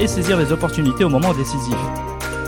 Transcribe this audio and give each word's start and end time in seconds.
et 0.00 0.06
saisir 0.06 0.36
les 0.38 0.52
opportunités 0.52 1.04
au 1.04 1.08
moment 1.08 1.32
décisif. 1.34 1.76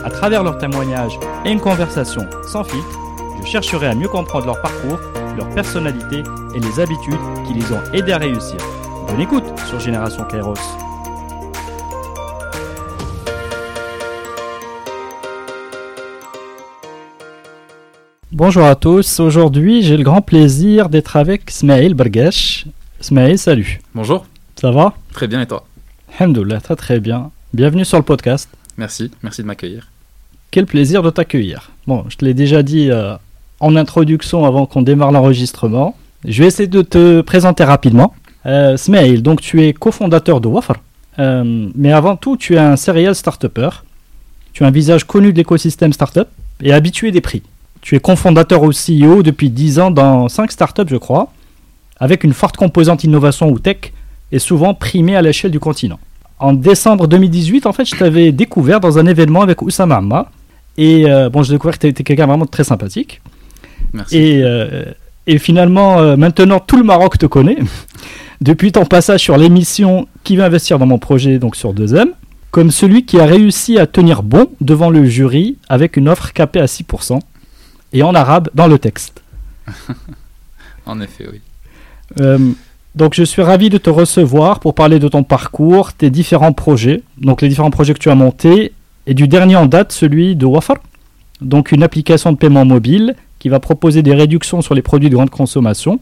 À 0.03 0.09
travers 0.09 0.43
leurs 0.43 0.57
témoignages 0.57 1.19
et 1.45 1.51
une 1.51 1.59
conversation 1.59 2.25
sans 2.43 2.63
filtre, 2.63 2.99
je 3.41 3.47
chercherai 3.47 3.87
à 3.87 3.95
mieux 3.95 4.07
comprendre 4.07 4.45
leur 4.45 4.61
parcours, 4.61 4.99
leur 5.35 5.49
personnalité 5.49 6.23
et 6.53 6.59
les 6.59 6.79
habitudes 6.79 7.19
qui 7.47 7.53
les 7.53 7.71
ont 7.71 7.81
aidés 7.93 8.11
à 8.11 8.17
réussir. 8.17 8.57
Bonne 9.07 9.21
écoute 9.21 9.45
sur 9.67 9.79
Génération 9.79 10.23
Kairos. 10.25 10.53
Bonjour 18.31 18.63
à 18.63 18.75
tous, 18.75 19.19
aujourd'hui 19.19 19.81
j'ai 19.81 19.97
le 19.97 20.03
grand 20.03 20.21
plaisir 20.21 20.87
d'être 20.87 21.17
avec 21.17 21.49
Smaïl 21.51 21.93
Bargesh. 21.93 22.65
Smaïl, 23.01 23.37
salut. 23.37 23.81
Bonjour. 23.95 24.25
Ça 24.55 24.71
va? 24.71 24.93
Très 25.13 25.27
bien 25.27 25.41
et 25.41 25.45
toi? 25.45 25.65
Alhamdoulilah, 26.17 26.61
très 26.61 26.75
très 26.75 26.99
bien. 26.99 27.31
Bienvenue 27.51 27.83
sur 27.83 27.97
le 27.97 28.03
podcast. 28.03 28.47
Merci, 28.77 29.09
merci 29.23 29.41
de 29.41 29.47
m'accueillir. 29.47 29.87
Quel 30.51 30.67
plaisir 30.67 31.01
de 31.01 31.09
t'accueillir. 31.09 31.71
Bon, 31.87 32.05
je 32.07 32.15
te 32.15 32.23
l'ai 32.23 32.35
déjà 32.35 32.61
dit 32.61 32.91
euh, 32.91 33.15
en 33.59 33.75
introduction 33.75 34.45
avant 34.45 34.67
qu'on 34.67 34.83
démarre 34.83 35.11
l'enregistrement. 35.11 35.95
Je 36.25 36.43
vais 36.43 36.47
essayer 36.47 36.67
de 36.67 36.83
te 36.83 37.21
présenter 37.21 37.63
rapidement. 37.63 38.13
Euh, 38.45 38.77
Smaïl, 38.77 39.23
donc 39.23 39.41
tu 39.41 39.65
es 39.65 39.73
cofondateur 39.73 40.41
de 40.41 40.47
Wafr. 40.47 40.73
Euh, 41.17 41.69
mais 41.73 41.91
avant 41.91 42.17
tout, 42.17 42.37
tu 42.37 42.53
es 42.53 42.59
un 42.59 42.75
serial 42.75 43.15
start-upper. 43.15 43.69
Tu 44.53 44.63
as 44.63 44.67
un 44.67 44.71
visage 44.71 45.05
connu 45.05 45.33
de 45.33 45.37
l'écosystème 45.37 45.91
startup 45.91 46.27
et 46.61 46.71
habitué 46.71 47.09
des 47.09 47.21
prix. 47.21 47.41
Tu 47.81 47.95
es 47.95 47.99
cofondateur 47.99 48.61
ou 48.61 48.69
CEO 48.69 49.23
depuis 49.23 49.49
10 49.49 49.79
ans 49.79 49.89
dans 49.89 50.29
5 50.29 50.51
startups, 50.51 50.87
je 50.87 50.97
crois, 50.97 51.33
avec 51.99 52.23
une 52.23 52.33
forte 52.33 52.57
composante 52.57 53.03
innovation 53.03 53.49
ou 53.49 53.57
tech 53.57 53.91
et 54.31 54.37
souvent 54.37 54.75
primée 54.75 55.15
à 55.15 55.23
l'échelle 55.23 55.49
du 55.49 55.59
continent. 55.59 55.99
En 56.39 56.53
décembre 56.53 57.07
2018, 57.07 57.65
en 57.65 57.73
fait, 57.73 57.85
je 57.85 57.95
t'avais 57.95 58.31
découvert 58.31 58.79
dans 58.79 58.97
un 58.97 59.05
événement 59.05 59.41
avec 59.41 59.61
Oussama 59.61 59.97
Amma. 59.97 60.31
Et 60.77 61.09
euh, 61.09 61.29
bon, 61.29 61.43
j'ai 61.43 61.53
découvert 61.53 61.75
que 61.75 61.81
tu 61.81 61.87
étais 61.87 62.03
quelqu'un 62.03 62.27
vraiment 62.27 62.45
très 62.45 62.63
sympathique. 62.63 63.21
Merci. 63.91 64.17
Et, 64.17 64.43
euh, 64.43 64.85
et 65.27 65.37
finalement, 65.37 65.99
euh, 65.99 66.15
maintenant, 66.15 66.61
tout 66.61 66.77
le 66.77 66.83
Maroc 66.83 67.17
te 67.17 67.25
connaît. 67.25 67.57
Depuis 68.41 68.71
ton 68.71 68.85
passage 68.85 69.19
sur 69.19 69.35
l'émission 69.35 70.07
Qui 70.23 70.37
veut 70.37 70.43
investir 70.43 70.79
dans 70.79 70.85
mon 70.85 70.97
projet, 70.97 71.39
donc 71.39 71.57
sur 71.57 71.73
2M, 71.73 72.11
comme 72.51 72.71
celui 72.71 73.05
qui 73.05 73.19
a 73.19 73.25
réussi 73.25 73.77
à 73.77 73.85
tenir 73.85 74.23
bon 74.23 74.47
devant 74.61 74.89
le 74.89 75.03
jury 75.03 75.57
avec 75.67 75.97
une 75.97 76.07
offre 76.07 76.31
capée 76.31 76.61
à 76.61 76.65
6% 76.65 77.19
et 77.91 78.01
en 78.01 78.15
arabe 78.15 78.49
dans 78.53 78.67
le 78.67 78.79
texte. 78.79 79.21
en 80.85 81.01
effet, 81.01 81.27
oui. 81.29 81.41
Donc 82.99 83.13
je 83.13 83.23
suis 83.23 83.41
ravi 83.41 83.69
de 83.69 83.77
te 83.77 83.89
recevoir 83.89 84.59
pour 84.59 84.75
parler 84.75 84.99
de 84.99 85.07
ton 85.07 85.23
parcours, 85.23 85.93
tes 85.93 86.09
différents 86.09 86.51
projets, 86.51 87.01
donc 87.17 87.41
les 87.41 87.47
différents 87.47 87.71
projets 87.71 87.93
que 87.93 87.99
tu 87.99 88.09
as 88.09 88.15
montés, 88.15 88.73
et 89.07 89.13
du 89.13 89.29
dernier 89.29 89.55
en 89.55 89.67
date, 89.67 89.93
celui 89.93 90.35
de 90.35 90.45
Wafar, 90.45 90.75
donc 91.39 91.71
une 91.71 91.81
application 91.81 92.33
de 92.33 92.37
paiement 92.37 92.65
mobile 92.65 93.15
qui 93.39 93.47
va 93.47 93.61
proposer 93.61 94.03
des 94.03 94.13
réductions 94.13 94.61
sur 94.61 94.75
les 94.75 94.81
produits 94.81 95.09
de 95.09 95.15
grande 95.15 95.29
consommation 95.29 96.01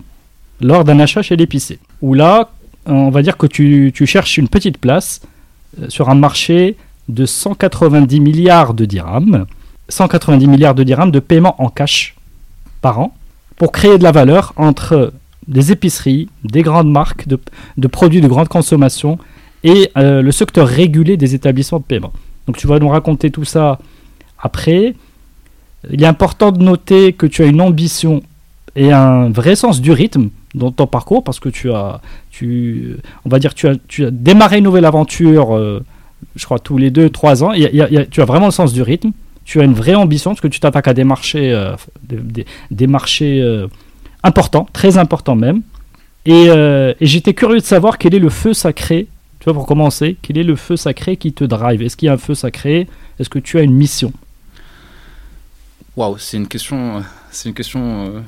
lors 0.60 0.84
d'un 0.84 1.00
achat 1.00 1.22
chez 1.22 1.36
l'épicé. 1.36 1.78
Où 2.02 2.16
là, 2.16 2.50
on 2.88 3.12
va 3.12 3.22
dire 3.22 3.38
que 3.38 3.46
tu, 3.46 3.92
tu 3.94 4.08
cherches 4.08 4.40
une 4.40 4.48
petite 4.48 4.80
place 4.80 5.22
euh, 5.80 5.86
sur 5.90 6.10
un 6.10 6.16
marché 6.16 6.78
de 7.10 7.28
190 7.28 8.20
milliards 8.20 8.74
de 8.74 8.86
dirhams, 8.86 9.46
190 9.90 10.48
milliards 10.48 10.74
de 10.74 10.82
dirhams 10.82 11.12
de 11.12 11.20
paiement 11.20 11.62
en 11.62 11.70
cash 11.70 12.16
par 12.82 13.00
an, 13.00 13.14
pour 13.56 13.72
créer 13.72 14.00
de 14.00 14.04
la 14.04 14.12
valeur 14.12 14.54
entre 14.58 15.14
des 15.48 15.72
épiceries, 15.72 16.30
des 16.44 16.62
grandes 16.62 16.92
marques 16.92 17.28
de, 17.28 17.88
produits 17.88 18.22
de 18.22 18.28
grande 18.28 18.48
consommation 18.48 19.18
et 19.64 19.90
euh, 19.98 20.22
le 20.22 20.32
secteur 20.32 20.68
régulé 20.68 21.18
des 21.18 21.36
établissements 21.36 21.80
de 21.80 21.84
paiement. 21.84 22.14
Donc 22.46 22.58
tu 22.58 22.68
vas 22.68 22.80
nous 22.80 22.90
raconter 22.90 23.32
tout 23.32 23.46
ça 23.46 23.80
après. 24.40 24.96
Il 25.90 26.04
est 26.04 26.08
important 26.08 26.52
de 26.52 26.62
noter 26.64 27.14
que 27.14 27.26
tu 27.26 27.44
as 27.44 27.46
une 27.46 27.62
ambition 27.62 28.22
et 28.76 28.92
un 28.92 29.30
vrai 29.30 29.56
sens 29.56 29.82
du 29.82 29.92
rythme 29.92 30.30
dans 30.54 30.72
ton 30.72 30.88
parcours 30.88 31.24
parce 31.24 31.40
que 31.40 31.50
tu 31.50 31.72
as, 31.72 32.02
tu, 32.30 32.98
on 33.26 33.30
va 33.30 33.40
dire, 33.40 33.54
tu 33.54 33.68
as, 33.68 34.12
démarré 34.12 34.58
une 34.58 34.66
nouvelle 34.66 34.86
aventure, 34.86 35.56
euh, 35.56 35.84
je 36.36 36.46
crois 36.46 36.60
tous 36.60 36.78
les 36.78 36.92
deux, 36.92 37.10
trois 37.10 37.44
ans. 37.44 37.54
Tu 38.12 38.22
as 38.22 38.26
vraiment 38.26 38.48
le 38.48 38.52
sens 38.52 38.74
du 38.74 38.82
rythme. 38.82 39.12
Tu 39.46 39.62
as 39.62 39.64
une 39.64 39.74
vraie 39.74 39.96
ambition 39.96 40.32
parce 40.32 40.42
que 40.42 40.48
tu 40.50 40.60
t'attaques 40.60 40.90
à 40.90 40.94
des 40.94 41.06
marchés, 41.06 41.54
euh, 41.54 41.76
des 42.70 42.88
marchés 42.88 43.42
importants, 44.28 44.68
très 44.74 44.98
importants 44.98 45.36
même. 45.36 45.62
Et, 46.26 46.50
euh, 46.50 46.94
et 47.00 47.06
j'étais 47.06 47.34
curieux 47.34 47.60
de 47.60 47.66
savoir 47.66 47.98
quel 47.98 48.14
est 48.14 48.20
le 48.20 48.30
feu 48.30 48.54
sacré, 48.54 49.08
tu 49.40 49.46
vois, 49.46 49.54
pour 49.54 49.66
commencer, 49.66 50.18
quel 50.22 50.38
est 50.38 50.44
le 50.44 50.58
feu 50.58 50.76
sacré 50.76 51.16
qui 51.16 51.32
te 51.34 51.46
drive? 51.46 51.82
Est-ce 51.82 51.96
qu'il 51.96 52.08
y 52.08 52.10
a 52.10 52.14
un 52.14 52.18
feu 52.18 52.36
sacré? 52.36 52.88
Est-ce 53.18 53.30
que 53.30 53.40
tu 53.40 53.58
as 53.58 53.62
une 53.62 53.74
mission? 53.74 54.12
Waouh, 55.96 56.18
c'est 56.18 56.38
une 56.38 56.48
question, 56.48 56.98
euh, 56.98 57.02
c'est 57.32 57.48
une 57.48 57.56
question 57.56 58.08
euh, 58.08 58.20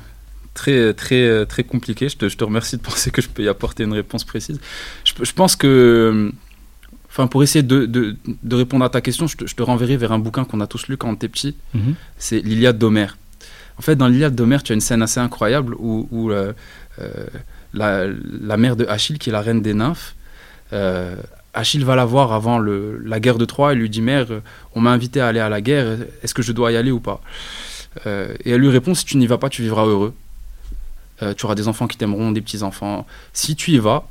très, 0.54 0.94
très, 0.94 1.46
très 1.46 1.62
compliquée. 1.62 2.08
Je 2.08 2.16
te, 2.16 2.28
je 2.28 2.36
te 2.36 2.42
remercie 2.42 2.78
de 2.78 2.82
penser 2.90 3.10
que 3.10 3.20
je 3.20 3.28
peux 3.28 3.42
y 3.42 3.48
apporter 3.48 3.84
une 3.84 3.92
réponse 3.92 4.24
précise. 4.24 4.58
Je, 5.04 5.12
je 5.22 5.32
pense 5.32 5.54
que, 5.54 6.32
enfin, 7.10 7.26
pour 7.26 7.42
essayer 7.42 7.62
de, 7.62 7.84
de, 7.84 8.16
de 8.42 8.56
répondre 8.56 8.84
à 8.84 8.88
ta 8.88 9.02
question, 9.02 9.26
je 9.26 9.36
te, 9.36 9.46
je 9.46 9.54
te 9.54 9.62
renverrai 9.62 9.98
vers 9.98 10.12
un 10.12 10.18
bouquin 10.18 10.44
qu'on 10.44 10.60
a 10.60 10.66
tous 10.66 10.88
lu 10.88 10.96
quand 10.96 11.10
on 11.10 11.14
était 11.14 11.28
petit. 11.28 11.54
C'est 12.16 12.40
l'Iliade 12.40 12.78
d'Homère. 12.78 13.18
En 13.80 13.82
fait, 13.82 13.96
dans 13.96 14.08
l'Iliade 14.08 14.34
d'Homère, 14.34 14.62
tu 14.62 14.72
as 14.72 14.74
une 14.74 14.82
scène 14.82 15.00
assez 15.00 15.20
incroyable 15.20 15.74
où, 15.78 16.30
euh, 16.30 16.52
euh, 17.00 17.26
la, 17.72 18.56
mère 18.58 18.76
de 18.76 18.84
Achille, 18.84 19.18
qui 19.18 19.30
est 19.30 19.32
la 19.32 19.40
reine 19.40 19.62
des 19.62 19.72
nymphes, 19.72 20.16
euh, 20.74 21.16
Achille 21.54 21.82
va 21.82 21.96
la 21.96 22.04
voir 22.04 22.34
avant 22.34 22.58
la 22.58 23.20
guerre 23.20 23.38
de 23.38 23.46
Troie 23.46 23.72
et 23.72 23.76
lui 23.76 23.88
dit 23.88 24.02
Mère, 24.02 24.26
on 24.74 24.82
m'a 24.82 24.90
invité 24.90 25.22
à 25.22 25.28
aller 25.28 25.40
à 25.40 25.48
la 25.48 25.62
guerre, 25.62 25.96
est-ce 26.22 26.34
que 26.34 26.42
je 26.42 26.52
dois 26.52 26.72
y 26.72 26.76
aller 26.76 26.90
ou 26.90 27.00
pas? 27.00 27.22
Et 28.04 28.50
elle 28.50 28.60
lui 28.60 28.68
répond 28.68 28.94
Si 28.94 29.06
tu 29.06 29.16
n'y 29.16 29.26
vas 29.26 29.38
pas, 29.38 29.48
tu 29.48 29.62
vivras 29.62 29.86
heureux. 29.86 30.12
Tu 31.38 31.46
auras 31.46 31.54
des 31.54 31.66
enfants 31.66 31.86
qui 31.86 31.96
t'aimeront, 31.96 32.32
des 32.32 32.42
petits-enfants. 32.42 33.06
Si 33.32 33.56
tu 33.56 33.70
y 33.70 33.78
vas, 33.78 34.06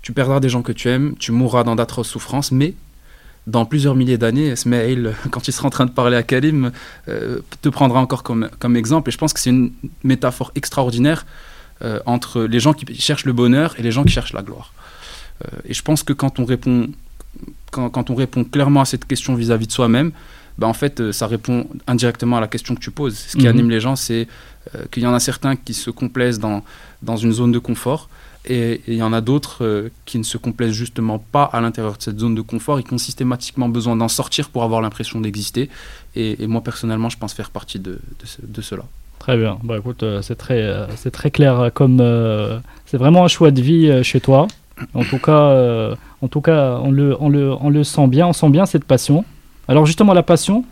tu 0.00 0.12
perdras 0.12 0.38
des 0.38 0.48
gens 0.48 0.62
que 0.62 0.70
tu 0.70 0.88
aimes, 0.90 1.16
tu 1.18 1.32
mourras 1.32 1.64
dans 1.64 1.74
d'atroces 1.74 2.06
souffrances, 2.08 2.52
mais 2.52 2.74
dans 3.48 3.64
plusieurs 3.64 3.94
milliers 3.94 4.18
d'années, 4.18 4.54
Smaïl, 4.56 5.14
quand 5.30 5.48
il 5.48 5.52
sera 5.52 5.66
en 5.66 5.70
train 5.70 5.86
de 5.86 5.90
parler 5.90 6.16
à 6.16 6.22
Karim, 6.22 6.70
euh, 7.08 7.38
te 7.62 7.68
prendra 7.70 7.98
encore 8.00 8.22
comme, 8.22 8.48
comme 8.58 8.76
exemple. 8.76 9.08
Et 9.08 9.12
je 9.12 9.18
pense 9.18 9.32
que 9.32 9.40
c'est 9.40 9.50
une 9.50 9.72
métaphore 10.04 10.52
extraordinaire 10.54 11.24
euh, 11.82 11.98
entre 12.06 12.42
les 12.42 12.60
gens 12.60 12.74
qui 12.74 12.84
cherchent 13.00 13.24
le 13.24 13.32
bonheur 13.32 13.74
et 13.78 13.82
les 13.82 13.90
gens 13.90 14.04
qui 14.04 14.12
cherchent 14.12 14.34
la 14.34 14.42
gloire. 14.42 14.72
Euh, 15.44 15.56
et 15.64 15.72
je 15.72 15.82
pense 15.82 16.02
que 16.02 16.12
quand 16.12 16.38
on 16.38 16.44
répond, 16.44 16.88
quand, 17.70 17.88
quand 17.88 18.10
on 18.10 18.14
répond 18.14 18.44
clairement 18.44 18.82
à 18.82 18.84
cette 18.84 19.06
question 19.06 19.34
vis-à-vis 19.34 19.66
de 19.66 19.72
soi-même, 19.72 20.12
ben 20.58 20.66
en 20.66 20.74
fait, 20.74 21.00
euh, 21.00 21.12
ça 21.12 21.26
répond 21.26 21.66
indirectement 21.86 22.36
à 22.36 22.40
la 22.40 22.48
question 22.48 22.74
que 22.74 22.80
tu 22.80 22.90
poses. 22.90 23.16
Ce 23.16 23.36
qui 23.36 23.44
Mhm. 23.44 23.50
anime 23.50 23.70
les 23.70 23.80
gens, 23.80 23.96
c'est 23.96 24.28
qu'il 24.90 25.02
y 25.02 25.06
en 25.06 25.14
a 25.14 25.20
certains 25.20 25.56
qui 25.56 25.72
se 25.72 25.88
complaisent 25.88 26.38
dans, 26.38 26.62
dans 27.00 27.16
une 27.16 27.32
zone 27.32 27.52
de 27.52 27.58
confort 27.58 28.10
et 28.46 28.80
il 28.88 28.94
y 28.94 29.02
en 29.02 29.12
a 29.12 29.20
d'autres 29.20 29.64
euh, 29.64 29.88
qui 30.06 30.18
ne 30.18 30.22
se 30.22 30.38
complaisent 30.38 30.72
justement 30.72 31.18
pas 31.18 31.44
à 31.44 31.60
l'intérieur 31.60 31.96
de 31.96 32.02
cette 32.02 32.18
zone 32.18 32.34
de 32.34 32.40
confort 32.40 32.78
et 32.78 32.82
qui 32.84 32.92
ont 32.94 32.98
systématiquement 32.98 33.68
besoin 33.68 33.96
d'en 33.96 34.08
sortir 34.08 34.48
pour 34.48 34.62
avoir 34.62 34.80
l'impression 34.80 35.20
d'exister. 35.20 35.68
Et, 36.16 36.42
et 36.42 36.46
moi, 36.46 36.60
personnellement, 36.62 37.08
je 37.10 37.18
pense 37.18 37.34
faire 37.34 37.50
partie 37.50 37.78
de, 37.78 37.92
de, 37.92 38.26
ce- 38.26 38.40
de 38.46 38.60
cela. 38.62 38.82
Très 39.18 39.36
bien. 39.36 39.58
Bah 39.64 39.76
écoute, 39.78 40.02
euh, 40.02 40.22
c'est 40.22 40.36
très, 40.36 40.62
euh, 40.62 40.86
c'est 40.96 41.10
très 41.10 41.30
clair 41.30 41.70
comme. 41.74 41.98
c'est 42.86 42.96
vraiment 42.96 43.24
un 43.24 43.28
choix 43.28 43.50
de 43.50 43.60
vie 43.60 44.04
chez 44.04 44.20
toi. 44.20 44.46
En 44.94 45.02
tout 45.04 45.18
cas, 45.18 45.94
en 46.22 46.28
tout 46.28 46.40
cas, 46.40 46.78
on 46.82 46.90
le, 46.92 47.16
on 47.20 47.28
le, 47.28 47.52
on 47.60 47.68
le 47.68 47.82
sent 47.84 48.06
bien. 48.06 48.28
On 48.28 48.32
sent 48.32 48.48
bien 48.50 48.64
cette 48.64 48.84
passion. 48.84 49.24
Alors 49.66 49.84
justement, 49.86 50.14
la 50.14 50.22
passion. 50.22 50.64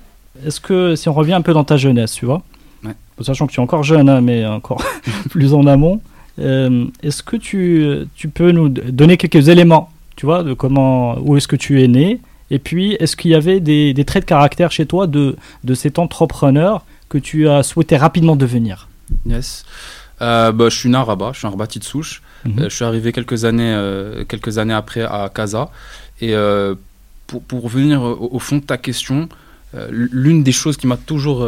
Est-ce 0.46 0.60
que 0.60 0.94
si 0.96 1.08
on 1.08 1.12
revient 1.14 1.32
un 1.32 1.40
peu 1.42 1.52
dans 1.54 1.64
ta 1.64 1.76
jeunesse, 1.76 2.12
tu 2.12 2.24
vois, 2.26 2.42
Ouais. 2.84 2.92
sachant 3.22 3.46
que 3.46 3.52
tu 3.52 3.58
es 3.58 3.62
encore 3.62 3.82
jeune, 3.82 4.08
hein, 4.08 4.20
mais 4.20 4.44
encore 4.46 4.82
plus 5.30 5.54
en 5.54 5.66
amont, 5.66 6.00
euh, 6.38 6.86
est-ce 7.02 7.22
que 7.22 7.36
tu, 7.36 8.06
tu 8.14 8.28
peux 8.28 8.52
nous 8.52 8.68
donner 8.68 9.16
quelques 9.16 9.48
éléments, 9.48 9.90
tu 10.16 10.26
vois, 10.26 10.42
de 10.42 10.54
comment, 10.54 11.18
où 11.18 11.36
est-ce 11.36 11.48
que 11.48 11.56
tu 11.56 11.82
es 11.82 11.88
né, 11.88 12.20
et 12.50 12.58
puis 12.58 12.94
est-ce 12.94 13.16
qu'il 13.16 13.32
y 13.32 13.34
avait 13.34 13.60
des, 13.60 13.92
des 13.92 14.04
traits 14.04 14.24
de 14.24 14.28
caractère 14.28 14.70
chez 14.70 14.86
toi 14.86 15.06
de, 15.06 15.36
de 15.64 15.74
cet 15.74 15.98
entrepreneur 15.98 16.84
que 17.08 17.18
tu 17.18 17.48
as 17.48 17.62
souhaité 17.62 17.96
rapidement 17.96 18.36
devenir? 18.36 18.88
Yes. 19.26 19.64
Euh, 20.22 20.52
bah, 20.52 20.68
je 20.68 20.76
suis 20.76 20.88
né 20.88 20.96
à 20.96 21.04
Rabat, 21.04 21.32
je 21.32 21.38
suis 21.38 21.46
un 21.46 21.50
Rabati 21.50 21.78
de 21.78 21.84
souche. 21.84 22.22
Mhm. 22.44 22.58
Euh, 22.58 22.68
je 22.68 22.74
suis 22.74 22.84
arrivé 22.84 23.12
quelques 23.12 23.44
années, 23.44 23.74
euh, 23.74 24.24
quelques 24.24 24.58
années 24.58 24.74
après 24.74 25.02
à 25.02 25.30
Casa. 25.34 25.70
Et 26.20 26.34
pour, 27.26 27.42
pour 27.42 27.62
revenir 27.62 28.00
au, 28.00 28.30
au 28.32 28.38
fond 28.38 28.56
de 28.56 28.62
ta 28.62 28.78
question, 28.78 29.28
l'une 29.90 30.42
des 30.42 30.52
choses 30.52 30.78
qui 30.78 30.86
m'a 30.86 30.96
toujours 30.96 31.46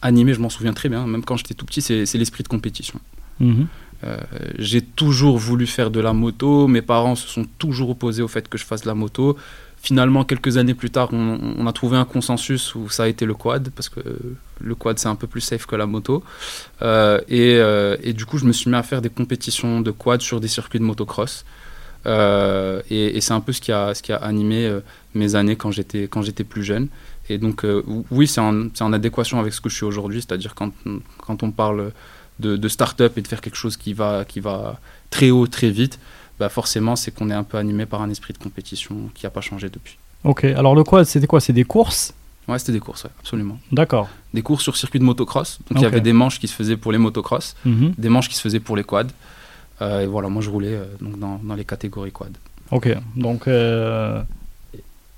animé, 0.00 0.34
je 0.34 0.40
m'en 0.40 0.48
souviens 0.48 0.72
très 0.72 0.88
bien, 0.88 1.06
même 1.06 1.24
quand 1.24 1.36
j'étais 1.36 1.54
tout 1.54 1.64
petit, 1.64 1.80
c'est 1.80 2.04
c'est 2.04 2.18
l'esprit 2.18 2.42
de 2.42 2.48
compétition. 2.48 2.98
Mhm. 3.38 3.68
Euh, 4.04 4.16
j'ai 4.58 4.82
toujours 4.82 5.38
voulu 5.38 5.66
faire 5.66 5.90
de 5.90 6.00
la 6.00 6.12
moto. 6.12 6.66
Mes 6.66 6.82
parents 6.82 7.14
se 7.14 7.28
sont 7.28 7.46
toujours 7.58 7.90
opposés 7.90 8.22
au 8.22 8.28
fait 8.28 8.48
que 8.48 8.58
je 8.58 8.64
fasse 8.64 8.82
de 8.82 8.88
la 8.88 8.94
moto. 8.94 9.36
Finalement, 9.80 10.24
quelques 10.24 10.58
années 10.58 10.74
plus 10.74 10.90
tard, 10.90 11.08
on, 11.12 11.66
a 11.66 11.72
trouvé 11.72 11.96
un 11.96 12.04
consensus 12.04 12.76
où 12.76 12.88
ça 12.88 13.04
a 13.04 13.08
été 13.08 13.26
le 13.26 13.34
quad, 13.34 13.70
parce 13.70 13.88
que 13.88 13.98
euh, 13.98 14.16
le 14.60 14.76
quad 14.76 14.96
c'est 14.96 15.08
un 15.08 15.16
peu 15.16 15.26
plus 15.26 15.40
safe 15.40 15.66
que 15.66 15.74
la 15.74 15.86
moto. 15.86 16.22
Euh, 16.82 17.20
et, 17.28 18.12
du 18.12 18.24
coup, 18.24 18.38
je 18.38 18.44
me 18.44 18.52
suis 18.52 18.70
mis 18.70 18.76
à 18.76 18.84
faire 18.84 19.02
des 19.02 19.10
compétitions 19.10 19.80
de 19.80 19.90
quad 19.90 20.20
sur 20.20 20.40
des 20.40 20.46
circuits 20.46 20.78
de 20.78 20.84
motocross. 20.84 21.44
Et 22.06 23.20
c'est 23.20 23.32
un 23.32 23.40
peu 23.40 23.52
ce 23.52 23.60
qui 23.60 23.72
a, 23.72 23.92
animé 24.20 24.72
mes 25.14 25.34
années 25.34 25.56
quand 25.56 25.72
j'étais 25.72 26.44
plus 26.44 26.62
jeune. 26.62 26.86
Et 27.28 27.38
donc, 27.38 27.66
oui, 28.12 28.28
c'est 28.28 28.40
en, 28.40 28.92
adéquation 28.92 29.40
avec 29.40 29.52
ce 29.52 29.60
que 29.60 29.68
je 29.68 29.74
suis 29.74 29.86
aujourd'hui, 29.86 30.22
c'est-à-dire 30.22 30.54
quand 30.54 31.42
on 31.42 31.50
parle 31.50 31.90
de, 32.42 32.56
de 32.64 32.68
start-up 32.68 33.16
et 33.16 33.22
de 33.22 33.28
faire 33.28 33.40
quelque 33.40 33.56
chose 33.64 33.76
qui 33.76 33.92
va, 33.94 34.24
qui 34.26 34.40
va 34.40 34.78
très 35.10 35.30
haut, 35.30 35.46
très 35.46 35.70
vite, 35.70 35.98
bah 36.38 36.48
forcément, 36.48 36.94
c'est 36.96 37.10
qu'on 37.14 37.30
est 37.30 37.34
un 37.42 37.44
peu 37.50 37.56
animé 37.58 37.86
par 37.86 38.00
un 38.02 38.10
esprit 38.10 38.32
de 38.34 38.38
compétition 38.38 38.94
qui 39.14 39.24
n'a 39.24 39.30
pas 39.30 39.40
changé 39.40 39.68
depuis. 39.76 39.96
Ok, 40.24 40.44
alors 40.44 40.74
le 40.74 40.84
quad, 40.84 41.04
c'était 41.06 41.26
quoi? 41.26 41.40
C'est 41.40 41.52
des 41.52 41.64
courses? 41.64 42.12
Ouais, 42.48 42.58
c'était 42.58 42.72
des 42.72 42.80
courses, 42.80 43.04
ouais, 43.04 43.10
absolument. 43.20 43.58
D'accord. 43.70 44.08
Des 44.34 44.42
courses 44.42 44.64
sur 44.64 44.76
circuit 44.76 44.98
de 44.98 45.04
motocross. 45.04 45.58
Donc, 45.70 45.78
il 45.80 45.82
y 45.82 45.86
avait 45.86 46.00
des 46.00 46.12
manches 46.12 46.38
qui 46.40 46.48
se 46.48 46.54
faisaient 46.54 46.76
pour 46.76 46.90
les 46.92 46.98
motocross, 46.98 47.54
Mhm. 47.64 47.94
des 47.96 48.08
manches 48.08 48.28
qui 48.28 48.34
se 48.34 48.40
faisaient 48.40 48.60
pour 48.60 48.76
les 48.76 48.84
quads. 48.84 49.06
Euh, 49.80 50.00
et 50.00 50.06
voilà, 50.06 50.28
moi, 50.28 50.42
je 50.42 50.50
roulais 50.50 50.74
euh, 50.74 50.84
donc 51.00 51.18
dans, 51.18 51.40
dans 51.42 51.54
les 51.54 51.64
catégories 51.64 52.12
quad. 52.12 52.32
Ok, 52.70 52.88
donc 53.16 53.46
euh, 53.48 54.22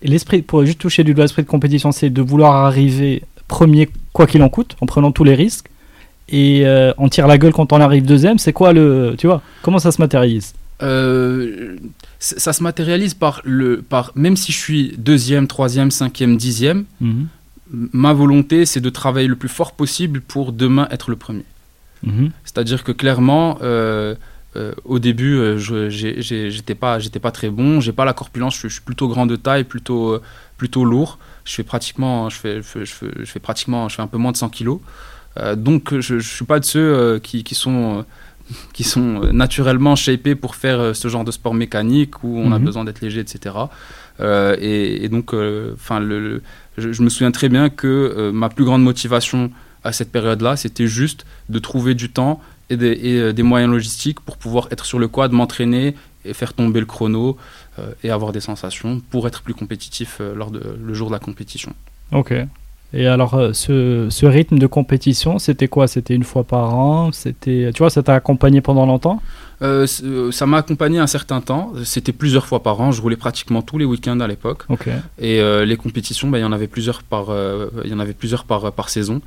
l'esprit, 0.03 0.43
pour 0.43 0.65
juste 0.65 0.81
toucher 0.81 1.05
du 1.05 1.15
doigt 1.15 1.25
l'esprit 1.25 1.43
de 1.43 1.49
compétition, 1.49 1.93
c'est 1.93 2.11
de 2.11 2.23
vouloir 2.23 2.55
arriver 2.67 3.23
premier 3.49 3.89
quoi 4.13 4.27
qu'il 4.27 4.43
en 4.43 4.49
coûte, 4.49 4.77
en 4.81 4.87
prenant 4.87 5.13
tous 5.13 5.25
les 5.25 5.35
risques, 5.35 5.69
et 6.29 6.67
euh, 6.67 6.93
on 6.99 7.09
tire 7.09 7.27
la 7.27 7.39
gueule 7.39 7.53
quand 7.53 7.73
on 7.73 7.81
arrive 7.81 8.05
deuxième. 8.07 8.39
C'est 8.39 8.53
quoi 8.53 8.73
le, 8.73 9.15
tu 9.19 9.27
vois, 9.27 9.43
comment 9.63 9.79
ça 9.79 9.93
se 9.93 10.01
matérialise? 10.01 10.55
Euh, 10.83 11.77
ça 12.19 12.53
se 12.53 12.63
matérialise 12.63 13.15
par 13.15 13.41
le, 13.45 13.83
par, 13.83 14.13
même 14.15 14.37
si 14.37 14.53
je 14.53 14.59
suis 14.59 14.95
deuxième, 14.99 15.47
troisième, 15.47 15.91
cinquième, 15.91 16.37
dixième, 16.37 16.85
Mhm. 17.01 17.27
ma 17.93 18.13
volonté, 18.13 18.67
c'est 18.67 18.81
de 18.81 18.91
travailler 18.91 19.29
le 19.29 19.37
plus 19.37 19.49
fort 19.49 19.73
possible 19.73 20.21
pour 20.21 20.53
demain 20.53 20.89
être 20.91 21.11
le 21.11 21.17
premier. 21.17 21.45
Mhm. 22.03 22.31
C'est-à-dire 22.45 22.85
que 22.85 22.93
clairement, 22.93 23.59
euh, 23.63 24.15
euh, 24.57 24.73
au 24.85 24.99
début, 24.99 25.37
euh, 25.37 25.59
j'étais 25.91 26.75
pas, 26.75 26.99
j'étais 26.99 27.19
pas 27.19 27.31
très 27.31 27.51
bon. 27.51 27.81
J'ai 27.81 27.93
pas 27.93 28.05
la 28.05 28.13
corpulence. 28.13 28.55
Je, 28.55 28.59
suis- 28.61 28.69
je 28.69 28.75
suis 28.75 28.83
plutôt 28.85 29.09
grand 29.09 29.27
de 29.27 29.37
taille, 29.37 29.65
plutôt, 29.65 30.13
euh, 30.15 30.23
plutôt 30.59 30.85
lourd. 30.85 31.19
Je 31.45 31.53
fais 31.55 31.63
pratiquement, 31.65 32.29
je 32.31 32.37
fais, 32.37 32.57
je 32.59 32.63
fais, 32.63 32.85
je 32.85 32.93
fais- 32.93 33.07
je 33.21 33.25
fais 33.25 33.41
pratiquement, 33.41 33.89
je 33.89 33.97
fais 33.97 34.03
un 34.03 34.07
peu 34.07 34.19
moins 34.19 34.33
de 34.33 34.37
100 34.37 34.49
kilos. 34.49 34.81
Euh, 35.39 35.57
donc, 35.57 35.99
je, 35.99 36.19
je 36.19 36.29
suis 36.29 36.45
pas 36.45 36.61
de 36.61 36.65
ceux 36.65 36.81
euh, 36.81 37.19
qui, 37.19 37.43
qui 37.45 37.55
sont, 37.55 37.99
euh, 37.99 38.55
qui 38.73 38.85
sont 38.85 39.21
naturellement 39.33 39.97
shapés 39.97 40.35
pour 40.35 40.55
faire 40.55 40.95
ce 40.95 41.09
genre 41.09 41.25
de 41.25 41.31
sport 41.33 41.55
mécanique 41.55 42.23
où 42.23 42.39
on 42.39 42.53
a 42.53 42.59
Mhm. 42.59 42.65
besoin 42.65 42.85
d'être 42.85 43.01
léger, 43.01 43.21
etc. 43.21 43.55
Euh, 44.21 44.57
et, 44.61 45.05
et 45.05 45.09
donc, 45.09 45.33
enfin, 45.75 45.99
le, 46.01 46.21
le- 46.21 46.43
je, 46.79 46.93
je 46.93 47.03
me 47.03 47.09
souviens 47.09 47.31
très 47.33 47.49
bien 47.49 47.69
que 47.69 47.87
euh, 47.89 48.33
ma 48.33 48.49
plus 48.49 48.65
grande 48.65 48.83
motivation 48.83 49.51
à 49.83 49.93
cette 49.93 50.11
période-là, 50.13 50.57
c'était 50.57 50.87
juste 50.87 51.27
de 51.49 51.59
trouver 51.59 51.95
du 51.95 52.09
temps 52.11 52.41
et 52.71 52.77
des, 52.77 52.93
et, 52.93 53.33
des 53.33 53.43
moyens 53.43 53.71
logistiques 53.73 54.21
pour 54.21 54.37
pouvoir 54.39 54.69
être 54.71 54.85
sur 54.87 54.99
le 54.99 55.09
quad, 55.09 55.33
m'entraîner 55.33 55.95
et 56.25 56.33
faire 56.33 56.55
tomber 56.55 56.81
le 56.81 56.87
chrono 56.87 57.37
et 58.03 58.09
avoir 58.11 58.33
des 58.33 58.41
sensations 58.41 59.01
pour 59.11 59.27
être 59.29 59.43
plus 59.43 59.53
compétitif 59.53 60.21
lors 60.35 60.51
de 60.51 60.63
le 60.83 60.95
jour 60.95 61.09
de 61.09 61.13
la 61.13 61.19
compétition. 61.19 61.75
Ok. 62.13 62.33
Et 62.97 63.07
alors, 63.09 63.35
euh, 63.35 63.53
ce, 63.53 64.07
ce 64.11 64.25
rythme 64.27 64.59
de 64.59 64.67
compétition, 64.69 65.39
c'était 65.39 65.69
quoi? 65.69 65.89
C'était 65.89 66.15
une 66.15 66.23
fois 66.23 66.45
par 66.45 66.75
an? 66.75 67.11
C'était, 67.13 67.71
tu 67.75 67.79
vois, 67.79 67.91
ça 67.91 68.03
t'a 68.03 68.15
accompagné 68.15 68.61
pendant 68.61 68.87
longtemps? 68.87 69.21
Euh, 69.63 69.87
euh, 70.05 70.31
ça 70.31 70.47
m'a 70.47 70.59
accompagné 70.59 70.99
un 70.99 71.07
certain 71.07 71.41
temps. 71.41 71.73
C'était 71.85 72.13
plusieurs 72.13 72.47
fois 72.47 72.63
par 72.63 72.81
an. 72.81 72.93
Je 72.93 73.03
roulais 73.03 73.17
pratiquement 73.17 73.63
tous 73.63 73.79
les 73.79 73.85
week-ends 73.85 74.21
à 74.21 74.29
l'époque. 74.29 74.65
Et 75.19 75.41
euh, 75.41 75.65
les 75.65 75.77
compétitions, 75.77 76.29
bah, 76.31 76.39
il 76.39 76.43
y 76.43 76.45
en 76.45 76.53
avait 76.53 76.67
plusieurs 76.69 77.03
par, 77.03 77.27
euh, 77.31 77.69
y 77.85 77.93
en 77.95 78.01
avait 78.01 78.13
plusieurs 78.15 78.45
par, 78.45 78.73
par 78.73 78.89
saison. 78.89 79.21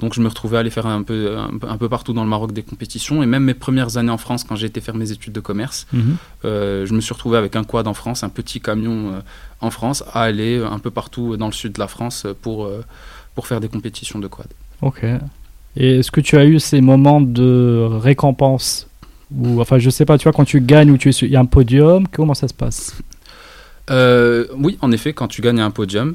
Donc 0.00 0.12
je 0.12 0.20
me 0.20 0.26
retrouvais 0.28 0.56
à 0.56 0.60
aller 0.60 0.70
faire 0.70 0.86
un 0.86 1.02
peu, 1.02 1.36
un, 1.38 1.56
peu- 1.56 1.68
un 1.68 1.76
peu 1.76 1.88
partout 1.88 2.12
dans 2.12 2.24
le 2.24 2.28
Maroc 2.28 2.52
des 2.52 2.62
compétitions. 2.62 3.22
Et 3.22 3.26
même 3.26 3.44
mes 3.44 3.54
premières 3.54 3.96
années 3.96 4.10
en 4.10 4.18
France, 4.18 4.42
quand 4.44 4.56
j'ai 4.56 4.66
été 4.66 4.80
faire 4.80 4.96
mes 4.96 5.12
études 5.12 5.32
de 5.32 5.40
commerce, 5.40 5.86
Mhm. 5.92 6.16
euh, 6.44 6.84
je 6.86 6.92
me 6.94 7.00
suis 7.00 7.14
retrouvé 7.14 7.38
avec 7.38 7.54
un 7.54 7.62
quad 7.62 7.86
en 7.86 7.94
France, 7.94 8.24
un 8.24 8.28
petit 8.28 8.60
camion 8.60 9.12
euh, 9.14 9.20
en 9.60 9.70
France, 9.70 10.02
à 10.12 10.22
aller 10.22 10.60
un 10.62 10.78
peu 10.80 10.90
partout 10.90 11.36
dans 11.36 11.46
le 11.46 11.52
sud 11.52 11.72
de 11.74 11.78
la 11.78 11.86
France 11.88 12.26
pour, 12.42 12.64
euh, 12.64 12.82
pour 13.34 13.46
faire 13.46 13.60
des 13.60 13.68
compétitions 13.68 14.18
de 14.18 14.26
quad. 14.28 14.46
Ok. 14.82 15.04
Et 15.76 15.98
est-ce 15.98 16.10
que 16.10 16.20
tu 16.20 16.36
as 16.36 16.44
eu 16.44 16.60
ces 16.60 16.80
moments 16.80 17.20
de 17.20 17.88
récompense 17.90 18.86
ou 19.36 19.60
enfin 19.60 19.78
je 19.78 19.90
sais 19.90 20.04
pas, 20.04 20.18
tu 20.18 20.24
vois 20.24 20.32
quand 20.32 20.44
tu 20.44 20.60
gagnes 20.60 20.90
ou 20.92 20.98
tu 20.98 21.08
es 21.08 21.12
sur- 21.12 21.26
il 21.26 21.32
y 21.32 21.36
a 21.36 21.40
un 21.40 21.46
podium, 21.46 22.06
comment 22.06 22.34
ça 22.34 22.46
se 22.46 22.54
passe? 22.54 22.94
Euh, 23.90 24.46
oui, 24.56 24.78
en 24.80 24.92
effet, 24.92 25.12
quand 25.12 25.28
tu 25.28 25.42
gagnes 25.42 25.60
un 25.60 25.70
podium, 25.70 26.14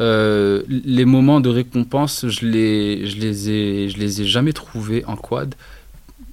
euh, 0.00 0.62
les 0.68 1.04
moments 1.04 1.40
de 1.40 1.48
récompense, 1.48 2.26
je 2.28 2.46
les, 2.46 3.06
je 3.06 3.16
les 3.18 3.50
ai, 3.50 3.88
je 3.88 3.98
les 3.98 4.22
ai 4.22 4.24
jamais 4.26 4.52
trouvés 4.52 5.04
en 5.06 5.16
quad. 5.16 5.54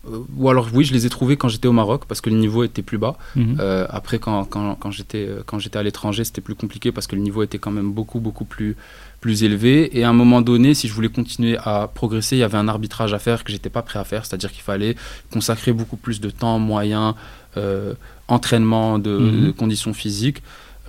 Euh, 0.08 0.20
ou 0.38 0.50
alors 0.50 0.68
oui, 0.74 0.84
je 0.86 0.94
les 0.94 1.06
ai 1.08 1.10
trouvés 1.10 1.38
quand 1.38 1.48
j'étais 1.48 1.68
au 1.68 1.72
Maroc 1.74 2.04
parce 2.08 2.22
que 2.22 2.30
le 2.30 2.36
niveau 2.36 2.64
était 2.64 2.84
plus 2.84 3.00
bas. 3.00 3.18
Mhm. 3.36 3.58
Euh, 3.60 3.88
après, 3.90 4.20
quand, 4.20 4.44
quand, 4.46 4.76
quand 4.76 4.92
j'étais 4.92 5.78
à 5.78 5.84
l'étranger, 5.84 6.24
c'était 6.24 6.42
plus 6.42 6.54
compliqué 6.56 6.92
parce 6.92 7.08
que 7.08 7.16
le 7.16 7.22
niveau 7.24 7.42
était 7.42 7.58
quand 7.58 7.72
même 7.72 7.92
beaucoup 7.92 8.20
beaucoup 8.20 8.46
plus 8.46 8.76
plus 9.25 9.44
élevé. 9.44 9.98
Et 9.98 10.04
à 10.04 10.10
un 10.10 10.13
moment 10.24 10.42
donné, 10.51 10.75
si 10.75 10.88
je 10.88 10.94
voulais 10.94 11.10
continuer 11.10 11.57
à 11.63 11.89
progresser, 11.92 12.36
il 12.36 12.39
y 12.39 12.44
avait 12.44 12.60
un 12.60 12.68
arbitrage 12.68 13.12
à 13.12 13.18
faire 13.27 13.44
que 13.44 13.51
j'étais 13.51 13.72
pas 13.72 13.81
prêt 13.81 13.98
à 13.98 14.04
faire. 14.04 14.24
C'est-à-dire 14.24 14.51
qu'il 14.51 14.62
fallait 14.62 14.95
consacrer 15.36 15.74
beaucoup 15.74 15.98
plus 16.06 16.22
de 16.22 16.30
temps, 16.30 16.60
moyens, 16.60 17.16
euh, 17.57 17.94
entraînement, 18.27 19.00
de, 19.00 19.13
Mhm. 19.18 19.45
de 19.48 19.51
conditions 19.62 19.94
physiques 19.95 20.44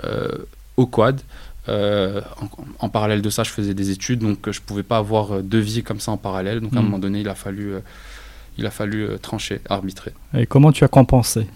euh, 0.04 0.28
au 0.76 0.86
quad. 0.86 1.18
Euh, 1.70 2.20
en, 2.42 2.46
en 2.86 2.88
parallèle 2.90 3.22
de 3.22 3.30
ça, 3.30 3.42
je 3.42 3.50
faisais 3.58 3.72
des 3.72 3.88
études, 3.96 4.20
donc 4.28 4.38
je 4.56 4.60
pouvais 4.60 4.82
pas 4.92 4.98
avoir 4.98 5.42
deux 5.42 5.58
vies 5.70 5.82
comme 5.82 6.00
ça 6.04 6.10
en 6.12 6.18
parallèle. 6.18 6.60
Donc 6.60 6.72
à 6.74 6.76
un 6.76 6.80
Mhm. 6.80 6.86
moment 6.88 6.98
donné, 6.98 7.20
il 7.24 7.28
a 7.30 7.34
fallu, 7.34 7.72
il 8.58 8.66
a 8.66 8.70
fallu 8.70 8.98
trancher, 9.22 9.60
arbitrer. 9.78 10.12
Et 10.36 10.44
comment 10.44 10.72
tu 10.72 10.84
as 10.84 10.88
compensé? 10.98 11.46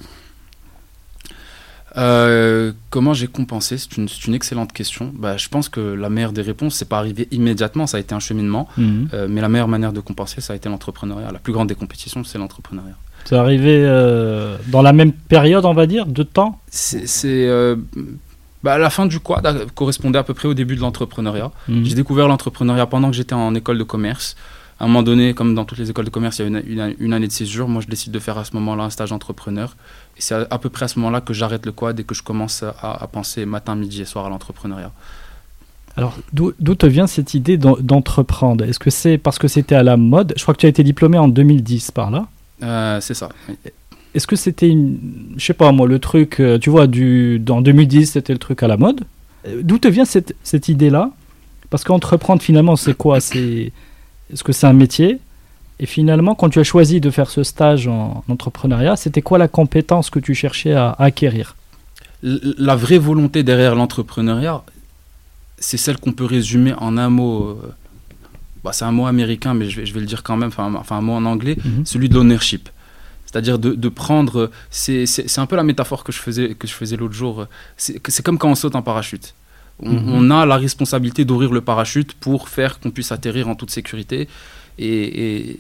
Euh, 1.97 2.73
comment 2.91 3.15
j'ai 3.15 3.27
compensé? 3.27 3.77
C'est 3.79 3.97
une, 3.97 4.35
excellente 4.35 4.73
question. 4.73 5.13
Bah, 5.15 5.37
je 5.37 5.49
pense 5.49 5.69
que 5.69 5.81
la 5.81 6.09
meilleure 6.11 6.33
des 6.33 6.43
réponses, 6.43 6.77
c'est 6.77 6.89
pas 6.89 6.99
arrivé 6.99 7.27
immédiatement, 7.31 7.87
ça 7.87 7.97
a 7.97 8.01
été 8.01 8.15
un 8.15 8.21
cheminement. 8.21 8.69
Mhm. 8.77 9.09
Euh, 9.13 9.27
mais 9.29 9.41
la 9.41 9.49
meilleure 9.49 9.69
manière 9.69 9.93
de 9.93 10.01
compenser, 10.01 10.41
ça 10.41 10.53
a 10.53 10.57
été 10.57 10.69
l'entrepreneuriat. 10.69 11.33
La 11.33 11.39
plus 11.39 11.53
grande 11.53 11.69
des 11.69 11.75
compétitions, 11.75 12.23
c'est 12.25 12.39
l'entrepreneuriat. 12.39 12.95
C'est 13.25 13.37
arrivé 13.37 13.83
euh, 13.85 14.57
dans 14.69 14.83
la 14.83 14.93
même 14.93 15.13
période, 15.13 15.65
on 15.65 15.75
va 15.75 15.87
dire, 15.87 16.07
de 16.07 16.23
temps? 16.23 16.61
C'est, 16.71 17.49
bah, 18.63 18.77
la 18.79 18.91
fin 18.91 19.07
du 19.07 19.21
quad 19.21 19.67
correspondait 19.75 20.19
à 20.19 20.23
peu 20.23 20.35
près 20.35 20.47
au 20.49 20.55
début 20.55 20.77
de 20.77 20.81
l'entrepreneuriat. 20.81 21.51
Mhm. 21.69 21.85
J'ai 21.85 21.95
découvert 21.95 22.29
l'entrepreneuriat 22.29 22.87
pendant 22.87 23.11
que 23.11 23.17
j'étais 23.17 23.35
en 23.35 23.55
école 23.55 23.79
de 23.79 23.85
commerce. 23.85 24.37
À 24.79 24.85
un 24.85 24.87
moment 24.87 25.03
donné, 25.03 25.35
comme 25.35 25.55
dans 25.55 25.67
toutes 25.67 25.77
les 25.79 25.91
écoles 25.91 26.07
de 26.07 26.11
commerce, 26.11 26.39
il 26.39 26.43
y 26.43 26.45
a 26.45 26.49
une, 26.49 26.63
une- 26.67 26.95
une 26.99 27.13
année 27.13 27.27
de 27.27 27.33
césure. 27.33 27.69
Moi, 27.69 27.83
je 27.83 27.87
décide 27.89 28.13
de 28.13 28.19
faire 28.19 28.39
à 28.39 28.45
ce 28.45 28.55
moment-là 28.57 28.85
un 28.85 28.91
stage 28.91 29.13
entrepreneur. 29.13 29.77
Et 30.17 30.21
c'est 30.21 30.35
à, 30.35 30.47
à 30.51 30.59
peu 30.59 30.69
près 30.69 30.85
à 30.85 30.89
ce 30.89 30.99
moment-là 30.99 31.21
que 31.21 31.33
j'arrête 31.33 31.65
le 31.67 31.73
quad 31.73 31.99
et 31.99 32.05
que 32.05 32.15
je 32.15 32.23
commence 32.23 32.63
à, 32.63 32.75
à 33.03 33.07
penser 33.07 33.47
matin, 33.47 33.75
midi 33.75 34.03
et 34.03 34.05
soir 34.05 34.27
à 34.27 34.29
l'entrepreneuriat. 34.29 34.93
Alors, 35.97 36.17
d'où 36.33 36.53
te 36.77 36.87
vient 36.87 37.07
cette 37.07 37.35
idée 37.35 37.57
d'en- 37.57 37.77
d'entreprendre? 37.81 38.65
Est-ce 38.65 38.79
que 38.79 38.91
c'est 38.91 39.19
parce 39.19 39.39
que 39.39 39.49
c'était 39.49 39.75
à 39.75 39.83
la 39.83 39.97
mode? 39.97 40.33
Je 40.37 40.43
crois 40.43 40.55
que 40.55 40.61
tu 40.61 40.67
as 40.67 40.69
été 40.69 40.85
diplômé 40.85 41.19
en 41.19 41.29
2010 41.29 41.91
par 41.91 42.11
là. 42.11 42.27
Euh, 42.63 43.01
c'est 43.01 43.15
ça. 43.15 43.29
oui. 43.49 43.57
Est-ce 44.15 44.27
que 44.27 44.37
c'était 44.37 44.69
une. 44.69 44.99
Je 45.37 45.45
sais 45.45 45.55
pas 45.55 45.71
moi, 45.73 45.87
le 45.87 45.99
truc, 45.99 46.41
euh, 46.41 46.59
tu 46.59 46.69
vois, 46.71 46.87
du, 46.87 47.39
dans 47.39 47.61
2010, 47.61 48.07
c'était 48.13 48.33
le 48.33 48.39
truc 48.41 48.63
à 48.63 48.69
la 48.69 48.77
mode? 48.77 49.03
Euh, 49.47 49.61
D'où 49.63 49.79
te 49.79 49.89
vient 49.89 50.05
cette, 50.05 50.35
cette 50.43 50.69
idée-là? 50.69 51.11
Parce 51.71 51.85
qu'entreprendre, 51.85 52.43
finalement, 52.43 52.75
c'est 52.77 52.95
quoi? 52.97 53.21
C'est 53.21 53.73
Est-ce 54.33 54.43
que 54.43 54.53
c'est 54.53 54.67
un 54.67 54.73
métier? 54.73 55.19
Et 55.83 55.87
finalement, 55.87 56.35
quand 56.35 56.51
tu 56.51 56.61
as 56.61 56.65
choisi 56.65 57.01
de 57.01 57.11
faire 57.11 57.31
ce 57.31 57.43
stage 57.43 57.89
en 57.89 58.23
entrepreneuriat, 58.29 58.97
c'était 58.97 59.23
quoi 59.23 59.39
la 59.39 59.49
compétence 59.49 60.11
que 60.11 60.19
tu 60.19 60.35
cherchais 60.35 60.75
à, 60.75 60.91
à 60.91 61.05
acquérir 61.05 61.57
La 62.23 62.77
vraie 62.77 62.99
volonté 62.99 63.43
derrière 63.43 63.75
l'entrepreneuriat, 63.75 64.63
c'est 65.59 65.79
celle 65.79 65.97
qu'on 65.99 66.13
peut 66.13 66.27
résumer 66.27 66.75
en 66.75 66.99
un 66.99 67.09
mot. 67.09 67.49
euh, 67.49 67.73
bah, 68.63 68.73
c'est 68.75 68.85
un 68.85 68.93
mot 68.93 69.07
américain, 69.07 69.55
mais 69.55 69.71
je 69.71 69.81
vais, 69.81 69.87
je 69.87 69.95
vais 69.95 70.01
le 70.01 70.07
dire 70.07 70.23
quand 70.23 70.37
même, 70.37 70.51
enfin 70.57 70.97
un 70.99 71.01
mot 71.01 71.15
en 71.15 71.25
anglais, 71.25 71.57
Mhm. 71.65 71.87
celui 71.87 72.11
de 72.11 72.15
l'ownership. 72.15 72.69
C'est-à-dire 73.25 73.59
de, 73.59 73.73
de 73.75 73.89
prendre. 73.89 74.51
C'est 74.71 75.07
un 75.39 75.47
peu 75.47 75.57
la 75.57 75.63
métaphore 75.63 76.05
que 76.05 76.13
je 76.13 76.19
faisais, 76.19 76.55
que 76.55 76.67
je 76.67 76.75
faisais 76.75 76.97
l'autre 76.97 77.15
jour. 77.15 77.47
C'est 77.79 78.23
comme 78.23 78.37
quand 78.39 78.51
on 78.51 78.55
saute 78.55 78.75
en 78.75 78.83
parachute. 78.83 79.35
On, 79.83 79.93
Mhm. 79.93 80.13
on 80.13 80.31
a 80.31 80.45
la 80.45 80.57
responsabilité 80.59 81.25
d'ouvrir 81.25 81.53
le 81.53 81.63
parachute 81.63 82.13
pour 82.15 82.51
faire 82.51 82.81
qu'on 82.81 82.91
puisse 82.91 83.13
atterrir 83.13 83.49
en 83.49 83.55
toute 83.55 83.71
sécurité. 83.71 84.29
Et, 84.81 85.51
et, 85.51 85.59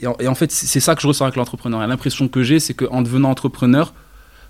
et 0.00 0.06
en, 0.06 0.16
et 0.18 0.26
en 0.26 0.34
fait, 0.34 0.50
c'est 0.50 0.80
ça 0.80 0.94
que 0.94 1.02
je 1.02 1.06
ressens 1.06 1.24
avec 1.24 1.36
l'entrepreneuriat. 1.36 1.86
L'impression 1.86 2.26
que 2.28 2.42
j'ai, 2.42 2.58
c'est 2.58 2.74
qu'en 2.74 3.02
devenant 3.02 3.30
entrepreneur, 3.30 3.92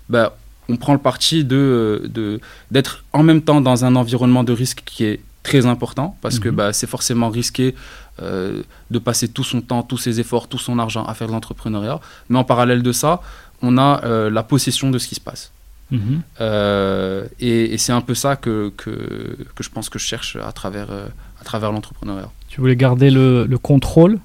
bah, 0.09 0.35
on 0.69 0.77
prend 0.77 0.93
le 0.93 0.99
parti 0.99 1.43
de 1.43 2.39
d'être 2.71 3.03
en 3.13 3.23
même 3.23 3.41
temps 3.41 3.61
dans 3.61 3.85
un 3.85 3.95
environnement 3.95 4.43
de 4.43 4.53
risque 4.53 4.83
qui 4.85 5.03
est 5.03 5.19
très 5.43 5.65
important 5.65 6.17
parce 6.21 6.39
que 6.39 6.49
mhm. 6.49 6.55
bah, 6.55 6.73
c'est 6.73 6.87
forcément 6.87 7.29
risqué 7.29 7.75
euh, 8.21 8.61
de 8.91 8.99
passer 8.99 9.27
tout 9.27 9.43
son 9.43 9.61
temps, 9.61 9.83
tous 9.83 9.97
ses 9.97 10.19
efforts, 10.19 10.47
tout 10.47 10.59
son 10.59 10.77
argent 10.79 11.03
à 11.05 11.13
faire 11.13 11.27
de 11.27 11.33
l'entrepreneuriat. 11.33 11.99
Mais 12.29 12.37
en 12.37 12.43
parallèle 12.43 12.83
de 12.83 12.91
ça, 12.91 13.21
on 13.61 13.77
a 13.77 14.03
euh, 14.05 14.29
la 14.29 14.43
possession 14.43 14.91
de 14.91 14.99
ce 14.99 15.07
qui 15.07 15.15
se 15.15 15.21
passe. 15.21 15.51
Mhm. 15.89 16.21
Euh, 16.39 17.27
et, 17.39 17.77
c'est 17.77 17.91
un 17.91 18.01
peu 18.01 18.15
ça 18.15 18.35
que, 18.35 18.71
que, 18.77 19.37
que, 19.55 19.63
je 19.63 19.69
pense 19.69 19.89
que 19.89 19.99
je 19.99 20.05
cherche 20.05 20.37
à 20.37 20.51
travers, 20.53 20.89
à 20.89 21.43
travers 21.43 21.71
l'entrepreneuriat. 21.71 22.31
Tu 22.51 22.59
voulais 22.59 22.75
garder 22.75 23.09
le, 23.09 23.45
le 23.45 23.57
contrôle 23.57 24.19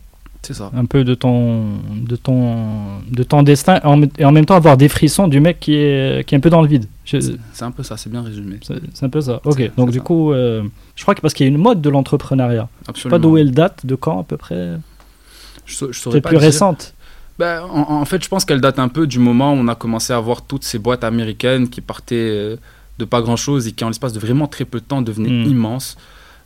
c'est 0.47 0.55
ça. 0.55 0.71
Un 0.77 0.85
peu 0.85 1.03
de 1.03 1.15
ton, 1.15 1.79
de 1.97 2.15
ton, 2.15 3.01
de 3.11 3.25
ton 3.25 3.43
destin 3.43 3.81
et 4.17 4.25
en, 4.25 4.31
même 4.31 4.47
temps 4.47 4.55
avoir 4.55 4.77
des 4.77 4.89
frissons 4.89 5.27
du 5.27 5.41
mec 5.41 5.59
qui 5.59 5.75
est, 5.75 6.25
qui 6.25 6.37
est 6.37 6.39
un 6.39 6.41
peu 6.41 6.51
dans 6.51 6.63
le 6.63 6.69
vide. 6.69 6.87
C'est 7.05 7.63
un 7.63 7.73
peu 7.73 7.83
ça, 7.83 7.97
c'est 7.97 8.11
bien 8.11 8.23
résumé. 8.23 8.61
C'est 8.63 9.05
un 9.05 9.09
peu 9.09 9.21
ça. 9.21 9.41
Ok, 9.45 9.73
donc 9.77 9.91
du 9.91 10.01
coup, 10.01 10.33
euh, 10.33 10.63
je 10.95 11.03
crois 11.03 11.17
que 11.17 11.21
parce 11.21 11.35
qu'il 11.35 11.47
y 11.47 11.49
a 11.49 11.51
une 11.51 11.61
mode 11.61 11.81
de 11.81 11.91
l'entrepreneuriat. 11.91 12.69
Absolument. 12.87 13.19
Pas 13.19 13.19
d'où 13.21 13.39
elle 13.39 13.51
date, 13.51 13.85
de 13.87 13.97
quand 13.97 14.21
à 14.21 14.23
peu 14.23 14.37
près 14.37 14.75
Je, 15.65 15.87
je 15.91 15.99
saurais 15.99 16.21
pas. 16.21 16.29
plus 16.29 16.39
récente. 16.39 16.95
Ben, 17.41 17.63
en, 17.65 18.05
fait, 18.05 18.23
je 18.23 18.29
pense 18.29 18.45
qu'elle 18.45 18.61
date 18.61 18.79
un 18.79 18.89
peu 18.89 19.09
du 19.09 19.19
moment 19.19 19.53
où 19.53 19.57
on 19.57 19.69
a 19.69 19.75
commencé 19.75 20.13
à 20.13 20.21
voir 20.21 20.43
toutes 20.43 20.65
ces 20.65 20.79
boîtes 20.79 21.03
américaines 21.03 21.69
qui 21.69 21.81
partaient 21.81 22.15
euh, 22.17 22.57
de 22.99 23.05
pas 23.05 23.21
grand 23.21 23.37
chose 23.37 23.67
et 23.67 23.73
qui, 23.73 23.83
en 23.83 23.89
l'espace 23.89 24.13
de 24.13 24.21
vraiment 24.21 24.47
très 24.47 24.65
peu 24.65 24.79
de 24.79 24.85
temps, 24.85 25.03
devenaient 25.03 25.45
hmm. 25.45 25.51
immenses. 25.51 25.97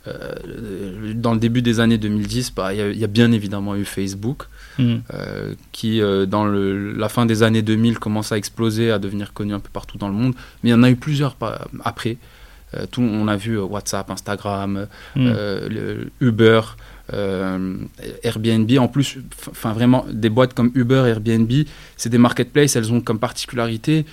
Euh, 0.07 1.13
dans 1.13 1.33
le 1.33 1.39
début 1.39 1.61
des 1.61 1.79
années 1.79 1.97
2010, 1.97 2.53
bah, 2.55 2.73
il 2.73 2.97
y, 2.97 3.03
a 3.03 3.07
bien 3.07 3.31
évidemment 3.31 3.75
eu 3.75 3.85
Facebook, 3.85 4.43
hmm. 4.79 4.97
euh, 5.13 5.53
qui 5.71 6.01
euh, 6.01 6.25
dans 6.25 6.45
le, 6.45 6.93
la 6.93 7.07
fin 7.07 7.27
des 7.27 7.43
années 7.43 7.61
2000 7.61 7.99
commence 7.99 8.31
à 8.31 8.37
exploser, 8.37 8.89
à 8.89 8.97
devenir 8.97 9.33
connu 9.33 9.53
un 9.53 9.59
peu 9.59 9.69
partout 9.71 9.99
dans 9.99 10.07
le 10.07 10.15
monde. 10.15 10.33
Mais 10.63 10.69
il 10.69 10.73
y 10.73 10.75
en 10.75 10.83
a 10.83 10.89
eu 10.89 10.95
plusieurs 10.95 11.35
après. 11.83 12.17
tout, 12.89 13.01
on 13.01 13.27
a 13.27 13.37
vu 13.37 13.59
WhatsApp, 13.59 14.09
Instagram, 14.09 14.87
hmm. 15.15 15.31
Uber. 16.19 16.61
Airbnb, 18.23 18.71
en 18.79 18.87
plus, 18.87 19.17
enfin 19.49 19.73
vraiment, 19.73 20.05
des 20.09 20.29
boîtes 20.29 20.53
comme 20.53 20.71
Uber, 20.75 21.03
Airbnb, 21.07 21.51
c'est 21.97 22.07
des 22.09 22.17
marketplaces, 22.17 22.77
elles 22.77 22.93
ont 22.93 23.01
comme 23.01 23.19
particularité 23.19 24.05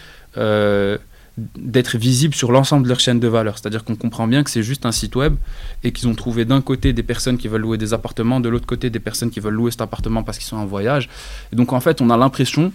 d'être 1.57 1.97
visibles 1.97 2.35
sur 2.35 2.53
l'ensemble 2.53 2.85
de 2.85 2.89
leur 2.89 3.01
chaîne 3.01 3.21
de 3.21 3.29
valeur. 3.29 3.59
C'est-à-dire 3.59 3.85
qu'on 3.85 3.97
comprend 3.97 4.27
bien 4.27 4.43
que 4.43 4.51
c'est 4.51 4.63
juste 4.63 4.87
un 4.87 4.93
site 4.93 5.17
web 5.17 5.37
et 5.85 5.93
qu'ils 5.93 6.09
ont 6.09 6.15
trouvé 6.15 6.45
d'un 6.45 6.61
côté 6.61 6.93
des 6.93 7.03
personnes 7.03 7.39
qui 7.39 7.49
veulent 7.49 7.63
louer 7.63 7.79
des 7.79 7.93
appartements, 7.95 8.41
de 8.41 8.49
l'autre 8.49 8.67
côté 8.67 8.91
des 8.91 9.01
personnes 9.01 9.31
qui 9.31 9.41
veulent 9.41 9.55
louer 9.55 9.71
cet 9.71 9.81
appartement 9.81 10.23
parce 10.23 10.39
qu'ils 10.39 10.47
sont 10.47 10.57
en 10.57 10.67
voyage. 10.67 11.09
Et 11.53 11.57
donc 11.57 11.73
en 11.73 11.81
fait, 11.81 12.01
on 12.01 12.11
a 12.11 12.17
l'impression, 12.17 12.73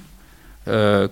euh, 0.67 1.07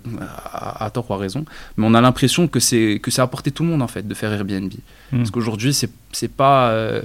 à, 0.54 0.90
tort 0.94 1.10
ou 1.12 1.14
à 1.14 1.18
raison, 1.18 1.46
mais 1.78 1.86
on 1.86 1.94
a 1.94 2.02
l'impression 2.02 2.48
que 2.48 2.60
c'est 2.60 3.00
que 3.04 3.12
c'est 3.12 3.22
apporté 3.22 3.52
tout 3.52 3.64
le 3.64 3.70
monde 3.70 3.82
en 3.82 3.88
fait 3.88 4.08
de 4.08 4.14
faire 4.14 4.32
Airbnb. 4.32 4.72
Hmm. 5.12 5.18
Parce 5.18 5.32
qu'aujourd'hui, 5.32 5.74
c'est 5.74 5.92
c'est 6.12 6.32
pas 6.32 6.70
euh, 6.70 7.02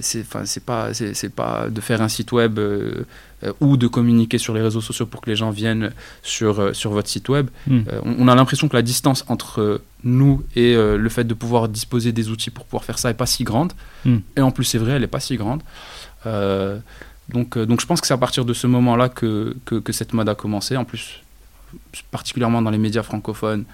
c'est 0.00 0.20
enfin 0.20 0.44
c'est 0.44 0.64
pas 0.64 0.92
c'est 0.94 1.34
pas 1.34 1.68
de 1.68 1.80
faire 1.80 2.02
un 2.02 2.08
site 2.08 2.32
web 2.32 2.58
euh, 2.58 3.04
euh, 3.44 3.52
ou 3.60 3.76
de 3.76 3.86
communiquer 3.86 4.38
sur 4.38 4.54
les 4.54 4.60
réseaux 4.60 4.80
sociaux 4.80 5.06
pour 5.06 5.20
que 5.20 5.30
les 5.30 5.36
gens 5.36 5.50
viennent 5.50 5.92
sur 6.22 6.60
euh, 6.60 6.72
sur 6.72 6.90
votre 6.90 7.08
site 7.08 7.28
web. 7.28 7.48
Hmm. 7.66 7.82
on, 8.02 8.28
a 8.28 8.34
l'impression 8.34 8.68
que 8.68 8.76
la 8.76 8.82
distance 8.82 9.24
entre 9.28 9.80
nous 10.04 10.44
et 10.54 10.74
le 10.74 11.08
fait 11.08 11.24
de 11.24 11.34
pouvoir 11.34 11.68
disposer 11.68 12.12
des 12.12 12.28
outils 12.28 12.50
pour 12.50 12.64
pouvoir 12.64 12.84
faire 12.84 12.98
ça 12.98 13.10
est 13.10 13.14
pas 13.14 13.26
si 13.26 13.44
grande. 13.44 13.72
Hmm. 14.04 14.18
et 14.36 14.40
en 14.40 14.50
plus 14.50 14.64
c'est 14.64 14.78
vrai 14.78 14.92
elle 14.92 15.04
est 15.04 15.08
pas 15.08 15.20
si 15.20 15.36
grande. 15.36 15.62
Donc 17.28 17.58
donc 17.58 17.80
je 17.80 17.86
pense 17.86 18.00
que 18.00 18.06
c'est 18.06 18.14
à 18.14 18.18
partir 18.18 18.44
de 18.44 18.54
ce 18.54 18.66
moment 18.66 18.96
là 18.96 19.08
que, 19.08 19.56
que, 19.64 19.76
que 19.76 19.92
cette 19.92 20.12
mode 20.12 20.28
a 20.28 20.34
commencé. 20.34 20.76
En 20.76 20.84
plus 20.84 21.22
particulièrement 22.10 22.62
dans 22.62 22.70
les 22.70 22.78
médias 22.78 23.02
francophones 23.02 23.64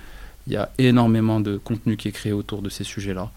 il 0.48 0.54
y 0.54 0.56
a 0.56 0.70
énormément 0.78 1.38
de 1.38 1.56
contenu 1.56 1.96
qui 1.96 2.08
est 2.08 2.12
créé 2.12 2.32
autour 2.32 2.62
de 2.62 2.68
ces 2.68 2.82
sujets 2.84 3.14
là 3.14 3.30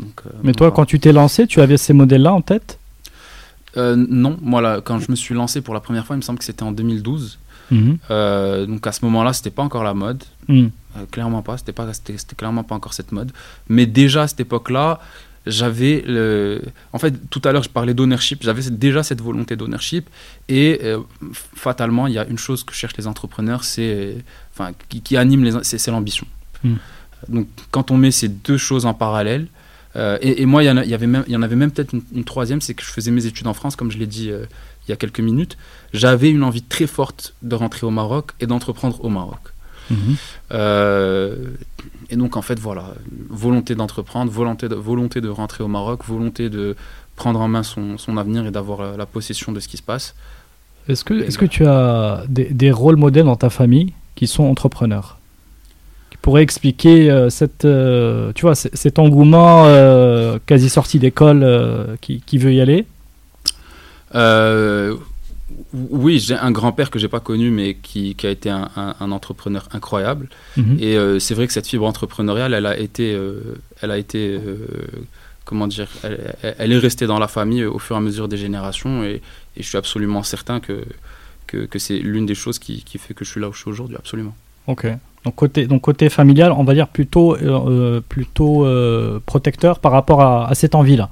euh, 0.00 0.30
Mais 0.42 0.52
toi, 0.52 0.70
quand 0.70 0.84
tu 0.84 0.98
t'es 1.00 1.12
lancé, 1.12 1.46
tu 1.46 1.60
avais 1.60 1.76
ces 1.76 1.92
modèles-là 1.92 2.32
en 2.32 2.40
tête 2.40 2.78
euh, 3.76 3.96
Non, 3.96 4.38
moi, 4.40 4.60
là, 4.60 4.80
quand 4.80 4.98
je 4.98 5.10
me 5.10 5.16
suis 5.16 5.34
lancé 5.34 5.60
pour 5.60 5.74
la 5.74 5.80
première 5.80 6.06
fois, 6.06 6.16
il 6.16 6.18
me 6.18 6.22
semble 6.22 6.38
que 6.38 6.44
c'était 6.44 6.62
en 6.62 6.72
2012. 6.72 7.38
Mhm. 7.70 7.98
Euh, 8.10 8.66
donc 8.66 8.86
à 8.86 8.92
ce 8.92 9.04
moment-là, 9.04 9.32
c'était 9.32 9.50
pas 9.50 9.62
encore 9.62 9.84
la 9.84 9.94
mode. 9.94 10.22
Mhm. 10.48 10.70
clairement 11.10 11.42
pas, 11.42 11.56
c'était 11.56 11.72
pas, 11.72 11.90
c'était, 11.92 12.16
clairement 12.36 12.64
pas 12.64 12.74
encore 12.74 12.92
cette 12.92 13.12
mode. 13.12 13.32
Mais 13.68 13.86
déjà 13.86 14.22
à 14.22 14.28
cette 14.28 14.40
époque-là, 14.40 15.00
j'avais 15.46 16.04
le... 16.06 16.62
En 16.92 16.98
fait, 16.98 17.14
tout 17.30 17.40
à 17.44 17.52
l'heure, 17.52 17.62
je 17.62 17.70
parlais 17.70 17.94
d'ownership. 17.94 18.42
J'avais 18.42 18.62
déjà 18.70 19.02
cette 19.02 19.20
volonté 19.20 19.56
d'ownership. 19.56 20.08
Et 20.48 20.80
fatalement, 21.32 22.06
il 22.06 22.14
y 22.14 22.18
a 22.18 22.26
une 22.26 22.38
chose 22.38 22.62
que 22.62 22.74
cherchent 22.74 22.96
les 22.96 23.06
entrepreneurs, 23.06 23.64
c'est, 23.64 24.18
enfin, 24.52 24.72
qui, 24.88 25.16
anime 25.16 25.44
les, 25.44 25.52
c'est, 25.62 25.90
l'ambition. 25.90 26.26
Mhm. 26.62 26.76
Donc, 27.28 27.48
quand 27.70 27.90
on 27.90 27.96
met 27.96 28.10
ces 28.10 28.28
deux 28.28 28.58
choses 28.58 28.86
en 28.86 28.94
parallèle, 28.94 29.46
euh, 29.96 30.18
et, 30.22 30.46
moi, 30.46 30.62
il 30.62 30.66
y, 30.66 30.70
en 30.70 30.76
avait 30.76 31.06
même, 31.06 31.24
il 31.26 31.32
y 31.32 31.36
en 31.36 31.42
avait 31.42 31.56
même 31.56 31.70
peut-être 31.70 31.94
une, 32.14 32.24
troisième, 32.24 32.60
c'est 32.60 32.74
que 32.74 32.82
je 32.82 32.90
faisais 32.90 33.10
mes 33.10 33.26
études 33.26 33.46
en 33.46 33.54
France, 33.54 33.76
comme 33.76 33.90
je 33.90 33.98
l'ai 33.98 34.06
dit 34.06 34.30
euh, 34.30 34.44
il 34.86 34.90
y 34.90 34.92
a 34.92 34.96
quelques 34.96 35.20
minutes. 35.20 35.58
J'avais 35.92 36.30
une 36.30 36.42
envie 36.42 36.62
très 36.62 36.86
forte 36.86 37.34
de 37.42 37.54
rentrer 37.54 37.86
au 37.86 37.90
Maroc 37.90 38.32
et 38.40 38.46
d'entreprendre 38.46 39.04
au 39.04 39.08
Maroc. 39.08 39.40
Mhm. 39.90 40.16
Euh, 40.52 41.36
et 42.08 42.16
donc, 42.16 42.36
en 42.36 42.42
fait, 42.42 42.58
voilà, 42.58 42.94
volonté 43.28 43.74
d'entreprendre, 43.74 44.32
volonté 44.32 44.68
de, 44.68 44.74
volonté 44.74 45.20
de 45.20 45.28
rentrer 45.28 45.62
au 45.62 45.68
Maroc, 45.68 46.04
volonté 46.06 46.48
de 46.48 46.74
prendre 47.16 47.40
en 47.40 47.48
main 47.48 47.62
son, 47.62 47.98
son 47.98 48.16
avenir 48.16 48.46
et 48.46 48.50
d'avoir 48.50 48.96
la, 48.96 49.06
possession 49.06 49.52
de 49.52 49.60
ce 49.60 49.68
qui 49.68 49.76
se 49.76 49.82
passe. 49.82 50.14
Est-ce 50.88 51.04
que, 51.04 51.14
est-ce 51.14 51.38
que 51.38 51.44
tu 51.44 51.66
as 51.66 52.24
des, 52.28 52.46
des 52.46 52.70
rôles 52.72 52.96
modèles 52.96 53.26
dans 53.26 53.36
ta 53.36 53.50
famille 53.50 53.92
qui 54.14 54.26
sont 54.26 54.44
entrepreneurs? 54.44 55.18
Pourrait 56.22 56.42
expliquer 56.42 57.10
euh, 57.10 57.28
cette, 57.28 57.64
euh, 57.64 58.32
tu 58.34 58.42
vois, 58.42 58.54
cet 58.54 58.98
engouement 58.98 59.64
euh, 59.66 60.38
quasi 60.46 60.70
sorti 60.70 60.98
d'école 60.98 61.98
qui, 62.00 62.22
qui, 62.24 62.38
veut 62.38 62.54
y 62.54 62.60
aller? 62.60 62.86
Oui, 65.74 66.18
j'ai 66.20 66.34
un 66.34 66.50
grand-père 66.50 66.90
que 66.90 66.98
j'ai 66.98 67.08
pas 67.08 67.20
connu, 67.20 67.50
mais 67.50 67.74
qui, 67.74 68.14
qui 68.14 68.26
a 68.26 68.30
été 68.30 68.50
un, 68.50 68.70
un, 68.76 69.10
entrepreneur 69.10 69.68
incroyable. 69.72 70.28
Mhm. 70.56 70.78
Et 70.80 70.96
c'est 71.18 71.34
vrai 71.34 71.46
que 71.46 71.52
cette 71.52 71.66
fibre 71.66 71.86
entrepreneuriale, 71.86 72.54
elle 72.54 72.66
a 72.66 72.78
été, 72.78 73.18
elle 73.80 73.90
a 73.90 73.98
été, 73.98 74.38
comment 75.44 75.66
dire, 75.66 75.88
elle, 76.02 76.34
elle, 76.58 76.72
est 76.72 76.78
restée 76.78 77.06
dans 77.06 77.18
la 77.18 77.28
famille 77.28 77.64
au 77.64 77.78
fur 77.78 77.96
et 77.96 77.98
à 77.98 78.02
mesure 78.02 78.28
des 78.28 78.36
générations. 78.36 79.02
Et, 79.02 79.22
et 79.56 79.62
je 79.62 79.66
suis 79.66 79.78
absolument 79.78 80.22
certain 80.22 80.60
que, 80.60 80.84
que, 81.46 81.64
que 81.64 81.78
c'est 81.78 81.98
l'une 81.98 82.26
des 82.26 82.34
choses 82.34 82.58
qui, 82.58 82.82
qui, 82.82 82.98
fait 82.98 83.14
que 83.14 83.24
je 83.24 83.30
suis 83.30 83.40
là 83.40 83.48
où 83.48 83.52
je 83.52 83.60
suis 83.60 83.70
aujourd'hui, 83.70 83.96
absolument. 83.96 84.36
Ok. 84.66 84.86
Donc 85.24 85.36
côté, 85.36 85.66
donc 85.66 85.82
côté 85.82 86.08
familial, 86.08 86.52
on 86.52 86.64
va 86.64 86.74
dire 86.74 86.88
plutôt, 86.88 87.36
euh, 87.36 88.00
plutôt 88.00 88.66
euh, 88.66 89.20
protecteur 89.24 89.78
par 89.78 89.92
rapport 89.92 90.20
à, 90.20 90.54
cette 90.54 90.74
envie-là. 90.74 91.10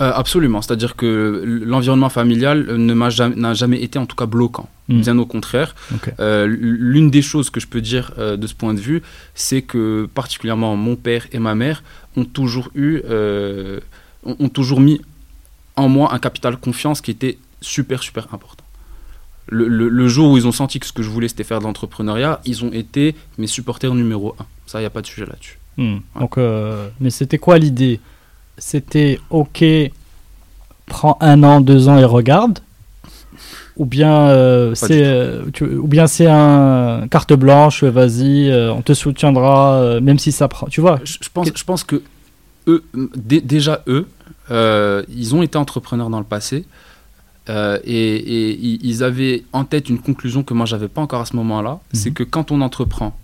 Euh, 0.00 0.12
absolument, 0.14 0.60
c'est-à-dire 0.60 0.94
que 0.96 1.42
l'environnement 1.64 2.10
familial 2.10 2.66
ne 2.76 2.94
m'a 2.94 3.08
jamais, 3.08 3.36
n'a 3.36 3.54
jamais 3.54 3.80
été 3.80 3.98
en 3.98 4.06
tout 4.06 4.16
cas 4.16 4.26
bloquant. 4.26 4.68
Hmm. 4.88 5.00
Bien 5.00 5.18
au 5.18 5.26
contraire. 5.26 5.74
L'une 6.18 7.10
des 7.10 7.22
choses 7.22 7.50
que 7.50 7.60
je 7.60 7.66
peux 7.66 7.80
dire 7.80 8.12
de 8.16 8.46
ce 8.46 8.54
point 8.54 8.74
de 8.74 8.80
vue, 8.80 9.02
c'est 9.34 9.62
que 9.62 10.08
particulièrement 10.12 10.76
mon 10.76 10.96
père 10.96 11.26
et 11.32 11.38
ma 11.38 11.54
mère 11.54 11.82
ont 12.16 12.24
toujours 12.24 12.70
eu, 12.74 13.02
ont 14.24 14.48
toujours 14.48 14.80
mis 14.80 15.00
en 15.76 15.88
moi 15.88 16.12
un 16.12 16.18
capital 16.18 16.56
confiance 16.56 17.00
qui 17.00 17.10
était 17.10 17.38
super 17.60 18.02
super 18.02 18.28
important 18.32 18.65
le, 19.48 20.08
jour 20.08 20.32
où 20.32 20.36
ils 20.36 20.46
ont 20.46 20.52
senti 20.52 20.80
que 20.80 20.86
ce 20.86 20.92
que 20.92 21.02
je 21.02 21.08
voulais 21.08 21.28
c'était 21.28 21.44
faire 21.44 21.60
de 21.60 21.64
l'entrepreneuriat, 21.64 22.40
ils 22.44 22.64
ont 22.64 22.72
été 22.72 23.14
mes 23.38 23.46
supporters 23.46 23.94
numéro 23.94 24.34
un. 24.38 24.46
Ça, 24.66 24.78
il 24.78 24.82
n'y 24.82 24.86
a 24.86 24.90
pas 24.90 25.02
de 25.02 25.06
sujet 25.06 25.26
là-dessus. 25.26 25.58
Hmm. 25.76 25.98
Donc, 26.18 26.38
euh, 26.38 26.88
mais 27.00 27.10
c'était 27.10 27.38
quoi 27.38 27.58
l'idée? 27.58 28.00
C'était 28.58 29.20
ok, 29.30 29.64
prends 30.86 31.18
un 31.20 31.42
an, 31.42 31.60
deux 31.60 31.88
ans 31.88 31.98
et 31.98 32.04
regarde 32.04 32.60
ou 33.76 33.84
bien 33.84 34.28
euh, 34.28 34.74
c'est 34.74 35.04
euh, 35.04 35.44
ou 35.60 35.86
bien 35.86 36.06
c'est 36.06 36.26
un 36.26 37.06
carte 37.10 37.34
blanche 37.34 37.84
vas-y 37.84 38.50
on 38.50 38.80
te 38.80 38.94
soutiendra 38.94 40.00
même 40.00 40.18
si 40.18 40.32
ça 40.32 40.48
prend 40.48 40.66
tu 40.68 40.80
vois 40.80 40.98
je, 41.04 41.28
pense 41.30 41.48
je 41.54 41.62
pense 41.62 41.84
que 41.84 42.02
eux 42.68 42.82
déjà 42.94 43.82
eux 43.86 44.06
ils 45.14 45.34
ont 45.34 45.42
été 45.42 45.58
entrepreneurs 45.58 46.08
dans 46.08 46.20
le 46.20 46.24
passé 46.24 46.64
euh, 47.48 47.78
et, 47.84 48.58
ils 48.82 49.04
avaient 49.04 49.44
en 49.52 49.64
tête 49.64 49.88
une 49.88 49.98
conclusion 49.98 50.42
que 50.42 50.54
moi 50.54 50.66
j'avais 50.66 50.88
pas 50.88 51.00
encore 51.00 51.20
à 51.20 51.26
ce 51.26 51.36
moment-là, 51.36 51.72
mhm. 51.72 51.78
c'est 51.92 52.10
que 52.10 52.22
quand 52.22 52.50
on 52.50 52.60
entreprend, 52.60 53.16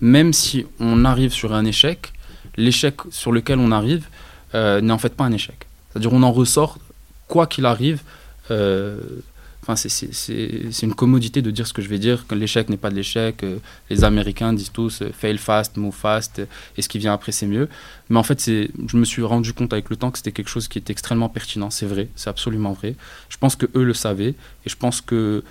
même 0.00 0.32
si 0.32 0.66
on 0.78 1.04
arrive 1.04 1.32
sur 1.32 1.54
un 1.54 1.64
échec, 1.64 2.12
l'échec 2.56 2.96
sur 3.10 3.32
lequel 3.32 3.58
on 3.58 3.72
arrive 3.72 4.06
euh, 4.54 4.80
n'est 4.80 4.92
en 4.92 4.98
fait 4.98 5.14
pas 5.14 5.24
un 5.24 5.32
échec. 5.32 5.66
C'est-à-dire 5.90 6.12
on 6.12 6.22
en 6.22 6.32
ressort 6.32 6.78
quoi 7.28 7.46
qu'il 7.46 7.66
arrive. 7.66 8.02
Euh, 8.50 8.98
C'est 9.76 10.82
une 10.82 10.94
commodité 10.94 11.42
de 11.42 11.50
dire 11.50 11.66
ce 11.66 11.72
que 11.72 11.82
je 11.82 11.88
vais 11.88 11.98
dire, 11.98 12.26
que 12.26 12.34
l'échec 12.34 12.68
n'est 12.68 12.76
pas 12.76 12.90
de 12.90 12.94
l'échec. 12.94 13.42
Euh, 13.42 13.58
les 13.88 14.04
Américains 14.04 14.52
disent 14.52 14.72
tous 14.72 15.02
euh, 15.02 15.10
fail 15.12 15.38
fast, 15.38 15.76
move 15.76 15.94
fast, 15.94 16.38
euh, 16.38 16.46
et 16.76 16.82
ce 16.82 16.88
qui 16.88 16.98
vient 16.98 17.12
après, 17.12 17.32
c'est 17.32 17.46
mieux. 17.46 17.68
Mais 18.08 18.18
en 18.18 18.22
fait, 18.22 18.40
je 18.44 18.96
me 18.96 19.04
suis 19.04 19.22
rendu 19.22 19.52
compte 19.52 19.72
avec 19.72 19.90
le 19.90 19.96
temps 19.96 20.10
que 20.10 20.18
c'était 20.18 20.32
quelque 20.32 20.48
chose 20.48 20.68
qui 20.68 20.78
était 20.78 20.92
extrêmement 20.92 21.28
pertinent. 21.28 21.70
C'est 21.70 21.86
vrai, 21.86 22.08
c'est 22.16 22.30
absolument 22.30 22.72
vrai. 22.72 22.94
Je 23.28 23.36
pense 23.36 23.56
que 23.56 23.66
eux 23.74 23.84
le 23.84 23.94
savaient, 23.94 24.34
et 24.64 24.68
je 24.68 24.76
pense 24.76 25.00
que, 25.00 25.42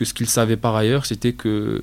ce 0.00 0.14
qu'ils 0.14 0.28
savaient 0.28 0.56
par 0.56 0.76
ailleurs, 0.76 1.06
c'était 1.06 1.32
que 1.32 1.82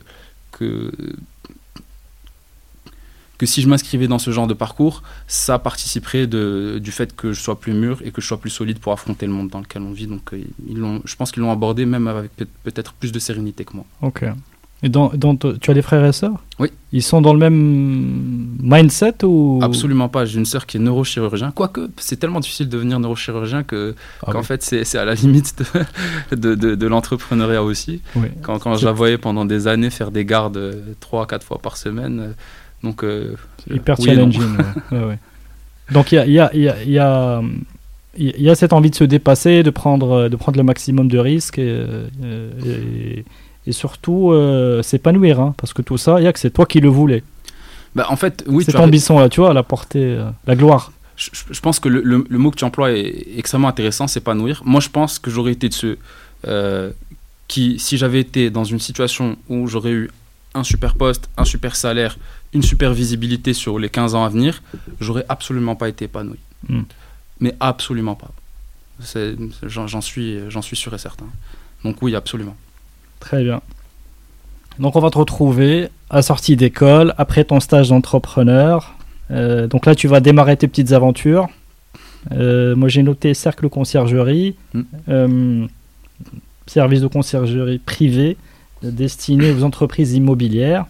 que 3.43 3.49
si 3.49 3.61
je 3.61 3.67
m'inscrivais 3.67 4.07
dans 4.07 4.19
ce 4.19 4.31
genre 4.31 4.47
de 4.47 4.53
parcours, 4.53 5.03
ça 5.27 5.59
participerait 5.59 6.27
de, 6.27 6.79
du 6.81 6.91
fait 6.91 7.13
que 7.13 7.33
je 7.33 7.41
sois 7.41 7.59
plus 7.59 7.73
mûr 7.73 8.01
et 8.05 8.11
que 8.11 8.21
je 8.21 8.27
sois 8.27 8.39
plus 8.39 8.49
solide 8.49 8.79
pour 8.79 8.93
affronter 8.93 9.25
le 9.25 9.33
monde 9.33 9.49
dans 9.49 9.59
lequel 9.59 9.81
on 9.81 9.91
vit. 9.91 10.07
Donc 10.07 10.33
euh, 10.33 10.41
ils 10.67 10.77
l'ont, 10.77 11.01
je 11.03 11.15
pense 11.17 11.31
qu'ils 11.33 11.43
l'ont 11.43 11.51
abordé 11.51 11.85
même 11.85 12.07
avec 12.07 12.31
peut-être 12.35 12.93
plus 12.93 13.11
de 13.11 13.19
sérénité 13.19 13.65
que 13.65 13.73
moi. 13.73 13.85
Ok. 14.01 14.23
Et 14.85 14.89
dans, 14.89 15.11
tu 15.37 15.71
as 15.71 15.73
des 15.73 15.81
frères 15.81 16.05
et 16.05 16.11
sœurs? 16.11 16.43
Oui. 16.59 16.69
Ils 16.91 17.03
sont 17.03 17.21
dans 17.21 17.33
le 17.33 17.39
même 17.39 18.57
mindset 18.61 19.23
ou? 19.23 19.59
Absolument 19.61 20.09
pas. 20.09 20.25
J'ai 20.25 20.39
une 20.39 20.45
sœur 20.45 20.65
qui 20.65 20.75
est 20.75 20.79
neurochirurgien. 20.79 21.51
Quoique, 21.51 21.89
c'est 21.97 22.17
tellement 22.17 22.41
difficile 22.41 22.67
de 22.67 22.71
devenir 22.71 22.99
neurochirurgien 22.99 23.63
que, 23.63 23.95
ah 24.25 24.31
qu'en 24.31 24.43
fait, 24.43 24.61
c'est, 24.61 24.97
à 24.97 25.05
la 25.05 25.15
limite 25.15 25.63
de, 26.31 26.55
de, 26.55 26.75
de, 26.75 26.87
l'entrepreneuriat 26.87 27.63
aussi. 27.63 28.01
Quand, 28.41 28.59
quand 28.59 28.75
je 28.75 28.85
la 28.85 28.91
voyais 28.91 29.17
pendant 29.17 29.45
des 29.45 29.67
années 29.67 29.89
faire 29.89 30.11
des 30.11 30.25
gardes 30.25 30.75
3 30.99 31.27
4 31.27 31.45
fois 31.45 31.59
par 31.59 31.77
semaine. 31.77 32.35
Euh, 32.83 32.87
donc, 32.87 33.03
euh, 33.03 33.35
Hyper 33.69 33.97
challenging. 33.97 34.57
Donc, 35.91 36.13
il 36.13 36.15
y 36.15 36.17
a, 36.17 36.25
y, 36.25 36.39
a, 36.39 36.83
y, 36.85 36.97
a, 36.97 37.41
y 38.17 38.49
a 38.49 38.55
cette 38.55 38.71
envie 38.71 38.89
de 38.89 38.95
se 38.95 39.03
dépasser, 39.03 39.63
de 39.63 39.69
prendre, 39.69 40.29
de 40.29 40.35
prendre 40.37 40.57
le 40.57 40.63
maximum 40.63 41.09
de 41.09 41.19
risques 41.19 41.59
et, 41.59 41.85
et 42.65 43.25
et 43.65 43.71
surtout 43.71 44.31
euh, 44.31 44.81
s'épanouir, 44.81 45.39
hein, 45.39 45.55
parce 45.57 45.73
que 45.73 45.81
tout 45.81 45.97
ça, 45.97 46.19
il 46.19 46.23
y 46.23 46.27
a 46.27 46.33
que 46.33 46.39
c'est 46.39 46.51
toi 46.51 46.65
qui 46.65 46.79
le 46.79 46.89
voulais. 46.89 47.23
Bah, 47.95 48.07
en 48.09 48.15
fait, 48.15 48.43
oui. 48.47 48.63
Cette 48.63 48.75
ambition-là, 48.75 49.29
tu 49.29 49.39
vois, 49.39 49.53
la 49.53 49.63
portée, 49.63 50.15
euh, 50.17 50.29
la 50.47 50.55
gloire. 50.55 50.91
Je, 51.15 51.59
pense 51.61 51.79
que 51.79 51.89
le, 51.89 52.01
le, 52.01 52.37
mot 52.39 52.49
que 52.49 52.55
tu 52.55 52.63
emploies 52.65 52.91
est 52.93 53.37
extrêmement 53.37 53.67
intéressant, 53.67 54.07
s'épanouir. 54.07 54.63
Moi, 54.65 54.81
je 54.81 54.89
pense 54.89 55.19
que 55.19 55.29
j'aurais 55.29 55.51
été 55.51 55.69
de 55.69 55.73
ceux 55.73 55.97
euh, 56.47 56.91
qui, 57.47 57.77
si 57.77 57.97
j'avais 57.97 58.19
été 58.19 58.49
dans 58.49 58.63
une 58.63 58.79
situation 58.79 59.37
où 59.47 59.67
j'aurais 59.67 59.91
eu 59.91 60.09
un 60.55 60.63
super 60.63 60.95
poste, 60.95 61.29
un 61.37 61.45
super 61.45 61.75
salaire, 61.75 62.17
une 62.53 62.63
super 62.63 62.93
visibilité 62.93 63.53
sur 63.53 63.79
les 63.79 63.89
15 63.89 64.15
ans 64.15 64.23
à 64.23 64.29
venir, 64.29 64.61
j'aurais 64.99 65.25
absolument 65.29 65.75
pas 65.75 65.89
été 65.89 66.05
épanoui. 66.05 66.39
Hmm. 66.69 66.83
Mais 67.39 67.55
absolument 67.59 68.15
pas. 68.15 68.31
J'en 69.63 70.01
suis, 70.01 70.39
suis 70.61 70.75
sûr 70.75 70.93
et 70.93 70.97
certain. 70.97 71.25
Donc 71.83 72.01
oui, 72.01 72.15
absolument. 72.15 72.55
Très 73.19 73.43
bien. 73.43 73.61
Donc 74.79 74.95
on 74.95 74.99
va 74.99 75.09
te 75.09 75.17
retrouver 75.17 75.89
à 76.09 76.21
sortie 76.21 76.55
d'école, 76.55 77.13
après 77.17 77.43
ton 77.43 77.59
stage 77.59 77.89
d'entrepreneur. 77.89 78.95
Euh, 79.31 79.67
donc 79.67 79.85
là, 79.85 79.95
tu 79.95 80.07
vas 80.07 80.19
démarrer 80.19 80.57
tes 80.57 80.67
petites 80.67 80.91
aventures. 80.91 81.47
Euh, 82.31 82.75
moi, 82.75 82.87
j'ai 82.87 83.03
noté 83.03 83.33
cercle 83.33 83.69
conciergerie, 83.69 84.55
mm. 84.73 84.81
euh, 85.09 85.67
service 86.67 87.01
de 87.01 87.07
conciergerie 87.07 87.79
privé 87.79 88.37
destiné 88.81 89.51
aux 89.51 89.63
entreprises 89.63 90.13
immobilières. 90.13 90.85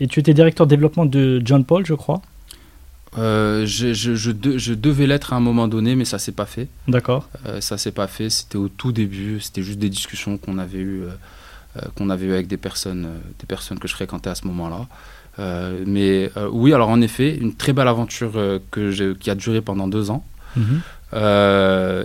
Et 0.00 0.08
tu 0.08 0.20
étais 0.20 0.34
directeur 0.34 0.66
de 0.66 0.70
développement 0.70 1.06
de 1.06 1.40
John 1.44 1.64
Paul, 1.64 1.86
je 1.86 1.94
crois. 1.94 2.20
je, 3.16 3.64
je, 3.64 4.72
devais 4.74 5.06
l'être 5.06 5.32
à 5.32 5.36
un 5.36 5.40
moment 5.40 5.68
donné, 5.68 5.94
mais 5.94 6.04
ça 6.04 6.18
s'est 6.18 6.32
pas 6.32 6.46
fait. 6.46 6.68
D'accord. 6.88 7.28
ça 7.60 7.78
s'est 7.78 7.92
pas 7.92 8.08
fait. 8.08 8.30
C'était 8.30 8.58
au 8.58 8.68
tout 8.68 8.92
début. 8.92 9.40
C'était 9.40 9.62
juste 9.62 9.78
des 9.78 9.90
discussions 9.90 10.36
qu'on 10.36 10.58
avait 10.58 10.78
eues 10.78 11.04
euh, 11.76 11.80
qu'on 11.96 12.08
avait 12.08 12.26
eu 12.26 12.32
avec 12.32 12.46
des 12.46 12.56
personnes, 12.56 13.06
euh, 13.06 13.18
des 13.40 13.46
personnes 13.46 13.80
que 13.80 13.88
je 13.88 13.94
fréquentais 13.94 14.30
à 14.30 14.36
ce 14.36 14.46
moment-là. 14.46 14.86
Euh, 15.40 15.82
mais 15.86 16.30
oui, 16.52 16.72
alors 16.72 16.88
en 16.88 17.00
effet, 17.00 17.36
une 17.36 17.54
très 17.54 17.72
belle 17.72 17.88
aventure 17.88 18.32
que 18.70 19.12
qui 19.14 19.30
a 19.30 19.34
duré 19.34 19.60
pendant 19.60 19.88
deux 19.88 20.10
ans. 20.10 20.24
Mhm. 20.56 20.82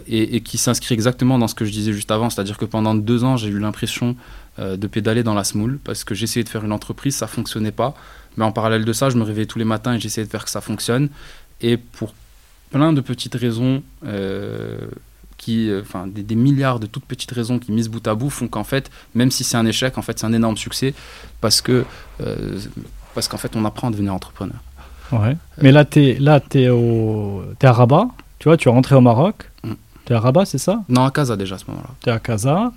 et, 0.07 0.41
qui 0.41 0.57
s'inscrit 0.57 0.95
exactement 0.95 1.37
dans 1.37 1.47
ce 1.47 1.53
que 1.53 1.65
je 1.65 1.71
disais 1.71 1.93
juste 1.93 2.09
avant, 2.09 2.31
c'est-à-dire 2.31 2.57
que 2.57 2.65
pendant 2.65 2.95
deux 2.95 3.23
ans, 3.23 3.37
j'ai 3.37 3.49
eu 3.49 3.59
l'impression 3.59 4.15
de 4.59 4.87
pédaler 4.87 5.23
dans 5.23 5.33
la 5.33 5.43
smoule 5.43 5.79
parce 5.83 6.03
que 6.03 6.13
j'essayais 6.13 6.43
de 6.43 6.49
faire 6.49 6.65
une 6.65 6.73
entreprise, 6.73 7.15
ça 7.15 7.27
fonctionnait 7.27 7.71
pas. 7.71 7.93
Mais 8.37 8.43
en 8.43 8.51
parallèle 8.51 8.85
de 8.85 8.93
ça, 8.93 9.09
je 9.09 9.17
me 9.17 9.23
réveillais 9.23 9.45
tous 9.45 9.59
les 9.59 9.65
matins 9.65 9.93
et 9.93 9.99
j'essayais 9.99 10.25
de 10.25 10.31
faire 10.31 10.43
que 10.43 10.51
ça 10.51 10.61
fonctionne. 10.61 11.09
Et 11.61 11.77
pour 11.77 12.13
plein 12.71 12.93
de 12.93 13.01
petites 13.01 13.35
raisons, 13.35 13.81
qui, 15.39 15.69
euh, 15.69 15.81
enfin, 15.81 16.05
des, 16.05 16.35
milliards 16.35 16.79
de 16.79 16.85
toutes 16.85 17.05
petites 17.05 17.31
raisons 17.31 17.57
qui 17.57 17.71
mises 17.71 17.89
bout 17.89 18.05
à 18.07 18.13
bout 18.13 18.29
font 18.29 18.47
qu'en 18.47 18.65
fait, 18.65 18.91
même 19.15 19.31
si 19.31 19.43
c'est 19.43 19.57
un 19.57 19.65
échec, 19.65 19.97
en 19.97 20.03
fait, 20.03 20.19
c'est 20.19 20.27
un 20.27 20.33
énorme 20.33 20.57
succès 20.57 20.93
parce 21.41 21.61
que 21.61 21.85
euh, 22.21 22.59
parce 23.15 23.27
qu'en 23.27 23.37
fait, 23.37 23.55
on 23.55 23.65
apprend 23.65 23.87
à 23.87 23.91
devenir 23.91 24.13
entrepreneur. 24.13 24.57
Ouais. 25.11 25.35
Mais 25.61 25.71
là, 25.71 25.85
tu 25.85 26.03
es, 26.03 26.19
là, 26.19 26.39
es, 26.53 26.69
au... 26.69 27.41
es 27.59 27.65
à 27.65 27.71
Rabat, 27.71 28.07
tu 28.37 28.49
vois, 28.49 28.57
tu 28.57 28.69
es 28.69 28.71
rentré 28.71 28.95
au 28.95 29.01
Maroc. 29.01 29.49
Mm. 29.63 29.71
Tu 30.05 30.13
es 30.13 30.15
à 30.15 30.19
Rabat, 30.19 30.45
c'est 30.45 30.59
ça? 30.59 30.83
Non, 30.89 31.05
à 31.05 31.11
Casa 31.11 31.35
déjà 31.35 31.55
à 31.55 31.57
ce 31.57 31.65
moment-là. 31.67 31.89
Tu 32.03 32.09
es 32.09 32.11
à 32.11 32.19
Casa. 32.19 32.71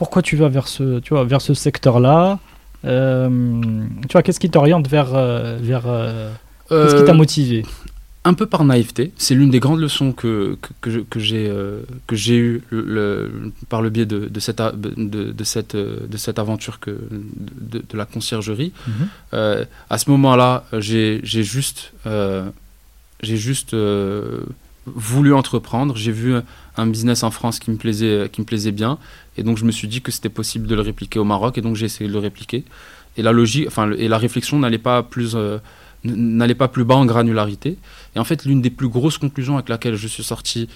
Pourquoi 0.00 0.22
tu 0.22 0.34
vas 0.36 0.48
vers 0.48 0.66
ce, 0.66 0.98
tu 1.00 1.12
vois, 1.14 1.24
vers 1.24 1.42
ce 1.42 1.52
secteur-là 1.52 2.38
euh, 2.86 3.28
Tu 4.08 4.12
vois, 4.12 4.22
qu'est-ce 4.22 4.40
qui 4.40 4.50
t'oriente 4.50 4.88
vers, 4.88 5.12
vers 5.70 5.84
Qu'est-ce 6.68 6.96
qui 6.96 7.04
t'a 7.04 7.12
motivé? 7.12 7.64
un 8.24 8.34
peu 8.34 8.46
par 8.46 8.64
naïveté. 8.64 9.12
C'est 9.16 9.34
l'une 9.34 9.50
des 9.50 9.60
grandes 9.60 9.80
leçons 9.80 10.12
que, 10.12 10.58
que, 10.80 11.00
que 11.00 11.20
j'ai 11.20 11.48
euh, 11.48 11.80
que 12.06 12.16
j'ai 12.16 12.36
eues 12.36 12.62
le, 12.70 13.52
par 13.68 13.80
le 13.80 13.88
biais 13.88 14.06
de, 14.06 14.26
de, 14.26 14.40
cette, 14.40 14.60
de, 14.60 15.32
de, 15.32 15.44
cette, 15.44 15.74
de 15.74 16.16
cette 16.16 16.38
aventure 16.38 16.80
que, 16.80 16.98
de, 17.10 17.82
la 17.94 18.04
conciergerie. 18.04 18.72
Mhm. 18.86 19.08
Euh, 19.34 19.64
à 19.88 19.98
ce 19.98 20.10
moment-là, 20.10 20.64
j'ai 20.78 21.20
juste, 21.24 21.92
euh, 22.06 22.48
j'ai 23.22 23.38
juste 23.38 23.74
voulu 24.86 25.32
entreprendre. 25.32 25.96
J'ai 25.96 26.12
vu 26.12 26.34
un 26.80 26.86
business 26.86 27.22
en 27.22 27.30
France 27.30 27.58
qui 27.58 27.70
me, 27.70 27.76
plaisait, 27.76 28.28
qui 28.32 28.40
me 28.40 28.46
plaisait 28.46 28.72
bien. 28.72 28.98
Et 29.36 29.42
donc, 29.42 29.58
je 29.58 29.64
me 29.64 29.72
suis 29.72 29.88
dit 29.88 30.02
que 30.02 30.10
c'était 30.12 30.28
possible 30.28 30.66
de 30.66 30.74
le 30.74 30.80
répliquer 30.80 31.18
au 31.18 31.24
Maroc. 31.24 31.58
Et 31.58 31.60
donc, 31.60 31.76
j'ai 31.76 31.86
essayé 31.86 32.08
de 32.08 32.12
le 32.12 32.18
répliquer. 32.18 32.64
Et 33.16 33.22
la, 33.22 33.32
logique, 33.32 33.66
enfin, 33.66 33.90
et 33.92 34.08
la 34.08 34.18
réflexion 34.18 34.58
n'allait 34.58 34.78
pas 34.78 35.02
plus 35.02 35.36
n'allait 36.04 36.54
pas 36.54 36.68
plus 36.68 36.84
bas 36.84 36.96
en 36.96 37.04
granularité. 37.04 37.76
Et 38.16 38.18
en 38.18 38.24
fait, 38.24 38.44
l'une 38.44 38.62
des 38.62 38.70
plus 38.70 38.88
grosses 38.88 39.18
conclusions 39.18 39.54
avec 39.54 39.68
laquelle 39.68 39.96
je 39.96 40.08
suis 40.08 40.22
sorti 40.22 40.68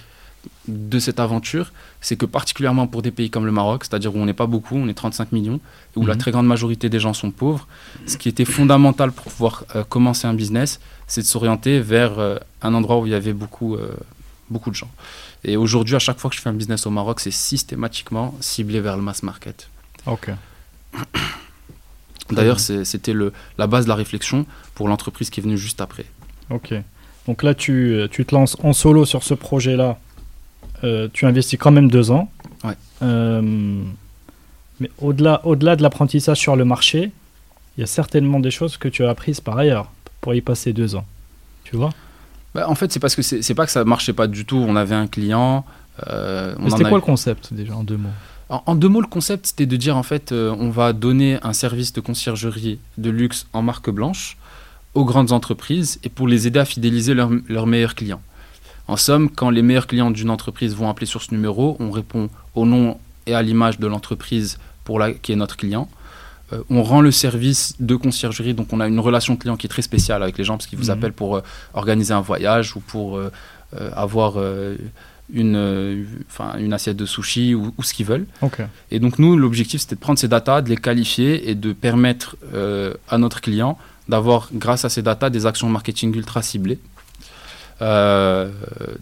de 0.67 0.99
cette 0.99 1.19
aventure, 1.19 1.71
c'est 2.01 2.15
que 2.15 2.25
particulièrement 2.25 2.87
pour 2.87 3.01
des 3.01 3.11
pays 3.11 3.29
comme 3.29 3.45
le 3.45 3.51
Maroc, 3.51 3.83
c'est-à-dire 3.83 4.15
où 4.15 4.19
on 4.19 4.25
n'est 4.25 4.33
pas 4.33 4.45
beaucoup, 4.45 4.75
on 4.75 4.87
est 4.87 4.93
35 4.93 5.31
millions, 5.31 5.59
et 5.95 5.99
où 5.99 6.05
la 6.05 6.13
mhm. 6.13 6.19
très 6.19 6.31
grande 6.31 6.47
majorité 6.47 6.89
des 6.89 6.99
gens 6.99 7.13
sont 7.13 7.31
pauvres, 7.31 7.67
ce 8.05 8.17
qui 8.17 8.29
était 8.29 8.45
fondamental 8.45 9.11
pour 9.11 9.31
pouvoir 9.31 9.65
euh, 9.75 9.83
commencer 9.83 10.27
un 10.27 10.33
business, 10.33 10.79
c'est 11.07 11.21
de 11.21 11.25
s'orienter 11.25 11.79
vers 11.79 12.19
euh, 12.19 12.37
un 12.61 12.73
endroit 12.73 12.99
où 12.99 13.05
il 13.05 13.11
y 13.11 13.15
avait 13.15 13.33
beaucoup, 13.33 13.75
euh, 13.75 13.95
beaucoup 14.49 14.69
de 14.69 14.75
gens. 14.75 14.89
Et 15.47 15.57
aujourd'hui, 15.57 15.95
à 15.95 15.99
chaque 15.99 16.17
fois 16.17 16.29
que 16.31 16.35
je 16.35 16.41
fais 16.41 16.49
un 16.49 16.53
business 16.53 16.87
au 16.87 16.89
Maroc, 16.89 17.19
c'est 17.19 17.31
systématiquement 17.31 18.33
ciblé 18.39 18.81
vers 18.81 18.97
le 18.97 19.03
mass 19.03 19.21
market. 19.21 19.69
Ok. 20.07 20.31
D'ailleurs, 22.31 22.59
c'était 22.59 23.13
la 23.57 23.67
base 23.67 23.85
de 23.85 23.89
la 23.89 23.95
réflexion 23.95 24.47
pour 24.73 24.87
l'entreprise 24.87 25.29
qui 25.29 25.39
est 25.39 25.43
venue 25.43 25.57
juste 25.57 25.81
après. 25.81 26.05
Ok. 26.49 26.73
Donc 27.27 27.43
là, 27.43 27.53
tu, 27.53 28.07
tu 28.09 28.25
te 28.25 28.33
lances 28.33 28.57
en 28.63 28.73
solo 28.73 29.05
sur 29.05 29.23
ce 29.23 29.35
projet-là. 29.35 29.99
Euh, 30.83 31.07
tu 31.13 31.27
investis 31.27 31.59
quand 31.59 31.71
même 31.71 31.89
deux 31.89 32.09
ans. 32.09 32.31
Ouais. 32.63 32.73
Euh, 33.03 33.83
mais 34.79 34.89
au-delà 34.97 35.45
au 35.45 35.55
-delà 35.55 35.75
de 35.75 35.83
l'apprentissage 35.83 36.39
sur 36.39 36.55
le 36.55 36.65
marché, 36.65 37.11
il 37.77 37.81
y 37.81 37.83
a 37.83 37.87
certainement 37.87 38.39
des 38.39 38.51
choses 38.51 38.77
que 38.77 38.87
tu 38.87 39.05
as 39.05 39.09
apprises 39.09 39.41
par 39.41 39.57
ailleurs 39.57 39.91
pour 40.21 40.33
y 40.33 40.41
passer 40.41 40.73
deux 40.73 40.95
ans. 40.95 41.05
Tu 41.63 41.75
vois? 41.75 41.91
Bah, 42.55 42.67
En 42.67 42.75
fait, 42.75 42.91
c'est 42.91 42.99
parce 42.99 43.15
que 43.15 43.21
c'est 43.21 43.53
pas 43.53 43.65
que 43.65 43.71
ça 43.71 43.83
marchait 43.83 44.13
pas 44.13 44.27
du 44.27 44.45
tout. 44.45 44.57
On 44.57 44.75
avait 44.75 44.95
un 44.95 45.07
client. 45.07 45.65
Euh, 46.07 46.55
c'était 46.69 46.83
quoi 46.83 46.97
le 46.97 47.01
concept 47.01 47.53
déjà 47.53 47.75
en 47.75 47.83
deux 47.83 47.97
mots? 47.97 48.09
En, 48.49 48.75
deux 48.75 48.89
mots, 48.89 49.01
le 49.01 49.07
concept, 49.07 49.47
c'était 49.47 49.65
de 49.65 49.75
dire 49.75 49.97
en 49.97 50.03
fait, 50.03 50.31
euh, 50.31 50.55
on 50.59 50.69
va 50.69 50.93
donner 50.93 51.39
un 51.41 51.53
service 51.53 51.93
de 51.93 52.01
conciergerie 52.01 52.79
de 52.97 53.09
luxe 53.09 53.47
en 53.53 53.63
marque 53.63 53.89
blanche 53.89 54.37
aux 54.93 55.03
grandes 55.03 55.31
entreprises 55.31 55.99
et 56.03 56.09
pour 56.09 56.27
les 56.27 56.45
aider 56.45 56.59
à 56.59 56.65
fidéliser 56.65 57.13
leurs 57.15 57.67
meilleurs 57.67 57.95
clients. 57.95 58.21
En 58.87 58.97
somme, 58.97 59.29
quand 59.29 59.49
les 59.49 59.63
meilleurs 59.63 59.87
clients 59.87 60.11
d'une 60.11 60.29
entreprise 60.29 60.75
vont 60.75 60.89
appeler 60.89 61.07
sur 61.07 61.23
ce 61.23 61.33
numéro, 61.33 61.75
on 61.79 61.89
répond 61.89 62.29
au 62.53 62.65
nom 62.65 62.99
et 63.25 63.33
à 63.33 63.41
l'image 63.41 63.79
de 63.79 63.87
l'entreprise 63.87 64.59
pour 64.83 64.99
la, 64.99 65.11
qui 65.11 65.31
est 65.31 65.35
notre 65.35 65.57
client. 65.57 65.89
Euh, 66.53 66.61
on 66.69 66.83
rend 66.83 67.01
le 67.01 67.11
service 67.11 67.75
de 67.79 67.95
conciergerie, 67.95 68.53
donc 68.53 68.71
on 68.71 68.79
a 68.79 68.87
une 68.87 68.99
relation 68.99 69.35
client 69.35 69.57
qui 69.57 69.67
est 69.67 69.69
très 69.69 69.81
spéciale 69.81 70.21
avec 70.21 70.37
les 70.37 70.43
gens 70.43 70.57
parce 70.57 70.67
qu'ils 70.67 70.77
vous 70.77 70.87
mmh. 70.87 70.91
appellent 70.91 71.13
pour 71.13 71.37
euh, 71.37 71.41
organiser 71.73 72.13
un 72.13 72.21
voyage 72.21 72.75
ou 72.75 72.79
pour 72.79 73.19
avoir 73.93 74.37
une, 75.33 75.55
euh, 75.55 76.03
une 76.57 76.73
assiette 76.73 76.97
de 76.97 77.05
sushi 77.05 77.55
ou, 77.55 77.73
ce 77.81 77.93
qu'ils 77.93 78.05
veulent. 78.05 78.27
Et 78.91 78.99
donc 78.99 79.19
nous, 79.19 79.37
l'objectif, 79.37 79.81
c'était 79.81 79.95
de 79.95 79.99
prendre 79.99 80.19
ces 80.19 80.27
datas, 80.27 80.61
de 80.61 80.69
les 80.69 80.77
qualifier 80.77 81.49
et 81.49 81.55
de 81.55 81.73
permettre 81.73 82.37
euh, 82.53 82.93
à 83.09 83.17
notre 83.17 83.41
client 83.41 83.77
d'avoir, 84.07 84.49
grâce 84.53 84.85
à 84.85 84.89
ces 84.89 85.01
datas, 85.01 85.29
des 85.29 85.45
actions 85.45 85.69
marketing 85.69 86.15
ultra 86.15 86.41
ciblées. 86.41 86.79
Euh, 87.81 88.51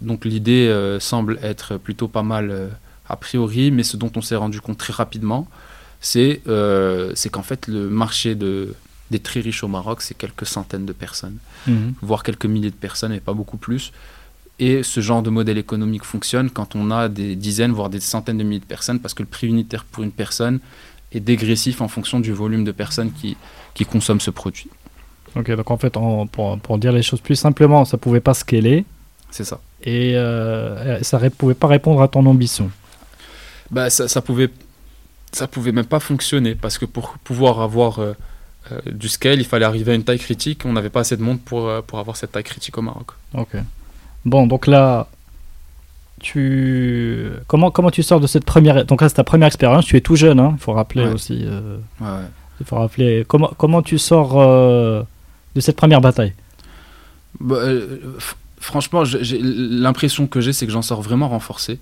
donc 0.00 0.24
l'idée 0.24 0.74
semble 0.98 1.38
être 1.42 1.76
plutôt 1.76 2.08
pas 2.08 2.22
mal 2.22 2.70
a 3.08 3.16
priori, 3.16 3.70
mais 3.70 3.82
ce 3.82 3.96
dont 3.96 4.10
on 4.16 4.22
s'est 4.22 4.36
rendu 4.36 4.60
compte 4.60 4.78
très 4.78 4.94
rapidement, 4.94 5.46
c'est 6.00 6.42
c'est 7.14 7.30
qu'en 7.30 7.42
fait 7.42 7.66
le 7.66 7.88
marché 7.88 8.34
de, 8.34 8.74
des 9.10 9.18
très 9.18 9.40
riches 9.40 9.62
au 9.62 9.68
Maroc, 9.68 10.02
c'est 10.02 10.16
quelques 10.16 10.46
centaines 10.46 10.86
de 10.86 10.92
personnes, 10.92 11.38
mhm. 11.66 11.94
voire 12.02 12.22
quelques 12.22 12.46
milliers 12.46 12.70
de 12.70 12.76
personnes, 12.76 13.12
et 13.12 13.20
pas 13.20 13.34
beaucoup 13.34 13.56
plus. 13.56 13.92
Et 14.58 14.82
ce 14.82 15.00
genre 15.00 15.22
de 15.22 15.30
modèle 15.30 15.58
économique 15.58 16.04
fonctionne 16.04 16.48
quand 16.50 16.76
on 16.76 16.90
a 16.90 17.08
des 17.08 17.34
dizaines, 17.34 17.72
voire 17.72 17.90
des 17.90 18.00
centaines 18.00 18.38
de 18.38 18.44
milliers 18.44 18.60
de 18.60 18.64
personnes, 18.64 19.00
parce 19.00 19.14
que 19.14 19.22
le 19.22 19.28
prix 19.28 19.48
unitaire 19.48 19.84
pour 19.84 20.04
une 20.04 20.12
personne 20.12 20.60
est 21.12 21.20
dégressif 21.20 21.80
en 21.80 21.88
fonction 21.88 22.20
du 22.20 22.32
volume 22.32 22.64
de 22.64 22.72
personnes 22.72 23.12
qui, 23.12 23.36
qui 23.74 23.84
consomment 23.84 24.20
ce 24.20 24.30
produit. 24.30 24.68
Ok, 25.36 25.50
donc 25.50 25.70
en 25.70 25.76
fait, 25.76 25.92
pour, 26.30 26.58
pour 26.58 26.78
dire 26.78 26.92
les 26.92 27.02
choses 27.02 27.20
plus 27.20 27.34
simplement, 27.36 27.84
ça 27.84 27.98
pouvait 27.98 28.20
pas 28.20 28.34
scaler 28.34 28.84
C'est 29.30 29.44
ça. 29.44 29.60
et 29.82 30.16
euh, 30.16 31.02
ça 31.02 31.18
ne 31.18 31.28
pouvait 31.28 31.54
pas 31.54 31.66
répondre 31.66 32.00
à 32.00 32.08
ton 32.08 32.24
ambition. 32.26 32.70
Bah, 33.70 33.90
ça, 33.90 34.06
ça 34.06 34.22
pouvait, 34.22 34.50
ça 35.34 35.46
pouvait 35.46 35.72
même 35.72 35.84
pas 35.86 36.00
fonctionner 36.00 36.54
parce 36.54 36.78
que 36.78 36.84
pour 36.84 37.16
pouvoir 37.24 37.60
avoir 37.60 37.98
euh, 37.98 38.12
euh, 38.72 38.80
du 38.90 39.08
scale, 39.08 39.40
il 39.40 39.44
fallait 39.44 39.64
arriver 39.64 39.92
à 39.92 39.94
une 39.94 40.04
taille 40.04 40.18
critique. 40.18 40.62
On 40.64 40.72
n'avait 40.72 40.90
pas 40.90 41.00
assez 41.00 41.16
de 41.16 41.22
monde 41.22 41.40
pour, 41.40 41.68
euh, 41.68 41.80
pour 41.82 41.98
avoir 41.98 42.16
cette 42.16 42.32
taille 42.32 42.44
critique 42.44 42.76
au 42.78 42.82
Maroc. 42.82 43.08
Ok. 43.34 43.56
Bon, 44.24 44.46
donc 44.46 44.66
là, 44.66 45.08
tu 46.20 47.28
comment 47.46 47.70
comment 47.70 47.90
tu 47.90 48.02
sors 48.02 48.20
de 48.20 48.26
cette 48.26 48.44
première 48.44 48.84
donc 48.86 49.02
là 49.02 49.08
c'est 49.08 49.16
ta 49.16 49.24
première 49.24 49.48
expérience. 49.48 49.84
Tu 49.84 49.96
es 49.96 50.00
tout 50.00 50.16
jeune, 50.16 50.40
hein. 50.40 50.52
Il 50.56 50.62
faut 50.62 50.72
rappeler 50.72 51.04
Ouais. 51.04 51.12
aussi. 51.12 51.44
Ouais, 52.00 52.08
il 52.60 52.66
faut 52.66 52.76
rappeler 52.76 53.24
comment 53.28 53.52
comment 53.56 53.82
tu 53.82 53.98
sors 53.98 54.34
de 55.54 55.60
cette 55.60 55.76
première 55.76 56.00
bataille? 56.00 56.32
Bah, 57.40 57.58
franchement, 58.58 59.02
l'impression 59.40 60.26
que 60.26 60.40
j'ai, 60.40 60.52
c'est 60.52 60.66
que 60.66 60.72
j'en 60.72 60.82
sors 60.82 61.02
vraiment 61.02 61.28
renforcé. 61.28 61.78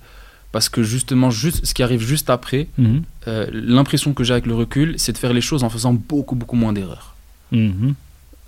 Parce 0.53 0.69
que 0.69 0.83
justement, 0.83 1.31
juste, 1.31 1.65
ce 1.65 1.73
qui 1.75 1.83
arrive 1.83 2.03
juste 2.03 2.29
après, 2.31 2.69
Mhm. 2.79 3.03
euh, 3.27 3.47
l'impression 3.53 4.13
que 4.13 4.23
j'ai 4.23 4.33
avec 4.35 4.47
le 4.47 4.55
recul, 4.55 4.95
c'est 4.99 5.13
de 5.13 5.19
faire 5.19 5.33
les 5.33 5.41
choses 5.41 5.65
en 5.65 5.71
faisant 5.71 5.95
beaucoup, 5.95 6.35
beaucoup 6.35 6.57
moins 6.57 6.73
d'erreurs. 6.75 7.15
Mhm. 7.53 7.95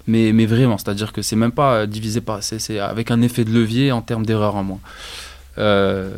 Mais, 0.07 0.33
mais 0.35 0.45
vraiment, 0.45 0.77
c'est-à-dire 0.77 1.13
que 1.15 1.23
c'est 1.23 1.35
même 1.37 1.53
pas 1.53 1.87
divisé 1.87 2.21
par. 2.21 2.43
C'est 2.43 2.79
avec 2.79 3.11
un 3.11 3.23
effet 3.23 3.45
de 3.45 3.51
levier 3.51 3.91
en 3.91 4.03
termes 4.03 4.27
d'erreurs 4.27 4.55
en 4.57 4.63
moins. 4.65 4.81
Euh, 5.57 6.11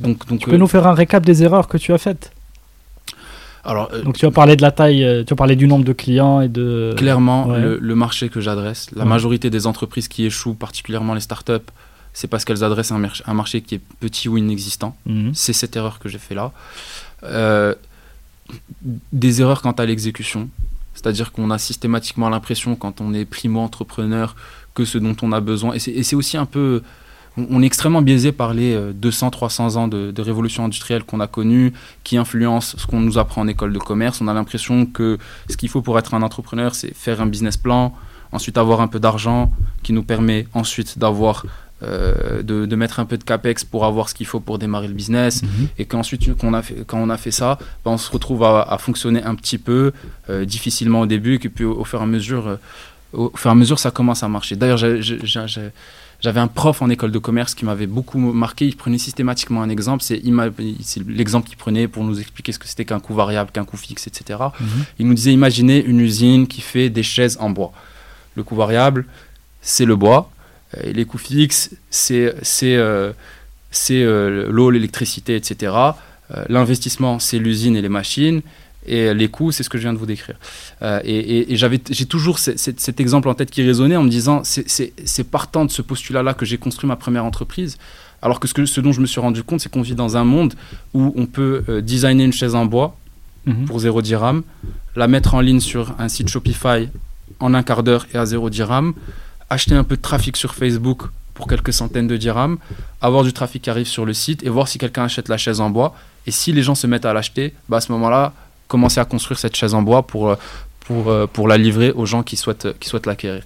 donc, 0.00 0.26
donc, 0.26 0.40
Tu 0.40 0.46
peux 0.50 0.56
euh, 0.56 0.58
nous 0.58 0.66
faire 0.66 0.86
un 0.86 0.92
récap 0.92 1.24
des 1.24 1.42
erreurs 1.42 1.68
que 1.68 1.78
tu 1.78 1.92
as 1.94 1.98
faites 1.98 2.32
alors, 3.64 3.90
Donc 4.04 4.16
tu 4.16 4.24
as 4.24 4.30
parlé 4.30 4.56
de 4.56 4.62
la 4.62 4.70
taille, 4.70 5.24
tu 5.26 5.32
as 5.32 5.36
parlé 5.36 5.54
du 5.56 5.66
nombre 5.66 5.84
de 5.84 5.92
clients 5.92 6.40
et 6.40 6.48
de. 6.48 6.94
clairement, 6.96 7.48
ouais. 7.48 7.60
le, 7.60 7.78
le 7.78 7.94
marché 7.94 8.28
que 8.30 8.40
j'adresse, 8.40 8.90
la 8.94 9.02
Ouais. 9.02 9.08
majorité 9.08 9.50
des 9.50 9.66
entreprises 9.66 10.08
qui 10.08 10.24
échouent, 10.24 10.54
particulièrement 10.54 11.12
les 11.14 11.20
startups, 11.20 11.52
c'est 12.18 12.26
parce 12.26 12.44
qu'elles 12.44 12.64
adressent 12.64 12.90
un, 12.90 13.32
marché 13.32 13.60
qui 13.62 13.76
est 13.76 13.80
petit 14.00 14.28
ou 14.28 14.36
inexistant. 14.36 14.96
Mhm. 15.06 15.36
C'est 15.36 15.52
cette 15.52 15.76
erreur 15.76 16.00
que 16.00 16.08
j'ai 16.08 16.18
fait 16.18 16.34
là. 16.34 16.50
Euh, 17.22 17.76
des 19.12 19.40
erreurs 19.40 19.62
quant 19.62 19.70
à 19.70 19.86
l'exécution. 19.86 20.48
C'est-à-dire 20.94 21.30
qu'on 21.30 21.52
a 21.52 21.58
systématiquement 21.58 22.28
l'impression, 22.28 22.74
quand 22.74 23.00
on 23.00 23.14
est 23.14 23.24
primo-entrepreneur, 23.24 24.34
que 24.74 24.84
ce 24.84 24.98
dont 24.98 25.14
on 25.22 25.30
a 25.30 25.38
besoin. 25.38 25.74
Et 25.74 25.78
c'est- 25.78 26.16
aussi 26.16 26.36
un 26.36 26.44
peu. 26.44 26.82
On 27.36 27.46
on 27.50 27.62
est 27.62 27.66
extrêmement 27.66 28.02
biaisé 28.02 28.32
par 28.32 28.52
les 28.52 28.76
200-300 28.94 29.76
ans 29.76 29.86
de, 29.86 30.10
de 30.10 30.22
révolution 30.22 30.64
industrielle 30.64 31.04
qu'on 31.04 31.20
a 31.20 31.28
connue, 31.28 31.72
qui 32.02 32.16
influencent 32.16 32.76
ce 32.78 32.84
qu'on 32.88 32.98
nous 32.98 33.16
apprend 33.18 33.42
en 33.42 33.46
école 33.46 33.72
de 33.72 33.78
commerce. 33.78 34.20
On 34.20 34.26
a 34.26 34.34
l'impression 34.34 34.86
que 34.86 35.18
ce 35.48 35.56
qu'il 35.56 35.68
faut 35.68 35.82
pour 35.82 35.96
être 36.00 36.14
un 36.14 36.22
entrepreneur, 36.22 36.74
c'est 36.74 36.92
faire 36.96 37.20
un 37.20 37.26
business 37.26 37.56
plan, 37.56 37.94
ensuite 38.32 38.58
avoir 38.58 38.80
un 38.80 38.88
peu 38.88 38.98
d'argent, 38.98 39.52
qui 39.84 39.92
nous 39.92 40.02
permet 40.02 40.48
ensuite 40.52 40.98
d'avoir. 40.98 41.46
Euh, 41.84 42.42
de, 42.42 42.66
de 42.66 42.76
mettre 42.76 42.98
un 42.98 43.04
peu 43.04 43.16
de 43.18 43.22
capex 43.24 43.64
pour 43.64 43.84
avoir 43.84 44.08
ce 44.08 44.14
qu'il 44.14 44.26
faut 44.26 44.40
pour 44.40 44.58
démarrer 44.58 44.88
le 44.88 44.94
business 44.94 45.42
Mhm. 45.42 45.68
et 45.78 45.84
qu'ensuite 45.84 46.36
qu'on 46.36 46.52
a 46.54 46.62
fait, 46.62 46.84
quand 46.86 46.98
on 46.98 47.08
a 47.10 47.16
fait 47.16 47.30
ça, 47.30 47.58
ben, 47.84 47.92
on 47.92 47.98
se 47.98 48.10
retrouve 48.10 48.42
à, 48.42 48.62
à 48.62 48.78
fonctionner 48.78 49.22
un 49.22 49.34
petit 49.36 49.58
peu 49.58 49.92
euh, 50.28 50.44
difficilement 50.44 51.00
au 51.02 51.06
début 51.06 51.34
et 51.36 51.48
puis 51.48 51.64
au, 51.64 51.78
au 51.80 51.84
fur 51.84 52.00
et 52.00 52.02
à 52.02 52.06
mesure, 52.06 52.48
euh, 52.48 52.56
au, 53.12 53.30
fur 53.36 53.50
et 53.50 53.52
à 53.52 53.54
mesure 53.54 53.78
ça 53.78 53.90
commence 53.92 54.22
à 54.24 54.28
marcher. 54.28 54.56
D'ailleurs 54.56 54.78
j'avais 56.20 56.40
un 56.40 56.48
prof 56.48 56.82
en 56.82 56.90
école 56.90 57.12
de 57.12 57.18
commerce 57.18 57.54
qui 57.54 57.64
m'avait 57.64 57.86
beaucoup 57.86 58.18
marqué. 58.18 58.66
Il 58.66 58.74
prenait 58.76 58.98
systématiquement 58.98 59.62
un 59.62 59.68
exemple. 59.68 60.02
C'est 60.02 60.20
l'exemple 61.06 61.48
qu'il 61.48 61.56
prenait 61.58 61.86
pour 61.86 62.02
nous 62.02 62.18
expliquer 62.18 62.50
ce 62.50 62.58
que 62.58 62.66
c'était 62.66 62.84
qu'un 62.84 62.98
coût 62.98 63.14
variable, 63.14 63.50
qu'un 63.52 63.64
coût 63.64 63.76
fixe, 63.76 64.08
etc. 64.08 64.40
Mhm. 64.60 64.66
Il 64.98 65.06
nous 65.06 65.14
disait 65.14 65.32
imaginez 65.32 65.82
une 65.84 66.00
usine 66.00 66.48
qui 66.48 66.60
fait 66.60 66.90
des 66.90 67.04
chaises 67.04 67.36
en 67.40 67.50
bois. 67.50 67.72
Le 68.34 68.42
coût 68.42 68.56
variable, 68.56 69.06
c'est 69.62 69.84
le 69.84 69.94
bois. 69.94 70.30
Euh, 70.76 70.80
Et 70.90 70.92
les 70.92 71.04
coûts 71.04 71.18
fixes, 71.18 71.70
c'est 71.90 72.34
c'est 72.42 72.76
euh, 72.76 73.12
c'est, 73.70 74.02
euh, 74.02 74.46
l'eau, 74.50 74.70
l'électricité, 74.70 75.36
etc. 75.36 75.72
L'investissement, 76.48 77.18
c'est 77.18 77.38
l'usine 77.38 77.76
et 77.76 77.82
les 77.82 77.88
machines. 77.88 78.42
Et 78.86 79.12
les 79.12 79.28
coûts, 79.28 79.52
c'est 79.52 79.62
ce 79.62 79.68
que 79.68 79.76
je 79.76 79.82
viens 79.82 79.92
de 79.92 79.98
vous 79.98 80.06
décrire. 80.06 80.36
Euh, 80.82 81.00
et 81.04 81.18
et- 81.18 81.52
et 81.52 81.56
j'avais, 81.56 81.78
j'ai 81.90 82.06
toujours 82.06 82.38
ce- 82.38 82.56
ce- 82.56 82.70
cet 82.76 83.00
exemple 83.00 83.28
en 83.28 83.34
tête 83.34 83.50
qui 83.50 83.62
résonnait 83.62 83.96
en 83.96 84.02
me 84.02 84.08
disant 84.08 84.42
c'est- 84.44 85.24
partant 85.30 85.64
de 85.66 85.70
ce 85.70 85.82
postulat-là 85.82 86.32
que 86.32 86.46
j'ai 86.46 86.56
construit 86.58 86.88
ma 86.88 86.96
première 86.96 87.24
entreprise. 87.26 87.76
Alors 88.22 88.40
que 88.40 88.48
ce, 88.48 88.54
que 88.54 88.64
ce 88.64 88.80
dont 88.80 88.92
je 88.92 89.00
me 89.00 89.06
suis 89.06 89.20
rendu 89.20 89.42
compte, 89.42 89.60
c'est 89.60 89.70
qu'on 89.70 89.82
vit 89.82 89.94
dans 89.94 90.16
un 90.16 90.24
monde 90.24 90.54
où 90.94 91.12
on 91.16 91.26
peut 91.26 91.64
euh, 91.68 91.80
designer 91.82 92.24
une 92.24 92.32
chaise 92.32 92.54
en 92.54 92.64
bois 92.64 92.96
Mhm. 93.46 93.66
pour 93.66 93.78
0 93.78 94.00
dirham, 94.02 94.42
la 94.96 95.06
mettre 95.08 95.34
en 95.34 95.40
ligne 95.40 95.60
sur 95.60 95.94
un 95.98 96.08
site 96.08 96.28
Shopify 96.28 96.88
en 97.40 97.52
un 97.54 97.62
quart 97.62 97.82
d'heure 97.82 98.06
et 98.14 98.16
à 98.18 98.24
0 98.26 98.48
dirham, 98.50 98.94
acheter 99.50 99.74
un 99.74 99.84
peu 99.84 99.96
de 99.96 100.02
trafic 100.02 100.36
sur 100.36 100.54
Facebook 100.54 101.02
pour 101.34 101.46
quelques 101.46 101.72
centaines 101.72 102.08
de 102.08 102.16
dirhams, 102.16 102.58
avoir 103.00 103.22
du 103.24 103.32
trafic 103.32 103.62
qui 103.62 103.70
arrive 103.70 103.86
sur 103.86 104.04
le 104.04 104.12
site 104.12 104.42
et 104.42 104.48
voir 104.48 104.66
si 104.68 104.78
quelqu'un 104.78 105.04
achète 105.04 105.28
la 105.28 105.36
chaise 105.38 105.60
en 105.60 105.70
bois. 105.70 105.94
Et 106.26 106.30
si 106.32 106.52
les 106.52 106.62
gens 106.62 106.74
se 106.74 106.86
mettent 106.86 107.04
à 107.06 107.12
l'acheter, 107.12 107.54
bah 107.68 107.76
à 107.78 107.80
ce 107.80 107.92
moment-là, 107.92 108.32
commencer 108.66 109.00
à 109.00 109.04
construire 109.04 109.38
cette 109.38 109.56
chaise 109.56 109.72
en 109.74 109.82
bois 109.82 110.02
pour, 110.06 110.28
euh, 110.28 110.36
pour, 110.80 111.08
euh, 111.08 111.26
pour 111.26 111.46
la 111.48 111.56
livrer 111.56 111.92
aux 111.92 112.06
gens 112.06 112.22
qui 112.22 112.36
souhaitent, 112.36 112.76
qui 112.80 112.88
souhaitent 112.88 113.06
l'acquérir. 113.06 113.42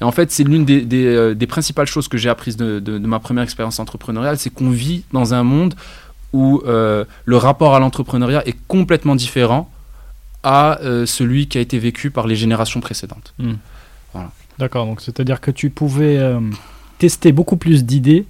Et 0.00 0.04
en 0.04 0.12
fait, 0.12 0.30
c'est 0.30 0.44
l'une 0.44 0.64
des, 0.64 0.80
des, 0.82 1.04
euh, 1.04 1.34
des 1.34 1.46
principales 1.46 1.86
choses 1.86 2.08
que 2.08 2.16
j'ai 2.16 2.28
apprises 2.28 2.56
de, 2.56 2.78
de- 2.80 2.98
de 2.98 3.06
ma 3.06 3.18
première 3.18 3.42
expérience 3.44 3.78
entrepreneuriale, 3.80 4.38
c'est 4.38 4.50
qu'on 4.50 4.70
vit 4.70 5.04
dans 5.12 5.34
un 5.34 5.42
monde 5.42 5.74
où 6.32 6.62
euh, 6.66 7.04
le 7.24 7.36
rapport 7.36 7.74
à 7.74 7.78
l'entrepreneuriat 7.80 8.42
est 8.48 8.56
complètement 8.68 9.14
différent 9.14 9.70
à 10.42 10.80
euh, 10.80 11.06
celui 11.06 11.46
qui 11.48 11.58
a 11.58 11.60
été 11.60 11.78
vécu 11.78 12.10
par 12.10 12.26
les 12.26 12.34
générations 12.36 12.80
précédentes. 12.80 13.34
D'accord, 14.62 14.86
donc 14.86 15.00
c'est-à-dire 15.00 15.40
que 15.40 15.50
tu 15.50 15.70
pouvais 15.70 16.18
euh, 16.18 16.38
tester 16.98 17.32
beaucoup 17.32 17.56
plus 17.56 17.84
d'idées 17.84 18.26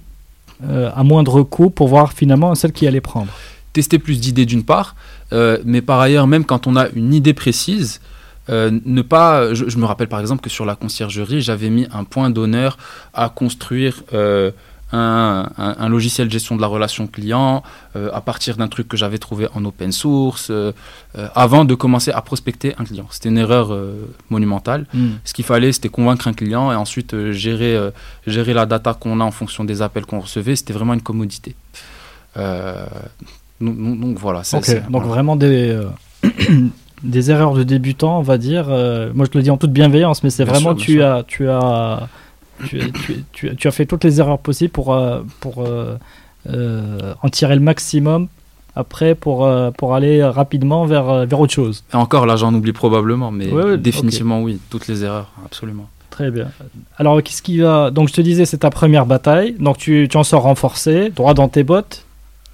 euh, 0.67 0.89
à 0.95 1.03
moindre 1.03 1.43
coût 1.43 1.69
pour 1.69 1.87
voir 1.87 2.11
finalement 2.11 2.55
celle 2.55 2.71
qui 2.71 2.87
allait 2.87 3.01
prendre. 3.01 3.31
Tester 3.71 3.99
plus 3.99 4.19
d'idées 4.19 4.47
d'une 4.47 4.63
part, 4.63 4.95
euh, 5.31 5.59
mais 5.63 5.83
par 5.83 5.99
ailleurs, 5.99 6.25
même 6.25 6.43
quand 6.43 6.65
on 6.65 6.75
a 6.75 6.87
une 6.95 7.13
idée 7.13 7.35
précise, 7.35 8.01
ne 8.49 9.01
pas. 9.03 9.53
Je, 9.53 9.77
me 9.77 9.85
rappelle 9.85 10.07
par 10.07 10.21
exemple 10.21 10.41
que 10.41 10.49
sur 10.49 10.65
la 10.65 10.73
conciergerie, 10.73 11.39
j'avais 11.39 11.69
mis 11.69 11.85
un 11.93 12.03
point 12.03 12.31
d'honneur 12.31 12.79
à 13.13 13.29
construire 13.29 14.01
un, 14.93 15.49
un- 15.57 15.75
un 15.79 15.89
logiciel 15.89 16.27
de 16.27 16.31
gestion 16.33 16.55
de 16.55 16.61
la 16.61 16.67
relation 16.67 17.07
client 17.07 17.63
euh, 17.95 18.09
à 18.13 18.21
partir 18.21 18.55
d'un 18.57 18.67
truc 18.67 18.87
que 18.87 18.95
j'avais 18.95 19.17
trouvé 19.17 19.47
en 19.55 19.65
open 19.65 19.91
source 19.91 20.47
euh, 20.51 20.71
euh, 21.17 21.27
avant 21.35 21.65
de 21.65 21.75
commencer 21.75 22.11
à 22.11 22.21
prospecter 22.21 22.73
un 22.79 22.85
client. 22.85 23.07
C'était 23.09 23.29
une 23.29 23.37
erreur 23.39 23.75
monumentale. 24.29 24.85
Ce 25.25 25.33
qu'il 25.33 25.43
fallait, 25.45 25.71
c'était 25.71 25.89
convaincre 25.89 26.27
un 26.27 26.33
client 26.33 26.71
et 26.71 26.75
ensuite 26.75 27.31
gérer, 27.31 27.77
gérer 28.27 28.53
la 28.53 28.65
data 28.65 28.93
qu'on 28.93 29.19
a 29.19 29.23
en 29.23 29.31
fonction 29.31 29.63
des 29.65 29.81
appels 29.81 30.05
qu'on 30.05 30.19
recevait. 30.21 30.55
C'était 30.55 30.73
vraiment 30.73 30.93
une 30.93 31.01
commodité. 31.01 31.55
Donc, 33.61 34.17
voilà. 34.17 34.43
c'est- 34.43 34.57
donc 34.81 34.91
voilà. 34.91 35.07
vraiment 35.07 35.35
des, 35.35 35.79
des 37.03 37.31
erreurs 37.31 37.53
de 37.53 37.63
débutant, 37.63 38.19
on 38.19 38.21
va 38.21 38.37
dire. 38.37 38.67
Moi, 38.67 39.25
je 39.25 39.29
te 39.31 39.37
le 39.37 39.43
dis 39.43 39.51
en 39.51 39.57
toute 39.57 39.71
bienveillance, 39.71 40.23
mais 40.23 40.29
c'est 40.29 40.43
vraiment 40.43 40.75
sûr, 40.77 40.85
tu, 40.85 40.91
sûr. 40.93 41.05
as, 41.05 41.23
tu, 41.23 41.49
as, 41.49 42.09
tu, 42.67 42.91
tu, 42.91 43.23
tu- 43.31 43.55
tu 43.55 43.67
as 43.67 43.71
fait 43.71 43.85
toutes 43.85 44.03
les 44.03 44.19
erreurs 44.19 44.39
possibles 44.39 44.71
pour, 44.71 44.93
euh, 44.93 45.21
pour 45.39 45.63
euh, 45.65 45.97
euh, 46.49 47.13
en 47.21 47.29
tirer 47.29 47.55
le 47.55 47.61
maximum 47.61 48.27
après 48.75 49.13
pour, 49.15 49.47
pour 49.77 49.93
aller 49.93 50.23
rapidement 50.23 50.85
vers, 50.85 51.25
vers 51.27 51.39
autre 51.39 51.53
chose. 51.53 51.83
Et 51.93 51.95
encore, 51.95 52.25
là, 52.25 52.35
j'en 52.35 52.53
oublie 52.53 52.73
probablement, 52.73 53.29
mais 53.29 53.51
Ouais, 53.51 53.63
ouais, 53.63 53.77
définitivement, 53.77 54.41
oui. 54.41 54.59
Toutes 54.71 54.87
les 54.87 55.03
erreurs, 55.03 55.31
absolument. 55.45 55.87
Très 56.09 56.31
bien. 56.31 56.47
Alors, 56.97 57.21
qu'est-ce 57.21 57.41
qui 57.43 57.59
va. 57.59 57.91
Donc, 57.91 58.07
je 58.09 58.13
te 58.13 58.21
disais, 58.21 58.45
c'est 58.45 58.57
ta 58.59 58.69
première 58.71 59.05
bataille. 59.05 59.55
Donc, 59.59 59.77
tu, 59.77 60.07
tu 60.09 60.17
en 60.17 60.23
sors 60.23 60.41
renforcé, 60.43 61.09
droit 61.09 61.33
dans 61.35 61.49
tes 61.49 61.63
bottes. 61.63 62.05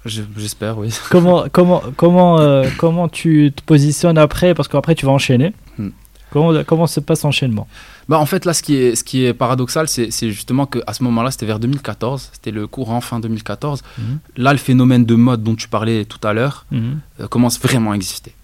Je- 0.06 0.22
J'espère, 0.36 0.78
oui. 0.78 0.90
comment, 1.10 1.44
comment, 1.52 1.82
comment, 1.96 2.38
euh, 2.40 2.66
comment 2.78 3.08
tu 3.08 3.52
te 3.54 3.62
positionnes 3.62 4.18
après 4.18 4.52
Parce 4.54 4.68
qu'après, 4.68 4.94
tu 4.94 5.04
vas 5.06 5.12
enchaîner. 5.12 5.52
Hmm. 5.78 5.88
Comment, 6.32 6.62
comment 6.66 6.86
se 6.86 7.00
passe 7.00 7.22
l'enchaînement? 7.24 7.66
Bah, 8.10 8.18
en 8.18 8.26
fait, 8.26 8.44
là, 8.44 8.54
ce 8.54 8.64
qui 8.64 8.74
est, 8.74 8.96
ce 8.96 9.04
qui 9.04 9.24
est 9.24 9.32
paradoxal, 9.32 9.86
c'est 9.86 10.10
c'est 10.10 10.32
justement 10.32 10.66
qu'à 10.66 10.92
ce 10.92 11.04
moment-là, 11.04 11.30
c'était 11.30 11.46
vers 11.46 11.60
2014, 11.60 12.30
c'était 12.32 12.50
le 12.50 12.66
courant 12.66 13.00
fin 13.00 13.20
2014. 13.20 13.84
Mhm. 13.98 14.18
Là, 14.36 14.50
le 14.50 14.58
phénomène 14.58 15.04
de 15.04 15.14
mode 15.14 15.44
dont 15.44 15.54
tu 15.54 15.68
parlais 15.68 16.04
tout 16.04 16.18
à 16.26 16.32
l'heure 16.32 16.66
euh, 16.72 17.28
commence 17.28 17.60
vraiment 17.60 17.92
à 17.92 17.94
exister. 17.94 18.34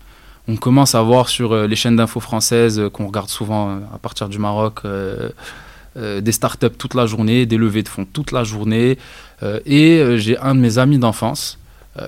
On 0.47 0.55
commence 0.55 0.95
à 0.95 1.03
voir 1.03 1.29
sur 1.29 1.51
euh, 1.51 1.67
les 1.67 1.75
chaînes 1.75 1.97
d'infos 1.97 2.21
françaises 2.21 2.79
euh, 2.79 2.91
qu'on 2.91 3.09
regarde 3.09 3.29
souvent 3.29 3.81
à 3.93 3.99
partir 3.99 4.29
du 4.29 4.39
Maroc 4.39 4.83
des 5.97 6.33
startups 6.33 6.77
toute 6.79 6.95
la 6.95 7.07
journée, 7.07 7.45
des 7.47 7.57
levées 7.57 7.83
de 7.83 7.89
fonds 7.89 8.05
toute 8.05 8.31
la 8.31 8.45
journée. 8.45 8.99
Et 9.65 10.19
j'ai 10.19 10.39
un 10.39 10.55
de 10.55 10.61
mes 10.61 10.79
amis 10.79 10.99
d'enfance 10.99 11.59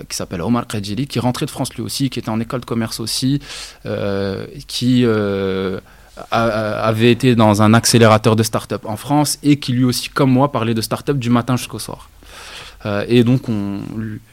qui 0.09 0.17
s'appelle 0.17 0.43
Omar 0.43 0.67
Kredjili, 0.67 1.07
qui 1.07 1.19
est 1.19 1.21
rentré 1.21 1.47
de 1.47 1.51
France 1.51 1.75
lui 1.75 1.83
aussi, 1.83 2.11
qui 2.11 2.19
était 2.19 2.29
en 2.29 2.41
école 2.41 2.61
de 2.61 2.67
commerce 2.67 3.01
aussi, 3.01 3.41
euh, 3.87 4.47
qui 4.67 5.05
euh, 5.05 5.81
avait 6.31 7.11
été 7.13 7.35
dans 7.35 7.63
un 7.63 7.75
accélérateur 7.75 8.37
de 8.37 8.43
start-up 8.43 8.85
en 8.85 8.97
France 8.97 9.39
et 9.43 9.59
qui 9.59 9.73
lui 9.73 9.85
aussi, 9.85 10.09
comme 10.09 10.31
moi, 10.31 10.53
parlait 10.53 10.75
de 10.75 10.81
start-up 10.81 11.19
du 11.19 11.31
matin 11.31 11.57
jusqu'au 11.57 11.79
soir. 11.79 12.09
Euh, 12.87 13.05
et 13.09 13.25
donc, 13.25 13.49
on, 13.49 13.81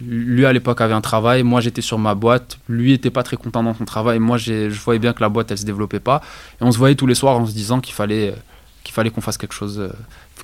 lui 0.01 0.45
à 0.45 0.53
l'époque 0.53 0.81
avait 0.81 0.93
un 0.93 1.01
travail, 1.01 1.43
moi 1.43 1.61
j'étais 1.61 1.81
sur 1.81 1.97
ma 1.97 2.13
boîte, 2.13 2.59
lui 2.69 2.93
était 2.93 3.09
pas 3.09 3.23
très 3.23 3.37
content 3.37 3.63
dans 3.63 3.73
son 3.73 3.85
travail, 3.85 4.19
moi 4.19 4.37
je 4.37 4.69
voyais 4.69 4.99
bien 4.99 5.13
que 5.13 5.21
la 5.21 5.29
boîte 5.29 5.49
elle 5.51 5.57
se 5.57 5.65
développait 5.65 5.99
pas. 5.99 6.21
Et 6.61 6.63
on 6.63 6.71
se 6.71 6.77
voyait 6.77 6.95
tous 6.95 7.07
les 7.07 7.15
soirs 7.15 7.37
en 7.37 7.45
se 7.45 7.53
disant 7.53 7.81
qu'il 7.81 7.93
fallait 7.93 8.35
qu'il 8.83 8.93
fallait 8.93 9.09
qu'on 9.09 9.21
fasse 9.21 9.37
quelque 9.37 9.53
chose, 9.53 9.79
euh, 9.79 9.89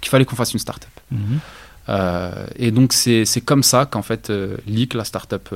qu'il 0.02 0.10
fallait 0.10 0.26
qu'on 0.26 0.36
fasse 0.36 0.54
une 0.54 0.60
start-up. 0.60 0.90
Mhm. 1.12 1.40
Euh, 1.90 2.46
et 2.56 2.72
donc 2.72 2.92
c'est 2.94 3.26
comme 3.46 3.64
ça 3.64 3.86
qu'en 3.86 4.02
fait 4.02 4.30
euh, 4.30 4.58
Leak, 4.68 4.94
la 4.94 5.04
start-up 5.04 5.50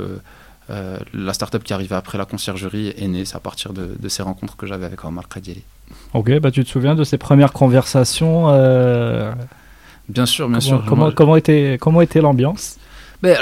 la 0.68 1.34
start 1.34 1.60
qui 1.60 1.74
arrivait 1.74 1.96
après 1.96 2.18
la 2.18 2.26
conciergerie 2.26 2.88
est 2.98 3.08
née. 3.08 3.26
C'est 3.26 3.36
à 3.36 3.40
partir 3.40 3.74
de, 3.74 4.08
ces 4.08 4.24
rencontres 4.24 4.56
que 4.56 4.66
j'avais 4.66 4.86
avec 4.86 5.04
Omar 5.04 5.28
Khadieli. 5.28 5.64
Ok, 6.14 6.40
bah 6.40 6.52
tu 6.52 6.64
te 6.64 6.70
souviens 6.70 6.96
de 6.96 7.04
ces 7.04 7.18
premières 7.18 7.54
conversations 7.54 8.48
Bien 10.08 10.26
sûr, 10.26 10.48
bien 10.50 10.60
sûr. 10.60 10.84
Comment, 10.88 11.12
comment, 11.12 11.36
était, 11.36 11.78
comment 11.82 12.02
était 12.02 12.22
l'ambiance? 12.22 12.78
Ben, 13.24 13.38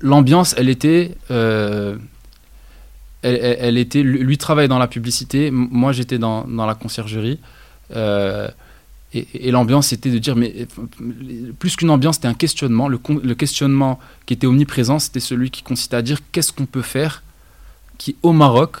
L'ambiance, 0.00 0.54
elle 0.58 0.68
était. 0.68 1.16
Elle, 1.30 1.98
elle, 3.22 3.78
était. 3.78 4.02
Lui 4.02 4.36
travaillait 4.36 4.68
dans 4.68 4.78
la 4.78 4.88
publicité, 4.88 5.50
moi 5.50 5.92
j'étais 5.92 6.18
dans, 6.18 6.44
dans, 6.44 6.66
la 6.66 6.74
conciergerie. 6.74 7.38
Euh, 7.94 8.48
et, 9.14 9.50
l'ambiance, 9.50 9.88
c'était 9.88 10.10
de 10.10 10.18
dire, 10.18 10.36
mais 10.36 10.66
plus 11.58 11.76
qu'une 11.76 11.90
ambiance, 11.90 12.16
c'était 12.16 12.28
un 12.28 12.34
questionnement. 12.34 12.88
Le, 12.88 12.98
le, 13.22 13.34
questionnement 13.34 14.00
qui 14.24 14.34
était 14.34 14.46
omniprésent, 14.46 14.98
c'était 14.98 15.20
celui 15.20 15.50
qui 15.50 15.62
consistait 15.62 15.96
à 15.96 16.02
dire 16.02 16.18
qu'est-ce 16.32 16.52
qu'on 16.52 16.66
peut 16.66 16.82
faire 16.82 17.22
qui, 17.98 18.16
au 18.22 18.32
Maroc, 18.32 18.78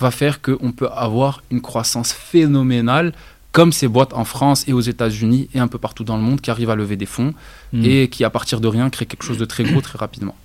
va 0.00 0.10
faire 0.10 0.40
qu'on 0.42 0.72
peut 0.72 0.88
avoir 0.88 1.42
une 1.50 1.60
croissance 1.60 2.12
phénoménale, 2.12 3.12
comme 3.52 3.72
ces 3.72 3.88
boîtes 3.88 4.14
en 4.14 4.24
France 4.24 4.66
et 4.68 4.72
aux 4.72 4.80
États-Unis 4.80 5.48
et 5.54 5.58
un 5.58 5.68
peu 5.68 5.78
partout 5.78 6.04
dans 6.04 6.16
le 6.16 6.22
monde 6.22 6.40
qui 6.40 6.50
arrivent 6.50 6.70
à 6.70 6.76
lever 6.76 6.96
des 6.96 7.06
fonds 7.06 7.34
hmm. 7.72 7.84
et 7.84 8.08
qui, 8.08 8.24
à 8.24 8.30
partir 8.30 8.60
de 8.60 8.68
rien, 8.68 8.88
créent 8.90 9.06
quelque 9.06 9.24
chose 9.24 9.38
de 9.38 9.44
très 9.44 9.64
gros 9.64 9.80
très 9.80 9.98
rapidement. 9.98 10.36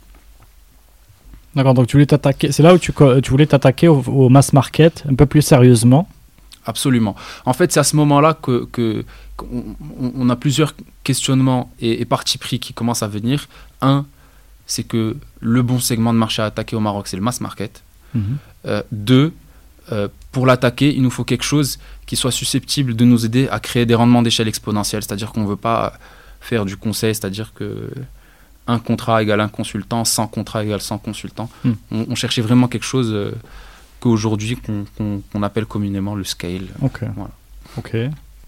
D'accord, 1.56 1.74
donc 1.74 1.88
tu 1.88 1.96
voulais 1.96 2.06
t'attaquer, 2.06 2.52
c'est 2.52 2.64
là 2.64 2.74
où 2.74 2.78
tu, 2.78 2.92
tu 3.24 3.32
voulais 3.32 3.46
t'attaquer 3.46 3.88
au, 3.88 4.30
mass 4.30 4.52
market 4.52 5.06
un 5.10 5.16
peu 5.16 5.26
plus 5.26 5.42
sérieusement? 5.42 6.10
Absolument. 6.66 7.16
En 7.46 7.54
fait, 7.54 7.72
c'est 7.72 7.80
à 7.80 7.84
ce 7.84 7.96
moment-là 7.96 8.34
que, 8.34 8.66
que 8.72 9.06
on, 9.40 10.30
a 10.30 10.36
plusieurs 10.36 10.74
questionnements 11.04 11.72
et, 11.80 12.02
et 12.02 12.06
partis 12.06 12.38
pris 12.38 12.60
qui 12.60 12.74
commencent 12.74 13.04
à 13.04 13.08
venir. 13.08 13.48
Un, 13.82 14.06
c'est 14.66 14.84
que 14.84 15.16
le 15.40 15.62
bon 15.62 15.80
segment 15.80 16.14
de 16.14 16.18
marché 16.18 16.42
à 16.42 16.46
attaquer 16.46 16.76
au 16.76 16.80
Maroc, 16.80 17.08
c'est 17.08 17.18
le 17.18 17.24
mass 17.24 17.40
market. 17.40 17.84
Mhm. 18.16 18.38
Euh, 18.66 18.82
deux, 18.92 19.32
euh, 19.92 20.08
pour 20.32 20.46
l'attaquer, 20.46 20.94
il 20.94 21.02
nous 21.02 21.10
faut 21.10 21.24
quelque 21.24 21.44
chose 21.44 21.80
qui 22.06 22.16
soit 22.16 22.32
susceptible 22.32 22.96
de 22.96 23.06
nous 23.06 23.26
aider 23.26 23.48
à 23.50 23.60
créer 23.60 23.86
des 23.86 23.96
rendements 23.96 24.22
d'échelle 24.22 24.48
exponentielle. 24.48 25.04
C'est-à-dire 25.04 25.32
qu'on 25.32 25.42
ne 25.42 25.48
veut 25.48 25.56
pas 25.56 25.94
faire 26.42 26.66
du 26.66 26.78
conseil, 26.78 27.16
c'est-à-dire 27.16 27.54
que 27.54 27.90
un 28.68 28.80
contrat 28.80 29.22
égale 29.22 29.42
un 29.42 29.48
consultant, 29.48 30.06
100 30.06 30.28
contrats 30.28 30.64
égale 30.64 30.82
100 30.82 30.98
consultants. 31.00 31.50
Hmm. 31.64 31.74
On, 31.92 32.16
cherchait 32.16 32.42
vraiment 32.42 32.68
quelque 32.68 32.84
chose 32.86 33.12
euh, 33.14 33.32
qu'aujourd'hui 34.00 34.58
qu'on 34.98 35.44
appelle 35.44 35.66
communément 35.66 36.16
le 36.16 36.24
scale. 36.24 36.68
Ok. 36.82 37.02
Ok. 37.78 37.96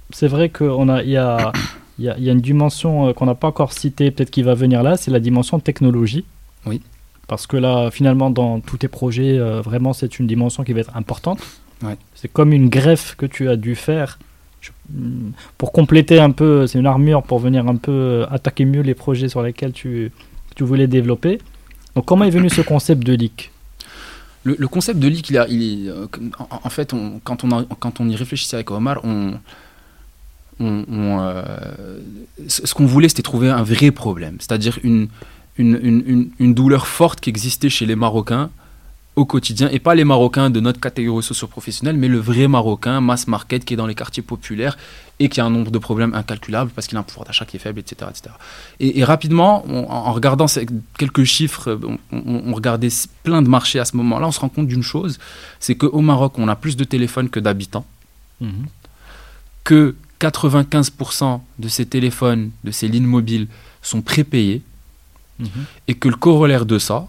C'est 0.10 0.28
vrai 0.28 0.50
qu'il 0.50 0.90
a, 0.90 1.04
y 1.04 1.18
a, 1.18 1.52
y, 2.00 2.10
a, 2.10 2.18
y 2.18 2.30
a 2.30 2.32
une 2.32 2.42
dimension 2.42 3.10
euh, 3.10 3.14
qu'on 3.14 3.28
n'a 3.28 3.36
pas 3.36 3.48
encore 3.48 3.74
citée, 3.74 4.10
peut-être 4.10 4.32
qui 4.32 4.42
va 4.42 4.56
venir 4.56 4.82
là, 4.82 4.98
c'est 4.98 5.12
la 5.12 5.20
dimension 5.20 5.60
technologie. 5.60 6.26
Oui. 6.66 6.82
Parce 7.28 7.46
que 7.48 7.58
là, 7.58 7.92
finalement, 7.92 8.30
dans 8.30 8.60
tous 8.60 8.78
tes 8.78 8.88
projets, 8.88 9.38
euh, 9.38 9.62
vraiment, 9.62 9.94
c'est 9.94 10.20
une 10.20 10.28
dimension 10.28 10.64
qui 10.64 10.74
va 10.74 10.80
être 10.80 10.96
importante. 10.96 11.40
Ouais. 11.84 11.98
C'est 12.16 12.32
comme 12.32 12.54
une 12.54 12.70
greffe 12.70 13.16
que 13.16 13.26
tu 13.26 13.50
as 13.50 13.56
dû 13.56 13.76
faire 13.76 14.18
pour 15.58 15.72
compléter 15.72 16.20
un 16.20 16.32
peu, 16.32 16.68
c'est 16.68 16.80
une 16.80 16.88
armure 16.88 17.24
pour 17.24 17.40
venir 17.40 17.68
un 17.68 17.76
peu 17.76 17.92
euh, 17.92 18.26
attaquer 18.30 18.66
mieux 18.66 18.82
les 18.82 18.96
projets 18.96 19.30
sur 19.30 19.42
lesquels 19.42 19.72
tu, 19.72 20.12
tu 20.56 20.64
voulais 20.64 20.88
développer. 20.88 21.40
Donc, 21.96 22.06
comment 22.06 22.26
est 22.26 22.32
venu 22.32 22.50
ce 22.50 22.62
concept 22.62 23.04
de 23.04 23.14
leak? 23.14 23.52
Le, 24.44 24.68
concept 24.68 25.00
de 25.00 25.08
leak, 25.10 25.30
il, 25.30 25.38
a, 25.38 25.48
il 25.50 25.90
euh, 25.90 26.08
en, 26.50 26.70
fait, 26.70 26.94
quand, 27.24 27.44
on 27.44 27.66
quand 27.80 28.00
on 28.00 28.08
y 28.08 28.16
réfléchissait 28.16 28.56
avec 28.56 28.72
Omar, 28.72 29.02
on, 29.04 29.34
euh, 30.62 32.00
ce 32.48 32.74
qu'on 32.74 32.86
voulait, 32.86 33.10
c'était 33.10 33.24
trouver 33.24 33.50
un 33.50 33.64
vrai 33.64 33.92
problème, 33.92 34.38
c'est-à-dire 34.40 34.80
une, 34.84 35.10
une, 35.58 36.54
douleur 36.54 36.88
forte 36.88 37.20
qui 37.20 37.30
existait 37.30 37.70
chez 37.70 37.86
les 37.86 37.96
Marocains 37.96 38.50
au 39.16 39.26
quotidien, 39.26 39.68
et 39.72 39.80
pas 39.80 39.96
les 39.96 40.04
Marocains 40.04 40.52
de 40.52 40.60
notre 40.60 40.80
catégorie 40.80 41.24
socio-professionnelle, 41.24 41.98
mais 41.98 42.08
le 42.08 42.20
vrai 42.20 42.48
Marocain, 42.48 43.02
mass 43.02 43.28
market, 43.28 43.66
qui 43.66 43.74
est 43.74 43.78
dans 43.78 43.88
les 43.88 43.96
quartiers 43.96 44.22
populaires 44.22 44.78
et 45.20 45.28
qui 45.28 45.42
a 45.42 45.46
un 45.46 45.50
nombre 45.50 45.72
de 45.72 45.80
problèmes 45.80 46.14
incalculables 46.14 46.70
parce 46.70 46.86
qu'il 46.86 46.98
a 46.98 47.00
un 47.00 47.04
pouvoir 47.04 47.26
d'achat 47.26 47.44
qui 47.44 47.58
est 47.58 47.60
faible, 47.60 47.80
etc. 47.80 48.12
etc. 48.12 48.36
Et, 48.80 49.04
rapidement, 49.04 49.66
en 49.68 50.14
regardant 50.14 50.46
quelques 51.00 51.24
chiffres, 51.24 51.80
on, 52.12 52.54
regardait 52.54 52.90
plein 53.24 53.42
de 53.42 53.50
marchés 53.50 53.80
à 53.80 53.86
ce 53.86 53.98
moment-là, 53.98 54.28
on 54.28 54.32
se 54.32 54.40
rend 54.40 54.50
compte 54.50 54.68
d'une 54.68 54.84
chose, 54.84 55.18
c'est 55.60 55.74
qu'au 55.74 56.02
Maroc, 56.02 56.34
on 56.38 56.48
a 56.48 56.56
plus 56.56 56.78
de 56.78 56.84
téléphones 56.84 57.30
que 57.30 57.40
d'habitants, 57.40 57.88
mhm. 58.40 58.68
que 59.64 59.96
95% 60.20 61.42
de 61.58 61.68
ces 61.68 61.88
téléphones, 61.88 62.52
de 62.64 62.70
ces 62.72 62.88
lignes 62.88 63.08
mobiles, 63.08 63.48
sont 63.82 64.02
prépayés, 64.02 64.62
et 65.88 65.94
que 65.94 66.08
le 66.08 66.16
corollaire 66.16 66.66
de 66.66 66.80
ça, 66.80 67.08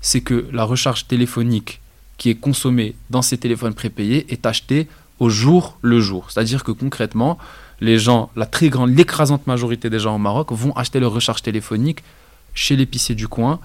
c'est 0.00 0.20
que 0.20 0.48
la 0.52 0.64
recharge 0.64 1.06
téléphonique 1.06 1.80
qui 2.18 2.30
est 2.30 2.34
consommée 2.34 2.94
dans 3.10 3.22
ces 3.22 3.38
téléphones 3.38 3.74
prépayés 3.74 4.26
est 4.32 4.46
achetée 4.46 4.88
au 5.18 5.28
jour 5.28 5.78
le 5.82 6.00
jour. 6.00 6.30
C'est-à-dire 6.30 6.64
que 6.64 6.72
concrètement, 6.72 7.38
les 7.80 7.98
gens, 7.98 8.30
la 8.36 8.46
très 8.46 8.68
grande, 8.68 8.96
l'écrasante 8.96 9.46
majorité 9.46 9.90
des 9.90 9.98
gens 9.98 10.14
au 10.14 10.18
Maroc 10.18 10.52
vont 10.52 10.72
acheter 10.76 11.00
leur 11.00 11.12
recharge 11.12 11.42
téléphonique 11.42 12.02
chez 12.54 12.76
l'épicier 12.76 13.14
du 13.14 13.28
coin 13.28 13.60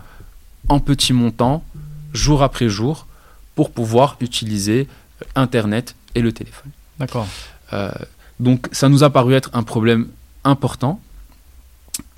en 0.67 0.80
petit 0.80 1.13
montant, 1.13 1.63
jour 2.13 2.43
après 2.43 2.69
jour, 2.69 3.08
pour 3.56 3.71
pouvoir 3.71 4.17
utiliser 4.19 4.88
Internet 5.36 5.95
et 6.15 6.21
le 6.21 6.32
téléphone. 6.32 6.71
D'accord. 7.00 7.28
Euh, 7.74 7.91
donc 8.39 8.67
ça 8.71 8.89
nous 8.89 9.04
a 9.04 9.10
paru 9.10 9.34
être 9.34 9.50
un 9.54 9.63
problème 9.63 10.08
important. 10.43 11.00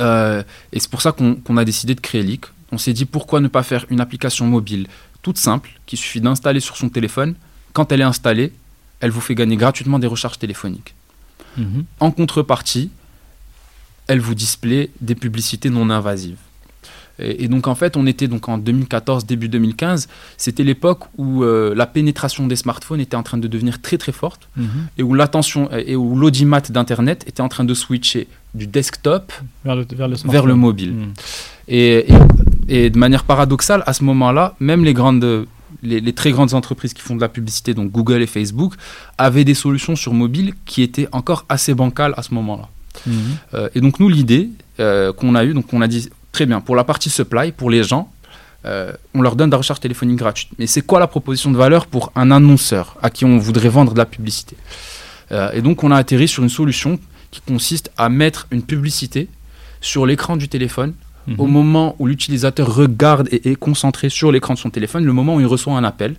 Euh, 0.02 0.44
et 0.72 0.80
c'est 0.80 0.90
pour 0.90 1.02
ça 1.02 1.12
qu'on 1.12 1.58
a 1.58 1.66
décidé 1.66 1.96
de 1.96 2.00
créer 2.00 2.24
Leak 2.24 2.46
on 2.74 2.80
s'est 2.80 2.94
dit 2.94 3.06
pourquoi 3.06 3.40
ne 3.40 3.48
pas 3.48 3.62
faire 3.62 3.86
une 3.92 4.02
application 4.02 4.48
mobile 4.48 4.88
toute 5.22 5.38
simple, 5.38 5.70
qui 5.86 5.96
suffit 5.96 6.20
d'installer 6.20 6.60
sur 6.60 6.76
son 6.76 6.90
téléphone. 6.90 7.36
Quand 7.72 7.92
elle 7.92 8.02
est 8.02 8.04
installée, 8.16 8.52
elle 9.00 9.12
vous 9.12 9.22
fait 9.22 9.36
gagner 9.36 9.56
gratuitement 9.56 10.00
des 10.00 10.08
recharges 10.08 10.40
téléphoniques. 10.40 10.96
Mhm. 11.56 11.86
En 12.00 12.12
contrepartie, 12.12 12.90
elle 14.08 14.20
vous 14.20 14.36
display 14.36 14.90
des 15.00 15.16
publicités 15.16 15.70
non 15.70 15.90
invasives. 15.90 16.40
Et, 17.24 17.48
donc 17.48 17.68
en 17.68 17.76
fait, 17.76 17.98
on 17.98 18.06
était 18.06 18.28
donc 18.28 18.50
en 18.50 18.58
2014, 18.58 19.26
début 19.26 19.50
2015, 19.50 20.08
c'était 20.38 20.64
l'époque 20.64 21.02
où 21.18 21.44
euh, 21.44 21.74
la 21.76 21.86
pénétration 21.86 22.48
des 22.48 22.56
smartphones 22.56 23.00
était 23.00 23.16
en 23.16 23.24
train 23.24 23.38
de 23.38 23.48
devenir 23.48 23.82
très 23.82 23.98
très 23.98 24.12
forte 24.12 24.50
mhm. 24.58 24.68
et 24.98 25.04
où 25.04 25.14
l'attention 25.14 25.70
et 25.72 25.96
où 25.96 26.16
l'audimat 26.16 26.62
d'internet 26.62 27.24
était 27.28 27.42
en 27.42 27.50
train 27.50 27.64
de 27.64 27.74
switcher 27.74 28.28
du 28.54 28.68
desktop 28.68 29.32
vers 29.66 29.76
le, 29.76 29.86
vers 30.26 30.46
le, 30.46 30.56
mobile. 30.56 30.94
Mhm. 30.94 31.14
Et, 31.70 32.08
et, 32.68 32.90
de 32.90 32.98
manière 33.00 33.24
paradoxale, 33.24 33.84
à 33.86 33.94
ce 33.94 34.04
moment-là, 34.04 34.56
même 34.60 34.84
les 34.84 34.94
grandes 34.94 35.48
les, 35.84 36.14
très 36.14 36.32
grandes 36.32 36.54
entreprises 36.54 36.94
qui 36.94 37.02
font 37.02 37.16
de 37.16 37.22
la 37.22 37.30
publicité, 37.30 37.74
donc 37.74 37.92
Google 37.92 38.22
et 38.22 38.28
Facebook, 38.28 38.74
avaient 39.18 39.44
des 39.44 39.54
solutions 39.54 39.96
sur 39.96 40.14
mobile 40.14 40.54
qui 40.66 40.82
étaient 40.82 41.08
encore 41.12 41.46
assez 41.50 41.74
bancales 41.74 42.14
à 42.18 42.24
ce 42.24 42.34
moment-là. 42.34 42.70
Mhm. 43.06 43.14
Euh, 43.54 43.70
et 43.76 43.82
donc 43.82 44.00
nous, 44.00 44.10
l'idée 44.10 44.50
euh, 44.80 45.14
qu'on 45.14 45.36
a 45.36 45.44
eue, 45.44 45.54
donc 45.54 45.72
on 45.74 45.82
a 45.82 45.88
dit 45.88 46.10
Très 46.34 46.48
bien. 46.48 46.60
Pour 46.62 46.76
la 46.76 46.84
partie 46.84 47.12
supply, 47.12 47.52
pour 47.52 47.70
les 47.70 47.84
gens, 47.84 48.12
euh, 48.66 48.92
on 49.14 49.22
leur 49.22 49.36
donne 49.36 49.50
de 49.50 49.54
la 49.54 49.60
recharge 49.60 49.80
téléphonique 49.80 50.18
gratuite. 50.18 50.50
Mais 50.58 50.66
c'est 50.68 50.82
quoi 50.82 51.00
la 51.00 51.08
proposition 51.08 51.52
de 51.52 51.58
valeur 51.58 51.86
pour 51.86 52.12
un 52.16 52.32
annonceur 52.32 52.98
à 53.04 53.12
qui 53.12 53.24
on 53.24 53.38
voudrait 53.38 53.70
vendre 53.70 53.94
de 53.94 54.00
la 54.00 54.08
publicité 54.08 54.58
euh, 55.32 55.52
Et 55.54 55.62
donc, 55.62 55.84
on 55.84 55.92
a 55.92 55.96
atterri 55.96 56.28
sur 56.28 56.42
une 56.42 56.50
solution 56.50 57.00
qui 57.30 57.42
consiste 57.42 57.92
à 57.98 58.10
mettre 58.10 58.48
une 58.50 58.64
publicité 58.64 59.30
sur 59.80 60.08
l'écran 60.08 60.36
du 60.36 60.50
téléphone 60.50 60.96
mhm. 61.28 61.40
au 61.40 61.46
moment 61.46 61.96
où 62.00 62.08
l'utilisateur 62.08 62.74
regarde 62.74 63.30
et 63.32 63.52
est 63.52 63.56
concentré 63.56 64.10
sur 64.10 64.32
l'écran 64.32 64.56
de 64.56 64.60
son 64.60 64.72
téléphone, 64.72 65.06
le 65.06 65.14
moment 65.14 65.36
où 65.36 65.40
il 65.40 65.46
reçoit 65.46 65.74
un 65.74 65.84
appel. 65.84 66.16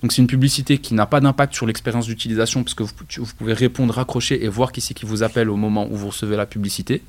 Donc 0.00 0.12
c'est 0.12 0.22
une 0.22 0.28
publicité 0.28 0.78
qui 0.78 0.94
n'a 0.94 1.04
pas 1.04 1.20
d'impact 1.20 1.54
sur 1.54 1.66
l'expérience 1.66 2.06
d'utilisation 2.06 2.62
parce 2.62 2.74
que 2.74 2.84
vous, 2.84 2.92
vous, 3.18 3.32
pouvez 3.36 3.52
répondre, 3.52 3.92
raccrocher 3.92 4.44
et 4.44 4.48
voir 4.48 4.72
qui 4.72 4.80
c'est 4.80 4.94
qui 4.94 5.04
vous 5.04 5.22
appelle 5.22 5.50
au 5.50 5.56
moment 5.56 5.88
où 5.90 5.96
vous 5.96 6.06
recevez 6.08 6.36
la 6.36 6.46
publicité. 6.46 7.02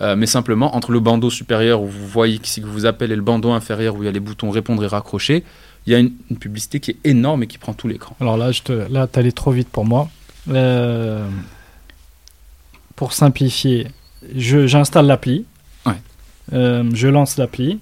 Euh, 0.00 0.16
mais 0.16 0.26
simplement 0.26 0.74
entre 0.74 0.90
le 0.90 1.00
bandeau 1.00 1.30
supérieur 1.30 1.80
où 1.80 1.86
vous 1.86 2.06
voyez 2.06 2.38
qui 2.38 2.60
vous 2.60 2.84
appelle 2.84 3.12
et 3.12 3.16
le 3.16 3.22
bandeau 3.22 3.52
inférieur 3.52 3.94
où 3.94 4.02
il 4.02 4.06
y 4.06 4.08
a 4.08 4.12
les 4.12 4.20
boutons 4.20 4.50
répondre 4.50 4.82
et 4.82 4.88
raccrocher, 4.88 5.44
il 5.86 5.92
y 5.92 5.96
a 5.96 5.98
une, 5.98 6.12
publicité 6.40 6.80
qui 6.80 6.92
est 6.92 6.98
énorme 7.04 7.44
et 7.44 7.46
qui 7.46 7.58
prend 7.58 7.74
tout 7.74 7.86
l'écran. 7.86 8.16
Alors 8.20 8.36
là, 8.36 8.50
je 8.50 8.62
te, 8.62 8.72
là, 8.72 9.06
allé 9.14 9.32
trop 9.32 9.52
vite 9.52 9.68
pour 9.68 9.84
moi. 9.84 10.08
Euh, 10.48 11.28
pour 12.96 13.12
simplifier, 13.12 13.88
j'installe 14.34 15.06
l'appli, 15.06 15.44
euh, 16.52 16.90
je 16.92 17.08
lance 17.08 17.38
l'appli, 17.38 17.80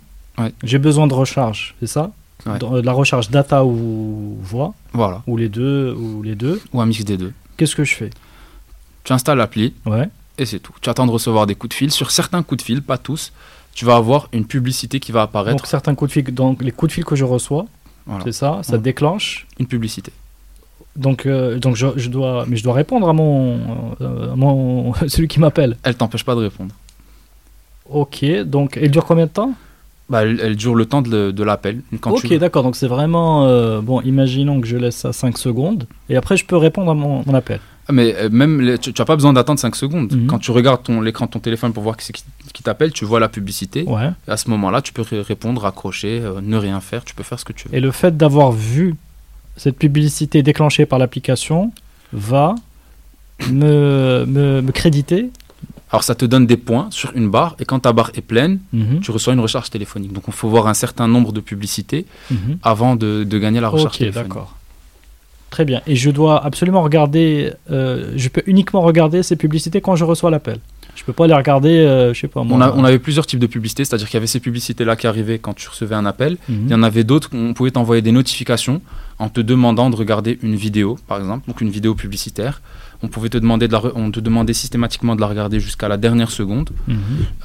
j'ai 0.63 0.79
besoin 0.79 1.07
de 1.07 1.15
recharge, 1.15 1.75
c'est 1.81 1.89
ça? 1.89 2.13
De, 2.47 2.81
la 2.81 2.93
recharge 2.93 3.31
data 3.31 3.65
ou 3.65 4.37
voix, 4.41 4.75
voilà. 4.93 5.23
ou 5.27 5.37
les 5.37 5.49
deux, 5.49 5.93
ou 5.93 6.23
les 6.23 6.35
deux, 6.35 6.61
ou 6.73 6.81
un 6.81 6.87
mix 6.87 7.05
des 7.05 7.17
deux. 7.17 7.33
Qu'est-ce 7.57 7.77
que 7.77 7.85
je 7.85 7.95
fais? 7.95 8.11
Tu 9.05 9.13
installes 9.13 9.39
l'appli. 9.39 9.75
Ouais 9.87 10.09
Et 10.43 10.47
c'est 10.47 10.59
tout. 10.59 10.73
Tu 10.81 10.91
attends 10.91 11.07
de 11.07 11.13
recevoir 11.13 11.47
des 11.47 11.55
coups 11.55 11.71
de 11.71 11.75
fil. 11.75 11.91
Sur 11.93 12.11
certains 12.11 12.43
coups 12.43 12.59
de 12.63 12.67
fil, 12.67 12.83
pas 12.83 12.99
tous, 12.99 13.33
tu 13.75 13.85
vas 13.85 13.95
avoir 13.97 14.29
une 14.33 14.45
publicité 14.45 14.99
qui 14.99 15.13
va 15.13 15.23
apparaître. 15.23 15.57
Donc 15.59 15.67
certains 15.69 15.95
coups 15.95 16.09
de 16.09 16.13
fil, 16.13 16.35
donc 16.35 16.63
les 16.63 16.73
coups 16.73 16.91
de 16.91 16.95
fil 16.95 17.05
que 17.05 17.15
je 17.15 17.25
reçois, 17.25 17.67
Voilà. 18.07 18.25
c'est 18.25 18.33
ça, 18.33 18.59
ça 18.63 18.73
Ouais. 18.73 18.79
déclenche. 18.81 19.47
Une 19.61 19.67
publicité. 19.69 20.11
Donc, 20.97 21.25
euh, 21.27 21.59
donc 21.59 21.77
je, 21.77 21.87
je 21.97 22.09
dois, 22.11 22.45
mais 22.49 22.57
je 22.57 22.65
dois 22.65 22.75
répondre 22.75 23.09
à 23.09 23.13
mon, 23.13 23.95
euh, 24.01 24.33
à 24.33 24.37
mon 24.37 24.93
celui 25.09 25.29
qui 25.29 25.39
m'appelle. 25.41 25.77
Elle 25.85 25.95
t'empêche 25.95 26.25
pas 26.25 26.35
de 26.35 26.41
répondre. 26.41 26.75
Ok, 27.89 28.25
donc 28.45 28.77
elle 28.81 28.91
dure 28.91 29.05
combien 29.05 29.27
de 29.27 29.31
temps? 29.31 29.53
Bah, 30.09 30.23
elle, 30.23 30.41
elle 30.43 30.57
dure 30.57 30.75
le 30.75 30.85
temps 30.87 31.01
de, 31.03 31.31
de 31.31 31.43
l'appel. 31.45 31.83
Ok, 32.07 32.33
d'accord, 32.35 32.63
donc 32.63 32.77
c'est 32.77 32.89
vraiment 32.89 33.47
euh, 33.47 33.81
bon. 33.81 34.01
Imaginons 34.03 34.61
que 34.61 34.67
je 34.67 34.77
laisse 34.77 34.97
ça 34.97 35.13
5 35.13 35.39
secondes 35.39 35.87
et 36.09 36.17
après 36.17 36.37
je 36.37 36.45
peux 36.45 36.57
répondre 36.57 36.91
à 36.91 36.95
mon, 36.95 37.23
mon 37.25 37.35
appel. 37.35 37.61
Ah, 37.89 37.93
Mais 37.93 38.15
euh, 38.17 38.29
même, 38.31 38.61
les- 38.61 38.79
tu 38.79 38.93
n'as 38.97 39.05
pas 39.05 39.17
besoin 39.17 39.33
d'attendre 39.33 39.59
5 39.59 39.75
secondes. 39.77 40.13
Mhm. 40.13 40.27
Quand 40.27 40.39
tu 40.39 40.51
regardes 40.53 40.83
ton- 40.85 41.01
l'écran 41.01 41.27
de 41.27 41.31
ton 41.31 41.41
téléphone 41.41 41.73
pour 41.73 41.83
voir 41.83 41.97
qui 41.97 42.63
t'appelle, 42.63 42.93
tu 42.93 43.05
vois 43.05 43.19
la 43.21 43.29
publicité. 43.29 43.83
Ouais. 43.87 44.11
Et 44.29 44.31
à 44.31 44.37
ce 44.37 44.49
moment-là, 44.51 44.83
tu 44.83 44.93
peux 44.93 45.03
ré- 45.03 45.21
répondre, 45.23 45.61
raccrocher, 45.63 46.21
euh, 46.23 46.41
ne 46.43 46.57
rien 46.57 46.81
faire. 46.81 47.05
Tu 47.05 47.15
peux 47.15 47.25
faire 47.25 47.39
ce 47.41 47.45
que 47.45 47.53
tu 47.53 47.69
veux. 47.69 47.75
Et 47.75 47.81
le 47.81 47.91
fait 47.91 48.17
d'avoir 48.17 48.53
vu 48.53 48.95
cette 49.57 49.77
publicité 49.79 50.43
déclenchée 50.43 50.87
par 50.87 50.99
l'application 50.99 51.73
va 52.13 52.55
me, 53.51 54.25
me, 54.27 54.61
me 54.63 54.73
créditer. 54.73 55.31
Alors, 55.91 56.05
ça 56.05 56.15
te 56.15 56.25
donne 56.25 56.47
des 56.47 56.57
points 56.57 56.89
sur 56.91 57.13
une 57.15 57.29
barre. 57.29 57.55
Et 57.59 57.65
quand 57.67 57.81
ta 57.81 57.93
barre 57.93 58.13
est 58.15 58.23
pleine, 58.23 58.61
Mhm, 58.73 59.01
tu 59.01 59.11
reçois 59.11 59.35
une 59.35 59.41
recharge 59.41 59.69
téléphonique. 59.71 60.13
Donc, 60.13 60.25
il 60.27 60.33
faut 60.33 60.49
voir 60.49 60.67
un 60.69 60.75
certain 60.75 61.07
nombre 61.07 61.33
de 61.33 61.41
publicités 61.41 62.07
mhm. 62.31 62.59
avant 62.63 62.97
de, 62.97 63.25
de 63.25 63.39
gagner 63.39 63.61
la 63.61 63.69
recharge 63.69 63.95
Ok, 63.95 63.99
téléphonique. 63.99 64.29
d'accord. 64.29 64.57
Très 65.53 65.65
bien. 65.67 65.81
Et 65.87 65.95
je 65.97 66.11
dois 66.11 66.45
absolument 66.45 66.83
regarder. 66.83 67.53
euh, 67.71 68.13
je 68.17 68.29
peux 68.29 68.43
uniquement 68.47 68.81
regarder 68.81 69.23
ces 69.23 69.37
publicités 69.37 69.81
quand 69.81 69.95
je 69.97 70.05
reçois 70.05 70.31
l'appel. 70.31 70.59
Je 70.95 71.05
peux 71.05 71.13
pas 71.13 71.27
les 71.27 71.35
regarder, 71.35 71.71
euh, 71.79 72.13
je 72.15 72.21
sais 72.21 72.29
pas 72.29 72.43
moi. 72.43 72.57
On, 72.59 72.61
a- 72.61 72.73
on 72.75 72.85
avait 72.85 72.99
plusieurs 72.99 73.27
types 73.27 73.39
de 73.41 73.47
publicités, 73.47 73.85
c'est-à-dire 73.85 74.07
qu'il 74.09 74.17
y 74.17 74.23
avait 74.23 74.27
ces 74.27 74.41
publicités-là 74.41 74.95
qui 74.97 75.07
arrivaient 75.07 75.39
quand 75.39 75.55
tu 75.55 75.69
recevais 75.69 75.95
un 75.95 76.05
appel. 76.07 76.37
Mhm. 76.49 76.63
Il 76.67 76.71
y 76.71 76.75
en 76.75 76.83
avait 76.83 77.05
d'autres, 77.05 77.31
on 77.35 77.55
pouvait 77.55 77.71
t'envoyer 77.71 78.03
des 78.03 78.13
notifications 78.13 78.81
en 79.19 79.29
te 79.29 79.41
demandant 79.41 79.89
de 79.91 79.97
regarder 79.97 80.39
une 80.43 80.55
vidéo, 80.57 80.99
par 81.07 81.19
exemple, 81.19 81.47
donc 81.49 81.61
une 81.61 81.71
vidéo 81.71 81.95
publicitaire. 81.95 82.61
On 83.05 83.09
pouvait 83.09 83.31
te 83.31 83.39
demander, 83.39 83.69
de 83.69 83.73
la 83.73 83.83
on 83.95 84.11
te 84.11 84.21
demandait 84.21 84.53
systématiquement 84.53 85.17
de 85.17 85.21
la 85.21 85.27
regarder 85.27 85.61
jusqu'à 85.61 85.89
la 85.89 85.97
dernière 85.97 86.31
seconde. 86.31 86.71
Mhm. 86.89 86.97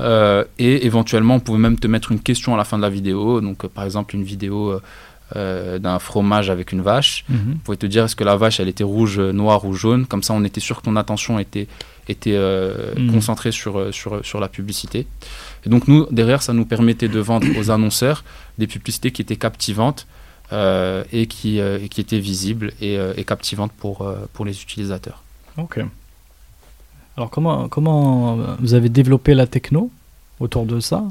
Euh, 0.01 0.43
et 0.59 0.85
éventuellement, 0.85 1.35
on 1.35 1.39
pouvait 1.39 1.57
même 1.67 1.79
te 1.79 1.87
mettre 1.87 2.11
une 2.11 2.19
question 2.19 2.53
à 2.53 2.57
la 2.57 2.63
fin 2.63 2.77
de 2.77 2.83
la 2.83 2.89
vidéo. 2.89 3.41
Donc, 3.41 3.63
euh, 3.65 3.67
par 3.67 3.83
exemple, 3.85 4.15
une 4.15 4.23
vidéo 4.23 4.79
euh, 5.35 5.77
d'un 5.79 5.99
fromage 5.99 6.49
avec 6.49 6.71
une 6.71 6.81
vache. 6.81 7.25
Mhm. 7.29 7.53
On 7.55 7.57
pouvait 7.59 7.77
te 7.77 7.85
dire 7.85 8.05
est-ce 8.05 8.15
que 8.15 8.23
la 8.23 8.37
vache, 8.37 8.59
elle 8.59 8.69
était 8.69 8.83
rouge, 8.83 9.19
euh, 9.19 9.31
noire 9.33 9.65
ou 9.65 9.73
jaune? 9.73 10.05
Comme 10.05 10.23
ça, 10.23 10.33
on 10.33 10.43
était 10.43 10.59
sûr 10.61 10.77
que 10.77 10.83
ton 10.85 10.95
attention 10.95 11.37
était, 11.39 11.67
était 12.07 12.35
euh, 12.35 12.93
Mhm. 12.97 13.11
concentrée 13.11 13.51
sur, 13.51 13.93
sur, 13.93 14.25
sur 14.25 14.39
la 14.39 14.47
publicité. 14.47 15.05
Et 15.65 15.69
donc, 15.69 15.87
nous, 15.87 16.05
derrière, 16.11 16.41
ça 16.41 16.53
nous 16.53 16.65
permettait 16.65 17.09
de 17.09 17.19
vendre 17.19 17.47
aux 17.59 17.69
annonceurs 17.71 18.23
des 18.57 18.67
publicités 18.67 19.11
qui 19.11 19.21
étaient 19.21 19.35
captivantes 19.35 20.07
euh, 20.53 21.03
et, 21.11 21.27
qui, 21.27 21.59
et 21.59 21.89
qui 21.89 21.99
étaient 21.99 22.19
visibles 22.19 22.71
et, 22.79 22.97
et 23.17 23.23
captivantes 23.25 23.73
pour, 23.73 24.09
pour 24.33 24.45
les 24.45 24.61
utilisateurs. 24.61 25.23
Ok. 25.57 25.79
Alors 27.17 27.29
comment 27.31 27.67
comment 27.67 28.37
vous 28.59 28.73
avez 28.75 28.89
développé 28.89 29.33
la 29.33 29.47
techno 29.47 29.89
autour 30.39 30.65
de 30.67 30.79
ça? 30.79 31.03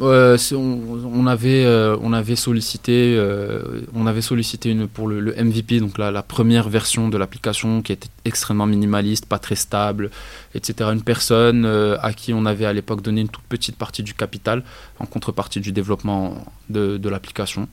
Euh, 0.00 0.36
on, 0.52 1.00
on 1.14 1.26
avait, 1.26 1.64
euh, 1.64 1.96
on 2.02 2.12
avait 2.12 2.34
sollicité, 2.34 3.14
euh, 3.16 3.82
on 3.94 4.06
avait 4.06 4.22
sollicité 4.22 4.70
une, 4.70 4.88
pour 4.88 5.06
le, 5.06 5.20
le 5.20 5.32
MVP, 5.34 5.78
donc 5.78 5.98
la, 5.98 6.10
la 6.10 6.22
première 6.22 6.68
version 6.68 7.08
de 7.08 7.16
l'application 7.16 7.80
qui 7.80 7.92
était 7.92 8.08
extrêmement 8.24 8.66
minimaliste, 8.66 9.26
pas 9.26 9.38
très 9.38 9.54
stable, 9.54 10.10
etc. 10.54 10.90
Une 10.92 11.02
personne 11.02 11.64
à 11.64 12.12
qui 12.12 12.32
on 12.34 12.44
avait 12.44 12.66
à 12.66 12.72
l'époque 12.72 13.02
donné 13.02 13.20
une 13.20 13.28
toute 13.28 13.44
petite 13.44 13.76
partie 13.76 14.02
du 14.02 14.14
capital 14.14 14.64
en 14.98 15.06
contrepartie 15.06 15.60
du 15.60 15.70
développement 15.70 16.44
de, 16.70 16.96
de 16.96 17.08
l'application. 17.08 17.68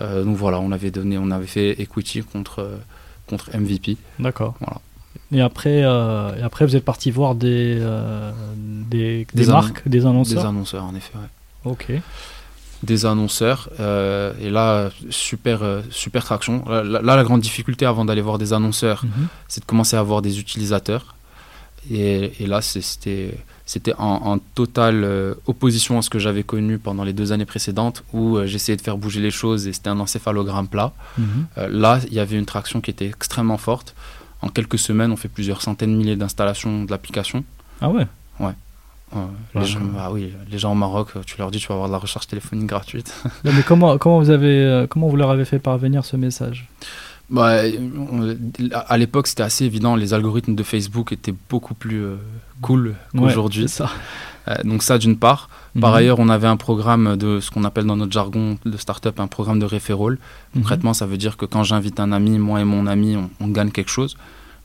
Euh, 0.00 0.24
donc 0.24 0.36
voilà, 0.36 0.60
on 0.60 0.72
avait 0.72 0.90
donné, 0.90 1.18
on 1.18 1.30
avait 1.30 1.46
fait 1.46 1.80
equity 1.80 2.22
contre, 2.22 2.78
contre 3.26 3.56
MVP. 3.56 3.96
D'accord. 4.18 4.54
Voilà. 4.60 4.80
Et 5.32 5.40
après, 5.40 5.82
euh, 5.84 6.34
et 6.38 6.42
après, 6.42 6.64
vous 6.66 6.74
êtes 6.76 6.84
parti 6.84 7.10
voir 7.10 7.34
des, 7.34 7.76
euh, 7.80 8.32
des, 8.56 9.24
des 9.24 9.26
Des 9.34 9.50
annon- 9.50 9.52
marques, 9.60 9.86
des 9.88 10.06
annonceurs 10.06 10.42
Des 10.42 10.48
annonceurs, 10.48 10.84
en 10.84 10.94
effet. 10.94 11.12
ouais. 11.16 11.70
Ok. 11.72 11.92
des 12.84 13.04
annonceurs 13.06 13.68
euh, 13.80 14.32
et 14.40 14.50
là 14.50 14.90
super 15.10 15.64
euh, 15.64 15.80
super 15.90 16.22
traction 16.24 16.64
là, 16.68 17.00
la 17.02 17.24
grande 17.24 17.40
difficulté 17.40 17.84
avant 17.84 18.04
d'aller 18.04 18.22
voir 18.22 18.38
des 18.38 18.52
annonceurs 18.52 19.04
Mhm. 19.04 19.26
c'est 19.48 19.60
de 19.62 19.66
commencer 19.66 19.96
à 19.96 20.00
avoir 20.00 20.22
des 20.22 20.38
utilisateurs 20.38 21.16
et, 21.90 22.32
et 22.40 22.46
là 22.46 22.60
c'était 22.62 23.34
c'était 23.66 23.94
en, 23.98 24.20
en 24.32 24.38
totale 24.38 25.02
euh, 25.04 25.34
opposition 25.46 25.98
à 25.98 26.02
ce 26.02 26.08
que 26.10 26.20
j'avais 26.20 26.44
connu 26.44 26.78
pendant 26.78 27.02
les 27.02 27.12
deux 27.12 27.32
années 27.32 27.44
précédentes 27.44 28.04
où 28.12 28.36
euh, 28.36 28.46
j'essayais 28.46 28.76
de 28.76 28.82
faire 28.82 28.96
bouger 28.96 29.20
les 29.20 29.32
choses 29.32 29.66
et 29.66 29.72
c'était 29.72 29.90
un 29.90 29.98
encéphalogramme 30.00 30.68
plat 30.68 30.92
Mhm. 31.18 31.26
Euh, 31.58 31.68
là 31.68 31.98
il 32.06 32.14
y 32.14 32.20
avait 32.20 32.36
une 32.38 32.46
traction 32.46 32.80
qui 32.80 32.90
était 32.92 33.06
extrêmement 33.06 33.58
forte 33.58 33.94
en 34.42 34.48
quelques 34.48 34.78
semaines 34.78 35.10
on 35.12 35.16
fait 35.16 35.28
plusieurs 35.28 35.62
centaines 35.62 35.92
de 35.92 35.96
milliers 35.96 36.16
d'installations 36.16 36.84
de 36.84 36.90
l'application 36.90 37.44
Ah 37.80 37.88
ouais? 37.90 38.06
Ouais. 38.40 38.52
les, 39.54 39.64
gens, 39.64 39.80
ah 39.98 40.12
oui, 40.12 40.32
les 40.50 40.58
gens 40.58 40.72
au 40.72 40.76
Maroc, 40.76 41.08
tu 41.26 41.36
leur 41.38 41.50
dis 41.50 41.58
tu 41.58 41.68
vas 41.68 41.74
avoir 41.74 41.88
de 41.88 41.92
la 41.92 41.98
recharge 41.98 42.26
téléphonique 42.26 42.66
gratuite. 42.66 43.12
Non, 43.44 43.52
Mais 43.54 43.62
comment, 43.62 43.96
comment, 43.98 44.18
vous 44.20 44.30
avez, 44.30 44.62
euh, 44.64 44.86
comment 44.86 45.08
vous 45.08 45.16
leur 45.16 45.30
avez 45.30 45.44
fait 45.44 45.58
parvenir 45.58 46.04
ce 46.04 46.16
message? 46.16 46.68
Bah, 47.30 47.58
on- 48.12 48.36
à 48.72 48.96
l'époque, 48.96 49.26
c'était 49.26 49.42
assez 49.42 49.64
évident. 49.64 49.96
Les 49.96 50.14
algorithmes 50.14 50.54
de 50.54 50.62
Facebook 50.62 51.12
étaient 51.12 51.34
beaucoup 51.50 51.74
plus 51.74 52.02
euh, 52.02 52.16
cool 52.62 52.94
qu'aujourd'hui. 53.16 53.68
Ça. 53.68 53.90
Euh, 54.48 54.54
donc 54.64 54.82
ça, 54.82 54.98
d'une 54.98 55.16
part. 55.18 55.48
Par 55.80 55.90
Mhm. 55.90 55.96
ailleurs, 55.96 56.18
on 56.20 56.28
avait 56.28 56.46
un 56.46 56.56
programme 56.56 57.16
de 57.16 57.40
ce 57.40 57.50
qu'on 57.50 57.64
appelle 57.64 57.84
dans 57.84 57.96
notre 57.96 58.12
jargon 58.12 58.56
de 58.64 58.76
startup 58.76 59.20
un 59.20 59.26
programme 59.26 59.58
de 59.58 59.64
référol. 59.66 60.14
Mhm. 60.54 60.62
Concrètement, 60.62 60.94
ça 60.94 61.06
veut 61.06 61.16
dire 61.18 61.36
que 61.36 61.44
quand 61.46 61.64
j'invite 61.64 62.00
un 62.00 62.12
ami, 62.12 62.38
moi 62.38 62.60
et 62.60 62.64
mon 62.64 62.86
ami, 62.86 63.16
on, 63.16 63.28
on 63.40 63.48
gagne 63.48 63.70
quelque 63.70 63.90
chose. 63.90 64.16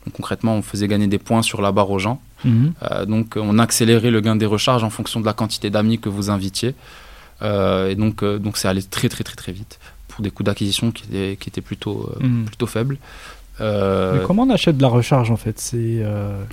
Donc 0.06 0.14
concrètement, 0.14 0.54
on 0.56 0.62
faisait 0.62 0.86
gagner 0.88 1.06
des 1.06 1.18
points 1.18 1.42
sur 1.42 1.60
la 1.62 1.72
barre 1.72 1.90
aux 1.90 1.98
gens. 1.98 2.20
Mhm. 2.44 2.72
Euh, 2.90 3.04
donc 3.06 3.34
on 3.36 3.58
accélérait 3.58 4.10
le 4.10 4.20
gain 4.20 4.36
des 4.36 4.46
recharges 4.46 4.84
en 4.84 4.90
fonction 4.90 5.20
de 5.20 5.26
la 5.26 5.32
quantité 5.32 5.70
d'amis 5.70 5.98
que 5.98 6.08
vous 6.08 6.30
invitiez. 6.30 6.74
Euh, 7.42 7.90
et 7.90 7.94
donc 7.94 8.22
euh, 8.22 8.38
donc 8.38 8.56
c'est 8.58 8.68
allé 8.68 8.82
très 8.82 9.08
très 9.08 9.24
très 9.24 9.34
très 9.34 9.52
vite 9.52 9.78
pour 10.08 10.22
des 10.22 10.30
coûts 10.30 10.42
d'acquisition 10.44 10.92
qui 10.92 11.04
étaient, 11.04 11.36
qui 11.40 11.48
étaient 11.48 11.60
plutôt, 11.60 12.08
plutôt 12.46 12.66
faibles. 12.66 12.98
Mais 13.60 14.20
comment 14.26 14.42
on 14.44 14.50
achète 14.50 14.76
de 14.76 14.82
la 14.82 14.88
recharge 14.88 15.30
en 15.30 15.36
fait? 15.36 15.58
C'est 15.58 16.04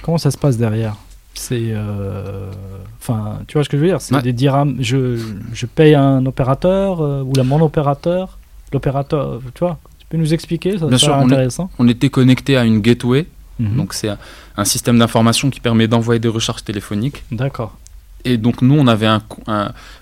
comment 0.01 0.17
ça 0.17 0.31
se 0.31 0.37
passe 0.37 0.57
derrière? 0.57 0.95
C'est 1.33 1.69
euh, 1.71 2.51
enfin, 2.99 3.39
tu 3.47 3.53
vois 3.53 3.63
ce 3.63 3.69
que 3.69 3.77
je 3.77 3.81
veux 3.81 3.87
dire? 3.87 4.01
C'est 4.01 4.15
Ouais. 4.15 4.21
des 4.21 4.33
dirhams. 4.33 4.75
Je, 4.79 5.17
je 5.53 5.65
paye 5.65 5.95
un 5.95 6.25
opérateur 6.25 7.01
euh, 7.01 7.23
ou 7.23 7.33
la 7.35 7.43
mon 7.43 7.61
opérateur. 7.61 8.37
L'opérateur, 8.73 9.41
tu 9.53 9.59
vois? 9.63 9.79
Tu 9.99 10.05
peux 10.07 10.17
nous 10.17 10.33
expliquer? 10.33 10.77
Ça 10.77 10.87
Bien 10.87 10.97
sûr, 10.97 11.13
est- 11.13 11.23
intéressant. 11.23 11.69
on 11.79 11.87
était 11.87 12.09
connecté 12.09 12.55
à 12.57 12.63
une 12.63 12.79
gateway, 12.81 13.25
Mhm. 13.59 13.75
donc 13.77 13.93
c'est 13.93 14.09
un, 14.57 14.65
système 14.65 14.97
d'information 14.99 15.49
qui 15.49 15.59
permet 15.59 15.87
d'envoyer 15.87 16.19
des 16.19 16.27
recharges 16.29 16.63
téléphoniques. 16.63 17.23
D'accord. 17.31 17.77
Et 18.23 18.37
donc 18.37 18.61
nous, 18.61 18.75
on 18.77 18.87
avait 18.87 19.07
un, 19.07 19.21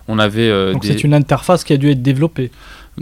on 0.08 0.20
avait 0.20 0.50
euh, 0.50 0.74
Donc 0.74 0.82
des- 0.84 0.90
c'est 0.90 1.04
une 1.04 1.14
interface 1.14 1.64
qui 1.64 1.74
a 1.74 1.78
dû 1.78 1.90
être 1.90 2.02
développée. 2.02 2.52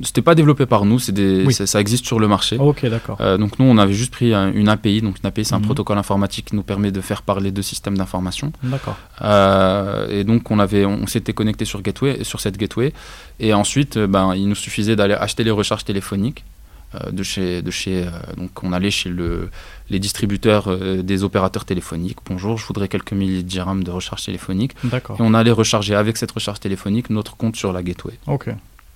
C'était 0.04 0.22
pas 0.22 0.36
développé 0.36 0.66
par 0.66 0.86
nous, 0.86 1.00
c'est 1.00 1.12
des, 1.12 1.44
Oui. 1.46 1.54
ça, 1.54 1.80
existe 1.82 2.06
sur 2.06 2.20
le 2.20 2.28
marché. 2.28 2.58
Ok, 2.58 2.86
d'accord. 2.86 3.18
Euh, 3.22 3.38
donc 3.38 3.58
nous, 3.60 3.66
on 3.66 3.78
avait 3.78 3.94
juste 3.94 4.12
pris 4.12 4.34
un- 4.34 4.52
une 4.52 4.70
API. 4.70 5.02
Donc 5.02 5.16
une 5.22 5.28
API, 5.28 5.46
c'est 5.46 5.54
un 5.56 5.60
Mhm. 5.60 5.66
protocole 5.66 5.98
informatique 5.98 6.46
qui 6.46 6.56
nous 6.56 6.64
permet 6.64 6.92
de 6.92 7.02
faire 7.02 7.22
parler 7.22 7.52
deux 7.52 7.62
systèmes 7.62 7.98
d'information. 7.98 8.52
D'accord. 8.64 8.98
Euh, 9.22 10.08
et 10.10 10.24
donc 10.24 10.50
on 10.52 10.60
avait, 10.60 10.86
on 10.86 11.08
s'était 11.08 11.34
connecté 11.34 11.66
sur 11.66 11.82
gateway, 11.82 12.24
sur 12.24 12.40
cette 12.40 12.58
gateway. 12.58 12.94
Et 13.40 13.54
ensuite, 13.54 13.98
euh, 13.98 14.08
ben, 14.08 14.36
il 14.36 14.48
nous 14.48 14.56
suffisait 14.56 14.96
d'aller 14.96 15.14
acheter 15.16 15.44
les 15.44 15.52
recharges 15.52 15.86
téléphoniques. 15.86 16.44
euh, 16.96 17.12
de 17.12 17.22
chez, 17.22 17.62
de 17.62 17.70
chez, 17.70 18.04
euh, 18.06 18.10
donc 18.38 18.64
on 18.64 18.72
allait 18.72 18.92
chez 18.92 19.10
le, 19.10 19.50
les 19.90 20.00
distributeurs 20.00 20.70
euh, 20.70 21.02
des 21.02 21.22
opérateurs 21.26 21.66
téléphoniques. 21.66 22.16
Bonjour, 22.30 22.58
je 22.58 22.66
voudrais 22.66 22.88
quelques 22.88 23.12
milliers 23.12 23.44
de 23.44 23.48
dirhams 23.50 23.84
de 23.84 23.92
recharge 23.92 24.24
téléphonique. 24.24 24.72
D'accord. 24.86 25.18
Et 25.20 25.22
on 25.22 25.34
allait 25.34 25.52
recharger 25.52 25.96
avec 25.96 26.16
cette 26.16 26.32
recharge 26.32 26.62
téléphonique 26.62 27.10
notre 27.10 27.36
compte 27.36 27.58
sur 27.58 27.74
la 27.74 27.84
gateway. 27.84 28.14
Ok. 28.26 28.48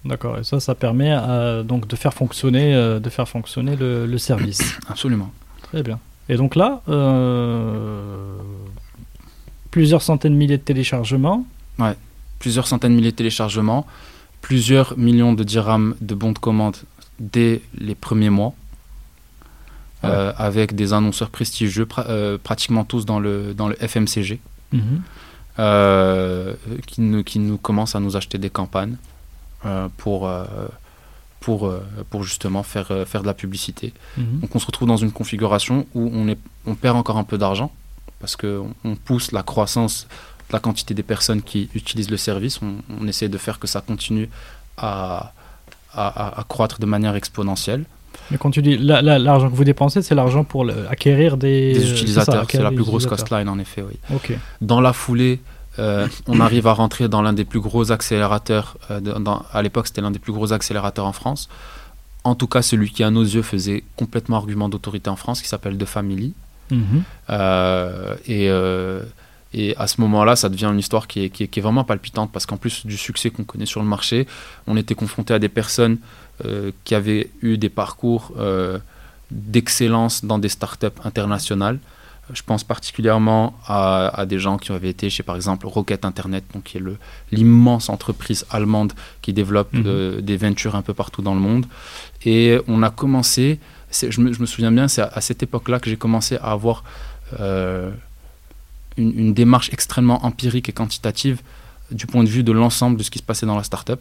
D'accord. 0.06 0.40
Et 0.40 0.44
ça, 0.44 0.60
ça 0.60 0.74
permet 0.76 1.12
euh, 1.14 1.62
donc 1.64 1.88
de 1.88 1.96
faire 1.96 2.14
fonctionner, 2.14 2.74
euh, 2.74 3.00
de 3.00 3.10
faire 3.10 3.28
fonctionner 3.30 3.76
le, 3.76 4.06
le 4.08 4.18
service. 4.18 4.78
Absolument. 4.90 5.32
Très 5.64 5.84
bien. 5.84 6.00
Et 6.30 6.38
donc 6.38 6.56
là, 6.56 6.82
euh, 6.90 8.36
plusieurs 9.70 10.02
centaines 10.02 10.34
de 10.34 10.38
milliers 10.38 10.58
de 10.58 10.64
téléchargements. 10.64 11.46
Plusieurs 12.40 12.68
centaines 12.68 12.92
de 12.94 12.96
milliers 12.98 13.12
de 13.12 13.16
téléchargements, 13.16 13.86
plusieurs 14.42 14.98
millions 14.98 15.34
de 15.34 15.44
dirhams 15.44 15.96
de 16.02 16.16
bons 16.16 16.32
de 16.32 16.40
commande 16.40 16.78
dès 17.20 17.62
les 17.78 17.94
premiers 17.96 18.32
mois. 18.32 18.54
euh, 20.04 20.34
avec 20.36 20.74
des 20.74 20.94
annonceurs 20.94 21.30
prestigieux, 21.30 21.86
pra- 21.86 22.08
euh, 22.10 22.40
pratiquement 22.42 22.84
tous 22.84 23.06
dans 23.06 23.20
le, 23.20 23.54
dans 23.54 23.68
le 23.68 23.76
FMCG. 23.80 24.40
Mhm. 24.74 25.02
qui, 26.88 27.02
nous, 27.02 27.24
qui 27.24 27.38
nous 27.38 27.58
commencent 27.58 27.94
à 27.96 28.00
nous 28.00 28.16
acheter 28.18 28.40
des 28.40 28.50
campagnes 28.50 28.96
pour, 29.98 30.28
euh, 30.28 30.44
pour, 31.40 31.66
euh, 31.68 31.80
pour 32.10 32.24
justement 32.24 32.64
faire, 32.64 32.88
euh, 32.92 33.06
faire 33.06 33.22
de 33.22 33.28
la 33.28 33.34
publicité. 33.34 33.94
Mhm. 34.18 34.40
Donc 34.42 34.56
on 34.56 34.60
se 34.60 34.66
retrouve 34.66 34.88
dans 34.88 34.98
une 34.98 35.12
configuration 35.12 35.86
où 35.96 36.10
on, 36.14 36.28
est, 36.28 36.38
on 36.66 36.76
perd 36.76 36.98
encore 36.98 37.18
un 37.18 37.24
peu 37.24 37.38
d'argent 37.38 37.72
parce 38.20 38.36
qu'on 38.36 38.72
on 38.84 38.96
pousse 38.96 39.32
la 39.32 39.44
croissance 39.44 40.08
de 40.50 40.54
la 40.54 40.60
quantité 40.60 40.94
des 40.94 41.04
personnes 41.04 41.42
qui 41.42 41.70
utilisent 41.74 42.12
le 42.12 42.18
service. 42.18 42.62
On, 42.62 42.76
on 43.02 43.08
essaie 43.08 43.30
de 43.30 43.38
faire 43.38 43.58
que 43.60 43.68
ça 43.68 43.82
continue 43.82 44.30
à, 44.78 45.34
à, 45.94 46.40
à 46.40 46.44
croître 46.44 46.80
de 46.80 46.86
manière 46.86 47.16
exponentielle. 47.16 47.86
Mais 48.30 48.38
quand 48.38 48.52
tu 48.52 48.62
dis 48.62 48.78
la- 48.78 49.02
la- 49.02 49.20
l'argent 49.20 49.50
que 49.50 49.56
vous 49.56 49.64
dépensez, 49.64 50.02
c'est 50.02 50.16
l'argent 50.16 50.44
pour 50.44 50.64
le- 50.66 50.88
acquérir 50.90 51.38
des, 51.38 51.74
utilisateurs, 51.92 52.46
c'est 52.50 52.62
la 52.64 52.70
plus 52.72 52.84
grosse 52.84 53.06
cost 53.06 53.30
line 53.32 53.50
en 53.50 53.58
effet, 53.60 53.82
oui. 53.84 53.98
Dans 54.62 54.80
la 54.82 54.94
foulée, 54.94 55.40
euh, 55.80 56.08
on 56.28 56.40
arrive 56.40 56.68
à 56.68 56.74
rentrer 56.74 57.08
dans 57.08 57.22
l'un 57.22 57.34
des 57.34 57.46
plus 57.46 57.60
gros 57.62 57.92
accélérateurs. 57.92 58.78
euh, 58.92 59.00
dans- 59.00 59.46
à 59.54 59.62
l'époque, 59.62 59.88
c'était 59.88 60.02
l'un 60.02 60.12
des 60.12 60.20
plus 60.20 60.34
gros 60.34 60.52
accélérateurs 60.54 61.06
en 61.06 61.14
France. 61.14 61.48
En 62.24 62.36
tout 62.36 62.48
cas, 62.48 62.62
celui 62.62 62.92
qui, 62.92 63.04
à 63.04 63.10
nos 63.10 63.24
yeux, 63.24 63.42
faisait 63.42 63.84
complètement 63.96 64.38
argument 64.38 64.70
d'autorité 64.70 65.10
en 65.10 65.16
France, 65.16 65.42
qui 65.42 65.48
s'appelle 65.48 65.78
The 65.78 65.86
Family. 65.86 66.34
Mhm. 66.70 67.04
Euh, 67.30 68.16
et, 68.28 68.46
et 69.60 69.76
à 69.78 69.88
ce 69.88 70.00
moment-là, 70.02 70.36
ça 70.36 70.48
devient 70.50 70.66
une 70.72 70.80
histoire 70.80 71.08
qui 71.08 71.24
est, 71.26 71.30
qui 71.30 71.44
est- 71.44 71.48
qui 71.48 71.60
est 71.60 71.64
vraiment 71.64 71.84
palpitante 71.84 72.32
parce 72.32 72.46
qu'en 72.46 72.58
plus 72.58 72.86
du 72.86 72.96
succès 72.98 73.30
qu'on 73.32 73.44
connaît 73.44 73.66
sur 73.66 73.82
le 73.82 73.88
marché, 73.88 74.28
on 74.68 74.78
était 74.78 74.96
confronté 74.96 75.34
à 75.34 75.40
des 75.40 75.50
personnes 75.50 75.98
qui 76.86 76.96
avaient 76.96 77.30
eu 77.42 77.58
des 77.58 77.70
parcours 77.70 78.34
d'excellence 79.32 80.26
dans 80.26 80.40
des 80.40 80.50
startups 80.50 80.88
internationales. 81.04 81.80
Je 82.34 82.44
pense 82.44 82.64
particulièrement 82.64 83.54
à, 83.66 84.08
à 84.22 84.26
des 84.26 84.40
gens 84.40 84.58
qui 84.58 84.72
avaient 84.72 84.90
été 84.90 85.10
chez, 85.10 85.24
par 85.24 85.36
exemple, 85.36 85.66
Rocket 85.68 86.06
Internet, 86.06 86.44
donc 86.54 86.64
qui 86.64 86.78
est 86.78 86.84
l'immense 87.32 87.90
entreprise 87.90 88.46
allemande 88.50 88.94
qui 89.22 89.34
développe 89.34 89.74
Mhm. 89.74 89.84
euh, 89.86 90.22
des 90.22 90.38
ventures 90.38 90.76
un 90.76 90.82
peu 90.82 90.94
partout 90.94 91.22
dans 91.22 91.34
le 91.34 91.40
monde. 91.42 91.66
Et 92.26 92.60
on 92.68 92.84
a 92.84 92.90
commencé, 92.90 93.60
je 93.92 94.20
me, 94.22 94.32
je 94.34 94.40
me 94.40 94.46
souviens 94.46 94.72
bien, 94.72 94.88
c'est 94.88 95.02
à, 95.02 95.08
à 95.14 95.22
cette 95.22 95.42
époque-là 95.44 95.80
que 95.80 95.90
j'ai 95.90 95.98
commencé 95.98 96.38
à 96.38 96.52
avoir 96.52 96.84
euh, 97.40 97.92
une, 98.98 99.18
une 99.18 99.34
démarche 99.34 99.70
extrêmement 99.74 100.26
empirique 100.26 100.68
et 100.70 100.74
quantitative 100.74 101.42
du 101.92 102.06
point 102.08 102.24
de 102.24 102.30
vue 102.30 102.44
de 102.44 102.52
l'ensemble 102.52 102.98
de 102.98 103.04
ce 103.04 103.12
qui 103.12 103.20
se 103.20 103.24
passait 103.24 103.46
dans 103.46 103.56
la 103.58 103.64
startup. 103.64 104.00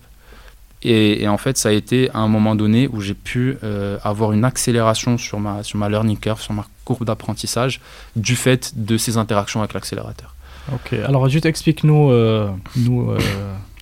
Et, 0.82 1.22
et 1.22 1.28
en 1.28 1.36
fait, 1.36 1.58
ça 1.58 1.68
a 1.68 1.72
été 1.72 2.08
à 2.14 2.18
un 2.20 2.28
moment 2.28 2.54
donné 2.54 2.88
où 2.88 3.00
j'ai 3.02 3.14
pu 3.14 3.56
euh, 3.62 3.98
avoir 4.02 4.32
une 4.32 4.44
accélération 4.44 5.18
sur 5.18 5.38
ma, 5.38 5.62
sur 5.62 5.78
ma 5.78 5.88
learning 5.90 6.16
curve, 6.16 6.40
sur 6.40 6.54
ma 6.54 6.64
courbe 6.86 7.04
d'apprentissage, 7.04 7.80
du 8.16 8.34
fait 8.36 8.72
de 8.76 8.96
ces 8.96 9.18
interactions 9.18 9.60
avec 9.60 9.74
l'accélérateur. 9.74 10.34
Ok. 10.72 10.94
Alors 11.06 11.28
juste 11.28 11.44
explique-nous, 11.46 12.10
euh, 12.10 12.48
nous 12.76 13.10
euh, 13.10 13.18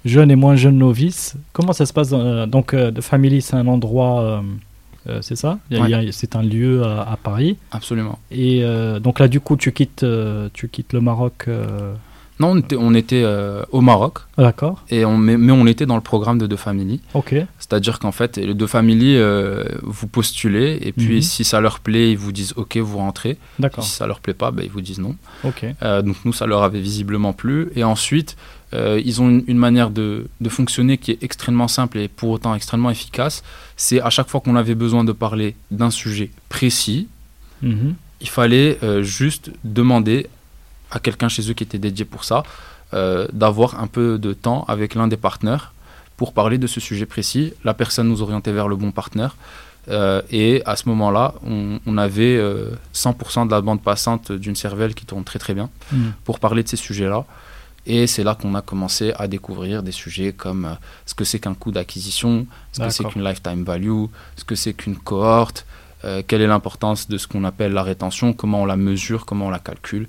jeunes 0.05 0.30
et 0.30 0.36
moins 0.36 0.57
jeunes 0.57 0.78
novices, 0.78 1.36
comment 1.53 1.72
ça 1.72 1.86
se 1.86 1.92
passe 1.92 2.09
dans- 2.09 2.46
Donc, 2.49 2.74
The 2.74 3.01
Family, 3.01 3.42
c'est 3.42 3.57
un 3.57 3.66
endroit, 3.68 4.42
c'est 5.20 5.36
ça? 5.36 5.59
Ouais. 5.70 6.09
C'est 6.12 6.34
un 6.36 6.42
lieu 6.42 6.82
à, 6.84 7.03
à 7.12 7.16
Paris. 7.16 7.57
Absolument. 7.70 8.18
Et 8.30 8.62
donc 9.01 9.20
là, 9.20 9.28
du 9.28 9.38
coup, 9.40 9.57
tu 9.57 9.70
quittes, 9.72 10.05
tu 10.53 10.68
quittes 10.68 10.92
le 10.92 11.01
Maroc. 11.01 11.46
Non, 12.41 12.53
on 12.53 12.59
était, 12.59 12.76
on 12.78 12.95
était 12.95 13.22
euh, 13.24 13.62
au 13.72 13.80
Maroc, 13.80 14.18
D'accord. 14.36 14.84
et 14.91 15.05
on, 15.05 15.16
mais, 15.16 15.36
mais 15.36 15.53
on 15.53 15.66
était 15.66 15.86
dans 15.86 15.97
le 15.97 16.01
programme 16.03 16.39
de 16.39 16.47
The 16.47 16.57
Family. 16.57 17.01
Ok. 17.14 17.34
C'est-à-dire 17.59 17.99
qu'en 17.99 18.12
fait, 18.12 18.36
le 18.39 18.55
deux 18.55 18.66
familles, 18.68 19.16
euh, 19.16 19.64
vous 19.82 20.07
postulez, 20.07 20.78
et 20.82 20.93
puis 20.93 21.16
Mhm. 21.16 21.22
si 21.22 21.45
ça 21.45 21.61
leur 21.61 21.80
plaît, 21.80 22.12
ils 22.12 22.18
vous 22.18 22.30
disent 22.32 22.53
OK, 22.57 22.76
vous 22.76 22.99
rentrez. 22.99 23.39
D'accord. 23.59 23.82
Si 23.82 23.91
ça 23.91 24.07
leur 24.07 24.20
plaît 24.20 24.34
pas, 24.34 24.51
ben, 24.53 24.62
ils 24.64 24.70
vous 24.70 24.80
disent 24.80 25.01
non. 25.01 25.16
Ok. 25.45 25.64
Euh, 25.82 26.03
donc 26.03 26.16
nous, 26.24 26.32
ça 26.32 26.47
leur 26.47 26.62
avait 26.62 26.80
visiblement 26.80 27.32
plu. 27.32 27.70
Et 27.74 27.82
ensuite, 27.84 28.36
ils 28.74 29.22
ont 29.22 29.30
une, 29.30 29.45
une 29.47 29.57
manière 29.57 29.89
de, 29.91 30.26
de 30.43 30.49
fonctionner 30.51 30.99
qui 30.99 31.11
est 31.12 31.22
extrêmement 31.22 31.68
simple 31.68 31.99
et 31.99 32.07
pour 32.09 32.28
autant 32.30 32.55
extrêmement 32.55 32.91
efficace. 32.91 33.43
C'est 33.76 34.01
à 34.03 34.11
chaque 34.11 34.28
fois 34.28 34.41
qu'on 34.41 34.57
avait 34.57 34.74
besoin 34.74 35.05
de 35.05 35.12
parler 35.12 35.57
d'un 35.70 35.91
sujet 35.91 36.30
précis, 36.51 37.09
Mhm. 37.62 37.95
il 38.20 38.28
fallait 38.28 38.78
juste 39.03 39.51
demander 39.64 40.26
à 40.91 40.99
quelqu'un 41.01 41.28
chez 41.28 41.49
eux 41.51 41.55
qui 41.55 41.64
était 41.64 41.78
dédié 41.78 42.05
pour 42.05 42.24
ça 42.24 42.43
euh, 42.95 43.26
d'avoir 43.32 43.80
un 43.80 43.86
peu 43.86 44.18
de 44.18 44.32
temps 44.32 44.64
avec 44.68 44.95
l'un 44.95 45.09
des 45.09 45.16
partenaires 45.16 45.72
pour 46.16 46.32
parler 46.32 46.59
de 46.59 46.66
ce 46.66 46.80
sujet 46.80 47.07
précis. 47.07 47.53
La 47.64 47.74
personne 47.74 48.09
nous 48.09 48.22
orientait 48.22 48.53
vers 48.53 48.68
le 48.68 48.76
bon 48.76 48.91
partenaire. 48.93 49.36
Euh, 49.89 50.20
et 50.30 50.62
à 50.66 50.76
ce 50.76 50.89
moment-là, 50.91 51.34
on, 51.47 51.78
on 51.86 51.97
avait 51.97 52.36
euh, 52.36 52.70
100% 52.95 53.47
de 53.47 53.51
la 53.53 53.61
bande 53.61 53.82
passante 53.82 54.32
d'une 54.32 54.57
cervelle 54.57 54.95
qui 54.95 55.07
tourne 55.07 55.24
très 55.24 55.39
très 55.39 55.55
bien 55.55 55.70
Mhm. 55.93 56.12
pour 56.24 56.41
parler 56.41 56.62
de 56.62 56.68
ces 56.68 56.76
sujets-là. 56.76 57.24
Et 57.86 58.07
c'est 58.07 58.22
là 58.24 58.34
qu'on 58.34 58.55
a 58.55 58.61
commencé 58.61 59.12
à 59.16 59.28
découvrir 59.28 59.82
des 59.82 59.93
sujets 59.93 60.32
comme 60.34 60.66
euh, 60.66 60.74
ce 61.07 61.14
que 61.14 61.24
c'est 61.24 61.39
qu'un 61.39 61.55
coût 61.55 61.70
d'acquisition, 61.72 62.47
ce 62.72 62.80
que 62.80 62.91
c'est 62.91 63.05
qu'une 63.05 63.24
lifetime 63.24 63.64
value, 63.64 64.05
ce 64.36 64.45
que 64.45 64.55
c'est 64.55 64.74
qu'une 64.74 64.97
cohorte, 64.97 65.64
euh, 66.05 66.22
quelle 66.26 66.43
est 66.43 66.47
l'importance 66.47 67.09
de 67.09 67.16
ce 67.16 67.26
qu'on 67.26 67.45
appelle 67.45 67.72
la 67.72 67.82
rétention, 67.82 68.34
comment 68.34 68.62
on 68.62 68.66
la 68.66 68.76
mesure, 68.76 69.24
comment 69.24 69.47
on 69.47 69.51
la 69.51 69.59
calcule. 69.59 70.07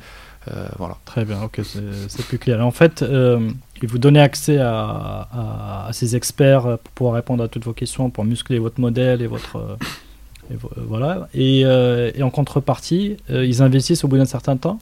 Euh, 0.47 0.67
voilà. 0.77 0.97
Très 1.05 1.25
bien, 1.25 1.41
ok, 1.43 1.61
c'est 2.07 2.25
plus 2.25 2.37
clair. 2.37 2.65
En 2.65 2.71
fait, 2.71 3.01
euh, 3.01 3.49
il 3.81 3.89
vous 3.89 3.97
donnez 3.99 4.21
accès 4.21 4.57
à, 4.57 5.27
à- 5.31 5.87
à 5.89 5.93
ces 5.93 6.15
experts 6.15 6.63
pour 6.83 6.91
pouvoir 6.95 7.15
répondre 7.15 7.43
à 7.43 7.47
toutes 7.47 7.65
vos 7.65 7.73
questions, 7.73 8.09
pour 8.09 8.23
muscler 8.25 8.57
votre 8.59 8.79
modèle 8.79 9.21
et 9.21 9.27
votre. 9.27 9.77
et 10.51 10.55
vo- 10.55 10.71
euh, 10.77 10.81
voilà. 10.87 11.27
Et, 11.33 11.63
euh, 11.65 12.11
et 12.15 12.23
en 12.23 12.29
contrepartie, 12.29 13.17
euh, 13.29 13.45
ils 13.45 13.61
investissent 13.61 14.03
au 14.03 14.07
bout 14.07 14.17
d'un 14.17 14.25
certain 14.25 14.57
temps? 14.57 14.79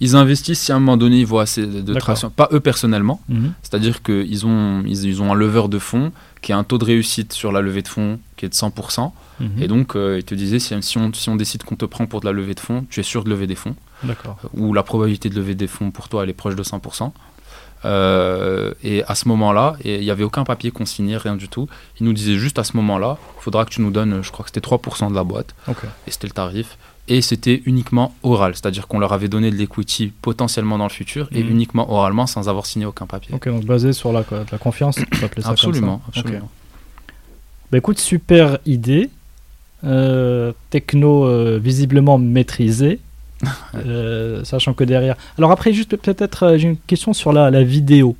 Ils 0.00 0.16
investissent 0.16 0.58
si 0.60 0.72
à 0.72 0.76
un 0.76 0.80
moment 0.80 0.96
donné 0.96 1.20
ils 1.20 1.26
voient 1.26 1.42
assez 1.42 1.64
de, 1.66 1.94
traction, 2.00 2.28
pas 2.28 2.48
eux 2.52 2.58
personnellement, 2.58 3.20
c'est-à-dire 3.62 4.02
qu'ils 4.02 4.44
ont, 4.44 4.82
ils, 4.84 5.04
ils 5.04 5.22
ont 5.22 5.30
un 5.30 5.36
leveur 5.36 5.68
de 5.68 5.78
fonds 5.78 6.10
qui 6.44 6.52
a 6.52 6.58
un 6.58 6.62
taux 6.62 6.76
de 6.76 6.84
réussite 6.84 7.32
sur 7.32 7.52
la 7.52 7.62
levée 7.62 7.80
de 7.80 7.88
fonds 7.88 8.20
qui 8.36 8.44
est 8.44 8.50
de 8.50 8.54
100%. 8.54 9.12
Mhm. 9.40 9.62
Et 9.62 9.66
donc, 9.66 9.96
euh, 9.96 10.18
ils 10.18 10.24
te 10.24 10.34
disaient, 10.34 10.58
si, 10.58 10.74
si 10.82 10.98
on, 10.98 11.10
si 11.14 11.28
on 11.30 11.36
décide 11.36 11.64
qu'on 11.64 11.74
te 11.74 11.86
prend 11.86 12.06
pour 12.06 12.20
de 12.20 12.26
la 12.26 12.32
levée 12.32 12.54
de 12.54 12.60
fonds, 12.60 12.84
tu 12.90 13.00
es 13.00 13.02
sûr 13.02 13.24
de 13.24 13.30
lever 13.30 13.46
des 13.46 13.54
fonds. 13.54 13.74
D'accord. 14.02 14.36
où 14.52 14.74
la 14.74 14.82
probabilité 14.82 15.30
de 15.30 15.34
lever 15.34 15.54
des 15.54 15.66
fonds 15.66 15.90
pour 15.90 16.10
toi 16.10 16.24
elle 16.24 16.28
est 16.28 16.34
proche 16.34 16.54
de 16.54 16.62
100%. 16.62 17.12
Euh, 17.86 18.74
et 18.82 19.02
à 19.04 19.14
ce 19.14 19.28
moment-là, 19.28 19.76
il 19.82 20.00
n'y 20.00 20.10
avait 20.10 20.24
aucun 20.24 20.44
papier 20.44 20.70
consigné, 20.70 21.16
rien 21.16 21.36
du 21.36 21.48
tout. 21.48 21.68
Il 21.98 22.04
nous 22.04 22.12
disait 22.12 22.36
juste 22.36 22.58
à 22.58 22.64
ce 22.64 22.76
moment-là, 22.76 23.16
il 23.38 23.42
faudra 23.42 23.64
que 23.64 23.70
tu 23.70 23.80
nous 23.80 23.90
donnes, 23.90 24.22
je 24.22 24.30
crois 24.30 24.44
que 24.44 24.50
c'était 24.54 24.66
3% 24.66 25.08
de 25.08 25.14
la 25.14 25.24
boîte, 25.24 25.54
et 26.06 26.10
c'était 26.10 26.26
le 26.26 26.34
tarif. 26.34 26.76
Et 27.06 27.20
c'était 27.20 27.62
uniquement 27.66 28.14
oral, 28.22 28.54
c'est-à-dire 28.54 28.88
qu'on 28.88 28.98
leur 28.98 29.12
avait 29.12 29.28
donné 29.28 29.50
de 29.50 29.56
l'equity 29.56 30.12
potentiellement 30.22 30.78
dans 30.78 30.84
le 30.86 30.90
futur, 30.90 31.28
et 31.32 31.42
Mhm. 31.42 31.50
uniquement 31.50 31.92
oralement 31.92 32.26
sans 32.26 32.48
avoir 32.48 32.64
signé 32.64 32.86
aucun 32.86 33.04
papier. 33.06 33.34
Ok, 33.34 33.46
donc 33.48 33.64
basé 33.66 33.92
sur 33.92 34.10
la, 34.12 34.22
de 34.22 34.50
la 34.50 34.58
confiance, 34.58 34.96
on 34.98 35.16
peut 35.18 35.26
appeler 35.26 35.42
ça 35.42 35.48
comme 35.48 35.56
ça. 35.58 35.66
absolument, 35.68 36.00
absolument. 36.08 36.50
Bah 37.70 37.78
écoute, 37.78 37.98
super 37.98 38.58
idée. 38.66 39.10
Euh, 39.84 40.52
techno 40.70 41.26
euh, 41.26 41.58
visiblement 41.62 42.18
maîtrisé. 42.18 43.00
Euh, 43.74 44.42
sachant 44.44 44.72
que 44.72 44.84
derrière. 44.84 45.16
Alors 45.36 45.50
après, 45.50 45.72
juste 45.74 45.96
peut-être, 45.96 46.54
j'ai 46.56 46.68
une 46.68 46.76
question 46.78 47.12
sur 47.12 47.32
la, 47.32 47.50
la 47.50 47.62
vidéo. 47.64 48.16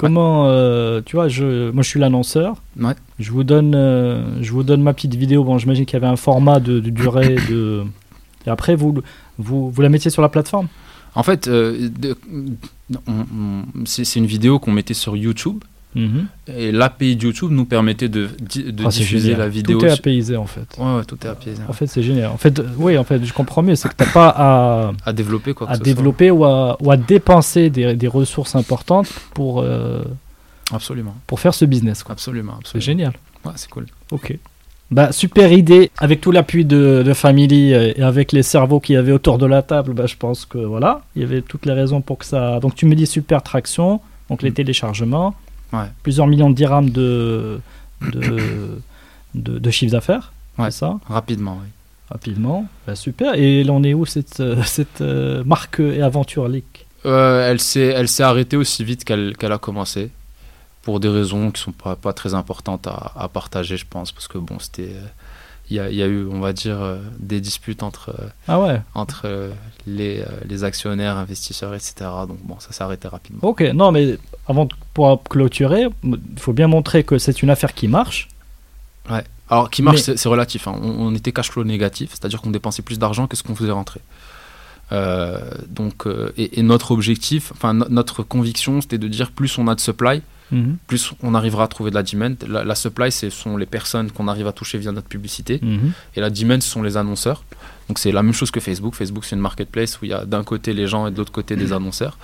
Comment, 0.00 0.46
euh, 0.46 1.02
tu 1.04 1.16
vois, 1.16 1.28
je, 1.28 1.70
moi 1.72 1.82
je 1.82 1.88
suis 1.90 2.00
l'annonceur. 2.00 2.56
Ouais. 2.80 2.94
Je 3.18 3.30
vous 3.32 3.44
donne, 3.44 3.74
euh, 3.74 4.42
je 4.42 4.50
vous 4.50 4.62
donne 4.62 4.80
ma 4.80 4.94
petite 4.94 5.14
vidéo. 5.14 5.44
Bon, 5.44 5.58
j'imagine 5.58 5.84
qu'il 5.84 5.92
y 5.92 5.96
avait 5.98 6.10
un 6.10 6.16
format 6.16 6.58
de, 6.58 6.80
de 6.80 6.88
durée 6.88 7.34
de. 7.50 7.84
Et 8.46 8.50
après, 8.50 8.76
vous, 8.76 9.02
vous, 9.36 9.70
vous 9.70 9.82
la 9.82 9.90
mettiez 9.90 10.10
sur 10.10 10.22
la 10.22 10.30
plateforme. 10.30 10.68
En 11.14 11.22
fait, 11.22 11.48
euh, 11.48 11.90
c'est 13.84 14.16
une 14.16 14.24
vidéo 14.24 14.58
qu'on 14.58 14.72
mettait 14.72 14.94
sur 14.94 15.18
YouTube, 15.18 15.62
Mhm. 15.94 16.26
et 16.56 16.70
l'API 16.70 17.16
de 17.16 17.24
YouTube 17.24 17.50
nous 17.50 17.64
permettait 17.64 18.08
de, 18.08 18.28
Ah, 18.84 18.88
diffuser 18.90 19.34
la 19.34 19.48
vidéo. 19.48 19.78
Tout 19.80 19.86
est 19.86 19.90
apaisé 19.90 20.36
en 20.36 20.46
fait. 20.46 20.66
Ouais, 20.78 20.96
ouais, 20.96 21.04
tout 21.04 21.18
est 21.24 21.28
apaisé. 21.28 21.60
En 21.68 21.72
fait, 21.72 21.86
c'est 21.88 22.02
génial. 22.02 22.30
En 22.30 22.36
fait, 22.36 22.58
euh, 22.60 22.64
oui, 22.76 22.96
en 22.96 23.02
fait, 23.04 23.24
je 23.24 23.32
comprends 23.32 23.62
mieux. 23.62 23.74
C'est 23.74 23.88
que 23.88 23.94
t'as 23.96 24.12
pas 24.12 24.28
à 24.36 24.92
À 25.04 25.12
développer 25.12 25.52
quoi 25.52 25.66
que 25.66 25.72
à 25.72 25.74
ce 25.74 25.78
soit. 25.78 25.84
développer 25.84 26.30
ou 26.30 26.44
à, 26.44 26.76
ou 26.80 26.90
à 26.92 26.96
dépenser 26.96 27.70
des, 27.70 27.94
des 27.96 28.06
ressources 28.08 28.54
importantes 28.54 29.08
pour, 29.34 29.60
euh, 29.62 30.02
Absolument, 30.72 31.16
pour 31.26 31.40
faire 31.40 31.54
ce 31.54 31.64
business. 31.64 32.02
quoi. 32.04 32.12
absolument, 32.12 32.52
C'est 32.62 32.76
absolument. 32.78 32.84
génial. 32.84 33.12
Ouais, 33.44 33.52
c'est 33.56 33.70
cool. 33.70 33.86
Ok. 34.12 34.38
Bah, 34.92 35.12
super 35.12 35.52
idée. 35.52 35.90
Avec 35.98 36.20
tout 36.20 36.30
l'appui 36.32 36.64
de, 36.64 37.02
de 37.04 37.12
Family 37.14 37.72
euh, 37.74 37.92
et 37.96 38.02
avec 38.02 38.32
les 38.32 38.42
cerveaux 38.42 38.80
qu'il 38.80 38.94
y 38.94 38.98
avait 38.98 39.12
autour 39.12 39.38
de 39.38 39.46
la 39.46 39.62
table, 39.62 39.92
bah, 39.92 40.06
je 40.06 40.16
pense 40.16 40.44
que 40.46 40.58
voilà, 40.58 41.02
il 41.16 41.22
y 41.22 41.24
avait 41.24 41.42
toutes 41.42 41.66
les 41.66 41.72
raisons 41.72 42.00
pour 42.00 42.18
que 42.18 42.24
ça. 42.24 42.60
Donc 42.60 42.74
tu 42.74 42.86
me 42.86 42.94
dis 42.94 43.06
super 43.06 43.42
traction, 43.42 44.00
donc 44.28 44.42
les 44.42 44.50
Mm. 44.50 44.54
téléchargements, 44.54 45.34
Ouais. 45.72 45.86
plusieurs 46.02 46.26
millions 46.26 46.50
de 46.50 46.54
dirhams 46.54 46.90
de, 46.90 47.60
de, 48.12 48.80
de, 49.34 49.58
de 49.58 49.70
chiffre 49.70 49.92
d'affaires. 49.92 50.32
Ouais. 50.58 50.70
C'est 50.70 50.78
ça 50.80 50.98
Rapidement, 51.08 51.58
oui. 51.62 51.68
Rapidement. 52.10 52.66
Bah, 52.86 52.96
super. 52.96 53.34
Et 53.34 53.62
là, 53.62 53.72
on 53.72 53.82
est 53.84 53.94
où 53.94 54.04
cette, 54.06 54.40
euh, 54.40 54.62
cette 54.64 55.00
euh, 55.00 55.44
marque 55.44 55.80
et 55.80 56.02
aventure 56.02 56.48
leak 56.48 56.86
Euh, 57.06 57.48
elle 57.50 57.60
s'est 57.60 57.86
elle 57.96 58.08
s'est 58.08 58.24
arrêtée 58.24 58.56
aussi 58.56 58.82
vite 58.84 59.04
qu'elle 59.04 59.52
a 59.52 59.58
commencé, 59.58 60.10
pour 60.82 60.98
des 61.00 61.08
raisons 61.08 61.50
qui 61.52 61.62
sont 61.62 61.72
pas, 61.72 61.94
pas 61.96 62.12
très 62.12 62.34
importantes 62.34 62.86
à, 62.86 63.12
à 63.16 63.28
partager, 63.28 63.76
je 63.76 63.86
pense, 63.88 64.10
parce 64.12 64.28
que 64.28 64.38
bon, 64.38 64.58
c'était. 64.58 64.90
euh, 64.92 65.06
Il 65.70 65.76
y, 65.76 65.80
a, 65.80 65.88
il 65.88 65.94
y 65.96 66.02
a 66.02 66.06
eu, 66.06 66.26
on 66.26 66.40
va 66.40 66.52
dire, 66.52 66.80
euh, 66.80 66.98
des 67.20 67.40
disputes 67.40 67.82
entre, 67.84 68.10
euh, 68.10 68.26
Ah 68.48 68.58
ouais. 68.60 68.82
entre 68.94 69.22
euh, 69.26 69.50
les, 69.86 70.24
les 70.48 70.64
actionnaires, 70.64 71.16
investisseurs, 71.16 71.74
etc. 71.74 71.94
Donc 72.26 72.38
bon, 72.42 72.58
ça 72.58 72.72
s'est 72.72 72.82
arrêté 72.82 73.06
rapidement. 73.06 73.40
Ok, 73.48 73.60
non, 73.72 73.92
mais 73.92 74.18
avant 74.48 74.64
de 74.64 74.74
pouvoir 74.94 75.18
clôturer, 75.22 75.86
il 76.02 76.18
faut 76.38 76.52
bien 76.52 76.66
montrer 76.66 77.04
que 77.04 77.18
c'est 77.18 77.40
une 77.42 77.50
affaire 77.50 77.72
qui 77.72 77.86
marche. 77.86 78.26
Alors, 79.48 79.70
qui 79.70 79.82
marche, 79.82 80.06
Mais- 80.08 80.16
c'est 80.16 80.28
relatif. 80.28 80.68
hein. 80.68 80.78
On, 80.82 81.06
on 81.08 81.14
était 81.14 81.32
cash 81.32 81.50
flow 81.50 81.64
négatif, 81.64 82.10
c'est-à-dire 82.10 82.40
qu'on 82.40 82.50
dépensait 82.50 82.82
plus 82.82 82.98
d'argent 82.98 83.26
que 83.26 83.36
ce 83.36 83.42
qu'on 83.42 83.54
faisait 83.56 83.70
rentrer. 83.72 84.00
donc, 85.68 86.06
et, 86.36 86.62
notre 86.62 86.90
objectif, 86.90 87.52
enfin 87.52 87.74
notre 87.74 88.22
conviction, 88.22 88.80
c'était 88.80 88.98
de 88.98 89.08
dire 89.08 89.30
plus 89.30 89.56
on 89.58 89.68
a 89.68 89.74
de 89.74 89.80
supply, 89.80 90.22
mhm. 90.52 90.76
plus 90.86 91.12
on 91.22 91.34
arrivera 91.34 91.64
à 91.64 91.68
trouver 91.68 91.90
de 91.90 91.94
la 91.94 92.02
demand. 92.02 92.36
La, 92.48 92.74
supply, 92.74 93.10
ce 93.12 93.30
sont 93.30 93.56
les 93.56 93.66
personnes 93.66 94.10
qu'on 94.10 94.28
arrive 94.28 94.46
à 94.46 94.52
toucher 94.52 94.78
via 94.78 94.92
notre 94.92 95.08
publicité, 95.08 95.60
mhm. 95.62 95.92
et 96.16 96.20
la 96.20 96.30
demand, 96.30 96.60
ce 96.60 96.68
sont 96.68 96.82
les 96.82 96.96
annonceurs. 96.96 97.44
Donc 97.88 97.98
c'est 97.98 98.12
la 98.12 98.22
même 98.22 98.32
chose 98.32 98.50
que 98.50 98.60
Facebook. 98.60 98.94
Facebook, 98.94 99.24
c'est 99.24 99.34
une 99.34 99.42
marketplace 99.42 100.00
où 100.00 100.04
il 100.04 100.12
y 100.12 100.14
a 100.14 100.24
d'un 100.24 100.44
côté 100.44 100.72
les 100.72 100.86
gens 100.86 101.06
et 101.06 101.10
de 101.10 101.16
l'autre 101.16 101.32
côté 101.32 101.56
des 101.56 101.72
annonceurs. 101.72 102.18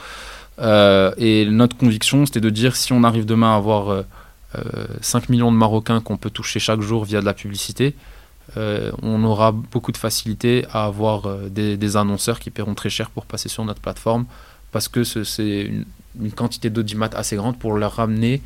Euh, 0.59 1.12
et 1.18 1.45
notre 1.47 1.77
conviction, 1.77 2.24
c'était 2.24 2.41
de 2.41 2.51
dire 2.51 2.77
si 2.77 2.93
on 2.93 3.05
arrive 3.05 3.27
demain 3.27 3.53
à 3.53 3.57
avoir 3.57 4.05
euh, 4.55 4.87
5 5.01 5.24
euh, 5.24 5.27
millions 5.31 5.53
de 5.53 5.57
Marocains 5.57 6.01
qu'on 6.01 6.16
peut 6.16 6.31
toucher 6.31 6.61
chaque 6.61 6.81
jour 6.81 7.05
via 7.05 7.20
de 7.20 7.27
la 7.27 7.35
publicité, 7.35 7.95
euh, 8.57 8.93
on 9.03 9.24
aura 9.24 9.51
beaucoup 9.53 9.93
de 9.93 9.97
facilité 9.97 10.64
à 10.72 10.85
avoir 10.85 11.37
des, 11.51 11.97
annonceurs 11.97 12.39
qui 12.39 12.51
paieront 12.51 12.74
très 12.74 12.91
cher 12.91 13.11
pour 13.11 13.27
passer 13.27 13.49
sur 13.49 13.64
notre 13.64 13.81
plateforme 13.81 14.24
parce 14.70 14.89
que 14.89 15.05
c'est 15.05 15.62
une, 15.62 15.85
une, 16.21 16.33
quantité 16.33 16.71
d'audimat 16.71 17.11
assez 17.14 17.37
grande 17.37 17.59
pour 17.59 17.75
leur 17.75 17.93
ramener 17.93 18.43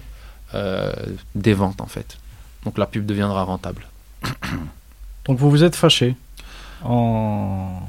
des 1.35 1.55
ventes 1.55 1.81
en 1.81 1.87
fait. 1.87 2.18
Donc 2.64 2.77
la 2.77 2.87
pub 2.87 3.07
deviendra 3.07 3.45
rentable. 3.45 3.87
Donc 5.25 5.39
vous 5.39 5.51
vous 5.51 5.62
êtes 5.64 5.77
fâché 5.77 6.16
en, 6.83 7.83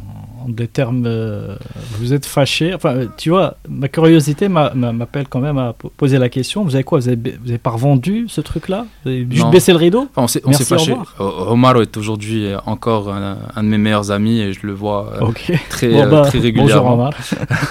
des 0.48 0.68
termes. 0.68 1.04
Euh, 1.06 1.56
vous 2.00 2.14
êtes 2.14 2.26
fâché. 2.26 2.74
Enfin, 2.74 3.08
tu 3.18 3.30
vois, 3.30 3.58
ma 3.70 3.88
curiosité 3.88 4.48
m'appelle 4.48 5.28
quand 5.28 5.40
même 5.40 5.58
à 5.58 5.76
poser 5.98 6.18
la 6.18 6.30
question. 6.30 6.64
Vous 6.64 6.76
avez 6.76 6.84
quoi? 6.84 7.00
Vous 7.00 7.10
avez, 7.10 7.18
vous 7.44 7.50
avez 7.50 7.58
pas 7.58 7.72
revendu 7.72 8.26
ce 8.28 8.42
truc-là? 8.42 8.86
Vous 9.04 9.12
avez 9.12 9.28
juste 9.30 9.50
baissé 9.50 9.72
le 9.72 9.78
rideau? 9.78 10.08
On 10.16 10.28
s'est 10.28 10.42
fâché. 10.66 10.96
Omar 11.20 11.82
est 11.82 11.98
aujourd'hui 11.98 12.48
encore 12.66 13.10
un, 13.14 13.64
de 13.64 13.68
mes 13.68 13.78
meilleurs 13.78 14.12
amis 14.12 14.40
et 14.40 14.54
je 14.54 14.66
le 14.66 14.74
vois 14.74 15.14
euh, 15.22 15.32
très, 15.70 15.94
euh, 16.02 16.06
bah, 16.08 16.22
très 16.22 16.40
régulièrement. 16.40 16.92
Bonjour 16.92 16.94
Omar. 16.94 17.14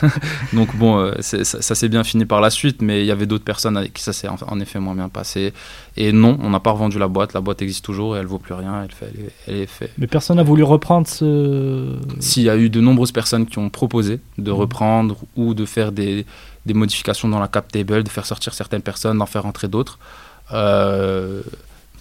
Donc 0.52 0.76
bon, 0.76 1.12
ça, 1.20 1.44
ça 1.44 1.74
s'est 1.74 1.88
bien 1.88 2.04
fini 2.04 2.24
par 2.24 2.40
la 2.40 2.50
suite, 2.50 2.82
mais 2.82 3.00
il 3.00 3.06
y 3.06 3.10
avait 3.10 3.26
d'autres 3.26 3.44
personnes 3.44 3.76
avec 3.76 3.94
qui 3.94 4.02
ça 4.02 4.12
s'est 4.12 4.28
en 4.28 4.60
effet 4.60 4.78
moins 4.78 4.94
bien 4.94 5.08
passé. 5.08 5.52
Et 5.96 6.12
non, 6.12 6.38
on 6.42 6.50
n'a 6.50 6.60
pas 6.60 6.70
revendu 6.70 6.98
la 6.98 7.08
boîte. 7.08 7.32
La 7.32 7.40
boîte 7.40 7.62
existe 7.62 7.84
toujours 7.84 8.16
et 8.16 8.20
elle 8.20 8.26
vaut 8.26 8.38
plus 8.38 8.54
rien. 8.54 8.82
Elle, 8.84 8.92
fait, 8.92 9.12
elle, 9.46 9.56
est, 9.56 9.66
fait. 9.66 9.90
Mais 9.98 10.06
personne 10.06 10.36
n'a 10.36 10.42
voulu 10.42 10.62
reprendre 10.62 11.06
ce. 11.06 11.96
S'il 12.20 12.44
y 12.44 12.50
a 12.50 12.56
eu 12.56 12.59
de 12.68 12.80
nombreuses 12.80 13.12
personnes 13.12 13.46
qui 13.46 13.58
ont 13.58 13.70
proposé 13.70 14.20
de 14.38 14.50
mmh. 14.50 14.54
reprendre 14.54 15.16
ou 15.36 15.54
de 15.54 15.64
faire 15.64 15.92
des, 15.92 16.26
des, 16.66 16.74
modifications 16.74 17.28
dans 17.28 17.38
la 17.38 17.48
cap 17.48 17.70
table, 17.70 18.02
de 18.02 18.08
faire 18.08 18.26
sortir 18.26 18.52
certaines 18.54 18.82
personnes, 18.82 19.18
d'en 19.18 19.26
faire 19.26 19.46
entrer 19.46 19.68
d'autres. 19.68 19.98
Euh, 20.52 21.42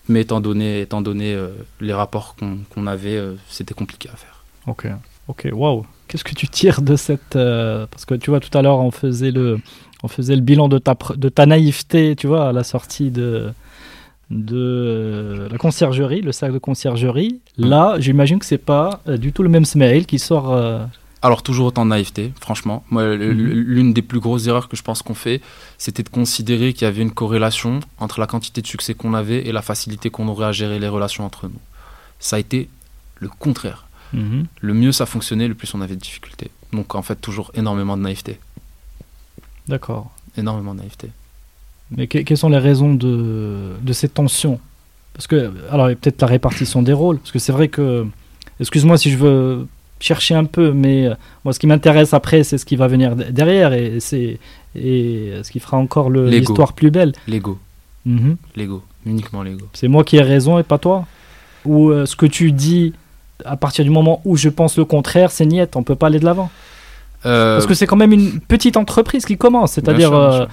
mais 0.07 0.21
étant 0.21 0.41
donné, 0.41 0.81
étant 0.81 1.01
donné 1.01 1.33
euh, 1.33 1.49
les 1.79 1.93
rapports 1.93 2.35
qu'on 2.73 2.87
avait, 2.87 3.15
euh, 3.15 3.35
c'était 3.47 3.75
compliqué 3.75 4.09
à 4.11 4.17
faire. 4.17 4.43
Ok, 4.65 4.87
ok, 5.27 5.49
waouh. 5.53 5.85
Qu'est-ce 6.07 6.23
que 6.23 6.33
tu 6.33 6.47
tires 6.47 6.81
de 6.81 6.95
cette. 6.95 7.33
parce 7.33 8.05
que 8.05 8.15
tu 8.15 8.31
vois, 8.31 8.39
tout 8.39 8.55
à 8.57 8.61
l'heure, 8.61 8.79
on 8.79 8.91
faisait 8.91 9.31
le. 9.31 9.59
On 10.01 10.07
faisait 10.07 10.35
le 10.35 10.41
bilan 10.41 10.69
de 10.69 10.77
ta, 10.77 10.95
de 11.17 11.27
ta 11.27 11.45
naïveté, 11.45 12.15
tu 12.15 12.27
vois, 12.27 12.49
à 12.49 12.51
la 12.53 12.63
sortie 12.63 13.11
de, 13.11 13.51
de 14.29 14.55
euh, 14.57 15.49
la 15.49 15.57
conciergerie, 15.57 16.21
le 16.21 16.31
cercle 16.31 16.53
de 16.53 16.59
conciergerie. 16.59 17.39
Là, 17.57 17.95
j'imagine 17.99 18.39
que 18.39 18.45
c'est 18.45 18.57
pas 18.57 19.01
euh, 19.07 19.17
du 19.17 19.33
tout 19.33 19.43
le 19.43 19.49
même 19.49 19.65
smell 19.65 20.05
qui 20.05 20.19
sort. 20.19 20.53
Euh, 20.53 20.85
Alors 21.21 21.41
toujours 21.41 21.67
autant 21.67 21.83
de 21.85 21.89
naïveté, 21.89 22.31
franchement. 22.39 22.83
Moi, 22.91 23.03
mhm. 23.17 23.31
l'une 23.31 23.93
des 23.93 24.03
plus 24.03 24.19
grosses 24.19 24.47
erreurs 24.47 24.69
que 24.69 24.77
je 24.77 24.83
pense 24.83 25.01
qu'on 25.01 25.15
fait, 25.15 25.41
c'était 25.77 26.03
de 26.03 26.09
considérer 26.09 26.73
qu'il 26.73 26.83
y 26.83 26.87
avait 26.87 27.01
une 27.01 27.11
corrélation 27.11 27.79
entre 27.97 28.19
la 28.19 28.27
quantité 28.27 28.61
de 28.61 28.67
succès 28.67 28.93
qu'on 28.93 29.13
avait 29.13 29.47
et 29.47 29.51
la 29.51 29.63
facilité 29.63 30.09
qu'on 30.09 30.27
aurait 30.27 30.45
à 30.45 30.51
gérer 30.51 30.77
les 30.79 30.87
relations 30.87 31.25
entre 31.25 31.47
nous. 31.47 31.59
Ça 32.19 32.35
a 32.35 32.39
été 32.39 32.69
le 33.15 33.29
contraire. 33.29 33.87
Mhm. 34.13 34.45
Le 34.61 34.73
mieux 34.73 34.91
ça 34.91 35.07
fonctionnait, 35.07 35.47
le 35.47 35.55
plus 35.55 35.73
on 35.73 35.81
avait 35.81 35.95
de 35.95 36.01
difficultés. 36.01 36.51
Donc 36.71 36.93
en 36.93 37.01
fait, 37.01 37.15
toujours 37.15 37.51
énormément 37.55 37.97
de 37.97 38.03
naïveté. 38.03 38.39
D'accord. 39.67 40.11
Énormément 40.37 40.75
de 40.75 40.81
naïveté. 40.81 41.09
Mais 41.95 42.07
quelles 42.07 42.37
sont 42.37 42.49
les 42.49 42.57
raisons 42.59 42.93
de, 42.93 43.73
de 43.81 43.93
ces 43.93 44.09
tensions 44.09 44.59
Parce 45.13 45.27
que, 45.27 45.51
alors, 45.71 45.87
peut-être 45.87 46.21
la 46.21 46.27
répartition 46.27 46.81
des 46.81 46.93
rôles, 46.93 47.17
parce 47.17 47.31
que 47.31 47.39
c'est 47.39 47.51
vrai 47.51 47.67
que, 47.67 48.05
excuse-moi 48.59 48.97
si 48.97 49.09
je 49.11 49.17
veux 49.17 49.67
chercher 49.99 50.35
un 50.35 50.45
peu, 50.45 50.71
mais 50.71 51.07
euh, 51.07 51.15
moi, 51.43 51.53
ce 51.53 51.59
qui 51.59 51.67
m'intéresse 51.67 52.13
après, 52.13 52.43
c'est 52.43 52.57
ce 52.57 52.65
qui 52.65 52.75
va 52.75 52.87
venir 52.87 53.15
derrière, 53.15 53.73
et 53.73 53.99
c'est 53.99 54.39
et 54.75 55.33
ce 55.43 55.49
qui 55.51 55.59
fera 55.59 55.77
encore 55.77 56.09
l'histoire 56.11 56.73
plus 56.73 56.91
belle. 56.91 57.13
L'ego. 57.27 57.57
Mhm. 58.05 58.37
L'ego, 58.55 58.83
uniquement 59.05 59.41
l'ego. 59.43 59.65
C'est 59.73 59.87
moi 59.87 60.03
qui 60.03 60.17
ai 60.17 60.21
raison 60.21 60.59
et 60.59 60.63
pas 60.63 60.77
toi? 60.77 61.05
Ou 61.65 61.89
euh, 61.89 62.05
ce 62.05 62.15
que 62.15 62.27
tu 62.27 62.51
dis, 62.51 62.93
à 63.45 63.57
partir 63.57 63.83
du 63.83 63.91
moment 63.91 64.21
où 64.25 64.37
je 64.37 64.47
pense 64.49 64.77
le 64.77 64.85
contraire, 64.85 65.31
c'est 65.31 65.45
niette, 65.45 65.75
on 65.75 65.83
peut 65.83 65.95
pas 65.95 66.07
aller 66.07 66.19
de 66.19 66.25
l'avant? 66.25 66.51
Euh, 67.25 67.55
Parce 67.55 67.65
que 67.65 67.73
c'est 67.73 67.87
quand 67.87 67.97
même 67.97 68.13
une 68.13 68.39
petite 68.39 68.77
entreprise 68.77 69.25
qui 69.25 69.37
commence, 69.37 69.73
c'est-à-dire 69.73 70.47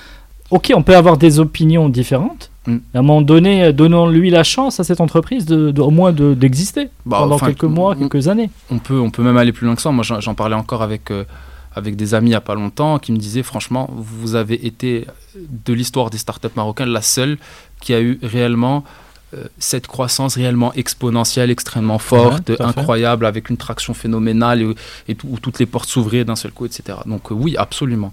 ok, 0.51 0.72
on 0.74 0.82
peut 0.82 0.97
avoir 0.97 1.16
des 1.16 1.38
opinions 1.38 1.88
différentes. 1.88 2.51
Mm. 2.66 2.76
À 2.94 2.99
un 2.99 3.03
moment 3.03 3.22
donné, 3.22 3.64
euh, 3.64 3.72
donnons-lui 3.72 4.30
la 4.30 4.44
chance 4.44 4.80
à 4.80 4.84
cette 4.84 5.01
entreprise 5.01 5.47
de, 5.47 5.80
au 5.80 5.90
moins 5.90 6.12
d'exister 6.12 6.88
bah, 7.05 7.18
pendant 7.20 7.38
quelques 7.38 7.64
mois, 7.64 7.94
quelques 7.94 8.28
années. 8.28 8.51
On 8.70 8.78
peut, 8.78 8.99
on 8.99 9.11
peut 9.11 9.22
même 9.22 9.36
aller 9.36 9.53
plus 9.53 9.66
loin 9.66 9.76
que 9.76 9.82
ça. 9.82 9.90
Moi, 9.90 10.05
j'en 10.05 10.34
parlais 10.34 10.57
encore 10.57 10.82
avec, 10.82 11.11
euh, 11.11 11.24
avec 11.74 11.97
des 11.97 12.14
amis 12.14 12.28
il 12.28 12.30
n'y 12.30 12.36
a 12.36 12.40
pas 12.40 12.55
longtemps 12.55 12.99
qui 12.99 13.12
me 13.12 13.18
disaient 13.18 13.42
franchement, 13.42 13.90
vous 13.94 14.34
avez 14.34 14.66
été 14.66 15.07
de 15.36 15.72
l'histoire 15.72 16.11
des 16.11 16.18
startups 16.18 16.49
marocaines 16.57 16.88
la 16.88 17.03
seule 17.03 17.38
qui 17.80 17.94
a 17.94 18.01
eu 18.01 18.18
réellement 18.22 18.84
euh, 19.34 19.44
cette 19.59 19.88
croissance 19.88 20.36
réellement 20.36 20.72
exponentielle, 20.74 21.51
extrêmement 21.51 21.99
forte, 21.99 22.53
incroyable, 22.61 23.26
avec 23.26 23.51
une 23.51 23.57
traction 23.57 23.92
phénoménale 23.92 24.74
et, 25.09 25.16
où 25.24 25.38
toutes 25.38 25.59
les 25.59 25.66
portes 25.66 25.88
s'ouvraient 25.88 26.24
d'un 26.24 26.36
seul 26.36 26.53
coup, 26.53 26.64
etc. 26.64 26.99
Donc 27.07 27.30
oui, 27.30 27.57
absolument. 27.57 28.12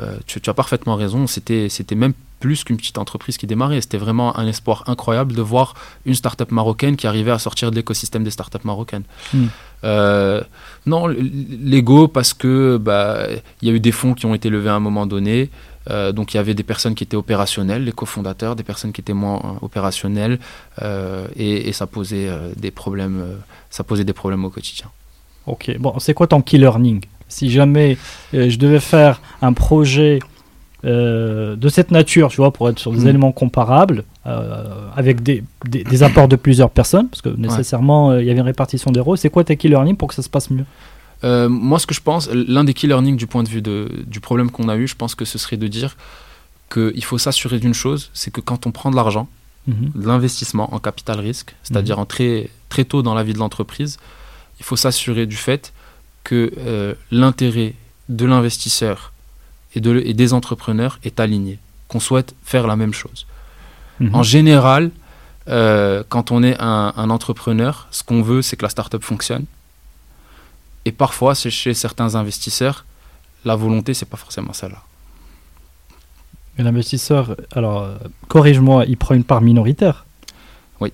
Euh, 0.00 0.16
tu, 0.26 0.40
as 0.46 0.54
parfaitement 0.54 0.94
raison. 0.96 1.26
C'était, 1.26 1.68
même 1.94 2.12
plus 2.40 2.64
qu'une 2.64 2.76
petite 2.76 2.98
entreprise 2.98 3.38
qui 3.38 3.46
démarrait. 3.46 3.80
C'était 3.80 3.98
vraiment 3.98 4.36
un 4.36 4.46
espoir 4.46 4.84
incroyable 4.86 5.32
de 5.34 5.42
voir 5.42 5.74
une 6.04 6.14
start-up 6.14 6.50
marocaine 6.50 6.96
qui 6.96 7.06
arrivait 7.06 7.30
à 7.30 7.38
sortir 7.38 7.70
de 7.70 7.76
l'écosystème 7.76 8.24
des 8.24 8.30
start-up 8.30 8.64
marocaines. 8.64 9.04
Hmm. 9.32 9.46
Euh, 9.84 10.42
non, 10.84 11.06
l'ego, 11.06 12.08
parce 12.08 12.34
que 12.34 12.76
bah, 12.76 13.26
il 13.62 13.68
y 13.68 13.70
a 13.70 13.74
eu 13.74 13.80
des 13.80 13.92
fonds 13.92 14.14
qui 14.14 14.26
ont 14.26 14.34
été 14.34 14.50
levés 14.50 14.70
à 14.70 14.74
un 14.74 14.80
moment 14.80 15.06
donné. 15.06 15.50
Euh, 15.88 16.10
donc 16.10 16.34
il 16.34 16.36
y 16.36 16.40
avait 16.40 16.54
des 16.54 16.64
personnes 16.64 16.96
qui 16.96 17.04
étaient 17.04 17.16
opérationnelles, 17.16 17.84
les 17.84 17.92
cofondateurs, 17.92 18.56
des 18.56 18.64
personnes 18.64 18.92
qui 18.92 19.00
étaient 19.00 19.12
moins 19.12 19.58
opérationnelles, 19.62 20.40
et, 20.82 21.68
et, 21.68 21.72
ça 21.72 21.86
posait 21.86 22.28
des 22.56 22.72
problèmes. 22.72 23.24
ça 23.70 23.84
posait 23.84 24.04
des 24.04 24.12
problèmes 24.12 24.44
au 24.44 24.50
quotidien. 24.50 24.90
Ok, 25.46 25.70
bon, 25.78 25.98
c'est 26.00 26.12
quoi 26.12 26.26
ton 26.26 26.42
key 26.42 26.58
learning? 26.58 27.02
Si 27.28 27.50
jamais 27.50 27.96
euh, 28.34 28.48
je 28.48 28.58
devais 28.58 28.80
faire 28.80 29.20
un 29.42 29.52
projet 29.52 30.18
euh, 30.84 31.56
de 31.56 31.68
cette 31.68 31.90
nature, 31.90 32.28
tu 32.28 32.36
vois, 32.36 32.52
pour 32.52 32.68
être 32.68 32.78
sur 32.78 32.92
des 32.92 33.04
mm. 33.04 33.08
éléments 33.08 33.32
comparables, 33.32 34.04
euh, 34.26 34.88
avec 34.94 35.22
des, 35.22 35.42
des, 35.64 36.02
apports 36.02 36.28
de 36.28 36.36
plusieurs 36.36 36.70
personnes, 36.70 37.08
parce 37.08 37.22
que 37.22 37.28
nécessairement 37.30 38.16
il 38.16 38.26
y 38.26 38.30
avait 38.30 38.40
une 38.40 38.46
répartition 38.46 38.90
des 38.90 39.00
rôles, 39.00 39.18
c'est 39.18 39.30
quoi 39.30 39.44
tes 39.44 39.56
key 39.56 39.68
learning 39.68 39.96
pour 39.96 40.08
que 40.08 40.14
ça 40.14 40.22
se 40.22 40.28
passe 40.28 40.50
mieux? 40.50 40.66
Moi, 41.22 41.80
ce 41.80 41.86
que 41.86 41.94
je 41.94 42.00
pense, 42.00 42.30
l'un 42.30 42.62
des 42.62 42.74
key 42.74 42.86
learning 42.86 43.16
du 43.16 43.26
point 43.26 43.42
de 43.42 43.48
vue 43.48 43.62
de, 43.62 43.88
du 44.06 44.20
problème 44.20 44.50
qu'on 44.50 44.68
a 44.68 44.76
eu, 44.76 44.86
je 44.86 44.94
pense 44.94 45.16
que 45.16 45.24
ce 45.24 45.38
serait 45.38 45.56
de 45.56 45.66
dire 45.66 45.96
qu'il 46.72 47.02
faut 47.02 47.18
s'assurer 47.18 47.58
d'une 47.58 47.74
chose, 47.74 48.10
c'est 48.12 48.30
que 48.30 48.40
quand 48.40 48.66
on 48.66 48.70
prend 48.70 48.90
de 48.90 48.96
l'argent, 48.96 49.28
de 49.66 50.06
l'investissement 50.06 50.72
en 50.72 50.78
capital 50.78 51.18
risque, 51.18 51.56
c'est-à-dire 51.64 51.96
mhm. 51.96 52.02
en 52.02 52.06
très, 52.06 52.50
très 52.68 52.84
tôt 52.84 53.02
dans 53.02 53.14
la 53.14 53.24
vie 53.24 53.32
de 53.32 53.38
l'entreprise, 53.38 53.98
il 54.60 54.64
faut 54.64 54.76
s'assurer 54.76 55.26
du 55.26 55.34
fait 55.34 55.72
que 56.26 56.52
euh, 56.58 56.94
l'intérêt 57.12 57.74
de 58.08 58.24
l'investisseur 58.26 59.12
et, 59.76 59.80
de, 59.80 60.02
et 60.04 60.12
des 60.12 60.32
entrepreneurs 60.32 60.98
est 61.04 61.20
aligné, 61.20 61.60
qu'on 61.86 62.00
souhaite 62.00 62.34
faire 62.42 62.66
la 62.66 62.74
même 62.74 62.92
chose. 62.92 63.28
Mhm. 64.00 64.12
En 64.12 64.24
général, 64.24 64.90
euh, 65.48 66.02
quand 66.08 66.32
on 66.32 66.42
est 66.42 66.56
un, 66.58 67.10
entrepreneur, 67.10 67.86
ce 67.92 68.02
qu'on 68.02 68.22
veut, 68.22 68.42
c'est 68.42 68.56
que 68.56 68.64
la 68.64 68.70
startup 68.70 69.04
fonctionne. 69.04 69.44
Et 70.84 70.90
parfois, 70.90 71.36
c'est 71.36 71.50
chez 71.50 71.74
certains 71.74 72.16
investisseurs, 72.16 72.84
la 73.44 73.54
volonté, 73.54 73.94
c'est 73.94 74.10
pas 74.14 74.16
forcément 74.16 74.52
celle-là. 74.52 74.82
Mais 76.58 76.64
l'investisseur, 76.64 77.36
alors, 77.52 77.82
euh, 77.82 77.96
corrige-moi, 78.26 78.84
il 78.86 78.96
prend 78.96 79.14
une 79.14 79.22
part 79.22 79.42
minoritaire. 79.42 80.06
Oui. 80.80 80.92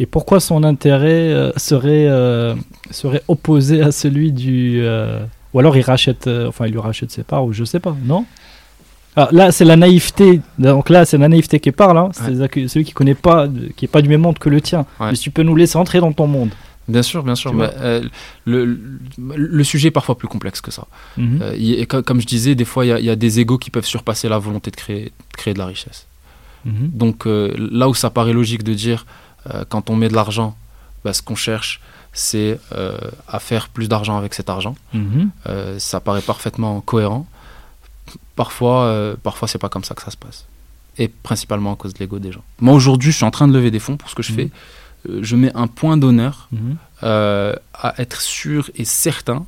Et 0.00 0.06
pourquoi 0.06 0.40
son 0.40 0.64
intérêt 0.64 1.30
euh, 1.30 1.52
serait, 1.58 2.08
euh, 2.08 2.54
serait 2.90 3.22
opposé 3.28 3.82
à 3.82 3.92
celui 3.92 4.32
du... 4.32 4.80
Euh, 4.82 5.22
ou 5.52 5.58
alors 5.60 5.76
il 5.76 5.82
rachète, 5.82 6.26
enfin 6.26 6.66
il 6.66 6.72
lui 6.72 6.78
rachète 6.78 7.10
ses 7.10 7.22
parts, 7.22 7.44
ou 7.44 7.52
je 7.52 7.64
sais 7.64 7.80
pas, 7.80 7.94
non? 8.04 8.24
Ah, 9.14 9.28
Là, 9.30 9.52
c'est 9.52 9.66
la 9.66 9.76
naïveté. 9.76 10.40
Donc 10.58 10.88
là, 10.88 11.04
c'est 11.04 11.18
la 11.18 11.28
naïveté 11.28 11.60
qui 11.60 11.70
parle. 11.70 11.98
Hein. 11.98 12.08
C'est 12.12 12.34
celui 12.68 12.84
qui 12.86 12.92
connaît 12.92 13.14
pas, 13.14 13.46
qui 13.76 13.84
est 13.84 13.88
pas 13.88 14.00
du 14.00 14.08
même 14.08 14.22
monde 14.22 14.38
que 14.38 14.48
le 14.48 14.62
tien. 14.62 14.86
Mais 15.00 15.12
tu 15.12 15.30
peux 15.30 15.42
nous 15.42 15.56
laisser 15.56 15.76
entrer 15.76 16.00
dans 16.00 16.12
ton 16.12 16.26
monde. 16.26 16.50
Bien 16.88 17.02
sûr, 17.02 17.22
bien 17.22 17.34
sûr. 17.34 17.52
Mais, 17.52 17.68
le, 18.46 18.80
le, 19.18 19.64
sujet 19.64 19.88
est 19.88 19.90
parfois 19.90 20.16
plus 20.16 20.28
complexe 20.28 20.62
que 20.62 20.70
ça. 20.70 20.86
Mhm. 21.18 21.84
comme 21.86 22.22
je 22.22 22.26
disais, 22.26 22.54
des 22.54 22.64
fois, 22.64 22.86
il 22.86 23.04
y, 23.04 23.10
a 23.10 23.16
des 23.16 23.40
égaux 23.40 23.58
qui 23.58 23.70
peuvent 23.70 23.84
surpasser 23.84 24.30
la 24.30 24.38
volonté 24.38 24.70
de 24.70 24.76
créer, 24.76 25.04
de, 25.04 25.36
créer 25.36 25.52
de 25.52 25.58
la 25.58 25.66
richesse. 25.66 26.06
Mhm. 26.64 26.90
Donc 26.94 27.24
là 27.26 27.88
où 27.88 27.94
ça 27.94 28.08
paraît 28.08 28.32
logique 28.32 28.62
de 28.62 28.72
dire 28.72 29.04
euh, 29.04 29.19
quand 29.68 29.90
on 29.90 29.96
met 29.96 30.08
de 30.08 30.14
l'argent, 30.14 30.56
bah, 31.04 31.12
ce 31.12 31.22
qu'on 31.22 31.34
cherche, 31.36 31.80
c'est 32.12 32.58
euh, 32.72 32.98
à 33.28 33.38
faire 33.38 33.68
plus 33.68 33.88
d'argent 33.88 34.16
avec 34.18 34.34
cet 34.34 34.50
argent. 34.50 34.74
Mhm. 34.92 35.30
Euh, 35.46 35.78
ça 35.78 36.00
paraît 36.00 36.20
parfaitement 36.22 36.80
cohérent. 36.80 37.26
Parfois, 38.36 38.84
euh, 38.84 39.16
parfois 39.22 39.46
c'est 39.48 39.58
pas 39.58 39.68
comme 39.68 39.84
ça 39.84 39.94
que 39.94 40.02
ça 40.02 40.10
se 40.10 40.16
passe. 40.16 40.46
Et 40.98 41.08
principalement 41.08 41.72
à 41.72 41.76
cause 41.76 41.94
de 41.94 41.98
l'ego 42.00 42.18
des 42.18 42.32
gens. 42.32 42.42
Moi 42.60 42.74
aujourd'hui, 42.74 43.12
je 43.12 43.16
suis 43.16 43.24
en 43.24 43.30
train 43.30 43.46
de 43.48 43.52
lever 43.54 43.70
des 43.70 43.78
fonds 43.78 43.96
pour 43.96 44.10
ce 44.10 44.14
que 44.14 44.22
je 44.22 44.32
Mhm. 44.32 44.36
fais. 44.38 44.50
Euh, 45.08 45.20
je 45.22 45.36
mets 45.36 45.52
un 45.54 45.66
point 45.68 45.96
d'honneur 45.96 46.48
Mhm. 46.52 46.76
euh, 47.04 47.54
à 47.74 47.94
être 48.02 48.20
sûr 48.20 48.70
et 48.74 48.84
certain 48.84 49.46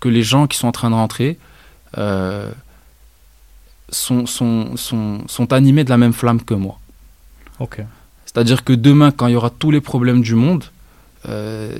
que 0.00 0.08
les 0.08 0.22
gens 0.22 0.46
qui 0.46 0.56
sont 0.58 0.66
en 0.68 0.72
train 0.72 0.90
de 0.90 0.94
rentrer 0.94 1.38
euh, 1.98 2.50
sont, 3.90 4.26
sont, 4.26 4.76
sont, 4.76 5.22
sont 5.28 5.52
animés 5.52 5.84
de 5.84 5.90
la 5.90 5.98
même 5.98 6.12
flamme 6.12 6.40
que 6.42 6.54
moi. 6.54 6.78
Ok. 7.58 7.82
C'est-à-dire 8.32 8.62
que 8.62 8.72
demain, 8.72 9.10
quand 9.10 9.26
il 9.26 9.32
y 9.32 9.36
aura 9.36 9.50
tous 9.50 9.72
les 9.72 9.80
problèmes 9.80 10.22
du 10.22 10.36
monde, 10.36 10.64
euh, 11.28 11.74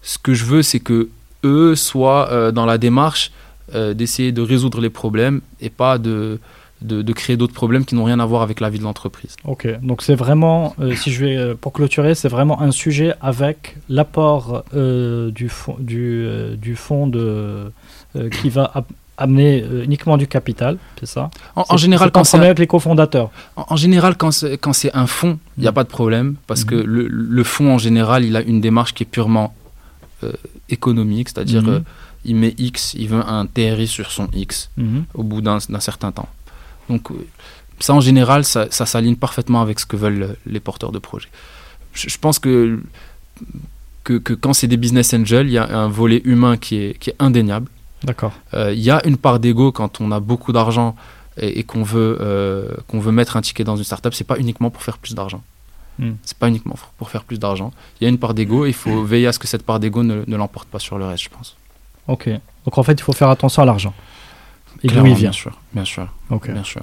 ce 0.00 0.16
que 0.16 0.32
je 0.32 0.46
veux, 0.46 0.62
c'est 0.62 0.80
que 0.80 1.10
eux 1.44 1.74
soient 1.74 2.30
euh, 2.30 2.52
dans 2.52 2.64
la 2.64 2.78
démarche 2.78 3.32
euh, 3.74 3.92
d'essayer 3.92 4.32
de 4.32 4.40
résoudre 4.40 4.80
les 4.80 4.88
problèmes 4.88 5.42
et 5.60 5.68
pas 5.68 5.98
de, 5.98 6.40
de, 6.80 7.12
créer 7.12 7.36
d'autres 7.36 7.52
problèmes 7.52 7.84
qui 7.84 7.96
n'ont 7.96 8.04
rien 8.04 8.18
à 8.18 8.24
voir 8.24 8.40
avec 8.40 8.60
la 8.60 8.70
vie 8.70 8.78
de 8.78 8.84
l'entreprise. 8.84 9.36
Ok, 9.44 9.68
donc 9.82 10.00
c'est 10.00 10.14
vraiment, 10.14 10.74
si 10.96 11.12
je 11.12 11.22
vais 11.22 11.54
pour 11.54 11.74
clôturer, 11.74 12.14
c'est 12.14 12.30
vraiment 12.30 12.62
un 12.62 12.70
sujet 12.70 13.12
avec 13.20 13.76
l'apport 13.90 14.64
du 14.72 15.48
fond 15.50 15.76
du, 15.78 16.26
du 16.56 16.76
fonds 16.76 17.08
de 17.08 17.70
qui 18.40 18.48
va 18.48 18.72
amener 19.20 19.62
euh, 19.62 19.84
uniquement 19.84 20.16
du 20.16 20.26
capital, 20.26 20.78
c'est 20.98 21.06
ça? 21.06 21.30
En, 21.54 21.76
général, 21.76 22.08
un 22.08 22.10
quand 22.10 22.24
c'est 22.24 22.30
problème 22.38 22.48
avec 22.50 22.58
les 22.58 22.66
cofondateurs. 22.66 23.30
En, 23.56 23.66
en 23.68 23.76
général, 23.76 24.16
quand 24.16 24.30
c'est, 24.32 24.90
un 24.94 25.06
fonds, 25.06 25.38
il 25.56 25.60
n'y 25.62 25.66
a 25.66 25.70
Mhm. 25.70 25.74
pas 25.74 25.84
de 25.84 25.88
problème, 25.88 26.36
parce 26.46 26.64
que 26.64 26.74
Mhm. 26.74 26.84
le, 26.84 27.06
le 27.08 27.44
fonds, 27.44 27.72
en 27.74 27.78
général, 27.78 28.24
il 28.24 28.34
a 28.36 28.42
une 28.42 28.60
démarche 28.60 28.92
qui 28.94 29.02
est 29.04 29.12
purement 29.18 29.54
euh, 30.22 30.32
économique, 30.68 31.28
c'est-à-dire 31.30 31.62
Mhm. 31.62 31.68
euh, 31.70 31.80
il 32.26 32.36
met 32.36 32.54
X, 32.58 32.94
il 32.94 33.08
veut 33.08 33.22
un 33.26 33.46
TRI 33.46 33.86
sur 33.86 34.10
son 34.10 34.28
X 34.34 34.70
Mhm. 34.76 35.04
au 35.14 35.22
bout 35.22 35.40
d'un, 35.40 35.58
certain 35.80 36.12
temps. 36.12 36.28
Donc 36.90 37.10
euh, 37.10 37.14
ça, 37.78 37.94
en 37.94 38.00
général, 38.00 38.44
ça, 38.44 38.66
ça 38.70 38.84
s'aligne 38.84 39.16
parfaitement 39.16 39.62
avec 39.62 39.80
ce 39.80 39.86
que 39.86 39.96
veulent 39.96 40.36
les 40.46 40.60
porteurs 40.60 40.92
de 40.92 40.98
projets. 40.98 41.28
Je, 41.94 42.08
je 42.10 42.18
pense 42.18 42.38
que, 42.38 42.78
que, 44.04 44.14
que 44.18 44.34
quand 44.34 44.52
c'est 44.52 44.66
des 44.68 44.76
business 44.76 45.14
angels, 45.14 45.46
il 45.46 45.52
y 45.52 45.58
a 45.58 45.66
un 45.84 45.88
volet 45.88 46.20
humain 46.24 46.56
qui 46.58 46.76
est, 46.76 46.98
qui 46.98 47.10
est 47.10 47.16
indéniable. 47.18 47.68
D'accord. 48.04 48.32
Euh, 48.54 48.72
Il 48.72 48.80
y 48.80 48.90
a 48.90 49.06
une 49.06 49.16
part 49.16 49.38
d'ego 49.40 49.72
quand 49.72 50.00
on 50.00 50.10
a 50.12 50.20
beaucoup 50.20 50.52
d'argent 50.52 50.96
et, 51.36 51.58
et 51.60 51.64
qu'on 51.64 51.82
veut, 51.82 52.16
euh, 52.20 52.68
qu'on 52.88 53.00
veut 53.00 53.12
mettre 53.12 53.36
un 53.36 53.40
ticket 53.42 53.64
dans 53.64 53.76
une 53.76 53.84
startup, 53.84 54.14
c'est 54.14 54.24
pas 54.26 54.38
uniquement 54.38 54.70
pour 54.70 54.82
faire 54.82 54.98
plus 54.98 55.14
d'argent. 55.14 55.42
Hmm. 55.98 56.12
C'est 56.24 56.38
pas 56.38 56.48
uniquement 56.48 56.76
pour- 56.98 57.10
faire 57.10 57.24
plus 57.24 57.38
d'argent. 57.38 57.72
Il 58.00 58.04
y 58.04 58.06
a 58.06 58.10
une 58.10 58.18
part 58.18 58.32
d'ego 58.34 58.64
et 58.64 58.68
il 58.68 58.74
faut 58.74 59.02
veiller 59.04 59.26
à 59.26 59.32
ce 59.32 59.38
que 59.38 59.46
cette 59.46 59.64
part 59.64 59.80
d'ego 59.80 60.02
ne, 60.02 60.22
ne 60.26 60.36
l'emporte 60.36 60.68
pas 60.68 60.78
sur 60.78 60.96
le 60.98 61.06
reste, 61.06 61.24
je 61.24 61.28
pense. 61.28 61.56
Ok. 62.08 62.28
Donc 62.64 62.78
en 62.78 62.82
fait, 62.82 62.92
il 62.92 63.02
faut 63.02 63.12
faire 63.12 63.28
attention 63.28 63.62
à 63.62 63.66
l'argent. 63.66 63.92
Et 64.82 64.88
d'où 64.88 65.04
il 65.04 65.14
vient. 65.14 65.30
Bien 65.30 65.32
sûr, 65.32 65.58
bien 65.74 65.84
sûr, 65.84 66.08
bien 66.30 66.64
sûr, 66.64 66.82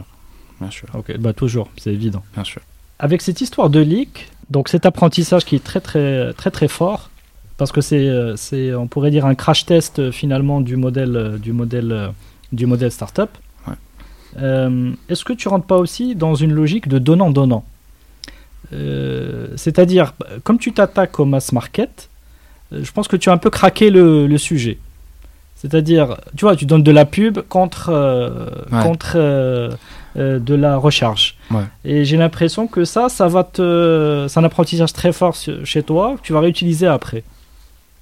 bien 0.62 0.70
sûr, 0.70 0.88
Ok. 0.94 1.18
Bah 1.18 1.34
toujours, 1.34 1.70
c'est 1.78 1.92
évident. 1.94 2.24
bien 2.36 2.44
sûr. 2.44 2.62
Avec 3.00 3.22
cette 3.22 3.42
histoire 3.42 3.70
de 3.70 3.80
leak, 3.80 4.30
donc 4.50 4.70
cet 4.70 4.86
apprentissage 4.86 5.46
qui 5.46 5.56
est 5.56 5.64
très 5.64 5.80
très 5.82 6.34
très 6.34 6.52
très 6.52 6.68
fort, 6.68 7.10
parce 7.58 7.72
que 7.72 7.82
c'est 7.82 8.08
euh, 8.08 8.36
c'est 8.36 8.74
on 8.76 8.88
pourrait 8.88 9.12
dire 9.12 9.26
un 9.26 9.36
crash 9.36 9.66
test 9.66 10.00
euh, 10.00 10.12
finalement 10.12 10.62
du 10.62 10.76
modèle 10.76 11.16
euh, 11.16 11.38
du 11.38 11.54
modèle 11.54 12.12
du 12.54 12.66
modèle 12.66 12.92
startup. 12.92 13.30
Ouais. 13.68 13.74
Euh, 14.40 14.92
Est-ce 15.10 15.26
que 15.26 15.34
tu 15.34 15.48
rentres 15.48 15.66
pas 15.68 15.78
aussi 15.78 16.16
dans 16.16 16.36
une 16.36 16.54
logique 16.54 16.88
de 16.88 17.00
donnant 17.00 17.32
donnant 17.32 17.66
Euh, 18.74 19.48
C'est-à-dire 19.56 20.14
bah, 20.20 20.28
comme 20.44 20.58
tu 20.60 20.72
t'attaques 20.74 21.20
au 21.20 21.26
mass 21.26 21.52
market, 21.52 22.10
je 22.72 22.92
pense 22.92 23.08
que 23.08 23.16
tu 23.16 23.30
as 23.30 23.34
un 23.34 23.38
peu 23.38 23.50
craqué 23.50 23.90
le, 23.90 24.28
le 24.28 24.38
sujet. 24.38 24.78
C'est-à-dire, 25.56 26.18
tu 26.36 26.46
vois, 26.46 26.56
tu 26.56 26.66
donnes 26.68 26.84
de 26.84 26.92
la 26.92 27.06
pub 27.06 27.40
contre, 27.50 27.90
euh, 27.92 28.46
Ouais. 28.72 28.84
contre 28.84 29.14
euh, 29.16 29.72
euh, 30.18 30.38
de 30.38 30.54
la 30.54 30.78
recharge. 30.78 31.36
Ouais. 31.50 31.64
Et 31.84 32.06
j'ai 32.06 32.16
l'impression 32.18 32.68
que 32.68 32.86
ça, 32.86 33.10
ça 33.10 33.28
va 33.28 33.44
te, 33.44 34.28
c'est 34.30 34.40
un 34.40 34.44
apprentissage 34.44 34.94
très 34.94 35.12
fort 35.12 35.36
chez 35.64 35.82
toi 35.82 36.16
que 36.18 36.22
tu 36.22 36.32
vas 36.34 36.42
réutiliser 36.42 36.86
après. 36.86 37.24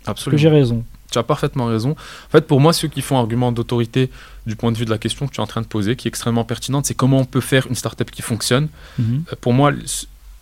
Que 0.05 0.11
Absolument. 0.11 0.37
j'ai 0.41 0.49
raison 0.49 0.83
Tu 1.11 1.17
as 1.17 1.23
parfaitement 1.23 1.65
raison. 1.65 1.91
En 1.91 2.29
fait, 2.31 2.45
pour 2.47 2.59
moi, 2.59 2.73
ceux 2.73 2.87
qui 2.87 3.01
font 3.01 3.17
argument 3.17 3.51
d'autorité 3.51 4.09
du 4.45 4.55
point 4.55 4.71
de 4.71 4.77
vue 4.77 4.85
de 4.85 4.89
la 4.91 4.97
question 4.97 5.27
que 5.27 5.33
tu 5.33 5.39
es 5.39 5.43
en 5.43 5.47
train 5.47 5.61
de 5.61 5.67
poser, 5.67 5.95
qui 5.95 6.07
est 6.07 6.09
extrêmement 6.09 6.43
pertinente, 6.45 6.85
c'est 6.85 6.93
comment 6.93 7.19
on 7.19 7.25
peut 7.25 7.41
faire 7.41 7.67
une 7.67 7.75
startup 7.75 8.09
qui 8.11 8.21
fonctionne. 8.21 8.67
Euh, 8.99 9.03
Pour 9.41 9.53
moi, 9.53 9.71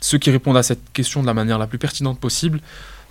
ceux 0.02 0.18
qui 0.18 0.30
répondent 0.32 0.58
à 0.58 0.64
cette 0.64 0.92
question 0.94 1.22
de 1.22 1.28
la 1.28 1.34
manière 1.34 1.58
la 1.58 1.68
plus 1.68 1.80
pertinente 1.80 2.20
possible, 2.20 2.60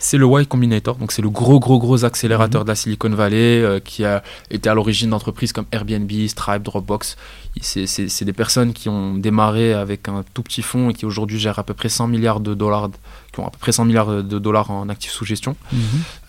c'est 0.03 0.19
le 0.19 0.27
Y 0.27 0.47
Combinator. 0.49 0.97
Donc, 0.97 1.13
c'est 1.13 1.23
le 1.23 1.31
gros, 1.31 1.61
gros, 1.61 1.79
gros 1.79 2.05
accélérateur 2.05 2.65
de 2.65 2.69
la 2.69 2.75
Silicon 2.75 3.09
Valley 3.11 3.63
euh, 3.63 3.79
qui 3.81 4.05
a 4.05 4.23
été 4.51 4.69
à 4.69 4.75
l'origine 4.75 5.11
d'entreprises 5.11 5.53
comme 5.53 5.67
Airbnb, 5.73 6.11
Stripe, 6.29 6.63
Dropbox. 6.65 7.17
C'est 7.61 8.25
des 8.25 8.33
personnes 8.33 8.73
qui 8.73 8.89
ont 8.89 9.15
démarré 9.15 9.73
avec 9.75 10.09
un 10.09 10.25
tout 10.35 10.43
petit 10.43 10.63
fonds 10.63 10.91
et 10.91 10.95
qui 10.95 11.07
aujourd'hui 11.07 11.39
gèrent 11.39 11.59
à 11.59 11.63
peu 11.65 11.75
près 11.75 11.89
100 11.89 12.09
milliards 12.09 12.41
de 12.41 12.55
dollars, 12.55 12.91
qui 13.33 13.41
ont 13.41 13.47
à 13.47 13.51
peu 13.51 13.59
près 13.59 13.73
100 13.73 13.85
milliards 13.85 14.23
de 14.23 14.39
dollars 14.39 14.71
en 14.71 14.89
actifs 14.89 15.13
sous 15.13 15.25
gestion 15.25 15.55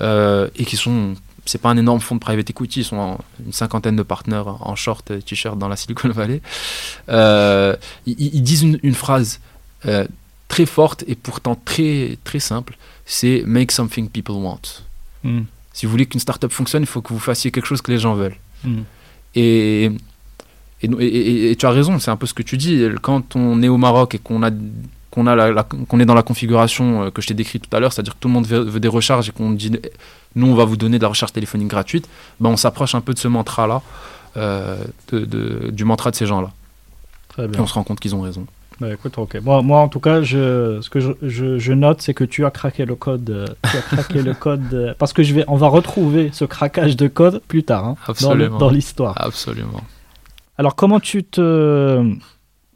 euh, 0.02 0.50
et 0.56 0.66
qui 0.66 0.76
sont 0.78 1.16
c'est 1.46 1.60
pas 1.62 1.70
un 1.70 1.78
énorme 1.78 2.00
fonds 2.00 2.16
de 2.16 2.22
private 2.22 2.50
equity, 2.50 2.82
ils 2.82 2.86
sont 2.86 2.96
en- 2.98 3.18
une 3.46 3.52
cinquantaine 3.52 3.98
de 3.98 4.04
partenaires 4.04 4.48
en 4.66 4.76
short 4.76 5.12
et 5.12 5.22
t-shirt 5.22 5.58
dans 5.58 5.68
la 5.68 5.76
Silicon 5.76 6.08
Valley. 6.14 6.42
Euh, 7.10 7.76
ils, 8.06 8.36
ils 8.36 8.42
disent 8.44 8.62
une, 8.64 8.80
une 8.84 8.94
phrase 8.96 9.40
euh, 9.86 10.06
très 10.48 10.66
forte 10.66 11.04
et 11.08 11.16
pourtant 11.16 11.56
très 11.66 12.18
très 12.24 12.40
simple, 12.40 12.78
c'est 13.06 13.44
make 13.46 13.72
something 13.72 14.10
people 14.10 14.36
want. 14.36 14.62
Mhm. 15.24 15.46
Si 15.74 15.86
vous 15.86 15.92
voulez 15.92 16.06
qu'une 16.06 16.20
startup 16.20 16.52
fonctionne, 16.52 16.84
il 16.84 16.88
faut 16.88 17.02
que 17.02 17.12
vous 17.14 17.20
fassiez 17.20 17.50
quelque 17.52 17.66
chose 17.66 17.82
que 17.82 17.92
les 17.92 18.00
gens 18.00 18.14
veulent. 18.14 18.36
Mhm. 18.64 18.84
Et, 19.36 19.86
et, 19.86 19.92
et- 20.82 21.06
et- 21.06 21.52
et 21.52 21.56
tu 21.56 21.66
as 21.66 21.72
raison, 21.72 21.98
c'est 22.00 22.12
un 22.12 22.16
peu 22.18 22.28
ce 22.28 22.34
que 22.34 22.44
tu 22.44 22.58
dis. 22.58 22.84
Quand 23.02 23.36
on 23.36 23.62
est 23.64 23.68
au 23.68 23.78
Maroc 23.78 24.16
et 24.16 24.20
qu'on 24.20 24.44
a 24.44 24.52
qu'on 25.12 25.28
a 25.28 25.36
la- 25.36 25.52
la- 25.52 25.64
qu'on 25.64 26.00
est 26.00 26.06
dans 26.06 26.16
la 26.16 26.24
configuration 26.24 27.04
euh, 27.04 27.12
que 27.12 27.22
je 27.22 27.28
t'ai 27.28 27.36
décrite 27.36 27.70
tout 27.70 27.76
à 27.78 27.80
l'heure, 27.80 27.94
c'est-à-dire 27.94 28.14
que 28.16 28.20
tout 28.20 28.28
le 28.28 28.34
monde 28.34 28.48
veut, 28.48 28.62
veut 28.64 28.80
des 28.80 28.88
recharges 28.88 29.30
et 29.30 29.32
qu'on 29.32 29.52
dit 29.52 29.72
nous 30.36 30.48
on 30.48 30.56
va 30.56 30.66
vous 30.66 30.76
donner 30.76 30.98
de 30.98 31.04
la 31.04 31.10
recharge 31.10 31.32
téléphonique 31.34 31.68
gratuite, 31.68 32.08
ben 32.40 32.50
on 32.50 32.58
s'approche 32.58 32.96
un 32.96 33.02
peu 33.02 33.14
de 33.14 33.20
ce 33.20 33.28
mantra-là, 33.28 33.84
euh, 34.38 34.84
de- 35.12 35.26
de- 35.26 35.70
du 35.72 35.86
mantra 35.86 36.10
de 36.10 36.16
ces 36.16 36.26
gens-là. 36.26 36.52
Très 37.30 37.46
Et 37.46 37.60
on 37.60 37.68
se 37.68 37.74
rend 37.76 37.84
compte 37.84 38.00
qu'ils 38.00 38.16
ont 38.16 38.22
raison. 38.22 38.48
Bah, 38.80 38.92
écoute, 38.92 39.18
ok. 39.18 39.38
Moi, 39.44 39.62
moi, 39.62 39.80
en 39.82 39.88
tout 39.88 40.00
cas, 40.00 40.22
je, 40.22 40.80
ce 40.82 40.90
que 40.90 41.00
je, 41.00 41.12
je- 41.22 41.58
je 41.60 41.74
note, 41.74 42.02
c'est 42.02 42.14
que 42.14 42.24
tu 42.24 42.46
as 42.46 42.52
craqué 42.52 42.86
le 42.86 42.96
code. 42.96 43.30
euh, 43.30 43.46
tu 43.72 43.78
as 43.78 43.82
craqué 43.82 44.22
le 44.22 44.34
code 44.34 44.74
euh, 44.74 44.94
parce 44.98 45.14
que 45.14 45.24
je 45.24 45.34
vais, 45.34 45.46
on 45.48 45.56
va 45.58 45.68
retrouver 45.68 46.30
ce 46.34 46.44
craquage 46.46 46.96
de 46.98 47.08
code 47.08 47.42
plus 47.48 47.64
tard 47.64 47.86
hein, 47.86 47.96
dans 48.22 48.34
le- 48.34 48.46
Absolument. 48.46 48.58
dans 48.58 48.70
l'histoire. 48.70 49.14
Absolument. 49.18 49.82
Alors, 50.58 50.76
comment 50.76 51.00
tu 51.00 51.24
te. 51.24 52.04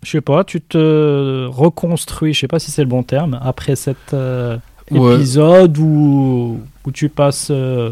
Je 0.04 0.10
sais 0.12 0.22
pas, 0.22 0.43
tu 0.43 0.62
te 0.62 1.48
reconstruis, 1.48 2.34
je 2.34 2.39
sais 2.41 2.48
pas 2.48 2.60
si 2.60 2.70
c'est 2.72 2.84
le 2.84 2.88
bon 2.88 3.02
terme, 3.04 3.39
après 3.41 3.76
cet 3.76 4.14
euh, 4.14 4.58
Ouais. 4.91 5.16
épisode 5.16 5.78
où, 5.80 6.62
où 6.86 6.91
tu 6.91 7.10
passes 7.10 7.50
euh, 7.52 7.89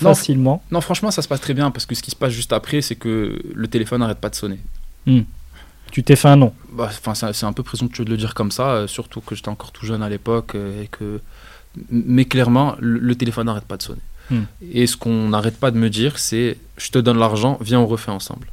Non. 0.00 0.10
facilement? 0.14 0.62
Non, 0.70 0.80
franchement, 0.80 1.10
ça 1.10 1.20
se 1.20 1.28
passe 1.28 1.40
très 1.40 1.52
bien 1.52 1.70
parce 1.70 1.84
que 1.84 1.94
ce 1.94 2.02
qui 2.02 2.10
se 2.10 2.16
passe 2.16 2.32
juste 2.32 2.52
après, 2.54 2.80
c'est 2.80 2.94
que 2.94 3.38
le 3.52 3.68
téléphone 3.68 4.00
n'arrête 4.00 4.20
pas 4.20 4.30
de 4.30 4.36
sonner. 4.36 4.58
Tu 5.90 6.02
t'es 6.02 6.16
fait 6.16 6.28
un 6.28 6.36
nom. 6.36 6.52
Bah, 6.72 6.86
Enfin, 6.88 7.14
c'est 7.14 7.32
c'est 7.32 7.46
un 7.46 7.52
peu 7.52 7.62
présomptueux 7.62 8.04
de 8.04 8.10
le 8.10 8.16
dire 8.16 8.34
comme 8.34 8.50
ça, 8.50 8.70
euh, 8.70 8.86
surtout 8.86 9.20
que 9.20 9.34
j'étais 9.34 9.48
encore 9.48 9.72
tout 9.72 9.86
jeune 9.86 10.02
à 10.02 10.08
l'époque 10.08 10.54
euh, 10.54 10.82
et 10.82 10.86
que. 10.86 11.20
Mais 11.90 12.24
clairement, 12.24 12.76
le, 12.80 12.98
le 12.98 13.14
téléphone 13.14 13.46
n'arrête 13.46 13.64
pas 13.64 13.76
de 13.76 13.82
sonner. 13.82 14.00
Hmm. 14.30 14.42
Et 14.72 14.86
ce 14.86 14.96
qu'on 14.96 15.28
n'arrête 15.28 15.58
pas 15.58 15.70
de 15.70 15.78
me 15.78 15.88
dire, 15.90 16.18
c'est 16.18 16.56
je 16.76 16.90
te 16.90 16.98
donne 16.98 17.18
l'argent, 17.18 17.58
viens 17.60 17.80
on 17.80 17.86
refait 17.86 18.10
ensemble. 18.12 18.46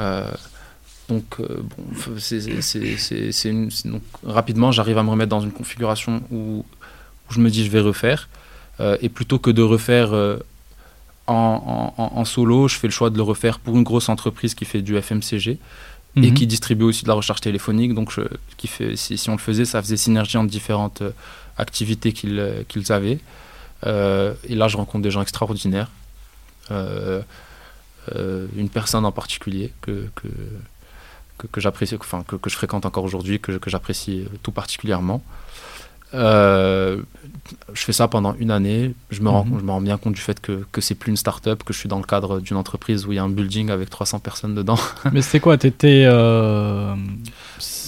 Euh, 0.00 0.30
donc, 1.08 1.24
euh, 1.40 1.46
bon, 1.62 1.84
c'est- 2.18 3.48
une- 3.50 3.70
donc, 3.84 4.02
rapidement, 4.24 4.72
j'arrive 4.72 4.98
à 4.98 5.02
me 5.04 5.10
remettre 5.10 5.30
dans 5.30 5.40
une 5.40 5.52
configuration 5.52 6.22
où, 6.32 6.64
où 6.64 7.32
je 7.32 7.38
me 7.40 7.50
dis 7.50 7.64
je 7.64 7.70
vais 7.70 7.80
refaire. 7.80 8.28
Euh, 8.80 8.96
et 9.02 9.08
plutôt 9.08 9.38
que 9.38 9.50
de 9.50 9.62
refaire 9.62 10.12
en, 11.26 11.92
en- 11.96 12.02
en- 12.02 12.12
en 12.20 12.24
solo, 12.24 12.66
je 12.68 12.76
fais 12.76 12.86
le 12.88 12.92
choix 12.92 13.10
de 13.10 13.16
le 13.16 13.22
refaire 13.22 13.58
pour 13.60 13.76
une 13.76 13.84
grosse 13.84 14.08
entreprise 14.08 14.54
qui 14.54 14.64
fait 14.64 14.82
du 14.82 14.96
FMCG 14.96 15.58
et 16.16 16.28
Mhm. 16.30 16.34
qui 16.34 16.46
distribue 16.46 16.84
aussi 16.84 17.04
de 17.04 17.08
la 17.08 17.14
recharge 17.14 17.40
téléphonique. 17.40 17.94
Donc, 17.94 18.10
je- 18.12 18.20
qui 18.58 18.66
fait, 18.68 18.96
si, 18.96 19.16
si 19.16 19.30
on 19.30 19.32
le 19.32 19.38
faisait, 19.38 19.64
ça 19.64 19.80
faisait 19.80 19.96
synergie 19.96 20.36
entre 20.36 20.50
différentes 20.50 21.02
euh, 21.02 21.10
activités 21.56 22.12
qu'ils 22.12 22.38
euh, 22.38 22.62
qu'ils 22.68 22.92
avaient. 22.92 23.18
Euh, 23.86 24.34
et 24.48 24.54
là, 24.54 24.68
je 24.68 24.76
rencontre 24.76 25.02
des 25.02 25.10
gens 25.10 25.22
extraordinaires. 25.22 25.90
Euh, 26.70 27.22
euh, 28.14 28.46
une 28.56 28.68
personne 28.68 29.04
en 29.04 29.12
particulier 29.12 29.72
que, 29.80 30.08
que, 30.14 30.28
que, 31.38 31.46
que 31.46 31.60
j'apprécie, 31.60 31.96
enfin, 31.98 32.24
que, 32.26 32.36
que 32.36 32.50
je 32.50 32.56
fréquente 32.56 32.84
encore 32.86 33.04
aujourd'hui, 33.04 33.40
que, 33.40 33.52
que 33.52 33.70
j'apprécie 33.70 34.24
tout 34.42 34.52
particulièrement. 34.52 35.22
Euh, 36.14 37.00
je 37.74 37.82
fais 37.82 37.92
ça 37.92 38.08
pendant 38.08 38.34
une 38.38 38.50
année. 38.50 38.94
Je 39.10 39.20
me, 39.22 39.28
rends, 39.28 39.44
Mhm. 39.44 39.58
je 39.60 39.64
me 39.64 39.70
rends 39.70 39.80
bien 39.80 39.96
compte 39.98 40.14
du 40.14 40.20
fait 40.20 40.40
que, 40.40 40.64
que 40.72 40.80
c'est 40.80 40.94
plus 40.94 41.10
une 41.10 41.16
start-up, 41.16 41.62
que 41.64 41.72
je 41.72 41.78
suis 41.78 41.88
dans 41.88 41.98
le 41.98 42.04
cadre 42.04 42.40
d'une 42.40 42.56
entreprise 42.56 43.06
où 43.06 43.12
il 43.12 43.16
y 43.16 43.18
a 43.18 43.22
un 43.22 43.28
building 43.28 43.70
avec 43.70 43.90
300 43.90 44.20
personnes 44.20 44.54
dedans. 44.54 44.76
Mais 45.12 45.22
c'était 45.22 45.40
quoi? 45.40 45.56
T'étais, 45.58 46.04
euh, 46.06 46.94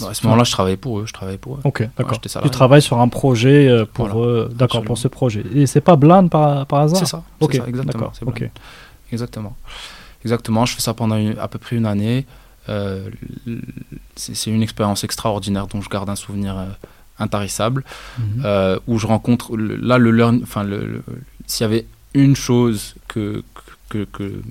à 0.09 0.15
ce 0.15 0.25
moment-là, 0.27 0.45
je 0.45 0.53
travaillais 0.53 0.77
pour 0.77 1.01
eux. 1.01 1.07
Je 1.07 1.13
travaillais 1.13 1.39
pour 1.39 1.57
eux. 1.57 1.61
Ok, 1.65 1.89
d'accord. 1.97 2.21
tu 2.21 2.29
travailles 2.51 2.83
sur 2.83 3.01
un 3.01 3.09
projet 3.09 3.69
euh, 3.69 3.85
pour, 3.85 4.09
d'accord, 4.49 4.83
pour 4.83 4.99
ce 4.99 5.09
projet. 5.09 5.45
Et 5.55 5.67
c'est 5.67 5.81
pas 5.81 5.97
Blind 5.97 6.29
par, 6.31 6.67
par 6.67 6.81
hasard? 6.81 6.99
C'est 6.99 7.07
ça. 7.07 7.23
Ok, 7.41 7.55
exactement. 7.67 8.13
Exactement. 9.13 9.57
Exactement. 10.25 10.65
Je 10.67 10.75
fais 10.75 10.81
ça 10.81 10.95
pendant 10.95 11.17
à 11.41 11.49
peu 11.49 11.59
près 11.59 11.77
une 11.77 11.87
année. 11.87 12.27
Euh, 12.71 13.11
c'est 14.17 14.51
une 14.51 14.63
expérience 14.63 15.05
extraordinaire 15.05 15.67
dont 15.67 15.83
je 15.83 15.89
garde 15.91 16.09
un 16.09 16.17
souvenir 16.17 16.57
euh, 17.21 17.25
intarissable, 17.25 17.85
mhm. 18.19 18.79
où 18.87 18.99
je 18.99 19.07
rencontre 19.07 19.57
là 19.57 19.99
le 19.99 20.11
learn, 20.11 20.41
enfin 20.43 20.65
le, 20.65 21.03
s'il 21.47 21.65
y 21.65 21.67
avait 21.67 21.87
une 22.15 22.37
chose 22.37 22.95
que 23.09 23.43
que, 23.89 24.05
que, 24.05 24.43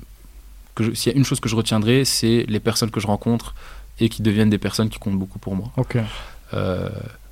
que 0.76 0.94
s'il 0.94 1.12
y 1.12 1.16
a 1.16 1.18
une 1.18 1.26
chose 1.26 1.40
que 1.40 1.50
je 1.50 1.56
retiendrai, 1.56 2.06
c'est 2.06 2.46
les 2.48 2.60
personnes 2.60 2.92
que 2.92 3.00
je 3.00 3.08
rencontre 3.08 3.56
et 4.00 4.10
qui 4.10 4.22
deviennent 4.22 4.50
des 4.50 4.58
personnes 4.58 4.90
qui 4.90 5.00
comptent 5.00 5.20
beaucoup 5.20 5.40
pour 5.40 5.56
moi. 5.56 5.72
Euh, 6.54 6.90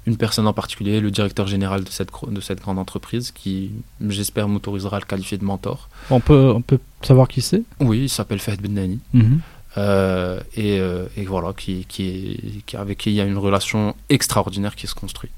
une 0.08 0.18
personne 0.18 0.48
en 0.48 0.54
particulier, 0.54 1.00
le 1.00 1.12
directeur 1.12 1.48
général 1.48 1.84
de 1.84 1.90
cette, 1.90 2.10
de 2.28 2.42
cette 2.42 2.60
grande 2.60 2.80
entreprise, 2.80 3.32
qui, 3.32 3.72
j'espère, 4.08 4.48
m'autorisera 4.48 4.98
à 4.98 5.00
le 5.00 5.06
qualifier 5.06 5.38
de 5.38 5.46
mentor. 5.46 5.90
On 6.10 6.20
peut, 6.20 6.52
on 6.56 6.62
peut 6.62 6.80
savoir 7.04 7.28
qui 7.28 7.42
c'est? 7.42 7.62
Oui, 7.80 8.04
il 8.04 8.10
s'appelle 8.10 8.40
Fahd 8.40 8.62
Bennani. 8.62 9.00
Mhm. 9.14 9.42
Euh, 9.78 10.42
et, 10.56 10.80
euh, 10.80 11.06
et, 11.16 11.24
voilà, 11.24 11.54
qui, 11.54 11.86
qui, 11.86 12.10
est, 12.10 12.66
qui, 12.66 12.76
avec 12.76 12.98
qui 12.98 13.12
il 13.12 13.16
y 13.16 13.22
a 13.22 13.26
une 13.26 13.38
relation 13.38 13.96
extraordinaire 14.10 14.76
qui 14.76 14.88
se 14.88 14.96
construit. 14.96 15.30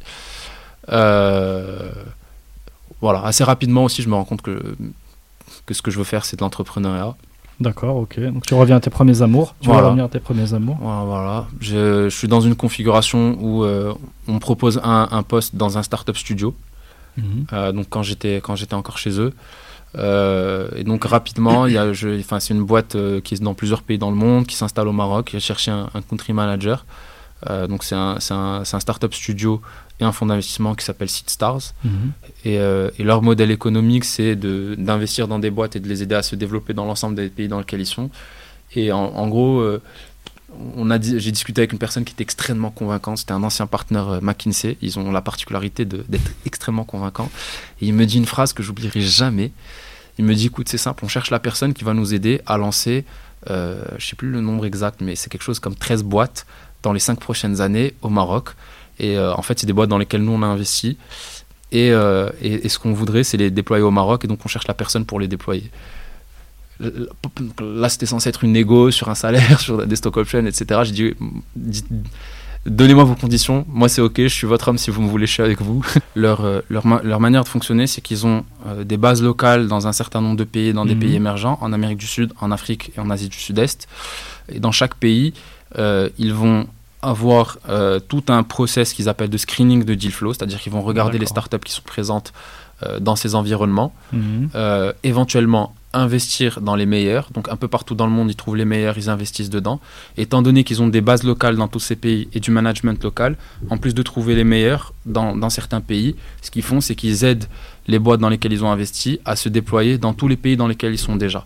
voilà, 0.88 1.92
assez 3.24 3.44
rapidement 3.44 3.84
aussi, 3.84 4.02
je 4.02 4.10
me 4.10 4.16
rends 4.16 4.26
compte 4.26 4.42
que, 4.42 4.76
que 5.66 5.74
ce 5.74 5.82
que 5.82 5.92
je 5.92 5.98
veux 5.98 6.04
faire, 6.04 6.26
c'est 6.26 6.38
de 6.38 6.42
l'entrepreneuriat. 6.42 7.16
D'accord, 7.60 7.98
ok. 7.98 8.20
Donc 8.20 8.46
tu 8.46 8.54
reviens 8.54 8.78
à 8.78 8.80
tes 8.80 8.90
premiers 8.90 9.22
amours. 9.22 9.56
Tu 9.62 9.70
vas 9.70 9.82
revenir 9.82 10.06
à 10.06 10.10
tes 10.10 10.20
premiers 10.20 10.54
amours. 10.54 10.78
Voilà. 10.80 11.48
Je, 11.60 12.10
suis 12.10 12.28
dans 12.28 12.42
une 12.42 12.56
configuration 12.56 13.38
où 13.40 13.64
euh, 13.64 13.94
on 14.28 14.34
me 14.34 14.40
propose 14.40 14.82
un, 14.84 15.24
poste 15.24 15.56
dans 15.56 15.78
un 15.78 15.84
startup 15.84 16.18
studio. 16.18 16.56
Mhm. 17.18 17.46
Euh, 17.54 17.72
donc 17.72 17.88
quand 17.90 18.02
j'étais 18.02 18.42
quand 18.44 18.56
j'étais 18.56 18.74
encore 18.74 18.98
chez 18.98 19.20
eux. 19.20 19.34
Euh, 19.98 20.70
et 20.76 20.84
donc 20.84 21.06
rapidement, 21.06 21.68
il 21.68 21.74
y 21.74 21.78
a, 21.78 21.92
c'est 21.94 22.54
une 22.54 22.64
boîte 22.64 22.98
qui 23.24 23.36
est 23.36 23.42
dans 23.42 23.54
plusieurs 23.54 23.84
pays 23.84 23.98
dans 23.98 24.10
le 24.10 24.16
monde, 24.16 24.48
qui 24.48 24.56
s'installe 24.56 24.88
au 24.88 24.94
Maroc. 24.94 25.30
J'ai 25.32 25.40
cherché 25.40 25.72
un, 25.72 25.90
un, 25.94 26.02
country 26.02 26.34
manager. 26.34 26.86
donc 27.70 27.84
c'est 27.84 27.96
un, 27.96 28.18
un, 28.32 28.64
un 28.72 28.80
startup 28.80 29.14
studio 29.14 29.62
et 30.00 30.04
un 30.04 30.12
fonds 30.12 30.26
d'investissement 30.26 30.76
qui 30.76 30.86
s'appelle 30.86 31.10
Seed 31.10 31.30
Stars. 31.30 31.74
Mhm. 31.84 31.92
Euh, 32.46 32.90
et, 32.98 33.04
leur 33.04 33.22
modèle 33.22 33.52
économique, 33.52 34.06
c'est 34.06 34.36
d'investir 34.36 35.28
dans 35.28 35.40
des 35.40 35.52
boîtes 35.52 35.76
et 35.76 35.80
de 35.80 35.88
les 35.88 36.04
aider 36.04 36.16
à 36.16 36.24
se 36.24 36.36
développer 36.36 36.74
dans 36.74 36.86
l'ensemble 36.86 37.16
des 37.16 37.30
pays 37.30 37.48
dans 37.48 37.60
lesquels 37.60 37.82
ils 37.82 37.86
sont. 37.86 38.10
Et 38.76 38.92
en, 38.92 39.28
gros, 39.28 39.64
euh, 40.60 41.00
j'ai 41.02 41.32
discuté 41.32 41.62
avec 41.62 41.74
une 41.74 41.80
personne 41.80 42.06
qui 42.06 42.14
était 42.14 42.24
extrêmement 42.24 42.72
convaincante. 42.72 43.20
C'était 43.20 43.34
un 43.34 43.44
ancien 43.44 43.68
partenaire 43.68 44.08
euh, 44.10 44.20
McKinsey. 44.22 44.78
Ils 44.82 45.00
ont 45.00 45.12
la 45.12 45.22
particularité 45.22 45.86
d'être 45.86 46.32
extrêmement 46.46 46.84
convaincants. 46.84 47.30
Il 47.82 47.94
me 47.94 48.06
dit 48.06 48.18
une 48.18 48.26
phrase 48.26 48.54
que 48.54 48.64
j'oublierai 48.64 49.02
jamais. 49.02 49.52
Il 50.18 50.26
me 50.26 50.36
dit 50.36 50.48
écoute, 50.48 50.70
c'est 50.70 50.78
simple, 50.78 51.04
on 51.06 51.08
cherche 51.08 51.32
la 51.32 51.40
personne 51.40 51.74
qui 51.74 51.84
va 51.84 51.94
nous 51.96 52.14
aider 52.14 52.40
à 52.46 52.58
lancer, 52.58 53.04
je 53.48 53.54
ne 53.96 54.00
sais 54.00 54.16
plus 54.16 54.30
le 54.30 54.42
nombre 54.42 54.64
exact, 54.64 55.02
mais 55.02 55.16
c'est 55.16 55.28
quelque 55.28 55.42
chose 55.42 55.60
comme 55.60 55.74
13 55.74 56.04
boîtes 56.04 56.46
dans 56.84 56.94
les 56.94 57.00
5 57.00 57.20
prochaines 57.20 57.62
années 57.62 57.96
au 58.04 58.10
Maroc. 58.10 58.50
Et 59.00 59.18
en 59.18 59.42
fait, 59.42 59.58
c'est 59.58 59.66
des 59.66 59.74
boîtes 59.74 59.90
dans 59.90 59.98
lesquelles 59.98 60.22
nous, 60.22 60.34
on 60.34 60.44
a 60.44 60.46
investi. 60.46 60.98
Euh, 61.74 62.30
et, 62.42 62.66
et, 62.66 62.70
ce 62.70 62.78
qu'on 62.80 62.94
voudrait, 62.94 63.24
c'est 63.24 63.38
les 63.38 63.50
déployer 63.50 63.84
au 63.84 63.92
Maroc, 63.92 64.26
et 64.26 64.28
donc 64.28 64.40
on 64.46 64.48
cherche 64.48 64.68
la 64.68 64.74
personne 64.74 65.06
pour 65.06 65.20
les 65.20 65.28
déployer. 65.28 65.72
Là, 66.80 67.90
c'était 67.90 68.06
censé 68.06 68.30
être 68.30 68.44
une 68.44 68.54
négo 68.54 68.92
sur 68.92 69.10
un 69.10 69.16
salaire, 69.16 69.60
sur 69.62 69.86
des 69.86 69.96
stock 69.96 70.18
options, 70.18 70.46
etc. 70.46 70.82
J'ai 70.84 70.92
dit, 70.92 71.84
donnez-moi 72.66 73.04
vos 73.04 73.16
conditions, 73.16 73.66
moi 73.68 73.90
c'est 73.90 74.02
ok, 74.02 74.18
je 74.18 74.28
suis 74.28 74.48
votre 74.48 74.70
homme 74.70 74.78
si 74.78 74.90
vous 74.90 75.02
me 75.02 75.08
voulez, 75.08 75.26
je 75.26 75.34
suis 75.34 75.44
avec 75.44 75.62
vous. 75.62 75.86
leur, 76.16 76.46
euh, 76.46 76.62
leur, 76.70 76.84
leur, 77.04 77.20
manière 77.20 77.44
de 77.44 77.50
fonctionner, 77.50 77.88
c'est 77.88 78.02
qu'ils 78.02 78.26
ont 78.26 78.46
euh, 78.68 78.84
des 78.84 78.98
bases 78.98 79.22
locales 79.22 79.68
dans 79.68 79.88
un 79.88 79.94
certain 79.94 80.22
nombre 80.22 80.38
de 80.38 80.44
pays, 80.44 80.74
dans 80.74 80.86
des 80.86 80.96
mhm. 80.96 81.02
pays 81.02 81.16
émergents, 81.16 81.58
en 81.62 81.74
Amérique 81.74 82.00
du 82.00 82.08
Sud, 82.08 82.34
en 82.42 82.52
Afrique 82.52 82.92
et 82.98 83.00
en 83.00 83.10
Asie 83.10 83.30
du 83.30 83.38
Sud-Est. 83.38 83.88
Et 84.50 84.60
dans 84.60 84.72
chaque 84.72 84.96
pays, 84.96 85.34
ils 86.18 86.34
vont 86.34 86.68
avoir 87.04 87.58
euh, 87.68 88.00
tout 88.00 88.24
un 88.30 88.42
process 88.44 88.94
qu'ils 88.94 89.10
appellent 89.10 89.30
de 89.30 89.38
screening 89.38 89.84
de 89.84 89.94
deal 89.94 90.12
flow, 90.12 90.34
c'est-à-dire 90.34 90.60
qu'ils 90.60 90.72
vont 90.72 90.82
regarder 90.82 91.20
les 91.20 91.26
startups 91.26 91.60
qui 91.60 91.74
sont 91.74 91.82
présentes 91.86 92.34
euh, 92.82 93.00
dans 93.00 93.16
ces 93.16 93.36
environnements, 93.36 93.94
mhm. 94.14 94.50
euh, 94.56 94.94
éventuellement 95.04 95.76
investir 95.94 96.62
dans 96.62 96.76
les 96.76 96.86
meilleurs. 96.86 97.30
Donc 97.34 97.50
un 97.50 97.56
peu 97.56 97.68
partout 97.68 97.96
dans 97.96 98.06
le 98.06 98.12
monde, 98.12 98.30
ils 98.30 98.36
trouvent 98.36 98.56
les 98.56 98.66
meilleurs, 98.66 98.98
ils 98.98 99.10
investissent 99.10 99.50
dedans. 99.50 99.80
Étant 100.18 100.42
donné 100.42 100.64
qu'ils 100.64 100.82
ont 100.82 100.88
des 100.88 101.02
bases 101.02 101.24
locales 101.24 101.56
dans 101.56 101.68
tous 101.68 101.80
ces 101.80 101.96
pays 101.96 102.28
et 102.34 102.40
du 102.40 102.52
management 102.52 103.02
local, 103.04 103.38
en 103.70 103.78
plus 103.78 103.94
de 103.94 104.02
trouver 104.02 104.36
les 104.36 104.44
meilleurs 104.44 104.94
dans, 105.06 105.50
certains 105.50 105.82
pays, 105.82 106.16
ce 106.42 106.52
qu'ils 106.52 106.64
font, 106.64 106.82
c'est 106.82 106.96
qu'ils 106.96 107.24
aident 107.24 107.46
les 107.88 108.00
boîtes 108.00 108.20
dans 108.20 108.30
lesquelles 108.30 108.54
ils 108.54 108.64
ont 108.64 108.72
investi 108.72 109.20
à 109.26 109.36
se 109.36 109.50
déployer 109.50 109.98
dans 109.98 110.14
tous 110.14 110.28
les 110.28 110.38
pays 110.38 110.58
dans 110.58 110.68
lesquels 110.68 110.94
ils 110.94 110.98
sont 110.98 111.16
déjà. 111.16 111.46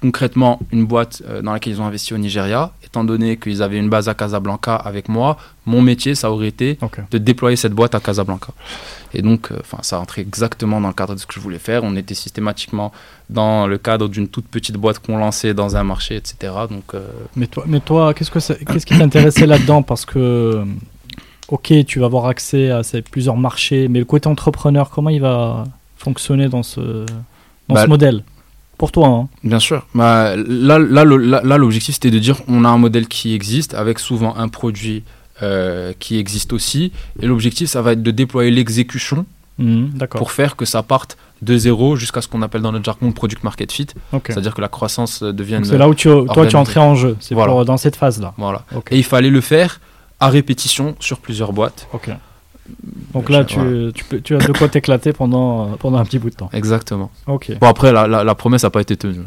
Concrètement, 0.00 0.60
une 0.70 0.86
boîte 0.86 1.22
euh, 1.28 1.42
dans 1.42 1.52
laquelle 1.52 1.72
ils 1.72 1.80
ont 1.80 1.86
investi 1.86 2.14
au 2.14 2.18
Nigeria, 2.18 2.72
étant 2.84 3.04
donné 3.04 3.36
qu'ils 3.36 3.62
avaient 3.62 3.78
une 3.78 3.88
base 3.88 4.08
à 4.08 4.14
Casablanca 4.14 4.76
avec 4.76 5.08
moi, 5.08 5.36
mon 5.64 5.82
métier, 5.82 6.14
ça 6.14 6.30
aurait 6.30 6.48
été 6.48 6.78
de 7.10 7.18
déployer 7.18 7.56
cette 7.56 7.72
boîte 7.72 7.94
à 7.94 8.00
Casablanca. 8.00 8.52
Et 9.14 9.22
donc, 9.22 9.50
euh, 9.50 9.56
ça 9.82 9.98
rentrait 9.98 10.22
exactement 10.22 10.80
dans 10.80 10.88
le 10.88 10.94
cadre 10.94 11.14
de 11.14 11.18
ce 11.18 11.26
que 11.26 11.34
je 11.34 11.40
voulais 11.40 11.58
faire. 11.58 11.84
On 11.84 11.96
était 11.96 12.14
systématiquement 12.14 12.92
dans 13.30 13.66
le 13.66 13.78
cadre 13.78 14.08
d'une 14.08 14.28
toute 14.28 14.46
petite 14.46 14.76
boîte 14.76 14.98
qu'on 14.98 15.16
lançait 15.16 15.54
dans 15.54 15.76
un 15.76 15.84
marché, 15.84 16.16
etc. 16.16 16.52
Donc, 16.70 16.94
euh, 16.94 17.08
Mais 17.34 17.46
toi, 17.46 17.64
mais 17.66 17.80
toi 17.80 18.14
qu'est-ce, 18.14 18.30
que 18.30 18.38
qu'est-ce 18.38 18.86
qui 18.86 18.98
t'intéressait 18.98 19.46
là-dedans? 19.46 19.82
Parce 19.82 20.04
que, 20.04 20.64
ok, 21.48 21.72
tu 21.86 21.98
vas 21.98 22.06
avoir 22.06 22.26
accès 22.26 22.70
à 22.70 22.82
ces 22.82 23.02
plusieurs 23.02 23.36
marchés, 23.36 23.88
mais 23.88 24.00
le 24.00 24.04
côté 24.04 24.28
entrepreneur, 24.28 24.90
comment 24.90 25.10
il 25.10 25.20
va 25.20 25.64
fonctionner 25.96 26.48
dans 26.48 26.62
ce, 26.62 26.80
dans 27.68 27.74
bah, 27.74 27.84
ce 27.84 27.88
modèle? 27.88 28.22
Pour 28.78 28.92
toi. 28.92 29.08
Hein. 29.08 29.28
Bien 29.44 29.58
sûr. 29.58 29.86
Bah, 29.94 30.34
là, 30.36 30.78
l'objectif, 31.58 31.94
c'était 31.94 32.10
de 32.10 32.18
dire 32.18 32.40
on 32.48 32.64
a 32.64 32.68
un 32.68 32.78
modèle 32.78 33.08
qui 33.08 33.34
existe 33.34 33.74
avec 33.74 33.98
souvent 33.98 34.36
un 34.36 34.48
produit 34.48 35.02
euh, 35.42 35.92
qui 35.98 36.18
existe 36.18 36.52
aussi. 36.52 36.92
Et 37.20 37.26
l'objectif, 37.26 37.68
ça 37.68 37.82
va 37.82 37.92
être 37.92 38.02
de 38.02 38.10
déployer 38.10 38.50
l'exécution 38.50 39.26
mmh, 39.58 40.06
pour 40.10 40.32
faire 40.32 40.56
que 40.56 40.64
ça 40.64 40.82
parte 40.82 41.16
de 41.42 41.56
zéro 41.58 41.96
jusqu'à 41.96 42.22
ce 42.22 42.28
qu'on 42.28 42.40
appelle 42.42 42.62
dans 42.62 42.72
notre 42.72 42.84
jargon 42.84 43.12
product 43.12 43.44
market 43.44 43.70
fit. 43.70 43.88
C'est-à-dire 44.24 44.54
que 44.54 44.60
la 44.60 44.68
croissance 44.68 45.22
devienne. 45.22 45.64
C'est 45.64 45.78
là 45.78 45.88
où 45.88 45.94
tu, 45.94 46.08
toi, 46.08 46.46
tu 46.46 46.52
es 46.52 46.56
entré 46.56 46.80
en 46.80 46.94
jeu. 46.94 47.16
C'est 47.20 47.34
dans 47.34 47.76
cette 47.76 47.96
phase-là. 47.96 48.34
Voilà. 48.38 48.62
Et 48.90 48.96
il 48.98 49.04
fallait 49.04 49.30
le 49.30 49.40
faire 49.40 49.80
à 50.20 50.28
répétition 50.28 50.96
sur 51.00 51.18
plusieurs 51.18 51.52
boîtes. 51.52 51.88
Donc 53.12 53.30
là, 53.30 53.44
tu, 53.44 53.58
tu, 53.94 54.04
peux, 54.04 54.20
tu, 54.20 54.34
as 54.36 54.38
de 54.38 54.52
quoi 54.52 54.68
t'éclater 54.68 55.12
pendant, 55.12 55.62
euh, 55.62 55.76
pendant 55.78 55.98
un 55.98 56.04
petit 56.04 56.18
bout 56.18 56.30
de 56.30 56.34
temps. 56.34 56.50
Exactement. 56.52 57.10
Ok. 57.26 57.50
Bon, 57.60 57.66
après, 57.66 57.92
la, 57.92 58.06
la, 58.06 58.34
promesse 58.34 58.64
n'a 58.64 58.70
pas 58.70 58.80
été 58.82 58.96
tenue. 58.96 59.22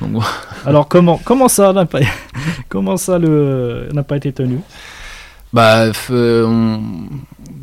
Alors, 0.66 0.86
comment, 0.88 1.20
comment 1.24 1.48
ça 1.48 1.72
n'a 1.72 1.86
pas, 1.86 2.00
comment 2.68 2.96
ça 2.96 3.18
n'a 3.18 4.02
pas 4.02 4.16
été 4.16 4.32
tenu? 4.32 4.60
Bah, 5.52 5.86
euh, 6.10 6.78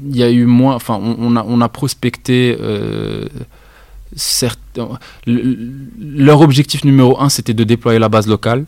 il 0.06 0.16
y 0.16 0.24
a 0.24 0.30
eu 0.30 0.46
moins. 0.46 0.76
Enfin, 0.76 1.00
on, 1.02 1.36
a, 1.36 1.46
on 1.48 1.62
a 1.62 1.70
prospecté. 1.70 2.58
Euh, 2.60 3.28
leur 5.16 6.42
objectif 6.42 6.84
numéro 6.84 7.22
un, 7.22 7.30
c'était 7.30 7.54
de 7.54 7.64
déployer 7.64 8.00
la 8.00 8.10
base 8.10 8.28
locale 8.28 8.66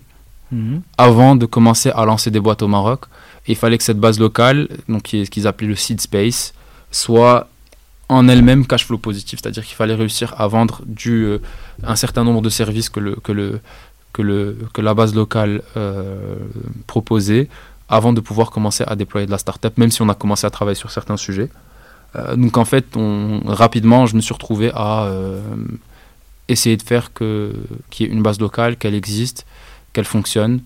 mhm. 0.51 0.81
avant 0.97 1.35
de 1.35 1.45
commencer 1.45 1.91
à 1.93 2.05
lancer 2.05 2.31
des 2.31 2.39
boîtes 2.39 2.61
au 2.61 2.69
Maroc 2.69 3.05
il 3.47 3.55
fallait 3.55 3.77
que 3.77 3.83
cette 3.83 3.99
base 3.99 4.19
locale, 4.19 4.67
donc 4.87 5.07
ce 5.07 5.29
qu'ils 5.29 5.47
appelaient 5.47 5.67
le 5.67 5.75
seed 5.75 5.99
space, 5.99 6.53
soit 6.91 7.49
en 8.09 8.27
elle-même 8.27 8.65
cash 8.67 8.85
flow 8.85 8.97
positif, 8.97 9.39
c'est-à-dire 9.41 9.65
qu'il 9.65 9.75
fallait 9.75 9.95
réussir 9.95 10.33
à 10.37 10.47
vendre 10.47 10.81
du, 10.85 11.25
euh, 11.25 11.39
un 11.83 11.95
certain 11.95 12.23
nombre 12.23 12.41
de 12.41 12.49
services 12.49 12.89
que, 12.89 12.99
le, 12.99 13.15
que, 13.15 13.31
le, 13.31 13.59
que, 14.13 14.21
le, 14.21 14.57
que 14.73 14.81
la 14.81 14.93
base 14.93 15.15
locale 15.15 15.61
euh, 15.77 16.35
proposait 16.87 17.49
avant 17.89 18.13
de 18.13 18.21
pouvoir 18.21 18.51
commencer 18.51 18.83
à 18.87 18.95
déployer 18.95 19.25
de 19.25 19.31
la 19.31 19.37
startup, 19.37 19.77
même 19.77 19.91
si 19.91 20.01
on 20.01 20.09
a 20.09 20.15
commencé 20.15 20.45
à 20.45 20.49
travailler 20.49 20.75
sur 20.75 20.91
certains 20.91 21.17
sujets. 21.17 21.49
Euh, 22.15 22.35
donc 22.35 22.57
en 22.57 22.65
fait, 22.65 22.85
rapidement, 23.45 24.05
je 24.05 24.15
me 24.15 24.21
suis 24.21 24.33
retrouvé 24.33 24.71
à 24.73 25.09
essayer 26.47 26.77
de 26.77 26.83
faire 26.83 27.13
qu'il 27.13 27.53
y 27.99 28.03
ait 28.03 28.07
une 28.07 28.21
base 28.21 28.39
locale, 28.39 28.77
qu'elle 28.77 28.95
existe, 28.95 29.45
qu'elle 29.93 30.05
fonctionne, 30.05 30.61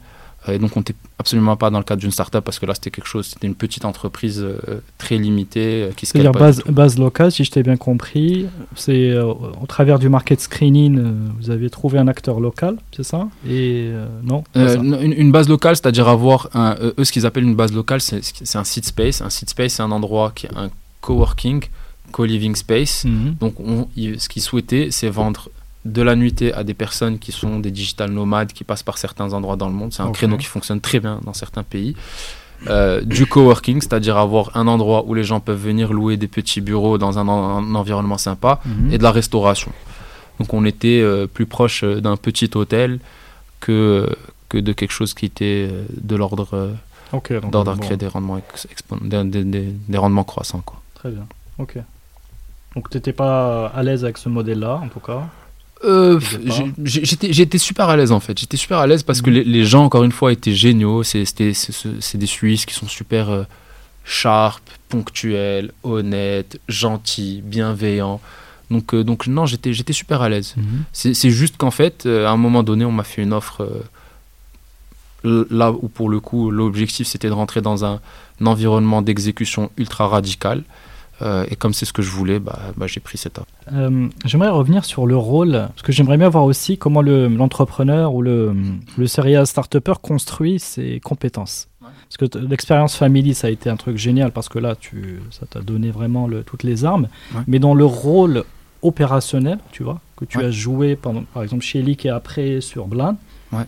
et 0.54 0.60
donc 0.60 0.76
on 0.76 0.80
n'était 0.82 0.96
absolument 1.20 1.56
pas 1.58 1.70
dans 1.70 1.78
le 1.78 1.84
cadre 1.84 2.02
d'une 2.02 2.12
startup 2.12 2.44
parce 2.44 2.60
que 2.60 2.66
là 2.66 2.74
c'était 2.74 2.92
quelque 2.92 3.08
chose, 3.08 3.28
c'était 3.28 3.48
une 3.48 3.56
petite 3.56 3.86
entreprise 3.86 4.42
euh, 4.42 4.82
très 4.98 5.18
limitée 5.18 5.84
euh, 5.84 5.92
qui 5.96 6.06
se 6.06 6.14
C'est-à-dire 6.14 6.32
base, 6.32 6.64
base 6.64 6.98
locale, 6.98 7.32
si 7.32 7.44
je 7.44 7.52
t'ai 7.52 7.64
bien 7.64 7.78
compris, 7.78 8.48
c'est 8.76 9.12
euh, 9.12 9.26
au 9.26 9.66
travers 9.68 10.00
du 10.00 10.10
market 10.10 10.40
screening, 10.40 11.02
vous 11.40 11.50
avez 11.50 11.70
trouvé 11.70 12.00
un 12.00 12.08
acteur 12.08 12.40
local, 12.40 12.78
c'est 12.96 13.04
ça? 13.04 13.28
Et 13.48 13.92
non 14.24 14.44
une, 14.56 15.32
base 15.32 15.50
locale, 15.50 15.76
c'est-à-dire 15.76 16.08
avoir 16.08 16.50
un, 16.54 16.76
eux 16.98 17.04
ce 17.04 17.12
qu'ils 17.12 17.26
appellent 17.26 17.44
une 17.44 17.56
base 17.56 17.74
locale, 17.74 18.02
c'est 18.02 18.56
un 18.56 18.64
site 18.64 18.86
space. 18.86 19.22
Un 19.22 19.30
site 19.30 19.50
space, 19.50 19.74
c'est 19.74 19.84
un 19.84 19.92
endroit 19.92 20.32
qui 20.34 20.48
est 20.48 20.56
un 20.56 20.70
coworking, 21.02 21.64
co-living 22.12 22.56
space. 22.56 23.06
Mhm. 23.06 23.36
Donc 23.40 23.60
on, 23.60 23.88
ce 23.96 24.30
qu'ils 24.30 24.42
souhaitaient, 24.42 24.90
c'est 24.92 25.10
vendre 25.10 25.50
de 25.92 26.02
la 26.02 26.16
nuitée 26.16 26.54
à 26.54 26.64
des 26.64 26.74
personnes 26.74 27.18
qui 27.20 27.32
sont 27.32 27.60
des 27.60 27.72
digital 27.72 28.12
nomades, 28.12 28.52
qui 28.54 28.64
passent 28.64 28.84
par 28.84 28.98
certains 28.98 29.34
endroits 29.34 29.56
dans 29.56 29.68
le 29.68 29.74
monde. 29.74 29.92
C'est 29.94 30.04
un 30.04 30.12
créneau 30.12 30.38
qui 30.38 30.46
fonctionne 30.46 30.82
très 30.82 31.00
bien 31.00 31.20
dans 31.24 31.34
certains 31.34 31.64
pays. 31.64 31.96
euh, 32.68 33.02
du 33.02 33.28
coworking, 33.28 33.82
c'est-à-dire 33.82 34.18
avoir 34.18 34.58
un 34.58 34.66
endroit 34.68 35.04
où 35.06 35.14
les 35.14 35.24
gens 35.24 35.40
peuvent 35.40 35.62
venir 35.64 35.94
louer 35.94 36.18
des 36.18 36.28
petits 36.28 36.60
bureaux 36.60 36.98
dans 36.98 37.20
un, 37.20 37.28
environnement 37.28 38.18
sympa, 38.18 38.60
Mhm. 38.66 38.94
et 38.94 38.98
de 38.98 39.04
la 39.04 39.12
restauration. 39.12 39.72
Donc 40.40 40.54
on 40.56 40.66
était 40.66 41.00
euh, 41.00 41.28
plus 41.28 41.46
proche 41.46 41.84
euh, 41.84 42.02
d'un 42.02 42.18
petit 42.18 42.50
hôtel 42.56 42.98
que, 43.60 44.10
que 44.50 44.58
de 44.58 44.74
quelque 44.74 44.92
chose 45.00 45.14
qui 45.14 45.26
était 45.28 45.70
de 46.12 46.16
l'ordre 46.16 46.72
d'ordre 47.52 47.76
bon, 47.76 47.82
créer 47.86 47.96
des 47.98 48.08
rendements, 48.08 48.40
ex- 48.40 48.68
des, 49.02 49.24
des- 49.24 49.44
des- 49.44 49.74
des 49.88 49.98
rendements 50.00 50.24
croissants. 50.24 50.62
Quoi. 50.66 50.82
Très 50.96 51.12
bien. 51.12 51.28
Ok. 51.60 51.78
Donc 52.76 52.90
t'étais 52.90 53.14
pas 53.14 53.68
à 53.68 53.84
l'aise 53.84 54.04
avec 54.04 54.18
ce 54.18 54.30
modèle-là, 54.30 54.82
en 54.84 54.88
tout 54.90 55.00
cas. 55.00 55.22
Euh, 55.84 56.20
J'étais 56.84 57.58
super 57.58 57.90
à 57.90 57.98
l'aise 57.98 58.12
en 58.12 58.20
fait. 58.20 58.38
J'étais 58.40 58.58
super 58.58 58.80
à 58.80 58.88
l'aise 58.88 59.04
parce 59.04 59.22
que 59.22 59.30
Mhm. 59.30 59.36
les, 59.36 59.44
les 59.44 59.66
gens, 59.66 59.84
encore 59.86 60.04
une 60.04 60.12
fois, 60.12 60.32
étaient 60.32 60.54
géniaux. 60.56 61.04
C'est 61.04 61.26
des 61.42 62.26
Suisses 62.26 62.66
qui 62.66 62.74
sont 62.74 62.88
super 62.88 63.30
euh, 63.30 63.44
sharp, 64.04 64.64
ponctuels, 64.90 65.72
honnêtes, 65.84 66.60
gentils, 66.68 67.42
bienveillants. 67.46 68.20
Donc, 68.72 68.94
euh, 68.94 69.04
donc 69.04 69.28
non, 69.28 69.46
j'étais 69.46 69.72
super 69.94 70.22
à 70.22 70.30
l'aise. 70.30 70.56
C'est 70.94 71.14
c'est 71.14 71.30
juste 71.32 71.58
qu'en 71.58 71.72
fait, 71.72 72.06
euh, 72.06 72.26
à 72.26 72.32
un 72.32 72.38
moment 72.38 72.64
donné, 72.64 72.84
on 72.86 72.92
m'a 72.92 73.04
fait 73.04 73.22
une 73.24 73.34
offre 73.34 73.68
là 75.24 75.72
où 75.72 75.88
pour 75.90 76.10
le 76.10 76.20
coup, 76.20 76.52
l'objectif 76.52 77.06
c'était 77.08 77.28
de 77.28 77.34
rentrer 77.34 77.62
dans 77.62 77.84
un, 77.84 78.00
un 78.42 78.46
environnement 78.46 79.02
d'exécution 79.02 79.72
ultra 79.78 80.08
radical. 80.08 80.64
Euh, 81.22 81.46
et 81.50 81.56
comme 81.56 81.74
c'est 81.74 81.86
ce 81.86 81.94
que 81.94 82.02
je 82.04 82.12
voulais, 82.12 82.38
bah, 82.40 82.60
bah, 82.78 82.86
j'ai 82.88 83.00
pris 83.00 83.18
cette 83.18 83.40
offre. 83.40 83.48
Euh, 83.74 84.08
j'aimerais 84.26 84.50
revenir 84.50 84.86
sur 84.86 85.08
le 85.08 85.18
rôle, 85.18 85.52
parce 85.54 85.82
que 85.82 85.92
j'aimerais 85.92 86.18
bien 86.18 86.30
voir 86.30 86.44
aussi 86.44 86.78
comment 86.78 87.02
le- 87.02 87.28
l'entrepreneur 87.28 88.14
ou 88.14 88.22
le, 88.22 88.56
le 88.98 89.08
serial 89.08 89.48
startupper 89.48 89.94
construit 90.02 90.60
ses 90.60 91.00
compétences. 91.00 91.68
Ouais. 91.82 91.88
Parce 92.08 92.18
que 92.18 92.26
t- 92.26 92.40
l'expérience 92.48 92.96
family, 92.96 93.34
ça 93.34 93.48
a 93.48 93.50
été 93.50 93.68
un 93.70 93.78
truc 93.78 93.98
génial, 93.98 94.32
parce 94.32 94.48
que 94.48 94.60
là, 94.60 94.76
tu, 94.76 95.20
ça 95.32 95.48
t'a 95.50 95.62
donné 95.62 95.90
vraiment 95.90 96.28
le- 96.28 96.44
toutes 96.44 96.62
les 96.64 96.86
armes. 96.86 97.08
Ouais. 97.34 97.42
Mais 97.48 97.58
dans 97.58 97.74
le 97.74 97.86
rôle 97.86 98.44
opérationnel, 98.84 99.58
tu 99.72 99.82
vois, 99.84 100.00
que 100.18 100.26
tu 100.26 100.38
Ouais. 100.38 100.46
as 100.46 100.52
joué, 100.52 100.96
pendant, 100.96 101.24
par 101.34 101.42
exemple, 101.42 101.64
chez 101.64 101.82
Leak 101.82 102.06
et 102.06 102.10
après 102.10 102.62
sur 102.62 102.86
Blind, 102.88 103.16
Ouais. 103.52 103.66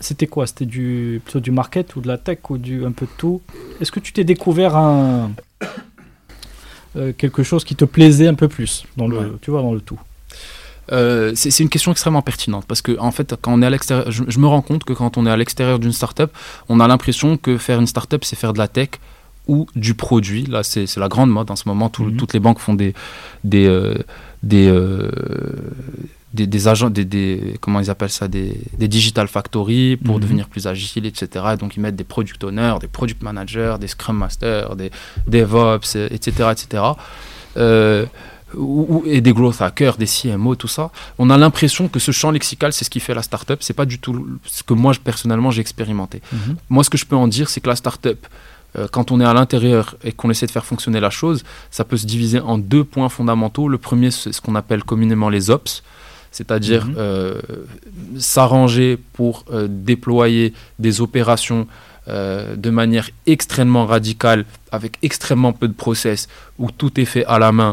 c'était 0.00 0.26
quoi? 0.26 0.48
C'était 0.48 0.66
du, 0.66 1.20
plutôt 1.24 1.40
du 1.40 1.52
market 1.52 1.94
ou 1.94 2.00
de 2.00 2.08
la 2.08 2.18
tech 2.18 2.38
ou 2.50 2.58
du, 2.58 2.84
un 2.84 2.90
peu 2.92 3.06
de 3.06 3.10
tout? 3.16 3.40
Est-ce 3.80 3.92
que 3.92 4.00
tu 4.00 4.12
t'es 4.12 4.24
découvert 4.24 4.76
un... 4.76 5.30
euh, 6.96 7.12
quelque 7.16 7.42
chose 7.42 7.64
qui 7.64 7.76
te 7.76 7.84
plaisait 7.84 8.26
un 8.28 8.34
peu 8.34 8.48
plus 8.48 8.84
dans 8.96 9.08
le, 9.08 9.18
Ouais. 9.18 9.26
tu 9.42 9.50
vois, 9.50 9.62
dans 9.62 9.72
le 9.74 9.80
tout. 9.80 9.98
Euh, 10.92 11.32
c'est 11.34 11.58
une 11.64 11.68
question 11.68 11.90
extrêmement 11.90 12.22
pertinente 12.22 12.64
parce 12.68 12.80
que 12.80 12.96
en 13.00 13.10
fait, 13.10 13.34
quand 13.42 13.52
on 13.52 13.60
est 13.62 13.66
à 13.66 13.70
l'extérieur, 13.70 14.08
je, 14.10 14.22
je 14.28 14.38
me 14.38 14.46
rends 14.46 14.62
compte 14.62 14.84
que 14.84 14.92
quand 14.92 15.16
on 15.18 15.26
est 15.26 15.30
à 15.30 15.36
l'extérieur 15.36 15.78
d'une 15.80 15.92
startup, 15.92 16.30
on 16.68 16.78
a 16.78 16.86
l'impression 16.86 17.36
que 17.36 17.58
faire 17.58 17.80
une 17.80 17.88
startup, 17.88 18.24
c'est 18.24 18.36
faire 18.36 18.52
de 18.52 18.58
la 18.58 18.68
tech 18.68 18.90
ou 19.48 19.66
du 19.74 19.94
produit. 19.94 20.44
Là, 20.46 20.62
c'est 20.62 20.86
la 20.96 21.08
grande 21.08 21.30
mode 21.30 21.50
en 21.50 21.56
ce 21.56 21.68
moment. 21.68 21.88
Tout- 21.88 22.04
Mhm. 22.04 22.16
Toutes 22.16 22.34
les 22.34 22.40
banques 22.40 22.60
font 22.60 22.74
des 22.74 22.94
des 23.42 23.66
euh, 23.66 23.94
des, 24.44 24.68
euh, 24.68 25.10
des 26.36 26.46
des 26.46 26.64
agents, 26.72 26.90
des, 26.98 27.04
des- 27.16 27.56
comment 27.62 27.80
ils 27.84 27.90
appellent 27.94 28.16
ça, 28.20 28.28
des, 28.36 28.50
des 28.80 28.88
digital 28.98 29.26
factory 29.36 29.96
pour 29.96 30.16
Mhm. 30.16 30.22
devenir 30.24 30.44
plus 30.48 30.64
agile, 30.72 31.04
etc. 31.12 31.24
Et 31.54 31.56
donc 31.56 31.70
ils 31.76 31.80
mettent 31.84 31.96
des 32.02 32.08
product 32.14 32.40
owners, 32.48 32.76
des 32.84 32.88
product 32.98 33.20
managers, 33.28 33.76
des 33.80 33.88
scrum 33.94 34.16
masters, 34.24 34.76
des 34.76 34.90
DevOps, 35.34 35.90
etc., 36.16 36.28
etc. 36.54 36.82
Euh, 37.56 38.04
et 39.06 39.20
des 39.20 39.32
growth 39.32 39.60
hackers, 39.60 39.96
des 39.96 40.06
CMO, 40.06 40.54
tout 40.54 40.68
ça. 40.68 40.90
On 41.18 41.28
a 41.30 41.36
l'impression 41.36 41.88
que 41.88 41.98
ce 41.98 42.12
champ 42.12 42.30
lexical, 42.30 42.72
c'est 42.72 42.84
ce 42.84 42.90
qui 42.90 43.00
fait 43.00 43.14
la 43.20 43.22
startup. 43.22 43.58
C'est 43.60 43.74
pas 43.82 43.84
du 43.86 43.98
tout 43.98 44.14
ce 44.44 44.62
que 44.62 44.72
moi 44.74 44.92
personnellement 45.10 45.50
j'ai 45.50 45.60
expérimenté. 45.60 46.22
Moi, 46.70 46.84
ce 46.84 46.90
que 46.90 46.96
je 47.02 47.06
peux 47.06 47.16
en 47.16 47.28
dire, 47.28 47.48
c'est 47.50 47.60
que 47.60 47.68
la 47.68 47.76
startup, 47.76 48.20
euh, 48.78 48.86
quand 48.94 49.10
on 49.10 49.20
est 49.20 49.24
à 49.24 49.34
l'intérieur 49.34 49.96
et 50.04 50.12
qu'on 50.12 50.30
essaie 50.30 50.46
de 50.46 50.52
faire 50.52 50.64
fonctionner 50.72 51.00
la 51.00 51.10
chose, 51.10 51.42
ça 51.70 51.84
peut 51.84 51.96
se 51.96 52.06
diviser 52.06 52.40
en 52.40 52.56
deux 52.56 52.84
points 52.84 53.08
fondamentaux. 53.08 53.68
Le 53.68 53.78
premier, 53.78 54.10
c'est 54.12 54.32
ce 54.32 54.40
qu'on 54.40 54.54
appelle 54.54 54.82
communément 54.84 55.28
les 55.28 55.50
ops, 55.50 55.82
c'est-à-dire 56.36 56.84
Mhm. 56.86 56.94
euh, 56.98 57.40
s'arranger 58.18 58.98
pour 59.16 59.44
euh, 59.50 59.66
déployer 59.70 60.52
des 60.78 61.00
opérations 61.00 61.66
euh, 62.08 62.54
de 62.66 62.70
manière 62.70 63.08
extrêmement 63.26 63.84
radicale, 63.86 64.44
avec 64.70 64.92
extrêmement 65.02 65.52
peu 65.60 65.66
de 65.66 65.72
process, 65.72 66.28
où 66.58 66.70
tout 66.70 66.92
est 67.00 67.04
fait 67.14 67.24
à 67.24 67.38
la 67.38 67.50
main, 67.52 67.72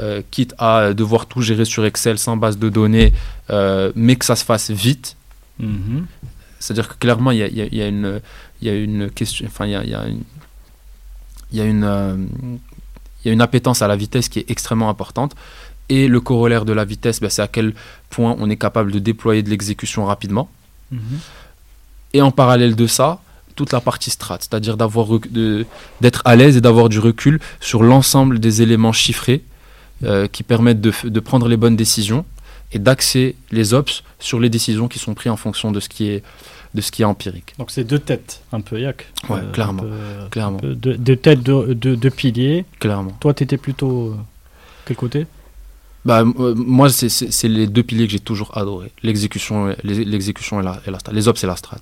euh, 0.00 0.22
quitte 0.32 0.54
à 0.58 0.92
devoir 0.94 1.26
tout 1.26 1.40
gérer 1.42 1.64
sur 1.66 1.84
Excel 1.84 2.18
sans 2.18 2.36
base 2.36 2.58
de 2.58 2.68
données, 2.68 3.12
euh, 3.50 3.92
mais 3.94 4.16
que 4.16 4.24
ça 4.24 4.34
se 4.34 4.44
fasse 4.44 4.70
vite. 4.70 5.16
Mhm. 5.60 6.06
C'est-à-dire 6.58 6.88
que 6.88 6.94
clairement, 6.94 7.30
il 7.30 7.38
y 7.38 7.42
a, 7.44 7.48
y 7.48 7.60
a- 7.62 7.66
il 7.72 7.78
y 7.78 7.82
a 7.82 7.86
une, 7.96 8.20
il 8.60 8.66
y 8.68 8.70
a 8.70 8.74
une 8.74 9.08
question, 9.10 9.46
enfin, 9.46 9.66
il 9.66 9.72
y 9.72 9.76
a, 9.76 9.84
y 9.84 9.94
a 9.94 10.04
une, 10.06 10.22
y 11.52 11.60
a 11.60 11.64
une, 11.64 12.28
il 13.22 13.28
y 13.28 13.30
a 13.30 13.32
une 13.32 13.40
appétence 13.48 13.82
à 13.82 13.88
la 13.88 13.96
vitesse 13.96 14.28
qui 14.28 14.38
est 14.40 14.50
extrêmement 14.50 14.88
importante. 14.90 15.32
Et 15.90 16.08
le 16.08 16.20
corollaire 16.20 16.64
de 16.64 16.72
la 16.72 16.84
vitesse, 16.86 17.20
ben, 17.20 17.28
c'est 17.28 17.42
à 17.42 17.48
quel 17.48 17.74
point 18.08 18.34
on 18.38 18.48
est 18.48 18.56
capable 18.56 18.92
de 18.92 18.98
déployer 19.00 19.42
de 19.42 19.50
l'exécution 19.50 20.06
rapidement. 20.06 20.48
Mhm. 20.92 21.00
Et 22.14 22.22
en 22.22 22.30
parallèle 22.30 22.74
de 22.76 22.86
ça, 22.86 23.20
toute 23.56 23.72
la 23.72 23.80
partie 23.80 24.10
strat, 24.10 24.38
c'est-à-dire 24.40 24.76
d'avoir 24.76 25.08
d'être 26.00 26.22
à 26.24 26.34
l'aise 26.36 26.56
et 26.56 26.60
d'avoir 26.60 26.88
du 26.88 26.98
recul 26.98 27.40
sur 27.60 27.82
l'ensemble 27.82 28.38
des 28.38 28.62
éléments 28.62 28.92
chiffrés 28.92 29.42
euh, 30.04 30.26
qui 30.28 30.42
permettent 30.42 30.80
de, 30.80 31.20
prendre 31.20 31.46
les 31.48 31.56
bonnes 31.58 31.76
décisions 31.76 32.24
et 32.72 32.78
d'axer 32.78 33.34
les 33.50 33.74
ops 33.74 34.02
sur 34.18 34.40
les 34.40 34.48
décisions 34.48 34.88
qui 34.88 34.98
sont 34.98 35.12
prises 35.14 35.32
en 35.32 35.36
fonction 35.36 35.72
de 35.72 35.80
ce 35.80 35.88
qui 35.88 36.08
est, 36.08 36.22
de 36.74 36.80
ce 36.80 36.90
qui 36.92 37.02
est 37.02 37.04
empirique. 37.04 37.52
Donc 37.58 37.70
c'est 37.70 37.84
deux 37.84 37.98
têtes, 37.98 38.40
un 38.52 38.60
peu 38.60 38.80
yak. 38.80 39.08
Ouais, 39.28 39.40
Euh, 39.40 39.52
clairement, 39.52 39.82
peu- 39.82 40.28
clairement. 40.30 40.58
peu 40.58 40.74
Deux, 40.74 40.96
deux 40.96 41.16
têtes, 41.16 41.42
deux, 41.42 41.74
deux- 41.74 41.96
deux 41.96 42.10
piliers. 42.10 42.64
Clairement. 42.78 43.12
Toi, 43.20 43.34
t'étais 43.34 43.56
plutôt 43.58 44.10
euh, 44.12 44.16
quel 44.86 44.96
côté? 44.96 45.26
Bah, 46.04 46.22
euh, 46.22 46.54
moi, 46.56 46.88
c'est- 46.88 47.48
les 47.48 47.66
deux 47.66 47.82
piliers 47.82 48.06
que 48.06 48.12
j'ai 48.12 48.18
toujours 48.20 48.56
adoré. 48.56 48.90
L'exécution 49.02 49.70
et- 49.70 49.76
les- 49.84 50.04
l'exécution 50.04 50.60
et 50.60 50.64
la, 50.64 50.80
et 50.86 50.90
la 50.90 50.98
strat. 50.98 51.12
Les 51.12 51.28
ops 51.28 51.42
et 51.44 51.46
la 51.46 51.56
strat. 51.56 51.78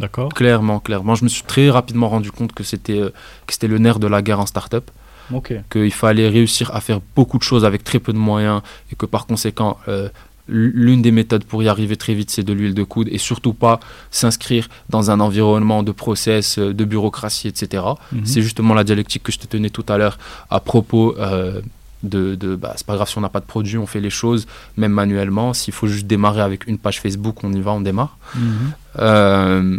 D'accord. 0.00 0.30
Clairement, 0.30 0.80
clairement. 0.80 1.14
Je 1.14 1.24
me 1.24 1.28
suis 1.28 1.42
très 1.44 1.70
rapidement 1.70 2.08
rendu 2.08 2.32
compte 2.32 2.52
que 2.52 2.64
c'était 2.64 2.98
euh, 3.00 3.10
c'était 3.48 3.68
le 3.68 3.78
nerf 3.78 3.98
de 3.98 4.06
la 4.06 4.22
guerre 4.22 4.40
en 4.40 4.46
startup. 4.46 4.90
Ok. 5.32 5.52
qu'il 5.70 5.92
fallait 5.92 6.28
réussir 6.28 6.74
à 6.74 6.80
faire 6.80 6.98
beaucoup 7.14 7.38
de 7.38 7.44
choses 7.44 7.64
avec 7.64 7.84
très 7.84 8.00
peu 8.00 8.12
de 8.12 8.18
moyens 8.18 8.62
et 8.90 8.96
que 8.96 9.06
par 9.06 9.26
conséquent, 9.26 9.78
euh, 9.86 10.08
l'une 10.48 11.02
des 11.02 11.12
méthodes 11.12 11.44
pour 11.44 11.62
y 11.62 11.68
arriver 11.68 11.96
très 11.96 12.14
vite, 12.14 12.30
c'est 12.32 12.42
de 12.42 12.52
l'huile 12.52 12.74
de 12.74 12.82
coude 12.82 13.06
et 13.12 13.18
surtout 13.18 13.52
pas 13.52 13.78
s'inscrire 14.10 14.66
dans 14.88 15.12
un 15.12 15.20
environnement 15.20 15.84
de 15.84 15.92
process, 15.92 16.58
de 16.58 16.84
bureaucratie, 16.84 17.46
etc. 17.46 17.84
Mhm. 18.10 18.26
C'est 18.26 18.42
justement 18.42 18.74
la 18.74 18.82
dialectique 18.82 19.22
que 19.22 19.30
je 19.30 19.38
te 19.38 19.46
tenais 19.46 19.70
tout 19.70 19.84
à 19.88 19.98
l'heure 19.98 20.18
à 20.50 20.58
propos 20.58 21.14
euh, 21.20 21.60
de, 22.02 22.34
de 22.34 22.56
bah, 22.56 22.72
c'est 22.76 22.86
pas 22.86 22.94
grave 22.96 23.08
si 23.08 23.18
on 23.18 23.20
n'a 23.20 23.28
pas 23.28 23.40
de 23.40 23.44
produit, 23.46 23.76
on 23.78 23.86
fait 23.86 24.00
les 24.00 24.10
choses, 24.10 24.46
même 24.76 24.92
manuellement. 24.92 25.52
S'il 25.54 25.74
faut 25.74 25.86
juste 25.86 26.06
démarrer 26.06 26.40
avec 26.40 26.66
une 26.66 26.78
page 26.78 27.00
Facebook, 27.00 27.42
on 27.44 27.52
y 27.52 27.60
va, 27.60 27.72
on 27.72 27.80
démarre. 27.80 28.16
Mhm. 28.34 28.72
Euh, 28.98 29.78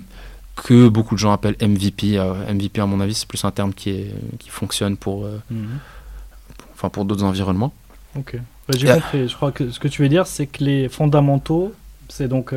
que 0.55 0.87
beaucoup 0.89 1.15
de 1.15 1.19
gens 1.19 1.31
appellent 1.31 1.55
MVP. 1.61 2.17
Euh, 2.19 2.33
MVP, 2.53 2.79
à 2.81 2.85
mon 2.85 2.99
avis, 2.99 3.15
c'est 3.15 3.27
plus 3.27 3.43
un 3.45 3.51
terme 3.51 3.73
qui, 3.73 3.89
est, 3.89 4.13
qui 4.39 4.49
fonctionne 4.49 4.95
pour, 4.97 5.25
euh, 5.25 5.39
Mhm. 5.49 5.67
enfin, 6.73 6.89
pour 6.89 7.05
d'autres 7.05 7.23
environnements. 7.23 7.73
Ok. 8.15 8.35
Bah, 8.67 8.75
J'ai 8.77 8.87
Et- 8.89 8.93
compris. 8.93 9.27
Je 9.27 9.35
crois 9.35 9.51
que 9.51 9.71
ce 9.71 9.79
que 9.79 9.87
tu 9.87 10.01
veux 10.03 10.09
dire, 10.09 10.27
c'est 10.27 10.45
que 10.45 10.63
les 10.63 10.87
fondamentaux, 10.89 11.73
c'est 12.09 12.27
donc 12.27 12.53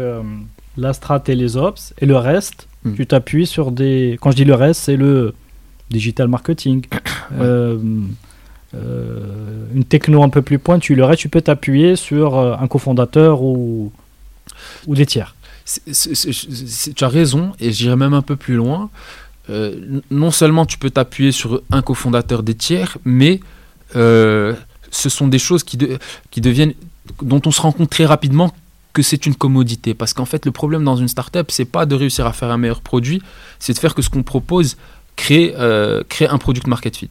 la 0.77 0.93
strat 0.93 1.23
et 1.29 1.35
les 1.35 1.57
ops, 1.57 1.95
et 2.01 2.07
le 2.07 2.17
reste, 2.17 2.67
Mm. 2.85 2.95
tu 2.97 3.07
t'appuies 3.07 3.47
sur 3.47 3.71
des. 3.71 4.19
Quand 4.21 4.31
je 4.33 4.37
dis 4.37 4.45
le 4.45 4.55
reste, 4.55 4.83
c'est 4.83 4.97
le 4.97 5.35
digital 5.91 6.29
marketing, 6.29 6.85
une 9.75 9.85
techno 9.85 10.23
un 10.23 10.29
peu 10.29 10.43
plus 10.43 10.59
pointue. 10.59 10.95
Le 10.95 11.05
reste, 11.05 11.21
tu 11.21 11.29
peux 11.29 11.41
t'appuyer 11.43 11.97
sur 11.97 12.37
euh, 12.39 12.55
un 12.59 12.67
cofondateur 12.69 13.43
ou 13.43 13.93
ou 14.87 14.95
des 14.95 15.07
tiers. 15.07 15.35
Tu 15.85 17.05
as 17.05 17.09
raison, 17.09 17.53
et 17.61 17.73
j'irai 17.73 17.97
même 17.97 18.15
un 18.15 18.23
peu 18.23 18.37
plus 18.37 18.55
loin. 18.55 18.91
Euh, 19.51 20.01
non 20.11 20.31
seulement 20.31 20.65
tu 20.67 20.79
peux 20.79 20.91
t'appuyer 20.91 21.33
sur 21.33 21.61
un 21.71 21.83
cofondateur 21.83 22.43
des 22.43 22.55
tiers, 22.55 22.97
mais 23.05 23.41
euh, 23.97 24.55
ce 24.91 25.09
sont 25.09 25.29
des 25.29 25.39
choses 25.39 25.65
qui, 25.65 25.77
de- 25.77 25.99
qui 26.31 26.41
deviennent, 26.41 26.75
dont 27.23 27.41
on 27.45 27.51
se 27.51 27.61
rend 27.61 27.73
compte 27.73 27.91
très 27.91 28.07
rapidement 28.07 28.55
que 28.93 29.03
c'est 29.03 29.27
une 29.27 29.35
commodité. 29.35 29.93
Parce 29.95 30.15
qu'en 30.15 30.25
fait, 30.25 30.47
le 30.47 30.53
problème 30.53 30.85
dans 30.85 30.97
une 30.97 31.09
startup, 31.09 31.51
c'est 31.51 31.65
pas 31.67 31.85
de 31.85 31.95
réussir 31.95 32.27
à 32.27 32.33
faire 32.33 32.51
un 32.51 32.57
meilleur 32.59 32.81
produit, 32.81 33.21
c'est 33.59 33.73
de 33.75 33.79
faire 33.79 33.95
que 33.95 34.03
ce 34.03 34.09
qu'on 34.11 34.23
propose 34.23 34.77
crée, 35.17 35.55
euh, 35.59 36.03
crée 36.09 36.27
un 36.27 36.39
product 36.39 36.67
market 36.67 36.97
fit. 36.97 37.11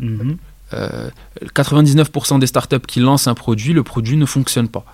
Mhm. 0.00 0.38
Euh, 0.72 1.10
99% 1.54 2.38
des 2.38 2.46
startups 2.46 2.86
qui 2.86 3.00
lancent 3.00 3.26
un 3.26 3.34
produit, 3.34 3.72
le 3.72 3.82
produit 3.82 4.16
ne 4.16 4.26
fonctionne 4.26 4.68
pas. 4.68 4.84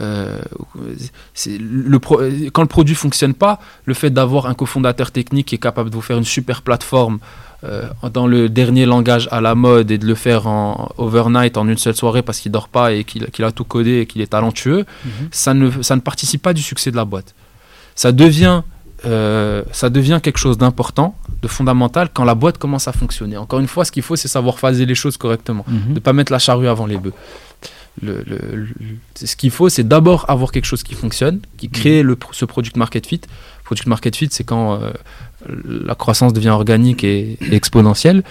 Euh, 0.00 0.38
c'est 1.32 1.56
le 1.58 1.98
pro- 1.98 2.20
quand 2.52 2.62
le 2.62 2.68
produit 2.68 2.94
fonctionne 2.94 3.32
pas, 3.34 3.60
le 3.86 3.94
fait 3.94 4.10
d'avoir 4.10 4.46
un 4.46 4.54
cofondateur 4.54 5.10
technique 5.10 5.46
qui 5.48 5.54
est 5.54 5.58
capable 5.58 5.88
de 5.90 5.94
vous 5.94 6.02
faire 6.02 6.18
une 6.18 6.24
super 6.24 6.60
plateforme 6.62 7.18
euh, 7.64 7.88
dans 8.12 8.26
le 8.26 8.50
dernier 8.50 8.84
langage 8.84 9.26
à 9.30 9.40
la 9.40 9.54
mode 9.54 9.90
et 9.90 9.96
de 9.96 10.06
le 10.06 10.14
faire 10.14 10.46
en 10.48 10.90
overnight 10.98 11.56
en 11.56 11.66
une 11.66 11.78
seule 11.78 11.96
soirée 11.96 12.20
parce 12.22 12.40
qu'il 12.40 12.52
dort 12.52 12.68
pas 12.68 12.92
et 12.92 13.04
qu'il 13.04 13.44
a 13.44 13.52
tout 13.52 13.64
codé 13.64 14.00
et 14.00 14.06
qu'il 14.06 14.20
est 14.20 14.26
talentueux, 14.26 14.84
Mhm. 15.04 15.28
ça 15.30 15.54
ne, 15.54 15.70
ça 15.82 15.96
ne 15.96 16.00
participe 16.02 16.42
pas 16.42 16.52
du 16.52 16.62
succès 16.62 16.90
de 16.90 16.96
la 16.96 17.06
boîte. 17.06 17.34
Ça 17.94 18.12
devient, 18.12 18.60
euh, 19.06 19.62
ça 19.72 19.88
devient 19.88 20.20
quelque 20.22 20.38
chose 20.38 20.58
d'important 20.58 21.16
de 21.42 21.48
fondamental 21.48 22.08
quand 22.12 22.24
la 22.24 22.34
boîte 22.34 22.58
commence 22.58 22.88
à 22.88 22.92
fonctionner. 22.92 23.36
Encore 23.36 23.60
une 23.60 23.66
fois, 23.68 23.84
ce 23.84 23.92
qu'il 23.92 24.02
faut, 24.02 24.16
c'est 24.16 24.28
savoir 24.28 24.58
phaser 24.58 24.86
les 24.86 24.94
choses 24.94 25.16
correctement, 25.16 25.64
Mhm. 25.68 25.88
de 25.90 25.94
ne 25.94 25.98
pas 26.00 26.12
mettre 26.12 26.32
la 26.32 26.38
charrue 26.38 26.68
avant 26.68 26.86
les 26.86 26.96
bœufs. 26.98 27.12
Le- 28.02 28.22
le- 28.26 28.38
le- 28.54 28.68
ce 29.14 29.36
qu'il 29.36 29.50
faut, 29.50 29.68
c'est 29.70 29.86
d'abord 29.88 30.28
avoir 30.28 30.52
quelque 30.52 30.66
chose 30.66 30.82
qui 30.82 30.94
fonctionne, 30.94 31.40
qui 31.56 31.70
crée 31.70 32.02
le, 32.02 32.18
ce 32.32 32.44
product 32.44 32.76
market 32.76 33.06
fit. 33.06 33.22
Product 33.64 33.86
market 33.86 34.14
fit, 34.16 34.28
c'est 34.30 34.44
quand 34.44 34.80
euh, 34.82 34.90
la 35.64 35.94
croissance 35.94 36.32
devient 36.34 36.50
organique 36.50 37.04
et, 37.04 37.38
et 37.40 37.54
exponentielle. 37.54 38.22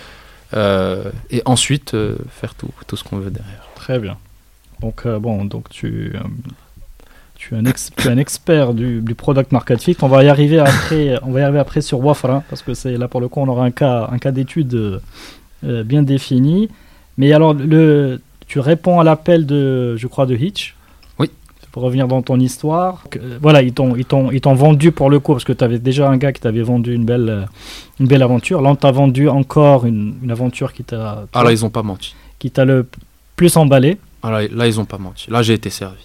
Euh, 0.54 1.10
et 1.32 1.42
ensuite, 1.46 1.96
euh, 1.96 2.16
faire 2.30 2.54
tout, 2.54 2.70
tout 2.88 2.96
ce 2.96 3.04
qu'on 3.04 3.18
veut 3.18 3.32
derrière. 3.32 3.66
Très 3.76 3.98
bien. 3.98 4.18
Donc, 4.82 5.08
bon, 5.08 5.46
donc 5.46 5.70
tu, 5.70 6.14
tu, 7.48 7.56
es 7.56 7.58
un 7.58 7.66
ex- 7.66 7.92
tu 7.96 8.08
es 8.08 8.12
un 8.12 8.18
expert 8.18 8.74
du, 8.74 9.02
du 9.02 9.16
product 9.16 9.52
market 9.52 9.82
fit. 9.82 9.96
On 10.02 10.08
va 10.08 10.24
y 10.24 10.30
arriver 10.30 10.60
après, 10.60 11.20
on 11.24 11.32
va 11.32 11.42
y 11.42 11.44
arriver 11.44 11.60
après 11.60 11.82
sur 11.82 12.00
Wafra, 12.04 12.44
parce 12.50 12.62
que 12.62 12.74
c'est 12.74 12.98
là 12.98 13.08
pour 13.08 13.22
le 13.22 13.28
coup, 13.28 13.40
on 13.42 13.48
aura 13.48 13.66
un 13.66 13.72
cas, 13.72 14.08
un 14.12 14.18
cas 14.18 14.32
d'étude 14.32 14.74
euh, 14.74 15.00
euh, 15.64 15.84
bien 15.84 16.02
défini. 16.04 16.70
Mais 17.18 17.32
alors, 17.34 17.54
le, 17.54 18.20
tu 18.48 18.60
réponds 18.60 19.00
à 19.00 19.04
l'appel 19.04 19.46
de, 19.46 19.96
je 19.96 20.08
crois, 20.08 20.26
de 20.26 20.36
Hitch. 20.36 20.76
Oui. 21.20 21.30
Pour 21.72 21.84
revenir 21.84 22.08
dans 22.08 22.22
ton 22.22 22.40
histoire, 22.40 23.04
que- 23.10 23.20
euh, 23.20 23.38
voilà, 23.42 23.62
ils 23.62 23.74
t'ont, 23.74 23.96
ils 23.96 24.06
t'ont, 24.06 24.32
ils 24.32 24.42
t'ont 24.42 24.54
vendu 24.54 24.92
pour 24.92 25.10
le 25.10 25.20
coup, 25.20 25.34
parce 25.34 25.44
que 25.44 25.54
tu 25.54 25.64
avais 25.64 25.80
déjà 25.80 26.10
un 26.10 26.18
gars 26.18 26.32
qui 26.34 26.42
t'avait 26.42 26.62
vendu 26.62 26.94
une 26.94 27.06
belle, 27.06 27.48
une 28.00 28.08
belle 28.08 28.24
aventure. 28.24 28.62
Là, 28.62 28.72
on 28.72 28.76
t'a 28.76 28.92
vendu 28.92 29.30
encore 29.30 29.86
une, 29.86 30.16
une 30.24 30.32
aventure 30.32 30.74
qui 30.74 30.84
t'a, 30.84 31.26
Ah 31.34 31.44
là, 31.44 31.52
ils 31.52 31.62
n'ont 31.62 31.70
pas 31.70 31.84
menti. 31.84 32.16
qui 32.40 32.50
t'a 32.52 32.66
le 32.66 32.88
plus 33.36 33.56
emballé. 33.58 33.98
Ah 34.24 34.32
là, 34.32 34.48
là, 34.52 34.68
ils 34.68 34.78
n'ont 34.78 34.86
pas 34.86 34.98
menti. 34.98 35.30
Là, 35.30 35.42
j'ai 35.44 35.54
été 35.54 35.70
servi. 35.70 36.00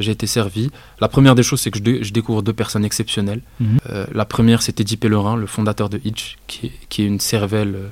J'ai 0.00 0.12
été 0.12 0.26
servi. 0.26 0.70
La 1.00 1.08
première 1.08 1.34
des 1.34 1.42
choses, 1.42 1.60
c'est 1.60 1.70
que 1.70 1.78
je, 1.78 1.82
dé- 1.82 2.04
je 2.04 2.12
découvre 2.12 2.42
deux 2.42 2.52
personnes 2.52 2.84
exceptionnelles. 2.84 3.40
Mhm. 3.60 3.78
Euh, 3.90 4.06
la 4.12 4.24
première, 4.24 4.62
c'était 4.62 4.84
Guy 4.84 4.96
Pellerin, 4.96 5.36
le 5.36 5.46
fondateur 5.46 5.88
de 5.88 6.00
Hitch, 6.04 6.38
qui 6.46 6.66
est, 6.66 6.72
qui 6.88 7.02
est 7.02 7.06
une 7.06 7.20
cervelle 7.20 7.74
euh, 7.74 7.88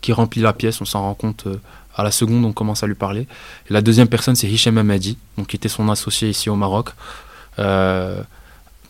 qui 0.00 0.12
remplit 0.12 0.42
la 0.42 0.52
pièce. 0.52 0.80
On 0.80 0.84
s'en 0.84 1.00
rend 1.02 1.14
compte 1.14 1.44
euh, 1.46 1.56
à 1.96 2.02
la 2.02 2.10
seconde, 2.10 2.44
on 2.44 2.52
commence 2.52 2.82
à 2.82 2.86
lui 2.86 2.94
parler. 2.96 3.22
Et 3.70 3.72
la 3.72 3.80
deuxième 3.82 4.08
personne, 4.08 4.34
c'est 4.34 4.48
Hichem 4.48 4.76
Hamadi, 4.78 5.16
donc, 5.38 5.46
qui 5.46 5.56
était 5.56 5.68
son 5.68 5.88
associé 5.88 6.28
ici 6.28 6.50
au 6.50 6.56
Maroc, 6.56 6.90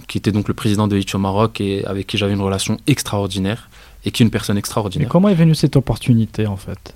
qui 0.08 0.18
était 0.18 0.32
donc 0.32 0.48
le 0.48 0.54
président 0.54 0.88
de 0.88 0.96
Hitch 0.96 1.14
au 1.14 1.18
Maroc 1.18 1.60
et 1.60 1.84
avec 1.86 2.06
qui 2.06 2.18
j'avais 2.18 2.32
une 2.34 2.40
relation 2.40 2.78
extraordinaire 2.86 3.68
et 4.04 4.10
qui 4.10 4.22
est 4.22 4.26
une 4.26 4.30
personne 4.30 4.54
Mais 4.54 4.60
extraordinaire. 4.60 5.08
comment 5.08 5.28
est 5.28 5.34
venue 5.34 5.54
cette 5.54 5.76
opportunité 5.76 6.46
en 6.46 6.56
fait? 6.56 6.94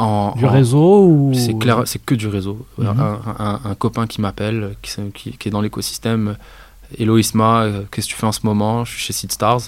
En- 0.00 0.32
Du 0.36 0.46
en- 0.46 0.50
réseau 0.50 1.04
ou 1.06 1.32
C'est 1.34 1.58
clair, 1.58 1.82
c'est 1.84 2.02
que 2.04 2.14
du 2.14 2.26
réseau. 2.28 2.64
Mhm. 2.78 2.86
un, 2.88 3.18
un- 3.38 3.60
un 3.64 3.74
copain 3.74 4.06
qui 4.06 4.20
m'appelle, 4.20 4.74
qui, 4.82 4.90
qui- 5.14 5.32
qui 5.36 5.48
est 5.48 5.50
dans 5.52 5.60
l'écosystème. 5.60 6.36
Hello 6.98 7.18
Isma, 7.18 7.62
euh, 7.62 7.82
qu'est-ce 7.90 8.06
que 8.08 8.12
tu 8.12 8.16
fais 8.18 8.26
en 8.26 8.32
ce 8.32 8.40
moment? 8.44 8.84
Je 8.84 8.92
suis 8.92 9.00
chez 9.02 9.12
Seedstars. 9.12 9.62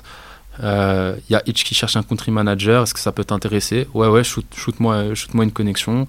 Euh, 0.63 1.15
Il 1.29 1.33
y 1.33 1.37
a 1.37 1.43
Hitch 1.47 1.65
qui 1.65 1.75
cherche 1.75 1.97
un 1.97 2.03
country 2.03 2.31
manager. 2.33 2.83
Est-ce 2.83 2.93
que 2.95 3.01
ça 3.01 3.13
peut 3.13 3.25
t'intéresser? 3.25 3.87
Ouais, 3.95 4.09
ouais, 4.09 4.25
shoot, 4.25 4.45
shoot-moi 4.55 4.95
euh, 4.95 5.15
shoot-moi 5.15 5.45
une 5.45 5.53
connexion. 5.53 6.07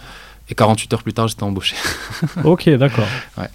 Et 0.49 0.55
48 0.55 0.93
heures 0.93 1.03
plus 1.03 1.13
tard, 1.13 1.27
j'étais 1.27 1.43
embauché. 1.43 1.75
Ok, 2.43 2.67
d'accord. 2.71 3.05
Ouais. 3.37 3.49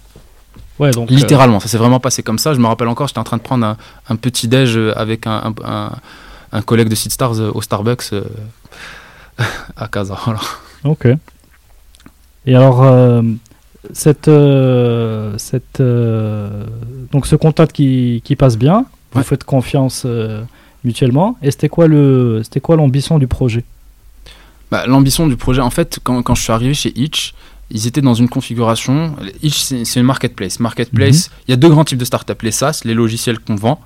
Ouais, 0.79 0.91
donc. 0.91 1.11
euh, 1.11 1.15
Littéralement, 1.15 1.59
ça 1.59 1.67
s'est 1.67 1.77
vraiment 1.77 1.99
passé 1.99 2.23
comme 2.23 2.39
ça. 2.39 2.53
Je 2.53 2.59
me 2.59 2.67
rappelle 2.67 2.87
encore, 2.87 3.07
j'étais 3.07 3.19
en 3.19 3.23
train 3.25 3.37
de 3.37 3.41
prendre 3.43 3.65
un, 3.65 3.77
un 4.09 4.15
petit 4.15 4.47
déj 4.47 4.77
euh, 4.77 4.93
avec 4.97 5.27
un, 5.27 5.53
un, 6.53 6.61
collègue 6.61 6.87
de 6.89 6.95
Seedstars 6.95 7.39
euh, 7.39 7.51
au 7.53 7.61
Starbucks 7.61 8.13
euh, 8.13 8.23
à 9.77 9.87
Casa. 9.87 10.17
Voilà. 10.25 10.39
euh, 10.85 10.89
ok. 10.89 11.07
Et 12.45 12.55
alors, 12.55 12.83
euh, 12.83 13.21
cette, 13.93 14.27
euh, 14.27 15.33
cette, 15.37 15.79
euh, 15.81 16.65
donc 17.11 17.25
ce 17.27 17.35
contact 17.35 17.71
qui, 17.73 18.21
qui 18.23 18.35
passe 18.35 18.57
bien, 18.57 18.85
vous 19.11 19.19
Ouais. 19.19 19.23
faites 19.23 19.43
confiance 19.43 20.05
mutuellement. 20.83 21.37
Et 21.41 21.51
c'était 21.51 21.69
quoi 21.69 21.87
le, 21.87 22.41
c'était 22.43 22.59
quoi 22.59 22.75
l'ambition 22.75 23.17
du 23.19 23.27
projet? 23.27 23.63
Bah, 24.71 24.85
L'ambition 24.85 25.27
du 25.27 25.35
projet, 25.35 25.61
en 25.61 25.69
fait, 25.71 25.99
quand, 26.03 26.21
quand 26.21 26.35
je 26.35 26.43
suis 26.43 26.51
arrivé 26.53 26.73
chez 26.73 26.91
Itch, 26.99 27.33
ils 27.71 27.87
étaient 27.87 28.01
dans 28.01 28.13
une 28.13 28.29
configuration. 28.29 29.15
Itch, 29.43 29.57
c'est 29.57 29.99
une 29.99 30.05
marketplace. 30.05 30.59
Marketplace, 30.59 31.29
il 31.47 31.51
y 31.51 31.53
a 31.53 31.57
deux 31.57 31.69
grands 31.69 31.85
types 31.85 31.97
de 31.97 32.05
startups 32.05 32.33
les 32.43 32.51
SaaS, 32.51 32.81
les 32.85 32.93
logiciels 32.93 33.39
qu'on 33.39 33.55
vend, 33.55 33.79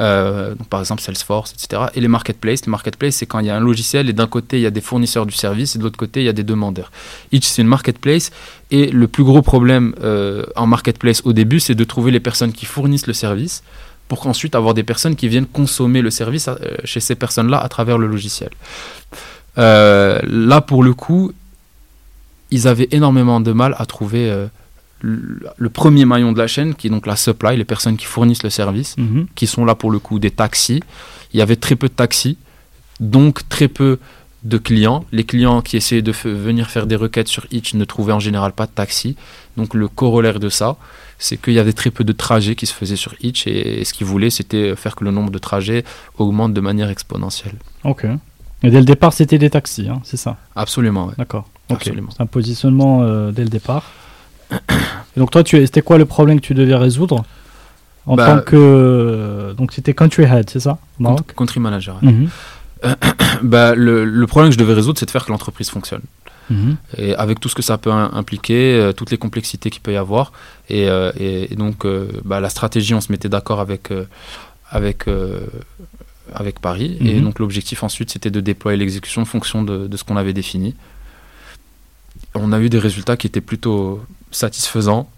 euh, 0.00 0.54
donc 0.56 0.68
par 0.68 0.80
exemple 0.80 1.02
Salesforce, 1.02 1.52
etc. 1.52 1.82
Et 1.94 2.00
les 2.00 2.08
marketplaces. 2.08 2.66
Les 2.66 2.70
marketplaces, 2.70 3.16
c'est 3.16 3.26
quand 3.26 3.38
il 3.38 3.46
y 3.46 3.50
a 3.50 3.56
un 3.56 3.60
logiciel 3.60 4.08
et 4.08 4.12
d'un 4.12 4.26
côté, 4.26 4.58
il 4.58 4.62
y 4.62 4.66
a 4.66 4.70
des 4.70 4.80
fournisseurs 4.80 5.26
du 5.26 5.34
service 5.34 5.76
et 5.76 5.78
de 5.78 5.84
l'autre 5.84 5.96
côté, 5.96 6.20
il 6.20 6.26
y 6.26 6.28
a 6.28 6.32
des 6.32 6.42
demandeurs. 6.42 6.90
Itch, 7.32 7.46
c'est 7.46 7.62
une 7.62 7.68
marketplace. 7.68 8.30
Et 8.70 8.90
le 8.90 9.06
plus 9.06 9.24
gros 9.24 9.42
problème 9.42 9.94
euh, 10.02 10.44
en 10.56 10.66
marketplace 10.66 11.22
au 11.24 11.32
début, 11.32 11.60
c'est 11.60 11.74
de 11.74 11.84
trouver 11.84 12.10
les 12.10 12.20
personnes 12.20 12.52
qui 12.52 12.66
fournissent 12.66 13.06
le 13.06 13.12
service 13.12 13.62
pour 14.08 14.20
qu'ensuite 14.20 14.54
avoir 14.54 14.74
des 14.74 14.82
personnes 14.82 15.16
qui 15.16 15.28
viennent 15.28 15.46
consommer 15.46 16.02
le 16.02 16.10
service 16.10 16.48
euh, 16.48 16.56
chez 16.84 17.00
ces 17.00 17.14
personnes-là 17.14 17.58
à 17.58 17.68
travers 17.68 17.98
le 17.98 18.06
logiciel. 18.06 18.50
Là, 19.56 20.60
pour 20.60 20.82
le 20.82 20.94
coup, 20.94 21.32
ils 22.50 22.66
avaient 22.66 22.88
énormément 22.90 23.40
de 23.40 23.52
mal 23.52 23.76
à 23.78 23.86
trouver 23.86 24.48
le, 25.04 25.68
premier 25.70 26.04
maillon 26.04 26.32
de 26.32 26.38
la 26.38 26.46
chaîne, 26.46 26.74
qui 26.74 26.86
est 26.86 26.90
donc 26.90 27.06
la 27.06 27.16
supply, 27.16 27.56
les 27.56 27.64
personnes 27.64 27.96
qui 27.96 28.06
fournissent 28.06 28.42
le 28.42 28.50
service, 28.50 28.96
Mhm. 28.96 29.26
qui 29.34 29.46
sont 29.46 29.64
là 29.64 29.74
pour 29.74 29.90
le 29.90 29.98
coup 29.98 30.18
des 30.18 30.30
taxis. 30.30 30.82
Il 31.32 31.38
y 31.38 31.42
avait 31.42 31.56
très 31.56 31.76
peu 31.76 31.88
de 31.88 31.92
taxis, 31.94 32.36
donc 33.00 33.48
très 33.48 33.68
peu 33.68 33.98
de 34.44 34.58
clients. 34.58 35.04
Les 35.12 35.24
clients 35.24 35.62
qui 35.62 35.76
essayaient 35.76 36.02
de 36.02 36.12
venir 36.12 36.70
faire 36.70 36.86
des 36.86 36.96
requêtes 36.96 37.28
sur 37.28 37.44
Itch 37.50 37.74
ne 37.74 37.84
trouvaient 37.84 38.12
en 38.12 38.20
général 38.20 38.52
pas 38.52 38.66
de 38.66 38.72
taxi. 38.72 39.16
Donc 39.56 39.74
le 39.74 39.88
corollaire 39.88 40.38
de 40.38 40.48
ça, 40.48 40.76
c'est 41.18 41.36
qu'il 41.40 41.54
y 41.54 41.58
avait 41.58 41.72
très 41.72 41.90
peu 41.90 42.04
de 42.04 42.12
trajets 42.12 42.54
qui 42.54 42.66
se 42.66 42.74
faisaient 42.74 42.96
sur 42.96 43.14
Itch 43.22 43.46
et, 43.46 43.80
et 43.80 43.84
ce 43.84 43.92
qu'ils 43.94 44.06
voulaient, 44.06 44.30
c'était 44.30 44.74
faire 44.76 44.94
que 44.96 45.04
le 45.04 45.10
nombre 45.12 45.30
de 45.30 45.38
trajets 45.38 45.84
augmente 46.18 46.52
de 46.54 46.60
manière 46.60 46.90
exponentielle. 46.90 47.56
Ok. 47.84 48.04
Et 48.62 48.70
dès 48.70 48.78
le 48.78 48.84
départ, 48.86 49.12
c'était 49.12 49.38
des 49.38 49.50
taxis, 49.50 49.88
hein, 49.88 50.00
c'est 50.04 50.16
ça? 50.16 50.36
Absolument, 50.56 51.06
ouais. 51.06 51.14
D'accord. 51.18 51.46
Ok. 51.70 51.76
Absolument. 51.78 52.10
C'est 52.14 52.22
un 52.22 52.26
positionnement 52.26 53.02
euh, 53.02 53.30
dès 53.32 53.42
le 53.44 53.50
départ. 53.50 53.90
Et 55.16 55.20
donc 55.20 55.30
toi, 55.30 55.42
tu, 55.44 55.56
c'était 55.64 55.82
quoi 55.82 55.98
le 55.98 56.04
problème 56.06 56.40
que 56.40 56.46
tu 56.46 56.54
devais 56.54 56.74
résoudre 56.74 57.24
en 58.06 58.16
Bah, 58.16 58.26
tant 58.36 58.40
que 58.42 59.54
donc 59.56 59.72
c'était 59.72 59.94
country 59.94 60.24
head, 60.24 60.50
c'est 60.50 60.60
ça 60.60 60.78
Maroc 60.98 61.32
Country- 61.36 61.60
manager. 61.60 61.98
ouais. 62.02 62.12
Mhm. 62.12 62.28
Bah, 63.42 63.74
le, 63.74 64.04
le 64.04 64.26
problème 64.26 64.50
que 64.50 64.54
je 64.54 64.58
devais 64.58 64.74
résoudre, 64.74 64.98
c'est 64.98 65.06
de 65.06 65.10
faire 65.10 65.24
que 65.24 65.32
l'entreprise 65.32 65.68
fonctionne. 65.70 66.02
Mhm. 66.50 66.76
Et 66.98 67.14
avec 67.16 67.40
tout 67.40 67.48
ce 67.48 67.54
que 67.54 67.62
ça 67.62 67.78
peut 67.78 67.90
im- 67.90 68.10
impliquer, 68.12 68.74
euh, 68.74 68.92
toutes 68.92 69.10
les 69.10 69.16
complexités 69.18 69.70
qu'il 69.70 69.80
peut 69.80 69.92
y 69.92 69.96
avoir. 69.96 70.32
Et, 70.68 70.88
euh, 70.88 71.10
et- 71.18 71.52
et 71.52 71.56
donc, 71.56 71.84
euh, 71.86 72.08
bah, 72.24 72.40
la 72.40 72.50
stratégie, 72.50 72.92
on 72.94 73.00
se 73.00 73.10
mettait 73.10 73.28
d'accord 73.30 73.60
avec, 73.60 73.90
avec, 74.70 75.04
avec 76.32 76.60
Paris. 76.60 76.96
Et 77.00 77.14
Mhm. 77.14 77.22
donc, 77.24 77.38
l'objectif 77.38 77.82
ensuite, 77.82 78.10
c'était 78.10 78.30
de 78.30 78.40
déployer 78.40 78.78
l'exécution 78.78 79.22
en 79.22 79.26
fonction 79.26 79.62
de, 79.62 79.86
de 79.86 79.96
ce 79.96 80.04
qu'on 80.04 80.16
avait 80.16 80.32
défini. 80.34 80.74
On 82.34 82.52
a 82.52 82.60
eu 82.60 82.68
des 82.68 82.78
résultats 82.78 83.16
qui 83.16 83.26
étaient 83.26 83.40
plutôt 83.40 84.04
satisfaisants. 84.30 85.08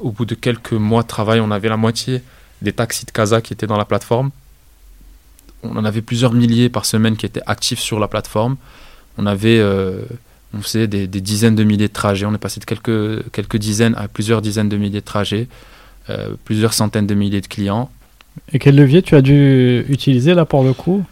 Au 0.00 0.10
bout 0.10 0.24
de 0.24 0.34
quelques 0.34 0.72
mois 0.72 1.02
de 1.02 1.08
travail, 1.08 1.40
on 1.40 1.50
avait 1.50 1.68
la 1.68 1.76
moitié 1.76 2.22
des 2.62 2.72
taxis 2.72 3.06
de 3.06 3.10
Casa 3.10 3.40
qui 3.40 3.52
étaient 3.52 3.66
dans 3.66 3.76
la 3.76 3.84
plateforme. 3.84 4.30
On 5.62 5.76
en 5.76 5.84
avait 5.84 6.02
plusieurs 6.02 6.32
milliers 6.32 6.68
par 6.68 6.84
semaine 6.84 7.16
qui 7.16 7.26
étaient 7.26 7.42
actifs 7.46 7.78
sur 7.78 7.98
la 7.98 8.08
plateforme. 8.08 8.56
On 9.16 9.26
avait 9.26 9.58
euh, 9.58 10.02
on 10.56 10.62
faisait 10.62 10.86
des, 10.86 11.06
dizaines 11.06 11.54
de 11.54 11.64
milliers 11.64 11.88
de 11.88 11.92
trajets. 11.92 12.26
On 12.26 12.34
est 12.34 12.38
passé 12.38 12.60
de 12.60 12.64
quelques, 12.64 13.30
quelques 13.32 13.56
dizaines 13.56 13.94
à 13.96 14.08
plusieurs 14.08 14.42
dizaines 14.42 14.68
de 14.68 14.76
milliers 14.76 15.00
de 15.00 15.04
trajets, 15.04 15.48
euh, 16.10 16.34
plusieurs 16.44 16.72
centaines 16.72 17.06
de 17.06 17.14
milliers 17.14 17.40
de 17.40 17.46
clients. 17.46 17.90
Et 18.52 18.58
quel 18.58 18.76
levier 18.76 19.02
tu 19.02 19.14
as 19.14 19.22
dû 19.22 19.84
utiliser 19.88 20.34
là 20.34 20.44
pour 20.44 20.64
le 20.64 20.72
coup? 20.72 21.04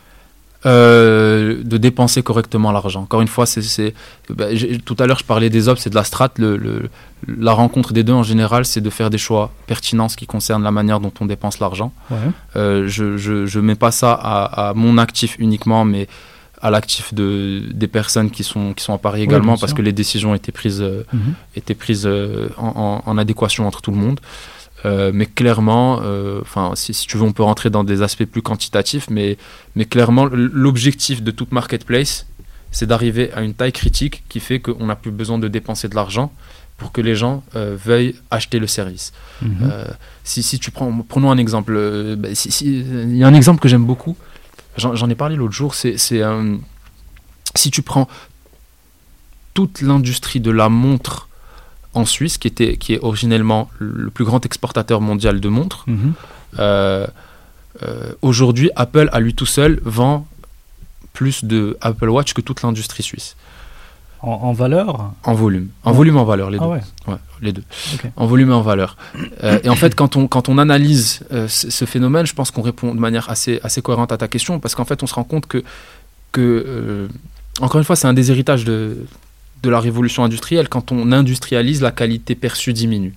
Euh, 0.65 1.61
de 1.65 1.77
dépenser 1.77 2.23
correctement 2.23 2.71
l'argent. 2.71 3.03
Encore 3.03 3.21
une 3.21 3.27
fois, 3.29 3.47
c'est, 3.47 3.95
bah, 4.31 4.47
tout 4.85 4.97
à 5.01 5.07
l'heure 5.07 5.19
je 5.19 5.25
parlais 5.25 5.51
des 5.51 5.69
ops, 5.69 5.81
c'est 5.81 5.91
de 5.91 5.95
la 5.97 6.05
strat. 6.05 6.31
Le, 6.39 6.57
le- 6.57 6.89
la 7.39 7.53
rencontre 7.53 7.93
des 7.93 8.05
deux 8.05 8.13
en 8.13 8.23
général, 8.23 8.65
c'est 8.65 8.81
de 8.81 8.91
faire 8.91 9.11
des 9.11 9.19
choix 9.19 9.51
pertinents 9.67 10.05
en 10.05 10.09
ce 10.09 10.17
qui 10.17 10.27
concerne 10.27 10.63
la 10.63 10.71
manière 10.71 11.01
dont 11.01 11.13
on 11.21 11.27
dépense 11.27 11.59
l'argent. 11.59 11.93
Ouais. 12.11 12.17
Euh, 12.57 12.87
je, 12.87 13.17
je 13.17 13.59
mets 13.61 13.75
pas 13.75 13.91
ça 13.91 14.13
à, 14.13 14.69
à 14.71 14.75
mon 14.75 14.99
actif 14.99 15.37
uniquement, 15.41 15.85
mais 15.85 16.07
à 16.61 16.71
l'actif 16.71 17.13
de, 17.13 17.63
des 17.73 17.89
personnes 17.89 18.31
qui 18.31 18.45
sont, 18.45 18.73
qui 18.73 18.85
sont 18.85 18.95
à 18.95 18.99
Paris 18.99 19.23
également, 19.23 19.57
parce 19.57 19.75
que 19.75 19.83
les 19.83 19.93
décisions 19.93 20.33
étaient 20.35 20.53
prises, 20.53 20.81
euh, 20.81 21.03
Mhm. 21.13 21.35
étaient 21.57 21.75
prises 21.75 22.07
en, 22.57 22.67
en- 22.67 23.03
en 23.05 23.19
adéquation 23.19 23.67
entre 23.67 23.83
tout 23.83 23.91
le 23.91 23.97
monde. 23.97 24.21
Euh, 24.85 25.13
mais 25.15 25.27
clairement, 25.27 26.01
euh, 26.03 26.41
enfin, 26.43 26.73
si, 26.75 26.93
si 26.93 27.07
tu 27.07 27.17
veux, 27.17 27.23
on 27.23 27.33
peut 27.33 27.45
rentrer 27.45 27.71
dans 27.71 27.85
des 27.85 28.03
aspects 28.03 28.25
plus 28.25 28.43
quantitatifs, 28.43 29.09
mais, 29.11 29.37
mais 29.77 29.85
clairement, 29.85 30.25
l'objectif 30.27 31.23
de 31.23 31.31
toute 31.31 31.53
marketplace, 31.53 32.27
c'est 32.73 32.87
d'arriver 32.87 33.33
à 33.33 33.43
une 33.43 33.55
taille 33.55 33.73
critique 33.73 34.25
qui 34.29 34.41
fait 34.41 34.59
qu'on 34.61 34.87
n'a 34.87 34.97
plus 34.97 35.11
besoin 35.13 35.39
de 35.39 35.47
dépenser 35.47 35.89
de 35.89 35.95
l'argent 35.95 36.33
pour 36.79 36.91
que 36.91 37.01
les 37.01 37.15
gens 37.15 37.45
euh, 37.55 37.77
veuillent 37.79 38.17
acheter 38.33 38.59
le 38.59 38.67
service. 38.67 39.13
Mhm. 39.43 39.71
Si, 40.25 40.43
si 40.43 40.59
tu 40.59 40.71
prends, 40.73 40.91
prenons 41.09 41.31
un 41.31 41.37
exemple. 41.39 42.17
bah, 42.17 42.31
si- 42.35 42.51
si- 42.51 42.81
Il 42.81 43.17
y 43.17 43.23
a 43.23 43.29
un 43.29 43.35
exemple 43.35 43.61
que 43.61 43.69
j'aime 43.69 43.85
beaucoup. 43.85 44.17
J'en 44.79 45.09
ai 45.11 45.15
parlé 45.15 45.37
l'autre 45.37 45.53
jour. 45.53 45.75
C'est 45.75 45.97
si 47.55 47.71
tu 47.71 47.83
prends 47.83 48.09
toute 49.55 49.83
l'industrie 49.83 50.41
de 50.41 50.51
la 50.51 50.69
montre 50.71 51.29
en 51.95 52.05
Suisse, 52.05 52.39
qui, 52.39 52.49
était, 52.49 52.77
qui 52.77 52.95
est 52.95 53.01
originellement 53.03 53.69
le 53.79 54.11
plus 54.11 54.25
grand 54.25 54.45
exportateur 54.47 55.01
mondial 55.01 55.41
de 55.41 55.49
montres, 55.49 55.85
Mhm. 55.87 56.13
euh, 56.59 57.07
euh, 57.83 58.13
aujourd'hui, 58.23 58.71
Apple, 58.77 59.09
à 59.13 59.21
lui 59.21 59.35
tout 59.35 59.47
seul, 59.47 59.81
vend 59.85 60.27
plus 61.13 61.45
de 61.45 61.77
Apple 61.81 62.09
Watch 62.09 62.33
que 62.33 62.41
toute 62.41 62.63
l'industrie 62.63 63.03
suisse. 63.03 63.37
En, 64.25 64.53
valeur 64.53 65.11
En 65.25 65.35
volume. 65.35 65.69
En 65.83 65.91
volume 65.91 66.17
en 66.17 66.25
valeur, 66.25 66.49
les 66.49 66.59
ah 66.61 66.65
deux. 66.65 67.11
Ouais. 67.13 67.19
les 67.41 67.53
deux. 67.53 67.65
En 68.15 68.27
volume 68.27 68.51
et 68.51 68.55
en 68.55 68.63
valeur. 68.63 68.97
Euh, 69.43 69.59
et 69.65 69.69
en 69.69 69.75
fait, 69.75 69.97
quand 69.97 70.15
on, 70.15 70.29
quand 70.29 70.49
on 70.49 70.59
analyse 70.59 71.25
euh, 71.33 71.49
ce, 71.49 71.85
phénomène, 71.87 72.25
je 72.25 72.33
pense 72.33 72.53
qu'on 72.53 72.63
répond 72.63 72.95
de 72.95 73.01
manière 73.01 73.29
assez, 73.31 73.59
assez 73.65 73.83
cohérente 73.83 74.13
à 74.13 74.17
ta 74.19 74.29
question, 74.29 74.61
parce 74.61 74.77
qu'en 74.77 74.85
fait, 74.85 75.03
on 75.03 75.09
se 75.09 75.15
rend 75.15 75.25
compte 75.25 75.47
que, 75.47 75.65
que 76.31 77.09
encore 77.61 77.79
une 77.81 77.85
fois, 77.85 77.97
c'est 77.97 78.07
un 78.07 78.15
des 78.15 78.31
héritages 78.31 78.65
de, 78.65 79.05
de 79.63 79.71
la 79.71 79.81
révolution 79.81 80.25
industrielle. 80.25 80.69
Quand 80.69 80.93
on 80.93 81.13
industrialise, 81.13 81.81
la 81.83 81.93
qualité 81.93 82.35
perçue 82.35 82.73
diminue 82.73 83.15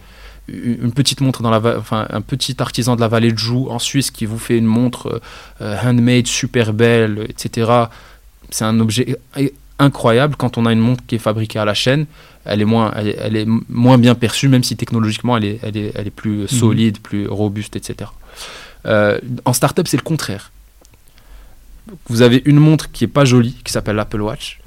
une 0.48 0.92
petite 0.92 1.22
montre 1.22 1.42
dans 1.42 1.50
la 1.50 1.78
enfin 1.78 2.06
un 2.10 2.22
petit 2.22 2.56
artisan 2.60 2.96
de 2.96 3.02
la 3.02 3.08
vallée 3.08 3.32
de 3.32 3.38
Joux 3.38 3.68
en 3.70 3.80
Suisse 3.80 4.12
qui 4.12 4.26
vous 4.26 4.38
fait 4.38 4.58
une 4.58 4.66
montre 4.66 5.22
euh, 5.62 5.78
handmade 5.84 6.28
super 6.28 6.74
belle 6.74 7.26
etc 7.30 7.72
c'est 8.52 8.66
un 8.66 8.80
objet 8.80 9.18
incroyable 9.80 10.36
quand 10.36 10.58
on 10.58 10.66
a 10.66 10.72
une 10.72 10.80
montre 10.80 11.04
qui 11.08 11.16
est 11.16 11.20
fabriquée 11.20 11.58
à 11.58 11.66
la 11.66 11.74
chaîne 11.74 12.06
elle 12.46 12.62
est 12.62 12.66
moins 12.66 12.94
elle, 12.96 13.36
est 13.36 13.48
moins 13.70 13.98
bien 13.98 14.14
perçue 14.14 14.48
même 14.48 14.64
si 14.64 14.78
technologiquement 14.78 15.36
elle 15.38 15.46
est 15.46 15.60
elle 15.64 15.78
est, 15.78 15.92
elle 15.96 16.08
est 16.08 16.12
plus 16.12 16.42
mhm. 16.42 16.48
solide 16.48 17.00
plus 17.00 17.28
robuste 17.28 17.76
etc 17.76 18.12
euh, 18.86 19.20
en 19.46 19.54
startup 19.54 19.88
c'est 19.88 19.98
le 19.98 20.04
contraire 20.04 20.52
vous 22.08 22.22
avez 22.22 22.44
une 22.46 22.60
montre 22.60 22.92
qui 22.92 23.04
est 23.04 23.08
pas 23.08 23.26
jolie 23.26 23.56
qui 23.64 23.72
s'appelle 23.72 23.96
l'Apple 23.96 24.22
Watch 24.22 24.60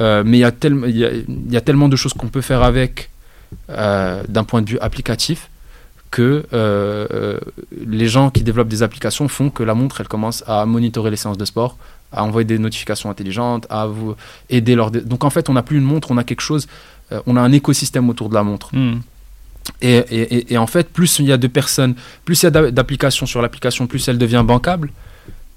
euh, 0.00 0.22
mais 0.24 0.38
il 0.38 0.40
y 0.40 0.44
a 0.44 0.52
tellement 0.52 0.86
il 0.86 0.96
y 1.50 1.56
a 1.56 1.60
tellement 1.60 1.88
de 1.88 1.96
choses 1.96 2.12
qu'on 2.12 2.28
peut 2.28 2.40
faire 2.40 2.62
avec 2.62 3.10
euh, 3.70 4.22
d'un 4.28 4.44
point 4.44 4.62
de 4.62 4.70
vue 4.70 4.78
applicatif 4.80 5.50
que 6.10 6.46
euh, 6.52 7.38
les 7.86 8.08
gens 8.08 8.30
qui 8.30 8.42
développent 8.42 8.68
des 8.68 8.82
applications 8.82 9.28
font 9.28 9.50
que 9.50 9.62
la 9.62 9.74
montre, 9.74 10.00
elle 10.00 10.08
commence 10.08 10.42
à 10.46 10.64
monitorer 10.64 11.10
les 11.10 11.16
séances 11.16 11.36
de 11.36 11.44
sport, 11.44 11.76
à 12.12 12.24
envoyer 12.24 12.46
des 12.46 12.58
notifications 12.58 13.10
intelligentes, 13.10 13.66
à 13.68 13.86
vous 13.86 14.14
aider 14.48 14.74
lors 14.74 14.90
Donc 14.90 15.24
en 15.24 15.30
fait, 15.30 15.50
on 15.50 15.52
n'a 15.52 15.62
plus 15.62 15.76
une 15.76 15.84
montre, 15.84 16.10
on 16.10 16.16
a 16.16 16.24
quelque 16.24 16.40
chose, 16.40 16.66
on 17.26 17.36
a 17.36 17.40
un 17.40 17.52
écosystème 17.52 18.08
autour 18.08 18.30
de 18.30 18.34
la 18.34 18.42
montre. 18.42 18.74
Hmm. 18.74 19.00
Et, 19.82 19.96
et, 19.96 20.52
et, 20.54 20.58
en 20.58 20.66
fait, 20.66 20.88
plus 20.88 21.18
il 21.18 21.26
y 21.26 21.32
a 21.32 21.36
de 21.36 21.46
personnes, 21.46 21.94
plus 22.24 22.42
il 22.42 22.46
y 22.46 22.56
a 22.56 22.70
d'applications 22.70 23.26
sur 23.26 23.42
l'application, 23.42 23.86
plus 23.86 24.08
elle 24.08 24.16
devient 24.16 24.42
bancable, 24.46 24.90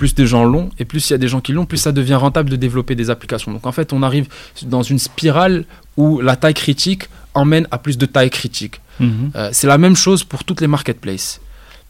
plus 0.01 0.15
des 0.15 0.25
gens 0.25 0.43
l'ont, 0.43 0.71
et 0.79 0.85
plus 0.85 1.07
il 1.07 1.13
y 1.13 1.13
a 1.13 1.19
des 1.19 1.27
gens 1.27 1.41
qui 1.41 1.51
l'ont, 1.51 1.67
plus 1.67 1.77
ça 1.77 1.91
devient 1.91 2.15
rentable 2.15 2.49
de 2.49 2.55
développer 2.55 2.95
des 2.95 3.11
applications. 3.11 3.51
Donc 3.51 3.67
en 3.67 3.71
fait, 3.71 3.93
on 3.93 4.01
arrive 4.01 4.27
dans 4.63 4.81
une 4.81 4.97
spirale 4.97 5.63
où 5.95 6.21
la 6.21 6.35
taille 6.35 6.55
critique 6.55 7.03
emmène 7.35 7.67
à 7.69 7.77
plus 7.77 7.99
de 7.99 8.07
taille 8.07 8.31
critique. 8.31 8.81
Mhm. 8.99 9.29
Euh, 9.35 9.49
c'est 9.51 9.67
la 9.67 9.77
même 9.77 9.95
chose 9.95 10.23
pour 10.23 10.43
toutes 10.43 10.59
les 10.59 10.65
marketplaces. 10.65 11.39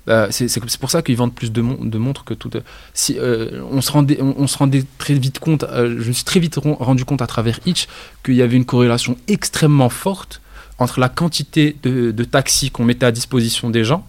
Euh, 0.09 0.27
c'est 0.29 0.77
pour 0.81 0.91
ça 0.91 1.01
qu'ils 1.01 1.15
vendent 1.15 1.33
plus 1.33 1.53
de, 1.53 1.61
de, 1.61 1.97
montres 1.97 2.25
que 2.25 2.33
tout. 2.33 2.51
Si, 2.93 3.15
euh, 3.17 3.61
on, 3.71 3.79
se 3.79 3.89
rendait, 3.93 4.19
on, 4.21 4.45
se 4.45 4.57
rendait 4.57 4.83
très 4.97 5.13
vite 5.13 5.39
compte, 5.39 5.63
je 5.73 6.07
me 6.09 6.11
suis 6.11 6.25
très 6.25 6.41
vite 6.41 6.59
rendu 6.61 7.05
compte 7.05 7.21
à 7.21 7.27
travers 7.27 7.61
Itch 7.65 7.87
qu'il 8.25 8.35
y 8.35 8.41
avait 8.41 8.57
une 8.57 8.65
corrélation 8.65 9.15
extrêmement 9.29 9.87
forte 9.87 10.41
entre 10.79 10.99
la 10.99 11.07
quantité 11.07 11.77
de, 11.83 12.11
de 12.11 12.23
taxis 12.25 12.71
qu'on 12.71 12.83
mettait 12.83 13.05
à 13.05 13.13
disposition 13.13 13.69
des 13.69 13.85
gens 13.85 14.05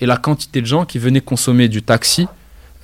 et 0.00 0.06
la 0.06 0.16
quantité 0.16 0.62
de 0.62 0.66
gens 0.66 0.86
qui 0.86 0.98
venaient 0.98 1.20
consommer 1.20 1.68
du 1.68 1.82
taxi 1.82 2.26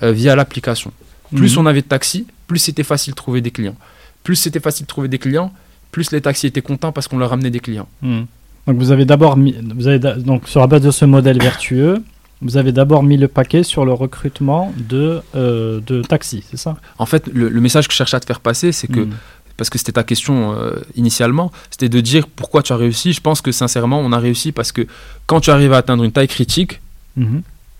via 0.01 0.35
l'application. 0.35 0.91
Plus 1.35 1.55
mhm. 1.55 1.63
on 1.63 1.65
avait 1.65 1.81
de 1.81 1.87
taxis, 1.87 2.25
plus 2.47 2.59
c'était 2.59 2.83
facile 2.83 3.11
de 3.11 3.15
trouver 3.15 3.41
des 3.41 3.51
clients. 3.51 3.75
Plus 4.23 4.35
c'était 4.35 4.59
facile 4.59 4.85
de 4.85 4.89
trouver 4.89 5.07
des 5.07 5.19
clients, 5.19 5.51
plus 5.91 6.11
les 6.11 6.21
taxis 6.21 6.47
étaient 6.47 6.61
contents 6.61 6.91
parce 6.91 7.07
qu'on 7.07 7.17
leur 7.17 7.29
ramenait 7.29 7.51
des 7.51 7.59
clients. 7.59 7.87
Hmm. 8.01 8.23
Donc 8.67 8.77
vous 8.77 8.91
avez 8.91 9.05
d'abord 9.05 9.37
mis, 9.37 9.55
vous 9.75 9.87
avez 9.87 9.99
donc 9.99 10.47
sur 10.47 10.59
la 10.59 10.67
base 10.67 10.81
de 10.81 10.91
ce 10.91 11.05
modèle 11.05 11.39
vertueux, 11.39 12.03
vous 12.41 12.57
avez 12.57 12.71
d'abord 12.71 13.03
mis 13.03 13.17
le 13.17 13.27
paquet 13.27 13.63
sur 13.63 13.85
le 13.85 13.93
recrutement 13.93 14.73
de, 14.77 15.21
euh, 15.35 15.79
de 15.85 16.01
taxis, 16.01 16.43
c'est 16.49 16.57
ça? 16.57 16.77
En 16.97 17.05
fait, 17.05 17.27
le, 17.33 17.49
message 17.59 17.87
que 17.87 17.93
je 17.93 17.97
cherche 17.97 18.13
à 18.13 18.19
te 18.19 18.25
faire 18.25 18.39
passer, 18.39 18.71
c'est 18.71 18.87
que, 18.87 19.01
hmm. 19.01 19.13
parce 19.57 19.69
que 19.69 19.77
c'était 19.77 19.91
ta 19.93 20.03
question 20.03 20.53
euh, 20.53 20.73
initialement, 20.95 21.51
c'était 21.69 21.89
de 21.89 22.01
dire 22.01 22.27
pourquoi 22.27 22.63
tu 22.63 22.73
as 22.73 22.77
réussi. 22.77 23.13
Je 23.13 23.21
pense 23.21 23.41
que 23.41 23.51
sincèrement, 23.51 23.99
on 23.99 24.11
a 24.11 24.19
réussi 24.19 24.51
parce 24.51 24.71
que 24.71 24.87
quand 25.25 25.39
tu 25.41 25.49
arrives 25.49 25.73
à 25.73 25.77
atteindre 25.77 26.03
une 26.03 26.11
taille 26.11 26.27
critique. 26.27 26.79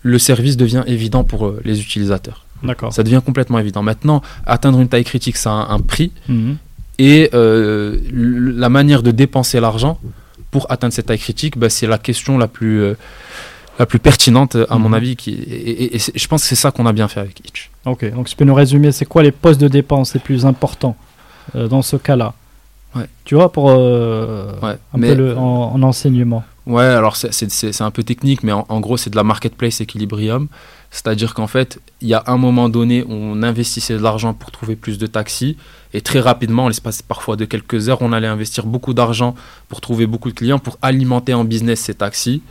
Le 0.04 0.20
service 0.20 0.58
devient 0.58 0.84
évident 0.88 1.24
pour 1.24 1.48
euh, 1.48 1.62
les 1.64 1.82
utilisateurs. 1.82 2.46
D'accord. 2.64 2.94
Ça 2.94 3.04
devient 3.04 3.22
complètement 3.26 3.60
évident. 3.60 3.82
Maintenant, 3.82 4.22
atteindre 4.46 4.80
une 4.80 4.88
taille 4.88 5.04
critique, 5.04 5.38
ça 5.38 5.52
a 5.52 5.74
un, 5.74 5.80
prix. 5.80 6.12
Et 7.00 7.30
euh, 7.34 7.98
la 8.14 8.70
manière 8.70 9.02
de 9.02 9.12
dépenser 9.12 9.60
l'argent 9.60 10.00
pour 10.52 10.72
atteindre 10.72 10.94
cette 10.94 11.08
taille 11.08 11.18
critique, 11.18 11.58
bah, 11.58 11.70
c'est 11.70 11.88
la 11.88 11.98
question 11.98 12.38
la 12.38 12.48
plus, 12.48 12.82
euh, 12.82 12.94
la 13.80 13.86
plus 13.86 14.00
pertinente, 14.00 14.58
à 14.70 14.78
mon 14.78 14.90
mhm. 14.90 14.94
avis. 14.94 15.16
Qui, 15.16 15.32
et, 15.32 15.98
je 15.98 16.28
pense 16.28 16.44
que 16.44 16.48
c'est 16.48 16.56
ça 16.56 16.72
qu'on 16.72 16.86
a 16.86 16.94
bien 16.94 17.08
fait 17.08 17.20
avec 17.20 17.40
Itch. 17.48 17.72
Ok, 17.86 18.14
donc 18.14 18.28
tu 18.30 18.36
peux 18.36 18.46
nous 18.46 18.54
résumer, 18.54 18.92
c'est 18.92 19.06
quoi 19.06 19.24
les 19.24 19.32
postes 19.32 19.60
de 19.60 19.68
dépenses 19.68 20.14
les 20.14 20.20
plus 20.20 20.46
importants 20.46 20.96
euh, 21.56 21.68
dans 21.68 21.82
ce 21.82 21.96
cas-là? 21.96 22.34
Ouais. 22.94 23.08
Tu 23.24 23.36
vois, 23.36 23.52
pour 23.52 23.72
un 23.72 24.76
peu 24.94 25.36
en, 25.38 25.82
enseignement. 25.82 26.44
Ouais, 26.68 26.84
alors 26.84 27.16
c'est 27.16 27.82
un 27.82 27.92
peu 27.92 28.04
technique, 28.04 28.44
mais 28.44 28.52
en, 28.52 28.80
gros, 28.80 28.96
c'est 28.96 29.10
de 29.10 29.16
la 29.16 29.24
marketplace 29.24 29.82
equilibrium. 29.82 30.48
C'est-à-dire 30.92 31.34
qu'en 31.34 31.48
fait, 31.48 31.80
il 32.02 32.10
y 32.10 32.14
a 32.14 32.24
un 32.28 32.38
moment 32.38 32.70
donné, 32.70 33.04
on 33.08 33.42
investissait 33.42 33.94
de 33.94 34.04
l'argent 34.04 34.34
pour 34.34 34.52
trouver 34.52 34.76
plus 34.76 34.98
de 34.98 35.08
taxis. 35.08 35.58
Et 35.94 36.02
très 36.02 36.20
rapidement, 36.20 36.66
en 36.66 36.68
l'espace 36.68 37.02
parfois 37.02 37.36
de 37.36 37.46
quelques 37.46 37.90
heures, 37.90 38.02
on 38.02 38.14
allait 38.14 38.28
investir 38.28 38.66
beaucoup 38.66 38.94
d'argent 38.94 39.36
pour 39.70 39.82
trouver 39.82 40.06
beaucoup 40.06 40.30
de 40.30 40.36
clients, 40.36 40.60
pour 40.60 40.78
alimenter 40.82 41.34
en 41.34 41.46
business 41.46 41.80
ces 41.80 41.96
taxis. 41.96 42.44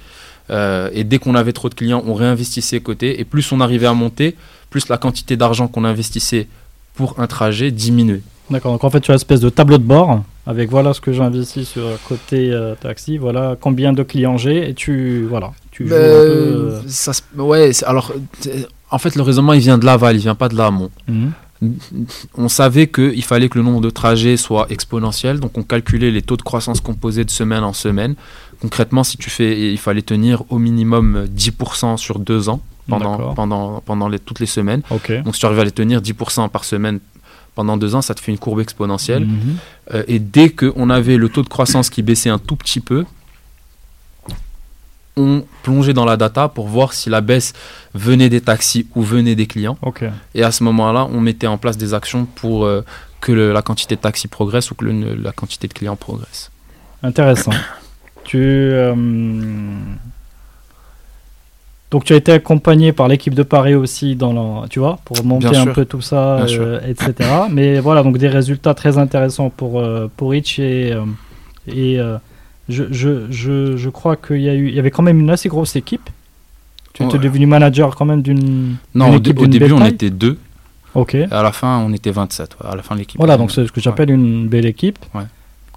Euh, 0.51 0.91
et 0.93 1.05
dès 1.05 1.19
qu'on 1.19 1.37
avait 1.37 1.53
trop 1.53 1.69
de 1.69 1.75
clients, 1.75 2.03
on 2.07 2.15
réinvestissait 2.15 2.81
côté. 2.81 3.21
Et 3.21 3.25
plus 3.25 3.53
on 3.53 3.61
arrivait 3.61 3.87
à 3.87 3.95
monter, 3.95 4.37
plus 4.71 4.89
la 4.89 4.99
quantité 4.99 5.37
d'argent 5.37 5.69
qu'on 5.69 5.85
investissait 5.85 6.49
pour 6.95 7.21
un 7.21 7.29
trajet 7.29 7.71
diminuait. 7.71 8.23
D'accord, 8.51 8.73
donc 8.73 8.83
en 8.83 8.91
fait 8.91 9.01
tu 9.01 9.13
as 9.13 9.15
une 9.15 9.17
espèce 9.17 9.41
de 9.41 9.49
tableau 9.49 9.79
de 9.79 9.85
bord 9.85 10.25
avec 10.47 10.71
voilà 10.71 10.95
ce 10.95 11.01
que 11.01 11.13
j'investis 11.13 11.69
sur 11.69 11.83
côté 12.09 12.53
euh, 12.53 12.75
taxi, 12.75 13.19
voilà 13.19 13.57
combien 13.61 13.93
de 13.93 14.03
clients 14.03 14.37
j'ai 14.37 14.71
et 14.71 14.75
tu 14.75 15.27
voilà 15.29 15.53
tu 15.71 15.87
joues 15.87 15.95
un 15.95 15.99
peu, 15.99 16.81
ça, 16.87 17.13
ouais, 17.37 17.71
alors 17.85 18.13
en 18.91 18.99
fait 18.99 19.15
le 19.17 19.23
raisonnement 19.23 19.53
il 19.53 19.61
vient 19.61 19.79
de 19.79 19.87
l'aval, 19.87 20.17
il 20.17 20.21
vient 20.21 20.35
pas 20.35 20.49
de 20.49 20.57
l'amont. 20.57 20.91
Mhm 21.09 21.33
on 22.37 22.49
savait 22.49 22.87
qu'il 22.87 23.23
fallait 23.25 23.49
que 23.49 23.59
le 23.59 23.65
nombre 23.65 23.81
de 23.81 23.91
trajets 23.91 24.37
soit 24.37 24.67
exponentiel, 24.71 25.41
donc 25.41 25.59
on 25.59 25.63
calculait 25.63 26.11
les 26.11 26.23
taux 26.23 26.37
de 26.37 26.43
croissance 26.43 26.81
composés 26.81 27.25
de 27.25 27.31
semaine 27.31 27.65
en 27.65 27.73
semaine. 27.73 28.15
Concrètement, 28.61 29.05
si 29.05 29.19
tu 29.19 29.31
fais, 29.31 29.71
il 29.73 29.79
fallait 29.79 30.03
tenir 30.03 30.43
au 30.51 30.59
minimum 30.59 31.27
10% 31.35 31.97
sur 31.99 32.19
deux 32.19 32.49
ans 32.49 32.61
pendant, 32.89 33.35
pendant, 33.35 33.81
pendant 33.81 34.09
les, 34.09 34.19
toutes 34.19 34.41
les 34.41 34.47
semaines. 34.47 34.83
Donc 34.91 35.35
si 35.35 35.41
tu 35.41 35.47
arrives 35.47 35.61
à 35.61 35.65
les 35.65 35.71
tenir 35.71 36.01
10% 36.01 36.49
par 36.49 36.65
semaine 36.65 36.99
pendant 37.55 37.77
deux 37.77 37.95
ans, 37.95 38.03
ça 38.03 38.15
te 38.15 38.21
fait 38.21 38.33
une 38.33 38.39
courbe 38.39 38.61
exponentielle. 38.61 39.27
Mhm. 39.27 39.57
Euh, 39.95 40.03
et 40.09 40.19
dès 40.19 40.51
qu'on 40.51 40.91
avait 40.91 41.17
le 41.17 41.29
taux 41.29 41.43
de 41.43 41.49
croissance 41.49 41.91
qui 41.91 42.03
baissait 42.03 42.31
un 42.31 42.39
tout 42.39 42.57
petit 42.57 42.81
peu, 42.81 43.05
on 45.17 45.45
plongeait 45.63 45.93
dans 45.93 46.05
la 46.05 46.17
data 46.17 46.49
pour 46.49 46.69
voir 46.69 46.93
si 46.93 47.11
la 47.11 47.21
baisse 47.21 47.53
venait 47.95 48.29
des 48.29 48.41
taxis 48.41 48.87
ou 48.95 49.03
venait 49.03 49.35
des 49.35 49.47
clients. 49.47 49.77
Et 50.35 50.43
à 50.43 50.53
ce 50.53 50.65
moment-là, 50.65 51.09
on 51.13 51.21
mettait 51.21 51.47
en 51.47 51.59
place 51.59 51.77
des 51.77 51.95
actions 51.95 52.25
pour 52.25 52.65
euh, 52.65 52.83
que 53.21 53.33
la 53.33 53.63
quantité 53.63 53.97
de 53.97 54.01
taxis 54.01 54.29
progresse 54.29 54.71
ou 54.71 54.75
que 54.75 54.85
la 54.85 55.33
quantité 55.33 55.69
de 55.69 55.75
clients 55.75 55.97
progresse. 55.97 56.51
Intéressant. 57.03 57.53
tu, 58.25 58.39
euh, 58.39 58.95
donc 61.91 62.05
tu 62.05 62.13
as 62.13 62.17
été 62.17 62.33
accompagné 62.33 62.93
par 62.93 63.09
l'équipe 63.09 63.35
de 63.35 63.43
Paris 63.43 63.75
aussi 63.75 64.17
dans 64.17 64.67
tu 64.69 64.79
vois, 64.79 64.99
pour 65.05 65.25
monter 65.25 65.57
un 65.57 65.67
peu 65.67 65.85
tout 65.85 66.01
ça, 66.01 66.41
euh, 66.41 66.81
etc. 66.87 67.29
Mais 67.51 67.81
voilà, 67.81 68.03
donc 68.03 68.19
des 68.19 68.29
résultats 68.29 68.75
très 68.75 68.99
intéressants 68.99 69.51
pour, 69.51 69.83
pour 70.17 70.31
Rich 70.31 70.59
et, 70.59 70.95
et 71.67 71.99
je, 72.69 72.85
je, 72.91 73.27
je, 73.31 73.77
je 73.77 73.91
crois 73.91 74.17
qu'il 74.17 74.41
y, 74.41 74.49
a 74.49 74.55
eu, 74.55 74.69
il 74.69 74.75
y 74.75 74.79
avait 74.79 74.91
quand 74.91 75.03
même 75.03 75.21
une 75.21 75.31
assez 75.31 75.49
grosse 75.49 75.77
équipe. 75.77 76.09
Tu 76.93 77.05
étais 77.05 77.19
devenu 77.19 77.47
manager 77.47 77.95
quand 77.95 78.05
même 78.05 78.23
d'une. 78.23 78.77
Non, 78.95 79.15
au, 79.15 79.19
début, 79.19 79.73
on 79.73 79.85
était 79.85 80.11
deux. 80.11 80.39
Ok. 80.95 81.15
à 81.15 81.43
la 81.43 81.53
fin, 81.53 81.79
on 81.79 81.93
était 81.93 82.11
27. 82.11 82.57
à 82.65 82.75
la 82.75 82.83
fin 82.83 82.97
l'équipe. 82.97 83.19
Voilà, 83.19 83.37
donc 83.37 83.53
c'est 83.53 83.67
ce 83.67 83.73
que 83.73 83.81
j'appelle 83.81 84.11
une 84.11 84.49
belle 84.49 84.67
équipe. 84.67 84.99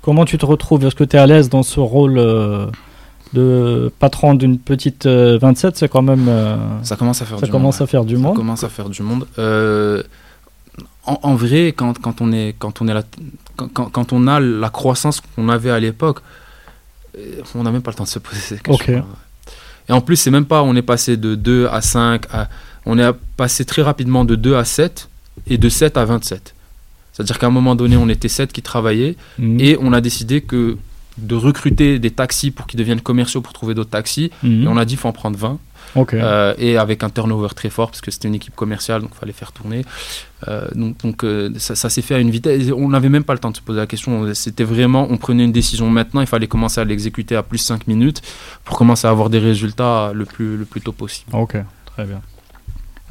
Comment 0.02 0.26
tu 0.26 0.38
te 0.38 0.46
retrouves? 0.46 0.86
Est-ce 0.86 0.96
que 0.96 1.04
tu 1.04 1.16
es 1.16 1.20
à 1.20 1.28
l'aise 1.28 1.50
dans 1.50 1.64
ce 1.64 1.80
rôle 1.80 2.18
euh, 2.18 2.68
de 3.34 3.92
patron 4.00 4.36
d'une 4.36 4.60
petite 4.60 5.06
27 5.06 5.08
euh, 5.08 5.72
C'est 5.76 5.90
quand 5.90 6.02
même. 6.02 6.28
Euh, 6.28 6.56
ça 6.84 6.96
commence 6.96 7.22
à 7.22 7.26
faire 7.26 7.40
ça 7.40 7.46
du 7.46 7.52
commence 7.52 7.80
monde. 7.80 7.88
À 7.88 7.88
faire 7.88 8.06
du 8.06 8.18
monde. 8.18 8.34
Ça 8.34 8.38
commence 8.38 8.64
à 8.64 8.70
faire 8.70 8.90
du 8.90 9.02
monde. 9.02 9.26
En, 11.06 11.20
en, 11.22 11.36
vrai, 11.36 11.74
quand, 11.76 12.00
quand, 12.00 12.22
on 12.22 12.32
est, 12.32 12.56
quand, 12.58 12.82
on 12.82 12.88
est 12.88 12.94
la, 12.94 13.04
quand, 13.58 13.90
quand 13.90 14.14
on 14.14 14.26
a 14.28 14.40
la 14.40 14.70
croissance 14.70 15.20
qu'on 15.20 15.50
avait 15.50 15.70
à 15.70 15.80
l'époque, 15.80 16.20
euh, 17.18 17.42
on 17.56 17.64
n'a 17.64 17.72
même 17.72 17.82
pas 17.82 17.92
le 17.92 17.96
temps 17.96 18.06
de 18.06 18.10
se 18.10 18.20
poser 18.20 18.40
ces 18.40 18.58
questions. 18.58 19.06
Et 19.90 19.92
en 19.92 20.00
plus, 20.00 20.16
c'est 20.16 20.32
même 20.32 20.46
pas, 20.46 20.64
on 20.64 20.76
est 20.76 20.82
passé 20.82 21.18
de 21.18 21.36
2 21.36 21.68
à 21.68 21.82
5, 21.82 22.26
on 22.86 22.98
est 22.98 23.12
passé 23.36 23.66
très 23.66 23.82
rapidement 23.82 24.24
de 24.24 24.36
2 24.36 24.56
à 24.56 24.64
7 24.64 25.10
et 25.48 25.58
de 25.58 25.68
7 25.68 25.98
à 25.98 26.06
27. 26.06 26.56
C'est-à-dire 27.12 27.38
qu'à 27.38 27.48
un 27.48 27.52
moment 27.52 27.76
donné, 27.76 27.98
on 27.98 28.08
était 28.10 28.30
7 28.30 28.54
qui 28.54 28.62
travaillaient 28.62 29.16
mhm. 29.38 29.60
et 29.60 29.78
on 29.80 29.94
a 29.94 30.02
décidé 30.02 30.42
que 30.42 30.78
de 31.18 31.36
recruter 31.36 32.00
des 32.00 32.12
taxis 32.12 32.52
pour 32.52 32.68
qu'ils 32.68 32.80
deviennent 32.80 33.02
commerciaux 33.02 33.42
pour 33.42 33.54
trouver 33.54 33.74
d'autres 33.74 33.92
taxis. 33.92 34.32
Mhm. 34.44 34.64
Et 34.64 34.68
on 34.68 34.78
a 34.78 34.86
dit, 34.86 34.96
il 34.96 34.98
faut 34.98 35.08
en 35.08 35.14
prendre 35.14 35.38
20. 35.38 35.60
Ok. 35.96 36.14
Euh, 36.14 36.54
et 36.58 36.78
avec 36.78 37.04
un 37.04 37.10
turnover 37.10 37.50
très 37.56 37.70
fort 37.70 37.90
parce 37.92 38.02
que 38.02 38.10
c'était 38.10 38.28
une 38.28 38.36
équipe 38.36 38.56
commerciale 38.56 39.02
donc 39.02 39.12
il 39.14 39.18
fallait 39.20 39.34
faire 39.34 39.52
tourner 39.52 39.84
Euh, 40.48 40.68
donc, 40.76 40.98
donc 40.98 41.24
euh, 41.24 41.52
ça, 41.58 41.76
ça 41.76 41.90
s'est 41.90 42.02
fait 42.02 42.16
à 42.16 42.20
une 42.20 42.30
vitesse 42.30 42.72
on 42.76 42.90
n'avait 42.90 43.10
même 43.10 43.24
pas 43.24 43.34
le 43.34 43.40
temps 43.40 43.52
de 43.52 43.56
se 43.58 43.62
poser 43.62 43.80
la 43.80 43.86
question 43.88 44.34
c'était 44.34 44.64
vraiment 44.66 45.08
on 45.10 45.18
prenait 45.18 45.44
une 45.46 45.52
décision 45.52 45.90
maintenant 45.90 46.22
il 46.22 46.28
fallait 46.28 46.48
commencer 46.48 46.82
à 46.82 46.84
l'exécuter 46.86 47.36
à 47.36 47.44
plus 47.44 47.60
5 47.60 47.88
minutes 47.88 48.22
pour 48.66 48.78
commencer 48.78 49.08
à 49.08 49.10
avoir 49.10 49.30
des 49.30 49.40
résultats 49.40 50.12
le 50.14 50.26
plus, 50.26 50.58
le 50.58 50.66
plus 50.66 50.82
tôt 50.82 50.92
possible 50.94 51.30
Ok, 51.34 51.56
très 51.86 52.06
bien. 52.06 52.22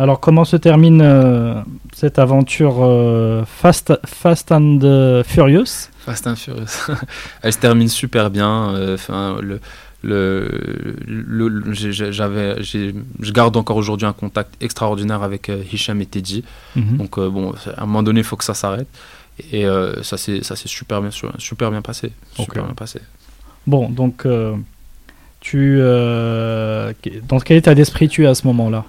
Alors, 0.03 0.19
comment 0.19 0.45
se 0.45 0.57
termine 0.57 1.01
euh, 1.01 1.55
cette 1.95 2.19
aventure 2.19 2.79
euh, 2.81 3.45
Fast, 3.45 3.93
Fast 4.05 4.51
and 4.51 4.81
euh, 4.83 5.23
Furious? 5.23 5.91
Fast 6.01 6.27
and 6.27 6.35
Furious 6.35 6.91
elle 7.43 7.53
se 7.53 7.59
termine 7.59 7.87
super 7.87 8.29
bien 8.29 8.75
euh, 8.75 8.95
enfin 8.95 9.39
le 9.41 9.61
le, 10.03 11.73
j'avais, 11.73 12.61
je 12.61 13.33
garde 13.33 13.57
encore 13.57 13.77
aujourd'hui 13.77 14.05
un 14.05 14.13
contact 14.13 14.53
extraordinaire 14.61 15.23
avec 15.23 15.53
Hicham 15.73 16.01
et 16.01 16.07
Teddy. 16.07 16.43
Mhm. 16.75 16.97
Donc 16.97 17.21
bon, 17.21 17.55
à 17.77 17.85
un 17.85 17.87
moment 17.87 18.03
donné, 18.03 18.19
il 18.19 18.25
faut 18.25 18.35
que 18.35 18.43
ça 18.43 18.55
s'arrête. 18.55 18.89
Et 19.53 19.65
ça 20.03 20.17
s'est 20.17 20.43
super 20.65 21.01
bien 21.01 21.11
super 21.39 21.71
bien 21.71 21.83
passé. 21.83 22.11
Super 22.35 22.65
bien 22.65 22.75
passé. 22.75 22.99
Bon, 23.69 23.89
donc, 23.89 24.27
tu, 25.39 25.79
dans 25.79 27.39
quel 27.45 27.59
état 27.59 27.77
d'esprit 27.77 28.09
tu 28.09 28.25
es 28.25 28.27
à 28.27 28.35
ce 28.35 28.45
moment-là? 28.49 28.85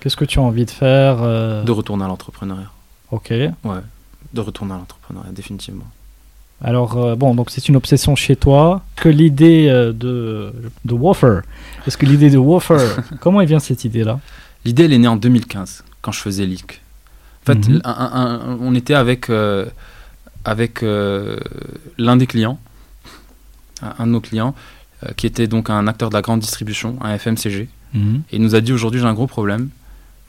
Qu'est-ce 0.00 0.16
que 0.16 0.24
tu 0.24 0.38
as 0.38 0.42
envie 0.42 0.64
de 0.64 0.70
faire 0.70 1.18
euh, 1.22 1.64
De 1.64 1.72
retourner 1.72 2.04
à 2.04 2.08
l'entrepreneuriat. 2.08 2.70
Ok. 3.10 3.30
Ouais. 3.30 3.80
De 4.32 4.40
retourner 4.40 4.74
à 4.74 4.76
l'entrepreneuriat, 4.76 5.30
définitivement. 5.32 5.86
Alors, 6.60 6.96
euh, 6.96 7.14
bon, 7.16 7.34
donc 7.34 7.50
c'est 7.50 7.68
une 7.68 7.76
obsession 7.76 8.14
chez 8.16 8.36
toi. 8.36 8.82
Que 8.96 9.08
l'idée 9.08 9.68
euh, 9.68 9.92
de, 9.92 10.52
de 10.84 10.94
Wafer, 10.94 11.40
est-ce 11.86 11.96
que 11.96 12.06
l'idée 12.06 12.30
de 12.30 12.38
Wafer, 12.38 12.96
comment 13.20 13.40
elle 13.40 13.48
vient 13.48 13.60
cette 13.60 13.84
idée-là? 13.84 14.20
L'idée, 14.64 14.84
elle 14.84 14.92
est 14.92 14.98
née 14.98 15.08
en 15.08 15.16
2015, 15.16 15.84
quand 16.02 16.12
je 16.12 16.20
faisais 16.20 16.46
leak. 16.46 16.80
En 17.42 17.52
fait, 17.52 17.68
Mhm. 17.68 17.80
un- 17.84 17.90
un- 17.90 18.40
un- 18.52 18.58
on 18.60 18.74
était 18.74 18.94
avec, 18.94 19.30
euh, 19.30 19.66
avec 20.44 20.82
l'un 20.82 22.16
des 22.16 22.26
clients, 22.26 22.58
un, 23.82 24.06
de 24.06 24.12
nos 24.12 24.20
clients, 24.20 24.54
qui 25.16 25.26
était 25.26 25.46
donc 25.46 25.70
un 25.70 25.86
acteur 25.86 26.10
de 26.10 26.14
la 26.14 26.22
grande 26.22 26.40
distribution, 26.40 26.98
un 27.00 27.14
FMCG. 27.16 27.68
Mhm. 27.94 28.22
Et 28.32 28.36
il 28.36 28.42
nous 28.42 28.54
a 28.56 28.60
dit 28.60 28.72
aujourd'hui 28.72 29.00
j'ai 29.00 29.06
un 29.06 29.14
gros 29.14 29.28
problème. 29.28 29.70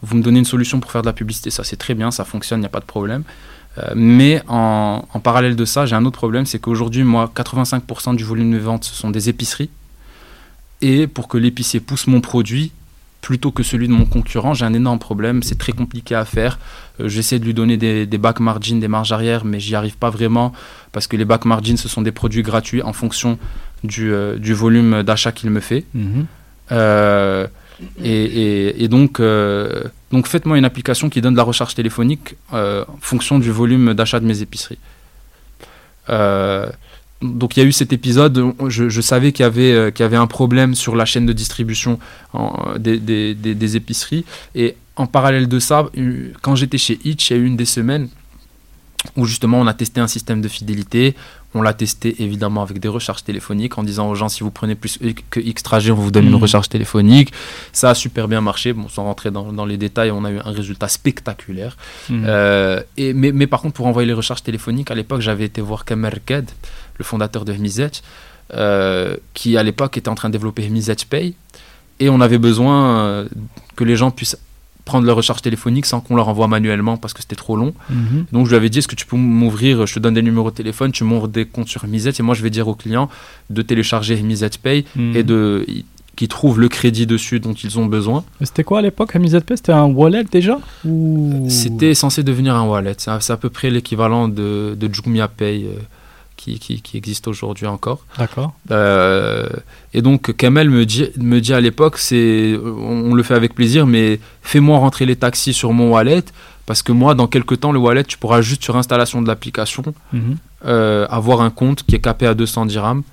Vous 0.01 0.15
me 0.17 0.21
donnez 0.23 0.39
une 0.39 0.45
solution 0.45 0.79
pour 0.79 0.91
faire 0.91 1.01
de 1.01 1.07
la 1.07 1.13
publicité, 1.13 1.49
ça 1.49 1.63
c'est 1.63 1.75
très 1.75 1.93
bien, 1.93 2.11
ça 2.11 2.25
fonctionne, 2.25 2.59
il 2.59 2.61
n'y 2.61 2.67
a 2.67 2.69
pas 2.69 2.79
de 2.79 2.85
problème. 2.85 3.23
Euh, 3.77 3.93
mais 3.95 4.41
en, 4.47 5.05
en 5.13 5.19
parallèle 5.19 5.55
de 5.55 5.65
ça, 5.65 5.85
j'ai 5.85 5.95
un 5.95 6.05
autre 6.05 6.17
problème, 6.17 6.45
c'est 6.45 6.59
qu'aujourd'hui, 6.59 7.03
moi, 7.03 7.31
85% 7.35 8.15
du 8.15 8.23
volume 8.23 8.51
de 8.51 8.57
vente, 8.57 8.83
ce 8.85 8.95
sont 8.95 9.11
des 9.11 9.29
épiceries. 9.29 9.69
Et 10.81 11.07
pour 11.07 11.27
que 11.27 11.37
l'épicier 11.37 11.79
pousse 11.79 12.07
mon 12.07 12.21
produit, 12.21 12.71
plutôt 13.21 13.51
que 13.51 13.63
celui 13.63 13.87
de 13.87 13.93
mon 13.93 14.05
concurrent, 14.05 14.53
j'ai 14.53 14.65
un 14.65 14.73
énorme 14.73 14.99
problème, 14.99 15.43
c'est 15.43 15.57
très 15.57 15.73
compliqué 15.73 16.15
à 16.15 16.25
faire. 16.25 16.57
Euh, 16.99 17.09
J'essaie 17.09 17.39
de 17.39 17.45
lui 17.45 17.53
donner 17.53 17.77
des, 17.77 18.05
des 18.05 18.17
back 18.17 18.39
margins, 18.39 18.79
des 18.79 18.87
marges 18.87 19.11
arrière, 19.11 19.45
mais 19.45 19.59
j'y 19.59 19.75
arrive 19.75 19.97
pas 19.97 20.09
vraiment, 20.09 20.53
parce 20.91 21.07
que 21.07 21.17
les 21.17 21.25
back 21.25 21.45
margins, 21.45 21.77
ce 21.77 21.89
sont 21.89 22.01
des 22.01 22.11
produits 22.11 22.43
gratuits 22.43 22.81
en 22.81 22.93
fonction 22.93 23.37
du, 23.83 24.11
euh, 24.11 24.37
du 24.37 24.53
volume 24.53 25.03
d'achat 25.03 25.31
qu'il 25.31 25.49
me 25.49 25.59
fait. 25.59 25.85
Mhm. 25.93 26.25
Euh, 26.71 27.47
et, 28.03 28.87
euh, 29.19 29.83
donc 30.11 30.27
faites-moi 30.27 30.57
une 30.57 30.65
application 30.65 31.09
qui 31.09 31.21
donne 31.21 31.33
de 31.33 31.37
la 31.37 31.43
recharge 31.43 31.75
téléphonique 31.75 32.35
euh, 32.53 32.83
en 32.87 32.97
fonction 33.01 33.39
du 33.39 33.51
volume 33.51 33.93
d'achat 33.93 34.19
de 34.19 34.25
mes 34.25 34.41
épiceries. 34.41 34.79
Euh, 36.09 36.69
donc 37.21 37.57
il 37.57 37.61
y 37.61 37.63
a 37.63 37.65
eu 37.65 37.71
cet 37.71 37.91
épisode, 37.91 38.53
je, 38.67 39.01
savais 39.01 39.31
qu'il 39.33 39.43
y, 39.43 39.45
avait, 39.45 40.15
un 40.15 40.27
problème 40.27 40.73
sur 40.73 40.95
la 40.95 41.05
chaîne 41.05 41.25
de 41.25 41.33
distribution 41.33 41.99
des, 42.77 42.97
des- 42.97 43.75
épiceries. 43.75 44.23
Et 44.55 44.77
en 44.95 45.05
parallèle 45.05 45.49
de 45.49 45.59
ça, 45.59 45.89
quand 46.41 46.55
j'étais 46.55 46.77
chez 46.77 46.97
Itch, 47.03 47.29
il 47.29 47.33
y 47.35 47.39
a 47.39 47.41
eu 47.41 47.45
une 47.45 47.57
des 47.57 47.65
semaines 47.65 48.07
où 49.17 49.25
justement 49.25 49.59
on 49.59 49.67
a 49.67 49.73
testé 49.73 49.99
un 49.99 50.07
système 50.07 50.41
de 50.41 50.47
fidélité. 50.47 51.15
On 51.55 51.63
l'a 51.63 51.73
testé 51.73 52.21
évidemment 52.21 52.61
avec 52.61 52.79
des 52.79 52.87
recharges 52.87 53.23
téléphoniques 53.23 53.77
en 53.79 53.83
disant 53.83 54.07
aux 54.09 54.13
gens 54.15 54.29
si 54.29 54.43
vous 54.43 54.51
prenez 54.51 54.75
plus 54.75 54.99
que 55.31 55.39
X 55.39 55.63
trajet, 55.63 55.91
on 55.91 55.95
vous 55.95 56.11
donne 56.11 56.25
une 56.25 56.33
Mhm. 56.33 56.41
recharge 56.43 56.69
téléphonique. 56.69 57.33
Ça 57.73 57.89
a 57.89 57.95
super 57.95 58.27
bien 58.27 58.39
marché. 58.39 58.71
Bon, 58.73 58.87
sans 58.87 59.03
rentrer 59.03 59.31
dans, 59.31 59.51
dans 59.51 59.65
les 59.65 59.77
détails, 59.77 60.11
on 60.11 60.23
a 60.25 60.31
eu 60.31 60.37
un 60.37 60.51
résultat 60.51 60.87
spectaculaire. 60.87 61.75
Mhm. 62.09 62.23
Euh, 62.27 62.83
et, 62.97 63.13
mais, 63.13 63.31
mais 63.31 63.47
par 63.47 63.61
contre, 63.61 63.73
pour 63.73 63.87
envoyer 63.87 64.05
les 64.07 64.13
recharges 64.13 64.43
téléphoniques, 64.43 64.91
à 64.91 64.95
l'époque, 64.95 65.21
j'avais 65.21 65.45
été 65.45 65.59
voir 65.59 65.85
Kamer 65.85 66.11
Ked, 66.23 66.49
le 66.97 67.03
fondateur 67.03 67.45
de 67.45 67.53
Hmizet, 67.53 67.91
euh, 68.53 69.15
qui 69.33 69.57
à 69.57 69.63
l'époque 69.63 69.97
était 69.97 70.09
en 70.09 70.15
train 70.15 70.29
de 70.29 70.33
développer 70.33 70.63
Hmizet 70.67 70.95
Pay. 71.09 71.33
Et 71.99 72.09
on 72.09 72.21
avait 72.21 72.37
besoin 72.37 72.99
euh, 72.99 73.27
que 73.75 73.83
les 73.83 73.95
gens 73.95 74.11
puissent 74.11 74.37
prendre 74.89 75.05
leur 75.05 75.15
recharge 75.21 75.41
téléphonique 75.41 75.85
sans 75.85 75.99
qu'on 76.01 76.15
leur 76.15 76.27
envoie 76.27 76.47
manuellement 76.47 76.97
parce 76.97 77.13
que 77.13 77.21
c'était 77.21 77.35
trop 77.45 77.55
long. 77.55 77.73
Mhm. 77.89 78.25
Donc 78.33 78.45
je 78.45 78.49
lui 78.51 78.57
avais 78.57 78.69
dit, 78.69 78.79
est-ce 78.79 78.87
que 78.93 78.95
tu 78.95 79.05
peux 79.05 79.17
m'ouvrir, 79.17 79.85
je 79.87 79.93
te 79.95 79.99
donne 79.99 80.15
des 80.15 80.21
numéros 80.29 80.49
de 80.51 80.55
téléphone, 80.55 80.91
tu 80.91 81.03
m'ouvres 81.03 81.27
des 81.27 81.45
comptes 81.45 81.67
sur 81.69 81.83
Hmizet 81.85 82.11
et 82.19 82.23
moi 82.23 82.33
je 82.35 82.43
vais 82.43 82.49
dire 82.49 82.67
aux 82.67 82.75
clients 82.75 83.09
de 83.49 83.61
télécharger 83.61 84.15
Hmizet 84.21 84.49
Pay 84.63 84.85
Mhm. 84.95 85.15
et 85.17 85.23
de 85.23 85.65
qu'ils 86.15 86.27
trouvent 86.27 86.59
le 86.59 86.67
crédit 86.67 87.05
dessus 87.07 87.39
dont 87.39 87.53
ils 87.53 87.79
ont 87.79 87.85
besoin. 87.85 88.25
C'était 88.41 88.65
quoi 88.65 88.79
à 88.79 88.81
l'époque, 88.81 89.15
MZP 89.15 89.53
C'était 89.55 89.71
un 89.71 89.85
wallet 89.85 90.25
déjà 90.29 90.59
Ou... 90.83 91.45
C'était 91.47 91.93
censé 91.93 92.23
devenir 92.23 92.55
un 92.57 92.67
wallet. 92.67 92.95
C'est 92.97 93.09
à, 93.11 93.21
c'est 93.21 93.31
à 93.31 93.37
peu 93.37 93.49
près 93.49 93.69
l'équivalent 93.69 94.27
de, 94.27 94.75
de 94.77 94.93
Jumia 94.93 95.29
Pay 95.29 95.63
euh, 95.63 95.79
qui, 96.41 96.57
qui, 96.63 96.81
qui 96.81 96.95
existe 96.97 97.27
aujourd'hui 97.27 97.67
encore. 97.67 97.99
D'accord. 98.17 98.53
Euh, 98.71 99.47
et 99.93 100.01
donc 100.01 100.35
Kamel 100.35 100.69
me 100.69 100.85
dit, 100.85 101.09
me 101.17 101.39
dit 101.39 101.53
à 101.53 101.61
l'époque, 101.61 101.97
c'est, 101.97 102.57
on, 102.63 103.11
on 103.11 103.13
le 103.13 103.23
fait 103.23 103.35
avec 103.35 103.53
plaisir, 103.53 103.85
mais 103.85 104.19
fais-moi 104.41 104.77
rentrer 104.79 105.05
les 105.05 105.15
taxis 105.15 105.53
sur 105.53 105.71
mon 105.73 105.91
wallet, 105.93 106.23
parce 106.65 106.81
que 106.81 106.91
moi, 106.91 107.13
dans 107.15 107.27
quelques 107.27 107.59
temps, 107.59 107.71
le 107.71 107.79
wallet, 107.79 108.03
tu 108.03 108.17
pourras 108.17 108.41
juste 108.41 108.63
sur 108.63 108.75
installation 108.77 109.21
de 109.21 109.27
l'application 109.27 109.83
Mhm. 110.13 110.37
euh, 110.65 111.05
avoir 111.09 111.41
un 111.41 111.49
compte 111.49 111.83
qui 111.85 111.95
est 111.95 111.99
capé 112.09 112.25
à 112.27 112.33
200 112.33 112.65
dirhams. 112.67 113.03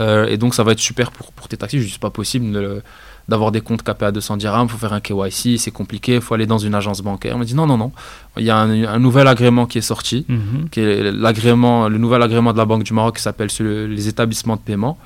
Euh, 0.00 0.26
et 0.26 0.36
donc 0.38 0.54
ça 0.56 0.64
va 0.64 0.72
être 0.72 0.80
super 0.80 1.12
pour, 1.12 1.30
pour 1.32 1.46
tes 1.48 1.56
taxis. 1.56 1.78
Je 1.78 1.84
dis 1.86 1.92
c'est 1.92 2.00
pas 2.00 2.10
possible 2.10 2.50
de- 2.52 2.82
d'avoir 3.28 3.50
des 3.52 3.60
comptes 3.62 3.82
capés 3.82 4.04
à 4.06 4.12
200 4.12 4.36
dirhams, 4.36 4.66
il 4.66 4.70
faut 4.70 4.76
faire 4.76 4.92
un 4.92 5.00
KYC, 5.00 5.58
c'est 5.58 5.70
compliqué, 5.70 6.16
il 6.16 6.20
faut 6.20 6.34
aller 6.34 6.46
dans 6.46 6.58
une 6.58 6.74
agence 6.74 7.00
bancaire. 7.00 7.34
On 7.36 7.38
m'a 7.38 7.44
dit 7.46 7.54
non, 7.54 7.66
non, 7.66 7.78
non. 7.78 7.90
Il 8.36 8.44
y 8.44 8.50
a 8.50 8.56
un, 8.58 8.84
un 8.84 8.98
nouvel 8.98 9.26
agrément 9.28 9.64
qui 9.66 9.78
est 9.78 9.88
sorti, 9.94 10.26
Mhm. 10.28 10.68
qui 10.70 10.80
est 10.80 11.10
l'agrément, 11.10 11.88
le 11.88 11.96
nouvel 11.98 12.20
agrément 12.22 12.52
de 12.52 12.58
la 12.58 12.66
Banque 12.66 12.82
du 12.84 12.92
Maroc 12.92 13.16
qui 13.16 13.22
s'appelle 13.22 13.48
les 13.60 14.08
établissements 14.08 14.56
de 14.56 14.60
paiement. 14.60 14.98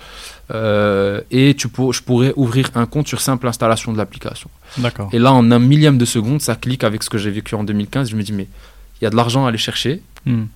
Euh, 0.51 1.21
et 1.31 1.55
tu 1.55 1.69
pour- 1.69 1.93
je 1.93 2.03
pourrais 2.03 2.33
ouvrir 2.37 2.71
un 2.75 2.87
compte 2.87 3.07
sur 3.07 3.21
simple 3.21 3.47
installation 3.47 3.93
de 3.93 3.99
l'application. 3.99 4.49
D'accord. 4.79 5.11
Et 5.13 5.19
là, 5.19 5.33
en 5.33 5.51
un 5.51 5.59
millième 5.59 5.99
de 5.99 6.05
seconde, 6.05 6.41
ça 6.41 6.55
clique 6.57 6.85
avec 6.85 7.03
ce 7.03 7.11
que 7.11 7.19
j'ai 7.19 7.31
vécu 7.31 7.55
en 7.55 7.65
2015. 7.65 8.11
Je 8.11 8.17
me 8.17 8.23
dis, 8.23 8.33
mais 8.33 8.49
il 9.01 9.05
y 9.05 9.07
a 9.07 9.11
de 9.11 9.17
l'argent 9.17 9.45
à 9.45 9.49
aller 9.51 9.59
chercher 9.59 10.03
Mhm. 10.27 10.49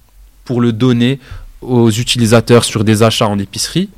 pour 0.45 0.61
le 0.61 0.73
donner 0.73 1.21
aux 1.61 1.91
utilisateurs 1.91 2.65
sur 2.65 2.83
des 2.85 3.03
achats 3.05 3.29
en 3.29 3.39
épicerie 3.39 3.89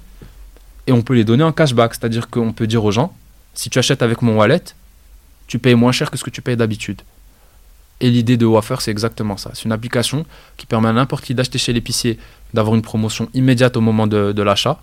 et 0.86 0.92
on 0.92 1.00
peut 1.00 1.14
les 1.14 1.24
donner 1.24 1.44
en 1.44 1.52
cashback. 1.52 1.94
C'est-à-dire 1.94 2.28
qu'on 2.28 2.52
peut 2.52 2.66
dire 2.66 2.84
aux 2.84 2.90
gens, 2.90 3.14
si 3.54 3.70
tu 3.70 3.78
achètes 3.78 4.02
avec 4.02 4.22
mon 4.22 4.36
wallet, 4.36 4.62
tu 5.46 5.58
payes 5.58 5.74
moins 5.74 5.92
cher 5.92 6.10
que 6.10 6.18
ce 6.18 6.24
que 6.24 6.30
tu 6.30 6.42
payes 6.42 6.56
d'habitude. 6.56 7.02
Et 8.00 8.10
l'idée 8.10 8.36
de 8.36 8.44
Wafer, 8.44 8.80
c'est 8.80 8.90
exactement 8.90 9.36
ça. 9.36 9.50
C'est 9.54 9.64
une 9.64 9.72
application 9.72 10.26
qui 10.56 10.66
permet 10.66 10.88
à 10.88 10.92
n'importe 10.92 11.24
qui 11.24 11.34
d'acheter 11.34 11.58
chez 11.58 11.72
l'épicier, 11.72 12.18
d'avoir 12.52 12.74
une 12.74 12.82
promotion 12.82 13.28
immédiate 13.34 13.76
au 13.76 13.80
moment 13.80 14.06
de, 14.06 14.42
l'achat 14.42 14.78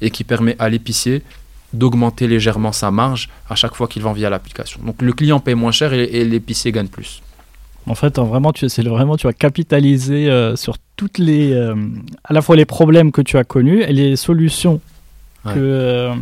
et 0.00 0.10
qui 0.10 0.24
permet 0.24 0.56
à 0.58 0.68
l'épicier 0.68 1.22
d'augmenter 1.72 2.26
légèrement 2.26 2.72
sa 2.72 2.90
marge 2.90 3.28
à 3.48 3.54
chaque 3.54 3.74
fois 3.74 3.86
qu'il 3.86 4.02
vend 4.02 4.12
via 4.12 4.28
l'application. 4.28 4.80
Donc 4.84 5.02
le 5.02 5.12
client 5.12 5.40
paye 5.40 5.54
moins 5.54 5.72
cher 5.72 5.92
et, 5.92 6.24
l'épicier 6.24 6.72
gagne 6.72 6.88
plus. 6.88 7.22
En 7.86 7.94
fait, 7.94 8.18
hein, 8.18 8.24
vraiment, 8.24 8.52
tu, 8.52 8.66
vraiment, 8.66 9.16
tu 9.16 9.26
as 9.26 9.32
capitalisé 9.32 10.28
euh, 10.28 10.54
sur 10.54 10.76
toutes 10.96 11.18
les, 11.18 11.52
euh, 11.52 11.74
à 12.24 12.32
la 12.32 12.42
fois 12.42 12.56
les 12.56 12.66
problèmes 12.66 13.10
que 13.10 13.22
tu 13.22 13.38
as 13.38 13.44
connus 13.44 13.82
et 13.82 13.92
les 13.92 14.16
solutions 14.16 14.80
Ouais. 15.44 15.54
que, 15.54 15.58
euh, 15.58 16.14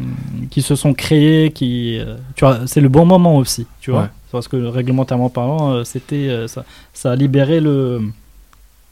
qui 0.51 0.63
se 0.63 0.77
sont 0.77 0.95
créées. 0.95 1.51
Qui, 1.53 1.99
euh, 1.99 2.17
tu 2.37 2.45
vois, 2.45 2.61
c'est 2.67 2.81
le 2.81 2.89
bon 2.89 3.05
moment 3.05 3.37
aussi, 3.37 3.67
tu 3.81 3.91
vois, 3.91 4.03
Ouais. 4.03 4.09
parce 4.31 4.47
que 4.49 4.57
réglementairement 4.57 5.29
parlant, 5.29 5.73
euh, 5.73 5.85
c'était, 5.85 6.47
ça, 6.47 6.65
ça 6.93 7.13
a 7.13 7.17
libéré 7.17 7.61
le, 7.61 8.01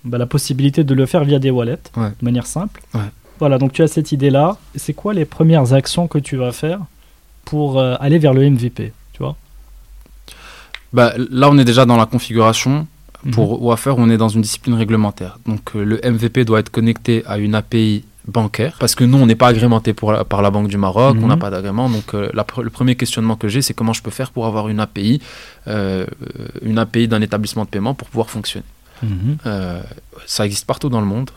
bah, 0.05 0.19
la 0.19 0.27
possibilité 0.27 0.82
de 0.85 0.94
le 0.94 1.07
faire 1.07 1.24
via 1.24 1.39
des 1.39 1.51
wallets 1.51 1.78
Ouais. 1.97 2.09
de 2.19 2.24
manière 2.24 2.47
simple. 2.47 2.82
Voilà, 3.39 3.59
donc 3.59 3.73
tu 3.73 3.82
as 3.82 3.86
cette 3.89 4.12
idée-là. 4.12 4.57
C'est 4.74 4.94
quoi 4.94 5.12
les 5.15 5.24
premières 5.27 5.73
actions 5.74 6.09
que 6.09 6.19
tu 6.19 6.36
vas 6.36 6.53
faire 6.53 6.81
pour 7.44 7.78
euh, 7.78 7.94
aller 8.01 8.19
vers 8.19 8.32
le 8.35 8.48
MVP, 8.51 8.93
tu 9.12 9.19
vois? 9.23 9.36
Bah, 10.93 11.12
là, 11.31 11.48
on 11.51 11.59
est 11.59 11.65
déjà 11.65 11.85
dans 11.85 11.97
la 11.97 12.07
configuration. 12.07 12.86
Mhm. 13.24 13.32
Pour 13.32 13.62
Wafer, 13.62 13.94
on 13.98 14.09
est 14.09 14.16
dans 14.16 14.28
une 14.28 14.43
discipline 14.43 14.74
réglementaire. 14.74 15.39
Donc 15.47 15.70
euh, 15.74 15.85
le 15.85 16.01
MVP 16.05 16.44
doit 16.44 16.61
être 16.61 16.70
connecté 16.70 17.24
à 17.27 17.39
une 17.39 17.55
API 17.55 18.05
bancaire 18.28 18.77
parce 18.81 18.94
que 18.94 19.05
nous, 19.05 19.19
on 19.19 19.27
n'est 19.27 19.36
pas 19.36 19.48
agrémenté 19.48 19.93
pour 19.93 20.12
la- 20.12 20.24
par 20.24 20.43
la 20.43 20.51
Banque 20.51 20.69
du 20.69 20.77
Maroc, 20.78 21.16
Mhm. 21.16 21.24
on 21.24 21.27
n'a 21.28 21.36
pas 21.36 21.51
d'agrément. 21.51 21.89
Donc 21.89 22.15
euh, 22.15 22.28
la 22.35 22.44
le 22.62 22.70
premier 22.70 22.97
questionnement 22.97 23.36
que 23.36 23.48
j'ai, 23.48 23.62
c'est 23.62 23.74
comment 23.74 23.93
je 23.93 24.03
peux 24.03 24.11
faire 24.11 24.31
pour 24.31 24.47
avoir 24.47 24.69
une 24.69 24.81
API, 24.81 25.20
euh, 25.69 26.07
une 26.62 26.78
API 26.78 27.09
d'un 27.09 27.20
établissement 27.20 27.65
de 27.65 27.70
paiement 27.70 27.94
pour 27.94 28.09
pouvoir 28.09 28.28
fonctionner. 28.31 28.66
Mhm. 29.03 29.36
Euh, 29.47 29.82
ça 30.27 30.44
existe 30.47 30.66
partout 30.66 30.89
dans 30.89 31.01
le 31.01 31.07
monde. 31.07 31.31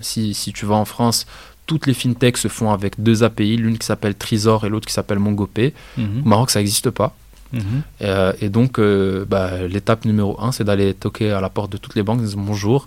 Si, 0.00 0.32
si 0.34 0.52
tu 0.52 0.64
vas 0.66 0.76
en 0.76 0.84
France, 0.84 1.26
toutes 1.66 1.86
les 1.86 1.94
fintechs 1.94 2.36
se 2.38 2.48
font 2.48 2.70
avec 2.72 3.00
deux 3.02 3.22
API, 3.22 3.56
l'une 3.56 3.78
qui 3.78 3.86
s'appelle 3.86 4.14
Trésor 4.14 4.64
et 4.64 4.68
l'autre 4.68 4.86
qui 4.86 4.94
s'appelle 4.94 5.18
MongoPay. 5.18 5.74
Mhm. 5.98 6.22
Au 6.24 6.28
Maroc, 6.28 6.50
ça 6.50 6.60
n'existe 6.60 6.90
pas. 6.90 7.14
Mhm. 7.52 7.60
Euh, 8.02 8.32
et 8.40 8.48
donc, 8.48 8.78
euh, 8.78 9.24
bah, 9.28 9.66
l'étape 9.68 10.04
numéro 10.04 10.40
un, 10.40 10.52
c'est 10.52 10.62
d'aller 10.64 10.94
toquer 10.94 11.32
à 11.32 11.40
la 11.40 11.48
porte 11.50 11.72
de 11.72 11.76
toutes 11.78 11.96
les 11.96 12.04
banques, 12.04 12.22
dire 12.22 12.36
bonjour, 12.38 12.86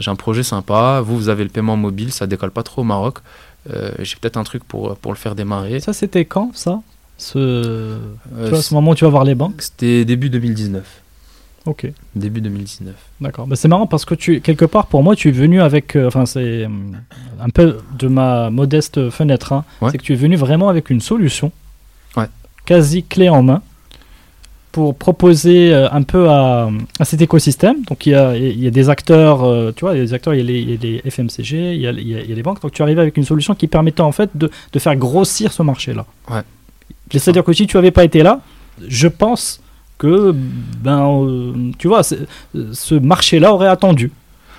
j'ai 0.00 0.10
un 0.10 0.16
projet 0.16 0.42
sympa, 0.42 1.00
vous, 1.04 1.16
vous 1.16 1.28
avez 1.28 1.44
le 1.44 1.50
paiement 1.50 1.76
mobile, 1.76 2.12
ça 2.12 2.26
décolle 2.26 2.50
pas 2.50 2.62
trop 2.62 2.82
au 2.82 2.84
Maroc, 2.84 3.18
euh, 3.72 3.90
j'ai 4.00 4.16
peut-être 4.20 4.36
un 4.38 4.44
truc 4.44 4.64
pour, 4.64 4.96
pour 4.96 5.12
le 5.12 5.16
faire 5.18 5.34
démarrer. 5.34 5.78
Ça, 5.80 5.92
c'était 5.92 6.24
quand, 6.24 6.50
ça? 6.54 6.80
Ce... 7.18 7.38
Euh, 7.38 7.98
tu 8.44 8.48
vois, 8.48 8.58
à 8.58 8.62
ce 8.62 8.72
moment 8.74 8.92
où 8.92 8.94
tu 8.94 9.04
vas 9.04 9.10
voir 9.10 9.24
les 9.24 9.34
banques? 9.34 9.60
C'était 9.60 10.04
début 10.04 10.30
2019. 10.30 11.02
Ok, 11.66 11.92
Début 12.16 12.40
2019. 12.40 12.94
d'accord. 13.20 13.46
Bah, 13.46 13.54
c'est 13.54 13.68
marrant 13.68 13.86
parce 13.86 14.06
que 14.06 14.14
tu, 14.14 14.40
quelque 14.40 14.64
part, 14.64 14.86
pour 14.86 15.02
moi, 15.02 15.14
tu 15.14 15.28
es 15.28 15.30
venu 15.30 15.60
avec. 15.60 15.94
euh, 15.94 16.06
Enfin, 16.06 16.24
c'est 16.24 16.66
un 17.38 17.50
peu 17.50 17.76
de 17.98 18.08
ma 18.08 18.48
modeste 18.48 19.10
fenêtre. 19.10 19.52
hein. 19.52 19.64
Ouais. 19.82 19.90
C'est 19.92 19.98
que 19.98 20.02
tu 20.02 20.14
es 20.14 20.16
venu 20.16 20.36
vraiment 20.36 20.70
avec 20.70 20.88
une 20.88 21.02
solution. 21.02 21.52
Ouais. 22.16 22.28
Quasi 22.64 23.02
clé 23.02 23.28
en 23.28 23.42
main. 23.42 23.60
Pour 24.72 24.94
proposer 24.94 25.74
euh, 25.74 25.88
un 25.90 26.02
peu 26.02 26.28
à, 26.28 26.70
à 27.00 27.04
cet 27.04 27.20
écosystème. 27.20 27.82
Donc, 27.88 28.06
il 28.06 28.10
y 28.10 28.14
a, 28.14 28.36
il 28.36 28.62
y 28.62 28.68
a 28.68 28.70
des 28.70 28.88
acteurs, 28.88 29.42
euh, 29.42 29.72
tu 29.74 29.80
vois, 29.84 29.94
il 29.94 29.98
y 29.98 30.00
a 30.00 30.04
des 30.04 30.14
acteurs, 30.14 30.32
il 30.34 30.38
y 30.38 30.40
a 30.40 30.44
les, 30.44 30.60
il 30.60 30.70
y 30.70 30.74
a 30.74 30.78
les 31.04 31.10
FMCG, 31.10 31.74
il 31.74 31.80
y 31.80 31.86
a, 31.88 31.90
il 31.90 32.06
y 32.08 32.14
a- 32.14 32.20
il 32.20 32.30
y 32.30 32.32
a 32.32 32.36
les 32.36 32.42
banques. 32.44 32.62
Donc, 32.62 32.70
tu 32.72 32.80
arrives 32.82 33.00
avec 33.00 33.16
une 33.16 33.24
solution 33.24 33.54
qui 33.56 33.66
permettait 33.66 34.00
en 34.02 34.12
fait 34.12 34.30
de, 34.36 34.48
de 34.72 34.78
faire 34.78 34.94
grossir 34.94 35.52
ce 35.52 35.62
marché-là. 35.64 36.06
Ouais. 36.30 36.42
C'est-à-dire 37.10 37.42
que 37.42 37.52
si 37.52 37.66
tu 37.66 37.76
n'avais 37.76 37.90
pas 37.90 38.04
été 38.04 38.22
là, 38.22 38.40
je 38.86 39.08
pense 39.08 39.60
que, 39.98 40.32
ben, 40.32 41.24
euh, 41.26 41.52
tu 41.76 41.88
vois, 41.88 42.02
ce 42.04 42.94
marché-là 42.94 43.52
aurait 43.52 43.68
attendu 43.68 44.12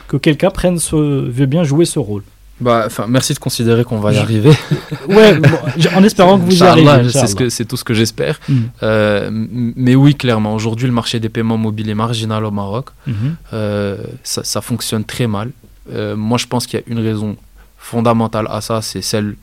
que 0.10 0.18
quelqu'un 0.18 0.50
prenne 0.50 0.78
ce, 0.78 0.96
veut 0.98 1.46
bien 1.46 1.64
jouer 1.64 1.86
ce 1.86 2.00
rôle. 2.00 2.24
Bah, 2.62 2.84
enfin, 2.86 3.06
merci 3.08 3.34
de 3.34 3.40
considérer 3.40 3.84
qu'on 3.84 4.00
va 4.00 4.14
y 4.14 4.18
arriver. 4.18 4.52
Ouais, 5.08 5.36
bon, 5.38 5.50
en 5.96 6.04
espérant 6.04 6.38
que 6.40 6.46
vous 6.46 6.60
y 6.60 6.64
arrivez. 6.64 7.10
C'est 7.10 7.28
ce 7.28 7.36
que- 7.36 7.64
tout 7.64 7.76
ce 7.78 7.84
que 7.84 7.94
j'espère. 7.94 8.40
Mhm. 8.48 8.70
Euh, 8.84 9.30
mais 9.32 9.96
oui, 9.96 10.16
clairement, 10.16 10.54
aujourd'hui, 10.56 10.88
le 10.88 10.94
marché 10.94 11.20
des 11.20 11.28
paiements 11.30 11.58
mobiles 11.58 11.90
est 11.90 11.96
marginal 11.96 12.46
au 12.46 12.52
Maroc. 12.52 12.90
Mhm. 13.08 13.36
Euh, 13.54 13.98
ça, 14.24 14.44
ça 14.44 14.62
fonctionne 14.62 15.04
très 15.04 15.28
mal. 15.28 15.50
Euh, 15.92 16.16
moi, 16.16 16.38
je 16.38 16.46
pense 16.48 16.66
qu'il 16.68 16.80
y 16.80 16.84
a 16.84 16.86
une 16.88 17.00
raison 17.00 17.36
fondamentale 17.78 18.48
à 18.50 18.62
ça, 18.62 18.82
c'est 18.82 19.02
celle, 19.02 19.36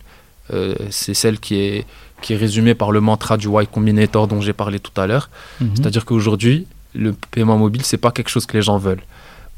c'est 0.90 1.14
celle 1.14 1.38
qui 1.40 1.56
est, 1.56 1.86
qui 2.22 2.32
est 2.32 2.36
résumée 2.36 2.74
par 2.74 2.90
le 2.92 3.00
mantra 3.00 3.36
du 3.36 3.48
Y 3.48 3.66
Combinator 3.70 4.26
dont 4.28 4.40
j'ai 4.40 4.52
parlé 4.54 4.78
tout 4.78 4.98
à 5.00 5.06
l'heure. 5.06 5.28
Mhm. 5.60 5.70
C'est-à-dire 5.74 6.04
qu'aujourd'hui, 6.04 6.66
le 6.94 7.12
paiement 7.30 7.58
mobile, 7.58 7.82
c'est 7.84 7.98
pas 7.98 8.10
quelque 8.12 8.30
chose 8.30 8.46
que 8.46 8.56
les 8.56 8.62
gens 8.62 8.78
veulent. 8.78 9.02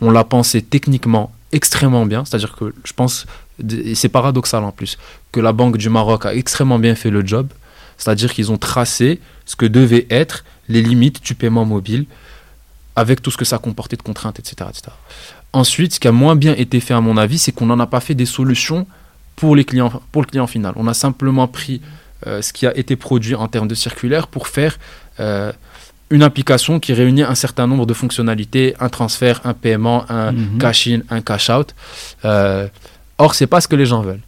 On 0.01 0.11
l'a 0.11 0.25
pensé 0.25 0.63
techniquement 0.63 1.31
extrêmement 1.53 2.07
bien, 2.07 2.25
c'est-à-dire 2.25 2.57
que 2.57 2.73
je 2.85 2.93
pense, 2.93 3.27
c'est 3.95 4.09
paradoxal 4.09 4.65
en 4.65 4.73
plus, 4.73 4.99
que 5.33 5.41
la 5.41 5.53
Banque 5.53 5.77
du 5.77 5.89
Maroc 5.89 6.27
a 6.27 6.35
extrêmement 6.35 6.79
bien 6.79 6.95
fait 6.95 7.11
le 7.11 7.27
job, 7.27 7.49
c'est-à-dire 7.99 8.33
qu'ils 8.33 8.51
ont 8.51 8.59
tracé 8.59 9.21
ce 9.47 9.57
que 9.57 9.67
devaient 9.67 10.07
être 10.11 10.45
les 10.69 10.83
limites 10.83 11.23
du 11.23 11.35
paiement 11.35 11.65
mobile, 11.65 12.07
avec 12.97 13.23
tout 13.23 13.31
ce 13.31 13.37
que 13.37 13.45
ça 13.45 13.59
comportait 13.59 13.97
de 13.97 14.03
contraintes, 14.03 14.39
etc. 14.39 14.69
etc. 14.71 14.89
Ensuite, 15.53 15.95
ce 15.95 16.01
qui 16.01 16.09
a 16.09 16.13
moins 16.13 16.37
bien 16.37 16.55
été 16.55 16.81
fait 16.81 16.95
à 16.95 17.01
mon 17.01 17.17
avis, 17.17 17.39
c'est 17.39 17.53
qu'on 17.53 17.67
n'en 17.67 17.79
a 17.81 17.87
pas 17.87 18.01
fait 18.01 18.15
des 18.15 18.27
solutions 18.27 18.87
pour, 19.37 19.57
les 19.57 19.65
clients, 19.65 19.93
pour 20.13 20.23
le 20.23 20.27
client 20.27 20.47
final. 20.47 20.73
On 20.77 20.87
a 20.87 20.95
simplement 20.95 21.49
pris 21.49 21.81
euh, 22.27 22.43
ce 22.43 22.53
qui 22.53 22.67
a 22.67 22.77
été 22.77 22.97
produit 22.97 23.35
en 23.35 23.49
termes 23.49 23.69
de 23.69 23.75
circulaire 23.75 24.27
pour 24.29 24.47
faire 24.49 24.79
euh, 25.19 25.53
une 26.11 26.23
application 26.23 26.79
qui 26.81 26.93
réunit 26.93 27.23
un 27.23 27.35
certain 27.35 27.67
nombre 27.67 27.87
de 27.87 27.95
fonctionnalités, 27.95 28.75
un 28.81 28.89
transfert, 28.89 29.41
un 29.45 29.55
paiement, 29.55 30.05
un 30.11 30.33
Mhm. 30.33 30.59
cash-in, 30.59 31.01
un 31.09 31.21
cash-out. 31.23 31.75
Euh, 32.25 32.69
or, 33.25 33.35
c'est 33.35 33.47
pas 33.47 33.61
ce 33.61 33.69
que 33.69 33.77
les 33.77 33.87
gens 33.87 34.03
veulent. 34.03 34.25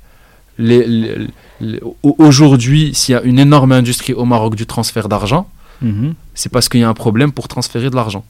Les- 0.59 0.87
les- 0.87 1.17
les- 1.61 1.81
au- 2.03 2.15
Aujourd'hui, 2.19 2.83
s'il 2.95 3.15
y 3.15 3.19
a 3.19 3.23
une 3.23 3.39
énorme 3.39 3.73
industrie 3.73 4.13
au 4.13 4.25
Maroc 4.25 4.55
du 4.55 4.67
transfert 4.67 5.09
d'argent, 5.09 5.49
Mhm. 5.81 6.15
c'est 6.35 6.51
parce 6.55 6.69
qu'il 6.69 6.81
y 6.81 6.85
a 6.85 6.89
un 6.89 6.95
problème 6.95 7.33
pour 7.33 7.47
transférer 7.49 7.89
de 7.91 7.97
l'argent. 7.97 8.25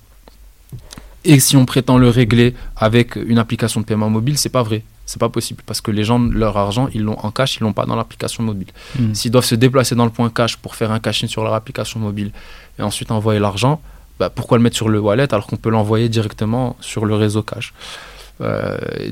Et 1.24 1.38
si 1.38 1.56
on 1.56 1.64
prétend 1.66 1.98
le 1.98 2.08
régler 2.08 2.54
avec 2.76 3.16
une 3.16 3.38
application 3.38 3.80
de 3.80 3.86
paiement 3.86 4.10
mobile, 4.10 4.36
c'est 4.38 4.48
pas 4.48 4.62
vrai. 4.62 4.82
C'est 5.06 5.20
pas 5.20 5.28
possible 5.28 5.62
parce 5.66 5.80
que 5.80 5.90
les 5.90 6.04
gens, 6.04 6.18
leur 6.18 6.56
argent, 6.56 6.88
ils 6.94 7.02
l'ont 7.02 7.18
en 7.18 7.30
cash, 7.30 7.56
ils 7.56 7.62
l'ont 7.64 7.72
pas 7.72 7.86
dans 7.86 7.96
l'application 7.96 8.42
mobile. 8.42 8.68
Mhm. 8.98 9.14
S'ils 9.14 9.30
doivent 9.30 9.44
se 9.44 9.54
déplacer 9.54 9.94
dans 9.94 10.04
le 10.04 10.10
point 10.10 10.30
cash 10.30 10.56
pour 10.56 10.74
faire 10.74 10.90
un 10.90 11.00
cash-in 11.00 11.28
sur 11.28 11.42
leur 11.44 11.54
application 11.54 12.00
mobile 12.00 12.30
et 12.78 12.82
ensuite 12.82 13.10
envoyer 13.10 13.38
l'argent, 13.40 13.80
bah, 14.18 14.30
pourquoi 14.30 14.58
le 14.58 14.64
mettre 14.64 14.76
sur 14.76 14.88
le 14.88 14.98
wallet 15.00 15.32
alors 15.34 15.46
qu'on 15.46 15.56
peut 15.56 15.70
l'envoyer 15.70 16.08
directement 16.08 16.76
sur 16.80 17.04
le 17.04 17.14
réseau 17.14 17.42
cash? 17.42 17.72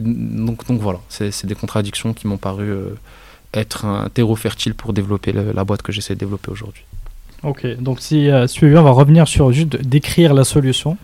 Donc, 0.00 0.66
donc 0.66 0.80
voilà, 0.80 0.98
c'est 1.08 1.46
des 1.46 1.54
contradictions 1.54 2.12
qui 2.14 2.26
m'ont 2.26 2.36
paru 2.38 2.68
euh, 2.70 2.90
être 3.54 3.84
un 3.84 4.08
terreau 4.08 4.36
fertile 4.36 4.74
pour 4.74 4.92
développer 4.92 5.32
le- 5.32 5.52
la 5.52 5.64
boîte 5.64 5.82
que 5.82 5.92
j'essaie 5.92 6.14
de 6.14 6.20
développer 6.20 6.50
aujourd'hui. 6.50 6.84
Ok, 7.42 7.66
donc 7.80 8.00
si, 8.00 8.28
euh, 8.30 8.46
si 8.46 8.58
tu 8.58 8.64
veux 8.66 8.72
bien, 8.72 8.80
on 8.80 8.84
va 8.84 8.90
revenir 8.90 9.26
sur 9.26 9.50
juste 9.52 9.76
décrire 9.82 10.34
la 10.34 10.44
solution. 10.44 10.96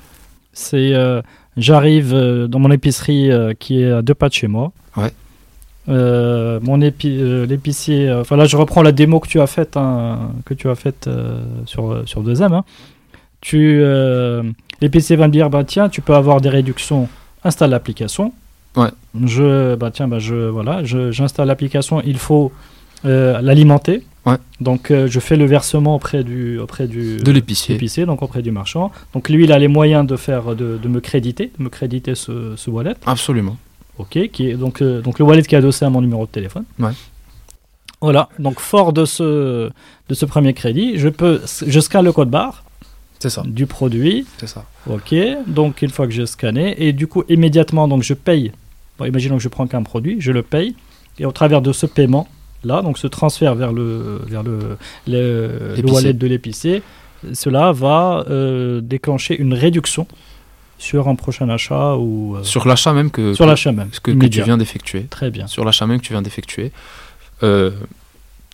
C'est 0.53 0.93
euh, 0.95 1.23
j'arrive 1.57 2.13
euh, 2.15 2.47
dans 2.47 2.59
mon 2.59 2.71
épicerie 2.71 3.31
euh, 3.31 3.55
qui 3.59 3.81
est 3.83 3.91
à 3.91 4.03
deux 4.03 4.15
pas 4.15 4.29
de 4.29 4.35
chez 4.35 4.47
moi. 4.49 4.73
Ouais. 4.97 5.13
Euh, 5.89 6.59
mon 6.63 6.81
épi- 6.81 7.17
euh, 7.21 7.47
l'épicier, 7.47 8.09
euh, 8.09 8.23
enfin 8.23 8.37
là 8.37 8.47
je 8.47 8.57
reprends 8.57 8.83
la 8.83 8.91
démo 8.93 9.21
que 9.21 9.29
tu 9.29 9.41
as 9.41 9.47
faite, 9.47 9.77
hein, 9.77 10.33
que 10.45 10.53
tu 10.55 10.69
as 10.69 10.75
faite 10.75 11.07
euh, 11.07 11.41
sur 11.65 11.93
euh, 11.93 12.03
sur 12.07 12.23
2M. 12.25 12.53
hein. 12.53 12.65
Tu 13.41 13.79
euh, 13.81 14.43
l'épicier 14.81 15.15
va 15.15 15.29
me 15.29 15.33
dire 15.33 15.49
bah 15.49 15.63
tiens 15.63 15.89
tu 15.89 16.01
peux 16.01 16.15
avoir 16.15 16.41
des 16.41 16.49
réductions, 16.49 17.09
installe 17.47 17.71
l'application. 17.71 18.33
Ouais. 18.77 18.91
Je 19.25 19.75
bah 19.77 19.91
tiens 19.91 20.07
bah 20.09 20.19
je 20.19 20.35
voilà 20.57 20.85
je- 20.85 21.11
j'installe 21.11 21.49
l'application, 21.49 22.03
il 22.05 22.19
faut 22.19 22.53
euh, 23.05 23.41
l'alimenter. 23.41 24.03
Ouais. 24.27 24.37
Donc 24.61 24.91
euh, 24.91 25.07
je 25.09 25.21
fais 25.21 25.37
le 25.37 25.47
versement 25.47 25.95
auprès 25.95 26.25
du 26.25 26.59
auprès 26.59 26.87
du 26.89 27.17
De 27.19 27.31
l'épicier. 27.31 27.77
épicier, 27.77 28.05
donc 28.07 28.23
auprès 28.23 28.43
du 28.43 28.51
marchand. 28.51 28.91
Donc 29.15 29.29
lui, 29.29 29.45
il 29.45 29.53
a 29.53 29.59
les 29.59 29.69
moyens 29.69 30.05
de 30.07 30.17
faire, 30.17 30.57
de, 30.57 30.79
de 30.83 30.89
me 30.89 31.01
créditer, 31.01 31.53
de 31.59 31.63
me 31.65 31.69
créditer 31.71 32.15
ce, 32.17 32.55
ce 32.57 32.69
wallet. 32.69 32.97
Absolument. 33.07 33.57
Ok, 33.99 34.19
qui 34.33 34.51
est 34.51 34.55
donc 34.55 34.83
euh, 34.83 35.01
donc 35.01 35.19
le 35.21 35.25
wallet 35.25 35.43
qui 35.43 35.55
est 35.55 35.59
adossé 35.59 35.85
à 35.85 35.91
mon 35.91 36.01
numéro 36.03 36.27
de 36.27 36.31
téléphone. 36.31 36.65
Ouais. 36.81 36.91
Voilà. 38.03 38.29
Donc 38.39 38.61
fort 38.61 38.93
de 38.93 39.05
ce 39.05 39.71
de 40.09 40.15
ce 40.15 40.27
premier 40.27 40.53
crédit, 40.53 40.99
je 40.99 41.09
peux 41.09 41.41
je 41.67 41.81
scanne 41.81 42.05
le 42.05 42.13
code 42.13 42.29
barre 42.31 42.65
ça. 43.29 43.43
du 43.45 43.67
produit. 43.67 44.27
C'est 44.39 44.47
ça. 44.47 44.65
Ok. 44.89 45.15
Donc 45.47 45.83
une 45.83 45.91
fois 45.91 46.07
que 46.07 46.13
j'ai 46.13 46.27
scanné 46.27 46.75
et 46.79 46.93
du 46.93 47.07
coup 47.07 47.25
immédiatement 47.29 47.89
donc 47.89 48.03
je 48.03 48.15
paye. 48.15 48.53
Bon, 48.99 49.05
imaginons 49.05 49.37
que 49.37 49.43
je 49.43 49.49
prends 49.49 49.67
qu'un 49.67 49.83
produit, 49.83 50.17
je 50.21 50.33
le 50.33 50.43
paye 50.43 50.75
et 51.19 51.27
au 51.27 51.33
travers 51.33 51.63
de 51.63 51.73
ce 51.73 51.87
paiement 51.87 52.29
là, 52.65 52.83
donc 52.83 52.99
ce 52.99 53.07
transfert 53.07 53.55
vers 53.55 53.73
le 53.73 54.21
vers 54.27 54.43
le 54.43 54.77
le, 55.07 55.75
wallet 55.85 56.13
de 56.13 56.27
l'épicier, 56.27 56.83
cela 57.33 57.73
va 57.73 58.25
euh, 58.29 58.81
déclencher 58.81 59.39
une 59.39 59.55
réduction 59.55 60.07
sur 60.79 61.09
un 61.09 61.15
prochain 61.15 61.49
achat 61.49 61.97
ou 61.97 62.37
euh, 62.37 62.43
Sur 62.43 62.67
l'achat 62.67 62.93
même 62.93 63.11
que, 63.11 63.35
sur 63.35 63.47
l'achat 63.47 63.73
même. 63.73 63.89
que, 64.03 64.11
que 64.11 64.27
tu 64.27 64.43
viens 64.43 64.59
d'effectuer. 64.59 65.05
Très 65.05 65.31
bien. 65.31 65.47
Sur 65.47 65.65
l'achat 65.65 65.87
même 65.87 66.01
que 66.01 66.05
tu 66.05 66.13
viens 66.13 66.23
d'effectuer. 66.23 66.73
Euh, 67.43 67.71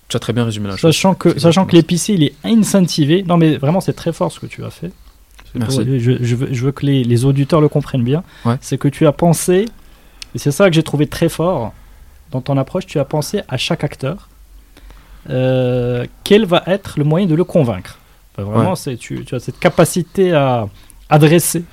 tu 0.09 0.17
as 0.17 0.21
très 0.21 0.33
bien 0.33 0.45
résumé 0.45 0.69
la 0.69 0.77
chose. 0.77 0.93
Sachant 0.95 1.15
que, 1.15 1.39
sachant 1.39 1.65
que 1.67 1.75
l'épicier, 1.75 2.15
il 2.17 2.23
est 2.25 2.35
incentivé. 2.45 3.23
Non, 3.27 3.37
mais 3.37 3.57
vraiment, 3.57 3.81
c'est 3.81 3.93
très 3.95 4.13
fort 4.13 4.31
ce 4.33 4.41
que 4.41 4.47
tu 4.47 4.65
as 4.65 4.71
fait. 4.71 4.91
Merci. 5.55 5.79
pour- 5.79 5.87
je, 5.99 6.17
je 6.23 6.35
veux, 6.37 6.49
je 6.53 6.65
veux 6.65 6.73
que 6.73 6.87
les, 6.87 7.05
les 7.05 7.25
auditeurs 7.25 7.61
le 7.61 7.69
comprennent 7.69 8.05
bien. 8.05 8.23
Ouais. 8.45 8.57
C'est 8.61 8.79
que 8.79 8.89
tu 8.89 9.07
as 9.07 9.13
pensé, 9.13 9.67
et 10.35 10.39
c'est 10.39 10.51
ça 10.51 10.69
que 10.69 10.75
j'ai 10.75 10.83
trouvé 10.83 11.07
très 11.07 11.29
fort 11.29 11.73
dans 12.31 12.41
ton 12.41 12.57
approche, 12.57 12.87
tu 12.87 12.99
as 12.99 13.05
pensé 13.05 13.43
à 13.49 13.57
chaque 13.59 13.85
acteur. 13.85 14.29
euh, 15.31 16.05
quel 16.25 16.47
va 16.47 16.63
être 16.67 16.99
le 16.99 17.05
moyen 17.05 17.27
de 17.27 17.35
le 17.35 17.45
convaincre 17.45 17.99
Enfin, 18.37 18.51
Vraiment, 18.51 18.71
Ouais. 18.71 18.77
c'est, 18.77 18.97
tu, 18.97 19.25
tu 19.25 19.35
as 19.35 19.41
cette 19.41 19.59
capacité 19.59 20.33
à 20.33 20.67
adresser 21.11 21.65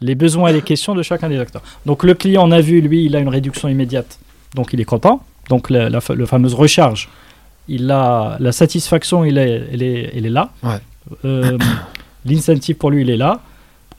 les 0.00 0.14
besoins 0.14 0.48
et 0.50 0.52
les 0.52 0.62
questions 0.62 0.94
de 0.94 1.02
chacun 1.02 1.28
des 1.28 1.38
acteurs. 1.38 1.62
Donc 1.86 2.02
le 2.04 2.14
client, 2.14 2.46
on 2.46 2.50
a 2.50 2.60
vu, 2.60 2.80
lui, 2.80 3.04
il 3.04 3.14
a 3.16 3.20
une 3.20 3.28
réduction 3.28 3.68
immédiate, 3.68 4.18
donc 4.54 4.72
il 4.72 4.80
est 4.80 4.84
content. 4.84 5.24
Donc 5.48 5.70
la, 5.70 5.88
la 5.88 6.00
le 6.14 6.26
fameuse 6.26 6.54
recharge, 6.54 7.08
il 7.74 7.90
a 7.90 8.36
la 8.40 8.52
satisfaction, 8.52 9.24
il 9.24 9.38
est, 9.38 9.62
elle 9.72 9.82
est, 9.82 10.10
elle 10.14 10.26
est 10.26 10.30
là. 10.30 10.52
Ouais. 10.62 10.78
Euh, 11.24 11.56
L'incentive 12.26 12.76
pour 12.76 12.90
lui, 12.90 13.02
il 13.02 13.10
est 13.10 13.16
là. 13.16 13.40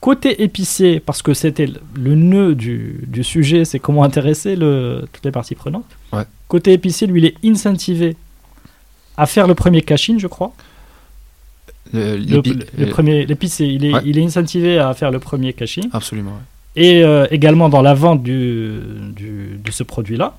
Côté 0.00 0.42
épicier, 0.42 0.98
parce 1.00 1.22
que 1.22 1.32
c'était 1.34 1.66
le- 1.94 2.14
nœud 2.14 2.54
du, 2.54 3.04
du 3.06 3.22
sujet, 3.24 3.64
c'est 3.64 3.78
comment 3.78 4.02
intéresser 4.04 4.56
le, 4.56 5.04
toutes 5.12 5.24
les 5.24 5.30
parties 5.32 5.54
prenantes. 5.54 5.84
Ouais. 6.12 6.24
Côté 6.48 6.72
épicier, 6.72 7.06
lui, 7.06 7.20
il 7.20 7.26
est 7.26 7.36
incentivé 7.48 8.16
à 9.16 9.26
faire 9.26 9.46
le 9.46 9.54
premier 9.54 9.82
cash-in, 9.82 10.18
je 10.18 10.26
crois. 10.26 10.52
Le- 11.92 12.86
premier, 12.90 13.26
l'épicier, 13.26 13.66
il 13.66 13.84
est, 13.84 13.92
Ouais. 13.94 14.00
il 14.04 14.18
est 14.18 14.24
incentivé 14.24 14.78
à 14.78 14.92
faire 14.94 15.10
le 15.10 15.18
premier 15.18 15.52
cash-in. 15.52 15.82
Absolument. 15.92 16.30
ouais. 16.32 16.82
Et 16.84 17.04
euh, 17.04 17.26
également 17.30 17.68
dans 17.68 17.82
la 17.82 17.92
vente 17.94 18.22
du, 18.22 18.78
du- 19.14 19.60
de 19.62 19.70
ce 19.70 19.82
produit-là. 19.82 20.34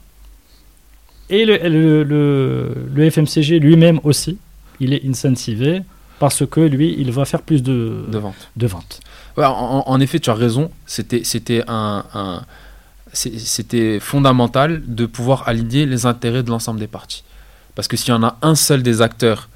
Et 1.30 1.46
le, 1.46 1.58
le, 1.58 2.04
le- 2.04 2.76
le 2.94 3.10
FMCG 3.10 3.60
lui-même 3.60 4.00
aussi, 4.04 4.38
il 4.80 4.94
est 4.94 5.06
incentivé 5.08 5.82
parce 6.20 6.46
que 6.46 6.60
lui, 6.60 6.96
il 6.98 7.12
va 7.12 7.26
faire 7.26 7.42
plus 7.42 7.64
de, 7.64 8.06
De 8.10 8.18
vente. 8.18 8.50
de 8.56 8.68
ventes. 8.68 9.00
Ouais, 9.38 9.46
en, 9.48 10.00
effet, 10.00 10.20
tu 10.20 10.30
as 10.30 10.34
raison. 10.36 10.70
C'était, 10.86 11.64
un, 11.68 12.04
un- 12.14 12.42
c'était 13.14 14.00
fondamental 14.00 14.82
de 14.86 15.06
pouvoir 15.06 15.48
aligner 15.48 15.86
les 15.86 16.06
intérêts 16.06 16.44
de 16.44 16.50
l'ensemble 16.50 16.80
des 16.80 16.88
parties. 16.88 17.24
Parce 17.76 17.88
que 17.88 17.98
s'il 17.98 18.10
y 18.10 18.14
en 18.14 18.24
a 18.24 18.38
un 18.42 18.56
seul 18.56 18.84
des 18.84 19.02
acteurs 19.02 19.50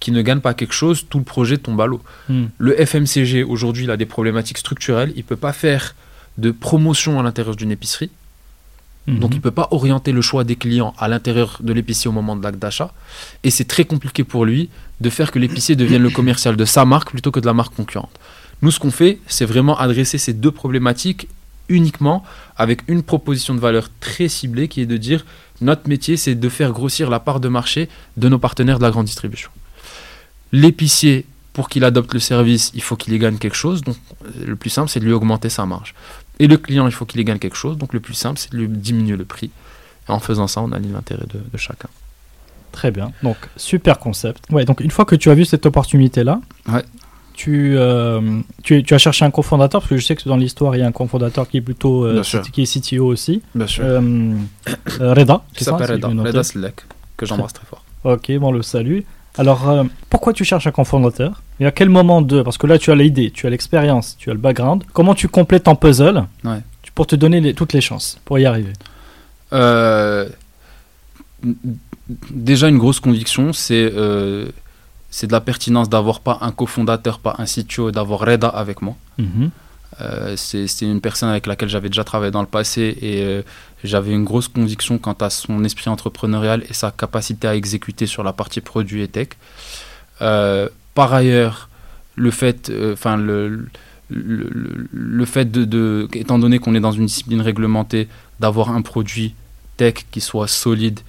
qui 0.00 0.10
ne 0.12 0.22
gagne 0.22 0.40
pas 0.40 0.54
quelque 0.54 0.72
chose, 0.74 1.06
tout 1.08 1.18
le 1.18 1.24
projet 1.24 1.58
tombe 1.58 1.80
à 1.80 1.86
l'eau. 1.86 2.00
Hmm. 2.28 2.46
Le 2.58 2.74
FMCG, 2.84 3.44
aujourd'hui, 3.44 3.84
il 3.84 3.90
a 3.90 3.96
des 3.96 4.06
problématiques 4.06 4.58
structurelles. 4.58 5.12
Il 5.14 5.18
ne 5.18 5.22
peut 5.24 5.36
pas 5.36 5.52
faire 5.52 5.94
de 6.38 6.50
promotion 6.50 7.20
à 7.20 7.22
l'intérieur 7.22 7.54
d'une 7.54 7.70
épicerie. 7.70 8.10
Donc, 9.18 9.32
il 9.32 9.36
ne 9.36 9.42
peut 9.42 9.50
pas 9.50 9.68
orienter 9.70 10.12
le 10.12 10.20
choix 10.20 10.44
des 10.44 10.56
clients 10.56 10.94
à 10.98 11.08
l'intérieur 11.08 11.58
de 11.60 11.72
l'épicier 11.72 12.08
au 12.08 12.12
moment 12.12 12.36
de 12.36 12.42
l'acte 12.42 12.58
d'achat. 12.58 12.92
Et 13.44 13.50
c'est 13.50 13.64
très 13.64 13.84
compliqué 13.84 14.24
pour 14.24 14.44
lui 14.44 14.68
de 15.00 15.10
faire 15.10 15.32
que 15.32 15.38
l'épicier 15.38 15.76
devienne 15.76 16.02
le 16.02 16.10
commercial 16.10 16.56
de 16.56 16.64
sa 16.64 16.84
marque 16.84 17.10
plutôt 17.10 17.30
que 17.30 17.40
de 17.40 17.46
la 17.46 17.52
marque 17.54 17.74
concurrente. 17.74 18.18
Nous, 18.62 18.70
ce 18.70 18.78
qu'on 18.78 18.90
fait, 18.90 19.18
c'est 19.26 19.46
vraiment 19.46 19.78
adresser 19.78 20.18
ces 20.18 20.32
deux 20.32 20.50
problématiques 20.50 21.28
uniquement 21.68 22.24
avec 22.56 22.82
une 22.88 23.02
proposition 23.02 23.54
de 23.54 23.60
valeur 23.60 23.88
très 24.00 24.28
ciblée 24.28 24.68
qui 24.68 24.82
est 24.82 24.86
de 24.86 24.96
dire 24.96 25.24
notre 25.60 25.88
métier, 25.88 26.16
c'est 26.16 26.34
de 26.34 26.48
faire 26.48 26.72
grossir 26.72 27.10
la 27.10 27.20
part 27.20 27.40
de 27.40 27.48
marché 27.48 27.88
de 28.16 28.28
nos 28.28 28.38
partenaires 28.38 28.78
de 28.78 28.84
la 28.84 28.90
grande 28.90 29.06
distribution. 29.06 29.50
L'épicier, 30.52 31.26
pour 31.52 31.68
qu'il 31.68 31.84
adopte 31.84 32.14
le 32.14 32.20
service, 32.20 32.70
il 32.74 32.82
faut 32.82 32.96
qu'il 32.96 33.12
y 33.12 33.18
gagne 33.18 33.38
quelque 33.38 33.56
chose. 33.56 33.82
Donc, 33.82 33.96
le 34.44 34.56
plus 34.56 34.70
simple, 34.70 34.88
c'est 34.88 35.00
de 35.00 35.04
lui 35.04 35.12
augmenter 35.12 35.48
sa 35.48 35.66
marge. 35.66 35.94
Et 36.40 36.48
le 36.48 36.56
client, 36.56 36.86
il 36.86 36.92
faut 36.92 37.04
qu'il 37.04 37.20
y 37.20 37.24
gagne 37.24 37.38
quelque 37.38 37.56
chose. 37.56 37.76
Donc, 37.78 37.92
le 37.92 38.00
plus 38.00 38.14
simple, 38.14 38.38
c'est 38.40 38.50
de 38.50 38.56
lui 38.56 38.66
diminuer 38.66 39.16
le 39.16 39.24
prix. 39.24 39.50
Et 40.08 40.10
en 40.12 40.18
faisant 40.18 40.46
ça, 40.48 40.60
on 40.62 40.72
aligne 40.72 40.92
l'intérêt 40.92 41.26
de, 41.32 41.38
de 41.38 41.56
chacun. 41.58 41.88
Très 42.72 42.90
bien. 42.90 43.12
Donc, 43.22 43.36
super 43.56 43.98
concept. 43.98 44.44
Ouais, 44.50 44.64
donc 44.64 44.80
une 44.80 44.90
fois 44.90 45.04
que 45.04 45.14
tu 45.16 45.30
as 45.30 45.34
vu 45.34 45.44
cette 45.44 45.66
opportunité-là, 45.66 46.40
Ouais. 46.72 46.82
tu, 47.34 47.74
euh, 47.76 48.40
tu, 48.62 48.82
tu 48.82 48.94
as 48.94 48.98
cherché 48.98 49.24
un 49.24 49.30
cofondateur, 49.30 49.80
parce 49.80 49.90
que 49.90 49.96
je 49.96 50.04
sais 50.04 50.16
que 50.16 50.26
dans 50.28 50.36
l'histoire, 50.36 50.74
il 50.76 50.78
y 50.78 50.82
a 50.82 50.86
un 50.86 50.92
cofondateur 50.92 51.48
qui 51.48 51.58
est 51.58 51.60
plutôt 51.62 52.04
euh, 52.06 52.22
qui 52.52 52.62
est 52.62 52.80
CTO 52.80 53.06
aussi. 53.06 53.42
Bien 53.54 53.66
sûr. 53.66 53.84
Euh, 53.84 54.34
Reda, 54.98 55.42
qui 55.54 55.64
s'appelle 55.64 55.92
Reda. 55.92 56.08
Reda 56.08 56.42
Slek, 56.44 56.76
que 57.16 57.26
j'embrasse 57.26 57.52
très 57.52 57.66
fort. 57.66 57.84
Ok, 58.04 58.30
bon, 58.38 58.48
on 58.48 58.52
le 58.52 58.62
salue. 58.62 59.00
Alors, 59.40 59.60
euh, 59.70 59.84
pourquoi 60.10 60.32
tu 60.38 60.44
cherches 60.44 60.66
un 60.66 60.70
cofondateur 60.80 61.32
Et 61.60 61.66
à 61.66 61.70
quel 61.70 61.88
moment 61.88 62.20
de... 62.20 62.42
Parce 62.42 62.58
que 62.58 62.66
là, 62.66 62.76
tu 62.78 62.90
as 62.90 62.94
l'idée, 62.94 63.30
tu 63.30 63.46
as 63.46 63.50
l'expérience, 63.50 64.06
tu 64.18 64.28
as 64.30 64.34
le 64.34 64.38
background. 64.46 64.84
Comment 64.92 65.14
tu 65.14 65.28
complètes 65.28 65.64
ton 65.64 65.76
puzzle 65.76 66.18
Ouais. 66.44 66.60
pour 66.94 67.06
te 67.06 67.16
donner 67.16 67.40
les- 67.40 67.54
toutes 67.54 67.72
les 67.72 67.80
chances 67.80 68.18
pour 68.26 68.38
y 68.38 68.44
arriver 68.44 68.74
Euh, 69.54 70.28
déjà, 72.30 72.68
une 72.68 72.78
grosse 72.78 73.00
conviction, 73.00 73.52
c'est 73.52 73.90
euh, 73.94 74.46
c'est 75.10 75.26
de 75.26 75.32
la 75.32 75.40
pertinence 75.40 75.88
d'avoir 75.88 76.20
pas 76.20 76.38
un 76.42 76.52
cofondateur, 76.52 77.18
pas 77.18 77.34
un 77.38 77.46
CTO, 77.46 77.90
d'avoir 77.90 78.20
Reda 78.20 78.48
avec 78.48 78.82
moi. 78.82 78.94
Euh, 80.00 80.34
c'est 80.36 80.66
c'est 80.68 80.86
une 80.86 81.00
personne 81.00 81.28
avec 81.30 81.46
laquelle 81.46 81.68
j'avais 81.68 81.88
déjà 81.88 82.04
travaillé 82.04 82.30
dans 82.30 82.40
le 82.42 82.46
passé 82.58 82.96
et 83.02 83.42
j'avais 83.84 84.12
une 84.12 84.24
grosse 84.24 84.48
conviction 84.48 84.98
quant 84.98 85.16
à 85.20 85.30
son 85.30 85.64
esprit 85.64 85.88
entrepreneurial 85.88 86.64
et 86.68 86.74
sa 86.74 86.90
capacité 86.90 87.48
à 87.48 87.54
exécuter 87.54 88.06
sur 88.06 88.22
la 88.22 88.32
partie 88.32 88.60
produit 88.60 89.02
et 89.02 89.08
tech. 89.08 89.28
Euh, 90.20 90.68
par 90.94 91.14
ailleurs, 91.14 91.68
le 92.16 92.30
fait, 92.30 92.68
euh, 92.68 92.92
enfin 92.92 93.16
le, 93.16 93.66
le, 94.10 95.24
fait 95.24 95.50
de, 95.50 96.08
étant 96.12 96.38
donné 96.38 96.58
qu'on 96.58 96.74
est 96.74 96.80
dans 96.80 96.92
une 96.92 97.06
discipline 97.06 97.40
réglementée, 97.40 98.08
d'avoir 98.38 98.70
un 98.70 98.82
produit 98.82 99.34
tech 99.76 99.94
qui 100.10 100.20
soit 100.20 100.48
solide 100.48 101.00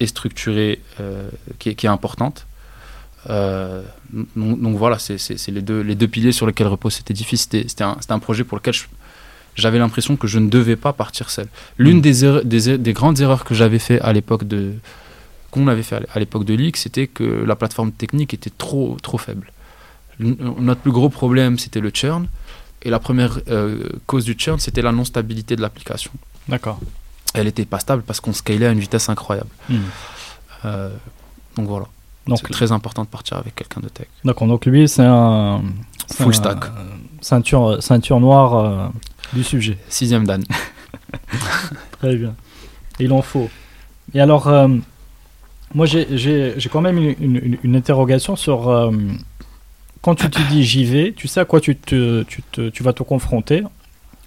et 0.00 0.06
structuré, 0.06 0.80
euh, 1.00 1.28
qui, 1.58 1.70
est, 1.70 1.84
importante. 1.86 2.46
Donc, 3.26 4.76
voilà, 4.76 4.98
c'est 4.98 5.48
les 5.48 5.62
deux, 5.62 5.80
les 5.80 5.94
deux 5.94 6.08
piliers 6.08 6.32
sur 6.32 6.46
lesquels 6.46 6.66
repose 6.66 6.94
cet 6.94 7.10
édifice. 7.10 7.48
C'était 7.50 7.84
un, 7.84 7.96
un 8.08 8.18
projet 8.18 8.44
pour 8.44 8.58
lequel 8.58 8.74
je- 8.74 8.84
j'avais 9.54 9.78
l'impression 9.78 10.16
que 10.16 10.26
je 10.26 10.38
ne 10.38 10.48
devais 10.48 10.76
pas 10.76 10.92
partir 10.92 11.30
seul. 11.30 11.46
L'une 11.78 11.98
Mm. 11.98 12.00
des, 12.00 12.24
er- 12.68 12.78
des 12.78 12.92
grandes 12.92 13.20
erreurs 13.20 13.44
que 13.44 13.54
j'avais 13.54 13.78
fait 13.78 14.00
à 14.00 14.12
l'époque 14.12 14.44
de 14.44 14.72
qu'on 15.50 15.68
avait 15.68 15.84
fait 15.84 16.04
à 16.12 16.18
l'époque 16.18 16.44
de 16.44 16.54
Leak, 16.54 16.76
c'était 16.76 17.06
que 17.06 17.22
la 17.22 17.54
plateforme 17.54 17.92
technique 17.92 18.34
était 18.34 18.50
trop 18.50 18.96
trop 19.02 19.18
faible. 19.18 19.52
N- 20.20 20.36
Notre 20.58 20.80
plus 20.80 20.90
gros 20.92 21.08
problème, 21.08 21.58
c'était 21.58 21.80
le 21.80 21.90
churn. 21.94 22.26
Et 22.82 22.90
la 22.90 22.98
première 22.98 23.38
euh, 23.48 23.88
cause 24.06 24.24
du 24.24 24.34
churn, 24.36 24.58
c'était 24.58 24.82
la 24.82 24.90
non-stabilité 24.92 25.54
de 25.56 25.62
l'application. 25.62 26.10
D'accord. 26.48 26.78
Elle 27.34 27.46
n'était 27.46 27.64
pas 27.64 27.78
stable 27.78 28.02
parce 28.06 28.20
qu'on 28.20 28.32
scalait 28.32 28.66
à 28.66 28.72
une 28.72 28.80
vitesse 28.80 29.08
incroyable. 29.08 29.48
Mhm. 29.70 29.80
Euh, 30.64 30.90
donc 31.56 31.66
voilà. 31.68 31.86
Donc, 32.26 32.38
C'est 32.40 32.52
très 32.52 32.72
important 32.72 33.02
de 33.04 33.08
partir 33.08 33.36
avec 33.36 33.54
quelqu'un 33.54 33.80
de 33.80 33.88
tech. 33.88 34.06
d'accord, 34.24 34.48
donc 34.48 34.64
lui, 34.66 34.88
c'est 34.88 35.02
un... 35.04 35.62
Full 36.12 36.28
un- 36.28 36.32
stack. 36.32 36.64
Ceinture, 37.20 37.82
ceinture 37.82 38.18
noire 38.20 38.54
euh, 38.54 38.86
du 39.34 39.44
sujet. 39.44 39.76
Sixième 39.88 40.26
Dan. 40.26 40.42
Très 41.98 42.16
bien. 42.16 42.34
Il 43.00 43.12
en 43.12 43.22
faut. 43.22 43.48
Et 44.14 44.20
alors, 44.20 44.48
euh, 44.48 44.68
moi, 45.74 45.86
j'ai- 45.86 46.06
quand 46.72 46.80
même 46.80 46.98
une, 46.98 47.14
une- 47.20 47.58
une 47.62 47.76
interrogation 47.76 48.36
sur 48.36 48.68
euh, 48.68 48.90
quand 50.02 50.14
tu 50.14 50.28
te 50.30 50.40
dis 50.50 50.62
j'y 50.64 50.84
vais, 50.84 51.12
tu 51.16 51.26
sais 51.28 51.40
à 51.40 51.44
quoi 51.44 51.60
tu, 51.60 51.76
te, 51.76 52.22
tu, 52.24 52.42
te- 52.42 52.68
tu 52.68 52.82
vas 52.82 52.92
te 52.92 53.02
confronter. 53.02 53.62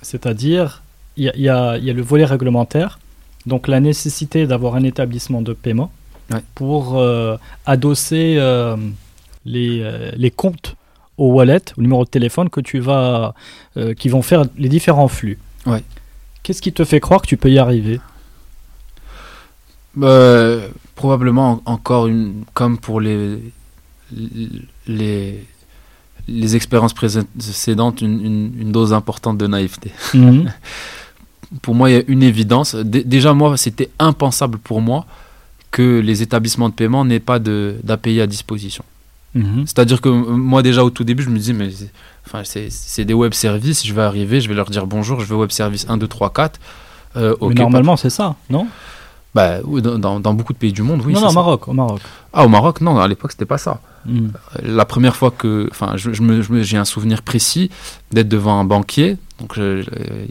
C'est-à-dire, 0.02 0.84
il 1.16 1.26
y 1.26 1.30
a, 1.30 1.34
il 1.36 1.42
y 1.42 1.50
a- 1.50 1.78
il 1.78 1.84
y 1.86 1.90
a 1.90 1.94
le 1.94 2.02
volet 2.02 2.26
réglementaire, 2.26 3.00
donc 3.46 3.68
la 3.68 3.80
nécessité 3.80 4.46
d'avoir 4.48 4.76
un 4.76 4.84
établissement 4.84 5.42
de 5.42 5.54
paiement 5.54 5.92
Ouais. 6.30 6.42
pour 6.56 6.98
euh, 6.98 7.38
adosser 7.66 8.38
les, 9.46 10.12
les 10.18 10.32
comptes 10.32 10.76
au 11.18 11.32
wallet, 11.34 11.62
au 11.78 11.82
numéro 11.82 12.04
de 12.06 12.10
téléphone 12.10 12.50
que 12.50 12.62
tu 12.62 12.80
vas, 12.80 13.34
euh, 13.78 13.94
qui 13.94 14.10
vont 14.10 14.22
faire 14.22 14.44
les 14.58 14.70
différents 14.70 15.08
flux. 15.08 15.38
Ouais. 15.66 15.84
Qu'est-ce 16.44 16.62
qui 16.62 16.72
te 16.74 16.84
fait 16.86 17.00
croire 17.00 17.22
que 17.22 17.28
tu 17.28 17.38
peux 17.38 17.50
y 17.52 17.58
arriver? 17.60 18.00
Euh, 20.02 20.68
probablement 20.96 21.62
en- 21.66 21.72
encore 21.74 22.08
une, 22.08 22.44
comme 22.54 22.78
pour 22.78 23.02
les, 23.02 23.40
les, 24.88 25.44
les 26.28 26.56
expériences 26.56 26.94
précédentes, 26.94 28.02
une, 28.02 28.24
une- 28.24 28.54
une 28.60 28.72
dose 28.72 28.94
importante 28.94 29.38
de 29.38 29.48
naïveté. 29.48 29.92
Mhm. 30.14 30.52
Pour 31.62 31.76
moi, 31.76 31.90
il 31.90 31.94
y 31.94 31.98
a 31.98 32.04
une 32.10 32.24
évidence. 32.24 32.76
Dé- 32.76 33.06
déjà, 33.06 33.34
moi, 33.34 33.56
c'était 33.56 33.90
impensable 34.00 34.58
pour 34.58 34.82
moi 34.82 35.06
que 35.72 36.00
les 36.02 36.22
établissements 36.22 36.68
de 36.68 36.74
paiement 36.74 37.06
n'aient 37.06 37.22
pas 37.22 37.40
de- 37.40 37.78
d'API 37.86 38.20
à 38.20 38.28
disposition. 38.28 38.84
Mhm. 39.38 39.66
C'est-à-dire 39.66 40.02
que 40.02 40.10
euh, 40.10 40.12
moi, 40.14 40.62
déjà 40.62 40.84
au 40.84 40.90
tout 40.90 41.04
début, 41.04 41.24
je 41.24 41.30
me 41.30 41.38
disais, 41.38 41.54
mais 41.54 41.70
c'est- 41.72 41.92
enfin, 42.26 42.42
c'est 42.44 43.06
des 43.06 43.14
web 43.14 43.34
services, 43.34 43.86
je 43.86 43.94
vais 43.94 44.02
arriver, 44.02 44.42
je 44.42 44.50
vais 44.50 44.56
leur 44.56 44.70
dire 44.70 44.86
bonjour, 44.88 45.20
je 45.22 45.26
veux 45.26 45.36
web 45.36 45.52
service 45.52 45.86
1, 45.90 45.98
2, 45.98 46.08
3, 46.08 46.32
4. 46.34 46.60
Euh, 47.16 47.36
ok, 47.40 47.50
Mais 47.54 47.62
normalement, 47.62 47.98
c'est 47.98 48.10
ça, 48.10 48.36
non? 48.50 48.68
Bah, 49.36 49.60
dans, 49.62 50.00
dans- 50.00 50.20
dans 50.20 50.34
beaucoup 50.34 50.54
de 50.54 50.58
pays 50.58 50.72
du 50.74 50.82
monde, 50.82 51.02
oui. 51.06 51.14
Non, 51.14 51.22
non, 51.22 51.30
au. 51.30 51.34
Maroc, 51.34 51.68
au 51.68 51.74
Maroc. 51.74 52.02
Ah, 52.34 52.46
au 52.46 52.50
Maroc, 52.50 52.82
non, 52.82 52.98
à 53.00 53.08
l'époque, 53.08 53.32
c'était 53.32 53.46
pas 53.46 53.58
ça. 53.60 53.82
Mhm. 54.06 54.32
La 54.64 54.86
première 54.86 55.16
fois 55.16 55.32
que. 55.32 55.68
Enfin, 55.70 55.94
je, 55.96 56.12
je 56.14 56.22
me- 56.22 56.42
je 56.42 56.62
j'ai 56.64 56.78
un 56.78 56.86
souvenir 56.86 57.22
précis 57.22 57.70
d'être 58.12 58.30
devant 58.30 58.60
un 58.60 58.64
banquier. 58.64 59.18
Donc, 59.40 59.54
je- 59.56 59.82
je- 59.84 59.90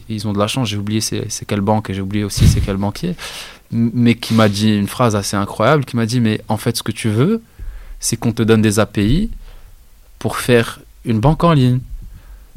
ils 0.09 0.27
ont 0.27 0.33
de 0.33 0.39
la 0.39 0.49
chance, 0.49 0.69
j'ai 0.69 0.77
oublié 0.77 1.01
c'est 1.01 1.29
quelle 1.47 1.61
banque 1.61 1.91
et 1.91 1.95
j'ai 1.95 2.01
oublié 2.01 2.25
aussi 2.25 2.49
c'est 2.49 2.61
quel 2.61 2.77
banquier. 2.79 3.15
Mais 3.71 4.15
qui 4.17 4.35
m'a 4.35 4.49
dit 4.49 4.75
une 4.77 4.89
phrase 4.89 5.15
assez 5.15 5.37
incroyable 5.37 5.85
qui 5.85 5.97
m'a 5.97 6.07
dit 6.07 6.21
Mais 6.21 6.41
en 6.49 6.57
fait, 6.57 6.77
ce 6.77 6.83
que 6.83 6.93
tu 6.93 7.09
veux, 7.09 7.43
c'est 8.07 8.17
qu'on 8.17 8.33
te 8.33 8.45
donne 8.45 8.63
des 8.63 8.79
API 8.79 9.31
pour 10.21 10.37
faire 10.37 10.79
une 11.05 11.19
banque 11.19 11.43
en 11.43 11.53
ligne. 11.53 11.81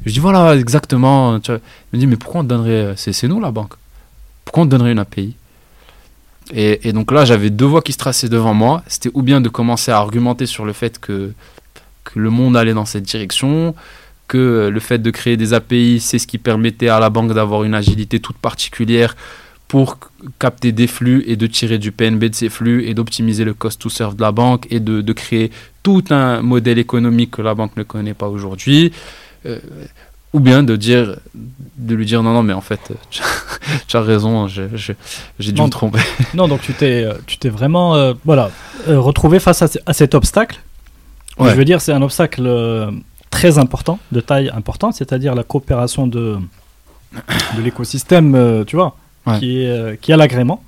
Je 0.05 0.11
dis 0.11 0.19
Voilà, 0.19 0.55
exactement. 0.55 1.39
Tu 1.39 1.51
vois. 1.51 1.59
Il 1.91 1.97
me 1.97 1.99
dit 2.01 2.07
Mais 2.07 2.17
pourquoi 2.17 2.41
on 2.41 2.43
te 2.43 2.49
donnerait. 2.49 2.93
C'est 2.97 3.13
c'est 3.13 3.27
nous 3.27 3.39
la 3.39 3.49
banque. 3.49 3.73
Pourquoi 4.45 4.63
on 4.63 4.65
te 4.67 4.71
donnerait 4.71 4.91
une 4.91 4.99
API 4.99 5.35
et, 6.51 6.87
et 6.87 6.93
donc 6.93 7.11
là, 7.11 7.25
j'avais 7.25 7.51
deux 7.51 7.65
voies 7.65 7.81
qui 7.81 7.93
se 7.93 7.97
traçaient 7.97 8.29
devant 8.29 8.53
moi. 8.53 8.83
C'était 8.87 9.11
ou 9.13 9.21
bien 9.23 9.41
de 9.41 9.49
commencer 9.49 9.91
à 9.91 9.97
argumenter 9.97 10.45
sur 10.45 10.65
le 10.65 10.73
fait 10.73 10.99
que, 10.99 11.31
que 12.03 12.19
le 12.19 12.29
monde 12.29 12.55
allait 12.55 12.73
dans 12.73 12.85
cette 12.85 13.03
direction, 13.03 13.75
que 14.27 14.37
euh, 14.37 14.69
le 14.71 14.79
fait 14.79 14.99
de 14.99 15.11
créer 15.11 15.37
des 15.37 15.53
API, 15.53 15.99
c'est 15.99 16.17
ce 16.19 16.27
qui 16.27 16.37
permettait 16.37 16.89
à 16.89 16.99
la 16.99 17.09
banque 17.09 17.33
d'avoir 17.33 17.63
une 17.63 17.75
agilité 17.75 18.19
toute 18.19 18.37
particulière 18.37 19.15
pour 19.69 19.97
capter 20.39 20.71
des 20.73 20.87
flux 20.87 21.23
et 21.27 21.35
de 21.37 21.47
tirer 21.47 21.77
du 21.77 21.91
PNB 21.93 22.25
de 22.25 22.35
ces 22.35 22.49
flux 22.49 22.85
et 22.87 22.93
d'optimiser 22.93 23.45
le 23.45 23.53
cost 23.53 23.79
to 23.79 23.87
serve 23.89 24.15
de 24.15 24.21
la 24.21 24.31
banque 24.33 24.65
et 24.71 24.79
de, 24.81 24.99
de 25.01 25.13
créer 25.13 25.51
tout 25.83 26.03
un 26.09 26.41
modèle 26.41 26.79
économique 26.79 27.31
que 27.31 27.41
la 27.41 27.53
banque 27.55 27.77
ne 27.77 27.83
connaît 27.83 28.13
pas 28.15 28.27
aujourd'hui. 28.27 28.91
Euh, 29.45 29.59
ou 30.33 30.39
bien 30.39 30.61
de 30.63 30.75
dire 30.75 31.15
de 31.33 31.95
lui 31.95 32.05
dire 32.05 32.21
non 32.21 32.33
non 32.33 32.43
mais 32.43 32.53
en 32.53 32.61
fait 32.61 32.79
tu 33.09 33.21
tu 33.87 33.97
as 33.97 34.01
raison 34.01 34.47
j'ai 34.47 34.67
dû 35.39 35.53
Non. 35.53 35.65
me 35.65 35.69
tromper 35.71 36.01
Non, 36.33 36.47
donc 36.47 36.61
tu 36.61 36.73
t'es, 36.73 37.03
euh, 37.03 37.13
tu 37.25 37.37
t'es 37.37 37.49
vraiment, 37.49 37.95
euh, 37.95 38.13
voilà, 38.25 38.51
euh, 38.87 38.99
retrouvé 38.99 39.39
face 39.39 39.61
à, 39.63 39.67
ce- 39.67 39.79
à 39.87 39.93
cet 39.93 40.13
obstacle. 40.15 40.59
Ouais. 41.39 41.49
Je 41.51 41.55
veux 41.55 41.65
dire, 41.65 41.79
c'est 41.81 41.93
un 41.93 42.01
obstacle 42.03 42.43
euh, 42.45 42.91
très 43.31 43.57
important, 43.57 43.97
de 44.11 44.19
taille 44.19 44.51
importante, 44.53 44.93
c'est-à-dire 44.95 45.33
la 45.35 45.43
coopération 45.43 46.05
de, 46.05 46.37
de 47.57 47.61
l'écosystème, 47.63 48.35
euh, 48.35 48.63
tu 48.65 48.75
vois, 48.75 48.97
Ouais. 49.25 49.39
qui, 49.39 49.61
est, 49.63 49.67
euh, 49.67 49.95
qui 49.99 50.13
a 50.13 50.17
l'agrément. 50.17 50.63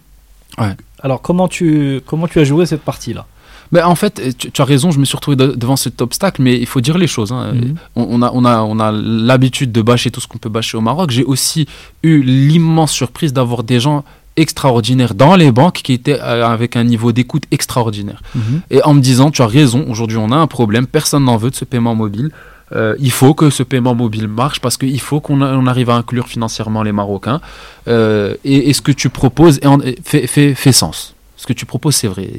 Ouais. 0.57 0.75
Alors, 1.01 1.21
comment 1.21 1.47
tu, 1.47 2.01
comment 2.05 2.27
tu 2.27 2.39
as 2.39 2.43
joué 2.43 2.65
cette 2.65 2.81
partie-là? 2.81 3.25
Ben, 3.71 3.85
en 3.85 3.95
fait, 3.95 4.37
tu, 4.37 4.61
as 4.61 4.65
raison, 4.65 4.91
je 4.91 4.99
me 4.99 5.05
suis 5.05 5.15
retrouvé 5.15 5.37
devant 5.37 5.77
cet 5.77 6.01
obstacle, 6.01 6.41
mais 6.41 6.57
il 6.59 6.65
faut 6.65 6.81
dire 6.81 6.97
les 6.97 7.07
choses. 7.07 7.31
Hein. 7.31 7.53
Mhm. 7.53 7.75
On, 7.95 8.21
a, 8.21 8.29
on 8.33 8.43
a, 8.43 8.61
on 8.63 8.79
a 8.79 8.91
l'habitude 8.91 9.71
de 9.71 9.81
bâcher 9.81 10.11
tout 10.11 10.19
ce 10.19 10.27
qu'on 10.27 10.37
peut 10.37 10.49
bâcher 10.49 10.77
au 10.77 10.81
Maroc. 10.81 11.11
J'ai 11.11 11.23
aussi 11.23 11.67
eu 12.03 12.21
l'immense 12.21 12.91
surprise 12.91 13.31
d'avoir 13.31 13.63
des 13.63 13.79
gens 13.79 14.03
extraordinaires 14.35 15.13
dans 15.13 15.35
les 15.35 15.51
banques 15.51 15.81
qui 15.83 15.93
étaient 15.93 16.19
euh, 16.19 16.45
avec 16.47 16.75
un 16.75 16.83
niveau 16.83 17.11
d'écoute 17.11 17.43
extraordinaire. 17.51 18.21
Mhm. 18.35 18.61
Et 18.71 18.83
en 18.83 18.93
me 18.93 19.01
disant, 19.01 19.31
tu 19.31 19.41
as 19.41 19.47
raison, 19.47 19.85
aujourd'hui 19.89 20.17
on 20.17 20.31
a 20.31 20.35
un 20.35 20.47
problème, 20.47 20.87
personne 20.87 21.25
n'en 21.25 21.37
veut 21.37 21.49
de 21.49 21.55
ce 21.55 21.65
paiement 21.65 21.95
mobile. 21.95 22.31
Euh, 22.73 22.95
il 22.99 23.11
faut 23.11 23.33
que 23.33 23.49
ce 23.49 23.63
paiement 23.63 23.95
mobile 23.95 24.27
marche 24.27 24.59
parce 24.59 24.77
qu'il 24.77 25.01
faut 25.01 25.19
qu'on 25.19 25.41
arrive 25.67 25.89
à 25.89 25.95
inclure 25.95 26.27
financièrement 26.27 26.83
les 26.83 26.91
Marocains. 26.91 27.41
Euh, 27.87 28.35
et, 28.43 28.73
ce 28.73 28.81
que 28.81 28.91
tu 28.91 29.09
proposes 29.09 29.59
fait, 30.03 30.27
fait, 30.27 30.55
fait, 30.55 30.71
sens. 30.71 31.15
Ce 31.37 31.45
que 31.45 31.53
tu 31.53 31.65
proposes, 31.65 31.95
c'est 31.95 32.07
vrai. 32.07 32.29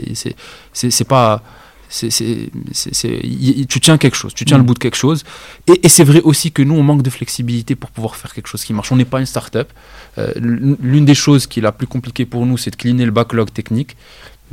C'est 0.72 1.04
pas. 1.04 1.42
tu 1.90 3.80
tiens 3.80 3.98
quelque 3.98 4.16
chose, 4.16 4.32
tu 4.32 4.44
tiens 4.44 4.56
le 4.56 4.62
mm. 4.62 4.66
bout 4.66 4.74
de 4.74 4.78
quelque 4.78 4.96
chose. 4.96 5.24
Et, 5.66 5.88
c'est 5.88 6.04
vrai 6.04 6.20
aussi 6.22 6.52
que 6.52 6.62
nous, 6.62 6.74
on 6.74 6.82
manque 6.82 7.02
de 7.02 7.10
flexibilité 7.10 7.74
pour 7.74 7.90
pouvoir 7.90 8.16
faire 8.16 8.32
quelque 8.32 8.48
chose 8.48 8.64
qui 8.64 8.72
marche. 8.72 8.90
On 8.92 8.96
n'est 8.96 9.04
pas 9.04 9.20
une 9.20 9.26
start-up. 9.26 9.70
Euh, 10.18 10.32
l'une 10.36 11.04
des 11.04 11.14
choses 11.14 11.46
qui 11.46 11.60
est 11.60 11.62
la 11.62 11.72
plus 11.72 11.86
compliquée 11.86 12.24
pour 12.24 12.46
nous, 12.46 12.56
c'est 12.56 12.70
de 12.70 12.76
cleaner 12.76 13.04
le 13.04 13.12
backlog 13.12 13.52
technique. 13.52 13.96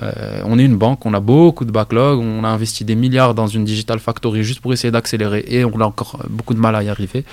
Euh, 0.01 0.41
on 0.45 0.57
est 0.59 0.65
une 0.65 0.77
banque, 0.77 1.05
on 1.05 1.13
a 1.13 1.19
beaucoup 1.19 1.65
de 1.65 1.71
backlog, 1.71 2.19
on 2.19 2.43
a 2.43 2.47
investi 2.47 2.85
des 2.85 2.95
milliards 2.95 3.34
dans 3.34 3.47
une 3.47 3.65
digital 3.65 3.99
factory 3.99 4.43
juste 4.43 4.61
pour 4.61 4.73
essayer 4.73 4.91
d'accélérer 4.91 5.43
et 5.47 5.65
on 5.65 5.80
a 5.81 5.85
encore 5.85 6.19
beaucoup 6.30 6.53
de 6.53 6.59
mal 6.59 6.76
à 6.76 6.84
y 6.84 6.89
arriver. 6.89 7.26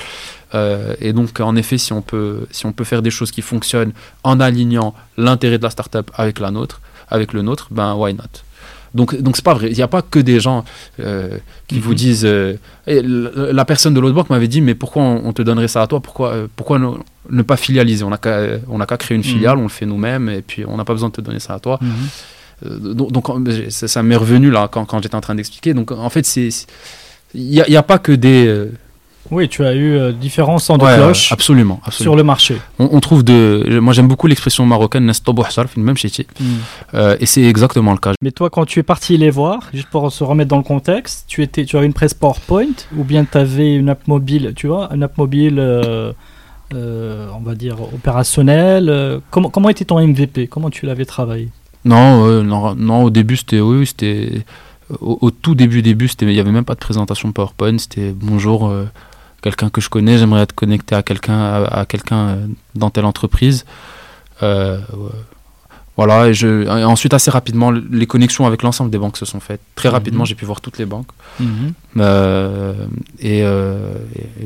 Euh, 0.55 0.94
et 1.01 1.12
donc, 1.12 1.40
en 1.40 1.56
effet, 1.56 1.78
si 1.78 1.93
on, 1.93 2.02
peut, 2.02 2.47
si 2.51 2.66
on 2.66 2.72
peut 2.72 2.84
faire 2.84 3.02
des 3.02 3.10
choses 3.10 3.30
qui 3.30 3.43
fonctionnent 3.43 3.93
en 4.24 4.40
alignant 4.40 4.94
l'intérêt 5.16 5.59
de 5.59 5.62
la 5.62 5.70
startup 5.70 6.10
avec 6.14 6.40
la 6.40 6.51
nôtre, 6.51 6.80
avec 7.09 7.32
le 7.32 7.43
nôtre, 7.43 7.68
ben 7.70 7.94
why 7.94 8.14
not? 8.14 8.22
Donc, 8.94 9.20
donc 9.20 9.36
c'est 9.36 9.44
pas 9.44 9.55
vrai. 9.55 9.70
Il 9.70 9.76
n'y 9.76 9.82
a 9.82 9.88
pas 9.88 10.01
que 10.01 10.18
des 10.18 10.40
gens 10.40 10.64
euh, 11.01 11.36
qui 11.66 11.80
vous 11.80 11.90
mhm. 11.90 11.97
disent. 11.97 12.28
la, 12.86 13.64
personne 13.64 13.93
de 13.93 14.01
l'autre 14.01 14.14
banque 14.14 14.30
m'avait 14.30 14.48
dit, 14.48 14.60
mais 14.60 14.74
pourquoi 14.74 15.02
on, 15.02 15.32
te 15.32 15.43
donnerait 15.43 15.68
ça 15.68 15.82
à 15.82 15.86
toi? 15.86 16.01
Pourquoi, 16.01 16.34
pourquoi 16.56 16.78
ne, 16.78 17.43
pas 17.43 17.56
filialiser? 17.56 18.05
On 18.05 18.10
n'a 18.10 18.16
qu'à 18.16 18.97
créer 18.97 19.16
une 19.16 19.22
mhm. 19.22 19.28
filiale, 19.28 19.59
on 19.59 19.64
le 19.64 19.68
fait 19.68 19.86
nous-mêmes, 19.86 20.30
et 20.30 20.40
puis 20.40 20.64
on 20.66 20.76
n'a 20.76 20.84
pas 20.84 20.94
besoin 20.94 21.10
de 21.10 21.14
te 21.14 21.20
donner 21.20 21.40
ça 21.40 21.55
à 21.55 21.60
toi. 21.60 21.78
Mhm. 21.82 21.90
Euh, 21.90 22.35
donc, 22.65 23.28
ça, 23.69 24.03
m'est 24.03 24.16
revenu 24.16 24.51
là 24.51 24.69
quand, 24.70 24.85
quand 24.87 25.03
j'étais 25.03 25.15
en 25.15 25.20
train 25.20 25.35
d'expliquer. 25.35 25.74
Donc 25.74 25.93
en 25.93 26.11
fait, 26.11 26.24
c'est 26.24 26.51
il 27.35 27.65
n'y 27.69 27.77
a, 27.77 27.83
pas 27.83 27.99
que 27.99 28.12
des 28.12 28.47
euh, 28.47 28.73
oui, 29.31 29.49
tu 29.49 29.65
as 29.65 29.74
eu 29.74 29.97
euh, 29.97 30.12
différents 30.12 30.59
sons 30.59 30.78
de 30.78 30.85
cloche 30.85 31.33
absolument, 31.33 31.81
sur 31.91 32.15
le 32.15 32.23
marché. 32.23 32.57
On, 32.78 33.01
trouve 33.01 33.24
de. 33.24 33.81
Moi, 33.81 33.93
j'aime 33.93 34.07
beaucoup 34.07 34.28
l'expression 34.28 34.65
marocaine, 34.65 35.12
même 35.77 35.97
chez 35.97 36.09
euh, 36.95 37.16
Et 37.19 37.27
c'est 37.27 37.43
exactement 37.43 37.93
le 37.93 37.99
cas. 37.99 38.12
Mais 38.23 38.31
toi, 38.31 38.51
quand 38.51 38.65
tu 38.65 38.78
es 38.78 38.83
parti 38.85 39.16
les 39.16 39.31
voir, 39.31 39.69
juste 39.74 39.89
pour 39.91 40.12
se 40.12 40.23
remettre 40.23 40.49
dans 40.49 40.57
le 40.59 40.62
contexte, 40.62 41.24
tu, 41.27 41.43
étais, 41.43 41.65
tu 41.65 41.77
avais 41.77 41.87
une 41.87 41.93
presse 41.93 42.15
PowerPoint 42.15 42.74
ou 42.97 43.03
bien 43.03 43.24
tu 43.24 43.37
avais 43.37 43.74
une 43.74 43.89
app 43.89 44.07
mobile, 44.07 44.53
tu 44.55 44.69
vois, 44.69 44.89
une 44.95 45.03
app 45.03 45.19
mobile, 45.19 45.61
on 46.73 47.41
va 47.41 47.55
dire, 47.57 47.83
opérationnelle. 47.83 49.20
comment, 49.31 49.51
comment 49.51 49.69
était 49.69 49.85
ton 49.85 50.01
MVP 50.07 50.47
Comment 50.47 50.70
tu 50.70 50.87
l'avais 50.87 51.05
travaillé? 51.05 51.51
Non, 51.86 52.42
non, 52.42 52.74
non, 52.74 53.04
au 53.04 53.10
début, 53.10 53.36
c'était. 53.36 53.60
Oui, 53.60 53.86
c'était. 53.86 54.44
Au, 55.00 55.30
tout 55.30 55.54
début, 55.54 55.82
début, 55.82 56.08
il 56.20 56.28
n'y 56.28 56.38
avait 56.38 56.52
même 56.52 56.64
pas 56.64 56.74
de 56.74 56.80
présentation 56.80 57.32
PowerPoint. 57.32 57.78
C'était 57.78 58.12
bonjour, 58.12 58.68
euh, 58.68 58.84
quelqu'un 59.42 59.68
que 59.68 59.80
je 59.80 59.88
connais, 59.88 60.18
j'aimerais 60.18 60.42
être 60.42 60.54
connecté 60.54 60.94
à 60.94 61.02
quelqu'un 61.02 61.64
à, 61.64 61.84
quelqu'un 61.86 62.28
euh, 62.28 62.46
dans 62.74 62.90
telle 62.90 63.04
entreprise. 63.04 63.64
Euh, 64.42 64.78
voilà, 65.97 66.28
et, 66.28 66.35
je, 66.35 66.68
ensuite, 66.85 67.14
assez 67.14 67.31
rapidement, 67.31 67.70
les 67.70 68.06
connexions 68.06 68.47
avec 68.47 68.62
l'ensemble 68.62 68.90
des 68.90 68.98
banques 68.98 69.16
se 69.16 69.24
sont 69.24 69.40
faites. 69.40 69.60
Très 69.74 69.89
rapidement, 69.89 70.20
mhm. 70.20 70.27
j'ai 70.27 70.35
pu 70.35 70.44
voir 70.44 70.60
toutes 70.60 70.78
les 70.78 70.85
banques. 70.86 71.09
Mhm. 71.40 71.73
et, 73.20 73.43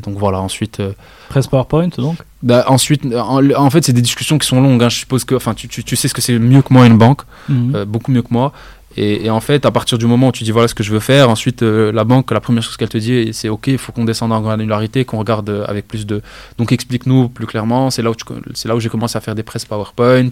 donc 0.02 0.16
voilà, 0.16 0.40
ensuite. 0.40 0.82
Presse 1.28 1.47
PowerPoint, 1.47 1.90
donc? 1.97 2.16
Bah, 2.43 2.64
Ensuite, 2.68 3.02
en, 3.14 3.70
fait, 3.70 3.85
c'est 3.85 3.93
des 3.93 4.02
discussions 4.02 4.39
qui 4.39 4.47
sont 4.47 4.60
longues. 4.60 4.82
Hein. 4.82 4.89
Je 4.89 4.98
suppose 4.98 5.24
que 5.24 5.35
enfin, 5.35 5.55
tu, 5.55 5.68
tu, 5.68 5.97
sais 5.97 6.09
ce 6.09 6.14
que 6.14 6.22
c'est 6.22 6.39
mieux 6.39 6.62
que 6.62 6.72
moi 6.72 6.86
une 6.86 6.98
banque, 6.98 7.22
mhm. 7.48 7.85
beaucoup 7.85 8.12
mieux 8.12 8.22
que 8.22 8.32
moi. 8.32 8.52
Et, 8.96 9.30
en 9.30 9.40
fait, 9.40 9.64
à 9.66 9.70
partir 9.70 9.98
du 9.98 10.06
moment 10.06 10.28
où 10.28 10.32
tu 10.32 10.42
dis 10.42 10.50
voilà 10.50 10.66
ce 10.66 10.74
que 10.74 10.82
je 10.82 10.92
veux 10.92 11.00
faire, 11.00 11.30
ensuite 11.30 11.62
euh, 11.62 11.92
la 11.92 12.02
banque, 12.02 12.32
la 12.32 12.40
première 12.40 12.62
chose 12.62 12.76
qu'elle 12.76 12.88
te 12.88 12.98
dit, 12.98 13.30
c'est 13.32 13.48
ok, 13.48 13.68
il 13.68 13.78
faut 13.78 13.92
qu'on 13.92 14.04
descende 14.04 14.32
en 14.32 14.40
granularité, 14.40 15.04
qu'on 15.04 15.18
regarde 15.18 15.48
euh, 15.48 15.64
avec 15.68 15.86
plus 15.86 16.06
de. 16.06 16.22
Donc 16.58 16.72
explique-nous 16.72 17.28
plus 17.28 17.46
clairement. 17.46 17.90
C'est 17.90 18.02
là 18.02 18.10
où 18.10 18.14
c'est 18.54 18.68
là 18.68 18.74
où 18.74 18.80
j'ai 18.80 18.88
commencé 18.88 19.16
à 19.16 19.20
faire 19.20 19.36
des 19.36 19.44
presses 19.44 19.64
PowerPoint, 19.64 20.30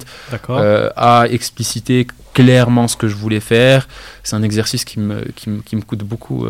euh, 0.50 0.90
à 0.96 1.26
expliciter 1.30 2.08
clairement 2.34 2.88
ce 2.88 2.96
que 2.96 3.06
je 3.06 3.14
voulais 3.14 3.40
faire. 3.40 3.86
C'est 4.24 4.34
un 4.34 4.42
exercice 4.42 4.84
qui 4.84 4.98
me, 4.98 5.22
qui 5.36 5.50
me, 5.50 5.60
qui 5.60 5.76
me 5.76 5.82
coûte 5.82 6.02
beaucoup. 6.02 6.46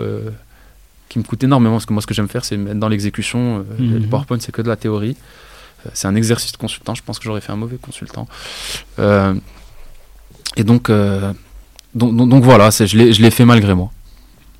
qui 1.10 1.18
me 1.18 1.24
coûte 1.24 1.44
énormément 1.44 1.76
parce 1.76 1.86
que 1.86 1.92
moi 1.92 2.02
ce 2.02 2.06
que 2.06 2.14
j'aime 2.14 2.28
faire 2.28 2.44
c'est 2.44 2.58
mettre 2.58 2.80
dans 2.80 2.88
l'exécution 2.88 3.64
le 3.78 3.98
mhm. 3.98 4.08
PowerPoint 4.10 4.40
c'est 4.40 4.52
que 4.52 4.60
de 4.60 4.68
la 4.68 4.76
théorie 4.76 5.16
c'est 5.94 6.06
un 6.06 6.14
exercice 6.14 6.52
de 6.52 6.58
consultant 6.58 6.94
je 6.94 7.02
pense 7.02 7.18
que 7.18 7.24
j'aurais 7.24 7.40
fait 7.40 7.52
un 7.52 7.56
mauvais 7.56 7.78
consultant 7.78 8.28
et 10.58 10.64
donc 10.64 10.90
donc, 11.94 12.42
voilà, 12.44 12.70
je 12.70 13.22
l'ai 13.22 13.30
fait 13.30 13.44
malgré 13.44 13.74
moi. 13.74 13.90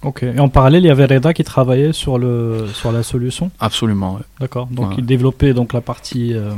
Ok. 0.03 0.23
Et 0.23 0.39
en 0.39 0.49
parallèle, 0.49 0.85
il 0.85 0.87
y 0.87 0.91
avait 0.91 1.07
Reda 1.07 1.35
qui 1.35 1.45
travaillait 1.45 1.93
sur, 1.93 2.19
le, 2.19 2.67
sur 2.73 2.93
la 2.93 3.03
solution? 3.03 3.51
Absolument, 3.59 4.21
D'accord. 4.41 4.69
Donc 4.71 4.95
il 4.97 5.05
développait 5.05 5.55
donc 5.55 5.73
la 5.73 5.81
partie, 5.81 6.35
euh, 6.35 6.53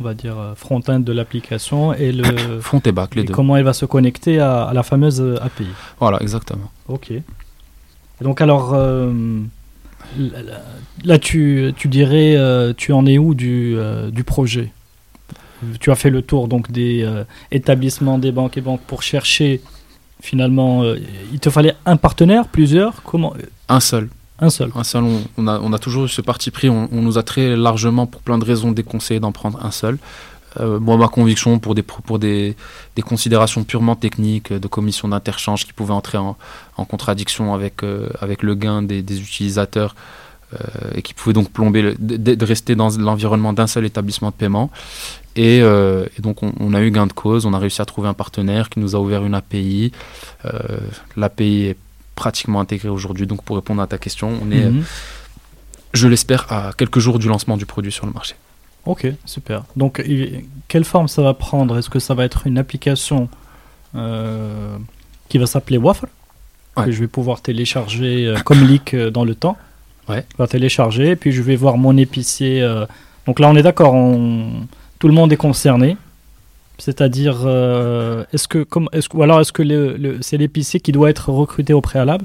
on 0.00 0.04
va 0.04 0.14
dire, 0.14 0.36
euh, 0.38 0.54
front-end 0.56 0.98
de 0.98 1.12
l'application 1.12 1.94
et 1.94 2.10
le. 2.10 2.60
front 2.60 2.80
et 2.80 2.92
back, 2.92 3.14
les 3.14 3.24
deux. 3.24 3.32
Comment 3.32 3.56
elle 3.56 3.64
va 3.64 3.74
se 3.74 3.86
connecter 3.86 4.40
à, 4.40 4.72
la 4.74 4.82
fameuse 4.82 5.22
API. 5.40 5.66
Voilà, 6.00 6.20
exactement. 6.20 6.70
Ok. 6.88 7.12
donc 8.20 8.40
alors. 8.40 8.72
Euh, 8.74 9.12
là, 11.04 11.18
tu, 11.18 11.72
tu 11.76 11.88
dirais, 11.88 12.36
tu 12.76 12.92
en 12.92 13.06
es 13.06 13.18
où 13.18 13.34
du, 13.34 13.76
du 14.10 14.24
projet? 14.24 14.72
Tu 15.80 15.90
as 15.90 15.94
fait 15.94 16.10
le 16.10 16.20
tour 16.20 16.46
donc 16.46 16.70
des 16.70 17.08
établissements, 17.50 18.18
des 18.18 18.32
banques 18.32 18.58
et 18.58 18.60
banques 18.60 18.82
pour 18.82 19.02
chercher 19.02 19.62
finalement, 20.24 20.82
euh, 20.82 20.98
il 21.32 21.38
te 21.38 21.50
fallait 21.50 21.74
un 21.84 21.96
partenaire, 21.96 22.48
plusieurs 22.48 23.02
Comment 23.02 23.34
Un 23.68 23.80
seul. 23.80 24.08
Un 24.40 24.50
seul. 24.50 24.70
Un 24.74 24.82
seul. 24.82 25.04
On, 25.36 25.46
a, 25.46 25.60
on 25.60 25.72
a 25.72 25.78
toujours 25.78 26.06
eu 26.06 26.08
ce 26.08 26.22
parti 26.22 26.50
pris. 26.50 26.68
On, 26.68 26.88
nous 26.90 27.18
a 27.18 27.22
très 27.22 27.56
largement, 27.56 28.06
pour 28.06 28.22
plein 28.22 28.38
de 28.38 28.44
raisons, 28.44 28.72
déconseillé 28.72 29.20
d'en 29.20 29.32
prendre 29.32 29.64
un 29.64 29.70
seul. 29.70 29.98
Euh, 30.60 30.80
moi, 30.80 30.96
ma 30.96 31.08
conviction, 31.08 31.58
pour 31.58 31.74
des, 31.74 31.82
pour 31.82 32.18
des, 32.18 32.56
des 32.96 33.02
considérations 33.02 33.64
purement 33.64 33.96
techniques, 33.96 34.52
de 34.52 34.66
commission 34.66 35.08
d'interchange 35.08 35.66
qui 35.66 35.72
pouvaient 35.72 35.92
entrer 35.92 36.18
en, 36.18 36.36
en 36.76 36.84
contradiction 36.84 37.54
avec, 37.54 37.82
euh, 37.82 38.08
avec 38.20 38.42
le 38.42 38.54
gain 38.54 38.82
des, 38.82 39.02
des 39.02 39.20
utilisateurs 39.20 39.94
et 40.94 41.02
qui 41.02 41.14
pouvaient 41.14 41.32
donc 41.32 41.50
plomber, 41.50 41.96
de, 41.98 42.44
rester 42.44 42.76
dans 42.76 42.90
l'environnement 42.96 43.52
d'un 43.52 43.66
seul 43.66 43.84
établissement 43.86 44.30
de 44.30 44.34
paiement. 44.34 44.70
Euh, 45.38 46.06
et, 46.16 46.22
donc 46.22 46.42
on, 46.42 46.74
a 46.74 46.80
eu 46.80 46.90
gain 46.90 47.06
de 47.06 47.12
cause, 47.12 47.46
on 47.46 47.52
a 47.54 47.58
réussi 47.58 47.82
à 47.82 47.84
trouver 47.84 48.08
un 48.08 48.14
partenaire 48.14 48.70
qui 48.70 48.80
nous 48.80 48.94
a 48.94 48.98
ouvert 48.98 49.24
une 49.24 49.34
API. 49.34 49.92
Euh, 50.44 50.78
L'API 51.16 51.66
est 51.66 51.76
pratiquement 52.14 52.60
intégrée 52.60 52.88
aujourd'hui, 52.88 53.26
donc 53.26 53.42
pour 53.42 53.56
répondre 53.56 53.82
à 53.82 53.86
ta 53.86 53.98
question, 53.98 54.32
on 54.42 54.50
est, 54.50 54.70
mhm. 54.70 54.84
je 55.92 56.08
l'espère, 56.08 56.50
à 56.52 56.72
quelques 56.76 57.00
jours 57.00 57.18
du 57.18 57.28
lancement 57.28 57.56
du 57.56 57.66
produit 57.66 57.90
sur 57.90 58.06
le 58.06 58.12
marché. 58.12 58.36
Ok, 58.86 59.06
super. 59.24 59.64
Donc 59.76 60.04
quelle 60.68 60.84
forme 60.84 61.08
ça 61.08 61.22
va 61.22 61.34
prendre? 61.34 61.78
Est-ce 61.78 61.90
que 61.90 61.98
ça 61.98 62.14
va 62.14 62.24
être 62.24 62.46
une 62.46 62.58
application 62.58 63.28
euh, 63.94 64.76
qui 65.28 65.38
va 65.38 65.46
s'appeler 65.46 65.78
Waffle? 65.78 66.08
Que 66.76 66.90
je 66.90 67.00
vais 67.00 67.06
pouvoir 67.06 67.40
télécharger 67.40 68.34
comme 68.44 68.60
leak 68.60 68.96
dans 68.96 69.24
le 69.24 69.34
temps? 69.34 69.56
Ouais. 70.08 70.26
Vais 70.38 70.46
télécharger, 70.48 71.16
puis 71.16 71.32
je 71.32 71.40
vais 71.40 71.56
voir 71.56 71.78
mon 71.78 71.96
épicier. 71.96 72.68
donc 73.26 73.38
là, 73.38 73.48
on 73.48 73.56
est 73.56 73.62
d'accord, 73.62 73.94
on, 73.94 74.66
tout 75.04 75.08
le 75.08 75.14
monde 75.14 75.34
est 75.34 75.36
concerné. 75.36 75.98
C'est-à-dire, 76.78 77.42
euh, 77.44 78.24
est-ce 78.32 78.48
que, 78.48 78.62
comme, 78.62 78.88
est-ce, 78.94 79.08
ou 79.12 79.22
alors 79.22 79.38
est-ce 79.38 79.52
que 79.52 79.62
le, 79.62 80.16
c'est 80.22 80.38
l'épicier 80.38 80.80
qui 80.80 80.92
doit 80.92 81.10
être 81.10 81.28
recruté 81.28 81.74
au 81.74 81.82
préalable? 81.82 82.24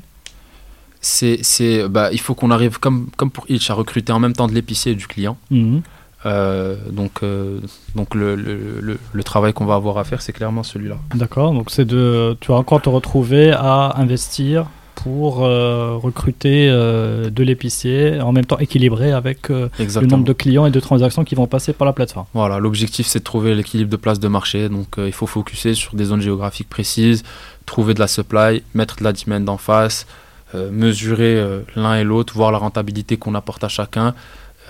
C'est, 1.01 1.39
c'est, 1.41 1.89
bah, 1.89 2.07
il 2.13 2.21
faut 2.21 2.35
qu'on 2.35 2.51
arrive, 2.51 2.79
comme, 2.79 3.09
comme 3.17 3.31
pour 3.31 3.43
Itch, 3.49 3.69
à 3.69 3.73
recruter 3.73 4.13
en 4.13 4.19
même 4.21 4.31
temps 4.31 4.47
de 4.47 4.53
l'épicier 4.53 4.93
et 4.93 4.95
du 4.95 5.07
client. 5.07 5.37
Mhm. 5.51 5.81
Euh, 6.25 6.77
donc, 6.89 7.21
euh, 7.21 7.59
donc 7.95 8.15
le, 8.15 8.35
le, 8.35 8.97
le, 9.11 9.23
travail 9.25 9.51
qu'on 9.51 9.65
va 9.65 9.75
avoir 9.75 9.97
à 9.97 10.05
faire, 10.05 10.21
c'est 10.21 10.31
clairement 10.31 10.63
celui-là. 10.63 10.99
D'accord, 11.15 11.51
donc 11.51 11.71
c'est 11.71 11.83
de, 11.83 12.37
tu 12.39 12.53
vas 12.53 12.59
encore 12.59 12.81
te 12.81 12.87
retrouver 12.87 13.51
à 13.51 13.95
investir 13.97 14.67
pour 15.03 15.45
euh, 15.45 15.95
recruter 15.95 16.67
euh, 16.69 17.29
de 17.29 17.43
l'épicier 17.43 18.19
en 18.19 18.33
même 18.33 18.45
temps 18.45 18.57
équilibré 18.57 19.11
avec 19.13 19.49
euh, 19.49 19.69
le 19.79 20.07
nombre 20.07 20.25
de 20.25 20.33
clients 20.33 20.65
et 20.65 20.71
de 20.71 20.79
transactions 20.79 21.23
qui 21.23 21.35
vont 21.35 21.47
passer 21.47 21.71
par 21.71 21.85
la 21.85 21.93
plateforme. 21.93 22.25
Voilà, 22.33 22.59
l'objectif 22.59 23.07
c'est 23.07 23.19
de 23.19 23.23
trouver 23.23 23.55
l'équilibre 23.55 23.89
de 23.89 23.95
place 23.95 24.19
de 24.19 24.27
marché. 24.27 24.67
Donc 24.67 24.95
il 24.97 25.13
faut 25.13 25.27
focuser 25.27 25.73
sur 25.73 25.95
des 25.95 26.05
zones 26.05 26.21
géographiques 26.21 26.69
précises, 26.69 27.23
trouver 27.65 27.93
de 27.93 27.99
la 27.99 28.07
supply, 28.07 28.61
mettre 28.73 28.97
de 28.97 29.03
la 29.05 29.13
demand 29.13 29.53
en 29.53 29.57
face, 29.57 30.05
mesurer 30.53 31.41
l'un 31.75 31.95
et 31.95 32.03
l'autre, 32.03 32.33
voir 32.33 32.51
la 32.51 32.57
rentabilité 32.57 33.17
qu'on 33.17 33.35
apporte 33.35 33.63
à 33.63 33.69
chacun 33.69 34.13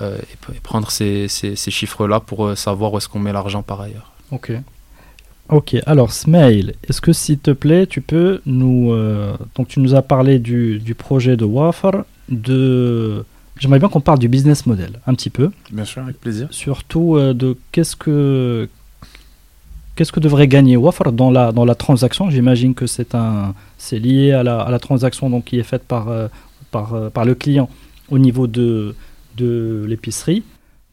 et, 0.01 0.59
prendre 0.61 0.91
ces, 0.91 1.27
ces, 1.27 1.55
ces 1.55 1.71
chiffres-là 1.71 2.19
pour 2.19 2.57
savoir 2.57 2.93
où 2.93 2.97
est-ce 2.97 3.09
qu'on 3.09 3.19
met 3.19 3.33
l'argent 3.33 3.63
par 3.63 3.81
ailleurs. 3.81 4.11
Ok. 4.31 4.51
Ok, 5.49 5.75
alors 5.87 6.11
Smail, 6.11 6.73
est-ce 6.87 7.01
que 7.01 7.11
s'il 7.11 7.39
te 7.39 7.49
plaît, 7.49 7.87
tu 7.87 8.01
peux 8.01 8.39
nous... 8.45 8.91
euh, 8.91 9.35
donc 9.55 9.67
tu 9.67 9.79
nous 9.79 9.95
as 9.95 10.03
parlé 10.03 10.37
du, 10.37 10.77
du 10.77 10.93
projet 10.93 11.37
de 11.37 11.45
Wafar, 11.45 12.05
de... 12.29 13.25
J'aimerais 13.57 13.79
bien 13.79 13.89
qu'on 13.89 13.99
parle 13.99 14.19
du 14.19 14.27
business 14.29 14.67
model, 14.67 14.99
un 15.07 15.13
petit 15.15 15.31
peu. 15.31 15.49
Bien 15.71 15.85
sûr, 15.85 16.03
avec 16.03 16.19
plaisir. 16.21 16.47
Surtout 16.51 17.15
euh, 17.17 17.33
de 17.33 17.57
qu'est-ce 17.71 17.95
que... 17.95 18.69
Qu'est-ce 19.95 20.11
que 20.11 20.19
devrait 20.19 20.47
gagner 20.47 20.77
Wafar 20.77 21.11
dans 21.11 21.31
la, 21.31 21.51
dans 21.51 21.65
la 21.65 21.75
transaction? 21.75 22.29
J'imagine 22.29 22.73
que 22.75 22.85
c'est 22.85 23.15
un, 23.15 23.53
c'est 23.77 23.99
lié 23.99 24.31
à 24.31 24.43
la, 24.43 24.61
à 24.61 24.69
la 24.69 24.79
transaction 24.79 25.29
donc, 25.31 25.45
qui 25.45 25.57
est 25.59 25.63
faite 25.63 25.83
par, 25.83 26.09
euh, 26.09 26.27
par, 26.71 27.11
par 27.11 27.25
le 27.25 27.33
client 27.33 27.69
au 28.09 28.19
niveau 28.19 28.45
de, 28.47 28.95
de 29.35 29.83
l'épicerie. 29.87 30.43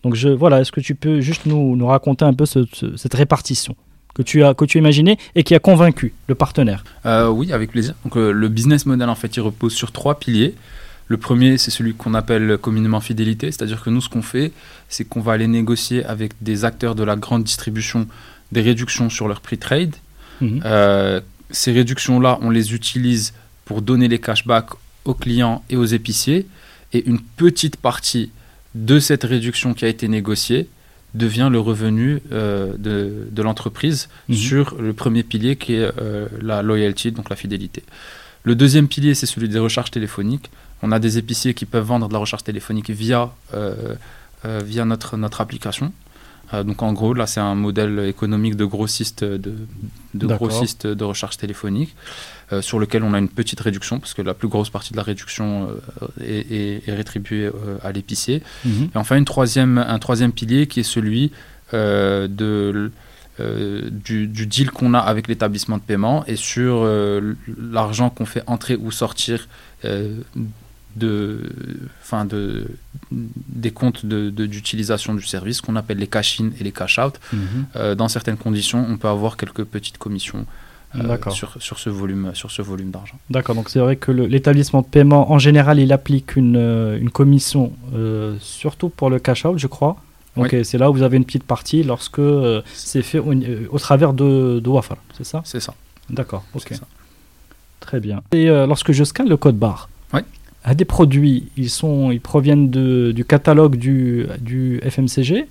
Donc 0.02 0.14
je, 0.14 0.28
voilà, 0.30 0.60
est-ce 0.60 0.72
que 0.72 0.80
tu 0.80 0.94
peux 0.94 1.20
juste 1.20 1.46
nous, 1.46 1.76
nous 1.76 1.86
raconter 1.86 2.24
un 2.24 2.32
peu 2.34 2.46
ce- 2.46 2.66
ce- 2.72 2.96
cette 2.96 3.14
répartition? 3.14 3.76
Que 4.16 4.22
tu 4.22 4.42
as 4.42 4.54
que 4.54 4.64
tu 4.64 4.78
as 4.78 4.80
imaginé 4.80 5.18
et 5.34 5.42
qui 5.44 5.54
a 5.54 5.58
convaincu 5.58 6.14
le 6.26 6.34
partenaire 6.34 6.82
Euh, 7.04 7.28
oui, 7.28 7.52
avec 7.52 7.70
plaisir. 7.70 7.94
Donc, 8.04 8.16
euh, 8.16 8.32
le 8.32 8.48
business 8.48 8.86
model, 8.86 9.08
en 9.10 9.14
fait, 9.14 9.36
il 9.36 9.40
repose 9.40 9.74
sur 9.74 9.92
trois 9.92 10.18
piliers. 10.18 10.54
Le 11.08 11.18
premier, 11.18 11.58
c'est 11.58 11.70
celui 11.70 11.92
qu'on 11.94 12.14
appelle 12.14 12.56
communément 12.58 13.00
fidélité, 13.00 13.52
c'est-à-dire 13.52 13.82
que 13.82 13.90
nous, 13.90 14.00
ce 14.00 14.08
qu'on 14.08 14.22
fait, 14.22 14.52
c'est 14.88 15.04
qu'on 15.04 15.20
va 15.20 15.32
aller 15.34 15.46
négocier 15.46 16.02
avec 16.04 16.32
des 16.40 16.64
acteurs 16.64 16.94
de 16.94 17.04
la 17.04 17.14
grande 17.14 17.44
distribution 17.44 18.08
des 18.52 18.62
réductions 18.62 19.10
sur 19.10 19.28
leur 19.28 19.40
prix 19.40 19.58
trade. 19.58 19.94
Mhm. 20.40 20.62
Euh, 20.64 21.20
ces 21.50 21.72
réductions-là, 21.72 22.38
on 22.40 22.50
les 22.50 22.74
utilise 22.74 23.34
pour 23.66 23.82
donner 23.82 24.08
les 24.08 24.18
cashbacks 24.18 24.70
aux 25.04 25.14
clients 25.14 25.62
et 25.68 25.76
aux 25.76 25.84
épiciers. 25.84 26.46
Et 26.94 27.06
une 27.06 27.20
petite 27.20 27.76
partie 27.76 28.30
de 28.74 28.98
cette 28.98 29.24
réduction 29.24 29.74
qui 29.74 29.84
a 29.84 29.88
été 29.88 30.08
négociée 30.08 30.68
devient 31.16 31.48
le 31.50 31.58
revenu 31.60 32.20
euh, 32.32 32.72
de, 32.78 33.26
de 33.30 33.42
l'entreprise 33.42 34.08
Mhm. 34.28 34.34
sur 34.36 34.76
le 34.80 34.92
premier 34.92 35.22
pilier 35.22 35.56
qui 35.56 35.74
est 35.74 35.90
euh, 36.00 36.26
la 36.40 36.62
loyalty, 36.62 37.12
donc 37.12 37.30
la 37.30 37.36
fidélité. 37.36 37.82
Le 38.44 38.54
deuxième 38.54 38.86
pilier, 38.88 39.14
c'est 39.14 39.26
celui 39.26 39.48
des 39.48 39.58
recharges 39.58 39.90
téléphoniques. 39.90 40.50
On 40.82 40.92
a 40.92 40.98
des 40.98 41.18
épiciers 41.18 41.54
qui 41.54 41.64
peuvent 41.64 41.84
vendre 41.84 42.06
de 42.08 42.12
la 42.12 42.18
recharge 42.20 42.44
téléphonique 42.44 42.90
via, 42.90 43.30
euh, 43.54 43.96
via 44.44 44.84
notre, 44.84 45.16
notre 45.16 45.40
application. 45.40 45.92
Euh, 46.54 46.62
donc 46.62 46.82
en 46.82 46.92
gros, 46.92 47.12
là, 47.14 47.26
c'est 47.26 47.40
un 47.40 47.54
modèle 47.56 47.98
économique 48.06 48.54
de 48.56 48.64
grossiste 48.64 49.24
de, 49.24 49.36
de, 50.14 50.26
D'accord. 50.26 50.48
grossiste 50.48 50.86
de 50.86 51.04
recharge 51.04 51.36
téléphonique 51.36 51.94
euh, 52.52 52.62
sur 52.62 52.78
lequel 52.78 53.02
on 53.02 53.12
a 53.14 53.18
une 53.18 53.28
petite 53.28 53.58
réduction 53.60 53.98
parce 53.98 54.14
que 54.14 54.22
la 54.22 54.32
plus 54.34 54.48
grosse 54.48 54.70
partie 54.70 54.92
de 54.92 54.96
la 54.96 55.02
réduction 55.02 55.68
euh, 55.68 56.06
est, 56.24 56.52
est- 56.52 56.88
est 56.88 56.94
rétribuée 56.94 57.46
euh, 57.46 57.78
à 57.82 57.90
l'épicier. 57.92 58.42
Mhm. 58.64 58.90
Et 58.94 58.96
enfin, 58.98 59.16
une 59.16 59.24
troisième, 59.24 59.78
un 59.78 59.98
troisième 59.98 60.32
pilier 60.32 60.66
qui 60.68 60.80
est 60.80 60.84
celui 60.84 61.32
euh, 61.74 62.28
de, 62.28 62.92
euh, 63.40 63.88
du, 63.90 64.28
du 64.28 64.46
deal 64.46 64.70
qu'on 64.70 64.94
a 64.94 65.00
avec 65.00 65.26
l'établissement 65.26 65.78
de 65.78 65.82
paiement 65.82 66.24
et 66.26 66.36
sur 66.36 66.82
euh, 66.84 67.34
l'argent 67.58 68.08
qu'on 68.08 68.24
fait 68.24 68.44
entrer 68.46 68.76
ou 68.76 68.92
sortir 68.92 69.48
euh, 69.84 70.18
de, 70.96 71.42
enfin 72.02 72.24
de, 72.24 72.66
des 73.10 73.70
comptes 73.70 74.04
de- 74.06 74.30
de- 74.30 74.46
d'utilisation 74.46 75.14
du 75.14 75.24
service 75.24 75.60
qu'on 75.60 75.76
appelle 75.76 75.98
les 75.98 76.06
cash-in 76.06 76.50
et 76.58 76.64
les 76.64 76.72
cash-out. 76.72 77.14
Mhm. 77.32 77.40
Euh, 77.76 77.94
dans 77.94 78.08
certaines 78.08 78.36
conditions, 78.38 78.84
on 78.88 78.96
peut 78.96 79.08
avoir 79.08 79.36
quelques 79.36 79.64
petites 79.64 79.98
commissions 79.98 80.46
euh, 80.94 81.16
sur, 81.30 81.56
sur 81.60 81.78
ce 81.78 81.90
volume, 81.90 82.30
sur 82.34 82.50
ce 82.50 82.62
volume 82.62 82.90
d'argent. 82.90 83.18
D'accord, 83.28 83.54
donc 83.54 83.68
c'est 83.68 83.80
vrai 83.80 83.96
que 83.96 84.10
l'établissement 84.12 84.80
de 84.82 84.86
paiement, 84.86 85.30
en 85.30 85.38
général, 85.38 85.78
il 85.78 85.92
applique 85.92 86.36
une, 86.36 86.56
euh, 86.56 86.98
une 86.98 87.10
commission, 87.10 87.72
euh, 87.94 88.36
surtout 88.40 88.88
pour 88.88 89.10
le 89.10 89.18
cash-out, 89.18 89.58
je 89.58 89.66
crois. 89.66 89.96
Donc 90.36 90.50
Oui. 90.52 90.64
c'est 90.64 90.78
là 90.78 90.90
où 90.90 90.94
vous 90.94 91.02
avez 91.02 91.16
une 91.18 91.24
petite 91.24 91.44
partie 91.44 91.82
lorsque 91.82 92.18
euh, 92.18 92.62
c'est 92.72 93.02
fait 93.02 93.18
au, 93.18 93.32
au 93.70 93.78
travers 93.78 94.12
de, 94.14 94.60
de 94.60 94.68
Wafar, 94.70 94.98
c'est 95.16 95.24
ça? 95.24 95.42
C'est 95.44 95.60
ça. 95.60 95.74
D'accord, 96.08 96.44
ok. 96.54 96.68
ça. 96.72 96.86
Très 97.80 98.00
bien. 98.00 98.22
Et 98.32 98.46
lorsque 98.46 98.92
je 98.92 99.04
scanne 99.04 99.28
le 99.28 99.36
code 99.36 99.56
barre, 99.58 99.88
Ouais. 100.12 100.24
À 100.66 100.74
des 100.74 100.84
produits, 100.84 101.48
ils, 101.56 101.70
sont, 101.70 102.10
ils 102.10 102.20
proviennent 102.20 102.68
de, 102.70 103.12
du 103.12 103.24
catalogue 103.24 103.76
du, 103.76 104.26
du 104.40 104.80
FMCG. 104.82 105.46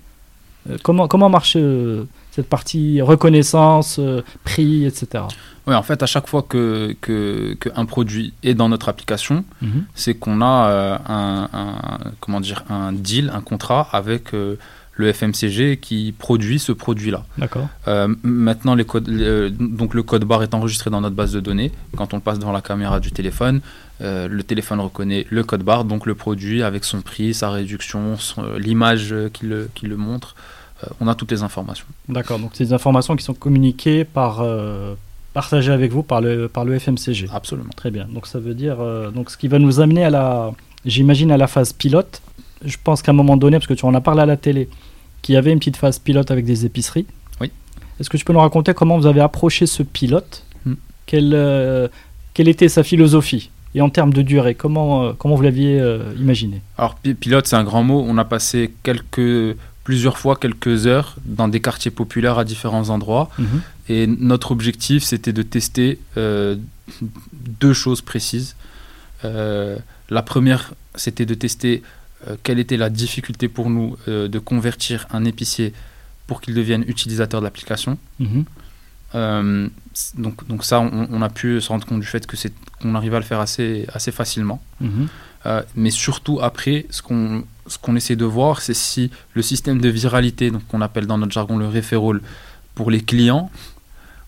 Euh, 0.69 0.77
comment, 0.83 1.07
comment 1.07 1.29
marche 1.29 1.53
euh, 1.55 2.03
cette 2.31 2.49
partie 2.49 3.01
reconnaissance, 3.01 3.97
euh, 3.97 4.21
prix, 4.43 4.85
etc. 4.85 5.23
Oui, 5.67 5.73
en 5.73 5.83
fait, 5.83 6.03
à 6.03 6.05
chaque 6.05 6.27
fois 6.27 6.43
que, 6.43 6.95
que, 7.01 7.55
que 7.59 7.69
produit 7.85 8.33
est 8.43 8.53
dans 8.55 8.67
notre 8.69 8.89
application, 8.89 9.45
Mhm. 9.61 9.85
c'est 9.95 10.15
qu'on 10.15 10.41
a 10.41 10.99
un, 11.07 11.43
un- 11.53 11.97
comment 12.19 12.41
dire, 12.41 12.63
un 12.69 12.91
deal, 12.93 13.31
un 13.33 13.41
contrat 13.41 13.87
avec 13.93 14.33
le 14.97 15.07
FMCG 15.13 15.77
qui 15.77 16.13
produit 16.17 16.59
ce 16.59 16.71
produit-là. 16.71 17.23
D'accord. 17.37 17.67
Euh, 17.87 18.13
maintenant, 18.23 18.75
les 18.75 18.85
codes, 18.85 19.07
les- 19.07 19.49
donc 19.51 19.93
le 19.93 20.03
code 20.03 20.23
barre 20.25 20.43
est 20.43 20.53
enregistré 20.53 20.89
dans 20.89 21.01
notre 21.01 21.15
base 21.15 21.33
de 21.33 21.39
données. 21.41 21.71
Quand 21.97 22.13
on 22.13 22.17
le 22.17 22.21
passe 22.21 22.39
devant 22.39 22.51
la 22.53 22.61
caméra 22.61 22.99
du 22.99 23.11
téléphone, 23.11 23.61
euh, 24.01 24.27
le 24.27 24.43
téléphone 24.43 24.79
reconnaît 24.79 25.25
le 25.29 25.43
code 25.43 25.63
barre, 25.63 25.85
donc 25.85 26.05
le 26.05 26.15
produit 26.15 26.63
avec 26.63 26.83
son 26.83 27.01
prix, 27.01 27.33
sa 27.33 27.49
réduction, 27.49 28.17
euh, 28.37 28.59
l'image 28.59 29.13
euh, 29.13 29.29
qui 29.29 29.45
le, 29.45 29.69
qui 29.73 29.85
le 29.87 29.95
montre. 29.95 30.35
Euh, 30.83 30.87
on 30.99 31.07
a 31.07 31.15
toutes 31.15 31.31
les 31.31 31.43
informations. 31.43 31.85
D'accord, 32.09 32.39
donc 32.39 32.51
c'est 32.53 32.65
des 32.65 32.73
informations 32.73 33.15
qui 33.15 33.23
sont 33.23 33.33
communiquées 33.33 34.03
par, 34.03 34.43
partagées 35.33 35.71
avec 35.71 35.91
vous 35.91 36.03
par 36.03 36.19
le, 36.19 36.49
par 36.49 36.65
le 36.65 36.77
FMCG. 36.77 37.29
Absolument. 37.33 37.71
Très 37.75 37.91
bien, 37.91 38.05
donc 38.05 38.27
ça 38.27 38.39
veut 38.39 38.53
dire, 38.53 38.77
donc 39.13 39.29
ce 39.29 39.37
qui 39.37 39.47
va 39.47 39.59
nous 39.59 39.79
amener 39.79 40.03
à 40.03 40.09
la, 40.09 40.51
j'imagine 40.85 41.31
à 41.31 41.37
la 41.37 41.47
phase 41.47 41.71
pilote. 41.71 42.21
Je 42.63 42.77
pense 42.83 43.01
qu'à 43.01 43.11
un 43.11 43.15
moment 43.15 43.37
donné, 43.37 43.57
parce 43.57 43.67
que 43.67 43.73
tu 43.73 43.85
en 43.85 43.93
as 43.93 44.01
parlé 44.01 44.21
à 44.21 44.25
la 44.25 44.37
télé, 44.37 44.67
qu'il 45.21 45.35
y 45.35 45.37
avait 45.37 45.51
une 45.51 45.59
petite 45.59 45.77
phase 45.77 45.99
pilote 45.99 46.31
avec 46.31 46.45
des 46.45 46.65
épiceries. 46.65 47.05
Oui. 47.39 47.51
Est-ce 47.99 48.09
que 48.09 48.17
tu 48.17 48.25
peux 48.25 48.33
nous 48.33 48.39
raconter 48.39 48.73
comment 48.73 48.97
vous 48.97 49.05
avez 49.05 49.21
approché 49.21 49.67
ce 49.67 49.83
pilote? 49.83 50.43
Hmm. 50.65 50.73
quelle, 51.05 51.89
quelle 52.33 52.49
était 52.49 52.69
sa 52.69 52.83
philosophie? 52.83 53.49
Et 53.75 53.81
en 53.81 53.89
termes 53.89 54.13
de 54.13 54.21
durée, 54.21 54.55
comment, 54.55 55.03
euh, 55.03 55.13
comment 55.17 55.35
vous 55.35 55.41
l'aviez 55.43 55.79
euh, 55.79 56.13
imaginé? 56.17 56.61
Alors, 56.77 56.95
pi- 56.95 57.13
pilote, 57.13 57.45
c'est 57.45 57.57
un 57.57 57.63
grand 57.65 57.83
mot. 57.83 58.03
On 58.07 58.17
a 58.17 58.23
passé 58.25 58.73
quelques, 58.83 59.55
plusieurs 59.83 60.17
fois 60.17 60.37
quelques 60.37 60.87
heures 60.87 61.17
dans 61.25 61.49
des 61.49 61.59
quartiers 61.59 61.91
populaires 61.91 62.37
à 62.39 62.45
différents 62.45 62.89
endroits. 62.89 63.29
Et 63.89 64.07
notre 64.07 64.51
objectif, 64.51 65.03
c'était 65.03 65.33
de 65.33 65.43
tester 65.43 65.99
euh, 66.17 66.55
deux 67.61 67.73
choses 67.73 68.01
précises. 68.01 68.55
Euh, 69.25 69.77
la 70.09 70.21
première, 70.21 70.73
c'était 70.95 71.25
de 71.25 71.33
tester 71.33 71.83
euh, 72.27 72.35
quelle 72.43 72.59
était 72.59 72.77
la 72.77 72.89
difficulté 72.89 73.49
pour 73.49 73.69
nous 73.69 73.97
de 74.07 74.39
convertir 74.39 75.05
un 75.11 75.25
épicier 75.25 75.73
pour 76.27 76.39
qu'il 76.41 76.53
devienne 76.55 76.83
utilisateur 76.87 77.41
de 77.41 77.45
l'application. 77.45 77.97
Mhm. 78.19 78.45
Donc, 80.15 80.47
donc 80.47 80.63
ça, 80.63 80.79
on, 80.79 81.07
on 81.11 81.21
a 81.21 81.29
pu 81.29 81.61
se 81.61 81.69
rendre 81.69 81.85
compte 81.85 81.99
du 81.99 82.07
fait 82.07 82.25
que 82.27 82.35
c'est 82.35 82.53
qu'on 82.81 82.95
arrivait 82.95 83.15
à 83.15 83.19
le 83.19 83.25
faire 83.25 83.39
assez, 83.39 83.85
assez 83.93 84.11
facilement. 84.11 84.61
Mhm. 84.81 85.07
Euh, 85.45 85.61
mais 85.75 85.91
surtout 85.91 86.39
après, 86.41 86.85
ce 86.89 87.01
qu'on 87.01 87.43
ce 87.67 87.77
qu'on 87.77 87.95
essaie 87.95 88.15
de 88.15 88.25
voir, 88.25 88.61
c'est 88.61 88.75
si 88.75 89.09
le 89.33 89.41
système 89.41 89.79
de 89.81 89.89
viralité, 89.89 90.51
donc 90.51 90.67
qu'on 90.67 90.81
appelle 90.81 91.07
dans 91.07 91.17
notre 91.17 91.31
jargon 91.31 91.57
le 91.57 91.67
referral, 91.67 92.21
pour 92.75 92.91
les 92.91 93.01
clients, 93.01 93.49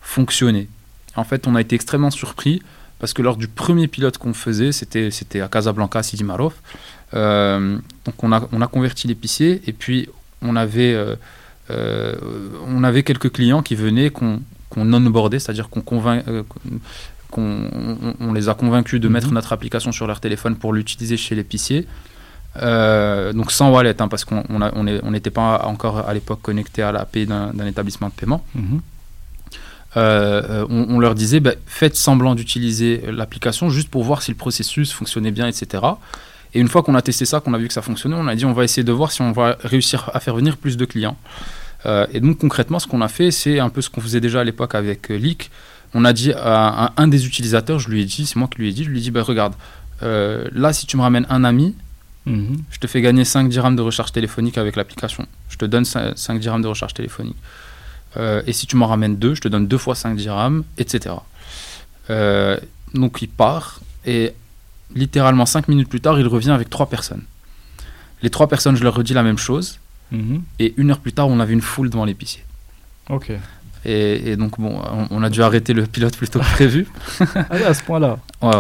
fonctionnait. 0.02 0.68
En 1.16 1.24
fait, 1.24 1.48
on 1.48 1.56
a 1.56 1.62
été 1.62 1.76
extrêmement 1.76 2.12
surpris 2.12 2.62
parce 3.00 3.14
que 3.14 3.22
lors 3.22 3.38
du 3.38 3.48
premier 3.48 3.88
pilote 3.88 4.18
qu'on 4.18 4.34
faisait, 4.34 4.72
c'était 4.72 5.12
c'était 5.12 5.42
à 5.42 5.48
Casablanca, 5.48 6.02
Sidi 6.02 6.24
Marouf. 6.24 6.56
Euh, 7.14 7.78
donc 8.06 8.24
on 8.24 8.32
a 8.32 8.48
on 8.52 8.62
a 8.62 8.68
converti 8.68 9.08
l'épicier 9.08 9.62
et 9.68 9.74
puis 9.74 10.10
on 10.42 10.56
avait 10.56 10.94
euh, 10.94 11.16
euh, 11.70 12.16
on 12.66 12.84
avait 12.84 13.04
quelques 13.04 13.32
clients 13.32 13.62
qui 13.62 13.76
venaient 13.76 14.10
qu'on 14.10 14.42
qu'on 14.70 14.92
onboardait, 14.94 15.40
c'est-à-dire 15.40 15.70
qu'on 15.70 15.82
convainc 15.82 16.24
euh, 16.28 16.44
qu'on 17.32 17.42
on, 17.42 18.14
on 18.20 18.34
les 18.34 18.48
a 18.50 18.54
convaincus 18.54 19.00
de 19.02 19.08
Mhm. 19.08 19.14
mettre 19.14 19.32
notre 19.32 19.52
application 19.54 19.92
sur 19.92 20.08
leur 20.08 20.20
téléphone 20.20 20.56
pour 20.56 20.72
l'utiliser 20.74 21.18
chez 21.18 21.36
l'épicier. 21.36 21.88
Euh, 22.62 23.34
donc 23.34 23.52
sans 23.52 23.70
wallet, 23.72 24.02
hein, 24.02 24.08
parce 24.08 24.26
qu'on 24.26 24.44
on 24.50 24.62
a- 24.62 24.72
on 24.76 25.12
n'était 25.12 25.30
pas 25.30 25.62
encore 25.66 26.08
à 26.10 26.14
l'époque 26.14 26.42
connecté 26.42 26.82
à 26.82 26.92
l'API 26.92 27.26
d'un 27.28 27.54
d'un 27.54 27.68
établissement 27.68 28.08
de 28.08 28.14
paiement. 28.14 28.44
Mhm. 28.56 28.82
Euh, 29.96 30.44
euh, 30.50 30.66
on, 30.70 30.96
on 30.96 31.00
leur 31.00 31.16
disait, 31.16 31.40
bah, 31.40 31.54
faites 31.66 31.96
semblant 31.96 32.36
d'utiliser 32.36 33.04
l'application 33.12 33.70
juste 33.70 33.90
pour 33.90 34.04
voir 34.04 34.22
si 34.22 34.32
le 34.32 34.38
processus 34.38 34.92
fonctionnait 34.92 35.32
bien, 35.32 35.48
etc. 35.48 35.84
Et 36.54 36.60
une 36.60 36.68
fois 36.68 36.84
qu'on 36.84 36.96
a 36.96 37.02
testé 37.02 37.26
ça, 37.26 37.40
qu'on 37.40 37.54
a 37.54 37.58
vu 37.58 37.68
que 37.68 37.74
ça 37.74 37.82
fonctionnait, 37.82 38.16
on 38.18 38.28
a 38.28 38.36
dit, 38.36 38.46
on 38.46 38.54
va 38.54 38.64
essayer 38.64 38.84
de 38.84 38.92
voir 38.92 39.12
si 39.12 39.22
on 39.22 39.32
va 39.32 39.58
réussir 39.64 40.10
à 40.14 40.20
faire 40.20 40.36
venir 40.36 40.58
plus 40.58 40.78
de 40.78 40.86
clients. 40.86 41.18
Euh, 41.86 42.08
et 42.12 42.20
donc 42.20 42.40
concrètement, 42.40 42.80
ce 42.80 42.88
qu'on 42.88 43.02
a 43.02 43.08
fait, 43.08 43.32
c'est 43.32 43.60
un 43.60 43.70
peu 43.70 43.82
ce 43.82 43.90
qu'on 43.90 44.02
faisait 44.02 44.22
déjà 44.22 44.42
à 44.42 44.44
l'époque 44.44 44.76
avec 44.76 45.12
euh, 45.12 45.18
Leak. 45.18 45.52
On 45.94 46.04
a 46.06 46.14
dit 46.14 46.34
à, 46.34 46.94
un 46.98 47.08
des 47.08 47.26
utilisateurs, 47.26 47.80
je 47.80 47.90
lui 47.90 48.02
ai 48.02 48.06
dit, 48.06 48.26
c'est 48.26 48.36
moi 48.36 48.48
qui 48.48 48.60
lui 48.60 48.70
ai 48.70 48.74
dit, 48.74 48.84
je 48.84 48.90
lui 48.90 49.00
ai 49.00 49.02
dit, 49.02 49.12
bah, 49.12 49.24
regarde, 49.24 49.54
euh, 50.04 50.48
là, 50.52 50.74
si 50.74 50.86
tu 50.86 50.98
me 50.98 51.02
ramènes 51.02 51.26
un 51.30 51.44
ami, 51.44 51.76
Mhm. 52.28 52.58
je 52.72 52.80
te 52.80 52.88
fais 52.88 53.02
gagner 53.02 53.24
5 53.24 53.48
dirhams 53.48 53.78
de 53.78 53.82
recharge 53.82 54.12
téléphonique 54.12 54.58
avec 54.58 54.76
l'application. 54.76 55.26
Je 55.48 55.56
te 55.56 55.64
donne 55.64 55.86
5 55.86 56.40
dirhams 56.40 56.62
de 56.62 56.68
recharge 56.68 56.94
téléphonique. 56.94 57.38
Euh, 58.18 58.42
et 58.46 58.52
si 58.52 58.68
tu 58.68 58.76
m'en 58.76 58.88
ramènes 58.88 59.16
deux, 59.16 59.34
je 59.34 59.42
te 59.42 59.48
donne 59.48 59.66
deux 59.66 59.78
fois 59.78 59.96
5 59.96 60.18
dirhams, 60.18 60.64
etc. 60.78 61.16
Euh, 62.10 62.58
donc 62.94 63.22
il 63.22 63.30
part 63.30 63.80
et 64.06 64.34
littéralement 64.94 65.46
5 65.46 65.70
minutes 65.70 65.88
plus 65.88 66.02
tard, 66.02 66.20
il 66.20 66.28
revient 66.28 66.52
avec 66.52 66.70
trois 66.70 66.90
personnes. 66.90 67.24
Les 68.22 68.30
trois 68.30 68.48
personnes, 68.48 68.76
je 68.76 68.84
leur 68.84 68.96
redis 68.96 69.14
la 69.14 69.24
même 69.24 69.38
chose 69.38 69.80
Mhm. 70.12 70.42
et 70.60 70.74
une 70.78 70.92
heure 70.92 71.00
plus 71.00 71.14
tard, 71.14 71.28
on 71.28 71.40
avait 71.40 71.54
une 71.54 71.62
foule 71.62 71.90
devant 71.90 72.06
l'épicier. 72.06 72.44
Ok. 73.10 73.32
Et, 73.86 74.36
donc, 74.36 74.60
bon, 74.60 74.82
on, 75.12 75.24
a 75.24 75.30
dû 75.30 75.42
arrêter 75.42 75.74
le 75.74 75.86
pilote 75.86 76.18
plus 76.18 76.28
tôt 76.28 76.40
que 76.40 76.52
prévu. 76.52 76.88
ah 77.36 77.46
à 77.50 77.74
ce 77.74 77.82
point-là. 77.84 78.20
Ouais, 78.42 78.52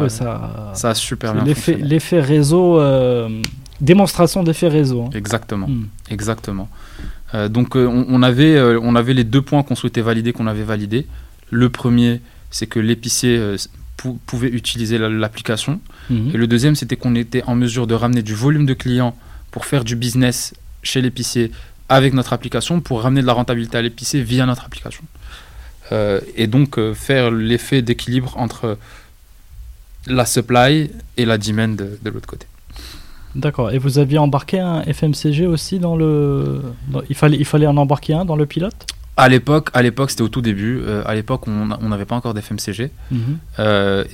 ouais. 0.00 0.08
ça, 0.08 0.70
ça 0.74 0.90
a 0.90 0.94
super 0.94 1.34
bien 1.34 1.44
fonctionné. 1.54 1.82
L'effet 1.82 2.20
réseau, 2.20 2.78
euh, 2.78 3.28
démonstration 3.80 4.44
d'effet 4.44 4.68
réseau. 4.68 5.02
Hein. 5.02 5.10
Exactement, 5.12 5.66
hmm. 5.66 5.86
exactement. 6.08 6.68
Euh, 7.34 7.48
donc, 7.48 7.74
euh, 7.74 7.86
on, 7.86 8.22
avait, 8.22 8.60
on 8.60 8.94
avait 8.94 9.14
les 9.14 9.24
deux 9.24 9.42
points 9.42 9.64
qu'on 9.64 9.74
souhaitait 9.74 10.02
valider, 10.02 10.32
qu'on 10.32 10.46
avait 10.46 10.62
validés. 10.62 11.06
Le 11.50 11.68
premier, 11.68 12.20
c'est 12.52 12.68
que 12.68 12.78
l'épicier 12.78 13.56
pouvait 14.26 14.50
utiliser 14.50 14.98
l'application. 14.98 15.80
Hmm. 16.10 16.30
Et 16.32 16.36
le 16.36 16.46
deuxième, 16.46 16.76
c'était 16.76 16.96
qu'on 16.96 17.16
était 17.16 17.42
en 17.48 17.56
mesure 17.56 17.88
de 17.88 17.94
ramener 17.94 18.22
du 18.22 18.34
volume 18.34 18.66
de 18.66 18.74
clients 18.74 19.16
pour 19.50 19.64
faire 19.64 19.82
du 19.82 19.96
business 19.96 20.54
chez 20.86 21.02
l'épicier 21.02 21.50
avec 21.88 22.14
notre 22.14 22.32
application 22.32 22.80
pour 22.80 23.02
ramener 23.02 23.22
de 23.22 23.26
la 23.26 23.32
rentabilité 23.32 23.78
à 23.78 23.82
l'épicier 23.82 24.22
via 24.22 24.46
notre 24.46 24.64
application. 24.64 25.04
Euh, 25.92 26.20
et 26.36 26.46
donc 26.46 26.78
euh, 26.78 26.94
faire 26.94 27.30
l'effet 27.30 27.80
d'équilibre 27.82 28.34
entre 28.36 28.76
la 30.06 30.26
supply 30.26 30.90
et 31.16 31.24
la 31.24 31.38
demand 31.38 31.76
de, 31.76 31.98
l'autre 32.04 32.26
côté. 32.26 32.46
D'accord. 33.34 33.70
Et 33.70 33.78
vous 33.78 33.98
aviez 33.98 34.18
embarqué 34.18 34.58
un 34.58 34.82
FMCG 34.82 35.46
aussi 35.46 35.78
dans 35.78 35.96
le. 35.96 36.62
il, 37.08 37.14
fallait, 37.14 37.36
il 37.36 37.44
fallait 37.44 37.66
en 37.66 37.76
embarquer 37.76 38.14
un 38.14 38.24
dans 38.24 38.36
le 38.36 38.46
pilote? 38.46 38.86
À 39.16 39.28
l'époque, 39.28 39.70
à 39.72 39.82
l'époque, 39.82 40.10
c'était 40.10 40.22
au 40.22 40.28
tout 40.28 40.42
début. 40.42 40.80
Euh, 40.82 41.02
à 41.06 41.14
l'époque, 41.14 41.46
on 41.48 41.88
n'avait 41.88 42.04
pas 42.04 42.16
encore 42.16 42.34
d'FMCG, 42.34 42.90
mhm. 43.10 43.38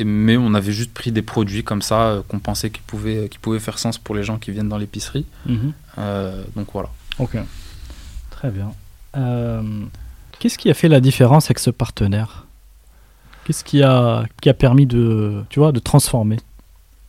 mais 0.05 0.37
on 0.37 0.55
avait 0.55 0.73
juste 0.73 0.93
pris 0.93 1.13
des 1.13 1.23
produits 1.23 1.65
comme 1.65 1.83
ça 1.83 2.23
qu'on 2.29 2.39
pensait 2.39 2.71
qu'ils 2.71 2.83
pouvaient, 2.83 3.29
qui 3.29 3.39
pouvaient 3.39 3.59
faire 3.59 3.79
sens 3.79 3.99
pour 3.99 4.15
les 4.15 4.23
gens 4.23 4.39
qui 4.39 4.51
viennent 4.51 4.69
dans 4.69 4.79
l'épicerie. 4.79 5.27
Mhm. 5.47 5.73
donc 6.55 6.69
voilà. 6.73 6.91
Ok. 7.19 7.37
Très 8.31 8.51
bien. 8.51 8.73
Euh, 9.17 9.63
qu'est-ce 10.39 10.59
qui 10.59 10.71
a 10.71 10.75
fait 10.75 10.89
la 10.89 11.01
différence 11.01 11.47
avec 11.47 11.59
ce 11.59 11.71
partenaire? 11.71 12.47
Qu'est-ce 13.45 13.65
qui 13.65 13.83
a, 13.83 14.25
qui 14.41 14.49
a 14.49 14.55
permis 14.55 14.87
de, 14.87 15.45
tu 15.49 15.59
vois, 15.59 15.73
de 15.73 15.81
transformer? 15.81 16.39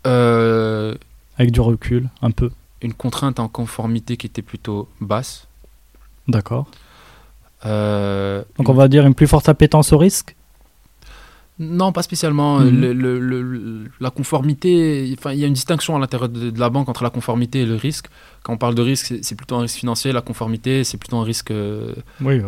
Euh, 0.06 0.96
Avec 1.38 1.52
du 1.52 1.62
recul, 1.62 2.10
un 2.22 2.32
peu. 2.32 2.52
Une 2.82 2.94
contrainte 2.94 3.40
en 3.40 3.48
conformité 3.48 4.18
qui 4.18 4.28
était 4.28 4.42
plutôt 4.42 4.90
basse. 5.00 5.48
D'accord. 6.28 6.68
Euh, 7.66 8.44
Donc 8.58 8.70
on 8.70 8.74
va 8.74 8.88
dire 8.88 9.06
une 9.06 9.16
plus 9.16 9.28
forte 9.28 9.50
appétence 9.50 9.94
au 9.94 9.98
risque? 9.98 10.36
Non, 11.60 11.92
pas 11.92 12.02
spécialement. 12.02 12.60
Mhm. 12.60 12.92
Le, 12.92 13.90
la 14.00 14.10
conformité, 14.10 15.14
enfin, 15.18 15.34
il 15.34 15.40
y 15.40 15.44
a 15.44 15.48
une 15.48 15.54
distinction 15.54 15.96
à 15.96 16.00
l'intérieur 16.00 16.30
de, 16.30 16.52
la 16.60 16.70
banque 16.70 16.90
entre 16.90 17.04
la 17.04 17.12
conformité 17.12 17.62
et 17.62 17.66
le 17.66 17.76
risque. 17.76 18.08
Quand 18.42 18.54
on 18.54 18.58
parle 18.58 18.76
de 18.76 18.82
risque, 18.82 19.14
c'est 19.22 19.36
plutôt 19.36 19.56
un 19.56 19.62
risque 19.62 19.78
financier. 19.78 20.12
La 20.12 20.22
conformité, 20.22 20.84
c'est 20.84 20.98
plutôt 20.98 21.18
un 21.18 21.24
risque 21.24 21.52
euh, 21.52 21.94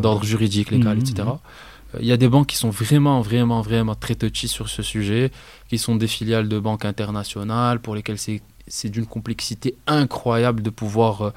d'ordre 0.01 0.23
juridique, 0.23 0.71
légal, 0.71 0.97
mhm, 0.97 1.01
etc. 1.01 1.23
Mhm. 1.23 1.29
Euh, 1.29 1.97
il 1.99 2.07
y 2.07 2.11
a 2.11 2.17
des 2.17 2.27
banques 2.27 2.47
qui 2.47 2.57
sont 2.57 2.71
vraiment, 2.71 3.21
vraiment, 3.21 3.61
vraiment 3.61 3.93
très 3.93 4.15
touchy 4.15 4.47
sur 4.47 4.69
ce 4.69 4.81
sujet, 4.81 5.31
qui 5.69 5.77
sont 5.77 5.95
des 5.95 6.07
filiales 6.07 6.49
de 6.49 6.59
banques 6.59 6.85
internationales 6.85 7.79
pour 7.79 7.95
lesquelles 7.95 8.17
c'est 8.17 8.89
d'une 8.89 9.05
complexité 9.05 9.75
incroyable 9.85 10.63
de 10.63 10.71
pouvoir 10.71 11.21
euh, 11.21 11.31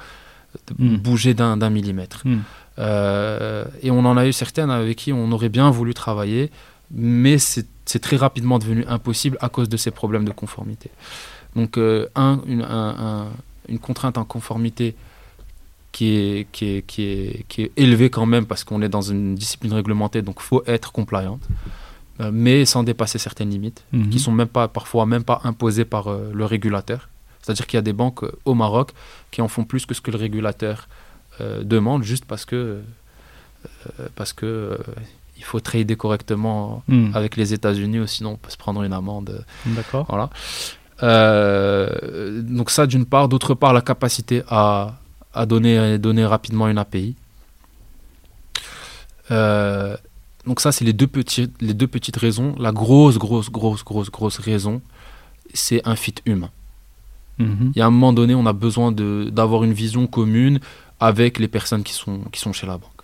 bouger 0.79 1.35
d'un 1.35 1.69
millimètre. 1.69 2.23
Et 2.79 3.91
on 3.91 4.05
en 4.05 4.17
a 4.17 4.25
eu 4.25 4.33
certaines 4.33 4.71
avec 4.71 4.97
qui 4.97 5.11
on 5.13 5.31
aurait 5.31 5.49
bien 5.49 5.69
voulu 5.69 5.93
travailler 5.93 6.49
mais 6.91 7.37
c'est 7.37 7.99
très 7.99 8.17
rapidement 8.17 8.59
devenu 8.59 8.85
impossible 8.87 9.37
à 9.41 9.49
cause 9.49 9.69
de 9.69 9.77
ces 9.77 9.91
problèmes 9.91 10.25
de 10.25 10.31
conformité. 10.31 10.89
Donc, 11.55 11.77
euh, 11.77 12.07
un, 12.15 12.41
une, 13.67 13.79
contrainte 13.79 14.17
en 14.17 14.25
conformité 14.25 14.95
qui 15.91 16.15
est, 16.15 16.47
qui 16.51 16.65
est, 16.65 16.81
qui 16.83 17.03
est, 17.03 17.45
qui 17.47 17.63
est 17.63 17.71
élevée 17.77 18.09
quand 18.09 18.25
même 18.25 18.45
parce 18.45 18.63
qu'on 18.63 18.81
est 18.81 18.89
dans 18.89 19.01
une 19.01 19.35
discipline 19.35 19.73
réglementée, 19.73 20.21
donc 20.21 20.37
il 20.39 20.43
faut 20.43 20.63
être 20.67 20.91
compliant, 20.91 21.39
euh, 22.19 22.31
mais 22.33 22.65
sans 22.65 22.83
dépasser 22.83 23.17
certaines 23.17 23.49
limites, 23.49 23.83
mhm. 23.91 24.09
qui 24.09 24.19
sont 24.19 24.31
même 24.31 24.47
pas, 24.47 24.67
parfois 24.67 25.05
même 25.05 25.23
pas 25.23 25.41
imposées 25.43 25.85
par 25.85 26.07
euh, 26.07 26.31
le 26.33 26.45
régulateur. 26.45 27.09
C'est-à-dire 27.41 27.67
qu'il 27.67 27.77
y 27.77 27.79
a 27.79 27.83
des 27.83 27.93
banques 27.93 28.25
au 28.45 28.53
Maroc 28.53 28.91
qui 29.31 29.41
en 29.41 29.47
font 29.47 29.63
plus 29.63 29.85
que 29.85 29.93
ce 29.93 30.01
que 30.01 30.11
le 30.11 30.17
régulateur 30.17 30.87
demande, 31.63 32.03
juste 32.03 32.25
parce 32.25 32.45
que, 32.45 32.81
parce 34.15 34.33
que 34.33 34.77
il 35.39 35.43
faut 35.45 35.59
trader 35.61 35.95
correctement 35.95 36.83
hmm. 36.87 37.11
avec 37.13 37.37
les 37.37 37.53
États-Unis, 37.53 38.07
sinon 38.07 38.31
on 38.31 38.35
peut 38.35 38.51
se 38.51 38.57
prendre 38.57 38.83
une 38.83 38.93
amende. 38.93 39.43
D'accord. 39.65 40.05
Voilà. 40.09 40.29
Euh, 41.01 42.41
donc 42.41 42.69
ça 42.69 42.85
d'une 42.85 43.05
part, 43.05 43.29
d'autre 43.29 43.53
part 43.53 43.73
la 43.73 43.81
capacité 43.81 44.43
à, 44.49 44.95
à 45.33 45.45
donner, 45.45 45.97
donner 45.97 46.25
rapidement 46.25 46.67
une 46.67 46.77
API. 46.77 47.15
Euh, 49.31 49.95
donc 50.45 50.59
ça 50.59 50.71
c'est 50.71 50.83
les 50.83 50.93
deux 50.93 51.07
petites 51.07 51.61
les 51.61 51.73
deux 51.73 51.87
petites 51.87 52.17
raisons. 52.17 52.53
La 52.59 52.73
grosse 52.73 53.17
grosse 53.17 53.49
grosse 53.49 53.83
grosse 53.83 54.11
grosse 54.11 54.39
raison, 54.39 54.81
c'est 55.53 55.81
un 55.87 55.95
fit 55.95 56.15
humain. 56.25 56.49
Mhm. 57.37 57.71
Il 57.75 57.79
y 57.79 57.81
a 57.81 57.85
un 57.85 57.91
moment 57.91 58.11
donné, 58.11 58.35
on 58.35 58.45
a 58.45 58.53
besoin 58.53 58.91
d'avoir 58.91 59.63
une 59.63 59.73
vision 59.73 60.05
commune 60.05 60.59
avec 60.99 61.39
les 61.39 61.47
personnes 61.47 61.83
qui 61.83 61.93
sont, 61.93 62.19
qui 62.31 62.39
sont 62.39 62.53
chez 62.53 62.67
la 62.67 62.77
banque 62.77 62.99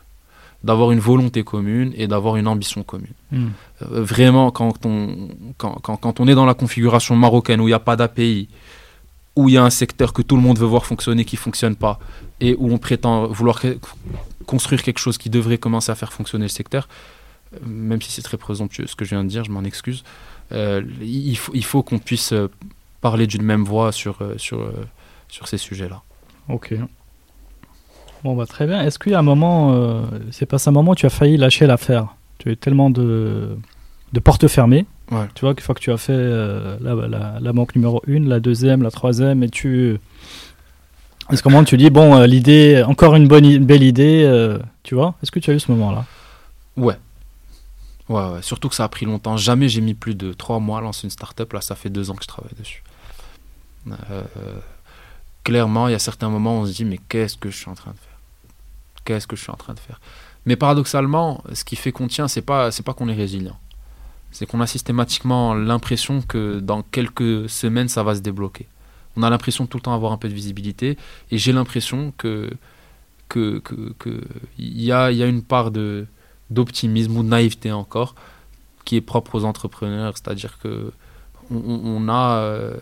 d'avoir 0.66 0.92
une 0.92 1.00
volonté 1.00 1.44
commune 1.44 1.94
et 1.96 2.08
d'avoir 2.08 2.38
une 2.38 2.48
ambition 2.48 2.82
commune. 2.82 3.14
Hmm. 3.32 3.50
Euh, 3.84 4.02
vraiment, 4.02 4.50
quand 4.50 4.86
on, 4.86 5.30
quand, 5.58 5.80
quand, 5.80 6.20
on 6.20 6.28
est 6.28 6.34
dans 6.34 6.48
la 6.48 6.56
configuration 6.56 7.16
marocaine 7.16 7.62
où 7.62 7.66
il 7.66 7.72
n'y 7.72 7.74
a 7.74 7.80
pas 7.80 7.96
d'API, 7.96 8.50
où 9.36 9.48
il 9.48 9.54
y 9.54 9.58
a 9.58 9.64
un 9.64 9.70
secteur 9.70 10.12
que 10.12 10.24
tout 10.24 10.36
le 10.36 10.42
monde 10.42 10.58
veut 10.58 10.66
voir 10.66 10.86
fonctionner 10.88 11.24
qui 11.24 11.36
ne 11.36 11.40
fonctionne 11.40 11.76
pas, 11.76 12.00
et 12.42 12.56
où 12.58 12.72
on 12.72 12.80
prétend 12.80 13.28
vouloir 13.28 13.62
construire 14.48 14.82
quelque 14.82 14.98
chose 14.98 15.20
qui 15.20 15.30
devrait 15.30 15.60
commencer 15.60 15.92
à 15.92 15.96
faire 15.96 16.12
fonctionner 16.12 16.46
le 16.46 16.50
secteur, 16.50 16.90
euh, 17.54 17.58
même 17.64 18.02
si 18.02 18.12
c'est 18.12 18.24
très 18.24 18.38
présomptueux 18.38 18.88
ce 18.88 18.96
que 18.96 19.06
je 19.06 19.12
viens 19.12 19.24
de 19.24 19.30
dire, 19.30 19.44
je 19.44 19.52
m'en 19.52 19.64
excuse, 19.64 20.04
euh, 20.52 20.82
il 21.00 21.38
faut, 21.38 21.52
il 21.54 21.64
faut 21.64 21.84
qu'on 21.84 22.00
puisse 22.00 22.34
parler 23.02 23.28
d'une 23.28 23.44
même 23.44 23.64
voix 23.64 23.92
sur, 23.92 24.18
sur, 24.38 24.68
sur 25.28 25.48
ces 25.48 25.60
sujets-là. 25.60 26.02
Ok. 26.50 26.74
Bon, 28.24 28.36
bah, 28.36 28.46
très 28.46 28.66
bien. 28.66 28.82
Est-ce 28.84 28.98
qu'il 29.00 29.12
y 29.12 29.16
a 29.16 29.20
un 29.20 29.24
moment, 29.24 29.74
euh, 29.74 30.04
c'est 30.32 30.46
pas 30.46 30.58
un 30.68 30.72
moment 30.72 30.92
où 30.92 30.96
tu 30.96 31.06
as 31.06 31.10
failli 31.10 31.38
lâcher 31.38 31.68
l'affaire? 31.68 32.08
Tu 32.40 32.52
as 32.52 32.56
tellement 32.56 32.90
de, 32.90 33.58
de 34.14 34.20
portes 34.20 34.48
fermées. 34.48 34.86
Tu 35.36 35.42
vois, 35.42 35.52
une 35.52 35.60
fois 35.60 35.76
que 35.76 35.80
tu 35.80 35.92
as 35.92 35.98
fait 35.98 36.14
euh, 36.16 36.78
la, 36.82 37.40
la, 37.40 37.54
banque 37.54 37.76
numéro 37.76 38.02
1, 38.08 38.22
la 38.28 38.40
deuxième, 38.40 38.82
la 38.82 38.90
troisième, 38.90 39.44
et 39.44 39.50
tu. 39.50 40.00
Est-ce 41.32 41.44
qu'au 41.44 41.50
moment 41.50 41.64
tu 41.64 41.78
dis, 41.78 41.92
bon, 41.92 42.16
euh, 42.16 42.26
l'idée, 42.26 42.84
encore 42.88 43.16
une 43.16 43.28
bonne, 43.28 43.64
belle 43.66 43.84
idée, 43.84 44.58
tu 44.84 44.96
vois? 44.96 45.16
Est-ce 45.22 45.32
que 45.32 45.40
tu 45.40 45.52
as 45.52 45.54
eu 45.54 45.60
ce 45.60 45.72
moment-là? 45.72 46.06
Ouais. 46.78 46.86
ouais. 46.86 46.96
Ouais, 48.10 48.42
Surtout 48.42 48.70
que 48.70 48.76
ça 48.76 48.84
a 48.84 48.90
pris 48.90 49.06
longtemps. 49.06 49.38
Jamais 49.38 49.70
j'ai 49.70 49.82
mis 49.82 49.94
plus 49.94 50.16
de 50.16 50.34
trois 50.34 50.60
mois 50.60 50.80
à 50.80 50.82
lancer 50.82 51.06
une 51.06 51.12
start-up. 51.12 51.54
Là, 51.54 51.62
ça 51.62 51.76
fait 51.76 51.90
deux 51.90 52.10
ans 52.12 52.16
que 52.16 52.24
je 52.24 52.28
travaille 52.28 52.54
dessus. 52.58 52.84
Clairement, 55.46 55.88
il 55.88 55.92
y 55.92 55.96
a 55.96 56.00
certains 56.00 56.28
moments 56.28 56.58
où 56.58 56.64
on 56.64 56.66
se 56.66 56.74
dit, 56.74 56.84
mais 56.84 57.00
qu'est-ce 57.08 57.38
que 57.38 57.50
je 57.50 57.56
suis 57.56 57.70
en 57.70 57.76
train 57.76 57.92
de 57.92 57.98
faire? 57.98 58.20
Qu'est-ce 59.06 59.28
que 59.28 59.38
je 59.38 59.44
suis 59.44 59.52
en 59.52 59.56
train 59.56 59.74
de 59.74 59.80
faire? 59.80 60.02
Mais 60.46 60.58
paradoxalement, 60.58 61.42
ce 61.54 61.64
qui 61.64 61.78
fait 61.78 61.94
qu'on 61.94 62.08
tient, 62.08 62.28
c'est 62.28 62.42
pas, 62.42 62.72
pas 62.84 62.94
qu'on 62.94 63.08
est 63.08 63.14
résilient. 63.14 63.58
C'est 64.32 64.46
qu'on 64.46 64.60
a 64.60 64.68
systématiquement 64.68 65.54
l'impression 65.54 66.22
que 66.22 66.60
dans 66.60 66.82
quelques 66.82 67.48
semaines, 67.50 67.88
ça 67.88 68.04
va 68.04 68.16
se 68.16 68.22
débloquer. 68.22 68.68
On 69.16 69.24
a 69.24 69.30
l'impression 69.30 69.64
de 69.64 69.70
tout 69.70 69.78
le 69.78 69.84
temps 69.84 69.94
avoir 69.94 70.12
un 70.12 70.18
peu 70.18 70.28
de 70.28 70.34
visibilité. 70.34 70.98
Et 71.32 71.38
j'ai 71.38 71.54
l'impression 71.54 72.12
que 72.18 72.50
que, 73.30 73.60
que 73.60 74.22
y, 74.60 74.92
a, 74.92 75.12
y 75.12 75.24
a 75.24 75.26
une 75.26 75.42
part 75.42 75.72
de, 75.72 76.06
d'optimisme 76.52 77.18
ou 77.18 77.24
de 77.24 77.28
naïveté 77.28 77.72
encore 77.72 78.14
qui 78.86 78.98
est 78.98 79.02
propre 79.02 79.36
aux 79.36 79.46
entrepreneurs. 79.46 80.14
C'est-à-dire 80.16 80.60
que 80.60 80.92
on, 81.52 82.08
a. 82.10 82.38
Euh, 82.40 82.78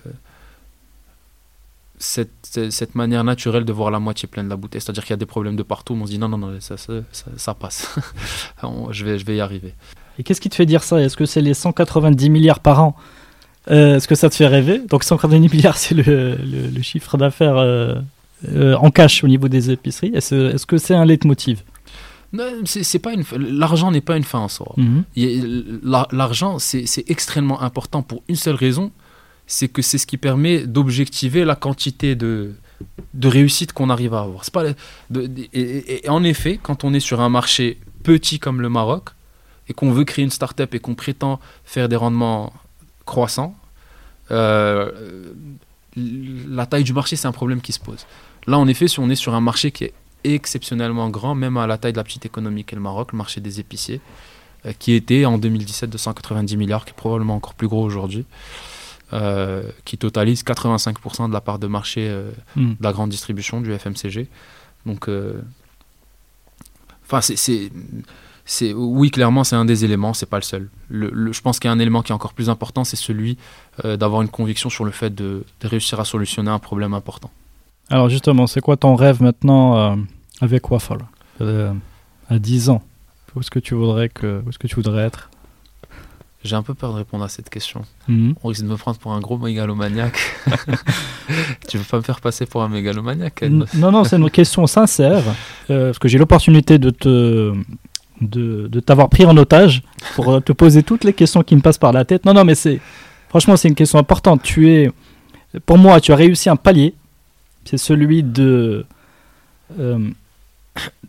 cette, 2.03 2.69
cette, 2.69 2.95
manière 2.95 3.23
naturelle 3.23 3.63
de 3.63 3.71
voir 3.71 3.89
la 3.89 3.99
moitié 3.99 4.27
pleine 4.27 4.45
de 4.45 4.49
la 4.49 4.57
bouteille. 4.57 4.81
C'est-à-dire 4.81 5.03
qu'il 5.03 5.11
y 5.11 5.13
a 5.13 5.17
des 5.17 5.25
problèmes 5.25 5.55
de 5.55 5.63
partout, 5.63 5.95
mais 5.95 6.03
on 6.03 6.05
se 6.05 6.11
dit 6.11 6.19
non, 6.19 6.27
non, 6.27 6.37
non, 6.37 6.59
ça, 6.59 6.75
ça, 6.77 6.93
ça, 7.37 7.53
passe. 7.53 7.95
je, 8.91 9.05
vais, 9.05 9.17
je 9.17 9.25
vais 9.25 9.37
y 9.37 9.41
arriver. 9.41 9.73
Et 10.19 10.23
qu'est-ce 10.23 10.41
qui 10.41 10.49
te 10.49 10.55
fait 10.55 10.65
dire 10.65 10.83
ça? 10.83 11.01
Est-ce 11.01 11.15
que 11.15 11.25
c'est 11.25 11.41
les 11.41 11.53
190 11.53 12.29
milliards 12.29 12.59
par 12.59 12.83
an? 12.83 12.95
Euh, 13.71 13.95
Est-ce 13.95 14.07
que 14.07 14.15
ça 14.15 14.29
te 14.29 14.35
fait 14.35 14.47
rêver? 14.47 14.79
Donc 14.79 15.03
190 15.03 15.49
milliards, 15.49 15.77
c'est 15.77 15.95
le, 15.95 16.35
le, 16.35 16.81
chiffre 16.81 17.17
d'affaires 17.17 17.57
euh, 17.57 17.95
euh, 18.53 18.75
en 18.75 18.91
cash 18.91 19.23
au 19.23 19.27
niveau 19.27 19.47
des 19.47 19.71
épiceries. 19.71 20.11
Est-ce 20.13 20.35
est 20.35 20.65
que 20.65 20.77
c'est 20.77 20.95
un 20.95 21.05
leitmotiv? 21.05 21.63
C'est 22.65 22.99
pas 22.99 23.13
une 23.13 23.23
l'argent 23.37 23.91
n'est 23.91 24.01
pas 24.01 24.17
une 24.17 24.23
fin 24.23 24.39
en 24.39 24.47
soi. 24.47 24.73
Mhm. 24.75 25.03
L'argent 26.11 26.57
c'est 26.59 27.05
extrêmement 27.07 27.61
important 27.61 28.01
pour 28.01 28.23
une 28.27 28.35
seule 28.35 28.55
raison, 28.55 28.91
c'est 29.47 29.67
que 29.67 29.81
c'est 29.81 29.97
ce 29.97 30.07
qui 30.07 30.17
permet 30.17 30.65
d'objectiver 30.65 31.45
la 31.45 31.55
quantité 31.55 32.15
de, 32.15 32.53
de 33.13 33.27
réussite 33.27 33.73
qu'on 33.73 33.89
arrive 33.89 34.13
à 34.13 34.21
avoir. 34.21 34.43
Pas, 34.51 34.63
et, 35.53 36.03
en 36.07 36.23
effet, 36.23 36.59
quand 36.61 36.83
on 36.83 36.93
est 36.93 36.99
sur 36.99 37.21
un 37.21 37.29
marché 37.29 37.79
petit 38.03 38.39
comme 38.39 38.61
le 38.61 38.69
Maroc, 38.69 39.09
et 39.69 39.73
qu'on 39.73 39.91
veut 39.91 40.03
créer 40.03 40.25
une 40.25 40.31
start-up 40.31 40.75
et 40.75 40.79
qu'on 40.79 40.95
prétend 40.95 41.39
faire 41.63 41.87
des 41.87 41.95
rendements 41.95 42.51
croissants, 43.05 43.55
euh, 44.31 44.91
la 45.95 46.65
taille 46.65 46.83
du 46.83 46.93
marché, 46.93 47.15
c'est 47.15 47.27
un 47.27 47.31
problème 47.31 47.61
qui 47.61 47.71
se 47.71 47.79
pose. 47.79 48.05
Là, 48.47 48.57
en 48.57 48.67
effet, 48.67 48.87
si 48.87 48.99
on 48.99 49.09
est 49.09 49.15
sur 49.15 49.33
un 49.35 49.41
marché 49.41 49.71
qui 49.71 49.85
est 49.85 49.93
exceptionnellement 50.23 51.09
grand, 51.09 51.35
même 51.35 51.57
à 51.57 51.67
la 51.67 51.77
taille 51.77 51.93
de 51.93 51.97
la 51.97 52.03
petite 52.03 52.25
économie 52.25 52.63
qu'est 52.63 52.75
le 52.75 52.81
Maroc, 52.81 53.11
le 53.11 53.17
marché 53.17 53.41
des 53.41 53.59
épiciers, 53.59 54.01
euh, 54.65 54.73
qui 54.77 54.93
était 54.93 55.25
en 55.25 55.37
2017 55.37 55.89
de 55.89 55.97
190 55.97 56.57
milliards, 56.57 56.85
qui 56.85 56.91
est 56.91 56.95
probablement 56.97 57.35
encore 57.35 57.53
plus 57.53 57.67
gros 57.67 57.83
aujourd'hui, 57.83 58.25
euh, 59.13 59.63
qui 59.85 59.97
totalise 59.97 60.43
85% 60.43 61.27
de 61.29 61.33
la 61.33 61.39
part 61.41 61.59
de 61.59 61.67
marché 61.67 62.07
euh, 62.09 62.31
Hmm. 62.55 62.71
de 62.79 62.83
la 62.83 62.91
grande 62.91 63.09
distribution 63.11 63.61
du 63.61 63.71
FMCG. 63.73 64.27
Donc, 64.85 65.07
euh, 65.07 65.41
enfin, 67.05 67.21
c'est, 67.21 68.73
oui, 68.73 69.11
clairement, 69.11 69.43
c'est 69.43 69.55
un 69.55 69.65
des 69.65 69.85
éléments, 69.85 70.13
c'est 70.13 70.25
pas 70.25 70.37
le 70.37 70.43
seul. 70.43 70.69
Le, 70.89 71.09
le- 71.13 71.31
je 71.31 71.41
pense 71.41 71.59
qu'il 71.59 71.67
y 71.69 71.71
a 71.71 71.73
un 71.73 71.79
élément 71.79 72.01
qui 72.01 72.11
est 72.11 72.15
encore 72.15 72.33
plus 72.33 72.49
important, 72.49 72.83
c'est 72.83 72.95
celui 72.97 73.37
euh, 73.85 73.95
d'avoir 73.97 74.21
une 74.21 74.27
conviction 74.29 74.69
sur 74.69 74.83
le 74.85 74.91
fait 74.91 75.13
de, 75.13 75.45
de 75.61 75.67
réussir 75.67 75.99
à 75.99 76.05
solutionner 76.05 76.49
un 76.51 76.59
problème 76.59 76.93
important. 76.93 77.31
Alors 77.89 78.09
justement, 78.09 78.47
c'est 78.47 78.61
quoi 78.61 78.75
ton 78.77 78.95
rêve 78.95 79.21
maintenant 79.21 79.77
euh, 79.77 79.95
avec 80.41 80.69
Waffle 80.71 80.99
Euh, 81.41 81.73
À 82.29 82.39
10 82.39 82.69
ans, 82.69 82.81
où 83.35 83.39
est-ce 83.39 83.51
que 83.51 83.59
tu 83.59 83.75
voudrais 83.75 84.09
que, 84.09 84.41
où 84.45 84.49
est-ce 84.49 84.59
que 84.59 84.67
tu 84.67 84.75
voudrais 84.75 85.03
être? 85.05 85.29
J'ai 86.43 86.55
un 86.55 86.61
peu 86.63 86.73
peur 86.73 86.91
de 86.91 86.97
répondre 86.97 87.23
à 87.23 87.29
cette 87.29 87.49
question. 87.49 87.83
Mhm. 88.07 88.35
On 88.43 88.49
risque 88.49 88.63
de 88.63 88.67
me 88.67 88.75
prendre 88.75 88.97
pour 88.97 89.13
un 89.13 89.19
gros 89.21 89.37
mégalomaniaque. 89.37 90.17
tu 91.69 91.77
veux 91.77 91.83
pas 91.83 91.97
me 91.97 92.01
faire 92.01 92.19
passer 92.21 92.45
pour 92.45 92.63
un 92.63 92.69
mégalomaniaque 92.69 93.43
N- 93.43 93.65
Non, 93.75 93.91
non, 93.91 94.03
c'est 94.03 94.17
une 94.17 94.29
question 94.29 94.67
sincère, 94.67 95.23
euh, 95.69 95.87
parce 95.87 95.99
que 95.99 96.07
j'ai 96.07 96.17
l'opportunité 96.17 96.77
de 96.77 96.89
te 96.89 97.53
de, 98.21 98.67
de 98.67 98.79
t'avoir 98.79 99.09
pris 99.09 99.25
en 99.25 99.35
otage 99.37 99.81
pour 100.15 100.29
euh, 100.33 100.39
te 100.39 100.51
poser 100.53 100.83
toutes 100.83 101.03
les 101.03 101.13
questions 101.13 101.43
qui 101.43 101.55
me 101.55 101.61
passent 101.61 101.77
par 101.77 101.91
la 101.93 102.05
tête. 102.05 102.25
Non, 102.25 102.33
non, 102.33 102.45
mais 102.45 102.55
c'est 102.55 102.79
franchement, 103.29 103.57
c'est 103.57 103.67
une 103.67 103.75
question 103.75 103.99
importante. 103.99 104.43
Tu 104.43 104.69
es, 104.71 104.91
pour 105.65 105.77
moi, 105.77 105.99
tu 105.99 106.11
as 106.11 106.15
réussi 106.15 106.49
un 106.49 106.55
palier. 106.55 106.93
C'est 107.65 107.77
celui 107.77 108.21
de 108.23 108.85
euh, 109.79 110.09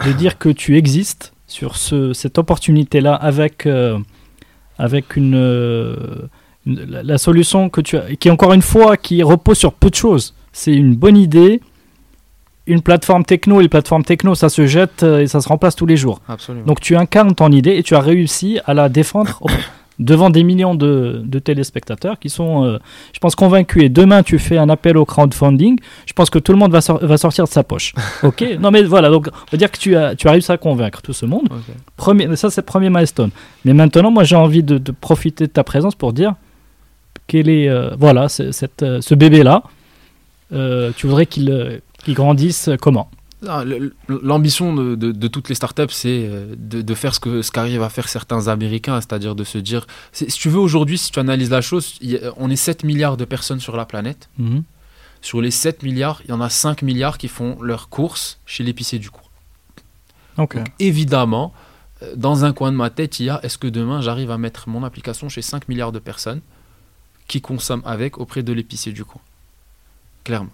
de 0.05 0.13
dire 0.13 0.39
que 0.39 0.49
tu 0.49 0.77
existes 0.77 1.33
sur 1.47 1.77
ce, 1.77 2.13
cette 2.13 2.39
opportunité-là 2.39 3.15
avec 3.15 3.67
euh, 3.67 3.99
avec 4.79 5.17
une, 5.17 5.35
euh, 5.37 5.97
une- 6.67 6.85
la, 6.89 7.03
la 7.03 7.19
solution 7.19 7.69
que 7.69 7.81
tu 7.81 7.97
as, 7.97 8.15
qui 8.17 8.31
encore 8.31 8.53
une 8.53 8.63
fois 8.63 8.97
qui 8.97 9.23
repose 9.23 9.59
sur 9.59 9.73
peu 9.73 9.91
de 9.91 9.95
choses. 9.95 10.35
C'est 10.53 10.73
une 10.75 10.95
bonne 10.95 11.17
idée, 11.17 11.61
une 12.67 12.81
plateforme 12.81 13.25
techno, 13.25 13.61
et 13.61 13.65
les 13.65 13.69
plateformes 13.69 14.05
techno, 14.05 14.35
ça 14.35 14.49
se 14.49 14.67
jette 14.67 15.03
euh, 15.03 15.21
et 15.21 15.27
ça 15.27 15.41
se 15.41 15.49
remplace 15.49 15.77
tous 15.77 15.87
les 15.87 15.97
jours. 15.97 16.21
Absolument. 16.29 16.65
Donc 16.67 16.81
tu 16.81 16.97
incarnes 16.97 17.35
ton 17.35 17.51
idée 17.53 17.73
et 17.77 17.83
tu 17.83 17.95
as 17.95 18.01
réussi 18.01 18.59
à 18.65 18.73
la 18.75 18.89
défendre 18.89 19.41
devant 19.99 20.29
des 20.31 20.43
millions 20.43 20.75
de, 20.75 21.23
de 21.25 21.39
téléspectateurs 21.39 22.19
qui 22.19 22.29
sont, 22.29 22.65
euh, 22.65 22.79
je 23.13 23.19
pense, 23.21 23.35
convaincus. 23.37 23.85
Et 23.85 23.89
demain, 23.89 24.23
tu 24.23 24.39
fais 24.39 24.59
un 24.59 24.69
appel 24.69 24.97
au 24.97 25.05
crowdfunding. 25.05 25.79
Je 26.07 26.13
pense 26.15 26.31
que 26.31 26.39
tout 26.41 26.51
le 26.53 26.59
monde 26.59 26.73
va, 26.73 26.81
sor- 26.81 26.99
va 27.05 27.17
sortir 27.17 27.45
de 27.45 27.51
sa 27.51 27.63
poche. 27.63 27.95
Ok? 28.25 28.45
Non, 28.61 28.71
mais 28.71 28.83
voilà. 28.83 29.09
Donc, 29.11 29.29
on 29.33 29.51
va 29.53 29.59
dire 29.59 29.71
que 29.71 29.79
tu 29.79 29.95
as, 29.97 30.17
tu 30.17 30.27
as 30.29 30.33
réussi 30.33 30.51
à 30.51 30.57
convaincre 30.57 31.01
tout 31.03 31.13
ce 31.13 31.27
monde. 31.27 31.49
Premier, 31.97 32.35
ça, 32.37 32.51
c'est 32.51 32.63
le 32.63 32.67
premier 32.67 32.91
milestone. 32.91 33.31
Mais 33.65 33.73
maintenant, 33.73 34.11
moi, 34.11 34.25
j'ai 34.25 34.37
envie 34.37 34.63
de, 34.63 34.79
de 34.79 34.93
profiter 34.93 35.47
de 35.47 35.53
ta 35.53 35.63
présence 35.65 35.95
pour 35.95 36.13
dire 36.13 36.35
quel 37.27 37.49
est, 37.49 37.69
euh, 37.69 37.91
voilà, 37.99 38.29
cette, 38.29 38.83
euh, 38.83 39.01
ce 39.01 39.15
bébé-là. 39.15 39.63
tu 40.51 41.07
voudrais 41.07 41.27
qu'il 41.27 41.81
grandisse 42.09 42.71
comment? 42.81 43.09
L'ambition 44.09 44.75
de, 44.75 44.95
de- 44.95 45.13
de 45.13 45.29
toutes 45.29 45.49
les 45.49 45.55
startups, 45.55 45.91
c'est 45.91 46.27
euh, 46.29 46.55
de, 46.57 46.83
de 46.83 46.95
faire 46.95 47.15
ce 47.15 47.21
que 47.21 47.43
ce 47.43 47.51
qu'arrivent 47.51 47.83
à 47.83 47.89
faire 47.89 48.09
certains 48.09 48.49
Américains, 48.49 49.01
c'est-à-dire 49.01 49.35
de 49.35 49.45
se 49.45 49.59
dire, 49.59 49.87
si 50.13 50.27
tu 50.27 50.49
veux 50.49 50.59
aujourd'hui, 50.59 50.99
si 50.99 51.11
tu 51.13 51.19
analyses 51.19 51.51
la 51.51 51.61
chose, 51.61 51.99
on 52.37 52.51
est 52.51 52.57
7 52.57 52.85
milliards 52.85 53.17
de 53.17 53.25
personnes 53.25 53.61
sur 53.61 53.77
la 53.77 53.87
planète. 53.87 54.29
Mhm. 54.39 54.63
Sur 55.23 55.41
les 55.41 55.51
7 55.51 55.83
milliards, 55.83 56.21
il 56.25 56.31
y 56.31 56.33
en 56.33 56.41
a 56.41 56.51
5 56.51 56.83
milliards 56.83 57.17
qui 57.19 57.29
font 57.29 57.57
leurs 57.63 57.89
courses 57.89 58.39
chez 58.45 58.63
l'épicier 58.65 58.99
du 58.99 59.11
coin. 59.11 59.23
Donc, 60.57 60.69
évidemment, 60.81 61.55
euh, 62.03 62.13
dans 62.17 62.45
un 62.45 62.53
coin 62.53 62.73
de 62.73 62.77
ma 62.77 62.91
tête, 62.91 63.21
il 63.21 63.27
y 63.27 63.31
a 63.31 63.41
est-ce 63.43 63.57
que 63.57 63.69
demain 63.69 64.01
j'arrive 64.03 64.31
à 64.31 64.37
mettre 64.39 64.69
mon 64.69 64.85
application 64.85 65.29
chez 65.29 65.43
5 65.43 65.69
milliards 65.69 65.93
de 65.93 65.99
personnes 66.01 66.41
qui 67.29 67.41
consomment 67.41 67.83
avec 67.87 68.19
auprès 68.19 68.43
de 68.43 68.53
l'épicier 68.53 68.93
du 68.93 69.05
coin 69.05 69.21
Clairement. 70.25 70.51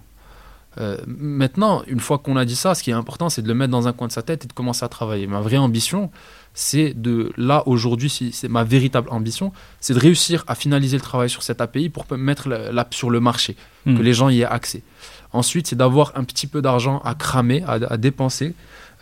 Euh, 0.78 0.96
maintenant, 1.06 1.82
une 1.88 1.98
fois 2.00 2.18
qu'on 2.18 2.36
a 2.36 2.44
dit 2.44 2.54
ça, 2.54 2.74
ce 2.74 2.82
qui 2.82 2.90
est 2.90 2.94
important, 2.94 3.28
c'est 3.28 3.42
de 3.42 3.48
le 3.48 3.54
mettre 3.54 3.72
dans 3.72 3.88
un 3.88 3.92
coin 3.92 4.06
de 4.06 4.12
sa 4.12 4.22
tête 4.22 4.44
et 4.44 4.48
de 4.48 4.52
commencer 4.52 4.84
à 4.84 4.88
travailler. 4.88 5.26
Ma 5.26 5.40
vraie 5.40 5.56
ambition, 5.56 6.10
c'est 6.54 6.94
de, 6.94 7.32
là, 7.36 7.64
aujourd'hui, 7.66 8.08
si- 8.08 8.30
c'est 8.32 8.48
ma 8.48 8.62
véritable 8.62 9.08
ambition, 9.10 9.52
c'est 9.80 9.94
de 9.94 9.98
réussir 9.98 10.44
à 10.46 10.54
finaliser 10.54 10.96
le 10.96 11.02
travail 11.02 11.28
sur 11.28 11.42
cette 11.42 11.60
API 11.60 11.88
pour 11.88 12.06
mettre 12.16 12.48
la- 12.48 12.70
l'app 12.72 12.94
sur 12.94 13.10
le 13.10 13.18
marché 13.20 13.56
Mhm. 13.86 13.96
que 13.98 14.02
les 14.02 14.14
gens 14.14 14.28
y 14.28 14.40
aient 14.40 14.44
accès. 14.44 14.82
Ensuite, 15.32 15.66
c'est 15.66 15.76
d'avoir 15.76 16.12
un 16.14 16.24
petit 16.24 16.46
peu 16.46 16.62
d'argent 16.62 17.00
à 17.04 17.14
cramer, 17.14 17.62
à, 17.66 17.72
à 17.92 17.96
dépenser 17.96 18.54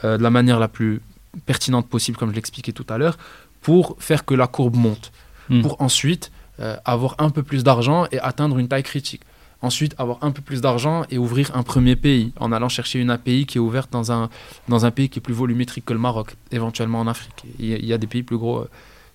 euh, 0.05 0.17
de 0.17 0.23
la 0.23 0.31
manière 0.31 0.59
la 0.61 0.69
plus 0.69 1.01
pertinente 1.45 1.89
possible, 1.89 2.17
comme 2.17 2.31
je 2.31 2.35
l'expliquais 2.35 2.73
tout 2.73 2.87
à 2.89 2.99
l'heure, 2.99 3.19
pour 3.63 3.97
faire 3.99 4.25
que 4.25 4.33
la 4.35 4.47
courbe 4.47 4.77
monte. 4.77 5.11
Mhm. 5.51 5.63
Pour 5.63 5.81
ensuite 5.83 6.31
euh, 6.61 6.77
avoir 6.85 7.15
un 7.19 7.31
peu 7.31 7.43
plus 7.45 7.63
d'argent 7.63 8.07
et 8.11 8.19
atteindre 8.19 8.59
une 8.59 8.69
taille 8.69 8.83
critique. 8.83 9.23
Ensuite, 9.61 9.95
avoir 9.99 10.19
un 10.23 10.31
peu 10.31 10.41
plus 10.41 10.61
d'argent 10.61 11.03
et 11.11 11.19
ouvrir 11.19 11.51
un 11.57 11.65
premier 11.65 11.97
pays 11.97 12.33
en 12.39 12.53
allant 12.53 12.69
chercher 12.69 13.01
une 13.01 13.11
API 13.11 13.45
qui 13.45 13.59
est 13.59 13.61
ouverte 13.61 13.91
dans 13.91 14.13
un, 14.13 14.31
dans 14.69 14.87
un 14.87 14.93
pays 14.93 15.09
qui 15.09 15.19
est 15.19 15.23
plus 15.23 15.35
volumétrique 15.35 15.85
que 15.85 15.93
le 15.93 15.99
Maroc, 15.99 16.37
éventuellement 16.53 17.01
en 17.01 17.09
Afrique. 17.09 17.43
Il 17.59 17.85
y 17.85 17.93
a, 17.93 17.99
des 17.99 18.07
pays 18.07 18.23
plus 18.23 18.39
gros 18.39 18.59
euh, 18.61 18.69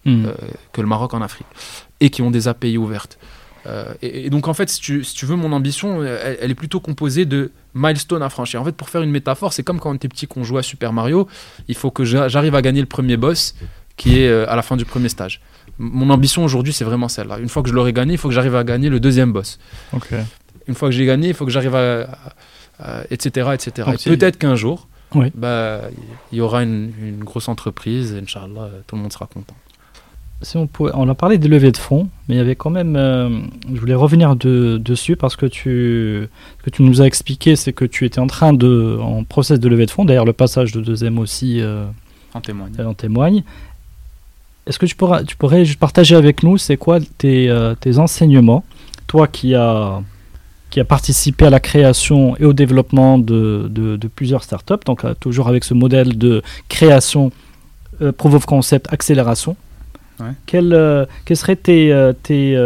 Mhm. 0.06 0.26
euh, 0.26 0.34
que 0.74 0.82
le 0.82 0.88
Maroc 0.88 1.14
en 1.14 1.22
Afrique 1.22 1.48
et 2.02 2.10
qui 2.10 2.22
ont 2.22 2.30
des 2.30 2.50
API 2.50 2.78
ouvertes. 2.78 3.18
Euh, 3.68 3.94
et, 4.02 4.26
et 4.26 4.30
donc 4.30 4.50
en 4.50 4.54
fait, 4.54 4.68
si 4.70 4.82
tu, 4.82 5.02
si 5.06 5.16
tu 5.16 5.26
veux, 5.26 5.38
mon 5.38 5.54
ambition, 5.54 6.04
elle, 6.04 6.38
elle 6.42 6.52
est 6.52 6.56
plutôt 6.56 6.82
composée 6.82 7.24
de 7.26 7.52
milestones 7.74 8.22
à 8.22 8.28
franchir. 8.30 8.62
En 8.62 8.66
fait, 8.66 8.74
pour 8.76 8.90
faire 8.90 9.02
une 9.02 9.12
métaphore, 9.12 9.54
c'est 9.54 9.64
comme 9.64 9.80
quand 9.80 9.92
on 9.92 9.94
était 9.94 10.10
petit 10.10 10.28
qu'on 10.28 10.44
jouait 10.44 10.60
à 10.60 10.64
Super 10.64 10.92
Mario. 10.92 11.26
Il 11.70 11.76
faut 11.76 11.90
que 11.90 12.04
j'a- 12.04 12.28
j'arrive 12.28 12.54
à 12.56 12.62
gagner 12.62 12.82
le 12.82 12.88
premier 12.88 13.16
boss 13.16 13.56
qui 13.96 14.20
est 14.20 14.30
à 14.30 14.58
la 14.58 14.62
fin 14.62 14.76
du 14.76 14.84
premier 14.84 15.08
stage. 15.08 15.40
Mon 15.80 16.10
ambition 16.12 16.44
aujourd'hui, 16.46 16.74
c'est 16.74 16.86
vraiment 16.86 17.08
celle-là. 17.10 17.40
Une 17.40 17.50
fois 17.50 17.64
que 17.64 17.70
je 17.70 17.74
l'aurai 17.74 17.94
gagné, 17.94 18.14
il 18.14 18.18
faut 18.18 18.28
que 18.30 18.34
j'arrive 18.34 18.56
à 18.56 18.64
gagner 18.64 18.90
le 18.90 19.00
deuxième 19.00 19.34
boss. 19.34 19.60
Une 20.68 20.76
fois 20.76 20.90
que 20.90 20.96
j'ai 20.96 21.06
gagné, 21.06 21.30
il 21.30 21.34
faut 21.34 21.46
que 21.46 21.52
j'arrive 21.52 21.76
à, 21.76 22.02
à- 22.80 23.00
à- 23.00 23.04
etc. 23.12 23.50
etc. 23.54 23.90
Et 24.06 24.10
peut-être 24.16 24.38
qu'un 24.38 24.56
jour, 24.56 24.88
Oui. 25.16 25.28
bah, 25.36 25.82
il 26.32 26.38
y 26.38 26.42
aura 26.42 26.64
une, 26.64 26.92
une 27.02 27.24
grosse 27.24 27.48
entreprise, 27.50 28.14
et 28.14 28.20
Inch'Allah, 28.20 28.70
tout 28.88 28.96
le 28.96 29.02
monde 29.02 29.12
sera 29.12 29.26
content. 29.26 29.56
Si 30.42 30.58
on, 30.58 30.68
pouvait, 30.68 30.92
on 30.94 31.08
a 31.08 31.16
parlé 31.16 31.38
des 31.38 31.48
levées 31.48 31.72
de 31.72 31.78
fonds, 31.78 32.10
mais 32.28 32.36
il 32.36 32.38
y 32.38 32.42
avait 32.42 32.56
quand 32.58 32.70
même. 32.70 32.96
euh, 32.98 33.30
je 33.74 33.80
voulais 33.80 33.94
revenir 33.96 34.36
de- 34.36 34.78
dessus 34.78 35.16
parce 35.16 35.38
que 35.38 35.46
tu, 35.46 36.28
ce 36.60 36.64
que 36.66 36.70
tu 36.70 36.84
nous 36.84 37.02
as 37.02 37.06
expliqué, 37.06 37.56
c'est 37.56 37.72
que 37.72 37.86
tu 37.86 38.06
étais 38.06 38.20
en 38.20 38.28
train 38.28 38.52
de. 38.52 38.98
en 39.02 39.24
process 39.24 39.58
de 39.60 39.70
levée 39.70 39.86
de 39.86 39.92
fonds. 39.92 40.04
D'ailleurs, 40.04 40.26
le 40.26 40.34
passage 40.34 40.74
de 40.74 40.82
deuxième 40.82 41.18
aussi 41.18 41.62
euh, 41.62 41.86
En 42.34 42.42
témoigne. 42.42 42.74
en 42.86 42.94
témoigne. 42.94 43.44
Est-ce 44.68 44.80
que 44.80 44.86
tu 44.86 44.96
pourrais, 44.96 45.24
tu 45.26 45.36
pourrais 45.36 45.66
juste 45.66 45.80
partager 45.80 46.16
avec 46.16 46.44
nous, 46.44 46.58
c'est 46.58 46.78
quoi 46.78 47.00
tes, 47.18 47.50
euh, 47.50 47.76
tes 47.76 47.98
enseignements 47.98 48.64
Toi 49.08 49.28
qui 49.28 49.56
as, 49.56 50.02
qui 50.70 50.80
a 50.80 50.86
participé 50.86 51.46
à 51.46 51.50
la 51.50 51.60
création 51.60 52.38
et 52.38 52.46
au 52.46 52.54
développement 52.54 53.18
de, 53.18 53.68
de- 53.70 53.98
de 53.98 54.08
plusieurs 54.08 54.44
startups, 54.44 54.84
donc 54.86 55.04
euh, 55.04 55.14
toujours 55.20 55.48
avec 55.50 55.64
ce 55.66 55.74
modèle 55.74 56.18
de 56.18 56.42
création, 56.70 57.32
euh, 58.02 58.12
proof 58.12 58.34
of 58.36 58.46
concept, 58.46 58.92
accélération. 58.92 59.56
Ouais. 60.20 60.28
Quels 60.46 60.74
euh, 60.74 61.06
quels 61.26 61.38
seraient 61.38 61.56
tes, 61.58 62.12
tes, 62.24 62.58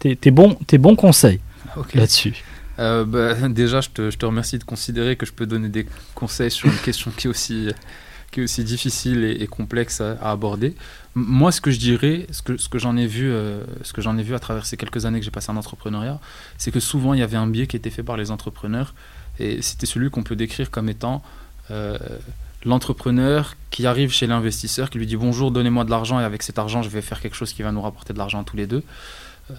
tes, 0.00 0.16
tes 0.16 0.30
bons, 0.30 0.54
tes 0.66 0.78
bons 0.78 0.96
conseils 0.96 1.38
là-dessus? 1.94 2.34
Bah, 2.76 3.34
déjà, 3.50 3.80
je 3.80 3.90
te, 3.90 4.10
je 4.10 4.18
te 4.18 4.26
remercie 4.26 4.58
de 4.58 4.64
considérer 4.64 5.14
que 5.14 5.24
je 5.24 5.32
peux 5.32 5.46
donner 5.46 5.68
des 5.68 5.86
conseils 6.16 6.50
sur 6.50 6.68
une 6.68 6.78
question 6.78 7.12
qui 7.16 7.28
est 7.28 7.30
aussi, 7.30 7.68
qui 8.32 8.40
est 8.40 8.42
aussi 8.44 8.64
difficile 8.64 9.22
et, 9.22 9.42
et 9.42 9.46
complexe 9.46 10.00
à, 10.00 10.12
à 10.20 10.32
aborder. 10.32 10.74
Moi, 11.16 11.52
ce 11.52 11.60
que 11.60 11.70
je 11.70 11.78
dirais, 11.78 12.26
ce 12.30 12.42
que, 12.42 12.78
j'en 12.78 12.96
ai 12.96 13.06
vu, 13.06 13.30
euh, 13.30 13.62
ai 14.18 14.22
vu 14.22 14.34
à 14.34 14.38
travers 14.40 14.66
ces 14.66 14.76
quelques 14.76 15.06
années 15.06 15.20
que 15.20 15.24
j'ai 15.24 15.30
passé 15.30 15.50
en 15.52 15.56
entrepreneuriat, 15.56 16.18
c'est 16.58 16.72
que 16.72 16.80
souvent 16.80 17.14
il 17.14 17.20
y 17.20 17.22
avait 17.22 17.36
un 17.36 17.46
biais 17.46 17.68
qui 17.68 17.76
était 17.76 17.90
fait 17.90 18.02
par 18.02 18.16
les 18.16 18.32
entrepreneurs, 18.32 18.94
et 19.38 19.62
c'était 19.62 19.86
celui 19.86 20.10
qu'on 20.10 20.24
peut 20.24 20.34
décrire 20.36 20.70
comme 20.72 20.88
étant 20.88 21.22
euh, 21.70 21.96
l'entrepreneur 22.64 23.54
qui 23.70 23.86
arrive 23.86 24.10
chez 24.12 24.26
l'investisseur, 24.26 24.90
qui 24.90 24.98
lui 24.98 25.06
dit 25.06 25.16
bonjour, 25.16 25.52
donnez-moi 25.52 25.84
de 25.84 25.90
l'argent, 25.90 26.18
et 26.18 26.24
avec 26.24 26.42
cet 26.42 26.58
argent, 26.58 26.82
je 26.82 26.88
vais 26.88 27.00
faire 27.02 27.20
quelque 27.20 27.36
chose 27.36 27.52
qui 27.52 27.62
va 27.62 27.70
nous 27.70 27.82
rapporter 27.82 28.12
de 28.12 28.18
l'argent 28.18 28.42
tous 28.42 28.56
les 28.56 28.66
deux. 28.66 28.82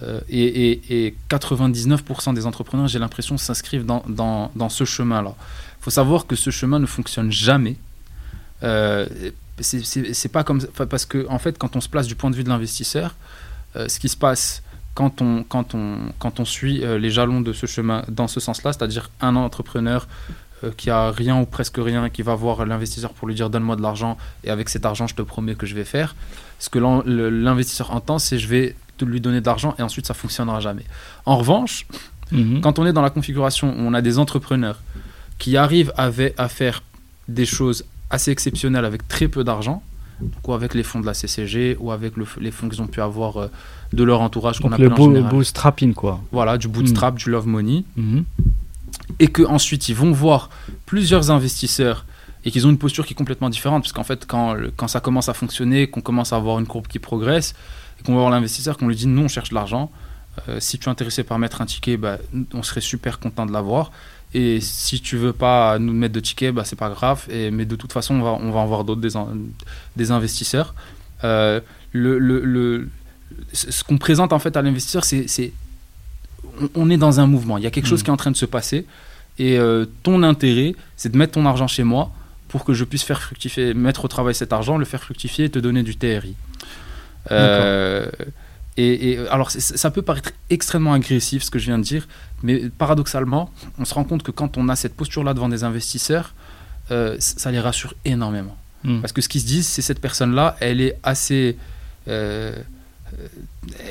Euh, 0.02 0.20
et, 0.28 0.72
et- 0.72 1.06
et 1.06 1.16
99% 1.30 2.34
des 2.34 2.44
entrepreneurs, 2.44 2.88
j'ai 2.88 2.98
l'impression, 2.98 3.38
s'inscrivent 3.38 3.86
dans, 3.86 4.50
ce 4.68 4.84
chemin-là. 4.84 5.34
Il 5.80 5.84
faut 5.84 5.90
savoir 5.90 6.26
que 6.26 6.36
ce 6.36 6.50
chemin 6.50 6.80
ne 6.80 6.86
fonctionne 6.86 7.30
jamais. 7.30 7.76
C'est- 9.60 9.84
c'est 9.84 10.12
c'est 10.14 10.28
pas 10.28 10.44
comme 10.44 10.60
parce 10.90 11.06
que 11.06 11.26
en 11.28 11.38
fait, 11.38 11.56
quand 11.58 11.76
on 11.76 11.80
se 11.80 11.88
place 11.88 12.06
du 12.06 12.14
point 12.14 12.30
de 12.30 12.36
vue 12.36 12.44
de 12.44 12.48
l'investisseur, 12.48 13.14
euh, 13.76 13.88
ce 13.88 13.98
qui 13.98 14.08
se 14.08 14.16
passe 14.16 14.62
quand 14.94 15.20
on 15.22 15.42
quand 15.44 15.74
on 15.74 15.98
quand 16.18 16.40
on 16.40 16.44
suit 16.44 16.82
euh, 16.84 16.98
les 16.98 17.10
jalons 17.10 17.40
de 17.40 17.52
ce 17.52 17.66
chemin 17.66 18.02
dans 18.08 18.28
ce 18.28 18.40
sens-là, 18.40 18.72
c'est-à-dire 18.72 19.10
un 19.20 19.36
entrepreneur 19.36 20.06
euh, 20.64 20.70
qui 20.76 20.88
a 20.90 21.10
rien 21.10 21.38
ou 21.40 21.44
presque 21.46 21.76
rien, 21.78 22.08
qui 22.08 22.22
va 22.22 22.34
voir 22.34 22.64
l'investisseur 22.64 23.12
pour 23.12 23.28
lui 23.28 23.34
dire 23.34 23.50
donne-moi 23.50 23.76
de 23.76 23.82
l'argent 23.82 24.16
et 24.44 24.50
avec 24.50 24.68
cet 24.70 24.86
argent 24.86 25.06
je 25.06 25.14
te 25.14 25.22
promets 25.22 25.54
que 25.54 25.66
je 25.66 25.74
vais 25.74 25.84
faire. 25.84 26.14
Ce 26.58 26.70
que 26.70 26.78
l'investisseur 26.78 27.90
entend, 27.92 28.18
c'est 28.18 28.38
je 28.38 28.48
vais 28.48 28.74
te 28.96 29.04
lui 29.04 29.20
donner 29.20 29.40
de 29.42 29.46
l'argent 29.46 29.74
et 29.78 29.82
ensuite 29.82 30.06
ça 30.06 30.14
fonctionnera 30.14 30.60
jamais. 30.60 30.84
En 31.26 31.36
revanche, 31.36 31.86
Mhm. 32.32 32.60
quand 32.62 32.78
on 32.78 32.86
est 32.86 32.92
dans 32.94 33.02
la 33.02 33.10
configuration 33.10 33.68
où 33.70 33.80
on 33.80 33.92
a 33.94 34.00
des 34.02 34.18
entrepreneurs 34.18 34.80
qui 35.38 35.56
arrivent 35.58 35.92
à, 35.98 36.08
ve- 36.10 36.32
à 36.38 36.48
faire 36.48 36.82
des 37.28 37.44
choses 37.46 37.84
assez 38.10 38.30
exceptionnelles 38.30 38.84
avec 38.84 39.06
très 39.08 39.28
peu 39.28 39.44
d'argent, 39.44 39.82
ou 40.44 40.52
avec 40.52 40.74
les 40.74 40.82
fonds 40.82 41.00
de 41.00 41.06
la 41.06 41.14
CCG, 41.14 41.76
ou 41.78 41.90
avec 41.90 42.14
les 42.40 42.50
fonds 42.50 42.68
qu'ils 42.68 42.80
ont 42.80 42.86
pu 42.86 43.00
avoir 43.00 43.36
euh, 43.36 43.50
de 43.92 44.02
leur 44.02 44.20
entourage 44.20 44.60
appelle 44.72 44.88
le 44.88 44.96
général. 44.96 45.30
bootstrapping 45.30 45.94
quoi. 45.94 46.20
Voilà, 46.32 46.56
du 46.56 46.68
bootstrap, 46.68 47.14
mm. 47.14 47.18
du 47.18 47.30
love 47.30 47.46
money. 47.46 47.84
Mm-hmm. 47.98 48.24
Et 49.18 49.28
qu'ensuite 49.28 49.88
ils 49.88 49.94
vont 49.94 50.12
voir 50.12 50.50
plusieurs 50.86 51.30
investisseurs 51.30 52.06
et 52.44 52.50
qu'ils 52.50 52.66
ont 52.66 52.70
une 52.70 52.78
posture 52.78 53.04
qui 53.04 53.12
est 53.12 53.16
complètement 53.16 53.50
différente, 53.50 53.82
parce 53.82 53.92
qu'en 53.92 54.04
fait 54.04 54.26
quand, 54.26 54.56
quand 54.76 54.88
ça 54.88 55.00
commence 55.00 55.28
à 55.28 55.34
fonctionner, 55.34 55.88
qu'on 55.88 56.00
commence 56.00 56.32
à 56.32 56.36
avoir 56.36 56.58
une 56.58 56.66
courbe 56.66 56.86
qui 56.86 56.98
progresse, 56.98 57.54
et 57.98 58.02
qu'on 58.02 58.14
va 58.14 58.20
voir 58.20 58.30
l'investisseur, 58.30 58.78
qu'on 58.78 58.88
lui 58.88 58.96
dit 58.96 59.06
non, 59.06 59.24
on 59.24 59.28
cherche 59.28 59.50
de 59.50 59.54
l'argent, 59.54 59.90
euh, 60.48 60.60
si 60.60 60.78
tu 60.78 60.86
es 60.86 60.88
intéressé 60.88 61.24
par 61.24 61.38
mettre 61.38 61.60
un 61.60 61.66
ticket, 61.66 61.96
bah, 61.96 62.18
on 62.52 62.62
serait 62.62 62.80
super 62.80 63.18
content 63.18 63.46
de 63.46 63.52
l'avoir. 63.52 63.90
Et 64.34 64.60
si 64.60 65.00
tu 65.00 65.16
veux 65.16 65.32
pas 65.32 65.78
nous 65.78 65.92
mettre 65.92 66.14
de 66.14 66.20
ticket, 66.20 66.52
bah, 66.52 66.64
c'est 66.64 66.76
pas 66.76 66.90
grave. 66.90 67.26
Et, 67.30 67.50
mais 67.50 67.64
de 67.64 67.76
toute 67.76 67.92
façon, 67.92 68.16
on 68.16 68.22
va, 68.22 68.32
on 68.32 68.50
va 68.50 68.60
en 68.60 68.66
voir 68.66 68.84
d'autres 68.84 69.00
des, 69.00 69.14
des, 69.96 70.10
investisseurs. 70.10 70.74
Euh, 71.24 71.60
le, 71.92 72.18
le, 72.18 72.88
ce 73.52 73.82
qu'on 73.84 73.98
présente 73.98 74.32
en 74.32 74.38
fait 74.38 74.56
à 74.56 74.62
l'investisseur, 74.62 75.04
c'est 75.04 75.52
on, 76.74 76.90
est 76.90 76.96
dans 76.96 77.20
un 77.20 77.26
mouvement. 77.26 77.58
Il 77.58 77.64
y 77.64 77.66
a 77.66 77.70
quelque 77.70 77.88
chose 77.88 78.00
hmm. 78.00 78.04
qui 78.04 78.10
est 78.10 78.12
en 78.12 78.18
train 78.18 78.30
de 78.30 78.36
se 78.36 78.46
passer. 78.46 78.86
Et 79.38 79.58
euh, 79.58 79.84
ton 80.02 80.22
intérêt, 80.22 80.74
c'est 80.96 81.12
de 81.12 81.16
mettre 81.16 81.32
ton 81.34 81.46
argent 81.46 81.66
chez 81.66 81.84
moi 81.84 82.10
pour 82.48 82.64
que 82.64 82.72
je 82.72 82.84
puisse 82.84 83.02
faire 83.02 83.20
fructifier, 83.20 83.74
mettre 83.74 84.04
au 84.04 84.08
travail 84.08 84.34
cet 84.34 84.52
argent, 84.52 84.78
le 84.78 84.84
faire 84.84 85.02
fructifier 85.02 85.46
et 85.46 85.50
te 85.50 85.58
donner 85.58 85.82
du 85.82 85.96
TRI. 85.96 86.34
Euh, 87.30 88.06
et, 88.76 89.18
alors, 89.30 89.50
ça 89.50 89.90
peut 89.90 90.02
paraître 90.02 90.32
extrêmement 90.50 90.92
agressif 90.92 91.42
ce 91.42 91.50
que 91.50 91.58
je 91.58 91.66
viens 91.66 91.78
de 91.78 91.82
dire, 91.84 92.06
mais 92.42 92.68
paradoxalement, 92.68 93.50
on 93.78 93.86
se 93.86 93.94
rend 93.94 94.04
compte 94.04 94.22
que 94.22 94.30
quand 94.30 94.58
on 94.58 94.68
a 94.68 94.76
cette 94.76 94.94
posture-là 94.94 95.32
devant 95.32 95.48
des 95.48 95.64
investisseurs, 95.64 96.34
euh, 96.90 97.16
ça 97.18 97.50
les 97.50 97.60
rassure 97.60 97.94
énormément. 98.04 98.56
Hmm. 98.84 99.00
Parce 99.00 99.12
que 99.12 99.22
ce 99.22 99.28
qu'ils 99.28 99.40
se 99.40 99.46
disent, 99.46 99.66
c'est 99.66 99.82
cette 99.82 100.00
personne-là, 100.00 100.56
elle 100.60 100.80
est 100.80 100.98
assez. 101.02 101.56
Euh, 102.08 102.54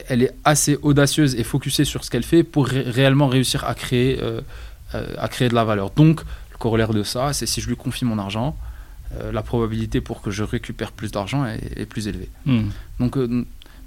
elle 0.07 0.21
est 0.21 0.33
assez 0.43 0.77
audacieuse 0.83 1.35
et 1.35 1.43
focusée 1.43 1.83
sur 1.83 2.03
ce 2.03 2.11
qu'elle 2.11 2.23
fait 2.23 2.43
pour 2.43 2.67
réellement 2.67 3.27
réussir 3.27 3.63
à 3.63 3.73
créer, 3.73 4.19
euh, 4.21 4.41
à 4.93 5.27
créer 5.29 5.49
de 5.49 5.55
la 5.55 5.63
valeur. 5.63 5.89
Donc, 5.91 6.21
le 6.51 6.57
corollaire 6.57 6.93
de 6.93 7.01
ça, 7.01 7.33
c'est 7.33 7.47
si 7.47 7.59
je 7.59 7.67
lui 7.67 7.75
confie 7.75 8.05
mon 8.05 8.19
argent, 8.19 8.55
la 9.31 9.41
probabilité 9.41 10.01
pour 10.01 10.21
que 10.21 10.29
je 10.29 10.43
récupère 10.43 10.91
plus 10.91 11.11
d'argent 11.11 11.45
est, 11.45 11.85
plus 11.85 12.07
élevée. 12.07 12.29
Hmm. 12.45 12.67
Donc, 12.99 13.17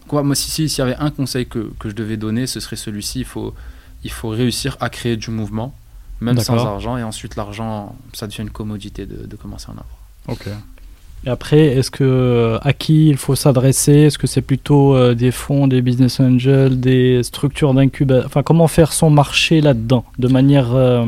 quoi, 0.09 0.23
moi, 0.23 0.35
s'il 0.35 0.69
si, 0.69 0.79
y 0.79 0.83
avait 0.83 0.97
un 0.97 1.11
conseil 1.11 1.47
que, 1.47 1.71
que, 1.79 1.89
je 1.89 1.95
devais 1.95 2.17
donner, 2.17 2.47
ce 2.47 2.59
serait 2.59 2.77
celui-ci. 2.77 3.21
Il 3.21 3.25
faut, 3.25 3.55
il 4.03 4.11
faut 4.11 4.31
réussir 4.31 4.77
à 4.81 4.89
créer 4.89 5.17
du 5.17 5.31
mouvement, 5.31 5.75
même 6.21 6.41
sans 6.41 6.65
argent. 6.67 6.97
Et 6.97 7.05
ensuite, 7.05 7.37
l'argent, 7.37 7.95
ça 8.13 8.27
devient 8.27 8.43
une 8.43 8.51
commodité 8.51 9.07
de, 9.07 9.27
de, 9.27 9.37
commencer 9.37 9.67
à 9.69 9.71
en 9.71 9.75
avoir. 9.75 9.99
Ok. 10.29 10.49
Et 11.25 11.31
après, 11.31 11.67
est-ce 11.67 11.91
que 11.91 12.59
à 12.63 12.73
qui 12.73 13.09
il 13.09 13.17
faut 13.17 13.35
s'adresser? 13.35 13.93
Est-ce 13.93 14.19
que 14.19 14.27
c'est 14.27 14.43
plutôt 14.43 14.95
euh, 14.95 15.15
des 15.15 15.33
fonds, 15.33 15.67
des 15.67 15.83
business 15.83 16.21
angels, 16.21 16.79
des 16.79 17.23
structures 17.23 17.75
d'incubation 17.75 18.27
Enfin, 18.27 18.43
comment 18.43 18.69
faire 18.69 18.93
son 18.93 19.11
marché 19.11 19.61
là-dedans, 19.61 20.05
de 20.19 20.29
manière 20.29 20.75
euh, 20.75 21.05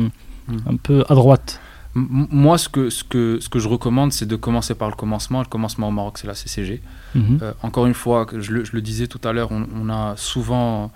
hmm. 0.47 0.57
un 0.67 0.75
peu 0.75 1.05
à 1.07 1.15
droite? 1.15 1.59
Moi, 1.93 2.57
ce 2.57 2.69
que, 2.69 2.89
ce, 2.89 3.03
que, 3.03 3.39
ce 3.41 3.49
que 3.49 3.59
je 3.59 3.67
recommande, 3.67 4.13
c'est 4.13 4.25
de 4.25 4.35
commencer 4.35 4.75
par 4.75 4.89
le 4.89 4.95
commencement. 4.95 5.39
Le 5.39 5.45
commencement 5.45 5.89
au 5.89 5.91
Maroc, 5.91 6.17
c'est 6.17 6.27
la 6.27 6.35
CCG. 6.35 6.81
Mhm. 7.15 7.39
Euh, 7.41 7.53
encore 7.63 7.85
une 7.85 7.93
fois, 7.93 8.27
je 8.37 8.51
le, 8.51 8.63
je 8.63 8.71
le 8.73 8.81
disais 8.81 9.07
tout 9.07 9.19
à 9.25 9.33
l'heure, 9.33 9.49
on, 9.51 9.89
a 9.89 10.15
souvent, 10.15 10.91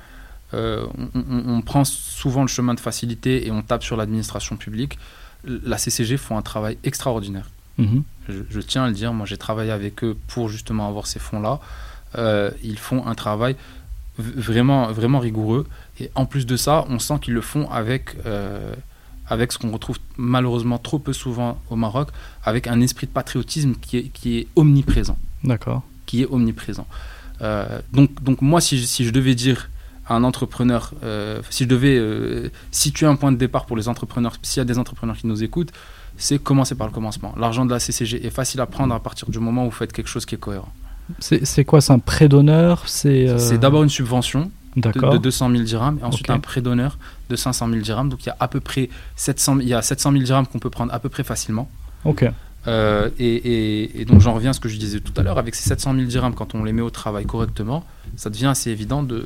euh, 0.53 0.85
on, 1.13 1.61
prend 1.61 1.83
souvent 1.83 2.41
le 2.41 2.47
chemin 2.47 2.73
de 2.73 2.79
facilité 2.79 3.45
et 3.45 3.51
on 3.51 3.61
tape 3.61 3.83
sur 3.83 3.97
l'administration 3.97 4.55
publique. 4.55 4.97
La 5.43 5.77
CCG 5.77 6.17
font 6.17 6.37
un 6.37 6.41
travail 6.41 6.77
extraordinaire. 6.83 7.49
Mhm. 7.77 8.03
Je, 8.29 8.61
tiens 8.61 8.85
à 8.85 8.87
le 8.87 8.93
dire, 8.93 9.13
moi 9.13 9.25
j'ai 9.25 9.37
travaillé 9.37 9.71
avec 9.71 10.03
eux 10.03 10.17
pour 10.27 10.47
justement 10.47 10.87
avoir 10.87 11.07
ces 11.07 11.19
fonds-là. 11.19 11.59
Euh, 12.17 12.51
ils 12.63 12.79
font 12.79 13.05
un 13.05 13.15
travail 13.15 13.57
vraiment, 14.17 14.89
vraiment 14.93 15.19
rigoureux. 15.19 15.67
Et 15.99 16.09
en 16.15 16.25
plus 16.25 16.45
de 16.45 16.55
ça, 16.55 16.85
on 16.89 16.99
sent 16.99 17.19
qu'ils 17.21 17.33
le 17.33 17.41
font 17.41 17.69
avec 17.69 18.15
avec 19.27 19.51
ce 19.51 19.57
qu'on 19.57 19.71
retrouve 19.71 19.97
malheureusement 20.17 20.77
trop 20.77 20.99
peu 20.99 21.13
souvent 21.13 21.57
au 21.69 21.75
Maroc, 21.75 22.09
avec 22.43 22.67
un 22.67 22.81
esprit 22.81 23.07
de 23.07 23.11
patriotisme 23.11 23.73
qui 23.81 23.97
est, 23.97 24.03
qui 24.09 24.37
est 24.37 24.47
omniprésent. 24.55 25.17
D'accord. 25.43 25.83
Qui 26.05 26.23
est 26.23 26.27
omniprésent. 26.27 26.87
Euh, 27.41 27.79
donc, 27.91 28.23
donc 28.23 28.41
moi, 28.41 28.61
si 28.61 28.77
je, 28.77 28.85
si 28.85 29.05
je 29.05 29.11
devais 29.11 29.35
dire 29.35 29.69
à 30.07 30.15
un 30.15 30.23
entrepreneur, 30.23 30.93
euh, 31.03 31.41
si 31.49 31.63
je 31.63 31.69
devais 31.69 31.97
euh, 31.97 32.49
situer 32.71 33.07
un 33.07 33.15
point 33.15 33.31
de 33.31 33.37
départ 33.37 33.65
pour 33.65 33.75
les 33.75 33.87
entrepreneurs, 33.87 34.37
s'il 34.43 34.59
y 34.59 34.61
a 34.61 34.65
des 34.65 34.77
entrepreneurs 34.77 35.17
qui 35.17 35.27
nous 35.27 35.43
écoutent, 35.43 35.71
c'est 36.17 36.41
commencer 36.41 36.75
par 36.75 36.87
le 36.87 36.93
commencement. 36.93 37.33
L'argent 37.37 37.65
de 37.65 37.71
la 37.71 37.79
CCG 37.79 38.25
est 38.25 38.29
facile 38.29 38.61
à 38.61 38.65
prendre 38.67 38.93
à 38.93 38.99
partir 38.99 39.29
du 39.29 39.39
moment 39.39 39.63
où 39.63 39.65
vous 39.65 39.75
faites 39.75 39.91
quelque 39.91 40.07
chose 40.07 40.25
qui 40.25 40.35
est 40.35 40.39
cohérent. 40.39 40.71
C'est 41.19 41.65
quoi? 41.65 41.81
C'est 41.81 41.93
un 41.93 41.99
prêt 41.99 42.27
d'honneur? 42.27 42.83
C'est 42.87 43.57
d'abord 43.59 43.83
une 43.83 43.89
subvention 43.89 44.49
de, 44.75 45.17
200 45.17 45.51
000 45.51 45.63
dirhams 45.63 45.97
et 46.01 46.03
ensuite 46.03 46.29
un 46.29 46.39
prêt 46.39 46.61
d'honneur 46.61 46.97
de 47.29 47.35
500 47.35 47.69
000 47.69 47.81
dirhams. 47.81 48.09
Donc 48.09 48.23
il 48.23 48.27
y 48.27 48.31
a 48.31 48.37
à 48.39 48.47
peu 48.47 48.59
près 48.59 48.89
700, 49.15 49.59
il 49.59 49.67
y 49.67 49.73
a 49.73 49.81
700 49.81 50.11
000 50.11 50.23
dirhams 50.23 50.47
qu'on 50.47 50.59
peut 50.59 50.69
prendre 50.69 50.93
à 50.93 50.99
peu 50.99 51.09
près 51.09 51.23
facilement. 51.23 51.69
Ok. 52.03 52.25
Euh, 52.67 53.09
et, 53.19 54.05
donc 54.07 54.21
j'en 54.21 54.33
reviens 54.33 54.49
à 54.49 54.53
ce 54.53 54.59
que 54.59 54.69
je 54.69 54.77
disais 54.77 54.99
tout 54.99 55.13
à 55.17 55.23
l'heure, 55.23 55.37
avec 55.37 55.55
ces 55.55 55.69
700 55.69 55.93
000 55.93 56.05
dirhams, 56.05 56.33
quand 56.33 56.55
on 56.55 56.63
les 56.63 56.73
met 56.73 56.81
au 56.81 56.89
travail 56.89 57.25
correctement, 57.25 57.83
ça 58.15 58.29
devient 58.29 58.47
assez 58.47 58.71
évident 58.71 59.03
de, 59.03 59.25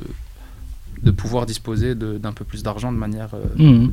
de 1.02 1.10
pouvoir 1.10 1.46
disposer 1.46 1.94
d'un 1.94 2.32
peu 2.32 2.44
plus 2.44 2.62
d'argent 2.62 2.92
de 2.92 2.98
manière... 2.98 3.30
Euh, 3.34 3.62
mhm. 3.62 3.92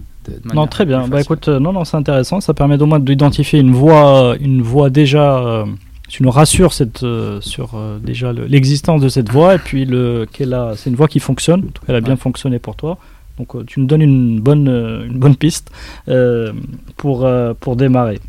non, 0.54 0.68
très 0.68 0.86
bien. 0.86 1.08
Bah, 1.08 1.22
écoute, 1.22 1.48
euh, 1.48 1.60
non, 1.60 1.72
non, 1.72 1.86
c'est 1.86 1.98
intéressant. 1.98 2.42
Ça 2.42 2.54
permet 2.54 2.82
au 2.82 2.86
moins 2.86 3.00
d'identifier 3.00 3.60
une 3.60 3.72
voie, 3.72 4.36
une 4.40 4.62
voie 4.62 4.90
déjà 4.90 5.66
tu 6.08 6.24
nous 6.24 6.32
rassures 6.32 6.74
cette, 6.74 7.04
euh, 7.04 7.42
sur 7.42 7.76
euh, 7.76 8.00
déjà 8.00 8.32
l'existence 8.32 9.02
de 9.02 9.10
cette 9.10 9.30
voie 9.30 9.56
et 9.56 9.60
puis 9.60 9.86
le 9.86 10.26
qu'elle 10.32 10.58
c'est 10.76 10.90
une 10.90 10.96
voie 10.96 11.08
qui 11.08 11.20
fonctionne, 11.20 11.62
en 11.62 11.72
tout 11.72 11.82
cas 11.82 11.88
elle 11.90 11.96
a 11.96 12.02
bien 12.02 12.16
fonctionné 12.16 12.60
pour 12.60 12.76
toi. 12.76 12.98
Donc 13.38 13.56
euh, 13.56 13.64
tu 13.66 13.80
nous 13.80 13.86
donnes 13.86 14.02
une 14.02 14.40
bonne, 14.40 14.68
une 14.68 15.20
bonne 15.20 15.36
piste 15.36 15.70
pour, 16.96 17.30
pour 17.60 17.76
démarrer. 17.76 18.20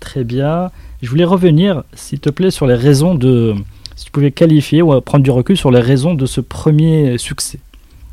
très 0.00 0.24
bien. 0.24 0.70
Je 1.02 1.10
voulais 1.10 1.24
revenir, 1.24 1.82
s'il 1.94 2.20
te 2.20 2.30
plaît, 2.30 2.50
sur 2.50 2.66
les 2.66 2.74
raisons 2.74 3.14
de, 3.14 3.54
si 3.96 4.06
tu 4.06 4.10
pouvais 4.10 4.30
qualifier 4.30 4.82
ou 4.82 4.98
prendre 5.00 5.24
du 5.24 5.30
recul 5.30 5.56
sur 5.56 5.70
les 5.70 5.80
raisons 5.80 6.14
de 6.14 6.24
ce 6.24 6.40
premier 6.40 7.18
succès. 7.18 7.58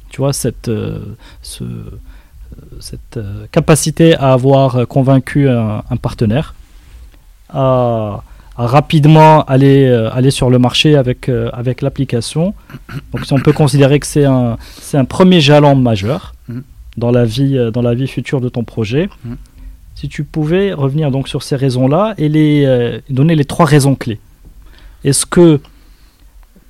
Tu 0.10 0.18
vois, 0.18 0.34
cette, 0.34 0.70
ce, 1.42 1.64
cette 2.80 3.20
capacité 3.52 4.16
à 4.16 4.34
avoir 4.34 4.88
convaincu 4.88 5.48
un 5.48 5.98
partenaire 6.02 6.54
à, 7.54 8.24
rapidement 8.56 9.44
aller, 9.46 9.86
euh, 9.86 10.14
aller 10.14 10.32
sur 10.32 10.50
le 10.50 10.60
marché 10.60 10.96
avec, 10.96 11.30
euh, 11.30 11.50
avec 11.54 11.82
l'application. 11.82 12.54
Donc 13.12 13.26
si 13.26 13.34
on 13.34 13.40
peut 13.40 13.54
considérer 13.54 14.00
que 14.00 14.06
c'est 14.06 14.26
un, 14.26 14.58
c'est 14.80 14.98
un 14.98 15.06
premier 15.06 15.42
jalon 15.42 15.76
majeur 15.76 16.34
mm. 16.48 16.60
dans, 16.98 17.12
la 17.12 17.26
vie, 17.26 17.58
euh, 17.58 17.72
dans 17.72 17.82
la 17.82 17.94
vie 17.94 18.08
future 18.08 18.42
de 18.42 18.50
ton 18.50 18.64
projet. 18.64 19.10
Mm. 19.26 19.34
Si 19.96 20.08
tu 20.08 20.24
pouvais 20.24 20.74
revenir 20.74 21.12
donc 21.12 21.28
sur 21.28 21.44
ces 21.44 21.56
raisons-là 21.56 22.16
et 22.18 22.28
les, 22.28 23.02
donner 23.10 23.36
les 23.36 23.46
trois 23.46 23.66
raisons 23.66 23.94
clés. 23.94 24.20
Est-ce 25.04 25.26
que, 25.26 25.60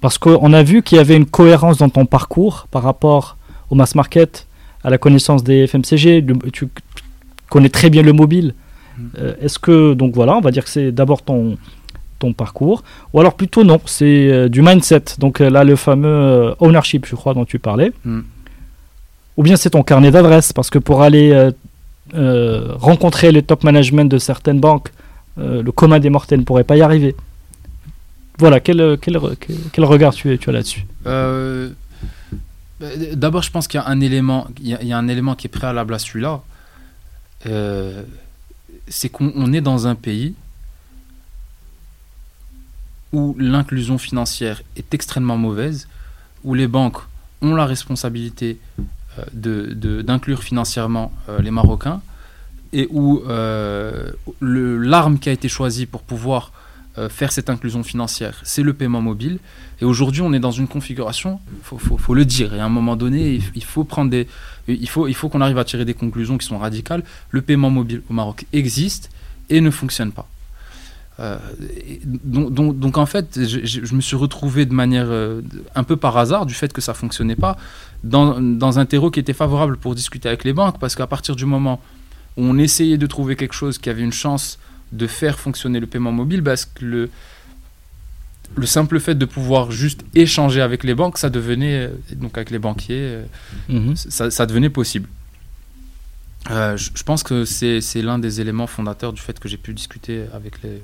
parce 0.02 0.18
qu'on 0.18 0.52
a 0.52 0.62
vu 0.62 0.84
qu'il 0.84 0.98
y 0.98 1.02
avait 1.02 1.16
une 1.16 1.26
cohérence 1.26 1.78
dans 1.78 1.88
ton 1.90 2.06
parcours 2.06 2.68
par 2.70 2.84
rapport 2.84 3.38
au 3.70 3.76
mass 3.76 3.96
market, 3.96 4.46
à 4.84 4.90
la 4.90 4.98
connaissance 4.98 5.42
des 5.42 5.66
FMCG, 5.68 6.26
tu 6.52 6.68
connais 7.50 7.70
très 7.70 7.90
bien 7.90 8.02
le 8.02 8.12
mobile, 8.12 8.54
euh, 9.18 9.36
est-ce 9.42 9.60
que, 9.60 9.94
donc 9.94 10.14
voilà, 10.14 10.36
on 10.36 10.42
va 10.42 10.52
dire 10.52 10.64
que 10.64 10.70
c'est 10.70 10.92
d'abord 10.92 11.22
ton, 11.22 11.58
ton 12.20 12.34
parcours, 12.34 12.84
ou 13.14 13.20
alors 13.20 13.36
plutôt 13.36 13.64
non, 13.64 13.80
c'est 13.86 14.30
euh, 14.32 14.50
du 14.50 14.62
mindset, 14.62 15.04
donc 15.20 15.42
euh, 15.42 15.50
là 15.50 15.64
le 15.64 15.76
fameux 15.76 16.56
ownership, 16.60 17.06
je 17.06 17.16
crois, 17.16 17.34
dont 17.34 17.46
tu 17.46 17.60
parlais, 17.60 17.92
hmm. 18.06 18.22
ou 19.38 19.44
bien 19.44 19.56
c'est 19.56 19.72
ton 19.72 19.84
carnet 19.84 20.12
d'adresses, 20.12 20.54
parce 20.54 20.70
que 20.70 20.80
pour 20.80 21.02
aller 21.02 21.52
rencontrer 22.14 23.32
les 23.32 23.42
top 23.42 23.64
management 23.64 24.12
de 24.12 24.18
certaines 24.18 24.60
banques, 24.60 24.90
le 25.38 25.72
commun 25.72 26.00
des 26.00 26.10
mortels 26.10 26.40
ne 26.40 26.44
pourrait 26.44 26.64
pas 26.64 26.78
y 26.78 26.82
arriver. 26.82 27.16
Voilà, 28.38 28.60
quel, 28.60 28.98
quel, 29.02 29.20
quel, 29.72 29.86
regard 29.86 30.14
tu, 30.14 30.38
tu 30.38 30.50
as 30.50 30.54
là-dessus? 30.54 30.86
D'abord, 33.14 33.42
je 33.42 33.52
pense 33.52 33.68
qu'il 33.68 33.80
y 33.80 33.84
a 33.84 33.88
un 33.88 34.02
élément, 34.02 34.48
il 34.62 34.68
y 34.70 34.94
a, 34.94 34.98
un 34.98 35.08
élément 35.08 35.36
qui 35.36 35.48
est 35.48 35.50
préalable 35.50 35.94
à 35.94 36.00
celui-là 36.00 36.42
c'est 38.88 39.10
qu'on 39.10 39.54
est 39.54 39.62
dans 39.62 39.88
un 39.88 39.96
pays 39.96 40.36
où 43.12 43.36
l'inclusion 43.38 43.98
financière 43.98 44.62
est 44.76 44.94
extrêmement 44.94 45.38
mauvaise, 45.38 45.88
où 46.44 46.54
les 46.56 46.68
banques 46.68 46.98
ont 47.42 47.56
la 47.56 47.66
responsabilité 47.66 48.58
euh, 49.20 50.02
d'inclure 50.04 50.44
financièrement 50.44 51.14
euh, 51.30 51.40
les 51.40 51.52
Marocains, 51.52 52.02
et 52.74 52.88
où 52.90 53.22
euh, 53.28 54.12
l'arme 54.42 55.20
qui 55.20 55.30
a 55.30 55.32
été 55.32 55.48
choisie 55.48 55.86
pour 55.86 56.02
pouvoir 56.02 56.52
faire 57.10 57.32
cette 57.32 57.50
inclusion 57.50 57.82
financière, 57.84 58.40
c'est 58.44 58.62
le 58.62 58.74
paiement 58.74 59.02
mobile. 59.02 59.40
Et 59.82 59.86
aujourd'hui, 59.86 60.22
on 60.22 60.32
est 60.32 60.40
dans 60.40 60.52
une 60.52 60.68
configuration, 60.68 61.40
il 61.72 61.80
faut, 61.80 62.14
le 62.14 62.26
dire, 62.26 62.54
et 62.54 62.60
à 62.60 62.66
un 62.66 62.70
moment 62.70 62.96
donné, 62.96 63.40
il, 63.56 63.64
faut 63.64 63.84
prendre 63.84 64.12
des, 64.12 64.28
il 64.68 64.88
faut, 64.88 65.08
il 65.08 65.16
faut 65.16 65.28
qu'on 65.28 65.42
arrive 65.42 65.58
à 65.58 65.66
tirer 65.66 65.86
des 65.86 65.96
conclusions 65.96 66.38
qui 66.38 66.46
sont 66.46 66.58
radicales. 66.58 67.04
Le 67.32 67.42
paiement 67.42 67.70
mobile 67.72 68.04
au 68.10 68.14
Maroc 68.14 68.46
existe 68.54 69.10
et 69.50 69.60
ne 69.60 69.72
fonctionne 69.72 70.12
pas. 70.12 70.28
Euh, 71.20 71.38
donc, 72.06 72.98
en 72.98 73.06
fait, 73.06 73.40
je, 73.44 73.96
me 73.96 74.02
suis 74.02 74.16
retrouvé 74.16 74.66
de 74.66 74.74
manière 74.74 75.06
euh, 75.08 75.42
un 75.76 75.84
peu 75.84 75.96
par 75.96 76.18
hasard, 76.18 76.46
du 76.46 76.54
fait 76.54 76.74
que 76.74 76.82
ça 76.82 76.94
fonctionnait 76.94 77.36
pas, 77.36 77.58
dans, 78.04 78.80
un 78.80 78.86
terreau 78.86 79.12
qui 79.12 79.20
était 79.20 79.34
favorable 79.34 79.78
pour 79.78 79.96
discuter 79.96 80.28
avec 80.28 80.44
les 80.44 80.54
banques, 80.54 80.80
parce 80.80 80.96
qu'à 80.96 81.08
partir 81.08 81.36
du 81.36 81.46
moment 81.46 81.80
où 82.38 82.44
on 82.44 82.58
essayait 82.58 82.98
de 82.98 83.06
trouver 83.06 83.36
quelque 83.36 83.54
chose 83.54 83.78
qui 83.78 83.90
avait 83.90 84.02
une 84.02 84.14
chance 84.14 84.58
de 84.94 85.08
faire 85.08 85.40
fonctionner 85.40 85.80
le 85.80 85.88
paiement 85.88 86.12
mobile, 86.12 86.44
parce 86.44 86.66
que 86.66 86.86
le, 86.86 87.10
le 88.56 88.66
simple 88.66 89.00
fait 89.00 89.16
de 89.16 89.26
pouvoir 89.26 89.72
juste 89.72 90.04
échanger 90.16 90.62
avec 90.62 90.84
les 90.84 90.96
banques, 90.96 91.18
ça 91.18 91.30
devenait, 91.30 91.90
donc 92.16 92.38
avec 92.38 92.52
les 92.52 92.60
banquiers, 92.60 93.20
mm-hmm. 93.70 93.96
ça, 93.96 94.32
ça, 94.32 94.46
devenait 94.46 94.70
possible. 94.70 95.10
Euh, 96.52 96.78
je, 96.78 96.90
je, 96.94 97.04
pense 97.04 97.24
que 97.24 97.46
c'est 97.46 98.02
l'un 98.02 98.20
des 98.20 98.42
éléments 98.42 98.68
fondateurs 98.68 99.14
du 99.14 99.22
fait 99.22 99.40
que 99.40 99.48
j'ai 99.48 99.58
pu 99.58 99.74
discuter 99.74 100.26
avec 100.34 100.62
les, 100.62 100.82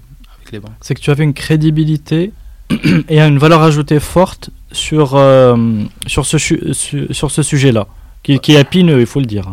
c'est 0.81 0.95
que 0.95 0.99
tu 0.99 1.11
avais 1.11 1.23
une 1.23 1.33
crédibilité 1.33 2.31
et 3.09 3.19
une 3.19 3.37
valeur 3.37 3.61
ajoutée 3.61 3.99
forte 3.99 4.49
sur, 4.71 5.15
euh, 5.15 5.83
sur 6.07 6.25
ce, 6.25 6.37
sur 7.11 7.31
ce 7.31 7.43
sujet-là, 7.43 7.87
qui, 8.23 8.39
qui 8.39 8.53
est 8.53 8.61
épineux, 8.61 8.99
il 8.99 9.05
faut 9.05 9.19
le 9.19 9.25
dire. 9.25 9.49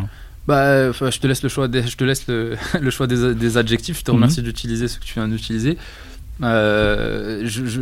Bah, 0.47 0.91
je 0.91 1.19
te 1.19 1.27
laisse 1.27 1.43
le 1.43 1.49
choix 1.49 1.67
des, 1.67 1.85
je 1.85 1.97
te 1.97 2.03
laisse 2.03 2.27
le, 2.27 2.55
le 2.79 2.89
choix 2.89 3.07
des, 3.07 3.35
des, 3.35 3.57
adjectifs. 3.57 3.99
Je 3.99 4.03
te 4.03 4.11
remercie 4.11 4.39
mhm. 4.39 4.45
d'utiliser 4.45 4.87
ce 4.87 4.97
que 4.99 5.03
tu 5.03 5.13
viens 5.15 5.27
d'utiliser. 5.27 5.77
Euh, 6.43 7.41
je, 7.45 7.81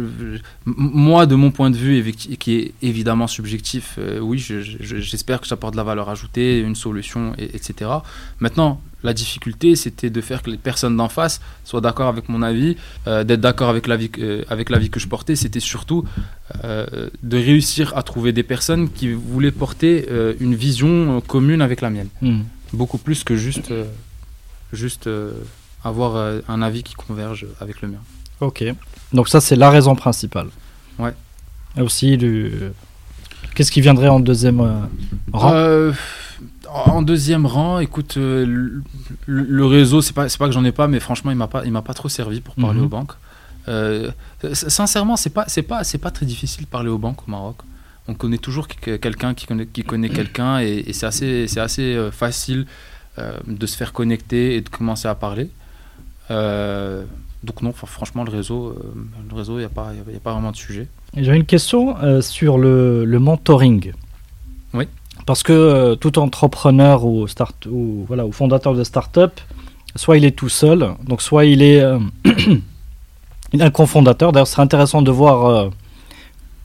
moi, 0.66 1.26
de 1.26 1.36
mon 1.36 1.52
point 1.52 1.70
de 1.70 1.76
vue, 1.76 2.12
qui 2.14 2.56
est 2.56 2.74
évidemment 2.82 3.28
subjectif, 3.28 3.96
euh, 3.98 4.20
oui, 4.20 4.40
j'espère 4.40 5.42
que 5.42 5.48
j'apporte 5.48 5.74
de 5.74 5.78
la 5.78 5.84
valeur 5.84 6.10
ajoutée, 6.10 6.60
une 6.60 6.76
solution, 6.76 7.34
et, 7.38 7.56
etc. 7.56 7.92
Maintenant, 8.40 8.82
la 9.04 9.14
difficulté, 9.14 9.76
c'était 9.76 10.10
de 10.10 10.22
faire 10.22 10.42
que 10.42 10.50
les 10.50 10.58
personnes 10.58 10.98
d'en 10.98 11.10
face 11.10 11.42
soient 11.64 11.82
d'accord 11.82 12.08
avec 12.08 12.30
mon 12.30 12.42
avis, 12.42 12.78
euh, 13.08 13.24
d'être 13.24 13.42
d'accord 13.42 13.70
avec 13.70 13.88
l'avis 13.88 14.10
avec 14.50 14.70
que 14.90 15.00
je 15.00 15.08
portais. 15.08 15.36
C'était 15.36 15.60
surtout 15.60 16.06
de 16.64 17.38
réussir 17.38 17.96
à 17.98 18.04
trouver 18.04 18.32
des 18.32 18.44
personnes 18.44 18.90
qui 18.90 19.12
voulaient 19.12 19.52
porter 19.52 20.08
une 20.40 20.56
vision 20.56 21.22
commune 21.22 21.62
avec 21.62 21.82
la 21.82 21.90
mienne, 21.90 22.10
hmm. 22.22 22.42
Beaucoup 22.76 22.98
plus 22.98 23.24
que 23.24 23.36
juste 23.36 23.74
juste 24.74 25.10
avoir 25.84 26.42
un 26.48 26.62
avis 26.62 26.84
qui 26.84 26.96
converge 26.96 27.48
avec 27.60 27.82
le 27.82 27.88
mien. 27.90 28.02
Ok. 28.42 28.64
Donc 29.14 29.30
ça, 29.30 29.42
c'est 29.42 29.56
la 29.56 29.70
raison 29.70 29.96
principale. 29.96 30.48
Ouais. 31.00 31.14
Et 31.78 31.82
aussi, 31.82 32.18
le... 32.18 32.74
qu'est-ce 33.54 33.72
qui 33.72 33.82
viendrait 33.82 34.08
en 34.08 34.20
deuxième 34.20 34.60
euh, 34.60 34.74
rang? 35.34 35.54
Euh, 35.54 35.94
En 36.68 37.02
deuxième 37.02 37.46
rang, 37.46 37.80
écoute, 37.80 38.18
euh, 38.18 38.82
le, 39.26 39.66
réseau, 39.66 40.02
c'est 40.02 40.14
pas, 40.14 40.28
pas 40.28 40.48
que 40.48 40.52
j'en 40.54 40.66
ai 40.66 40.72
pas, 40.72 40.88
mais 40.88 41.00
franchement, 41.00 41.32
il 41.32 41.38
m'a 41.38 41.48
pas, 41.48 41.64
il 41.66 41.72
m'a 41.72 41.82
pas 41.82 41.94
trop 41.94 42.10
servi 42.10 42.42
pour 42.42 42.56
parler 42.56 42.80
mhm. 42.80 42.86
aux 42.86 42.90
banques. 42.90 43.14
sincèrement, 44.54 45.16
c'est 45.16 45.30
pas, 45.30 45.46
c'est 45.48 45.64
pas, 45.64 45.84
c'est 45.84 45.98
pas 45.98 46.12
très 46.12 46.26
difficile 46.26 46.66
de 46.66 46.70
parler 46.70 46.90
aux 46.90 46.98
banques 46.98 47.28
au 47.28 47.32
Maroc. 47.32 47.58
On 48.08 48.14
connaît 48.14 48.38
toujours 48.38 48.68
quelqu'un 48.68 49.34
qui 49.34 49.46
connaît, 49.48 49.66
qui 49.66 49.84
connaît 49.84 50.10
quelqu'un, 50.10 50.60
et, 50.60 50.94
c'est 50.94 51.06
assez, 51.06 51.48
c'est 51.48 51.60
assez 51.60 52.10
facile 52.12 52.68
de 53.48 53.66
se 53.66 53.76
faire 53.76 53.94
connecter 53.94 54.56
et 54.56 54.62
de 54.62 54.70
commencer 54.70 55.08
à 55.08 55.16
parler. 55.16 55.50
Euh, 56.32 57.04
donc 57.46 57.62
non, 57.62 57.72
franchement, 57.72 58.24
le 58.24 58.32
réseau, 58.32 58.70
euh, 58.70 58.94
le 59.30 59.36
réseau, 59.36 59.58
il 59.58 59.60
n'y 59.60 59.66
a, 59.66 59.70
pas, 59.70 59.90
a 59.90 60.20
pas 60.24 60.34
vraiment 60.34 60.52
de 60.52 60.56
sujet. 60.56 60.88
J'ai 61.16 61.34
une 61.36 61.46
question 61.46 61.96
euh, 61.98 62.22
sur 62.22 62.58
le, 62.58 63.06
mentoring. 63.20 63.94
Oui. 64.74 64.88
Parce 65.28 65.44
que 65.44 65.54
euh, 65.54 65.96
tout 65.96 66.18
entrepreneur 66.18 67.06
ou, 67.06 67.28
start, 67.28 67.68
ou, 67.68 68.04
voilà, 68.08 68.26
ou 68.26 68.32
fondateur 68.32 68.74
de 68.74 68.84
start-up, 68.84 69.40
soit 69.96 70.18
il 70.18 70.26
est 70.26 70.36
tout 70.36 70.50
seul, 70.50 70.90
donc 71.04 71.22
soit 71.22 71.46
il 71.46 71.62
est, 71.62 71.82
un 73.60 73.70
cofondateur. 73.70 74.32
D'ailleurs, 74.32 74.48
ce 74.48 74.54
serait 74.54 74.64
intéressant 74.64 75.04
de 75.04 75.12
voir 75.12 75.70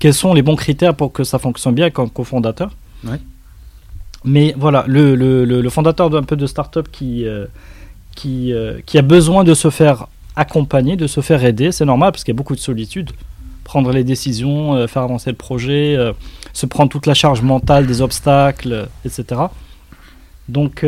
quels 0.00 0.14
sont 0.14 0.34
les 0.34 0.42
bons 0.42 0.56
critères 0.56 0.96
pour 0.96 1.12
que 1.12 1.22
ça 1.22 1.38
fonctionne 1.38 1.74
bien 1.74 1.90
comme 1.90 2.10
cofondateur. 2.10 2.70
Mais 4.24 4.54
voilà, 4.58 4.84
le, 4.88 5.14
le, 5.14 5.44
le 5.44 5.70
fondateur 5.70 6.10
d'un 6.10 6.24
peu 6.24 6.36
de 6.36 6.46
start-up 6.46 6.88
qui, 6.90 7.24
qui, 8.16 8.52
qui 8.84 8.98
a 8.98 9.02
besoin 9.02 9.44
de 9.44 9.54
se 9.54 9.70
faire 9.70 10.08
accompagner, 10.36 10.96
de 10.96 11.06
se 11.06 11.20
faire 11.20 11.44
aider. 11.44 11.72
C'est 11.72 11.84
normal 11.84 12.12
parce 12.12 12.24
qu'il 12.24 12.32
y 12.34 12.36
a 12.36 12.38
beaucoup 12.38 12.54
de 12.54 12.60
solitude. 12.60 13.10
Prendre 13.64 13.92
les 13.92 14.04
décisions, 14.04 14.74
euh, 14.74 14.86
faire 14.86 15.02
avancer 15.02 15.30
le 15.30 15.36
projet, 15.36 15.94
euh, 15.96 16.12
se 16.52 16.66
prendre 16.66 16.90
toute 16.90 17.06
la 17.06 17.14
charge 17.14 17.42
mentale 17.42 17.86
des 17.86 18.00
obstacles, 18.00 18.72
euh, 18.72 18.86
etc. 19.04 19.42
Donc, 20.48 20.84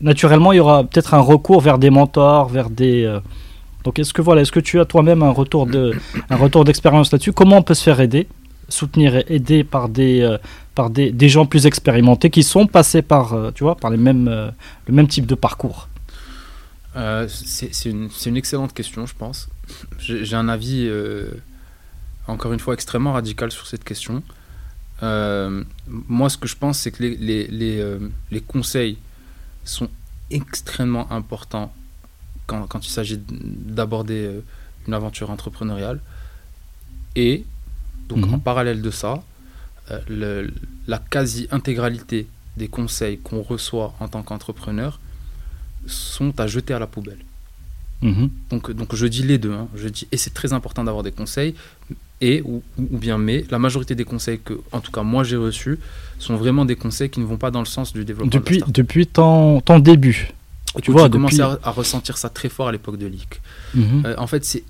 naturellement, 0.00 0.52
il 0.52 0.56
y 0.56 0.60
aura 0.60 0.84
peut-être 0.84 1.14
un 1.14 1.20
recours 1.20 1.60
vers 1.60 1.78
des 1.78 1.90
mentors, 1.90 2.48
vers 2.48 2.70
des. 2.70 3.12
Donc, 3.86 4.00
est-ce 4.00 4.12
que 4.12 4.20
voilà, 4.20 4.42
est-ce 4.42 4.50
que 4.50 4.60
tu 4.60 4.80
as 4.80 4.84
toi-même 4.84 5.22
un 5.22 5.30
retour 5.30 5.64
de, 5.66 5.94
un 6.28 6.36
retour 6.36 6.64
d'expérience 6.64 7.12
là-dessus? 7.12 7.32
Comment 7.32 7.58
on 7.58 7.62
peut 7.62 7.74
se 7.74 7.84
faire 7.84 8.00
aider, 8.00 8.26
soutenir, 8.68 9.14
et 9.14 9.24
aider 9.28 9.62
par 9.62 9.88
des, 9.88 10.36
par 10.74 10.90
des, 10.90 11.12
des, 11.12 11.28
gens 11.28 11.46
plus 11.46 11.66
expérimentés 11.66 12.30
qui 12.30 12.42
sont 12.42 12.66
passés 12.66 13.02
par, 13.02 13.52
tu 13.54 13.62
vois, 13.62 13.76
par 13.76 13.90
les 13.90 13.96
mêmes, 13.96 14.26
le 14.88 14.92
même 14.92 15.06
type 15.06 15.26
de 15.26 15.36
parcours? 15.36 15.88
Euh, 16.96 17.28
c'est 17.28 17.88
une, 17.88 18.08
une, 18.24 18.36
excellente 18.36 18.72
question, 18.72 19.06
je 19.06 19.14
pense. 19.14 19.48
J'ai 19.98 20.34
un 20.34 20.48
avis, 20.48 20.86
euh, 20.88 21.28
encore 22.26 22.52
une 22.52 22.58
fois, 22.60 22.74
extrêmement 22.74 23.12
radical 23.12 23.52
sur 23.52 23.66
cette 23.66 23.84
question. 23.84 24.22
Euh, 25.02 25.62
moi, 25.86 26.30
ce 26.30 26.38
que 26.38 26.48
je 26.48 26.56
pense, 26.56 26.78
c'est 26.78 26.90
que 26.90 27.02
les, 27.02 27.16
les, 27.16 27.46
les, 27.48 27.98
les, 28.30 28.40
conseils 28.40 28.96
sont 29.64 29.90
extrêmement 30.30 31.12
importants 31.12 31.72
quand, 32.46 32.66
quand 32.66 32.86
il 32.86 32.90
s'agit 32.90 33.20
d'aborder 33.28 34.30
une 34.86 34.94
aventure 34.94 35.30
entrepreneuriale. 35.30 36.00
Et, 37.14 37.44
donc 38.08 38.26
mhm. 38.26 38.34
en 38.34 38.38
parallèle 38.38 38.82
de 38.82 38.90
ça, 38.90 39.22
le, 40.08 40.50
la 40.86 40.98
quasi-intégralité 40.98 42.26
des 42.56 42.68
conseils 42.68 43.18
qu'on 43.18 43.42
reçoit 43.42 43.94
en 44.00 44.08
tant 44.08 44.22
qu'entrepreneur 44.22 44.98
sont 45.86 46.38
à 46.40 46.46
jeter 46.46 46.74
à 46.74 46.78
la 46.78 46.86
poubelle. 46.86 47.18
Mhm. 48.02 48.30
Donc, 48.50 48.70
donc 48.72 48.94
je 48.94 49.06
dis 49.06 49.22
les 49.22 49.38
deux. 49.38 49.52
Hein. 49.52 49.68
Je 49.74 49.88
dis, 49.88 50.06
et 50.12 50.16
c'est 50.16 50.34
très 50.34 50.52
important 50.52 50.84
d'avoir 50.84 51.02
des 51.02 51.12
conseils, 51.12 51.54
et 52.20 52.42
ou, 52.44 52.62
ou, 52.78 52.98
bien 52.98 53.18
mais, 53.18 53.44
la 53.50 53.58
majorité 53.58 53.94
des 53.94 54.04
conseils 54.04 54.40
que, 54.42 54.54
en 54.72 54.80
tout 54.80 54.90
cas 54.90 55.02
moi 55.02 55.22
j'ai 55.24 55.36
reçus, 55.36 55.78
sont 56.18 56.36
vraiment 56.36 56.64
des 56.64 56.76
conseils 56.76 57.10
qui 57.10 57.20
ne 57.20 57.26
vont 57.26 57.36
pas 57.36 57.50
dans 57.50 57.60
le 57.60 57.66
sens 57.66 57.92
du 57.92 58.04
développement. 58.04 58.30
Depuis, 58.30 58.58
de 58.60 58.70
depuis 58.70 59.06
ton, 59.06 59.60
ton 59.60 59.78
début. 59.78 60.30
Tu 60.82 60.90
vois, 60.90 61.04
j'ai 61.04 61.10
commencé 61.10 61.40
à, 61.40 61.70
ressentir 61.70 62.18
ça 62.18 62.28
très 62.28 62.48
fort 62.48 62.68
à 62.68 62.72
l'époque 62.72 62.98
de 62.98 63.06
l'IC. 63.06 63.40
Mhm. 63.74 64.02
Euh, 64.06 64.14
en 64.18 64.26
fait, 64.26 64.44
c'est 64.44 64.64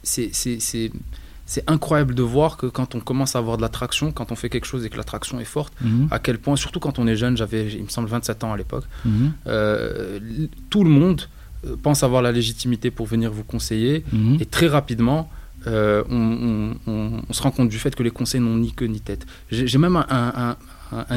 c'est 1.48 1.62
incroyable 1.68 2.14
de 2.14 2.24
voir 2.24 2.56
que 2.56 2.66
quand 2.66 2.96
on 2.96 3.00
commence 3.00 3.36
à 3.36 3.38
avoir 3.38 3.56
de 3.56 3.62
l'attraction, 3.62 4.10
quand 4.10 4.32
on 4.32 4.34
fait 4.34 4.48
quelque 4.48 4.66
chose 4.66 4.84
et 4.84 4.90
que 4.90 4.96
l'attraction 4.96 5.38
est 5.38 5.44
forte, 5.44 5.72
mhm. 5.80 6.08
à 6.10 6.18
quel 6.18 6.38
point, 6.38 6.56
surtout 6.56 6.80
quand 6.80 6.98
on 6.98 7.06
est 7.06 7.14
jeune, 7.14 7.36
j'avais, 7.36 7.72
il 7.72 7.84
me 7.84 7.88
semble, 7.88 8.08
27 8.08 8.42
ans 8.42 8.52
à 8.52 8.56
l'époque, 8.56 8.84
mhm. 9.04 9.32
euh, 9.46 10.18
tout 10.70 10.82
le 10.82 10.90
monde 10.90 11.22
euh, 11.64 11.76
pense 11.80 12.02
avoir 12.02 12.20
la 12.20 12.32
légitimité 12.32 12.90
pour 12.90 13.06
venir 13.06 13.30
vous 13.30 13.44
conseiller 13.44 14.04
et 14.40 14.44
très 14.44 14.66
rapidement, 14.66 15.30
euh, 15.68 16.02
on, 16.10 17.22
se 17.30 17.42
rend 17.42 17.52
compte 17.52 17.68
du 17.68 17.78
fait 17.78 17.94
que 17.94 18.02
les 18.02 18.10
conseils 18.10 18.40
n'ont 18.40 18.56
ni 18.56 18.72
queue 18.72 18.86
ni 18.86 19.00
tête. 19.00 19.24
J'ai 19.50 19.78
même 19.78 19.96
un, 19.96 20.06
un, 20.10 20.56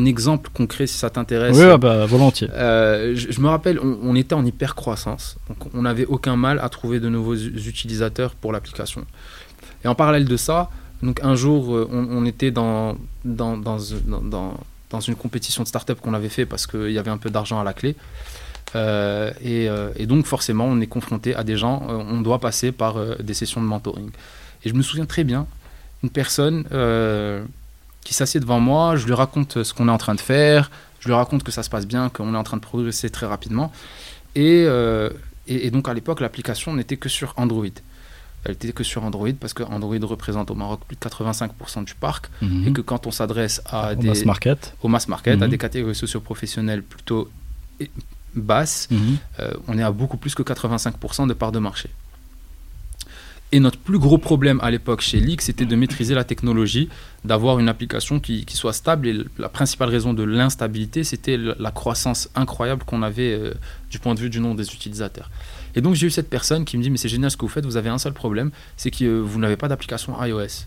exemple 0.06 0.50
concret 0.54 0.88
si 0.88 0.98
ça 0.98 1.10
t'intéresse. 1.10 1.58
Oui, 1.58 1.78
bah, 1.78 2.06
volontiers. 2.06 2.50
je, 2.54 3.28
je, 3.30 3.42
me 3.42 3.48
rappelle, 3.48 3.80
on, 3.80 4.16
était 4.16 4.34
en 4.34 4.46
hyper 4.46 4.76
croissance, 4.76 5.38
donc 5.48 5.74
on 5.74 5.84
n'avait 5.84 6.06
aucun 6.06 6.36
mal 6.36 6.60
à 6.62 6.70
trouver 6.70 7.00
de 7.00 7.10
nouveaux 7.10 7.36
utilisateurs 7.36 8.36
pour 8.36 8.52
l'application. 8.52 9.06
Et 9.84 9.88
en 9.88 9.96
parallèle 9.96 10.26
de 10.26 10.38
ça, 10.38 10.70
donc 11.02 11.22
un 11.24 11.36
jour, 11.36 11.76
euh, 11.76 11.88
on, 11.92 12.26
était 12.26 12.52
dans, 12.52 12.98
dans, 13.24 13.58
dans, 13.58 13.78
dans, 14.90 15.00
une 15.00 15.16
compétition 15.16 15.64
de 15.64 15.68
start-up 15.68 16.00
qu'on 16.02 16.14
avait 16.14 16.30
fait 16.30 16.46
parce 16.46 16.68
qu'il 16.68 16.92
y 16.92 16.98
avait 16.98 17.12
un 17.12 17.18
peu 17.18 17.30
d'argent 17.30 17.60
à 17.60 17.64
la 17.64 17.74
clé. 17.74 17.96
Euh, 18.76 19.32
euh, 19.46 19.92
et, 19.96 20.06
donc 20.06 20.26
forcément, 20.26 20.66
on 20.66 20.80
est 20.82 20.88
confronté 20.88 21.36
à 21.36 21.44
des 21.44 21.56
gens, 21.56 21.88
on 21.90 22.22
doit 22.22 22.40
passer 22.40 22.72
par 22.72 23.18
des 23.18 23.34
sessions 23.34 23.62
de 23.62 23.66
mentoring. 23.66 24.10
Et 24.66 24.70
je 24.70 24.74
me 24.74 24.82
souviens 24.82 25.06
très 25.06 25.24
bien, 25.24 25.48
une 26.04 26.10
personne 26.10 26.66
qui 28.04 28.14
s'assied 28.14 28.40
devant 28.40 28.60
moi, 28.60 28.96
je 28.96 29.06
lui 29.06 29.14
raconte 29.14 29.64
ce 29.64 29.74
qu'on 29.74 29.88
est 29.88 29.92
en 29.92 29.98
train 29.98 30.16
de 30.16 30.22
faire, 30.22 30.72
je 31.00 31.08
lui 31.08 31.16
raconte 31.16 31.44
que 31.44 31.52
ça 31.52 31.64
se 31.64 31.70
passe 31.70 31.86
bien, 31.86 32.10
qu'on 32.10 32.34
est 32.34 32.38
en 32.38 32.44
train 32.44 32.58
de 32.58 32.62
progresser 32.62 33.10
très 33.10 33.26
rapidement. 33.26 33.72
Et, 34.36 34.68
et 35.48 35.72
donc 35.72 35.90
à 35.90 35.94
l'époque, 35.94 36.20
l'application 36.20 36.74
n'était 36.74 36.98
que 36.98 37.10
sur 37.10 37.34
Android. 37.38 37.66
Elle 38.46 38.54
était 38.54 38.72
que 38.72 38.84
sur 38.84 39.04
Android 39.04 39.32
parce 39.40 39.54
que 39.54 39.64
Android 39.64 39.98
représente 40.02 40.50
au 40.50 40.56
Maroc 40.56 40.82
plus 40.88 40.96
de 40.96 41.02
85% 41.02 41.84
du 41.84 41.94
parc 41.94 42.30
mhm. 42.42 42.68
et 42.68 42.72
que 42.72 42.82
quand 42.82 43.06
on 43.06 43.12
s'adresse 43.12 43.62
à 43.66 43.94
au 43.94 44.02
mass 44.02 44.26
market, 44.26 44.74
au 44.82 44.88
mass 44.88 45.08
market 45.08 45.42
à 45.42 45.46
mhm. 45.46 45.52
des 45.52 45.58
catégories 45.58 45.96
socio-professionnelles 45.96 46.84
plutôt 46.84 47.30
basses, 48.36 48.88
mhm. 48.92 49.18
euh, 49.40 49.52
on 49.68 49.78
est 49.78 49.84
à 49.84 49.92
beaucoup 49.92 50.18
plus 50.18 50.36
que 50.36 50.44
85% 50.44 51.28
de 51.28 51.34
part 51.34 51.52
de 51.52 51.60
marché. 51.60 51.90
Et 53.52 53.60
notre 53.60 53.80
plus 53.80 53.98
gros 53.98 54.20
problème 54.20 54.60
à 54.62 54.70
l'époque 54.70 55.02
chez 55.02 55.20
Leak, 55.20 55.42
c'était 55.42 55.66
de 55.66 55.76
maîtriser 55.76 56.14
la 56.14 56.24
technologie, 56.24 56.88
d'avoir 57.26 57.58
une 57.58 57.68
application 57.68 58.20
qui, 58.20 58.46
soit 58.50 58.74
stable. 58.74 59.08
Et 59.08 59.18
la 59.40 59.50
principale 59.50 59.90
raison 59.90 60.14
de 60.14 60.22
l'instabilité, 60.24 61.04
c'était 61.04 61.38
la 61.38 61.72
croissance 61.72 62.30
incroyable 62.36 62.84
qu'on 62.84 63.02
avait 63.02 63.34
euh, 63.34 63.54
du 63.90 63.98
point 63.98 64.14
de 64.14 64.20
vue 64.20 64.30
du 64.30 64.40
nombre 64.40 64.56
des 64.56 64.72
utilisateurs. 64.72 65.32
Et 65.76 65.82
donc 65.82 65.96
j'ai 65.96 66.08
eu 66.08 66.12
cette 66.12 66.30
personne 66.30 66.64
qui 66.64 66.78
me 66.78 66.84
dit, 66.84 66.92
mais 66.92 66.98
c'est 66.98 67.10
génial 67.10 67.32
ce 67.32 67.38
que 67.38 67.42
vous 67.42 67.52
faites, 67.52 67.66
vous 67.66 67.78
avez 67.78 67.90
un 67.90 67.98
seul 67.98 68.14
problème, 68.14 68.52
c'est 68.78 68.92
que 68.92 69.04
euh, 69.04 69.20
vous 69.20 69.40
n'avez 69.40 69.58
pas 69.58 69.68
d'application 69.68 70.16
iOS. 70.24 70.66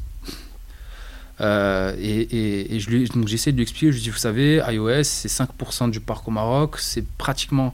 Euh, 1.40 1.94
et, 1.98 2.74
et, 2.76 2.78
lui, 2.80 3.04
donc 3.08 3.26
j'essaie 3.26 3.52
de 3.52 3.56
lui 3.56 3.62
expliquer, 3.62 3.90
je 3.90 3.96
lui 3.96 4.02
dis, 4.02 4.10
vous 4.10 4.18
savez, 4.18 4.60
iOS, 4.68 5.04
c'est 5.04 5.28
5% 5.28 5.90
du 5.90 6.00
parc 6.00 6.26
au 6.28 6.30
Maroc, 6.30 6.76
c'est 6.78 7.06
pratiquement 7.16 7.72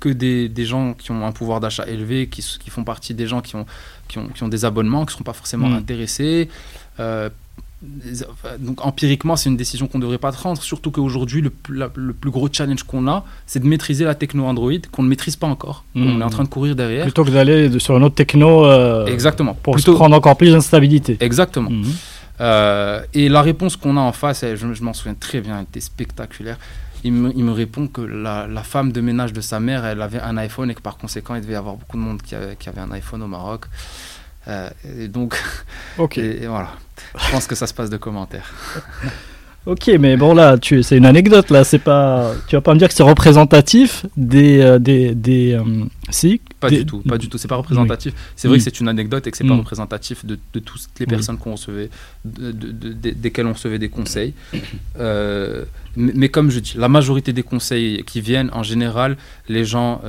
que 0.00 0.08
des, 0.10 0.64
gens 0.64 0.94
qui 0.94 1.10
ont 1.10 1.26
un 1.26 1.32
pouvoir 1.32 1.60
d'achat 1.60 1.86
élevé, 1.86 2.28
qui, 2.28 2.42
font 2.70 2.84
partie 2.84 3.14
des 3.14 3.26
gens 3.26 3.40
qui 3.40 3.56
ont, 3.56 3.66
qui 4.08 4.18
ont, 4.18 4.28
qui 4.28 4.42
ont 4.42 4.48
des 4.48 4.64
abonnements, 4.64 5.04
qui 5.04 5.14
ne 5.14 5.18
sont 5.18 5.24
pas 5.24 5.32
forcément 5.32 5.68
mm. 5.68 5.74
intéressés. 5.74 6.48
Euh, 7.00 7.28
donc 8.58 8.84
empiriquement, 8.84 9.36
c'est 9.36 9.50
une 9.50 9.56
décision 9.56 9.86
qu'on 9.86 9.98
ne 9.98 10.02
devrait 10.02 10.18
pas 10.18 10.32
prendre, 10.32 10.60
surtout 10.62 10.90
qu'aujourd'hui, 10.90 11.42
le, 11.42 11.52
le, 11.68 12.12
plus 12.14 12.30
gros 12.30 12.48
challenge 12.50 12.82
qu'on 12.84 13.06
a, 13.06 13.24
c'est 13.46 13.60
de 13.60 13.66
maîtriser 13.66 14.04
la 14.04 14.14
techno 14.14 14.46
Android 14.46 14.72
qu'on 14.90 15.02
ne 15.02 15.08
maîtrise 15.08 15.36
pas 15.36 15.46
encore. 15.46 15.84
Mm. 15.94 16.06
On 16.06 16.20
est 16.20 16.24
en 16.24 16.30
train 16.30 16.44
de 16.44 16.48
courir 16.48 16.74
derrière. 16.74 17.04
Plutôt 17.04 17.24
que 17.24 17.30
d'aller 17.30 17.78
sur 17.78 17.96
une 17.96 18.04
autre 18.04 18.14
techno 18.14 18.64
euh, 18.64 19.06
Exactement. 19.06 19.54
pour 19.54 19.74
Plutôt... 19.74 19.94
prendre 19.94 20.16
encore 20.16 20.36
plus 20.36 20.52
d'instabilité. 20.52 21.18
Exactement. 21.20 21.70
Mm. 21.70 21.84
Euh, 22.40 23.00
et 23.14 23.28
la 23.28 23.42
réponse 23.42 23.76
qu'on 23.76 23.96
a 23.96 24.00
en 24.00 24.12
face, 24.12 24.42
je, 24.42 24.72
je 24.74 24.82
m'en 24.82 24.92
souviens 24.92 25.14
très 25.18 25.40
bien, 25.40 25.58
elle 25.58 25.64
était 25.64 25.80
spectaculaire 25.80 26.58
il 27.06 27.44
me, 27.44 27.52
répond 27.52 27.86
que 27.86 28.00
la, 28.00 28.62
femme 28.62 28.92
de 28.92 29.00
ménage 29.00 29.32
de 29.32 29.40
sa 29.40 29.60
mère, 29.60 29.84
elle 29.84 30.02
avait 30.02 30.20
un 30.20 30.36
iPhone 30.36 30.70
et 30.70 30.74
que 30.74 30.80
par 30.80 30.96
conséquent, 30.96 31.34
il 31.34 31.40
devait 31.40 31.54
y 31.54 31.56
avoir 31.56 31.76
beaucoup 31.76 31.96
de 31.96 32.02
monde 32.02 32.22
qui 32.22 32.34
avait, 32.34 32.56
qui 32.56 32.68
avait 32.68 32.80
un 32.80 32.90
iPhone 32.92 33.22
au 33.22 33.28
Maroc. 33.28 33.66
Euh, 34.48 34.68
et 34.98 35.08
donc, 35.08 35.40
ok. 35.98 36.18
Et, 36.18 36.46
voilà. 36.46 36.70
Je 37.18 37.30
pense 37.30 37.46
que 37.46 37.54
ça 37.54 37.66
se 37.66 37.74
passe 37.74 37.90
de 37.90 37.96
commentaires. 37.96 38.52
Ok, 39.66 39.90
mais 39.98 40.16
bon 40.16 40.32
là, 40.32 40.58
tu, 40.58 40.84
c'est 40.84 40.96
une 40.96 41.06
anecdote 41.06 41.50
là, 41.50 41.64
c'est 41.64 41.80
pas, 41.80 42.34
tu 42.46 42.54
vas 42.54 42.62
pas 42.62 42.72
me 42.72 42.78
dire 42.78 42.86
que 42.86 42.94
c'est 42.94 43.02
représentatif 43.02 44.06
des, 44.16 44.60
euh, 44.60 44.78
des, 44.78 45.12
des 45.16 45.54
euh, 45.54 45.84
si. 46.08 46.40
Pas 46.70 46.76
du 46.76 46.86
tout, 46.86 47.00
pas 47.00 47.18
du 47.18 47.28
tout, 47.28 47.38
c'est 47.38 47.48
pas 47.48 47.56
représentatif. 47.56 48.14
C'est 48.36 48.48
vrai 48.48 48.58
que 48.58 48.64
c'est 48.64 48.80
une 48.80 48.88
anecdote 48.88 49.26
et 49.26 49.30
que 49.30 49.36
c'est 49.36 49.46
pas 49.46 49.56
représentatif 49.56 50.24
de, 50.24 50.38
de, 50.52 50.60
toutes 50.60 50.80
les 50.98 51.06
personnes 51.06 51.38
qu'on 51.38 51.52
recevait, 51.52 51.90
de, 52.24 52.52
desquelles 52.92 53.46
on 53.46 53.52
recevait 53.52 53.78
des 53.78 53.88
conseils. 53.88 54.34
Euh, 54.98 55.64
mais, 55.96 56.28
comme 56.28 56.50
je 56.50 56.60
dis, 56.60 56.74
la 56.76 56.88
majorité 56.88 57.32
des 57.32 57.42
conseils 57.42 58.02
qui 58.04 58.20
viennent, 58.20 58.50
en 58.52 58.62
général, 58.62 59.16
les 59.48 59.64
gens 59.64 60.00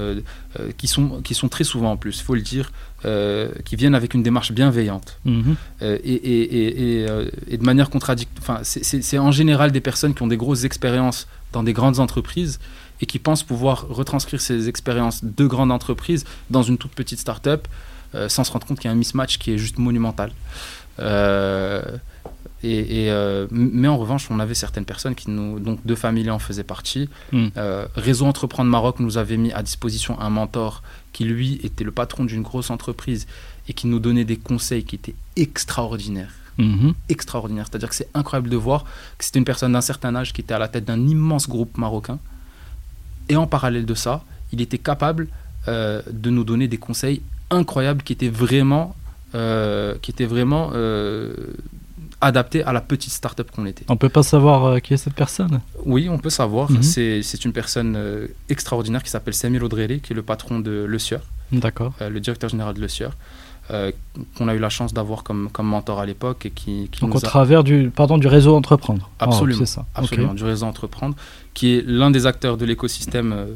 qui 0.77 0.87
sont 0.87 1.21
qui 1.21 1.33
sont 1.33 1.49
très 1.49 1.63
souvent 1.63 1.91
en 1.91 1.97
plus, 1.97 2.19
il 2.19 2.23
faut 2.23 2.35
le 2.35 2.41
dire, 2.41 2.71
euh, 3.05 3.49
qui 3.63 3.75
viennent 3.75 3.93
avec 3.93 4.15
une 4.15 4.23
démarche 4.23 4.51
bienveillante 4.51 5.19
mhm. 5.23 5.55
euh, 5.83 5.99
et, 6.03 6.13
et, 6.13 7.01
et, 7.01 7.07
euh, 7.07 7.29
et, 7.47 7.57
de 7.59 7.63
manière 7.63 7.91
contradictoire. 7.91 8.41
Enfin, 8.41 8.61
c'est 8.63 9.19
en 9.19 9.31
général 9.31 9.71
des 9.71 9.81
personnes 9.81 10.15
qui 10.15 10.23
ont 10.23 10.27
des 10.27 10.35
grosses 10.35 10.63
expériences 10.63 11.27
dans 11.53 11.61
des 11.61 11.73
grandes 11.73 11.99
entreprises 11.99 12.59
et 13.01 13.05
qui 13.05 13.19
pensent 13.19 13.43
pouvoir 13.43 13.87
retranscrire 13.89 14.41
ces 14.41 14.69
expériences 14.69 15.23
de 15.23 15.45
grandes 15.45 15.71
entreprises 15.71 16.25
dans 16.49 16.63
une 16.63 16.77
toute 16.77 16.91
petite 16.91 17.19
start-up 17.19 17.67
sans 18.29 18.43
se 18.43 18.51
rendre 18.51 18.65
compte 18.65 18.79
qu'il 18.79 18.87
y 18.87 18.91
a 18.91 18.93
un 18.93 18.97
mismatch 18.97 19.37
qui 19.37 19.51
est 19.51 19.57
juste 19.57 19.77
monumental. 19.77 20.31
Et, 22.63 23.07
euh, 23.11 23.47
mais 23.51 23.87
en 23.87 23.97
revanche, 23.97 24.27
on 24.31 24.39
avait 24.39 24.55
certaines 24.55 24.85
personnes 24.85 25.13
qui 25.13 25.29
nous, 25.29 25.59
donc 25.59 25.79
deux 25.85 25.95
familles 25.95 26.31
en 26.31 26.39
faisaient 26.39 26.63
partie. 26.63 27.09
Hmm. 27.31 27.47
Euh, 27.55 27.85
Réseau 27.95 28.25
Entreprendre 28.25 28.69
Maroc 28.69 28.99
nous 28.99 29.17
avait 29.17 29.37
mis 29.37 29.51
à 29.51 29.61
disposition 29.61 30.19
un 30.19 30.29
mentor 30.29 30.81
qui 31.13 31.23
lui 31.25 31.59
était 31.63 31.83
le 31.83 31.91
patron 31.91 32.25
d'une 32.25 32.41
grosse 32.41 32.69
entreprise 32.69 33.27
et 33.67 33.73
qui 33.73 33.87
nous 33.87 33.99
donnait 33.99 34.25
des 34.25 34.37
conseils 34.37 34.83
qui 34.83 34.95
étaient 34.95 35.15
extraordinaires. 35.35 36.33
Extraordinaires. 37.09 37.67
C'est-à-dire 37.69 37.89
que 37.89 37.95
c'est 37.95 38.09
incroyable 38.15 38.49
de 38.49 38.57
voir 38.57 38.85
que 39.17 39.23
c'était 39.23 39.37
une 39.37 39.45
personne 39.45 39.73
d'un 39.73 39.81
certain 39.81 40.15
âge 40.15 40.33
qui 40.33 40.41
était 40.41 40.55
à 40.55 40.59
la 40.59 40.67
tête 40.67 40.85
d'un 40.85 41.07
immense 41.07 41.47
groupe 41.47 41.77
marocain. 41.77 42.17
Et 43.29 43.35
en 43.35 43.47
parallèle 43.47 43.85
de 43.85 43.93
ça, 43.93 44.23
il 44.51 44.61
était 44.61 44.77
capable 44.77 45.27
euh, 45.67 46.01
de 46.11 46.29
nous 46.29 46.43
donner 46.43 46.67
des 46.67 46.77
conseils 46.77 47.21
incroyables 47.49 48.03
qui 48.03 48.13
étaient 48.13 48.29
vraiment, 48.29 48.95
qui 49.33 50.11
étaient 50.11 50.25
vraiment 50.25 50.71
adapté 52.21 52.63
à 52.63 52.73
la 52.73 52.81
petite 52.81 53.13
start-up 53.13 53.51
qu'on 53.51 53.65
était. 53.65 53.85
On 53.89 53.97
peut 53.97 54.09
pas 54.09 54.23
savoir 54.23 54.65
euh, 54.65 54.79
qui 54.79 54.93
est 54.93 54.97
cette 54.97 55.13
personne? 55.13 55.61
Oui, 55.85 56.09
on 56.09 56.17
peut 56.17 56.29
savoir. 56.29 56.71
Mhm. 56.71 56.81
C'est 56.83 57.45
une 57.45 57.53
personne 57.53 57.95
euh, 57.95 58.27
extraordinaire 58.49 59.03
qui 59.03 59.09
s'appelle 59.09 59.33
Samir 59.33 59.63
Audrey, 59.63 59.99
qui 59.99 60.13
est 60.13 60.15
le 60.15 60.23
patron 60.23 60.59
de 60.59 60.85
Le 60.87 60.99
Sieur. 60.99 61.21
D'accord. 61.51 61.93
Euh, 62.01 62.09
le 62.09 62.19
directeur 62.19 62.49
général 62.49 62.73
de 62.73 62.81
Le 62.81 62.87
Sieur. 62.87 63.13
Qu'on 63.69 64.47
a 64.47 64.55
eu 64.55 64.59
la 64.59 64.69
chance 64.69 64.93
d'avoir 64.93 65.23
comme, 65.23 65.49
comme 65.51 65.67
mentor 65.67 65.99
à 65.99 66.05
l'époque 66.05 66.45
et 66.45 66.51
qui, 66.51 66.89
Donc 67.01 67.15
au 67.15 67.19
travers 67.19 67.63
du, 67.63 67.91
pardon, 67.93 68.17
du 68.17 68.27
réseau 68.27 68.55
Entreprendre. 68.55 69.09
Absolument, 69.19 69.59
c'est 69.59 69.65
ça. 69.65 69.85
Absolument, 69.93 70.33
du 70.33 70.43
réseau 70.43 70.65
Entreprendre, 70.65 71.15
qui 71.53 71.75
est 71.75 71.83
l'un 71.85 72.11
des 72.11 72.25
acteurs 72.25 72.57
de 72.57 72.65
l'écosystème 72.65 73.47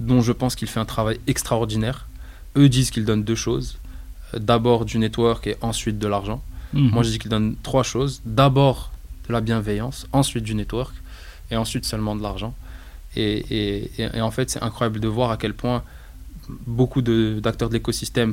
dont 0.00 0.20
je 0.20 0.32
pense 0.32 0.54
qu'il 0.54 0.68
fait 0.68 0.80
un 0.80 0.84
travail 0.84 1.20
extraordinaire. 1.26 2.06
Eux 2.56 2.68
disent 2.68 2.90
qu'ils 2.90 3.04
donnent 3.04 3.24
deux 3.24 3.34
choses. 3.34 3.78
D'abord 4.36 4.84
du 4.84 4.98
network 4.98 5.46
et 5.46 5.56
ensuite 5.60 5.98
de 5.98 6.08
l'argent. 6.08 6.42
Mhm. 6.72 6.90
Moi, 6.90 7.02
je 7.02 7.10
dis 7.10 7.18
qu'il 7.18 7.30
donne 7.30 7.56
trois 7.62 7.82
choses. 7.82 8.20
D'abord, 8.24 8.90
de 9.28 9.32
la 9.32 9.40
bienveillance, 9.40 10.06
ensuite 10.12 10.44
du 10.44 10.54
network, 10.54 10.94
et 11.50 11.56
ensuite 11.56 11.84
seulement 11.84 12.16
de 12.16 12.22
l'argent. 12.22 12.54
Et, 13.16 13.90
en 14.20 14.30
fait, 14.32 14.50
c'est 14.50 14.62
incroyable 14.62 14.98
de 14.98 15.08
voir 15.08 15.30
à 15.30 15.36
quel 15.36 15.54
point 15.54 15.82
beaucoup 16.66 17.00
d'acteurs 17.00 17.68
de, 17.68 17.74
l'écosystème 17.74 18.32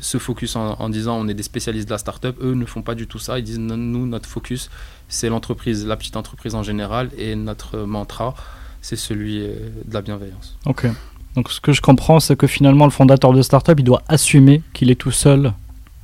se 0.00 0.18
focus 0.18 0.56
en, 0.56 0.88
disant 0.88 1.18
on 1.18 1.28
est 1.28 1.34
des 1.34 1.42
spécialistes 1.42 1.88
de 1.88 1.94
la 1.94 1.98
startup. 1.98 2.36
Eux 2.40 2.54
ne 2.54 2.64
font 2.64 2.82
pas 2.82 2.94
du 2.94 3.06
tout 3.06 3.18
ça. 3.18 3.38
Ils 3.38 3.44
disent 3.44 3.58
nous, 3.58 4.06
notre 4.06 4.28
focus, 4.28 4.70
c'est 5.08 5.28
l'entreprise, 5.28 5.86
la 5.86 5.96
petite 5.96 6.16
entreprise 6.16 6.54
en 6.54 6.62
général, 6.62 7.10
et 7.18 7.34
notre 7.34 7.78
mantra, 7.78 8.34
c'est 8.82 8.96
celui 8.96 9.40
euh, 9.40 9.54
de 9.84 9.94
la 9.94 10.02
bienveillance. 10.02 10.56
Ok. 10.66 10.86
Donc 11.34 11.50
ce 11.50 11.60
que 11.60 11.72
je 11.72 11.80
comprends, 11.80 12.20
c'est 12.20 12.36
que 12.36 12.46
finalement, 12.46 12.84
le 12.84 12.90
fondateur 12.90 13.32
de 13.32 13.42
startup, 13.42 13.78
il 13.78 13.84
doit 13.84 14.02
assumer 14.08 14.62
qu'il 14.72 14.90
est 14.90 14.94
tout 14.96 15.10
seul 15.10 15.52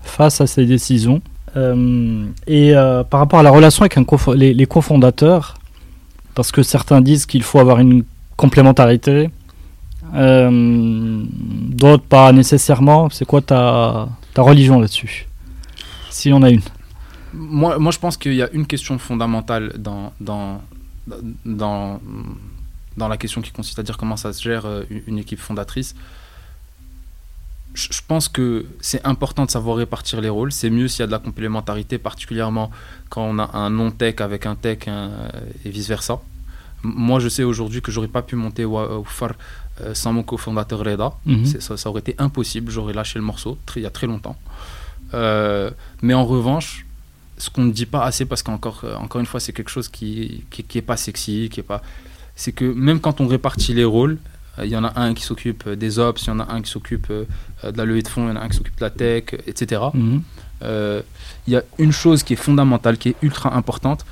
face 0.02 0.40
à 0.40 0.46
ses 0.46 0.66
décisions 0.66 1.22
euh, 1.56 2.26
et 2.46 2.74
euh, 2.74 3.04
par 3.04 3.20
rapport 3.20 3.38
à 3.38 3.42
la 3.42 3.50
relation 3.50 3.82
avec 3.82 3.98
un 3.98 4.04
les, 4.34 4.66
cofondateurs, 4.66 5.58
parce 6.34 6.50
que 6.50 6.62
certains 6.62 7.00
disent 7.00 7.26
qu'il 7.26 7.42
faut 7.42 7.58
avoir 7.58 7.78
une 7.78 8.04
complémentarité, 8.36 9.30
euh, 10.14 11.24
d'autres 11.30 12.04
pas 12.04 12.32
nécessairement. 12.32 13.10
C'est 13.10 13.24
quoi 13.24 13.40
ta, 13.40 14.08
ta 14.34 14.42
religion 14.42 14.80
là-dessus 14.80 15.26
Si 16.10 16.32
on 16.32 16.42
a 16.42 16.50
une? 16.50 16.62
Moi, 17.32 17.78
moi 17.78 17.92
je 17.92 17.98
pense 17.98 18.16
qu'il 18.16 18.34
y 18.34 18.42
a 18.42 18.50
une 18.52 18.66
question 18.66 18.98
fondamentale 18.98 19.72
dans, 19.78 20.12
dans, 20.20 20.60
dans, 21.46 22.00
dans 22.96 23.08
la 23.08 23.16
question 23.16 23.40
qui 23.40 23.52
consiste 23.52 23.78
à 23.78 23.82
dire 23.82 23.96
comment 23.96 24.16
ça 24.16 24.32
se 24.32 24.42
gère 24.42 24.66
une 25.06 25.18
équipe 25.18 25.40
fondatrice 25.40 25.94
je 27.74 28.00
pense 28.06 28.28
que 28.28 28.66
c'est 28.80 29.04
important 29.06 29.44
de 29.44 29.50
savoir 29.50 29.76
répartir 29.76 30.20
les 30.20 30.28
rôles. 30.28 30.52
C'est 30.52 30.70
mieux 30.70 30.88
s'il 30.88 31.00
y 31.00 31.02
a 31.04 31.06
de 31.06 31.12
la 31.12 31.18
complémentarité, 31.18 31.98
particulièrement 31.98 32.70
quand 33.08 33.22
on 33.22 33.38
a 33.38 33.56
un 33.56 33.70
non-tech 33.70 34.16
avec 34.20 34.46
un 34.46 34.54
tech 34.54 34.88
et 35.64 35.70
vice-versa. 35.70 36.20
Moi, 36.82 37.20
je 37.20 37.28
sais 37.28 37.44
aujourd'hui 37.44 37.80
que 37.80 37.92
j'aurais 37.92 38.08
pas 38.08 38.22
pu 38.22 38.36
monter 38.36 38.64
Wafar 38.64 39.34
euh, 39.80 39.94
sans 39.94 40.12
mon 40.12 40.22
cofondateur 40.22 40.80
Reda. 40.80 41.14
Mhm. 41.24 41.46
ça, 41.46 41.88
aurait 41.88 42.00
été 42.00 42.14
impossible. 42.18 42.70
J'aurais 42.70 42.92
lâché 42.92 43.18
le 43.18 43.24
morceau 43.24 43.56
il 43.76 43.82
y 43.82 43.86
a 43.86 43.90
très 43.90 44.06
longtemps. 44.06 44.36
Euh, 45.14 45.70
mais 46.02 46.12
en 46.12 46.26
revanche, 46.26 46.84
ce 47.38 47.48
qu'on 47.48 47.64
ne 47.64 47.72
dit 47.72 47.86
pas 47.86 48.04
assez, 48.04 48.26
parce 48.26 48.42
qu'encore 48.42 48.82
euh, 48.84 48.94
encore 48.96 49.20
une 49.20 49.26
fois, 49.26 49.40
c'est 49.40 49.54
quelque 49.54 49.70
chose 49.70 49.88
qui, 49.88 50.44
qui, 50.50 50.62
qui 50.62 50.76
est 50.76 50.82
pas 50.82 50.98
sexy, 50.98 51.48
qui 51.50 51.60
est 51.60 51.64
pas, 51.64 51.80
c'est 52.36 52.52
que 52.52 52.66
même 52.66 53.00
quand 53.00 53.22
on 53.22 53.26
répartit 53.26 53.72
les 53.72 53.84
rôles, 53.84 54.18
il 54.62 54.68
y 54.68 54.76
en 54.76 54.84
a 54.84 55.00
un 55.00 55.14
qui 55.14 55.22
s'occupe 55.22 55.66
des 55.66 55.98
ops, 55.98 56.22
il 56.24 56.28
y 56.28 56.30
en 56.30 56.40
a 56.40 56.52
un 56.52 56.60
qui 56.60 56.70
s'occupe 56.70 57.10
de 57.10 57.26
la 57.74 57.86
levée 57.86 58.02
de 58.02 58.08
fonds, 58.08 58.26
il 58.26 58.28
y 58.28 58.32
en 58.32 58.36
a 58.36 58.44
un 58.44 58.48
qui 58.48 58.58
s'occupe 58.58 58.76
de 58.76 58.84
la 58.84 58.90
tech, 58.90 59.24
etc. 59.46 59.80
Mhm. 59.94 60.22
Il 61.46 61.52
y 61.52 61.56
a 61.56 61.62
une 61.78 61.92
chose 61.92 62.22
qui 62.22 62.34
est 62.34 62.36
fondamentale, 62.36 62.98
qui 62.98 63.08
est 63.08 63.16
ultra 63.22 63.56
importante, 63.56 64.04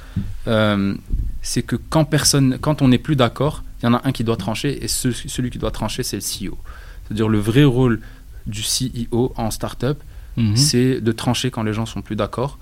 c'est 1.42 1.62
que 1.62 1.76
quand, 1.76 2.06
personne, 2.06 2.56
quand 2.58 2.80
on 2.80 2.88
n'est 2.88 2.98
plus 2.98 3.16
d'accord, 3.16 3.62
il 3.80 3.86
y 3.86 3.88
en 3.88 3.94
a 3.94 4.00
un 4.04 4.12
qui 4.12 4.24
doit 4.24 4.36
trancher, 4.36 4.84
et 4.84 4.88
celui 4.88 5.50
qui 5.50 5.58
doit 5.58 5.70
trancher, 5.70 6.02
c'est 6.02 6.16
le 6.16 6.22
CEO. 6.22 6.58
C'est-à-dire 7.04 7.28
le 7.28 7.38
vrai 7.38 7.64
rôle 7.64 8.00
du 8.46 8.62
CEO 8.62 9.32
en 9.36 9.50
startup, 9.50 9.98
mhm. 10.36 10.56
c'est 10.56 11.00
de 11.00 11.12
trancher 11.12 11.50
quand 11.50 11.62
les 11.62 11.72
gens 11.72 11.86
sont 11.86 12.02
plus 12.02 12.16
d'accord. 12.16 12.58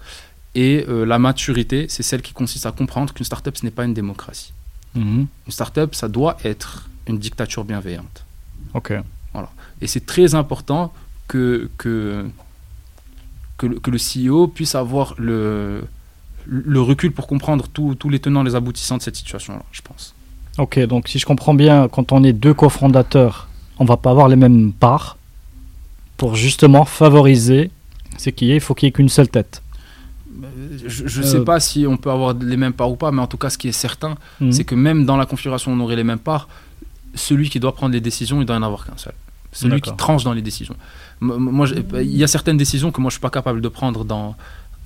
Et 0.54 0.84
la 0.88 1.18
maturité, 1.18 1.86
c'est 1.88 2.02
celle 2.02 2.22
qui 2.22 2.32
consiste 2.32 2.66
à 2.66 2.72
comprendre 2.72 3.12
qu'une 3.12 3.24
startup, 3.24 3.56
ce 3.56 3.64
n'est 3.64 3.70
pas 3.70 3.84
une 3.84 3.94
démocratie. 3.94 4.52
Mhm. 4.94 5.26
Une 5.46 5.52
startup, 5.52 5.94
ça 5.94 6.08
doit 6.08 6.36
être 6.44 6.88
une 7.06 7.18
dictature 7.18 7.64
bienveillante. 7.64 8.24
Ok. 8.74 8.92
Voilà. 9.32 9.50
Et 9.80 9.86
c'est 9.86 10.04
très 10.04 10.34
important 10.34 10.92
que, 11.26 11.70
que, 11.78 12.24
que, 13.56 13.66
le, 13.66 13.80
que 13.80 13.90
le 13.90 13.98
CEO 13.98 14.48
puisse 14.48 14.74
avoir 14.74 15.14
le, 15.18 15.84
le 16.46 16.80
recul 16.80 17.12
pour 17.12 17.26
comprendre 17.26 17.68
tous 17.68 18.08
les 18.08 18.18
tenants, 18.18 18.42
les 18.42 18.54
aboutissants 18.54 18.96
de 18.96 19.02
cette 19.02 19.16
situation-là, 19.16 19.62
je 19.70 19.82
pense. 19.82 20.14
Ok, 20.58 20.78
donc 20.80 21.08
si 21.08 21.18
je 21.18 21.26
comprends 21.26 21.54
bien, 21.54 21.88
quand 21.88 22.12
on 22.12 22.24
est 22.24 22.32
deux 22.32 22.54
cofondateurs, 22.54 23.48
on 23.78 23.84
va 23.84 23.96
pas 23.96 24.10
avoir 24.10 24.28
les 24.28 24.36
mêmes 24.36 24.72
parts 24.72 25.16
pour 26.16 26.34
justement 26.34 26.84
favoriser 26.84 27.70
C'est 28.16 28.32
qu'il 28.32 28.48
il 28.48 28.60
faut 28.60 28.74
qu'il 28.74 28.86
n'y 28.86 28.88
ait 28.88 28.92
qu'une 28.92 29.08
seule 29.08 29.28
tête. 29.28 29.62
Je 30.86 31.20
ne 31.20 31.24
sais 31.24 31.44
pas 31.44 31.60
si 31.60 31.86
on 31.86 31.96
peut 31.96 32.10
avoir 32.10 32.34
les 32.34 32.56
mêmes 32.56 32.72
parts 32.72 32.90
ou 32.90 32.96
pas, 32.96 33.10
mais 33.10 33.22
en 33.22 33.26
tout 33.26 33.38
cas, 33.38 33.50
ce 33.50 33.58
qui 33.58 33.68
est 33.68 33.72
certain, 33.72 34.16
mhm. 34.40 34.52
c'est 34.52 34.64
que 34.64 34.74
même 34.74 35.04
dans 35.04 35.16
la 35.16 35.26
configuration 35.26 35.72
où 35.72 35.74
on 35.76 35.80
aurait 35.80 35.96
les 35.96 36.04
mêmes 36.04 36.18
parts, 36.18 36.48
celui 37.14 37.48
qui 37.50 37.60
doit 37.60 37.74
prendre 37.74 37.92
les 37.92 38.00
décisions, 38.00 38.40
il 38.40 38.44
doit 38.44 38.56
en 38.56 38.62
avoir 38.62 38.84
qu'un 38.86 38.96
seul. 38.96 39.14
Celui 39.52 39.80
qui 39.80 39.94
tranche 39.96 40.24
dans 40.24 40.34
les 40.34 40.42
décisions. 40.42 40.76
Moi, 41.20 41.66
il 42.00 42.16
y 42.16 42.22
a 42.22 42.26
certaines 42.26 42.58
décisions 42.58 42.92
que 42.92 43.00
moi, 43.00 43.08
je 43.10 43.14
ne 43.14 43.18
suis 43.18 43.22
pas 43.22 43.30
capable 43.30 43.60
de 43.60 43.68
prendre 43.68 44.04
dans, 44.04 44.36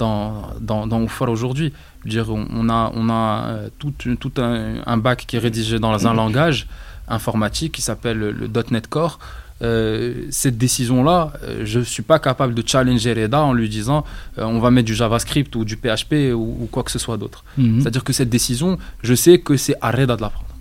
dans, 0.02 0.42
dans, 0.60 0.86
dans 0.86 1.06
aujourd'hui. 1.28 1.72
Dire, 2.04 2.26
on, 2.30 2.68
a, 2.68 2.92
on 2.94 3.08
a 3.08 3.44
euh, 3.46 3.68
tout, 3.78 3.92
tout 4.18 4.32
un, 4.38 4.96
bac 4.96 5.24
qui 5.26 5.36
est 5.36 5.38
rédigé 5.38 5.78
dans 5.78 6.06
un 6.06 6.14
langage 6.14 6.66
informatique 7.06 7.72
qui 7.72 7.82
s'appelle 7.82 8.18
le, 8.18 8.50
.NET 8.70 8.88
Core. 8.88 9.20
Euh, 9.62 10.26
cette 10.30 10.58
décision-là, 10.58 11.32
euh, 11.44 11.62
je 11.64 11.78
ne 11.78 11.84
suis 11.84 12.02
pas 12.02 12.18
capable 12.18 12.52
de 12.52 12.64
challenger 12.66 13.12
Reda 13.12 13.42
en 13.42 13.52
lui 13.52 13.68
disant 13.68 14.04
on 14.36 14.58
va 14.58 14.72
mettre 14.72 14.86
du 14.86 14.94
JavaScript 14.96 15.54
ou 15.54 15.64
du 15.64 15.76
PHP 15.76 16.34
ou, 16.34 16.68
quoi 16.72 16.82
que 16.82 16.90
ce 16.90 16.98
soit 16.98 17.16
d'autre. 17.16 17.44
Mhm. 17.56 17.80
C'est-à-dire 17.80 18.02
que 18.02 18.12
cette 18.12 18.30
décision, 18.30 18.76
je 19.04 19.14
sais 19.14 19.38
que 19.38 19.56
c'est 19.56 19.76
à 19.80 19.92
Reda 19.92 20.16
de 20.16 20.22
la 20.22 20.30
prendre, 20.30 20.54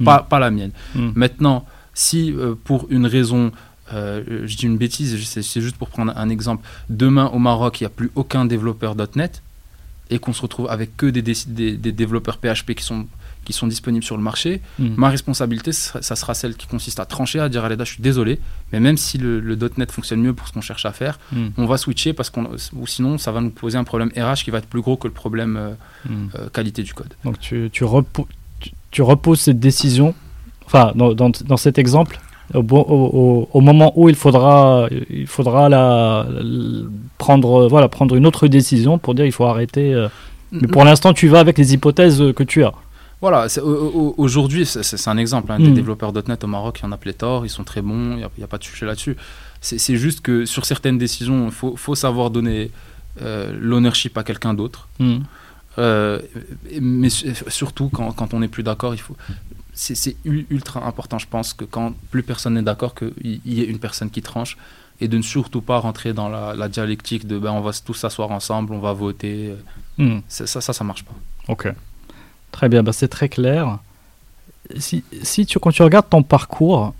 mhm. 0.00 0.04
pas, 0.04 0.18
pas, 0.28 0.38
la 0.38 0.50
mienne. 0.50 0.72
Mhm. 0.94 1.12
Maintenant, 1.14 1.64
si 1.94 2.34
pour 2.64 2.86
une 2.90 3.06
raison 3.06 3.52
euh, 3.92 4.42
je 4.46 4.56
dis 4.56 4.66
une 4.66 4.78
bêtise, 4.78 5.22
c'est 5.24 5.60
juste 5.60 5.76
pour 5.76 5.88
prendre 5.88 6.12
un 6.16 6.28
exemple. 6.28 6.66
Demain 6.88 7.26
au 7.26 7.38
Maroc, 7.38 7.80
il 7.80 7.84
n'y 7.84 7.86
a 7.86 7.90
plus 7.90 8.10
aucun 8.14 8.44
développeur 8.44 8.96
.NET 9.14 9.42
et 10.10 10.18
qu'on 10.18 10.32
se 10.32 10.42
retrouve 10.42 10.68
avec 10.68 10.96
que 10.96 11.06
des, 11.06 11.22
des, 11.22 11.92
développeurs 11.92 12.38
PHP 12.38 12.74
qui 12.74 12.84
sont, 12.84 13.06
qui 13.44 13.52
sont 13.52 13.66
disponibles 13.66 14.04
sur 14.04 14.16
le 14.16 14.22
marché. 14.22 14.60
Hmm. 14.78 14.90
Ma 14.96 15.08
responsabilité, 15.08 15.72
ça 15.72 16.00
sera 16.00 16.34
celle 16.34 16.54
qui 16.54 16.66
consiste 16.66 17.00
à 17.00 17.06
trancher, 17.06 17.40
à 17.40 17.48
dire 17.48 17.64
à 17.64 17.68
l'EDA, 17.68 17.84
je 17.84 17.92
suis 17.94 18.02
désolé, 18.02 18.38
mais 18.72 18.80
même 18.80 18.96
si 18.96 19.18
le, 19.18 19.40
.NET 19.76 19.90
fonctionne 19.90 20.20
mieux 20.20 20.32
pour 20.32 20.46
ce 20.46 20.52
qu'on 20.52 20.60
cherche 20.60 20.86
à 20.86 20.92
faire, 20.92 21.18
hmm. 21.32 21.48
on 21.56 21.66
va 21.66 21.76
switcher 21.76 22.12
parce 22.12 22.30
qu'on, 22.30 22.48
ou 22.74 22.86
sinon 22.86 23.18
ça 23.18 23.32
va 23.32 23.40
nous 23.40 23.50
poser 23.50 23.78
un 23.78 23.84
problème 23.84 24.10
RH 24.16 24.44
qui 24.44 24.50
va 24.50 24.58
être 24.58 24.68
plus 24.68 24.80
gros 24.80 24.96
que 24.96 25.08
le 25.08 25.14
problème 25.14 25.56
euh, 25.56 25.70
hmm. 26.08 26.28
euh, 26.36 26.48
qualité 26.50 26.82
du 26.82 26.94
code. 26.94 27.14
Donc 27.24 27.40
tu, 27.40 27.68
tu, 27.72 27.84
tu, 28.90 29.02
reposes 29.02 29.40
cette 29.40 29.58
décision, 29.58 30.14
enfin 30.66 30.92
dans, 30.94 31.14
dans, 31.14 31.30
dans 31.30 31.56
cet 31.56 31.78
exemple, 31.78 32.20
au, 32.54 33.48
au, 33.52 33.60
moment 33.60 33.92
où 33.96 34.08
il 34.08 34.14
faudra, 34.14 34.88
il 35.10 35.26
faudra 35.26 35.68
la, 35.68 36.26
prendre, 37.18 37.68
voilà, 37.68 37.88
prendre 37.88 38.14
une 38.14 38.26
autre 38.26 38.46
décision 38.48 38.98
pour 38.98 39.14
dire 39.14 39.26
il 39.26 39.32
faut 39.32 39.46
arrêter. 39.46 39.92
Euh. 39.94 40.08
Mais 40.52 40.68
pour 40.68 40.84
l'instant, 40.84 41.12
tu 41.12 41.28
vas 41.28 41.40
avec 41.40 41.58
les 41.58 41.74
hypothèses 41.74 42.22
que 42.34 42.42
tu 42.42 42.64
as. 42.64 42.72
Voilà, 43.20 43.46
aujourd'hui, 44.16 44.66
c'est 44.66 45.08
un 45.08 45.16
exemple. 45.16 45.50
Hein, 45.50 45.58
Des 45.58 45.70
mm. 45.70 45.74
développeurs 45.74 46.12
.NET 46.12 46.44
au 46.44 46.46
Maroc, 46.46 46.78
il 46.80 46.84
y 46.84 46.86
en 46.86 46.92
a 46.92 46.96
pléthore, 46.96 47.44
ils 47.46 47.50
sont 47.50 47.64
très 47.64 47.82
bons, 47.82 48.12
il 48.12 48.28
n'y 48.38 48.44
a, 48.44 48.46
pas 48.46 48.58
de 48.58 48.64
sujet 48.64 48.86
là-dessus. 48.86 49.16
C'est 49.60 49.96
juste 49.96 50.20
que 50.20 50.44
sur 50.44 50.64
certaines 50.64 50.98
décisions, 50.98 51.46
il 51.46 51.52
faut, 51.52 51.76
faut, 51.76 51.94
savoir 51.94 52.30
donner 52.30 52.70
euh, 53.22 53.52
l'ownership 53.58 54.16
à 54.18 54.22
quelqu'un 54.22 54.54
d'autre. 54.54 54.88
Mm. 55.00 55.18
Euh, 55.78 56.20
mais 56.80 57.08
surtout, 57.08 57.88
quand, 57.88 58.12
quand 58.12 58.32
on 58.34 58.40
n'est 58.40 58.48
plus 58.48 58.62
d'accord, 58.62 58.94
il 58.94 59.00
faut 59.00 59.16
c'est 59.76 60.16
ultra 60.24 60.86
important, 60.86 61.18
je 61.18 61.26
pense, 61.26 61.52
que 61.52 61.64
quand 61.64 61.92
plus 62.10 62.22
personne 62.22 62.54
n'est 62.54 62.62
d'accord, 62.62 62.94
qu'il 62.94 63.40
y 63.44 63.60
ait 63.60 63.66
une 63.66 63.78
personne 63.78 64.10
qui 64.10 64.22
tranche 64.22 64.56
et 65.02 65.08
de 65.08 65.18
ne 65.18 65.22
surtout 65.22 65.60
pas 65.60 65.78
rentrer 65.78 66.14
dans 66.14 66.30
la, 66.30 66.68
dialectique 66.68 67.26
de 67.26 67.38
ben, 67.38 67.52
on 67.52 67.60
va 67.60 67.72
tous 67.84 67.92
s'asseoir 67.92 68.30
ensemble, 68.30 68.72
on 68.72 68.78
va 68.78 68.94
voter. 68.94 69.52
Hmm. 69.98 70.20
Ça, 70.28 70.46
ça, 70.46 70.72
ça 70.72 70.84
marche 70.84 71.04
pas. 71.04 71.12
Ok. 71.48 71.68
Très 72.52 72.70
bien, 72.70 72.82
bah, 72.82 72.92
c'est 72.92 73.08
très 73.08 73.28
clair. 73.28 73.78
Si, 74.78 75.04
si, 75.22 75.44
tu, 75.44 75.58
quand 75.58 75.70
tu 75.70 75.82
regardes 75.82 76.08
ton 76.08 76.22
parcours 76.22 76.94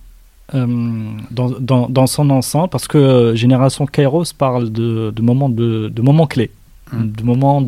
euh, 0.55 1.17
dans, 1.31 1.51
dans, 1.59 1.89
dans, 1.89 2.07
son 2.07 2.29
ensemble, 2.29 2.69
parce 2.69 2.87
que 2.87 2.99
euh, 2.99 3.35
Génération 3.35 3.87
Kairos 3.87 4.35
parle 4.37 4.71
de, 4.71 5.11
de 5.17 5.23
moments, 5.23 5.49
de, 5.49 5.89
de 5.89 6.03
moments 6.03 6.27
clés, 6.27 6.51
hmm. 6.93 7.11
de 7.11 7.23
moments 7.23 7.63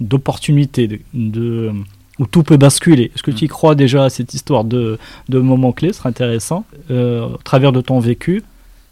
d'opportunités, 0.00 0.88
de, 0.88 1.00
de 1.12 1.72
où 2.18 2.26
tout 2.26 2.42
peut 2.42 2.56
basculer. 2.56 3.10
Est-ce 3.14 3.22
que 3.22 3.30
tu 3.30 3.44
y 3.44 3.48
mm. 3.48 3.50
crois 3.50 3.74
déjà 3.74 4.04
à 4.04 4.10
cette 4.10 4.34
histoire 4.34 4.64
de, 4.64 4.98
de 5.28 5.38
moments 5.38 5.72
clés? 5.72 5.92
Ce 5.92 5.98
serait 5.98 6.08
intéressant, 6.08 6.64
euh, 6.90 7.26
au 7.26 7.36
travers 7.38 7.72
de 7.72 7.80
ton 7.80 7.98
vécu. 8.00 8.42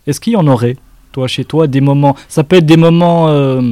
Est-ce 0.07 0.21
qu'il 0.21 0.33
y 0.33 0.37
en 0.37 0.47
aurait, 0.47 0.77
toi, 1.13 1.29
chez 1.29 1.45
toi, 1.45 1.67
des 1.67 1.81
moments 1.81 2.17
Ça 2.29 2.43
peut 2.43 2.57
être 2.57 2.67
des 2.67 2.77
moments, 2.77 3.29
euh, 3.29 3.63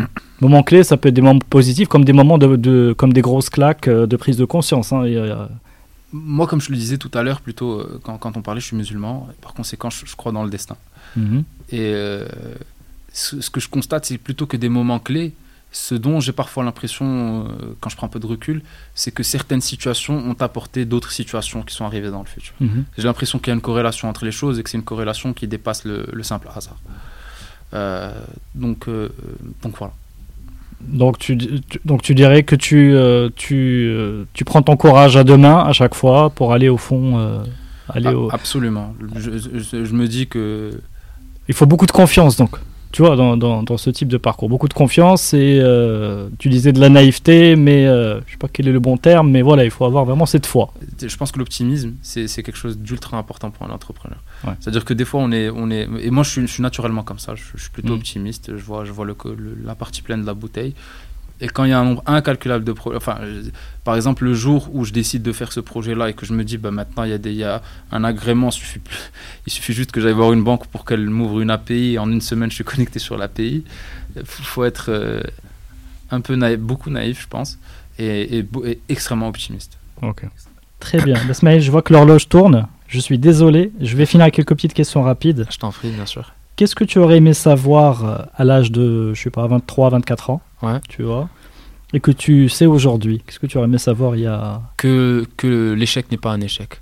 moments 0.40 0.62
clés, 0.62 0.84
ça 0.84 0.96
peut 0.96 1.08
être 1.08 1.14
des 1.14 1.22
moments 1.22 1.40
positifs, 1.50 1.88
comme 1.88 2.04
des 2.04 2.12
moments 2.12 2.38
de, 2.38 2.94
comme 2.96 3.12
des 3.12 3.22
grosses 3.22 3.50
claques 3.50 3.88
euh, 3.88 4.06
de 4.06 4.16
prise 4.16 4.36
de 4.36 4.44
conscience. 4.44 4.92
Hein, 4.92 5.48
Moi, 6.12 6.46
comme 6.46 6.60
je 6.60 6.70
le 6.70 6.76
disais 6.76 6.98
tout 6.98 7.10
à 7.14 7.22
l'heure, 7.22 7.40
plutôt, 7.40 7.84
quand, 8.04 8.18
quand, 8.18 8.36
on 8.36 8.42
parlait, 8.42 8.60
je 8.60 8.66
suis 8.66 8.76
musulman, 8.76 9.28
par 9.40 9.54
conséquent, 9.54 9.90
je, 9.90 10.16
crois 10.16 10.32
dans 10.32 10.44
le 10.44 10.50
destin. 10.50 10.76
Mm-hmm. 11.18 11.42
Et 11.72 11.94
ce, 13.12 13.40
ce, 13.40 13.50
que 13.50 13.58
je 13.58 13.68
constate, 13.68 14.04
c'est 14.04 14.18
plutôt 14.18 14.46
que 14.46 14.56
des 14.56 14.68
moments 14.68 15.00
clés, 15.00 15.32
ce 15.72 15.94
dont 15.94 16.20
j'ai 16.20 16.32
parfois 16.32 16.64
l'impression, 16.64 17.46
euh, 17.46 17.74
quand 17.80 17.90
je 17.90 17.96
prends 17.96 18.06
un 18.06 18.10
peu 18.10 18.18
de 18.18 18.26
recul, 18.26 18.62
c'est 18.94 19.12
que 19.12 19.22
certaines 19.22 19.60
situations 19.60 20.14
ont 20.14 20.36
apporté 20.40 20.84
d'autres 20.84 21.12
situations 21.12 21.62
qui 21.62 21.74
sont 21.74 21.84
arrivées 21.84 22.10
dans 22.10 22.20
le 22.20 22.26
futur. 22.26 22.54
Mhm. 22.60 22.84
J'ai 22.98 23.04
l'impression 23.04 23.38
qu'il 23.38 23.48
y 23.48 23.50
a 23.52 23.54
une 23.54 23.60
corrélation 23.60 24.08
entre 24.08 24.24
les 24.24 24.32
choses 24.32 24.58
et 24.58 24.62
que 24.62 24.70
c'est 24.70 24.78
une 24.78 24.84
corrélation 24.84 25.32
qui 25.32 25.46
dépasse 25.46 25.84
le, 25.84 26.22
simple 26.22 26.48
hasard. 26.54 26.76
Euh, 27.72 28.12
donc, 28.54 28.88
euh, 28.88 29.10
donc 29.62 29.76
voilà. 29.78 29.94
Donc 30.80 31.18
tu, 31.18 31.36
donc 31.84 32.02
tu 32.02 32.14
dirais 32.14 32.42
que 32.42 32.56
tu, 32.56 32.96
tu, 33.36 33.94
tu 34.32 34.44
prends 34.46 34.62
ton 34.62 34.76
courage 34.76 35.16
à 35.16 35.24
deux 35.24 35.36
mains 35.36 35.58
à 35.58 35.72
chaque 35.72 35.94
fois 35.94 36.30
pour 36.30 36.54
aller 36.54 36.70
au 36.70 36.78
fond 36.78 37.44
aller 37.90 38.08
ah, 38.08 38.34
Absolument. 38.34 38.94
Je, 39.14 39.36
je, 39.36 39.92
me 39.92 40.08
dis 40.08 40.26
que... 40.26 40.70
Il 41.48 41.54
faut 41.54 41.66
beaucoup 41.66 41.84
de 41.84 41.92
confiance 41.92 42.36
donc 42.38 42.56
tu 42.92 43.02
vois, 43.02 43.14
dans, 43.14 43.36
dans, 43.36 43.76
ce 43.76 43.90
type 43.90 44.08
de 44.08 44.16
parcours. 44.16 44.48
Beaucoup 44.48 44.68
de 44.68 44.74
confiance 44.74 45.32
et 45.32 45.60
euh, 45.62 46.28
tu 46.38 46.48
disais 46.48 46.72
de 46.72 46.80
la 46.80 46.88
naïveté, 46.88 47.54
mais 47.54 47.86
euh, 47.86 48.20
je 48.26 48.32
sais 48.32 48.36
pas 48.36 48.48
quel 48.48 48.66
est 48.66 48.72
le 48.72 48.80
bon 48.80 48.96
terme, 48.96 49.30
mais 49.30 49.42
voilà, 49.42 49.64
il 49.64 49.70
faut 49.70 49.84
avoir 49.84 50.04
vraiment 50.04 50.26
cette 50.26 50.46
foi. 50.46 50.72
Je 51.00 51.16
pense 51.16 51.30
que 51.30 51.38
l'optimisme, 51.38 51.94
c'est 52.02 52.26
quelque 52.42 52.56
chose 52.56 52.78
d'ultra 52.78 53.16
important 53.16 53.50
pour 53.50 53.66
un 53.66 53.70
entrepreneur. 53.70 54.18
C'est-à-dire 54.58 54.84
que 54.84 54.94
des 54.94 55.04
fois, 55.04 55.20
on 55.20 55.30
est, 55.30 55.50
on 55.50 55.70
est, 55.70 55.88
et 56.00 56.10
moi, 56.10 56.24
je 56.24 56.30
suis, 56.30 56.40
je 56.42 56.52
suis 56.52 56.62
naturellement 56.62 57.02
comme 57.02 57.18
ça. 57.18 57.34
Je, 57.34 57.60
suis 57.60 57.70
plutôt 57.70 57.94
mm. 57.94 57.98
optimiste. 57.98 58.56
Je 58.56 58.62
vois, 58.62 58.84
je 58.84 58.92
vois 58.92 59.04
le, 59.04 59.14
la 59.64 59.74
partie 59.74 60.02
pleine 60.02 60.22
de 60.22 60.26
la 60.26 60.34
bouteille. 60.34 60.74
Et 61.40 61.48
quand 61.48 61.64
il 61.64 61.70
y 61.70 61.72
a 61.72 61.80
un 61.80 61.84
nombre 61.84 62.02
incalculable 62.06 62.64
de 62.64 62.72
projets, 62.72 62.96
enfin, 62.96 63.18
par 63.84 63.96
exemple, 63.96 64.24
le 64.24 64.34
jour 64.34 64.68
où 64.72 64.84
je 64.84 64.92
décide 64.92 65.22
de 65.22 65.32
faire 65.32 65.52
ce 65.52 65.60
projet-là 65.60 66.10
et 66.10 66.12
que 66.12 66.26
je 66.26 66.34
me 66.34 66.44
dis, 66.44 66.58
bah, 66.58 66.70
maintenant, 66.70 67.04
il 67.04 67.10
y, 67.10 67.14
a 67.14 67.18
des, 67.18 67.32
y 67.32 67.44
a 67.44 67.62
un 67.90 68.04
agrément, 68.04 68.48
il 68.48 68.52
suffit, 68.52 68.80
il 69.46 69.52
suffit 69.52 69.72
juste 69.72 69.90
que 69.90 70.00
j'aille 70.00 70.12
voir 70.12 70.32
une 70.32 70.44
banque 70.44 70.66
pour 70.66 70.84
qu'elle 70.84 71.08
m'ouvre 71.08 71.40
une 71.40 71.50
API 71.50 71.94
et 71.94 71.98
en 71.98 72.10
une 72.10 72.20
semaine, 72.20 72.50
je 72.50 72.56
suis 72.56 72.64
connecté 72.72 72.98
sur 72.98 73.16
l'API. 73.16 73.64
Il 74.16 74.22
faut 74.24 74.64
être 74.64 74.86
euh, 74.90 75.22
un 76.10 76.20
peu 76.20 76.34
naïf, 76.34 76.58
beaucoup 76.58 76.90
naïf, 76.90 77.22
je 77.22 77.28
pense, 77.28 77.58
et, 77.98 78.44
extrêmement 78.88 79.28
optimiste. 79.28 79.78
Ok. 80.02 80.26
Très 80.78 81.00
bien. 81.02 81.22
Basmaïl, 81.26 81.60
je 81.60 81.70
vois 81.70 81.82
que 81.82 81.92
l'horloge 81.92 82.28
tourne. 82.28 82.66
Je 82.88 82.98
suis 82.98 83.18
désolé. 83.18 83.70
Je 83.80 83.96
vais 83.96 84.06
finir 84.06 84.24
avec 84.24 84.34
quelques 84.34 84.54
petites 84.54 84.74
questions 84.74 85.02
rapides. 85.02 85.46
Je 85.50 85.58
t'en 85.58 85.70
prie, 85.70 85.90
bien 85.90 86.06
sûr. 86.06 86.32
Qu'est-ce 86.56 86.74
que 86.74 86.84
tu 86.84 86.98
aurais 86.98 87.18
aimé 87.18 87.34
savoir 87.34 88.04
euh, 88.04 88.18
à 88.34 88.44
l'âge 88.44 88.72
de, 88.72 89.14
je 89.14 89.22
sais 89.22 89.30
pas, 89.30 89.46
23, 89.46 89.90
24 89.90 90.30
ans? 90.30 90.40
Ouais. 90.62 90.80
Tu 90.88 91.02
vois 91.02 91.28
Et 91.92 92.00
que 92.00 92.10
tu 92.10 92.48
sais 92.48 92.66
aujourd'hui 92.66 93.22
Qu'est-ce 93.24 93.38
que 93.38 93.46
tu 93.46 93.58
aurais 93.58 93.66
aimé 93.66 93.78
savoir 93.78 94.16
il 94.16 94.22
y 94.22 94.26
a. 94.26 94.62
Que, 94.76 95.26
que 95.36 95.72
l'échec 95.72 96.10
n'est 96.10 96.18
pas 96.18 96.32
un 96.32 96.40
échec. 96.40 96.80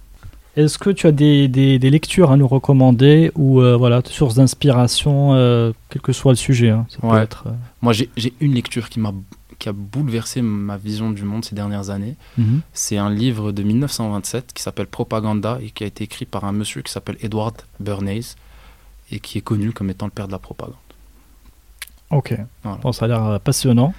Est-ce 0.56 0.76
que 0.76 0.90
tu 0.90 1.06
as 1.06 1.12
des, 1.12 1.46
des, 1.46 1.78
lectures 1.78 2.32
à 2.32 2.36
nous 2.36 2.48
recommander 2.48 3.30
ou 3.36 3.60
euh, 3.60 3.76
voilà, 3.76 4.02
sources 4.04 4.34
d'inspiration, 4.34 5.34
euh, 5.34 5.72
quel 5.88 6.02
que 6.02 6.12
soit 6.12 6.32
le 6.32 6.36
sujet 6.36 6.70
hein, 6.70 6.84
ça 6.88 6.98
peut 7.00 7.16
être, 7.16 7.44
Moi, 7.80 7.92
j'ai 7.92 8.10
une 8.40 8.54
lecture 8.54 8.88
qui 8.88 8.98
m'a 8.98 9.12
qui 9.58 9.68
a 9.68 9.72
bouleversé 9.72 10.40
ma 10.40 10.76
vision 10.76 11.10
du 11.10 11.22
monde 11.24 11.44
ces 11.44 11.54
dernières 11.54 11.90
années. 11.90 12.16
Mhm. 12.36 12.60
C'est 12.72 12.96
un 12.96 13.10
livre 13.10 13.52
de 13.52 13.62
1927 13.62 14.52
qui 14.52 14.62
s'appelle 14.62 14.86
Propaganda 14.86 15.58
et 15.62 15.70
qui 15.70 15.84
a 15.84 15.86
été 15.86 16.04
écrit 16.04 16.24
par 16.26 16.44
un 16.44 16.52
monsieur 16.52 16.82
qui 16.82 16.92
s'appelle 16.92 17.16
Edward 17.20 17.56
Bernays 17.80 18.36
et 19.10 19.20
qui 19.20 19.38
est 19.38 19.42
connu 19.42 19.72
comme 19.72 19.90
étant 19.90 20.06
le 20.06 20.12
père 20.12 20.26
de 20.26 20.32
la 20.32 20.38
propagande. 20.38 20.76
Ok, 22.10 22.34
bon, 22.82 22.92
ça 22.92 23.04
a 23.04 23.08
l'air 23.08 23.24
euh, 23.24 23.38
passionnant. 23.38 23.92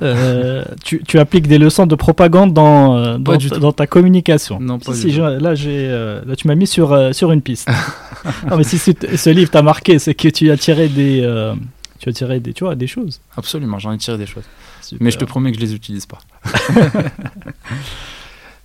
Euh, 0.00 0.64
tu, 0.82 1.02
tu, 1.06 1.18
appliques 1.18 1.46
des 1.48 1.58
leçons 1.58 1.86
de 1.86 1.94
propagande 1.94 2.54
dans, 2.54 2.96
euh, 2.96 3.18
dans, 3.18 3.36
dans 3.36 3.72
ta 3.72 3.86
communication. 3.86 4.58
Non, 4.58 4.78
pas 4.78 4.94
si, 4.94 5.12
là, 5.12 5.54
j'ai, 5.54 5.88
là, 5.88 6.34
tu 6.34 6.48
m'as 6.48 6.54
mis 6.54 6.66
sur, 6.66 7.14
sur 7.14 7.30
une 7.30 7.42
piste. 7.42 7.68
non, 8.50 8.56
mais 8.56 8.64
si 8.64 8.78
ce, 8.78 9.30
livre 9.30 9.50
t'a 9.50 9.62
marqué, 9.62 9.98
c'est 9.98 10.14
que 10.14 10.28
tu 10.28 10.50
as 10.50 10.56
tiré 10.56 10.88
des, 10.88 11.52
tu 11.98 12.08
as 12.08 12.12
tiré 12.12 12.40
des, 12.40 12.54
tu 12.54 12.64
vois, 12.64 12.74
des 12.74 12.86
choses. 12.86 13.20
Absolument, 13.36 13.78
j'en 13.78 13.92
ai 13.92 13.98
tiré 13.98 14.16
des 14.16 14.26
choses. 14.26 14.44
Mais 14.98 15.10
je 15.10 15.18
te 15.18 15.24
promets 15.24 15.52
que 15.52 15.58
je 15.58 15.62
les 15.62 15.74
utilise 15.74 16.06
pas. 16.06 16.18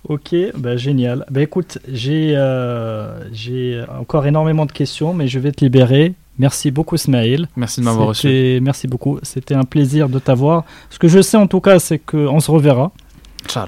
Ok, 0.08 0.34
bah 0.56 0.76
génial. 0.76 1.24
Bah 1.30 1.42
écoute, 1.42 1.78
j'ai 1.86 2.34
euh, 2.36 3.22
j'ai 3.32 3.84
encore 4.00 4.26
énormément 4.26 4.66
de 4.66 4.72
questions, 4.72 5.14
mais 5.14 5.28
je 5.28 5.38
vais 5.38 5.52
te 5.52 5.64
libérer. 5.64 6.14
Merci 6.38 6.70
beaucoup, 6.70 6.96
Smaïl. 6.96 7.46
Merci 7.56 7.80
de 7.80 7.84
m'avoir 7.84 8.08
reçu. 8.08 8.60
Merci 8.62 8.88
beaucoup. 8.88 9.18
C'était 9.22 9.54
un 9.54 9.64
plaisir 9.64 10.08
de 10.08 10.18
t'avoir. 10.18 10.64
Ce 10.90 10.98
que 10.98 11.06
je 11.08 11.20
sais 11.20 11.36
en 11.36 11.46
tout 11.46 11.60
cas, 11.60 11.78
c'est 11.78 11.98
qu'on 11.98 12.40
se 12.40 12.50
reverra. 12.50 12.90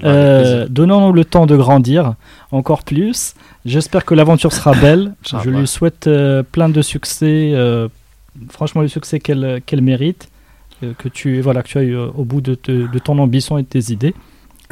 Euh, 0.05 0.67
Donnons-nous 0.69 1.13
le 1.13 1.25
temps 1.25 1.45
de 1.45 1.55
grandir 1.55 2.15
encore 2.51 2.83
plus. 2.83 3.35
J'espère 3.65 4.05
que 4.05 4.15
l'aventure 4.15 4.53
sera 4.53 4.73
belle. 4.81 5.13
je 5.43 5.49
lui 5.49 5.67
souhaite 5.67 6.07
euh, 6.07 6.43
plein 6.43 6.69
de 6.69 6.81
succès, 6.81 7.51
euh, 7.53 7.87
franchement 8.49 8.81
le 8.81 8.87
succès 8.87 9.19
qu'elle 9.19 9.61
qu'elle 9.65 9.81
mérite, 9.81 10.29
euh, 10.83 10.93
que 10.97 11.09
tu 11.09 11.41
voilà 11.41 11.61
que 11.61 11.67
tu 11.67 11.77
ailles 11.77 11.93
au 11.95 12.23
bout 12.23 12.41
de, 12.41 12.55
te- 12.55 12.71
de 12.91 12.99
ton 12.99 13.19
ambition 13.19 13.57
et 13.57 13.63
de 13.63 13.67
tes 13.67 13.91
idées. 13.91 14.15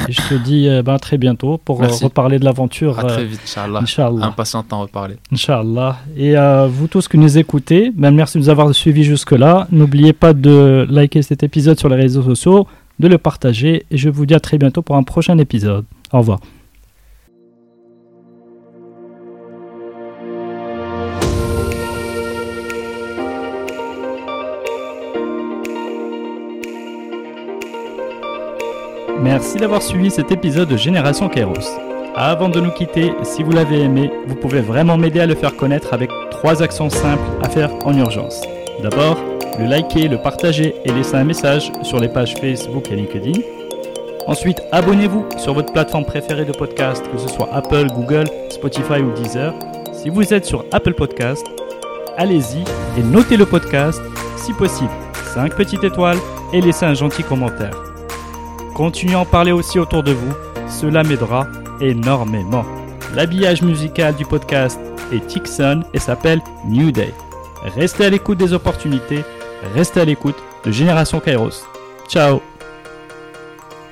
Et 0.07 0.11
je 0.11 0.21
te 0.27 0.33
dis 0.35 0.67
euh, 0.67 0.81
ben, 0.81 0.95
à 0.95 0.99
très 0.99 1.17
bientôt 1.17 1.57
pour 1.57 1.79
euh, 1.79 1.85
Merci. 1.85 2.03
reparler 2.03 2.39
de 2.39 2.45
l'aventure. 2.45 2.99
À 2.99 3.05
euh, 3.05 3.07
très 3.09 3.25
vite, 3.25 3.41
Inch'Allah. 3.43 3.79
Inch'Allah. 3.81 4.25
Impatient 4.25 4.65
d'en 4.67 4.81
reparler. 4.81 5.15
Inch'Allah. 5.31 5.97
Et 6.17 6.37
euh, 6.37 6.67
vous 6.67 6.87
tous 6.87 7.07
qui 7.07 7.17
nous 7.17 7.37
écoutez, 7.37 7.91
ben, 7.95 8.11
merci 8.11 8.37
de 8.37 8.43
nous 8.43 8.49
avoir 8.49 8.73
suivis 8.73 9.03
jusque-là. 9.03 9.67
N'oubliez 9.71 10.13
pas 10.13 10.33
de 10.33 10.85
liker 10.89 11.21
cet 11.21 11.43
épisode 11.43 11.79
sur 11.79 11.89
les 11.89 11.95
réseaux 11.95 12.23
sociaux, 12.23 12.67
de 12.99 13.07
le 13.07 13.17
partager. 13.17 13.85
Et 13.91 13.97
je 13.97 14.09
vous 14.09 14.25
dis 14.25 14.33
à 14.33 14.39
très 14.39 14.57
bientôt 14.57 14.81
pour 14.81 14.95
un 14.95 15.03
prochain 15.03 15.37
épisode. 15.37 15.85
Au 16.11 16.19
revoir. 16.19 16.39
Merci 29.33 29.57
d'avoir 29.57 29.81
suivi 29.81 30.11
cet 30.11 30.31
épisode 30.31 30.69
de 30.69 30.77
Génération 30.77 31.27
Kairos. 31.27 31.79
Avant 32.15 32.49
de 32.49 32.59
nous 32.59 32.69
quitter, 32.69 33.13
si 33.23 33.41
vous 33.41 33.51
l'avez 33.51 33.81
aimé, 33.81 34.11
vous 34.27 34.35
pouvez 34.35 34.61
vraiment 34.61 34.95
m'aider 34.95 35.21
à 35.21 35.25
le 35.25 35.33
faire 35.33 35.55
connaître 35.55 35.91
avec 35.91 36.11
trois 36.29 36.61
actions 36.61 36.91
simples 36.91 37.23
à 37.41 37.49
faire 37.49 37.71
en 37.83 37.97
urgence. 37.97 38.43
D'abord, 38.83 39.17
le 39.57 39.65
liker, 39.65 40.07
le 40.07 40.19
partager 40.19 40.75
et 40.85 40.91
laisser 40.91 41.15
un 41.15 41.23
message 41.23 41.71
sur 41.81 41.99
les 41.99 42.09
pages 42.09 42.35
Facebook 42.35 42.91
et 42.91 42.95
LinkedIn. 42.95 43.39
Ensuite, 44.27 44.61
abonnez-vous 44.71 45.25
sur 45.39 45.55
votre 45.55 45.73
plateforme 45.73 46.05
préférée 46.05 46.45
de 46.45 46.53
podcast, 46.53 47.03
que 47.11 47.17
ce 47.17 47.27
soit 47.27 47.49
Apple, 47.51 47.87
Google, 47.87 48.25
Spotify 48.51 49.01
ou 49.01 49.13
Deezer. 49.13 49.55
Si 49.93 50.09
vous 50.09 50.31
êtes 50.31 50.45
sur 50.45 50.63
Apple 50.71 50.93
Podcast, 50.93 51.43
allez-y 52.17 52.61
et 52.99 53.01
notez 53.01 53.37
le 53.37 53.47
podcast, 53.47 53.99
si 54.37 54.53
possible, 54.53 54.91
5 55.33 55.55
petites 55.55 55.83
étoiles 55.83 56.19
et 56.53 56.61
laissez 56.61 56.85
un 56.85 56.93
gentil 56.93 57.23
commentaire. 57.23 57.92
Continuez 58.73 59.15
à 59.15 59.19
en 59.19 59.25
parler 59.25 59.51
aussi 59.51 59.77
autour 59.79 60.03
de 60.03 60.11
vous, 60.11 60.33
cela 60.67 61.03
m'aidera 61.03 61.47
énormément. 61.79 62.65
L'habillage 63.13 63.61
musical 63.61 64.15
du 64.15 64.25
podcast 64.25 64.79
est 65.11 65.25
Tixon 65.27 65.83
et 65.93 65.99
s'appelle 65.99 66.41
New 66.67 66.91
Day. 66.91 67.13
Restez 67.75 68.05
à 68.05 68.09
l'écoute 68.09 68.39
des 68.39 68.53
opportunités, 68.53 69.23
restez 69.75 70.01
à 70.01 70.05
l'écoute 70.05 70.37
de 70.65 70.71
Génération 70.71 71.19
Kairos. 71.19 71.65
Ciao 72.07 72.41